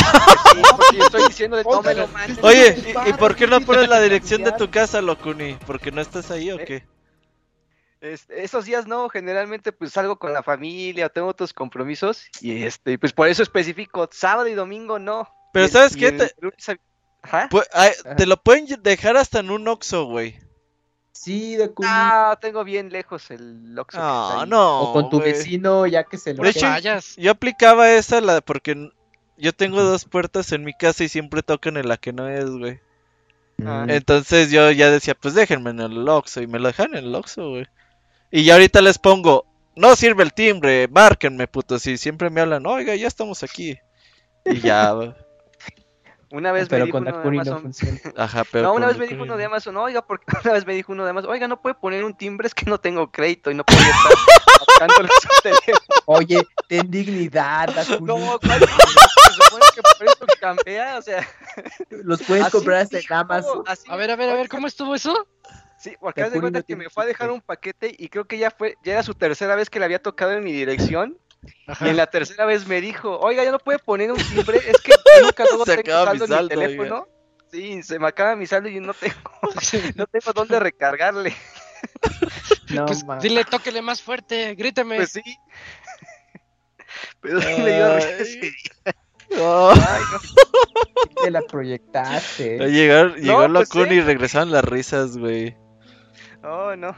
Sí, 0.53 0.61
porque 0.75 0.97
yo 0.97 1.03
estoy 1.05 1.27
diciendo 1.27 1.55
de 1.57 1.63
no 1.63 1.81
me 1.81 1.93
lo 1.93 2.07
mandes. 2.09 2.37
Oye, 2.43 2.93
¿y, 3.05 3.09
y 3.09 3.13
por 3.13 3.35
qué 3.35 3.47
no 3.47 3.61
pones 3.61 3.87
la 3.87 4.01
dirección 4.01 4.43
de 4.43 4.51
tu 4.51 4.69
casa, 4.69 5.01
Locuni? 5.01 5.57
¿Porque 5.65 5.91
no 5.91 6.01
estás 6.01 6.29
ahí 6.31 6.51
o 6.51 6.59
Eh, 6.59 6.65
qué? 6.65 6.83
Este, 8.01 8.43
esos 8.43 8.65
días 8.65 8.87
no, 8.87 9.07
generalmente 9.09 9.71
pues 9.71 9.91
salgo 9.93 10.17
con 10.17 10.33
la 10.33 10.41
familia, 10.41 11.07
tengo 11.09 11.27
otros 11.27 11.53
compromisos 11.53 12.23
y 12.41 12.63
este, 12.63 12.97
pues 12.97 13.13
por 13.13 13.27
eso 13.27 13.43
especifico, 13.43 14.09
sábado 14.11 14.47
y 14.47 14.53
domingo 14.55 14.97
no. 14.97 15.29
Pero 15.53 15.65
Y 15.65 15.67
el- 15.67 15.71
¿sabes 15.71 15.95
y 15.95 15.99
qué? 15.99 16.07
el 16.07 16.17
Te- 16.17 16.35
lunes 16.41 16.67
a- 16.69 16.75
Ajá. 17.23 17.47
Pu- 17.49 17.63
ay, 17.73 17.91
Ajá. 18.03 18.15
te 18.15 18.25
lo 18.25 18.37
pueden 18.41 18.65
dejar 18.81 19.15
hasta 19.17 19.39
en 19.39 19.51
un 19.51 19.67
Oxxo, 19.67 20.05
güey. 20.05 20.39
Sí, 21.13 21.55
de 21.55 21.69
cu- 21.71 21.83
Ah, 21.85 22.37
tengo 22.41 22.63
bien 22.63 22.89
lejos 22.89 23.29
el 23.31 23.77
Oxxo 23.77 23.99
No, 23.99 24.41
ahí. 24.41 24.49
no. 24.49 24.81
O 24.81 24.93
con 24.93 25.09
tu 25.09 25.19
vecino, 25.19 25.85
ya 25.85 26.03
que 26.03 26.17
se 26.17 26.33
lo 26.33 26.43
De 26.43 26.49
hecho, 26.49 26.65
vayas. 26.67 27.15
Yo 27.17 27.31
aplicaba 27.31 27.91
esa 27.91 28.21
la 28.21 28.41
porque 28.41 28.91
yo 29.37 29.53
tengo 29.53 29.83
dos 29.83 30.05
puertas 30.05 30.51
en 30.51 30.63
mi 30.63 30.73
casa 30.73 31.03
y 31.03 31.09
siempre 31.09 31.43
tocan 31.43 31.77
en 31.77 31.87
la 31.89 31.97
que 31.97 32.13
no 32.13 32.27
es, 32.29 32.49
güey. 32.49 32.79
Ah. 33.65 33.85
Entonces 33.89 34.49
yo 34.51 34.71
ya 34.71 34.89
decía, 34.89 35.13
pues 35.13 35.33
déjenme 35.35 35.69
en 35.71 35.81
el 35.81 36.07
Oxxo 36.07 36.41
y 36.41 36.47
me 36.47 36.59
lo 36.59 36.67
dejan 36.69 36.95
en 36.95 37.05
el 37.05 37.15
Oxxo, 37.15 37.49
güey. 37.49 37.67
Y 38.31 38.43
ya 38.45 38.53
ahorita 38.53 38.81
les 38.81 38.97
pongo, 38.97 39.45
no 39.75 39.95
sirve 39.95 40.23
el 40.23 40.33
timbre, 40.33 40.87
márquenme, 40.87 41.47
putos. 41.47 41.85
Y 41.87 41.97
siempre 41.97 42.29
me 42.29 42.41
hablan, 42.41 42.65
oiga, 42.65 42.95
ya 42.95 43.07
estamos 43.07 43.43
aquí. 43.43 43.77
Y 44.45 44.59
ya, 44.61 44.91
güey. 44.93 45.13
Una 46.31 46.51
vez 46.51 46.71
me 46.71 46.77
dijo 46.77 46.91
con 46.91 47.07
uno 47.07 47.17
de 47.17 47.23
no 47.23 47.29
Amazon. 47.29 47.61
funciona. 47.61 47.99
ajá, 48.17 48.43
pero. 48.51 48.67
No, 48.67 48.73
una 48.73 48.87
vez 48.87 48.97
me 48.97 49.07
dijo 49.07 49.23
uno 49.23 49.33
no. 49.33 49.37
de 49.37 49.45
Amazon, 49.45 49.77
oiga, 49.77 50.01
porque 50.05 50.25
una 50.43 50.53
vez 50.53 50.65
me 50.65 50.73
dijo 50.73 50.91
uno 50.91 51.03
de 51.03 51.09
Amazon, 51.09 51.31
oiga, 51.31 51.47
no 51.47 51.61
puede 51.61 51.75
poner 51.75 52.03
un 52.03 52.15
timbre, 52.15 52.47
es 52.47 52.55
que 52.55 52.65
no 52.65 52.79
tengo 52.79 53.11
crédito 53.11 53.51
y 53.51 53.55
no 53.55 53.65
puedo 53.65 53.79
estar 53.79 54.13
marcándole 54.79 55.09
su 55.21 55.27
teléfono. 55.43 55.79
Oye, 56.05 56.47
ten 56.67 56.89
dignidad. 56.89 57.67
No, 58.01 58.15
¿cuál 58.15 58.59
timbre? 58.59 58.67
Se 58.69 59.33
supone 59.33 59.65
que 59.75 59.81
por 59.81 60.07
eso 60.07 60.25
campea, 60.39 60.97
o 60.97 61.01
sea. 61.01 61.27
Los 61.89 62.21
puedes 62.23 62.45
así 62.45 62.51
comprar 62.51 62.81
hasta 62.81 62.99
en 62.99 63.05
Amazon. 63.09 63.63
así 63.67 63.89
A 63.89 63.95
ver, 63.95 64.11
a 64.11 64.15
ver, 64.15 64.29
a 64.29 64.33
ver, 64.35 64.49
¿cómo 64.49 64.67
estuvo 64.67 64.95
eso? 64.95 65.27
Sí, 65.77 65.95
porque 65.99 66.21
haz 66.21 66.31
de 66.31 66.39
cuenta 66.39 66.59
no 66.59 66.65
que 66.65 66.75
me 66.75 66.91
fue 66.91 67.03
a 67.03 67.07
dejar 67.07 67.31
un 67.31 67.41
paquete 67.41 67.95
y 67.97 68.09
creo 68.09 68.25
que 68.25 68.37
ya 68.37 68.51
fue, 68.51 68.77
ya 68.83 68.93
era 68.93 69.03
su 69.03 69.15
tercera 69.15 69.55
vez 69.55 69.71
que 69.71 69.79
le 69.79 69.85
había 69.85 69.99
tocado 69.99 70.31
en 70.33 70.43
mi 70.43 70.51
dirección. 70.51 71.17
Ajá. 71.67 71.87
Y 71.87 71.89
en 71.89 71.97
la 71.97 72.07
tercera 72.07 72.45
vez 72.45 72.67
me 72.67 72.81
dijo, 72.81 73.19
oiga, 73.19 73.43
ya 73.43 73.51
no 73.51 73.59
puede 73.59 73.79
poner 73.79 74.11
un 74.11 74.17
timbre, 74.17 74.57
es 74.57 74.79
que 74.81 74.93
nunca 75.23 75.43
luego 75.45 75.65
Se 75.65 75.77
tengo 75.77 75.99
mi 75.99 76.05
saldo 76.05 76.11
en 76.13 76.21
mi 76.21 76.27
saldo, 76.27 76.49
teléfono. 76.49 77.07
Sí, 77.51 77.83
se 77.83 77.99
me 77.99 78.07
acaba 78.07 78.35
mi 78.35 78.47
saldo 78.47 78.69
y 78.69 78.79
no 78.79 78.93
tengo, 78.93 79.15
no 79.95 80.07
tengo 80.07 80.33
dónde 80.33 80.59
recargarle. 80.59 81.35
No, 82.69 82.85
pues 82.85 83.03
dile, 83.21 83.43
tóquele 83.43 83.81
más 83.81 84.01
fuerte, 84.01 84.55
gríteme. 84.55 84.95
Pues 84.95 85.11
sí. 85.11 85.21
Pero 87.19 87.41
sí 87.41 87.61
me 87.61 87.75
dio 87.75 87.95
risa 87.95 88.07
Ay. 88.07 88.21
ese 88.21 88.39
día. 88.39 88.95
Oh. 89.39 89.73
Ay, 89.75 90.01
no. 90.11 91.23
te 91.23 91.31
la 91.31 91.41
proyectaste. 91.41 92.59
Llegar, 92.69 93.15
llegó 93.15 93.39
pues 93.39 93.49
Locuni 93.49 93.89
sí. 93.89 93.95
y 93.95 94.01
regresaron 94.01 94.51
las 94.51 94.63
risas, 94.63 95.17
güey. 95.17 95.57
Oh, 96.43 96.75
no. 96.75 96.95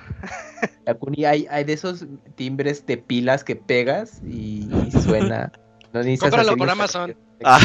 Hay, 1.26 1.48
hay 1.50 1.64
de 1.64 1.74
esos 1.74 2.06
timbres 2.36 2.86
de 2.86 2.98
pilas 2.98 3.44
que 3.44 3.56
pegas 3.56 4.22
y, 4.26 4.68
y 4.88 4.92
suena. 4.92 5.52
No 5.92 6.00
necesitas 6.00 6.30
Cómpralo 6.32 6.58
por 6.58 6.70
Amazon. 6.70 7.16
Ah, 7.46 7.60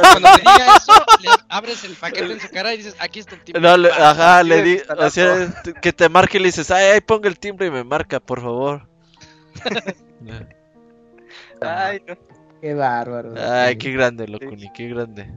Cuando 0.00 0.28
te 0.34 0.40
diga 0.40 0.76
eso, 0.78 0.92
le 1.20 1.28
abres 1.50 1.84
el 1.84 1.92
paquete 1.94 2.32
en 2.32 2.40
su 2.40 2.48
cara 2.48 2.72
y 2.72 2.78
dices, 2.78 2.96
aquí 2.98 3.20
está 3.20 3.34
el 3.34 3.42
timbre. 3.44 3.60
no, 3.62 3.76
le- 3.76 3.90
ajá, 3.92 4.42
le 4.42 4.62
di, 4.62 4.78
o 4.98 5.10
sea, 5.10 5.62
que 5.82 5.92
te 5.92 6.08
marque 6.08 6.38
y 6.38 6.40
le 6.40 6.46
dices, 6.46 6.70
ay, 6.70 6.86
ahí 6.86 7.00
ponga 7.02 7.28
el 7.28 7.38
timbre 7.38 7.66
y 7.66 7.70
me 7.70 7.84
marca, 7.84 8.18
por 8.18 8.40
favor. 8.40 8.88
Ay, 11.60 12.00
no. 12.06 12.14
Qué 12.60 12.74
bárbaro. 12.74 13.34
Ay, 13.38 13.76
qué 13.76 13.92
grande, 13.92 14.26
Locuni, 14.28 14.70
qué 14.72 14.88
grande. 14.88 15.30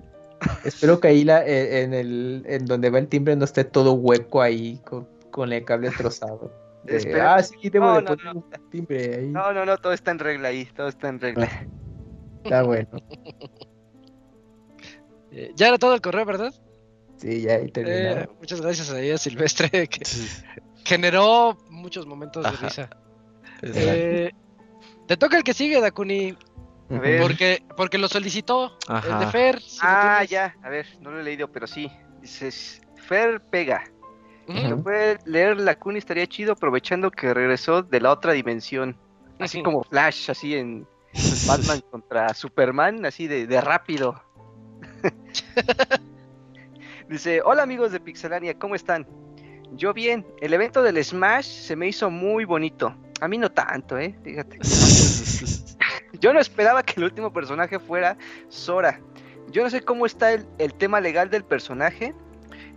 Espero 0.65 0.99
que 0.99 1.07
ahí 1.07 1.23
la, 1.23 1.45
eh, 1.45 1.83
en 1.83 1.93
el 1.93 2.43
en 2.47 2.65
donde 2.65 2.89
va 2.89 2.99
el 2.99 3.07
timbre 3.07 3.35
no 3.37 3.45
esté 3.45 3.63
todo 3.63 3.93
hueco 3.93 4.41
ahí 4.41 4.81
con, 4.83 5.07
con 5.33 5.51
el 5.51 5.65
cable 5.65 5.89
trozado. 5.91 6.51
De, 6.83 7.21
ah, 7.21 7.41
sí, 7.41 7.69
debo 7.69 7.85
No, 7.85 7.95
de 7.95 8.01
no, 8.01 8.07
poner 8.09 8.25
no. 8.25 8.31
un 8.41 8.69
timbre 8.69 9.15
ahí. 9.15 9.27
No, 9.29 9.53
no, 9.53 9.65
no, 9.65 9.77
todo 9.77 9.93
está 9.93 10.11
en 10.11 10.19
regla 10.19 10.49
ahí, 10.49 10.65
todo 10.75 10.87
está 10.89 11.07
en 11.09 11.19
regla. 11.19 11.49
Está 12.43 12.61
bueno. 12.63 12.89
Eh, 15.31 15.51
Ya 15.55 15.69
era 15.69 15.77
todo 15.77 15.95
el 15.95 16.01
correo, 16.01 16.25
¿verdad? 16.25 16.53
Sí, 17.17 17.41
ya 17.41 17.53
ahí 17.55 17.65
Eh, 17.67 17.71
terminamos. 17.71 18.35
muchas 18.39 18.61
gracias 18.61 18.91
a 18.91 18.99
ella, 18.99 19.17
Silvestre, 19.17 19.69
que 19.87 20.01
generó 20.83 21.57
muchos 21.69 22.05
momentos 22.05 22.43
de 22.43 22.51
risa. 22.51 22.81
Exacto. 22.81 22.97
Eh, 23.63 24.31
te 25.07 25.17
toca 25.17 25.37
el 25.37 25.43
que 25.43 25.53
sigue, 25.53 25.79
Dakuni, 25.81 26.37
a 26.89 26.99
ver. 26.99 27.21
porque, 27.21 27.63
porque 27.77 27.97
lo 27.97 28.07
solicitó 28.09 28.77
el 28.89 29.19
de. 29.19 29.27
Fer. 29.27 29.61
si 29.61 29.79
Ah, 29.81 30.23
ya, 30.25 30.55
a 30.61 30.69
ver, 30.69 30.85
no 31.01 31.11
lo 31.11 31.21
he 31.21 31.23
leído, 31.23 31.47
pero 31.51 31.65
sí. 31.65 31.89
Dices, 32.21 32.81
Fer 33.07 33.41
pega. 33.41 33.83
Puede 34.83 35.19
leer 35.25 35.57
la 35.57 35.75
Cuni, 35.75 35.99
estaría 35.99 36.27
chido 36.27 36.53
aprovechando 36.53 37.11
que 37.11 37.33
regresó 37.33 37.81
de 37.81 38.01
la 38.01 38.11
otra 38.11 38.33
dimensión. 38.33 38.97
Así 39.39 39.63
como 39.63 39.83
Flash, 39.83 40.29
así 40.29 40.55
en 40.55 40.87
Batman 41.47 41.81
contra 41.89 42.33
Superman, 42.33 43.05
así 43.05 43.27
de, 43.27 43.47
de 43.47 43.61
rápido. 43.61 44.21
Dice, 47.09 47.41
hola 47.43 47.63
amigos 47.63 47.91
de 47.91 47.99
Pixelania, 47.99 48.57
¿cómo 48.57 48.75
están? 48.75 49.07
Yo 49.73 49.93
bien, 49.93 50.25
el 50.41 50.53
evento 50.53 50.83
del 50.83 51.03
Smash 51.03 51.45
se 51.45 51.75
me 51.75 51.87
hizo 51.87 52.09
muy 52.09 52.45
bonito. 52.45 52.95
A 53.21 53.27
mí 53.27 53.37
no 53.37 53.51
tanto, 53.51 53.97
eh, 53.97 54.15
fíjate. 54.23 54.59
Yo 56.19 56.33
no 56.33 56.39
esperaba 56.39 56.83
que 56.83 56.93
el 56.97 57.05
último 57.05 57.33
personaje 57.33 57.79
fuera 57.79 58.17
Sora. 58.49 58.99
Yo 59.51 59.63
no 59.63 59.69
sé 59.69 59.81
cómo 59.81 60.05
está 60.05 60.33
el, 60.33 60.45
el 60.57 60.73
tema 60.73 61.01
legal 61.01 61.29
del 61.29 61.43
personaje. 61.43 62.13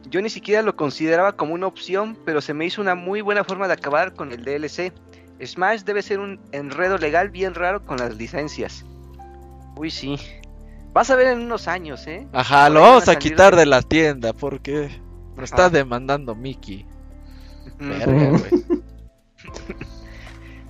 Yo 0.09 0.21
ni 0.23 0.31
siquiera 0.31 0.63
lo 0.63 0.77
consideraba 0.77 1.33
como 1.37 1.55
una 1.55 1.67
opción, 1.67 2.17
pero 2.25 2.41
se 2.41 2.55
me 2.55 2.65
hizo 2.65 2.81
una 2.81 2.95
muy 2.95 3.21
buena 3.21 3.45
forma 3.45 3.67
de 3.67 3.75
acabar 3.75 4.15
con 4.15 4.33
el 4.33 4.45
DLC. 4.45 4.93
Smash 5.45 5.83
debe 5.83 6.03
ser 6.03 6.21
un 6.21 6.41
enredo 6.53 6.97
legal 6.97 7.29
bien 7.31 7.55
raro 7.55 7.85
con 7.85 7.99
las 7.99 8.17
licencias. 8.17 8.85
Uy, 9.77 9.91
sí. 9.91 10.17
Vas 10.93 11.11
a 11.11 11.17
ver 11.17 11.27
en 11.29 11.41
unos 11.41 11.69
años, 11.69 12.07
¿eh? 12.07 12.27
Ajá, 12.33 12.71
lo 12.71 12.81
vamos 12.81 13.09
a 13.09 13.17
quitar 13.17 13.55
de- 13.55 13.61
de 13.61 13.67
la 13.67 13.83
tienda 13.83 14.33
porque 14.33 14.89
nos 15.37 15.51
está 15.51 15.67
Ah. 15.67 15.71
demandando 15.71 16.35
Mickey. 16.35 16.87
Verga, 17.79 18.31
güey. 18.31 18.65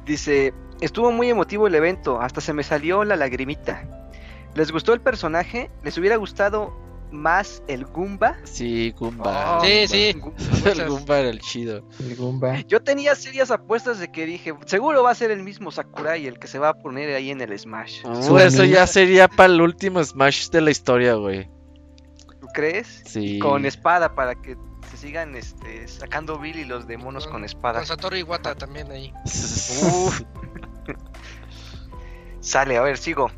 Dice, 0.05 0.55
estuvo 0.81 1.11
muy 1.13 1.29
emotivo 1.31 1.67
el 1.67 1.75
evento, 1.75 2.21
hasta 2.21 2.41
se 2.41 2.53
me 2.53 2.63
salió 2.63 3.05
la 3.05 3.17
lagrimita. 3.17 3.85
¿Les 4.55 4.73
gustó 4.73 4.93
el 4.95 5.01
personaje? 5.01 5.71
¿Les 5.83 5.99
hubiera 5.99 6.17
gustado 6.17 6.73
más 7.11 7.63
el 7.69 7.85
Goomba? 7.85 8.37
Sí, 8.45 8.93
Goomba. 8.99 9.59
Oh, 9.59 9.65
Sí, 9.65 9.87
sí. 9.89 10.15
El 10.65 10.85
Goomba 10.89 11.21
era 11.21 11.31
el 11.31 11.41
chido. 11.41 11.87
El 12.01 12.17
Goomba. 12.17 12.61
Yo 12.63 12.83
tenía 12.83 13.15
serias 13.15 13.51
apuestas 13.51 13.99
de 13.99 14.11
que 14.11 14.27
dije, 14.27 14.55
seguro 14.67 15.03
va 15.03 15.11
a 15.11 15.15
ser 15.15 15.31
el 15.31 15.43
mismo 15.43 15.71
Sakurai 15.71 16.27
el 16.27 16.39
que 16.39 16.47
se 16.47 16.59
va 16.59 16.71
a 16.71 16.75
poner 16.75 17.15
ahí 17.15 17.31
en 17.31 17.41
el 17.41 17.59
Smash. 17.59 18.05
Uh, 18.05 18.39
eso 18.39 18.65
ya 18.65 18.87
sería 18.87 19.29
para 19.29 19.53
el 19.53 19.61
último 19.61 20.03
Smash 20.03 20.51
de 20.51 20.61
la 20.61 20.71
historia, 20.71 21.15
güey. 21.15 21.49
¿tú 22.41 22.53
crees? 22.53 23.03
Sí. 23.07 23.39
Con 23.39 23.67
espada 23.67 24.15
para 24.15 24.35
que 24.35 24.57
se 24.91 24.97
sigan 24.97 25.35
este, 25.35 25.89
sacando 25.89 26.39
Billy 26.39 26.65
los 26.65 26.87
demonios 26.87 27.27
con 27.27 27.45
espada. 27.45 27.81
Con 27.81 27.87
Satoru 27.87 28.17
Iwata 28.17 28.55
también 28.55 28.91
ahí. 28.91 29.13
Uf. 29.25 30.23
Sale, 32.41 32.77
a 32.77 32.83
ver, 32.83 32.99
sigo. 32.99 33.31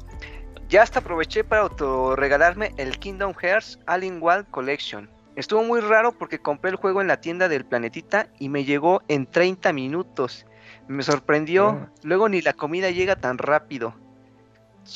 Ya 0.68 0.82
hasta 0.82 0.98
aproveché 0.98 1.44
para 1.44 1.62
autorregalarme 1.62 2.72
el 2.76 2.98
Kingdom 2.98 3.32
Hearts 3.34 3.78
Alien 3.86 4.18
Wild 4.20 4.46
Collection. 4.50 5.08
Estuvo 5.36 5.62
muy 5.62 5.80
raro 5.80 6.12
porque 6.12 6.40
compré 6.40 6.70
el 6.70 6.76
juego 6.76 7.00
en 7.00 7.06
la 7.08 7.20
tienda 7.20 7.48
del 7.48 7.64
planetita 7.64 8.28
y 8.38 8.48
me 8.48 8.64
llegó 8.64 9.02
en 9.08 9.26
30 9.26 9.72
minutos. 9.72 10.44
Me 10.88 11.02
sorprendió. 11.02 11.68
Ah. 11.68 11.90
Luego 12.02 12.28
ni 12.28 12.42
la 12.42 12.52
comida 12.52 12.90
llega 12.90 13.16
tan 13.16 13.38
rápido. 13.38 13.94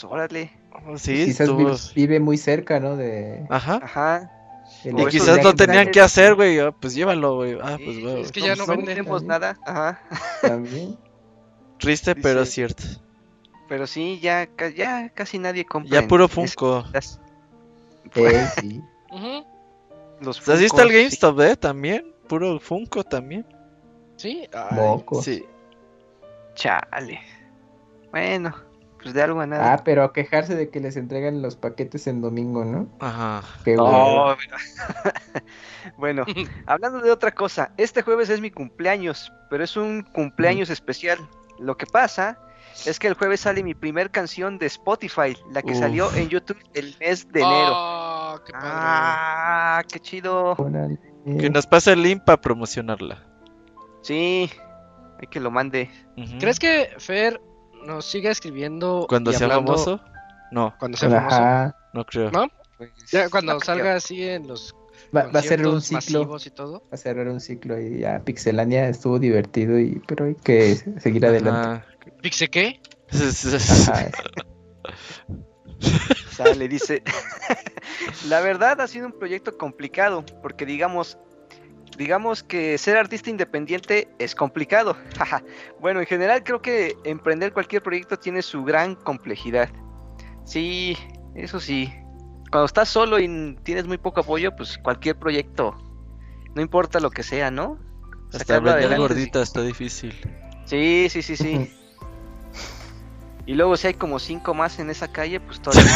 Órale. 0.08 0.50
Sí, 0.96 1.26
quizás 1.26 1.48
vi- 1.56 1.66
vive 1.94 2.18
muy 2.20 2.38
cerca, 2.38 2.80
¿no? 2.80 2.96
De, 2.96 3.46
Ajá. 3.50 3.80
Ajá. 3.82 4.30
Y 4.84 5.06
quizás 5.06 5.36
viajes 5.36 5.54
tenían 5.54 5.90
que 5.90 6.00
hacer, 6.00 6.34
güey. 6.34 6.58
ah, 6.58 6.72
Pues 6.72 6.94
llévalo, 6.94 7.36
güey. 7.36 7.58
Ah, 7.62 7.78
pues 7.82 8.00
güey. 8.00 8.22
es 8.22 8.32
que 8.32 8.40
ya 8.40 8.54
no 8.56 8.66
no 8.66 8.66
venden. 8.68 8.86
tenemos 8.86 9.22
nada. 9.22 9.58
Ajá. 9.66 10.00
También. 10.40 10.96
Triste, 11.78 12.14
pero 12.14 12.40
dice- 12.40 12.52
cierto. 12.52 12.82
Pero 13.72 13.86
sí, 13.86 14.20
ya, 14.20 14.48
ca- 14.54 14.68
ya 14.68 15.08
casi 15.14 15.38
nadie 15.38 15.64
compra. 15.64 15.98
Ya 16.02 16.06
puro 16.06 16.28
Funko. 16.28 16.84
esas- 16.92 17.18
Eh, 18.14 18.46
sí. 18.60 18.82
Los 20.20 20.40
O 20.40 20.42
sea, 20.42 20.56
así 20.56 20.66
está 20.66 20.82
el 20.82 20.88
Funkos, 20.88 20.90
sí. 20.90 20.98
GameStop, 20.98 21.40
¿eh? 21.40 21.56
También. 21.56 22.14
Puro 22.28 22.60
Funko 22.60 23.02
también. 23.02 23.46
Sí. 24.16 24.46
Ay, 24.52 24.76
Moco. 24.76 25.22
Sí. 25.22 25.46
Chale. 26.54 27.18
Bueno, 28.10 28.54
pues 29.02 29.14
de 29.14 29.22
algo 29.22 29.40
a 29.40 29.46
nada. 29.46 29.72
Ah, 29.72 29.80
pero 29.82 30.04
a 30.04 30.12
quejarse 30.12 30.54
de 30.54 30.68
que 30.68 30.78
les 30.80 30.98
entregan 30.98 31.40
los 31.40 31.56
paquetes 31.56 32.06
en 32.06 32.20
domingo, 32.20 32.66
¿no? 32.66 32.90
Ajá. 33.00 33.42
Qué 33.64 33.70
mira. 33.70 34.36
bueno, 35.96 36.26
hablando 36.66 37.00
de 37.00 37.10
otra 37.10 37.30
cosa, 37.30 37.72
este 37.78 38.02
jueves 38.02 38.28
es 38.28 38.42
mi 38.42 38.50
cumpleaños, 38.50 39.32
pero 39.48 39.64
es 39.64 39.78
un 39.78 40.02
cumpleaños 40.02 40.68
especial. 40.68 41.18
Lo 41.58 41.78
que 41.78 41.86
pasa 41.86 42.38
es 42.86 42.98
que 42.98 43.08
el 43.08 43.14
jueves 43.14 43.40
sale 43.40 43.62
mi 43.62 43.74
primer 43.74 44.10
canción 44.10 44.58
de 44.58 44.66
Spotify, 44.66 45.36
la 45.50 45.62
que 45.62 45.72
Uf. 45.72 45.78
salió 45.78 46.12
en 46.14 46.28
YouTube 46.28 46.58
el 46.74 46.94
mes 47.00 47.30
de 47.32 47.40
enero. 47.40 47.72
Oh, 47.74 48.40
qué 48.44 48.52
padre. 48.52 48.68
Ah, 48.72 49.82
qué 49.90 50.00
chido. 50.00 50.56
Que 51.24 51.50
nos 51.50 51.66
pase 51.66 51.92
el 51.92 52.02
link 52.02 52.22
para 52.24 52.40
promocionarla. 52.40 53.24
Sí, 54.02 54.50
hay 55.20 55.26
que 55.30 55.40
lo 55.40 55.50
mande. 55.50 55.90
¿Crees 56.40 56.58
que 56.58 56.90
Fer 56.98 57.40
nos 57.86 58.04
siga 58.06 58.30
escribiendo 58.30 59.06
Cuando 59.08 59.30
y 59.30 59.34
sea 59.34 59.46
hablando- 59.46 59.72
famoso? 59.76 60.00
No, 60.50 60.74
Cuando 60.78 60.98
sea 60.98 61.08
famoso. 61.10 61.36
Ajá. 61.36 61.76
no 61.94 62.04
creo. 62.04 62.30
¿No? 62.30 62.46
Pues, 62.78 62.90
Ya 63.10 63.28
cuando 63.30 63.54
no 63.54 63.58
creo. 63.60 63.66
salga 63.76 63.94
así 63.94 64.22
en 64.22 64.48
los 64.48 64.74
Va, 65.16 65.24
va 65.28 65.40
a 65.40 65.42
cerrar 65.42 65.66
un 65.68 65.80
ciclo. 65.80 66.36
y 66.44 66.50
todo. 66.50 66.80
Va 66.80 66.88
a 66.92 66.96
cerrar 66.96 67.28
un 67.28 67.40
ciclo 67.40 67.78
y 67.80 68.00
ya 68.00 68.20
Pixelania 68.20 68.88
estuvo 68.88 69.18
divertido 69.18 69.78
y 69.78 70.00
pero 70.06 70.26
hay 70.26 70.34
que 70.34 70.74
seguir 71.00 71.24
adelante. 71.26 71.84
¿Pixe 72.20 72.48
qué? 72.48 72.80
Sale, 76.32 76.68
dice. 76.68 77.02
la 78.28 78.40
verdad 78.40 78.80
ha 78.80 78.86
sido 78.86 79.06
un 79.06 79.18
proyecto 79.18 79.58
complicado, 79.58 80.24
porque 80.40 80.64
digamos, 80.64 81.18
digamos 81.96 82.42
que 82.42 82.78
ser 82.78 82.96
artista 82.96 83.30
independiente 83.30 84.08
es 84.18 84.34
complicado. 84.34 84.96
bueno, 85.80 86.00
en 86.00 86.06
general 86.06 86.42
creo 86.42 86.62
que 86.62 86.96
emprender 87.04 87.52
cualquier 87.52 87.82
proyecto 87.82 88.18
tiene 88.18 88.42
su 88.42 88.64
gran 88.64 88.94
complejidad. 88.94 89.70
Sí, 90.44 90.96
eso 91.34 91.60
sí. 91.60 91.92
Cuando 92.50 92.66
estás 92.66 92.88
solo 92.88 93.18
y 93.18 93.56
tienes 93.62 93.86
muy 93.86 93.98
poco 93.98 94.20
apoyo, 94.20 94.54
pues 94.56 94.78
cualquier 94.78 95.18
proyecto, 95.18 95.76
no 96.54 96.60
importa 96.60 97.00
lo 97.00 97.10
que 97.10 97.22
sea, 97.22 97.50
¿no? 97.50 97.78
Hasta 98.32 98.58
gordita 98.58 99.42
está 99.42 99.62
difícil. 99.62 100.14
Sí, 100.64 101.08
sí, 101.10 101.22
sí, 101.22 101.36
sí. 101.36 101.70
Y 103.46 103.54
luego 103.54 103.76
si 103.76 103.88
hay 103.88 103.94
como 103.94 104.18
cinco 104.20 104.54
más 104.54 104.78
en 104.78 104.88
esa 104.90 105.08
calle, 105.10 105.40
pues 105.40 105.60
todavía 105.60 105.90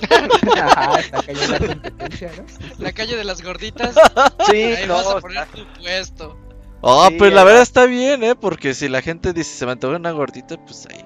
peor, 0.00 0.28
¿no? 0.44 0.52
Ajá, 0.62 1.00
está 1.00 1.58
la 1.58 1.66
competencia, 1.66 2.32
¿no? 2.36 2.44
La 2.78 2.92
calle 2.92 3.16
de 3.16 3.24
las 3.24 3.42
gorditas. 3.42 3.94
Sí, 4.50 4.56
Ahí 4.62 4.86
no, 4.86 4.94
vas 4.94 5.04
a 5.06 5.08
está- 5.10 5.20
poner 5.20 5.46
tu 5.48 5.64
puesto. 5.80 6.36
Oh, 6.80 7.08
Sí, 7.08 7.16
pues 7.18 7.32
la 7.32 7.44
verdad 7.44 7.62
está 7.62 7.86
bien, 7.86 8.22
¿eh? 8.24 8.34
Porque 8.34 8.74
si 8.74 8.88
la 8.88 9.02
gente 9.02 9.32
dice 9.32 9.52
se 9.56 9.66
me 9.66 9.72
antoja 9.72 9.96
una 9.96 10.10
gordita, 10.12 10.56
pues 10.64 10.86
ahí. 10.90 11.04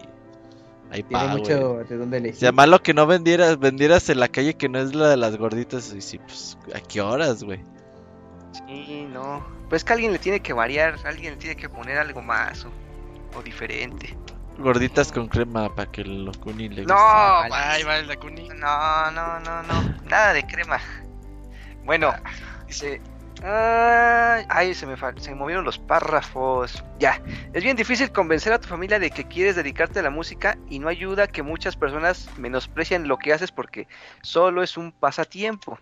Ahí 0.91 1.03
Tiene 1.03 1.27
mucho 1.29 1.79
de 1.89 1.97
dónde 1.97 2.19
elegir. 2.19 2.49
Si 2.49 2.53
malo 2.55 2.83
que 2.83 2.93
no 2.93 3.07
vendieras, 3.07 3.59
vendieras 3.59 4.09
en 4.11 4.21
la 4.21 4.29
calle 4.29 4.55
que 4.55 4.69
no 4.69 4.79
es 4.79 4.95
la 4.95 5.09
de 5.09 5.17
las 5.17 5.37
gorditas, 5.39 5.95
y 5.97 6.03
sí, 6.03 6.19
pues, 6.19 6.59
¿a 6.75 6.81
qué 6.81 7.01
horas, 7.01 7.43
güey? 7.45 7.61
Sí, 8.67 9.07
no. 9.11 9.43
Pues 9.71 9.85
que 9.85 9.95
alguien 9.95 10.13
le 10.13 10.19
tiene 10.19 10.41
que 10.41 10.53
variar, 10.53 10.97
alguien 11.07 11.33
le 11.35 11.39
tiene 11.39 11.57
que 11.57 11.71
poner 11.71 11.97
algo 11.97 12.21
más 12.21 12.67
o, 12.67 13.39
o 13.39 13.43
diferente. 13.43 14.15
Gorditas 14.59 15.11
con 15.11 15.29
crema 15.29 15.75
para 15.75 15.91
que 15.91 16.03
el 16.03 16.25
Locuni 16.25 16.69
le 16.69 16.83
guste. 16.83 16.93
No, 16.93 16.99
Ay, 17.53 17.83
va 17.83 17.99
el 17.99 18.07
Dakuni. 18.07 18.49
no, 18.49 19.11
no, 19.11 19.41
no, 19.41 19.63
no. 19.63 19.95
Nada 20.05 20.33
de 20.33 20.47
crema. 20.47 20.79
Bueno, 21.85 22.15
dice. 22.67 23.01
Ay, 23.45 24.47
ay, 24.49 24.73
se 24.73 24.87
me, 24.87 24.97
se 24.97 25.31
me 25.31 25.37
movieron 25.37 25.65
los 25.65 25.79
párrafos. 25.79 26.85
Ya, 27.01 27.21
es 27.53 27.65
bien 27.65 27.77
difícil 27.77 28.13
convencer 28.13 28.53
a 28.53 28.61
tu 28.61 28.69
familia 28.69 29.01
de 29.01 29.11
que 29.11 29.25
quieres 29.27 29.57
dedicarte 29.57 29.99
a 29.99 30.03
la 30.03 30.11
música 30.11 30.57
y 30.69 30.79
no 30.79 30.87
ayuda 30.89 31.27
que 31.27 31.43
muchas 31.43 31.75
personas 31.75 32.29
menosprecian 32.39 33.09
lo 33.09 33.19
que 33.19 33.33
haces 33.33 33.51
porque 33.51 33.89
solo 34.23 34.63
es 34.63 34.77
un 34.77 34.93
pasatiempo. 34.93 35.77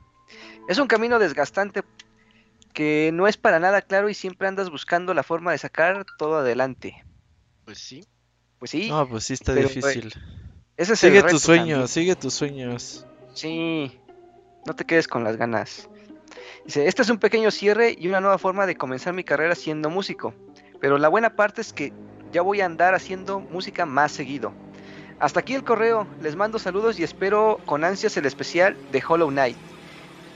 Es 0.69 0.79
un 0.79 0.87
camino 0.87 1.19
desgastante 1.19 1.83
que 2.73 3.11
no 3.13 3.27
es 3.27 3.37
para 3.37 3.59
nada 3.59 3.83
claro 3.83 4.09
y 4.09 4.15
siempre 4.15 4.49
andas 4.49 4.71
buscando 4.71 5.13
la 5.13 5.23
forma 5.23 5.53
de 5.53 5.59
sacar 5.59 6.07
todo 6.17 6.39
adelante. 6.39 7.05
Pues 7.67 7.79
sí. 7.79 8.07
Pues 8.61 8.71
sí, 8.71 8.89
No, 8.89 9.09
pues 9.09 9.25
sí 9.25 9.33
está 9.35 9.53
Pero, 9.55 9.69
difícil. 9.69 10.15
ese 10.77 10.93
es 10.93 11.03
el 11.05 11.11
Sigue 11.13 11.23
tus 11.25 11.43
sueños, 11.43 11.69
también. 11.69 11.89
sigue 11.89 12.15
tus 12.15 12.35
sueños. 12.35 13.07
Sí, 13.35 13.99
no 14.67 14.75
te 14.77 14.85
quedes 14.85 15.09
con 15.09 15.25
las 15.25 15.37
ganas. 15.37 15.89
Dice, 16.65 16.87
este 16.87 17.03
es 17.03 17.11
un 17.11 17.19
pequeño 17.19 17.51
cierre 17.51 17.97
y 17.99 18.07
una 18.07 18.21
nueva 18.21 18.39
forma 18.39 18.67
de 18.67 18.77
comenzar 18.77 19.15
mi 19.15 19.25
carrera 19.25 19.55
siendo 19.55 19.91
músico. 19.91 20.35
Pero 20.81 20.99
la 20.99 21.09
buena 21.09 21.35
parte 21.35 21.61
es 21.63 21.73
que 21.73 21.93
ya 22.33 22.43
voy 22.43 22.61
a 22.61 22.67
andar 22.67 22.95
haciendo 22.95 23.41
música 23.41 23.87
más 23.87 24.13
seguido. 24.13 24.53
Hasta 25.19 25.41
aquí 25.41 25.55
el 25.55 25.65
correo, 25.65 26.07
les 26.23 26.37
mando 26.37 26.59
saludos 26.59 26.99
y 26.99 27.03
espero 27.03 27.59
con 27.67 27.85
ansias 27.85 28.17
el 28.17 28.27
especial 28.27 28.77
de 28.93 29.03
Hollow 29.07 29.29
Knight. 29.31 29.57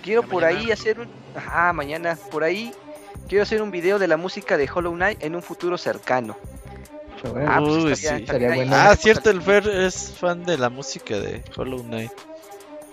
Quiero 0.02 0.22
por 0.22 0.42
mañana. 0.42 0.60
ahí 0.60 0.70
hacer 0.72 1.00
un... 1.00 1.08
Ajá, 1.36 1.72
mañana. 1.72 2.18
Por 2.30 2.42
ahí 2.44 2.72
quiero 3.28 3.42
hacer 3.42 3.62
un 3.62 3.70
video 3.70 3.98
de 3.98 4.08
la 4.08 4.16
música 4.16 4.56
de 4.56 4.68
Hollow 4.72 4.92
Knight 4.94 5.22
en 5.22 5.34
un 5.34 5.42
futuro 5.42 5.78
cercano. 5.78 6.36
Órale. 7.30 7.46
Ah, 7.48 7.58
pues 7.60 7.84
Uy, 7.84 7.92
estaría- 7.92 8.16
sí. 8.18 8.22
estaría 8.24 8.48
ahí. 8.50 8.56
Bueno. 8.60 8.72
Ah, 8.76 8.96
cierto, 8.96 9.30
el 9.30 9.40
Fer 9.42 9.68
es 9.68 10.10
fan 10.12 10.44
de 10.44 10.58
la 10.58 10.68
música 10.70 11.18
de 11.18 11.42
Hollow 11.56 11.82
Knight. 11.82 12.12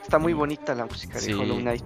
Está 0.03 0.19
muy 0.19 0.33
bonita 0.33 0.73
la 0.75 0.85
música 0.85 1.19
de. 1.19 1.33
Hollow 1.33 1.57
Knight. 1.59 1.83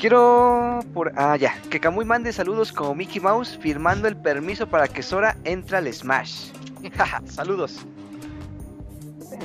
Quiero 0.00 0.80
por 0.94 1.12
ah 1.16 1.36
ya, 1.36 1.54
que 1.70 1.78
Kamui 1.78 2.04
mande 2.04 2.32
saludos 2.32 2.72
como 2.72 2.92
Mickey 2.94 3.20
Mouse 3.20 3.56
firmando 3.60 4.08
el 4.08 4.16
permiso 4.16 4.66
para 4.66 4.88
que 4.88 5.00
Sora 5.02 5.36
entre 5.44 5.76
al 5.76 5.92
Smash. 5.92 6.50
Jaja, 6.96 7.22
saludos. 7.26 7.78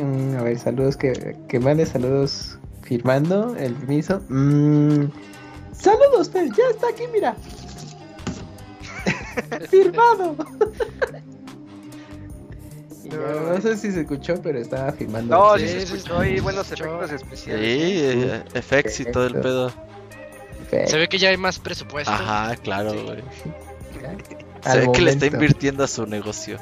Mm, 0.02 0.36
a 0.38 0.42
ver, 0.44 0.58
saludos 0.58 0.98
que, 0.98 1.36
que 1.48 1.60
mande 1.60 1.86
saludos 1.86 2.58
firmando 2.82 3.56
el 3.56 3.74
permiso. 3.74 4.22
Mm, 4.30 5.06
saludos, 5.74 6.30
Fer, 6.32 6.48
ya 6.48 6.64
está 6.72 6.90
aquí, 6.90 7.04
mira. 7.14 7.36
Firmado. 9.70 10.36
Ya, 13.10 13.18
no 13.18 13.62
sé 13.62 13.78
si 13.78 13.92
se 13.92 14.02
escuchó, 14.02 14.42
pero 14.42 14.60
estaba 14.60 14.92
firmando. 14.92 15.36
No, 15.38 15.58
Sí, 15.58 15.68
sí, 15.68 15.74
se 15.80 15.88
sí, 15.88 15.94
escuchó 15.96 16.24
sí, 16.24 16.40
buenos 16.40 16.72
efectos 16.72 17.10
Sí, 17.10 17.16
especiales. 17.16 17.64
eh, 17.64 18.44
effects 18.54 19.00
y 19.00 19.06
todo 19.12 19.28
el 19.28 19.34
pedo. 19.36 19.72
Perfecto. 20.60 20.92
Se 20.92 20.98
ve 20.98 21.08
que 21.08 21.18
ya 21.18 21.30
hay 21.30 21.38
más 21.38 21.60
presupuesto. 21.60 22.12
Ajá, 22.12 22.56
claro, 22.58 22.92
Sí. 22.92 22.98
güey. 23.06 23.24
Al 24.64 24.72
Se 24.82 24.88
ve 24.88 24.92
que 24.92 25.02
le 25.02 25.12
está 25.12 25.26
invirtiendo 25.28 25.84
a 25.84 25.88
su 25.88 26.06
negocio. 26.06 26.58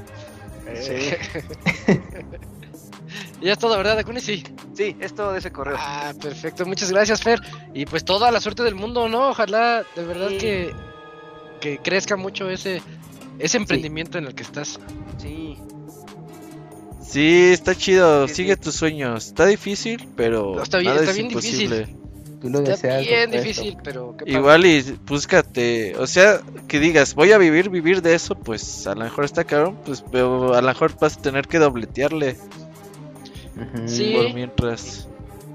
Eh. 0.67 1.17
y 3.41 3.49
es 3.49 3.57
todo, 3.59 3.77
¿verdad, 3.77 3.95
Dakuni? 3.95 4.19
Sí. 4.21 4.43
Sí, 4.73 4.95
es 4.99 5.13
todo 5.15 5.31
de 5.33 5.39
ese 5.39 5.51
correo. 5.51 5.75
Ah, 5.79 6.13
perfecto. 6.21 6.65
Muchas 6.65 6.91
gracias, 6.91 7.21
Fer. 7.21 7.39
Y 7.73 7.85
pues 7.85 8.03
toda 8.03 8.31
la 8.31 8.41
suerte 8.41 8.63
del 8.63 8.75
mundo, 8.75 9.07
¿no? 9.09 9.29
Ojalá 9.29 9.83
de 9.95 10.03
verdad 10.03 10.29
Sí. 10.29 10.37
que, 10.37 10.73
que 11.61 11.77
crezca 11.79 12.15
mucho 12.15 12.49
ese, 12.49 12.81
ese 13.39 13.57
emprendimiento 13.57 14.17
en 14.17 14.25
el 14.25 14.35
que 14.35 14.43
estás. 14.43 14.79
Sí. 15.17 15.57
Sí, 17.07 17.51
está 17.53 17.75
chido, 17.75 18.27
Sí, 18.27 18.35
sigue 18.35 18.53
sí. 18.55 18.59
tus 18.61 18.75
sueños. 18.75 19.27
Está 19.27 19.45
difícil, 19.45 20.07
pero 20.15 20.53
No, 20.55 20.63
está 20.63 20.77
bien- 20.79 20.89
nada 20.91 20.99
está 21.01 21.11
es 21.11 21.17
bien 21.17 21.27
imposible. 21.31 21.95
Tú 22.41 22.49
lo 22.49 22.59
Está 22.59 22.71
deseas. 22.71 23.01
bien 23.07 23.31
difícil, 23.31 23.77
pero 23.83 24.15
qué. 24.17 24.31
Igual 24.31 24.65
y 24.65 24.81
búscate, 25.07 25.95
o 25.97 26.05
sea, 26.05 26.41
que 26.67 26.79
digas, 26.79 27.15
voy 27.15 27.31
a 27.31 27.37
vivir, 27.37 27.69
vivir 27.69 28.01
de 28.01 28.13
eso, 28.13 28.35
pues 28.35 28.85
a 28.85 28.93
lo 28.93 29.03
mejor 29.03 29.25
está 29.25 29.43
cabrón, 29.45 29.77
pues 29.85 30.03
pero 30.11 30.53
a 30.53 30.61
lo 30.61 30.67
mejor 30.67 30.95
vas 30.99 31.17
a 31.17 31.21
tener 31.21 31.47
que 31.47 31.57
dobletearle. 31.59 32.37
Sí. 33.85 34.13
por 34.15 34.33
mientras. 34.33 35.07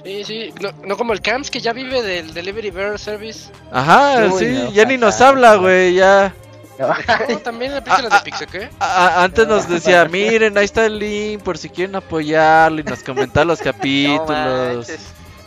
Sí, 0.04 0.24
sí, 0.24 0.54
no, 0.62 0.70
no 0.86 0.96
como 0.96 1.12
el 1.12 1.20
Camps 1.20 1.50
que 1.50 1.60
ya 1.60 1.74
vive 1.74 2.00
del 2.02 2.32
Delivery 2.32 2.70
Bear 2.70 2.98
Service. 2.98 3.50
Ajá, 3.70 4.26
Uy, 4.32 4.38
sí, 4.38 4.46
no, 4.46 4.72
ya 4.72 4.86
ni 4.86 4.96
nos 4.96 5.20
habla, 5.20 5.56
güey, 5.56 5.92
ya. 5.94 6.34
No, 6.80 7.38
también 7.40 7.72
la 7.74 7.84
pizza 7.84 8.02
Ah, 8.10 8.18
de 8.18 8.24
Pixel, 8.24 8.46
¿qué? 8.48 8.70
A- 8.78 9.06
a- 9.20 9.24
antes 9.24 9.46
nos 9.46 9.68
decía, 9.68 10.04
miren, 10.10 10.56
ahí 10.56 10.64
está 10.64 10.86
el 10.86 10.98
link 10.98 11.42
por 11.42 11.58
si 11.58 11.68
quieren 11.68 11.94
apoyarlo 11.96 12.80
y 12.80 12.84
nos 12.84 13.02
comenta 13.02 13.44
los 13.44 13.58
capítulos. 13.62 14.88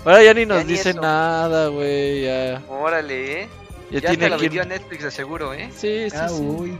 Ahora 0.06 0.22
ya 0.24 0.34
ni 0.34 0.46
nos 0.46 0.60
Ya 0.60 0.64
ni 0.66 0.72
dice 0.74 0.90
eso. 0.92 1.02
nada, 1.02 1.68
güey, 1.70 2.24
ya. 2.24 2.62
Órale, 2.70 3.42
eh. 3.44 3.50
Ya, 3.90 4.00
Ya, 4.02 4.10
tiene 4.10 4.26
te 4.26 4.30
lo 4.30 4.38
quien- 4.38 4.50
vendió 4.52 4.62
a 4.62 4.66
Netflix 4.66 5.04
de 5.04 5.12
seguro, 5.12 5.54
eh. 5.54 5.70
Sí, 5.78 6.10
sí, 6.10 6.16
Ah, 6.20 6.30
sí. 6.30 6.36
uy. 6.42 6.78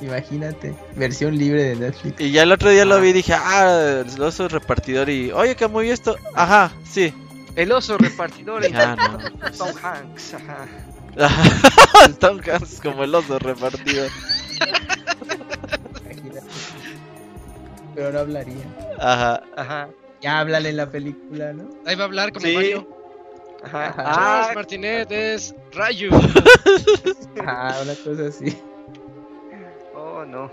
Imagínate. 0.00 0.74
Versión 0.96 1.36
libre 1.38 1.62
de 1.62 1.76
Netflix. 1.76 2.20
Y 2.20 2.32
ya 2.32 2.42
el 2.42 2.50
otro 2.52 2.70
día 2.70 2.84
lo 2.84 2.96
Ah. 2.96 2.98
vi 2.98 3.10
y 3.10 3.12
dije, 3.12 3.34
ah, 3.34 4.02
el 4.04 4.20
oso 4.22 4.48
repartidor 4.48 5.08
y, 5.08 5.30
oye, 5.30 5.54
que 5.54 5.68
muy 5.68 5.90
esto. 5.90 6.16
Ajá, 6.34 6.72
sí. 6.90 7.14
El 7.54 7.70
oso 7.70 7.98
repartidor. 7.98 8.64
Ah, 8.74 8.96
no. 8.96 9.50
Tom 9.50 9.68
Hanks. 9.82 10.34
Ajá. 10.34 10.66
El 11.16 12.14
Tom 12.18 12.38
Hanks 12.46 12.80
como 12.80 13.04
el 13.04 13.14
oso. 13.14 13.38
Imagínate. 13.38 14.10
Pero 17.94 18.12
no 18.12 18.18
hablaría. 18.20 18.64
Ajá. 18.98 19.42
Ajá. 19.56 19.88
Ya 20.20 20.40
háblale 20.40 20.68
en 20.70 20.76
la 20.76 20.90
película, 20.90 21.52
¿no? 21.52 21.68
Ahí 21.84 21.94
va 21.96 22.02
a 22.04 22.06
hablar 22.06 22.32
como 22.32 22.46
Sí. 22.46 22.54
Mario. 22.54 22.88
Ajá. 23.64 23.86
Ajá. 23.88 24.02
Charles 24.04 24.16
Ah, 24.16 24.52
Martinet 24.54 25.12
es 25.12 25.54
Rayu. 25.72 26.10
Ah, 27.46 27.74
una 27.82 27.94
cosa 27.94 28.26
así. 28.28 28.56
oh, 29.96 30.24
no. 30.24 30.48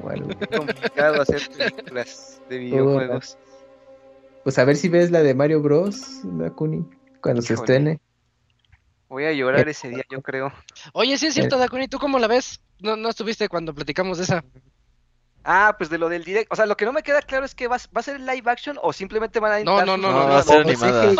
Bueno, 0.00 0.28
Qué 0.38 0.46
complicado 0.46 1.22
hacer 1.22 1.42
películas 1.56 2.40
de 2.48 2.58
videojuegos. 2.58 3.36
pues 4.44 4.58
a 4.58 4.64
ver 4.64 4.76
si 4.76 4.88
ves 4.88 5.10
la 5.10 5.22
de 5.22 5.34
Mario 5.34 5.60
Bros, 5.60 6.20
Dakuni, 6.22 6.84
cuando 7.20 7.42
se 7.42 7.54
estrene. 7.54 7.98
Voy 9.08 9.24
a 9.24 9.32
llorar 9.32 9.68
ese 9.68 9.88
día, 9.88 10.04
yo 10.10 10.20
creo. 10.20 10.52
Oye, 10.92 11.16
sí 11.18 11.26
es 11.26 11.34
cierto, 11.34 11.58
Dakuni, 11.58 11.86
¿tú 11.88 11.98
cómo 11.98 12.18
la 12.18 12.26
ves? 12.26 12.60
No, 12.80 12.96
no 12.96 13.08
estuviste 13.08 13.48
cuando 13.48 13.74
platicamos 13.74 14.18
de 14.18 14.24
esa. 14.24 14.44
Ah, 15.48 15.76
pues 15.78 15.88
de 15.90 15.96
lo 15.96 16.08
del 16.08 16.24
direct. 16.24 16.52
O 16.52 16.56
sea, 16.56 16.66
lo 16.66 16.76
que 16.76 16.84
no 16.84 16.92
me 16.92 17.04
queda 17.04 17.22
claro 17.22 17.46
es 17.46 17.54
que 17.54 17.68
va, 17.68 17.76
va 17.76 18.00
a 18.00 18.02
ser 18.02 18.18
live 18.18 18.42
action 18.50 18.76
o 18.82 18.92
simplemente 18.92 19.38
van 19.38 19.52
a 19.52 19.60
No, 19.60 19.84
no, 19.84 19.96
no, 19.96 20.10
no, 20.10 20.28
va 20.28 20.40
a 20.40 20.42
ser 20.42 20.62
animada. 20.62 21.14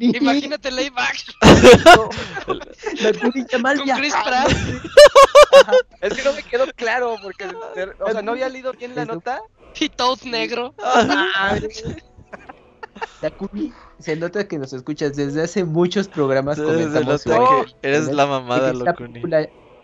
Imagínate 0.00 0.70
live 0.70 0.92
action 0.96 1.34
Dakuni 3.02 3.46
ya 3.50 3.58
mal 3.58 3.78
con 3.78 3.88
Chris. 3.88 4.14
Pratt 4.22 4.52
Es 6.02 6.12
que 6.12 6.22
no 6.24 6.34
me 6.34 6.42
quedó 6.42 6.66
claro 6.74 7.16
porque, 7.22 7.46
o 7.46 8.12
sea, 8.12 8.20
no 8.20 8.32
había 8.32 8.50
leído 8.50 8.74
bien 8.74 8.94
la 8.94 9.06
nota. 9.06 9.40
y 9.80 9.88
Toad 9.88 10.20
negro. 10.24 10.74
Dakuni, 13.22 13.72
se 13.98 14.16
nota 14.16 14.46
que 14.48 14.58
nos 14.58 14.72
escuchas 14.72 15.14
desde 15.16 15.42
hace 15.42 15.64
muchos 15.64 16.08
programas. 16.08 16.56
Se- 16.58 16.62
se 16.62 16.64
comentamos 16.66 17.04
nota 17.04 17.38
que 17.48 17.64
eres 17.82 18.10
la 18.12 18.26
mamada, 18.26 18.72
Locuni. 18.72 19.22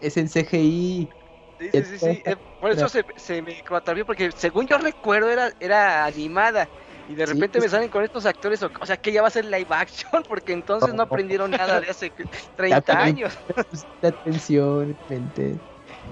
es 0.00 0.16
en 0.16 0.28
CGI. 0.28 1.10
Sí, 1.58 1.70
sí, 1.72 1.84
sí, 1.84 1.98
sí. 1.98 2.22
eh, 2.24 2.36
por 2.58 2.72
eso 2.72 2.88
se, 2.88 3.04
se 3.16 3.40
me 3.42 3.62
contravió 3.62 4.04
porque 4.04 4.32
según 4.32 4.66
yo 4.66 4.76
recuerdo 4.78 5.30
era, 5.30 5.52
era 5.60 6.04
animada. 6.04 6.70
Y 7.06 7.14
de 7.14 7.26
Sí, 7.26 7.34
repente 7.34 7.58
pues- 7.58 7.64
me 7.66 7.68
salen 7.68 7.90
con 7.90 8.02
estos 8.02 8.26
actores, 8.26 8.62
o, 8.62 8.70
o 8.80 8.86
sea, 8.86 8.96
que 8.96 9.12
ya 9.12 9.22
va 9.22 9.28
a 9.28 9.30
ser 9.30 9.44
live 9.44 9.66
action, 9.70 10.22
porque 10.28 10.52
entonces 10.52 10.94
no 10.94 11.02
aprendieron 11.02 11.50
nada 11.50 11.80
de 11.80 11.88
hace 11.90 12.12
30 12.54 12.80
también. 12.82 13.16
años. 13.16 13.34
Atención, 14.00 14.98
mente. 15.06 15.62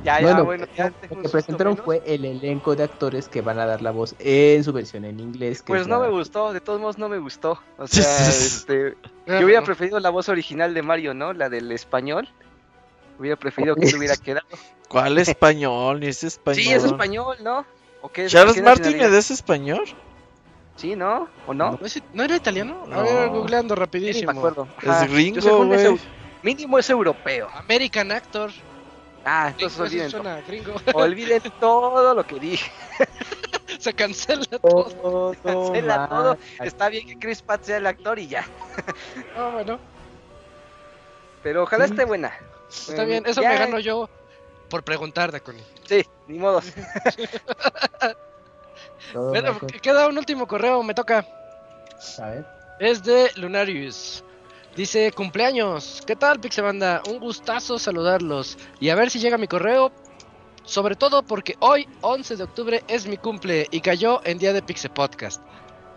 Ya, 0.04 0.20
ya, 0.20 0.26
Bueno, 0.26 0.44
bueno, 0.44 0.66
ya 0.76 0.86
Lo 0.86 0.92
tengo 0.94 1.14
un 1.16 1.22
que 1.22 1.28
presentaron 1.28 1.72
menos. 1.74 1.84
fue 1.84 2.02
el 2.04 2.24
elenco 2.24 2.74
de 2.74 2.82
actores 2.84 3.28
que 3.28 3.40
van 3.40 3.58
a 3.60 3.66
dar 3.66 3.82
la 3.82 3.92
voz 3.92 4.16
en 4.18 4.64
su 4.64 4.72
versión 4.72 5.04
en 5.04 5.20
inglés. 5.20 5.62
que 5.62 5.68
Pues 5.68 5.82
es 5.82 5.86
no 5.88 6.00
la- 6.00 6.06
me 6.08 6.12
gustó, 6.12 6.52
de 6.52 6.60
todos 6.60 6.80
modos 6.80 6.98
no 6.98 7.08
me 7.08 7.18
gustó. 7.18 7.60
O 7.78 7.86
sea, 7.86 8.02
este, 8.28 8.96
yo 9.26 9.44
hubiera 9.44 9.62
preferido 9.62 10.00
la 10.00 10.10
voz 10.10 10.28
original 10.28 10.74
de 10.74 10.82
Mario, 10.82 11.14
¿no? 11.14 11.32
La 11.32 11.48
del 11.48 11.70
español. 11.72 12.28
Hubiera 13.18 13.36
preferido 13.36 13.76
que 13.76 13.86
se 13.86 13.96
hubiera 13.96 14.16
quedado. 14.16 14.46
¿Cuál 14.88 15.18
español? 15.18 16.00
Ni 16.00 16.06
es 16.08 16.24
español. 16.24 16.62
Sí, 16.62 16.72
es 16.72 16.82
español, 16.84 17.36
¿no? 17.42 17.64
¿O 18.00 18.08
qué 18.08 18.24
es? 18.24 18.32
Charles 18.32 18.54
¿Qué 18.54 18.62
Martínez 18.62 19.12
es 19.12 19.30
español. 19.30 19.84
Sí, 20.74 20.96
¿no? 20.96 21.28
¿O 21.46 21.54
no? 21.54 21.78
¿No, 21.78 21.86
es- 21.86 22.02
no 22.12 22.24
era 22.24 22.34
italiano? 22.34 22.82
A 22.90 23.02
ver, 23.02 23.28
googleando 23.28 23.74
Sí, 23.74 23.78
rapidísimo. 23.80 24.32
me 24.32 24.38
acuerdo. 24.38 24.66
Es 24.82 25.12
gringo, 25.12 25.64
güey. 25.66 26.00
mínimo 26.42 26.78
es 26.78 26.90
europeo. 26.90 27.48
American 27.54 28.10
Actor. 28.10 28.50
Ah, 29.24 29.48
entonces 29.48 29.74
Eso 29.74 29.82
olviden, 29.84 30.10
suena 30.10 30.40
gringo. 30.42 30.74
olviden 30.94 31.42
todo 31.60 32.14
lo 32.14 32.24
que 32.24 32.38
dije. 32.40 32.70
Se 33.78 33.92
cancela 33.94 34.44
todo. 34.60 34.84
Todo 34.90 35.34
Cancela 35.42 36.08
todo. 36.08 36.38
Está 36.60 36.88
bien 36.88 37.06
que 37.06 37.18
Chris 37.18 37.42
Pratt 37.42 37.62
sea 37.64 37.76
el 37.78 37.86
actor 37.86 38.18
y 38.18 38.26
ya. 38.28 38.44
Ah, 39.36 39.50
bueno, 39.52 39.78
Pero 41.42 41.62
ojalá 41.64 41.84
esté 41.84 42.04
buena. 42.04 42.32
está 42.68 43.02
Eh, 43.02 43.06
bien. 43.06 43.24
Eso 43.26 43.42
ya- 43.42 43.50
me 43.50 43.58
gano 43.58 43.78
yo 43.78 44.08
por 44.68 44.82
preguntar, 44.82 45.30
Dakuni. 45.32 45.62
Sí, 45.86 46.04
ni 46.26 46.38
modo. 46.38 46.60
Con- 49.12 49.68
queda 49.82 50.08
un 50.08 50.18
último 50.18 50.46
correo, 50.46 50.82
me 50.82 50.94
toca. 50.94 51.26
A 52.18 52.30
ver. 52.30 52.46
Es 52.78 53.02
de 53.02 53.30
Lunarius. 53.36 54.24
Dice, 54.76 55.12
cumpleaños. 55.12 56.02
¿Qué 56.06 56.16
tal, 56.16 56.40
Pixebanda? 56.40 57.02
Un 57.08 57.18
gustazo 57.18 57.78
saludarlos. 57.78 58.56
Y 58.80 58.88
a 58.88 58.94
ver 58.94 59.10
si 59.10 59.18
llega 59.18 59.36
mi 59.36 59.46
correo. 59.46 59.92
Sobre 60.64 60.94
todo 60.94 61.22
porque 61.22 61.56
hoy, 61.58 61.86
11 62.00 62.36
de 62.36 62.44
octubre, 62.44 62.84
es 62.88 63.06
mi 63.06 63.18
cumple 63.18 63.66
y 63.70 63.80
cayó 63.80 64.20
en 64.24 64.38
día 64.38 64.52
de 64.52 64.62
Pixe 64.62 64.88
Podcast. 64.88 65.42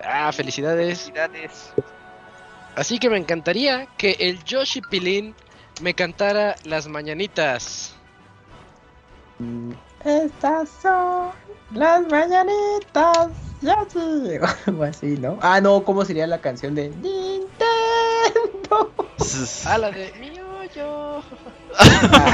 Ah, 0.04 0.32
felicidades. 0.34 1.04
Felicidades. 1.04 1.72
Así 2.76 3.00
que 3.00 3.10
me 3.10 3.18
encantaría 3.18 3.88
que 3.98 4.18
el 4.20 4.44
Yoshi 4.44 4.82
Pilín 4.82 5.36
me 5.82 5.94
cantara 5.94 6.56
las 6.66 6.88
mañanitas. 6.88 7.96
Estas 10.04 10.70
son 10.82 11.30
las 11.74 12.06
mañanitas. 12.08 13.30
O 14.78 14.84
así, 14.84 15.18
¿no? 15.18 15.40
Ah, 15.42 15.60
no, 15.62 15.84
¿cómo 15.84 16.06
sería 16.06 16.28
la 16.28 16.40
canción 16.40 16.76
de 16.76 16.90
Nintendo? 16.90 17.66
Ah, 19.66 19.78
la 19.78 19.92
de 19.92 20.12
mi 20.20 20.30
hoyo. 20.40 21.22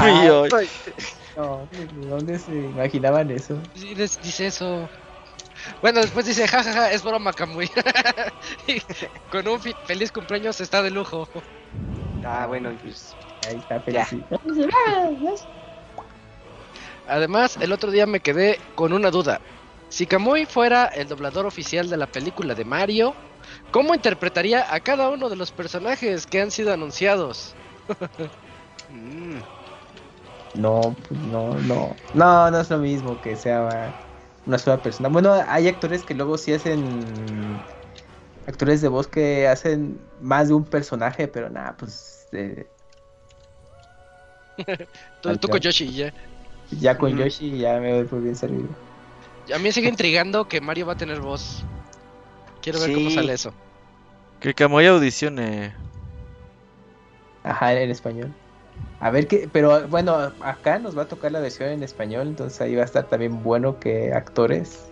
Mío. 0.04 0.44
Ay, 0.56 0.68
No, 1.36 1.66
¿de 1.70 2.06
dónde 2.08 2.38
se 2.38 2.52
imaginaban 2.52 3.30
eso? 3.30 3.58
Sí, 3.74 3.94
dice 3.94 4.46
eso. 4.46 4.88
Bueno, 5.80 6.00
después 6.00 6.26
dice, 6.26 6.46
jajaja, 6.46 6.90
es 6.90 7.02
broma, 7.02 7.32
Kamui. 7.32 7.70
Y 8.66 8.80
Con 9.30 9.46
un 9.48 9.60
feliz 9.60 10.10
cumpleaños 10.12 10.60
está 10.60 10.82
de 10.82 10.90
lujo. 10.90 11.28
Ah, 12.24 12.46
bueno, 12.46 12.76
pues. 12.82 13.14
Ahí 13.48 13.56
está, 13.56 13.84
Ya. 13.86 14.04
felicidades. 14.06 15.46
Además, 17.08 17.56
el 17.60 17.72
otro 17.72 17.90
día 17.90 18.06
me 18.06 18.20
quedé 18.20 18.58
con 18.74 18.92
una 18.92 19.10
duda. 19.10 19.40
Si 19.96 20.04
Kamui 20.08 20.46
fuera 20.46 20.86
el 20.86 21.06
doblador 21.06 21.46
oficial 21.46 21.88
de 21.88 21.96
la 21.96 22.08
película 22.08 22.54
de 22.56 22.64
Mario, 22.64 23.20
¿cómo 23.70 23.94
interpretaría 23.94 24.66
a 24.74 24.80
cada 24.80 25.08
uno 25.10 25.28
de 25.28 25.36
los 25.36 25.52
personajes 25.52 26.26
que 26.26 26.40
han 26.40 26.50
sido 26.50 26.72
anunciados? 26.72 27.58
mm, 28.88 29.42
No, 30.54 30.96
pues 31.08 31.18
no, 31.20 31.60
no. 31.60 32.04
No, 32.12 32.50
no 32.50 32.60
es 32.60 32.70
lo 32.70 32.78
mismo 32.78 33.20
que 33.20 33.36
sea 33.36 33.98
una 34.44 34.58
sola 34.58 34.82
persona. 34.82 35.08
Bueno, 35.08 35.32
hay 35.46 35.68
actores 35.68 36.04
que 36.04 36.14
luego 36.14 36.36
sí 36.38 36.52
hacen. 36.52 37.66
Actores 38.46 38.80
de 38.82 38.88
voz 38.88 39.08
que 39.08 39.48
hacen 39.48 40.10
más 40.18 40.48
de 40.48 40.54
un 40.54 40.68
personaje, 40.70 41.28
pero 41.28 41.50
nada, 41.50 41.76
pues. 41.78 42.28
eh, 42.32 42.72
Tú, 45.20 45.38
tú 45.38 45.48
con 45.48 45.60
Yoshi 45.60 45.92
ya. 45.94 46.12
ya 46.70 46.98
con. 46.98 47.16
Yoshi 47.16 47.58
ya 47.58 47.78
me 47.80 47.92
doy 47.92 48.04
por 48.08 48.20
bien 48.22 48.36
servido. 48.36 48.76
A 49.52 49.58
mí 49.58 49.64
me 49.64 49.72
sigue 49.72 49.88
intrigando 49.88 50.46
que 50.48 50.60
Mario 50.60 50.86
va 50.86 50.92
a 50.92 50.96
tener 50.96 51.20
voz. 51.20 51.64
Quiero 52.60 52.80
ver 52.80 52.92
cómo 52.92 53.10
sale 53.10 53.32
eso. 53.32 53.52
Que 54.40 54.54
Camoy 54.54 54.86
audicione. 54.86 55.74
Ajá, 57.44 57.72
en 57.74 57.90
español. 57.90 58.32
A 59.00 59.10
ver 59.10 59.26
qué, 59.26 59.48
pero 59.52 59.88
bueno, 59.88 60.32
acá 60.40 60.78
nos 60.78 60.96
va 60.96 61.02
a 61.02 61.08
tocar 61.08 61.32
la 61.32 61.40
versión 61.40 61.70
en 61.70 61.82
español, 61.82 62.28
entonces 62.28 62.60
ahí 62.60 62.76
va 62.76 62.82
a 62.82 62.84
estar 62.84 63.08
también 63.08 63.42
bueno 63.42 63.80
que 63.80 64.12
actores. 64.12 64.84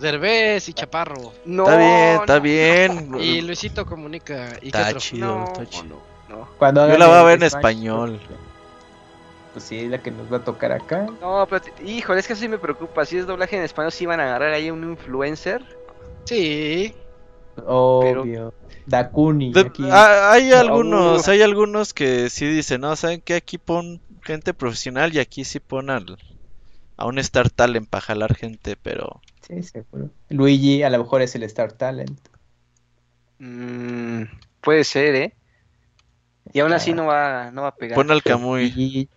Derbez 0.00 0.68
y 0.68 0.74
Chaparro. 0.74 1.32
No. 1.46 1.64
está 1.64 1.78
bien, 1.78 2.20
está 2.20 2.34
no, 2.36 2.40
bien. 2.42 3.14
Y 3.20 3.40
Luisito 3.40 3.86
comunica. 3.86 4.48
¿Y 4.60 4.70
qué 4.70 4.78
Está 4.78 4.88
otro? 4.88 5.00
chido, 5.00 5.26
No, 5.26 5.44
está 5.44 5.66
chido. 5.66 6.02
no, 6.28 6.36
no. 6.36 6.48
Cuando 6.58 6.86
Yo 6.88 6.98
la 6.98 7.06
voy 7.06 7.16
a 7.16 7.22
ver 7.22 7.36
en 7.38 7.44
español. 7.44 8.20
Pues 9.54 9.64
sí, 9.64 9.88
la 9.88 10.02
que 10.02 10.10
nos 10.10 10.30
va 10.30 10.38
a 10.38 10.44
tocar 10.44 10.72
acá. 10.72 11.06
No, 11.20 11.46
pero 11.48 11.64
híjole, 11.86 12.20
es 12.20 12.26
que 12.28 12.34
sí 12.36 12.48
me 12.48 12.58
preocupa. 12.58 13.06
Si 13.06 13.16
es 13.16 13.26
doblaje 13.26 13.56
en 13.56 13.62
español, 13.62 13.92
sí 13.92 14.04
van 14.04 14.20
a 14.20 14.24
agarrar 14.24 14.52
ahí 14.52 14.70
un 14.70 14.82
influencer. 14.84 15.64
Sí. 16.24 16.92
Obvio. 17.64 18.52
Dakuni. 18.86 19.52
De- 19.52 19.60
aquí. 19.60 19.84
ah, 19.90 20.32
hay 20.32 20.50
algunos, 20.52 21.28
hay 21.28 21.40
algunos 21.42 21.94
que 21.94 22.28
sí 22.30 22.46
dicen, 22.46 22.80
no, 22.82 22.96
saben 22.96 23.20
que 23.20 23.34
aquí 23.34 23.56
pon 23.58 24.00
gente 24.22 24.52
profesional 24.54 25.14
y 25.14 25.20
aquí 25.20 25.44
sí 25.44 25.60
pon 25.60 25.88
al, 25.88 26.18
a 26.96 27.06
un 27.06 27.18
Star 27.20 27.48
Talent 27.48 27.88
para 27.88 28.02
jalar 28.02 28.34
gente, 28.34 28.76
pero 28.76 29.20
Sí, 29.46 29.62
seguro. 29.62 30.10
Luigi 30.30 30.82
a 30.82 30.90
lo 30.90 30.98
mejor 30.98 31.22
es 31.22 31.34
el 31.36 31.44
Star 31.44 31.72
Talent. 31.72 32.18
Mm, 33.38 34.22
puede 34.60 34.84
ser, 34.84 35.14
¿eh? 35.14 35.34
Y 36.52 36.60
aún 36.60 36.72
así 36.72 36.90
Ah. 36.90 36.94
no 36.94 37.06
va, 37.06 37.50
no 37.52 37.62
va 37.62 37.68
a 37.68 37.74
pegar. 37.76 37.94
Pon 37.96 38.10
al 38.10 38.22
Kamui. 38.22 39.08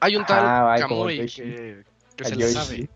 Hay 0.00 0.16
un 0.16 0.24
tal 0.24 0.80
Kamui 0.80 1.18
Yoshi. 1.18 1.42
que, 2.16 2.24
se 2.24 2.36
le 2.36 2.48
sabe. 2.48 2.88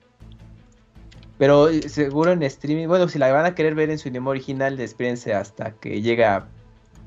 Pero 1.38 1.68
eh, 1.68 1.88
seguro 1.88 2.32
en 2.32 2.42
streaming, 2.42 2.86
bueno, 2.86 3.08
si 3.08 3.18
la 3.18 3.30
van 3.32 3.44
a 3.44 3.54
querer 3.54 3.74
ver 3.74 3.90
en 3.90 3.98
su 3.98 4.08
idioma 4.08 4.30
original, 4.30 4.78
espérense 4.80 5.34
hasta 5.34 5.72
que 5.72 6.00
llegue 6.00 6.24
a 6.24 6.46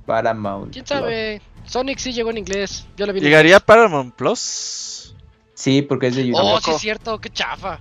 Paramount. 0.06 0.74
¿Quién 0.74 0.86
Plus. 0.86 1.00
sabe? 1.00 1.42
Sonic 1.66 2.00
sí 2.00 2.14
llegó 2.14 2.30
en 2.30 2.40
inglés. 2.40 2.86
Yo 2.98 3.06
la 3.06 3.14
vi 3.14 3.20
en 3.20 3.26
¿Llegaría 3.26 3.60
Paramount 3.60 4.16
Plus? 4.16 5.16
Sí, 5.54 5.82
porque 5.82 6.08
es 6.08 6.16
de 6.16 6.22
inglés. 6.22 6.42
YouTube. 6.42 6.56
Oh, 6.56 6.62
sí 6.62 6.72
es 6.72 6.82
cierto, 6.82 7.20
qué 7.20 7.30
chafa. 7.30 7.80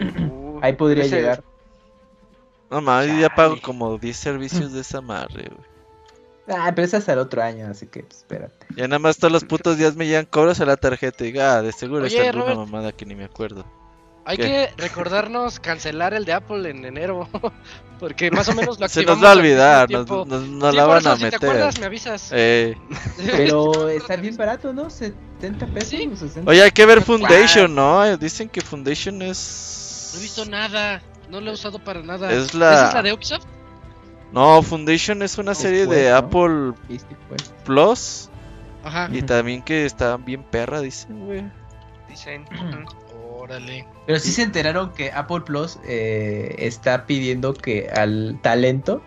Uh, 0.00 0.58
Ahí 0.62 0.72
podría 0.72 1.04
llegar. 1.04 1.42
No 2.70 2.80
mames, 2.80 3.20
ya 3.20 3.28
pago 3.28 3.60
como 3.60 3.96
10 3.98 4.16
servicios 4.16 4.72
de 4.72 4.80
esa 4.80 5.00
madre, 5.00 5.50
güey. 5.50 5.75
Ah, 6.48 6.70
pero 6.74 6.86
es 6.86 6.94
hasta 6.94 7.12
el 7.12 7.18
otro 7.18 7.42
año, 7.42 7.66
así 7.68 7.86
que 7.86 8.04
pues, 8.04 8.18
espérate. 8.18 8.66
Ya 8.76 8.86
nada 8.86 8.98
más 9.00 9.16
todos 9.18 9.32
los 9.32 9.44
putos 9.44 9.78
días 9.78 9.96
me 9.96 10.06
llegan 10.06 10.26
cobros 10.26 10.60
a 10.60 10.64
la 10.64 10.76
tarjeta 10.76 11.24
y 11.26 11.36
ah, 11.38 11.60
de 11.62 11.72
seguro 11.72 12.04
Oye, 12.04 12.16
está 12.16 12.28
alguna 12.30 12.54
Robert. 12.54 12.70
mamada 12.70 12.92
que 12.92 13.04
ni 13.04 13.14
me 13.16 13.24
acuerdo. 13.24 13.64
Hay 14.28 14.36
¿Qué? 14.38 14.42
que 14.76 14.82
recordarnos 14.82 15.60
cancelar 15.60 16.12
el 16.12 16.24
de 16.24 16.32
Apple 16.32 16.68
en 16.68 16.84
enero. 16.84 17.28
Porque 18.00 18.30
más 18.30 18.48
o 18.48 18.54
menos 18.54 18.78
lo 18.78 18.88
Se 18.88 19.00
activamos 19.00 19.20
nos 19.20 19.24
va 19.24 19.28
a 19.28 19.32
al 19.32 19.38
olvidar, 19.38 19.90
nos, 19.90 20.06
nos- 20.08 20.26
nos 20.48 20.70
Sí, 20.70 20.76
la 20.76 20.84
van 20.86 20.98
eso, 20.98 21.10
a 21.10 21.14
si 21.14 21.18
te 21.20 21.24
meter. 21.30 21.48
acuerdas, 21.50 21.78
me 21.80 21.86
avisas. 21.86 22.28
Eh, 22.32 22.76
Pero 23.36 23.88
está 23.88 24.16
bien 24.16 24.36
barato, 24.36 24.72
¿no? 24.72 24.90
70 24.90 25.66
pesos. 25.68 25.88
Sí. 25.90 26.10
o 26.12 26.16
60. 26.16 26.50
Oye, 26.50 26.62
hay 26.62 26.70
que 26.72 26.86
ver 26.86 27.02
Foundation, 27.02 27.74
¿no? 27.74 28.04
Eh, 28.04 28.16
Dicen 28.18 28.48
que 28.48 28.60
Foundation 28.60 29.22
es... 29.22 30.10
No 30.14 30.18
he 30.18 30.22
visto 30.22 30.44
nada. 30.44 31.02
No 31.30 31.40
lo 31.40 31.50
he 31.50 31.54
usado 31.54 31.78
para 31.82 32.02
nada. 32.02 32.30
Es 32.32 32.52
la- 32.54 32.72
¿Esa 32.74 32.88
es 32.88 32.94
la 32.94 33.02
de 33.02 33.12
Ubisoft? 33.12 33.44
No, 34.32 34.62
Foundation 34.62 35.22
es 35.22 35.38
una 35.38 35.54
serie 35.54 35.86
pues, 35.86 35.98
de 35.98 36.10
¿no? 36.10 36.16
Apple 36.16 36.72
pues. 37.28 37.54
Plus 37.64 38.30
Ajá. 38.84 39.08
y 39.12 39.22
también 39.22 39.62
que 39.62 39.86
está 39.86 40.16
bien 40.16 40.42
perra, 40.42 40.80
dicen, 40.80 41.24
güey. 41.26 41.44
Dicen. 42.08 42.44
Órale. 43.38 43.86
Pero 44.06 44.18
sí 44.18 44.32
se 44.32 44.42
enteraron 44.42 44.92
que 44.92 45.12
Apple 45.12 45.42
Plus 45.42 45.78
eh, 45.86 46.56
está 46.58 47.06
pidiendo 47.06 47.54
que 47.54 47.88
al 47.90 48.38
talento 48.42 49.02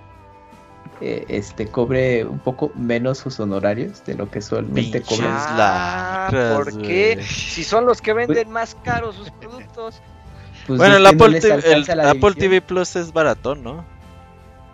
eh, 1.02 1.26
este 1.30 1.68
cobre 1.68 2.26
un 2.26 2.40
poco 2.40 2.72
menos 2.76 3.18
sus 3.18 3.40
honorarios 3.40 4.04
de 4.06 4.16
lo 4.16 4.30
que 4.30 4.40
usualmente 4.40 5.00
Pinches 5.00 5.18
cobran. 5.18 5.34
Ah, 5.38 6.30
¿por 6.56 6.82
qué? 6.82 7.22
Si 7.24 7.64
son 7.64 7.86
los 7.86 8.02
que 8.02 8.14
venden 8.14 8.50
más 8.50 8.76
caros 8.84 9.16
sus 9.16 9.32
productos. 9.32 10.02
Pues 10.68 10.78
Bueno, 10.78 10.98
el 10.98 11.04
no 11.04 11.10
Apple, 11.10 11.40
TV, 11.42 11.72
el 11.72 12.00
Apple. 12.00 12.34
TV 12.36 12.62
Plus 12.62 12.96
es 12.96 13.12
baratón, 13.12 13.64
¿no? 13.64 13.84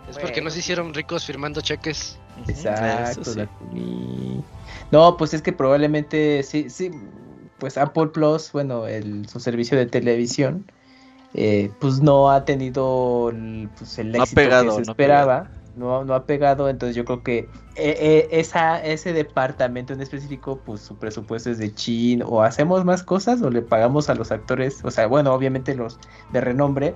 Es 0.08 0.18
porque 0.18 0.40
no 0.40 0.50
se 0.50 0.60
hicieron 0.60 0.94
ricos 0.94 1.24
firmando 1.24 1.60
cheques. 1.60 2.18
Exacto, 2.46 3.24
sí. 3.24 3.38
la. 3.38 3.48
No, 4.92 5.16
pues 5.16 5.34
es 5.34 5.42
que 5.42 5.52
probablemente 5.52 6.42
sí, 6.42 6.70
sí, 6.70 6.90
pues 7.58 7.76
Apple 7.78 8.08
Plus, 8.08 8.52
bueno, 8.52 8.86
el, 8.86 9.28
su 9.28 9.40
servicio 9.40 9.76
de 9.76 9.86
televisión, 9.86 10.70
eh, 11.34 11.70
pues 11.80 12.00
no 12.00 12.30
ha 12.30 12.44
tenido 12.44 13.30
el, 13.30 13.68
pues, 13.76 13.98
el 13.98 14.12
No 14.12 14.20
ha 14.20 14.22
éxito 14.22 14.40
pegado, 14.40 14.64
que 14.64 14.70
se 14.70 14.82
no 14.82 14.90
ha 14.90 14.92
esperaba, 14.92 15.50
no, 15.76 16.04
no 16.04 16.14
ha 16.14 16.24
pegado, 16.24 16.68
entonces 16.68 16.96
yo 16.96 17.04
creo 17.04 17.22
que 17.22 17.38
eh, 17.38 17.48
eh, 17.76 18.28
esa, 18.30 18.82
ese 18.82 19.12
departamento 19.12 19.92
en 19.92 20.00
específico, 20.00 20.60
pues 20.64 20.80
su 20.80 20.96
presupuesto 20.96 21.50
es 21.50 21.58
de 21.58 21.74
chin, 21.74 22.22
o 22.24 22.42
hacemos 22.42 22.84
más 22.84 23.02
cosas 23.02 23.42
o 23.42 23.50
le 23.50 23.62
pagamos 23.62 24.08
a 24.08 24.14
los 24.14 24.30
actores, 24.30 24.84
o 24.84 24.90
sea, 24.90 25.06
bueno, 25.06 25.32
obviamente 25.34 25.74
los 25.74 25.98
de 26.32 26.40
renombre, 26.40 26.94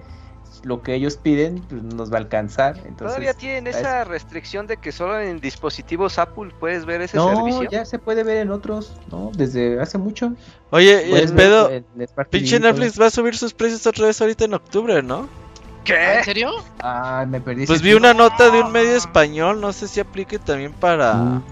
lo 0.62 0.82
que 0.82 0.94
ellos 0.94 1.16
piden 1.16 1.60
pues, 1.68 1.82
no 1.82 1.94
nos 1.96 2.12
va 2.12 2.16
a 2.16 2.20
alcanzar, 2.20 2.76
entonces... 2.78 2.98
Todavía 3.06 3.34
tienen 3.34 3.66
es- 3.66 3.76
esa 3.76 4.04
restricción 4.04 4.66
de 4.66 4.76
que 4.76 4.92
solo 4.92 5.18
en 5.20 5.40
dispositivos 5.40 6.18
Apple 6.18 6.52
puedes 6.60 6.84
ver 6.84 7.00
ese 7.00 7.16
No, 7.16 7.28
servicio. 7.34 7.68
ya 7.70 7.84
se 7.84 7.98
puede 7.98 8.24
ver 8.24 8.36
en 8.38 8.50
otros, 8.50 8.92
¿no? 9.10 9.30
Desde 9.34 9.80
hace 9.80 9.96
mucho. 9.98 10.32
Oye, 10.70 11.08
y 11.08 11.14
el 11.14 11.32
pedo, 11.34 11.70
en 11.70 11.84
Smart 12.06 12.28
TV 12.28 12.28
pinche. 12.30 12.60
Netflix 12.60 13.00
va 13.00 13.06
a 13.06 13.10
subir 13.10 13.36
sus 13.36 13.54
precios 13.54 13.86
otra 13.86 14.06
vez 14.06 14.20
ahorita 14.20 14.44
en 14.44 14.54
octubre, 14.54 15.02
¿no? 15.02 15.28
¿Ah, 15.30 15.82
¿Qué? 15.84 16.18
¿En 16.18 16.24
serio? 16.24 16.50
Ah, 16.80 17.24
me 17.26 17.40
perdí. 17.40 17.66
Pues 17.66 17.80
vi 17.82 17.94
una 17.94 18.12
nota 18.14 18.50
de 18.50 18.60
un 18.62 18.70
medio 18.70 18.94
español, 18.96 19.60
no 19.60 19.72
sé 19.72 19.88
si 19.88 19.98
aplique 20.00 20.38
también 20.38 20.72
para, 20.74 21.14
Mm, 21.14 21.42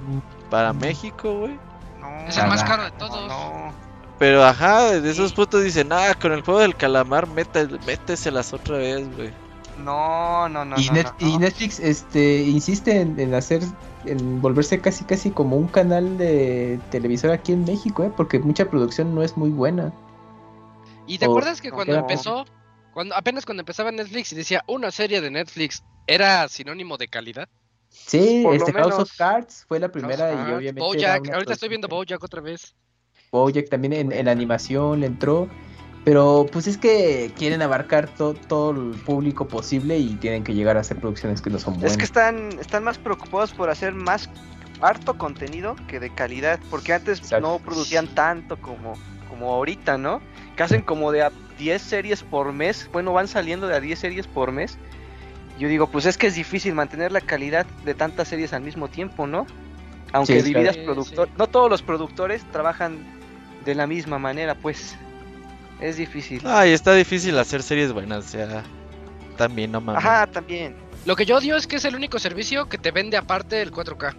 para 0.50 0.72
México, 0.74 1.38
güey. 1.40 1.58
No, 2.00 2.28
Es 2.28 2.36
el 2.36 2.46
más 2.46 2.62
Ah, 2.62 2.66
caro 2.66 2.84
de 2.84 2.90
todos. 2.92 3.26
no. 3.26 3.72
Pero 4.18 4.42
ajá, 4.44 5.00
de 5.00 5.10
esos 5.10 5.32
putos 5.32 5.62
dicen, 5.62 5.92
ah, 5.92 6.14
con 6.20 6.32
el 6.32 6.42
juego 6.42 6.60
del 6.60 6.74
calamar, 6.76 7.28
mete, 7.28 7.68
méteselas 7.86 8.52
otra 8.52 8.78
vez, 8.78 9.14
güey. 9.16 9.30
No, 9.78 10.48
no, 10.48 10.64
no. 10.64 10.78
y, 10.78 10.86
no, 10.86 10.92
Net- 10.92 11.14
no, 11.20 11.28
y 11.28 11.32
no. 11.34 11.38
Netflix 11.38 11.78
este 11.78 12.42
insiste 12.42 13.00
en, 13.00 13.18
en 13.20 13.32
hacer 13.34 13.62
en 14.06 14.40
volverse 14.40 14.80
casi 14.80 15.04
casi 15.04 15.30
como 15.30 15.56
un 15.56 15.68
canal 15.68 16.18
de 16.18 16.80
televisor 16.90 17.30
aquí 17.30 17.52
en 17.52 17.64
México, 17.64 18.02
¿eh? 18.02 18.12
porque 18.16 18.40
mucha 18.40 18.68
producción 18.68 19.14
no 19.14 19.22
es 19.22 19.36
muy 19.36 19.50
buena. 19.50 19.92
¿Y 21.06 21.18
te 21.18 21.26
O- 21.26 21.30
acuerdas 21.30 21.60
que 21.60 21.70
cuando 21.70 21.94
empezó, 21.96 22.44
cuando 22.92 23.14
apenas 23.14 23.46
cuando 23.46 23.60
empezaba 23.62 23.92
Netflix 23.92 24.32
y 24.32 24.36
decía 24.36 24.64
una 24.66 24.90
serie 24.90 25.20
de 25.20 25.30
Netflix 25.30 25.84
era 26.08 26.48
sinónimo 26.48 26.96
de 26.96 27.06
calidad? 27.06 27.48
Sí, 27.88 28.40
Por 28.42 28.54
lo 28.56 28.66
este 28.66 28.72
House 28.72 28.86
menos. 28.94 29.10
of 29.10 29.16
Cards 29.16 29.64
fue 29.68 29.78
la 29.78 29.90
primera 29.92 30.32
y 30.32 30.36
Cards, 30.36 30.56
obviamente 30.56 30.80
Bojack, 30.80 31.28
ahorita 31.32 31.52
estoy 31.52 31.68
viendo 31.68 31.86
Bojack 31.88 32.22
otra 32.22 32.40
vez. 32.40 32.74
Bojack 33.30 33.68
también 33.68 33.92
en, 33.92 34.12
en 34.12 34.28
animación 34.28 35.00
le 35.00 35.06
entró. 35.06 35.48
Pero 36.04 36.46
pues 36.50 36.66
es 36.66 36.78
que 36.78 37.30
quieren 37.36 37.60
abarcar 37.60 38.08
to- 38.08 38.32
todo 38.34 38.70
el 38.70 38.92
público 39.00 39.46
posible 39.46 39.98
y 39.98 40.14
tienen 40.16 40.42
que 40.42 40.54
llegar 40.54 40.76
a 40.76 40.80
hacer 40.80 40.96
producciones 40.98 41.42
que 41.42 41.50
no 41.50 41.58
son 41.58 41.74
buenas. 41.74 41.92
Es 41.92 41.98
que 41.98 42.04
están, 42.04 42.58
están 42.58 42.84
más 42.84 42.96
preocupados 42.98 43.52
por 43.52 43.68
hacer 43.68 43.92
más 43.92 44.30
harto 44.80 45.18
contenido 45.18 45.76
que 45.86 46.00
de 46.00 46.08
calidad, 46.14 46.60
porque 46.70 46.94
antes 46.94 47.18
Exacto. 47.18 47.46
no 47.46 47.58
producían 47.58 48.06
tanto 48.14 48.56
como, 48.58 48.94
como 49.28 49.52
ahorita, 49.52 49.98
¿no? 49.98 50.20
Que 50.56 50.62
hacen 50.62 50.82
como 50.82 51.12
de 51.12 51.22
a 51.24 51.32
10 51.58 51.82
series 51.82 52.22
por 52.22 52.52
mes, 52.52 52.88
bueno, 52.92 53.12
van 53.12 53.28
saliendo 53.28 53.66
de 53.66 53.74
a 53.74 53.80
10 53.80 53.98
series 53.98 54.26
por 54.26 54.50
mes. 54.52 54.78
Yo 55.58 55.68
digo, 55.68 55.88
pues 55.90 56.06
es 56.06 56.16
que 56.16 56.28
es 56.28 56.36
difícil 56.36 56.74
mantener 56.74 57.10
la 57.12 57.20
calidad 57.20 57.66
de 57.84 57.92
tantas 57.94 58.28
series 58.28 58.52
al 58.52 58.62
mismo 58.62 58.88
tiempo, 58.88 59.26
¿no? 59.26 59.44
Aunque 60.12 60.40
Sí, 60.40 60.54
dividas 60.54 60.76
claro. 60.76 60.92
productor, 60.94 61.26
Sí, 61.26 61.32
sí. 61.34 61.38
no 61.38 61.48
todos 61.48 61.68
los 61.68 61.82
productores 61.82 62.44
trabajan 62.52 63.17
de 63.68 63.74
la 63.74 63.86
misma 63.86 64.18
manera, 64.18 64.54
pues 64.54 64.96
es 65.78 65.98
difícil. 65.98 66.40
Ay, 66.46 66.72
está 66.72 66.94
difícil 66.94 67.38
hacer 67.38 67.62
series 67.62 67.92
buenas, 67.92 68.24
o 68.24 68.28
sea, 68.30 68.62
también 69.36 69.70
no 69.72 69.82
mames. 69.82 70.02
Ajá, 70.02 70.26
también. 70.26 70.74
Lo 71.04 71.14
que 71.14 71.26
yo 71.26 71.36
odio 71.36 71.54
es 71.54 71.66
que 71.66 71.76
es 71.76 71.84
el 71.84 71.94
único 71.94 72.18
servicio 72.18 72.66
que 72.66 72.78
te 72.78 72.90
vende 72.92 73.18
aparte 73.18 73.60
el 73.60 73.70
4K. 73.70 74.14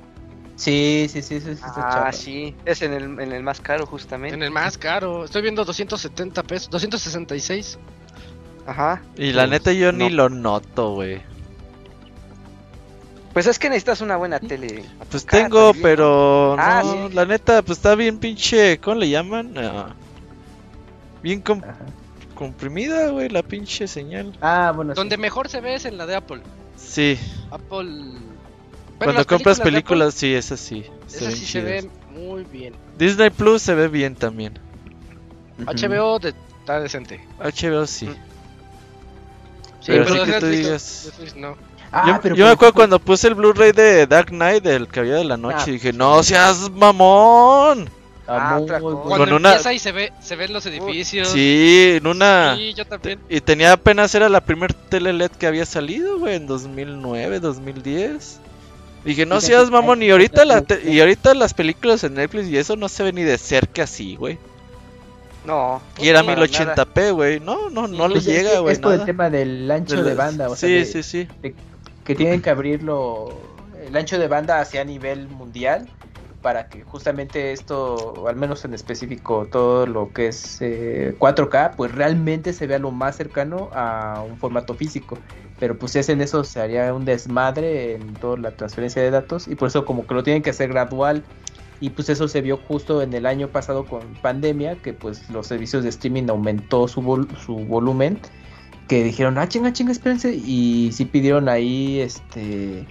Sí, 0.55 1.07
sí, 1.09 1.23
sí, 1.23 1.39
sí 1.41 1.49
está 1.51 2.07
Ah, 2.07 2.11
sí, 2.11 2.55
es 2.65 2.83
en 2.83 2.93
el, 2.93 3.03
en 3.19 3.31
el 3.31 3.41
más 3.41 3.59
caro 3.59 3.87
justamente. 3.87 4.35
En 4.35 4.43
el 4.43 4.51
más 4.51 4.77
caro. 4.77 5.25
Estoy 5.25 5.41
viendo 5.41 5.65
270 5.65 6.43
pesos, 6.43 6.69
266. 6.69 7.79
Ajá. 8.67 9.01
Y 9.17 9.31
la 9.31 9.47
neta 9.47 9.71
yo 9.71 9.91
ni 9.91 10.09
No. 10.09 10.15
lo 10.15 10.29
noto, 10.29 10.93
güey. 10.93 11.21
Pues 13.40 13.48
es 13.48 13.58
que 13.58 13.69
necesitas 13.69 14.01
una 14.01 14.18
buena 14.18 14.38
tele. 14.38 14.84
Pues 15.09 15.26
tengo, 15.26 15.68
también. 15.68 15.82
pero 15.82 16.58
Ah, 16.59 16.82
no, 16.84 17.08
sí. 17.08 17.14
la 17.16 17.26
neta, 17.26 17.61
pues 17.61 17.77
está 17.77 17.95
bien 17.95 18.18
pinche, 18.18 18.77
¿cómo 18.80 18.98
le 18.98 19.09
llaman? 19.09 19.53
Ah, 19.58 19.95
bien 21.24 21.40
com- 21.40 21.61
Ajá. 21.64 21.77
comprimida, 22.35 23.08
güey, 23.11 23.30
la 23.30 23.42
pinche 23.42 23.88
señal. 23.88 24.38
Ah, 24.42 24.74
bueno. 24.76 24.93
sí. 24.93 24.98
Donde 24.98 25.16
mejor 25.18 25.48
se 25.48 25.61
ve 25.61 25.76
es 25.76 25.85
en 25.85 25.98
la 25.98 26.06
de 26.06 26.16
Apple. 26.16 26.42
Sí, 26.76 27.18
Apple. 27.50 27.85
Bueno, 27.88 28.19
cuando 28.98 29.26
compras 29.26 29.61
películas, 29.61 30.16
sí, 30.16 30.34
es 30.34 30.51
así. 30.51 30.84
Ven 31.22 31.32
sí 31.32 31.45
se 31.45 31.61
ven 31.61 31.90
muy 32.11 32.43
bien. 32.43 32.74
Disney 32.98 33.30
Plus 33.30 33.61
se 33.61 33.74
ve 33.74 33.88
bien 33.88 34.16
también. 34.16 34.59
HBO 35.66 36.19
de- 36.19 36.34
está 36.59 36.82
decente. 36.82 37.22
HBO 37.40 37.88
sí. 37.88 38.08
Mm. 38.08 38.16
Sí, 39.90 39.95
Pero 39.98 40.06
pero, 40.06 40.24
así 40.24 40.32
que 40.32 40.40
tú 40.40 40.45
Netflix- 40.45 40.68
dias- 40.68 41.03
Netflix 41.06 41.35
no. 41.35 41.58
Ah, 41.92 42.03
yo 42.08 42.19
pero 42.22 42.35
yo 42.35 42.45
me 42.45 42.50
por 42.51 42.53
acuerdo 42.53 42.69
ejemplo- 42.69 42.74
cuando 42.76 43.00
puse 43.00 43.27
el 43.27 43.35
Blu-ray 43.35 43.72
de 43.72 44.06
Dark 44.06 44.27
Knight 44.30 44.64
del 44.64 44.88
Caballero 44.88 45.18
de 45.18 45.24
la 45.26 45.38
Noche 45.38 45.58
Ah, 45.59 45.69
y 45.69 45.72
dije, 45.72 45.92
no 45.93 46.22
seas 46.22 46.69
mamón. 46.69 47.90
Ah, 48.27 48.58
güey. 48.59 48.69
Cuando 48.80 49.01
Con 49.18 49.34
una- 49.34 49.50
empieza 49.53 49.74
y 49.74 49.80
se 49.80 49.92
ve, 49.92 50.14
se 50.22 50.35
ven 50.35 50.53
los 50.53 50.64
edificios. 50.68 51.30
Sí, 51.30 51.93
en 51.98 52.06
una... 52.06 52.56
Sí, 52.56 52.76
yo 52.76 52.85
también. 52.85 53.19
Y 53.27 53.42
tenía 53.42 53.72
apenas 53.72 54.14
era 54.14 54.30
la 54.30 54.42
primer 54.42 54.72
tele 54.76 55.14
LED 55.14 55.32
que 55.32 55.48
había 55.48 55.66
salido, 55.66 56.19
güey, 56.19 56.35
en 56.35 56.45
2009, 56.45 57.40
2010. 57.40 58.40
Dije, 59.03 59.26
no 59.26 59.42
seas 59.42 59.72
mamón, 59.72 60.03
y 60.03 60.11
ahorita, 60.11 60.45
la 60.45 60.61
te- 60.61 60.92
y 60.92 61.00
ahorita 61.00 61.34
las 61.34 61.56
películas 61.56 62.03
en 62.03 62.14
Netflix 62.16 62.50
y 62.50 62.58
eso 62.58 62.76
no 62.76 62.88
se 62.88 63.01
ve 63.01 63.14
ni 63.14 63.24
de 63.24 63.40
cerca 63.40 63.84
así, 63.84 64.16
güey. 64.16 64.38
No. 65.45 65.82
Y 65.98 66.09
era 66.09 66.24
para 66.24 66.42
1080p, 66.45 67.11
güey. 67.14 67.40
No, 67.40 67.69
no, 67.69 67.88
no 67.88 68.08
le 68.08 68.19
es 68.19 68.26
que 68.26 68.32
llega, 68.34 68.59
güey. 68.59 68.74
Es 68.74 68.80
por 68.80 68.93
el 68.93 69.06
tema 69.06 69.30
del 69.30 69.69
ancho 69.72 70.03
De 70.03 70.14
banda, 70.14 70.50
o 70.50 70.56
sea, 70.56 70.68
sí, 70.68 70.74
de- 70.76 70.85
sí, 70.85 71.03
sí. 71.03 71.27
que 72.03 72.16
tienen 72.16 72.42
que 72.42 72.50
abrirlo 72.50 73.42
el 73.85 73.95
ancho 73.95 74.19
de 74.19 74.27
banda 74.27 74.59
hacia 74.59 74.84
nivel 74.84 75.30
mundial 75.30 75.88
para 76.42 76.69
que 76.69 76.84
justamente 76.84 77.51
esto, 77.51 78.26
al 78.27 78.35
menos 78.35 78.64
en 78.64 78.74
específico 78.74 79.48
todo 79.51 79.85
lo 79.85 80.11
que 80.14 80.27
es 80.27 80.58
eh, 80.61 81.14
4K, 81.19 81.76
pues 81.76 81.92
realmente 81.93 82.53
se 82.53 82.66
vea 82.66 82.80
lo 82.80 82.92
más 82.92 83.18
cercano 83.18 83.69
a 83.74 84.24
un 84.26 84.38
formato 84.38 84.74
físico. 84.74 85.18
pero 85.59 85.77
pues 85.77 85.92
si 85.92 86.00
hacen 86.00 86.22
eso 86.22 86.45
se 86.45 86.61
haría 86.61 86.93
un 86.93 87.03
desmadre 87.03 87.95
en 87.95 88.14
toda 88.16 88.38
la 88.38 88.51
transferencia 88.51 89.01
de 89.01 89.11
datos 89.11 89.50
y 89.50 89.56
por 89.56 89.68
eso 89.68 89.84
como 89.84 90.08
que 90.08 90.14
lo 90.14 90.24
tienen 90.24 90.42
que 90.42 90.51
hacer 90.51 90.69
gradual 90.69 91.24
y 91.82 91.90
pues 91.91 92.09
eso 92.09 92.27
se 92.27 92.41
vio 92.41 92.58
justo 92.58 93.01
en 93.01 93.14
el 93.14 93.25
año 93.25 93.48
pasado 93.49 93.85
con 93.85 94.01
pandemia 94.22 94.75
que 94.75 94.93
pues 94.93 95.30
los 95.30 95.48
servicios 95.48 95.83
de 95.83 95.90
streaming 95.90 96.27
aumentó 96.30 96.88
su, 96.88 97.01
vol- 97.01 97.27
su 97.45 97.56
volumen 97.56 98.19
que 98.88 99.03
dijeron 99.03 99.38
ah 99.38 99.48
chinga 99.48 99.72
chinga 99.72 99.91
espérense 99.91 100.33
y 100.33 100.91
sí 100.93 101.06
pidieron 101.06 101.48
ahí 101.48 101.99
este 101.99 102.85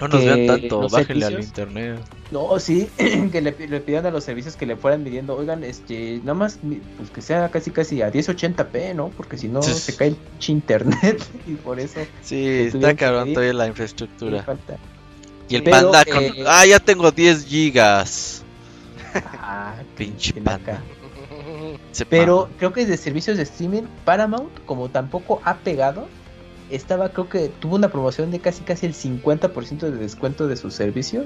No 0.00 0.08
nos 0.08 0.24
vean 0.24 0.46
tanto, 0.46 0.88
bájenle 0.88 1.26
al 1.26 1.40
internet. 1.40 2.00
no, 2.30 2.58
sí, 2.58 2.88
que 3.32 3.40
le, 3.40 3.54
le 3.68 3.80
pidieron 3.80 4.06
a 4.06 4.10
los 4.10 4.24
servicios 4.24 4.56
que 4.56 4.64
le 4.66 4.76
fueran 4.76 5.02
midiendo, 5.02 5.36
oigan, 5.36 5.62
este, 5.64 6.18
nada 6.20 6.34
más, 6.34 6.58
pues 6.96 7.10
que 7.10 7.20
sea 7.20 7.50
casi 7.50 7.70
casi 7.70 8.00
a 8.02 8.10
1080p, 8.10 8.94
¿no? 8.94 9.08
Porque 9.10 9.36
si 9.36 9.48
no 9.48 9.60
se 9.62 9.96
cae 9.96 10.08
el 10.08 10.16
internet 10.46 11.22
y 11.46 11.54
por 11.54 11.78
eso 11.80 12.00
Sí, 12.22 12.68
está 12.72 12.94
cabrón 12.96 13.32
todavía 13.32 13.52
la 13.54 13.66
infraestructura. 13.66 14.42
falta. 14.42 14.76
Y 15.48 15.56
el 15.56 15.62
Pero, 15.62 15.90
panda 15.90 16.04
con... 16.04 16.22
eh, 16.24 16.44
Ah, 16.46 16.66
ya 16.66 16.78
tengo 16.78 17.10
10 17.10 17.44
gigas. 17.46 18.42
Ah, 19.14 19.74
Pinche 19.96 20.34
panda. 20.34 20.82
Pero 22.08 22.42
mama. 22.42 22.50
creo 22.58 22.72
que 22.72 22.86
de 22.86 22.96
servicios 22.96 23.36
de 23.36 23.42
streaming, 23.44 23.82
Paramount, 24.04 24.50
como 24.66 24.88
tampoco 24.88 25.40
ha 25.44 25.56
pegado, 25.56 26.06
estaba, 26.70 27.08
creo 27.10 27.28
que 27.28 27.48
tuvo 27.48 27.76
una 27.76 27.88
promoción 27.88 28.30
de 28.30 28.38
casi 28.40 28.62
casi 28.62 28.86
el 28.86 28.94
50% 28.94 29.78
de 29.80 29.90
descuento 29.92 30.46
de 30.46 30.56
su 30.56 30.70
servicio, 30.70 31.24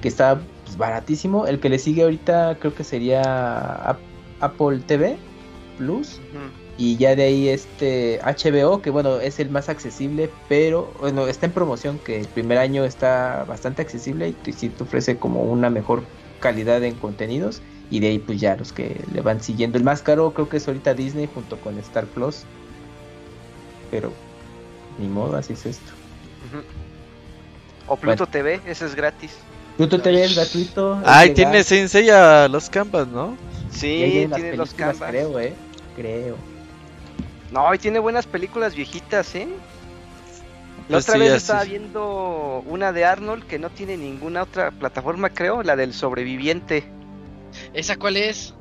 que 0.00 0.08
está 0.08 0.38
pues, 0.64 0.76
baratísimo. 0.76 1.46
El 1.46 1.60
que 1.60 1.68
le 1.68 1.78
sigue 1.78 2.02
ahorita 2.04 2.56
creo 2.60 2.74
que 2.74 2.84
sería 2.84 3.20
Ap- 3.20 3.98
Apple 4.40 4.78
TV 4.86 5.16
Plus. 5.76 6.20
Y 6.76 6.96
ya 6.96 7.14
de 7.14 7.22
ahí 7.24 7.48
este 7.48 8.20
HBO, 8.24 8.82
que 8.82 8.90
bueno, 8.90 9.20
es 9.20 9.38
el 9.38 9.48
más 9.48 9.68
accesible, 9.68 10.28
pero 10.48 10.92
bueno, 11.00 11.28
está 11.28 11.46
en 11.46 11.52
promoción, 11.52 11.98
que 11.98 12.18
el 12.18 12.26
primer 12.26 12.58
año 12.58 12.84
está 12.84 13.44
bastante 13.46 13.82
accesible 13.82 14.34
y 14.44 14.52
sí 14.52 14.68
te 14.70 14.82
ofrece 14.82 15.16
como 15.16 15.42
una 15.42 15.70
mejor 15.70 16.02
calidad 16.40 16.82
en 16.82 16.94
contenidos. 16.94 17.62
Y 17.90 18.00
de 18.00 18.08
ahí 18.08 18.18
pues 18.18 18.40
ya 18.40 18.56
los 18.56 18.72
que 18.72 19.00
le 19.12 19.20
van 19.20 19.40
siguiendo. 19.40 19.78
El 19.78 19.84
más 19.84 20.02
caro 20.02 20.32
creo 20.32 20.48
que 20.48 20.56
es 20.56 20.66
ahorita 20.66 20.94
Disney 20.94 21.28
junto 21.32 21.58
con 21.58 21.78
Star 21.78 22.06
Plus. 22.06 22.42
Pero 23.90 24.12
ni 24.98 25.06
modo, 25.06 25.36
así 25.36 25.52
es 25.52 25.66
esto. 25.66 25.92
O 27.86 27.96
Pluto 27.96 28.26
TV, 28.26 28.60
ese 28.66 28.86
es 28.86 28.94
gratis. 28.94 29.36
Pluto 29.76 30.00
TV 30.00 30.24
es 30.24 30.34
gratuito. 30.34 31.00
Ay, 31.04 31.34
tiene 31.34 31.62
Sensei 31.62 32.08
a 32.10 32.48
los 32.48 32.70
canvas, 32.70 33.06
¿no? 33.06 33.36
Sí, 33.70 34.28
tiene 34.34 34.56
los 34.56 34.72
canvas. 34.72 35.10
creo, 35.10 35.38
eh. 35.38 35.52
Creo. 35.96 36.53
No, 37.54 37.72
y 37.72 37.78
tiene 37.78 38.00
buenas 38.00 38.26
películas 38.26 38.74
viejitas, 38.74 39.32
¿eh? 39.36 39.46
La 40.88 40.98
otra 40.98 41.14
sí, 41.14 41.20
vez 41.20 41.32
estaba 41.34 41.62
es. 41.62 41.68
viendo 41.68 42.64
una 42.66 42.90
de 42.92 43.04
Arnold 43.04 43.44
que 43.46 43.60
no 43.60 43.70
tiene 43.70 43.96
ninguna 43.96 44.42
otra 44.42 44.72
plataforma, 44.72 45.30
creo, 45.30 45.62
la 45.62 45.76
del 45.76 45.94
sobreviviente. 45.94 46.82
¿Esa 47.72 47.94
cuál 47.96 48.16
es? 48.16 48.54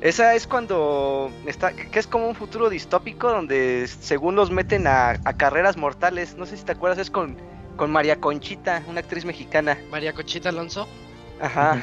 Esa 0.00 0.34
es 0.34 0.48
cuando 0.48 1.30
está, 1.46 1.72
que 1.72 1.96
es 2.00 2.08
como 2.08 2.26
un 2.26 2.34
futuro 2.34 2.68
distópico 2.68 3.30
donde 3.30 3.86
según 3.86 4.34
los 4.34 4.50
meten 4.50 4.88
a, 4.88 5.10
a 5.10 5.32
carreras 5.34 5.76
mortales. 5.76 6.36
No 6.36 6.44
sé 6.44 6.56
si 6.56 6.64
te 6.64 6.72
acuerdas, 6.72 6.98
es 6.98 7.10
con, 7.12 7.36
con 7.76 7.92
María 7.92 8.16
Conchita, 8.16 8.82
una 8.88 8.98
actriz 8.98 9.24
mexicana. 9.24 9.78
María 9.88 10.12
Conchita 10.14 10.48
Alonso. 10.48 10.88
Ajá. 11.40 11.80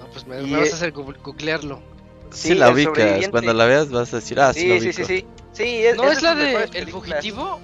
No, 0.00 0.06
pues 0.06 0.26
me, 0.26 0.40
vas 0.56 0.72
a 0.72 0.76
hacer 0.76 0.94
gu- 0.94 1.14
googlearlo. 1.22 1.82
Sí, 2.30 2.48
Sí, 2.48 2.54
la 2.54 2.70
ubicas. 2.70 3.28
Cuando 3.30 3.52
la 3.52 3.66
veas 3.66 3.90
vas 3.90 4.10
a 4.14 4.16
decir, 4.16 4.40
ah, 4.40 4.54
sí, 4.54 4.60
Sí, 4.60 4.68
la 4.68 4.74
sí, 4.76 4.80
ubico. 4.80 5.04
sí, 5.04 5.18
sí. 5.20 5.26
Sí, 5.52 5.84
es, 5.84 5.96
¿No 5.96 6.10
es 6.10 6.22
la 6.22 6.34
de 6.34 6.68
El. 6.72 6.88
Fugitivo? 6.90 7.60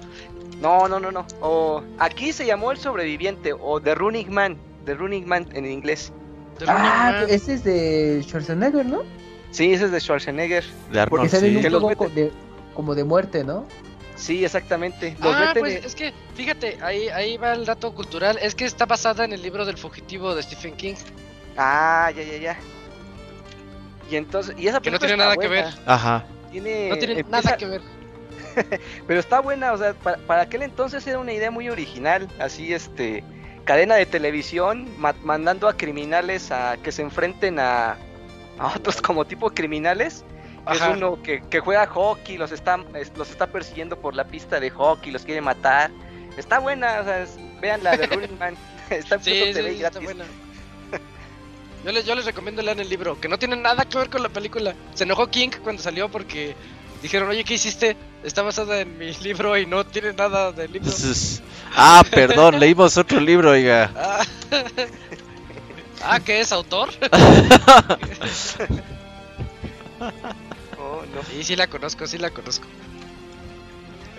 No, 0.61 0.87
no, 0.87 0.99
no, 0.99 1.11
no. 1.11 1.25
O, 1.41 1.83
aquí 1.97 2.33
se 2.33 2.45
llamó 2.45 2.71
El 2.71 2.77
Sobreviviente 2.77 3.53
o 3.53 3.79
The 3.81 3.95
Running 3.95 4.31
Man. 4.31 4.57
The 4.85 4.93
Running 4.95 5.27
Man 5.27 5.47
en 5.53 5.65
inglés. 5.65 6.11
The 6.59 6.65
Ah, 6.67 7.11
Man. 7.21 7.25
ese 7.29 7.53
es 7.55 7.63
de 7.63 8.21
Schwarzenegger, 8.23 8.85
¿no? 8.85 9.03
Sí, 9.51 9.73
ese 9.73 9.85
es 9.85 9.91
de 9.91 9.99
Schwarzenegger. 9.99 10.63
De 10.63 10.69
Porque 11.07 11.27
Arnold, 11.27 11.29
sale 11.31 11.47
en 11.47 11.51
sí. 11.53 11.75
un 11.75 12.13
de, 12.15 12.31
como 12.75 12.93
de 12.95 13.03
muerte, 13.03 13.43
¿no? 13.43 13.65
Sí, 14.15 14.43
exactamente. 14.43 15.15
Los 15.21 15.33
Ah, 15.33 15.39
meten 15.47 15.59
pues 15.61 15.75
en- 15.77 15.85
es 15.85 15.95
que, 15.95 16.13
fíjate, 16.35 16.77
ahí, 16.81 17.07
ahí 17.09 17.37
va 17.37 17.53
el 17.53 17.65
dato 17.65 17.93
cultural. 17.95 18.37
Es 18.41 18.53
que 18.53 18.65
está 18.65 18.85
basada 18.85 19.23
en 19.23 19.31
el 19.31 19.41
libro 19.41 19.65
del 19.65 19.77
fugitivo 19.77 20.35
de 20.35 20.43
Stephen 20.43 20.75
King. 20.75 20.95
Ah, 21.57 22.11
ya, 22.15 22.23
ya, 22.23 22.37
ya. 22.37 22.57
Y 24.11 24.17
entonces, 24.17 24.55
y 24.57 24.67
esa 24.67 24.81
Que 24.81 24.91
no 24.91 24.99
película 24.99 25.07
tiene 25.07 25.23
nada 25.23 25.35
que 25.37 25.47
ver. 25.47 25.65
Ajá. 25.85 26.25
Tiene, 26.51 26.89
No 26.89 26.97
tiene 26.97 27.19
empieza- 27.19 27.41
nada 27.43 27.57
que 27.57 27.65
ver. 27.65 27.81
Pero 29.07 29.19
está 29.19 29.39
buena, 29.41 29.73
o 29.73 29.77
sea, 29.77 29.93
para, 29.93 30.17
para 30.17 30.41
aquel 30.43 30.63
entonces 30.63 31.05
era 31.07 31.19
una 31.19 31.33
idea 31.33 31.51
muy 31.51 31.69
original, 31.69 32.27
así 32.39 32.73
este, 32.73 33.23
cadena 33.65 33.95
de 33.95 34.05
televisión 34.05 34.87
ma- 34.97 35.15
mandando 35.23 35.67
a 35.67 35.77
criminales 35.77 36.51
a 36.51 36.77
que 36.81 36.91
se 36.91 37.01
enfrenten 37.01 37.59
a, 37.59 37.97
a 38.57 38.67
otros 38.75 39.01
como 39.01 39.25
tipo 39.25 39.49
criminales. 39.51 40.23
Es 40.71 40.81
uno 40.97 41.21
que, 41.23 41.41
que 41.49 41.59
juega 41.61 41.87
hockey, 41.87 42.37
los 42.37 42.51
está, 42.51 42.79
es- 42.95 43.11
los 43.17 43.29
está 43.31 43.47
persiguiendo 43.47 43.99
por 43.99 44.13
la 44.15 44.25
pista 44.25 44.59
de 44.59 44.69
hockey, 44.69 45.11
los 45.11 45.23
quiere 45.23 45.41
matar. 45.41 45.89
Está 46.37 46.59
buena, 46.59 46.99
o 47.01 47.03
sea, 47.05 47.21
es- 47.23 47.37
vean 47.61 47.83
la 47.83 47.97
de 47.97 48.05
Running 48.07 48.37
Man. 48.37 48.55
Está 48.89 49.15
en 49.15 49.23
Sí, 49.23 49.53
sí, 49.53 49.83
está 49.83 49.99
buena. 49.99 50.25
Yo 51.85 51.91
les, 51.91 52.05
yo 52.05 52.15
les 52.15 52.25
recomiendo 52.25 52.61
leer 52.61 52.79
el 52.79 52.89
libro, 52.89 53.19
que 53.19 53.27
no 53.29 53.39
tiene 53.39 53.55
nada 53.55 53.85
que 53.85 53.97
ver 53.97 54.09
con 54.09 54.21
la 54.21 54.29
película. 54.29 54.75
Se 54.93 55.05
enojó 55.05 55.27
King 55.27 55.49
cuando 55.63 55.81
salió 55.81 56.09
porque 56.09 56.55
dijeron, 57.01 57.29
oye, 57.29 57.43
¿qué 57.43 57.53
hiciste? 57.55 57.95
Está 58.23 58.41
basada 58.41 58.81
en 58.81 58.97
mi 58.97 59.13
libro 59.23 59.57
y 59.57 59.65
no 59.65 59.85
tiene 59.85 60.13
nada 60.13 60.51
del 60.51 60.73
libro. 60.73 60.91
Ah, 61.75 62.03
perdón, 62.09 62.59
leímos 62.59 62.97
otro 62.97 63.19
libro, 63.19 63.51
oiga. 63.51 63.91
Ah, 63.95 64.25
Ah, 66.01 66.19
¿qué 66.19 66.39
es 66.39 66.51
autor? 66.51 66.89
Oh, 70.77 71.03
no. 71.13 71.23
Sí, 71.29 71.43
sí 71.43 71.55
la 71.55 71.67
conozco, 71.67 72.07
sí 72.07 72.17
la 72.17 72.29
conozco. 72.29 72.65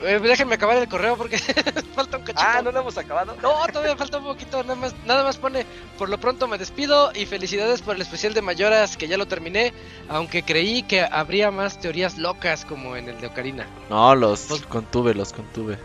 Eh, 0.03 0.19
déjenme 0.23 0.55
acabar 0.55 0.77
el 0.79 0.89
correo 0.89 1.17
porque 1.17 1.37
falta 1.95 2.17
un 2.17 2.23
cachito. 2.25 2.41
Ah, 2.47 2.61
no 2.63 2.71
lo 2.73 2.81
hemos 2.81 2.97
acabado. 2.97 3.37
No, 3.43 3.67
todavía 3.73 3.97
falta 3.97 4.19
un 4.19 4.25
poquito, 4.25 4.63
nada 4.63 4.75
más, 4.75 4.95
nada 5.07 5.25
más 5.25 5.37
pone, 5.37 5.67
por 5.99 6.09
lo 6.09 6.19
pronto 6.19 6.49
me 6.49 6.57
despido 6.59 7.11
y 7.15 7.27
felicidades 7.27 7.83
por 7.83 7.97
el 7.97 8.03
especial 8.03 8.33
de 8.35 8.43
Mayoras 8.43 8.97
que 8.97 9.09
ya 9.09 9.19
lo 9.19 9.27
terminé, 9.27 9.73
aunque 10.09 10.43
creí 10.43 10.83
que 10.85 11.03
habría 11.03 11.51
más 11.51 11.81
teorías 11.81 12.17
locas 12.19 12.65
como 12.65 12.97
en 12.97 13.09
el 13.09 13.21
de 13.21 13.27
Ocarina. 13.27 13.67
No, 13.91 14.15
los 14.15 14.41
Pues- 14.43 14.63
contuve, 14.67 15.15
los 15.15 15.33
contuve. 15.33 15.79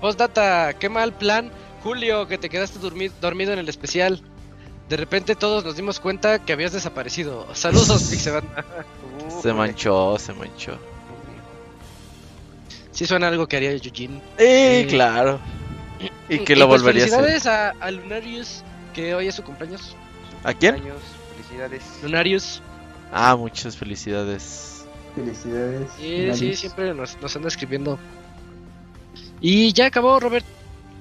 Postdata, 0.00 0.74
qué 0.78 0.88
mal 0.88 1.12
plan, 1.12 1.50
Julio, 1.82 2.26
que 2.28 2.38
te 2.38 2.48
quedaste 2.48 2.78
dormi- 2.80 3.12
dormido 3.20 3.52
en 3.52 3.58
el 3.58 3.68
especial. 3.68 4.22
De 4.88 4.96
repente 4.96 5.36
todos 5.36 5.64
nos 5.64 5.76
dimos 5.76 6.00
cuenta 6.00 6.38
que 6.44 6.52
habías 6.52 6.72
desaparecido. 6.72 7.46
Saludos, 7.54 8.02
Pixebanda. 8.10 8.64
Se 9.40 9.52
manchó, 9.52 10.18
se 10.18 10.32
manchó. 10.32 10.76
Sí 13.02 13.08
suena 13.08 13.28
algo 13.28 13.46
que 13.46 13.56
haría 13.56 13.72
Eugene. 13.72 14.20
Eh, 14.38 14.80
Eh, 14.82 14.86
claro. 14.88 15.40
Y 16.28 16.38
que 16.40 16.52
Y 16.54 16.56
lo 16.56 16.68
pues 16.68 16.82
volvería 16.82 17.04
a 17.04 17.06
hacer. 17.06 17.18
Felicidades 17.20 17.46
a, 17.46 17.70
a 17.84 17.90
Lunarius, 17.90 18.62
que 18.94 19.14
hoy 19.14 19.28
es 19.28 19.34
su 19.34 19.42
cumpleaños. 19.42 19.94
¿A 20.44 20.52
quién? 20.54 20.76
Felicidades. 21.36 21.82
Lunarius. 22.02 22.62
Ah, 23.12 23.36
muchas 23.36 23.76
felicidades. 23.76 24.84
Felicidades. 25.14 25.88
Sí, 25.98 26.30
sí, 26.34 26.54
siempre 26.56 26.94
nos, 26.94 27.20
nos 27.20 27.36
anda 27.36 27.48
escribiendo. 27.48 27.98
Y 29.40 29.72
ya 29.72 29.86
acabó, 29.86 30.18
Robert. 30.20 30.44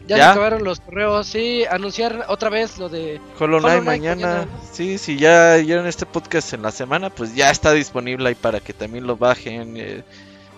Ya, 0.07 0.17
¿Ya? 0.17 0.23
se 0.25 0.29
acabaron 0.31 0.63
los 0.63 0.79
correos. 0.79 1.27
Sí, 1.27 1.63
anunciar 1.69 2.25
otra 2.27 2.49
vez 2.49 2.77
lo 2.79 2.89
de. 2.89 3.21
Hollow 3.39 3.59
Knight 3.59 3.83
mañana. 3.83 4.27
mañana. 4.27 4.47
Sí, 4.71 4.97
si 4.97 5.17
ya 5.17 5.55
oyeron 5.57 5.85
este 5.87 6.05
podcast 6.05 6.53
en 6.53 6.63
la 6.63 6.71
semana, 6.71 7.09
pues 7.09 7.35
ya 7.35 7.49
está 7.51 7.71
disponible 7.71 8.27
ahí 8.27 8.35
para 8.35 8.59
que 8.59 8.73
también 8.73 9.05
lo 9.07 9.15
bajen. 9.15 9.77
eh. 9.77 10.03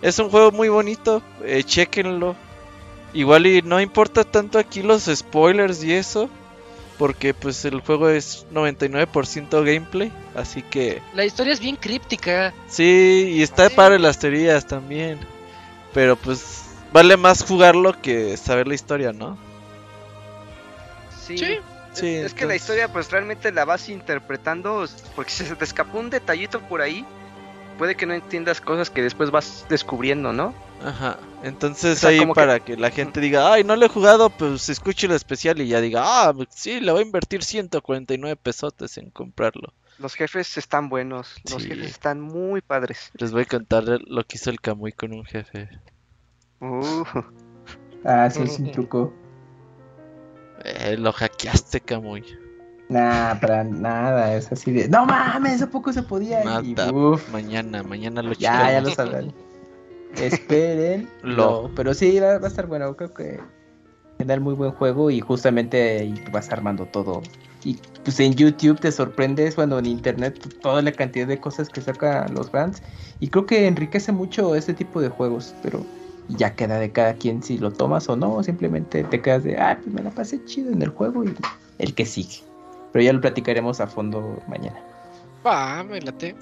Es 0.03 0.19
un 0.19 0.29
juego 0.29 0.51
muy 0.51 0.69
bonito, 0.69 1.23
eh, 1.43 1.63
chequenlo. 1.63 2.35
Igual 3.13 3.47
y 3.47 3.61
no 3.63 3.79
importa 3.81 4.23
tanto 4.23 4.59
aquí 4.59 4.83
los 4.83 5.05
spoilers 5.05 5.83
y 5.83 5.93
eso, 5.93 6.29
porque 6.99 7.33
pues 7.33 7.63
el 7.65 7.79
juego 7.81 8.09
es 8.09 8.45
99% 8.51 9.63
gameplay, 9.63 10.11
así 10.35 10.61
que 10.61 11.01
La 11.13 11.25
historia 11.25 11.53
es 11.53 11.59
bien 11.59 11.75
críptica. 11.77 12.53
sí, 12.67 13.31
y 13.35 13.41
está 13.41 13.69
Sí. 13.69 13.75
para 13.75 13.97
las 13.97 14.19
teorías 14.19 14.67
también. 14.67 15.19
Pero 15.93 16.15
pues 16.15 16.65
vale 16.91 17.17
más 17.17 17.43
jugarlo 17.43 17.99
que 18.01 18.35
saber 18.37 18.67
la 18.67 18.75
historia, 18.75 19.13
¿no? 19.13 19.37
Sí. 21.25 21.37
Sí. 21.37 21.45
Es, 21.45 21.61
Sí, 21.99 22.07
es 22.07 22.33
que 22.33 22.45
la 22.47 22.55
historia 22.55 22.87
pues 22.91 23.11
realmente 23.11 23.51
la 23.51 23.65
vas 23.65 23.87
interpretando 23.87 24.83
porque 25.15 25.29
si 25.29 25.45
se 25.45 25.55
te 25.55 25.63
escapó 25.63 25.99
un 25.99 26.09
detallito 26.09 26.59
por 26.61 26.81
ahí, 26.81 27.05
puede 27.77 27.95
que 27.95 28.05
no 28.05 28.13
entiendas 28.13 28.61
cosas 28.61 28.89
que 28.89 29.01
después 29.01 29.31
vas 29.31 29.65
descubriendo, 29.69 30.33
¿no? 30.33 30.53
Ajá, 30.83 31.17
entonces 31.43 31.97
O 31.97 32.01
sea, 32.01 32.09
ahí 32.09 32.19
como 32.19 32.33
para 32.33 32.59
que... 32.59 32.75
la 32.77 32.89
gente 32.91 33.21
diga, 33.21 33.51
ay, 33.53 33.63
no 33.63 33.75
lo 33.75 33.85
he 33.85 33.89
jugado, 33.89 34.29
pues 34.29 34.67
escuche 34.69 35.07
el 35.07 35.13
especial 35.13 35.61
y 35.61 35.67
ya 35.67 35.79
diga, 35.81 36.01
ah, 36.03 36.33
sí, 36.49 36.79
le 36.79 36.91
voy 36.91 37.01
a 37.01 37.05
invertir 37.05 37.43
149 37.43 38.35
pesotes 38.35 38.97
en 38.97 39.09
comprarlo. 39.09 39.73
Los 39.99 40.15
jefes 40.15 40.57
están 40.57 40.89
buenos, 40.89 41.35
los 41.49 41.61
Sí. 41.63 41.69
jefes 41.69 41.91
están 41.91 42.19
muy 42.19 42.61
padres. 42.61 43.11
Les 43.13 43.31
voy 43.31 43.43
a 43.43 43.45
contar 43.45 43.83
lo 43.85 44.23
que 44.25 44.37
hizo 44.37 44.49
el 44.49 44.59
Kamui 44.59 44.91
con 44.91 45.13
un 45.13 45.23
jefe. 45.25 45.69
Uh, 46.59 47.03
Ah, 48.05 48.29
sí, 48.29 48.41
es 48.41 48.59
un 48.59 48.71
truco. 48.71 49.13
Eh, 50.65 50.97
lo 50.97 51.11
hackeaste, 51.13 51.81
Camuy. 51.81 52.23
Nah, 52.93 53.39
para 53.39 53.63
nada, 53.63 54.35
es 54.35 54.51
así 54.51 54.71
de. 54.71 54.87
¡No 54.87 55.03
mames! 55.07 55.63
¿A 55.63 55.67
poco 55.67 55.91
se 55.91 56.03
podía? 56.03 56.43
Y, 56.61 56.73
Nada. 56.75 56.91
uf, 56.91 57.27
Mañana, 57.31 57.81
mañana 57.81 58.21
lo 58.21 58.33
ya, 58.33 58.71
ya 58.71 58.81
lo 58.81 58.91
sabrán. 58.91 59.33
Esperen. 60.15 61.09
Lo. 61.23 61.71
Pero 61.75 61.95
sí, 61.95 62.19
va, 62.19 62.37
va 62.37 62.45
a 62.45 62.49
estar 62.49 62.67
bueno. 62.67 62.95
Creo 62.95 63.11
que 63.11 63.39
general 64.19 64.41
muy 64.41 64.53
buen 64.53 64.71
juego 64.73 65.09
y 65.09 65.21
justamente 65.21 66.13
vas 66.31 66.51
armando 66.51 66.85
todo. 66.85 67.23
Y 67.63 67.79
pues 68.03 68.19
en 68.19 68.35
YouTube 68.35 68.79
te 68.79 68.91
sorprendes, 68.91 69.55
bueno, 69.55 69.79
en 69.79 69.87
internet, 69.87 70.37
toda 70.61 70.83
la 70.83 70.91
cantidad 70.91 71.25
de 71.25 71.39
cosas 71.39 71.69
que 71.69 71.81
sacan 71.81 72.31
los 72.35 72.51
fans. 72.51 72.83
Y 73.21 73.29
creo 73.29 73.47
que 73.47 73.65
enriquece 73.65 74.11
mucho 74.11 74.53
este 74.53 74.75
tipo 74.75 75.01
de 75.01 75.09
juegos, 75.09 75.55
pero 75.63 75.83
ya 76.27 76.53
queda 76.53 76.77
de 76.77 76.91
cada 76.91 77.15
quien 77.15 77.41
si 77.41 77.57
lo 77.57 77.71
tomas 77.71 78.07
o 78.07 78.15
no. 78.15 78.43
Simplemente 78.43 79.03
te 79.03 79.19
quedas 79.19 79.43
de, 79.43 79.57
ah, 79.57 79.79
pues 79.81 79.95
me 79.95 80.03
la 80.03 80.11
pasé 80.11 80.45
chido 80.45 80.71
en 80.71 80.83
el 80.83 80.89
juego 80.89 81.23
y 81.23 81.33
el 81.79 81.95
que 81.95 82.05
sigue. 82.05 82.52
Pero 82.93 83.03
ya 83.03 83.11
lo 83.11 83.19
platicaremos 83.19 83.81
a 83.81 83.87
fondo 83.87 84.39
mañana. 84.47 84.79
Va, 85.45 85.83
me 85.83 85.99
late. 85.99 86.35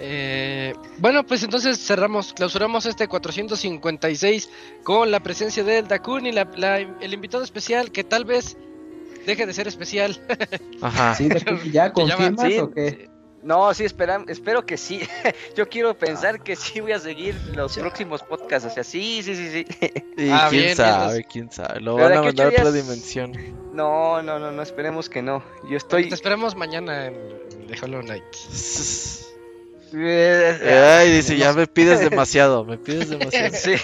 Eh, 0.00 0.74
bueno, 0.98 1.24
pues 1.24 1.42
entonces 1.44 1.78
cerramos, 1.78 2.32
clausuramos 2.34 2.84
este 2.84 3.06
456 3.08 4.50
con 4.82 5.10
la 5.10 5.20
presencia 5.20 5.62
del 5.64 5.86
Dakun 5.88 6.26
y 6.26 6.32
la- 6.32 6.48
la- 6.56 6.78
el 6.78 7.14
invitado 7.14 7.44
especial 7.44 7.90
que 7.92 8.02
tal 8.04 8.24
vez 8.24 8.56
deje 9.24 9.46
de 9.46 9.52
ser 9.54 9.68
especial. 9.68 10.20
Ajá. 10.82 11.14
¿Sí? 11.14 11.28
¿De 11.28 11.40
qué- 11.40 11.70
¿Ya 11.70 11.92
confirmas 12.34 12.52
sí, 12.52 12.58
o 12.58 12.70
qué? 12.70 13.08
No, 13.44 13.72
sí, 13.74 13.84
espera, 13.84 14.24
espero 14.26 14.64
que 14.64 14.76
sí. 14.78 15.06
Yo 15.56 15.68
quiero 15.68 15.96
pensar 15.96 16.42
que 16.42 16.56
sí 16.56 16.80
voy 16.80 16.92
a 16.92 16.98
seguir 16.98 17.34
los 17.54 17.76
próximos 17.76 18.22
podcasts. 18.22 18.68
O 18.70 18.74
sea, 18.74 18.82
sí, 18.82 19.22
sí, 19.22 19.36
sí, 19.36 19.50
sí. 19.50 19.66
Y 20.16 20.30
Ah, 20.30 20.46
quién 20.48 20.62
bien, 20.62 20.76
sabe, 20.76 21.12
bien, 21.18 21.26
quién 21.30 21.52
sabe. 21.52 21.80
Lo 21.80 21.96
Pero 21.96 22.08
van 22.08 22.18
a 22.18 22.22
mandar 22.22 22.46
a 22.46 22.48
otra 22.50 22.70
días- 22.72 22.74
dimensión. 22.86 23.32
No, 23.74 24.22
no, 24.22 24.38
no, 24.38 24.50
no, 24.50 24.62
esperemos 24.62 25.08
que 25.10 25.20
no. 25.22 25.42
Yo 25.68 25.76
estoy. 25.76 26.08
Te 26.08 26.14
esperamos 26.14 26.56
mañana 26.56 27.06
en 27.06 27.14
de 27.68 27.78
Hollow 27.82 28.00
Knight. 28.02 28.24
Ay, 29.92 31.10
dice, 31.12 31.36
ya 31.36 31.52
me 31.52 31.66
pides 31.66 32.00
demasiado, 32.00 32.64
me 32.64 32.78
pides 32.78 33.10
demasiado. 33.10 33.54
Sí. 33.54 33.74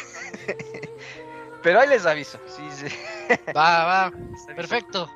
Pero 1.63 1.81
ahí 1.81 1.89
les 1.89 2.07
aviso. 2.07 2.39
Sí, 2.49 2.63
sí. 2.75 2.95
Va, 3.55 3.85
va, 3.85 4.13
perfecto. 4.57 5.09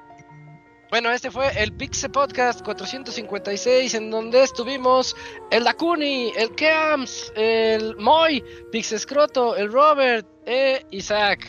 Bueno, 0.90 1.10
este 1.10 1.30
fue 1.30 1.48
el 1.60 1.72
Pixel 1.72 2.10
Podcast 2.10 2.62
456, 2.62 3.94
en 3.94 4.10
donde 4.10 4.44
estuvimos 4.44 5.16
el 5.50 5.64
Dakuni, 5.64 6.32
el 6.36 6.54
Keams, 6.54 7.32
el 7.34 7.96
Moy, 7.96 8.44
Pixescroto, 8.70 9.56
el 9.56 9.72
Robert 9.72 10.26
e 10.46 10.86
Isaac. 10.90 11.48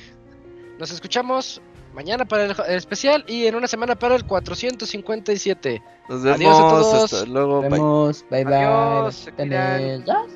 Nos 0.80 0.92
escuchamos 0.92 1.62
mañana 1.94 2.26
para 2.26 2.46
el, 2.46 2.56
especial 2.70 3.24
y 3.28 3.46
en 3.46 3.56
una 3.56 3.68
semana 3.68 3.96
para 3.96 4.16
el 4.16 4.26
457. 4.26 5.82
Nos 6.10 6.24
vemos, 6.24 6.40
Adiós 6.40 6.58
a 6.58 6.62
todos. 6.70 7.14
hasta 7.14 7.26
luego, 7.28 7.62
Nos 7.62 7.70
bye. 7.70 7.70
vemos. 7.70 8.26
Bye 8.32 8.46
bye. 8.46 8.56
Adiós, 8.56 10.36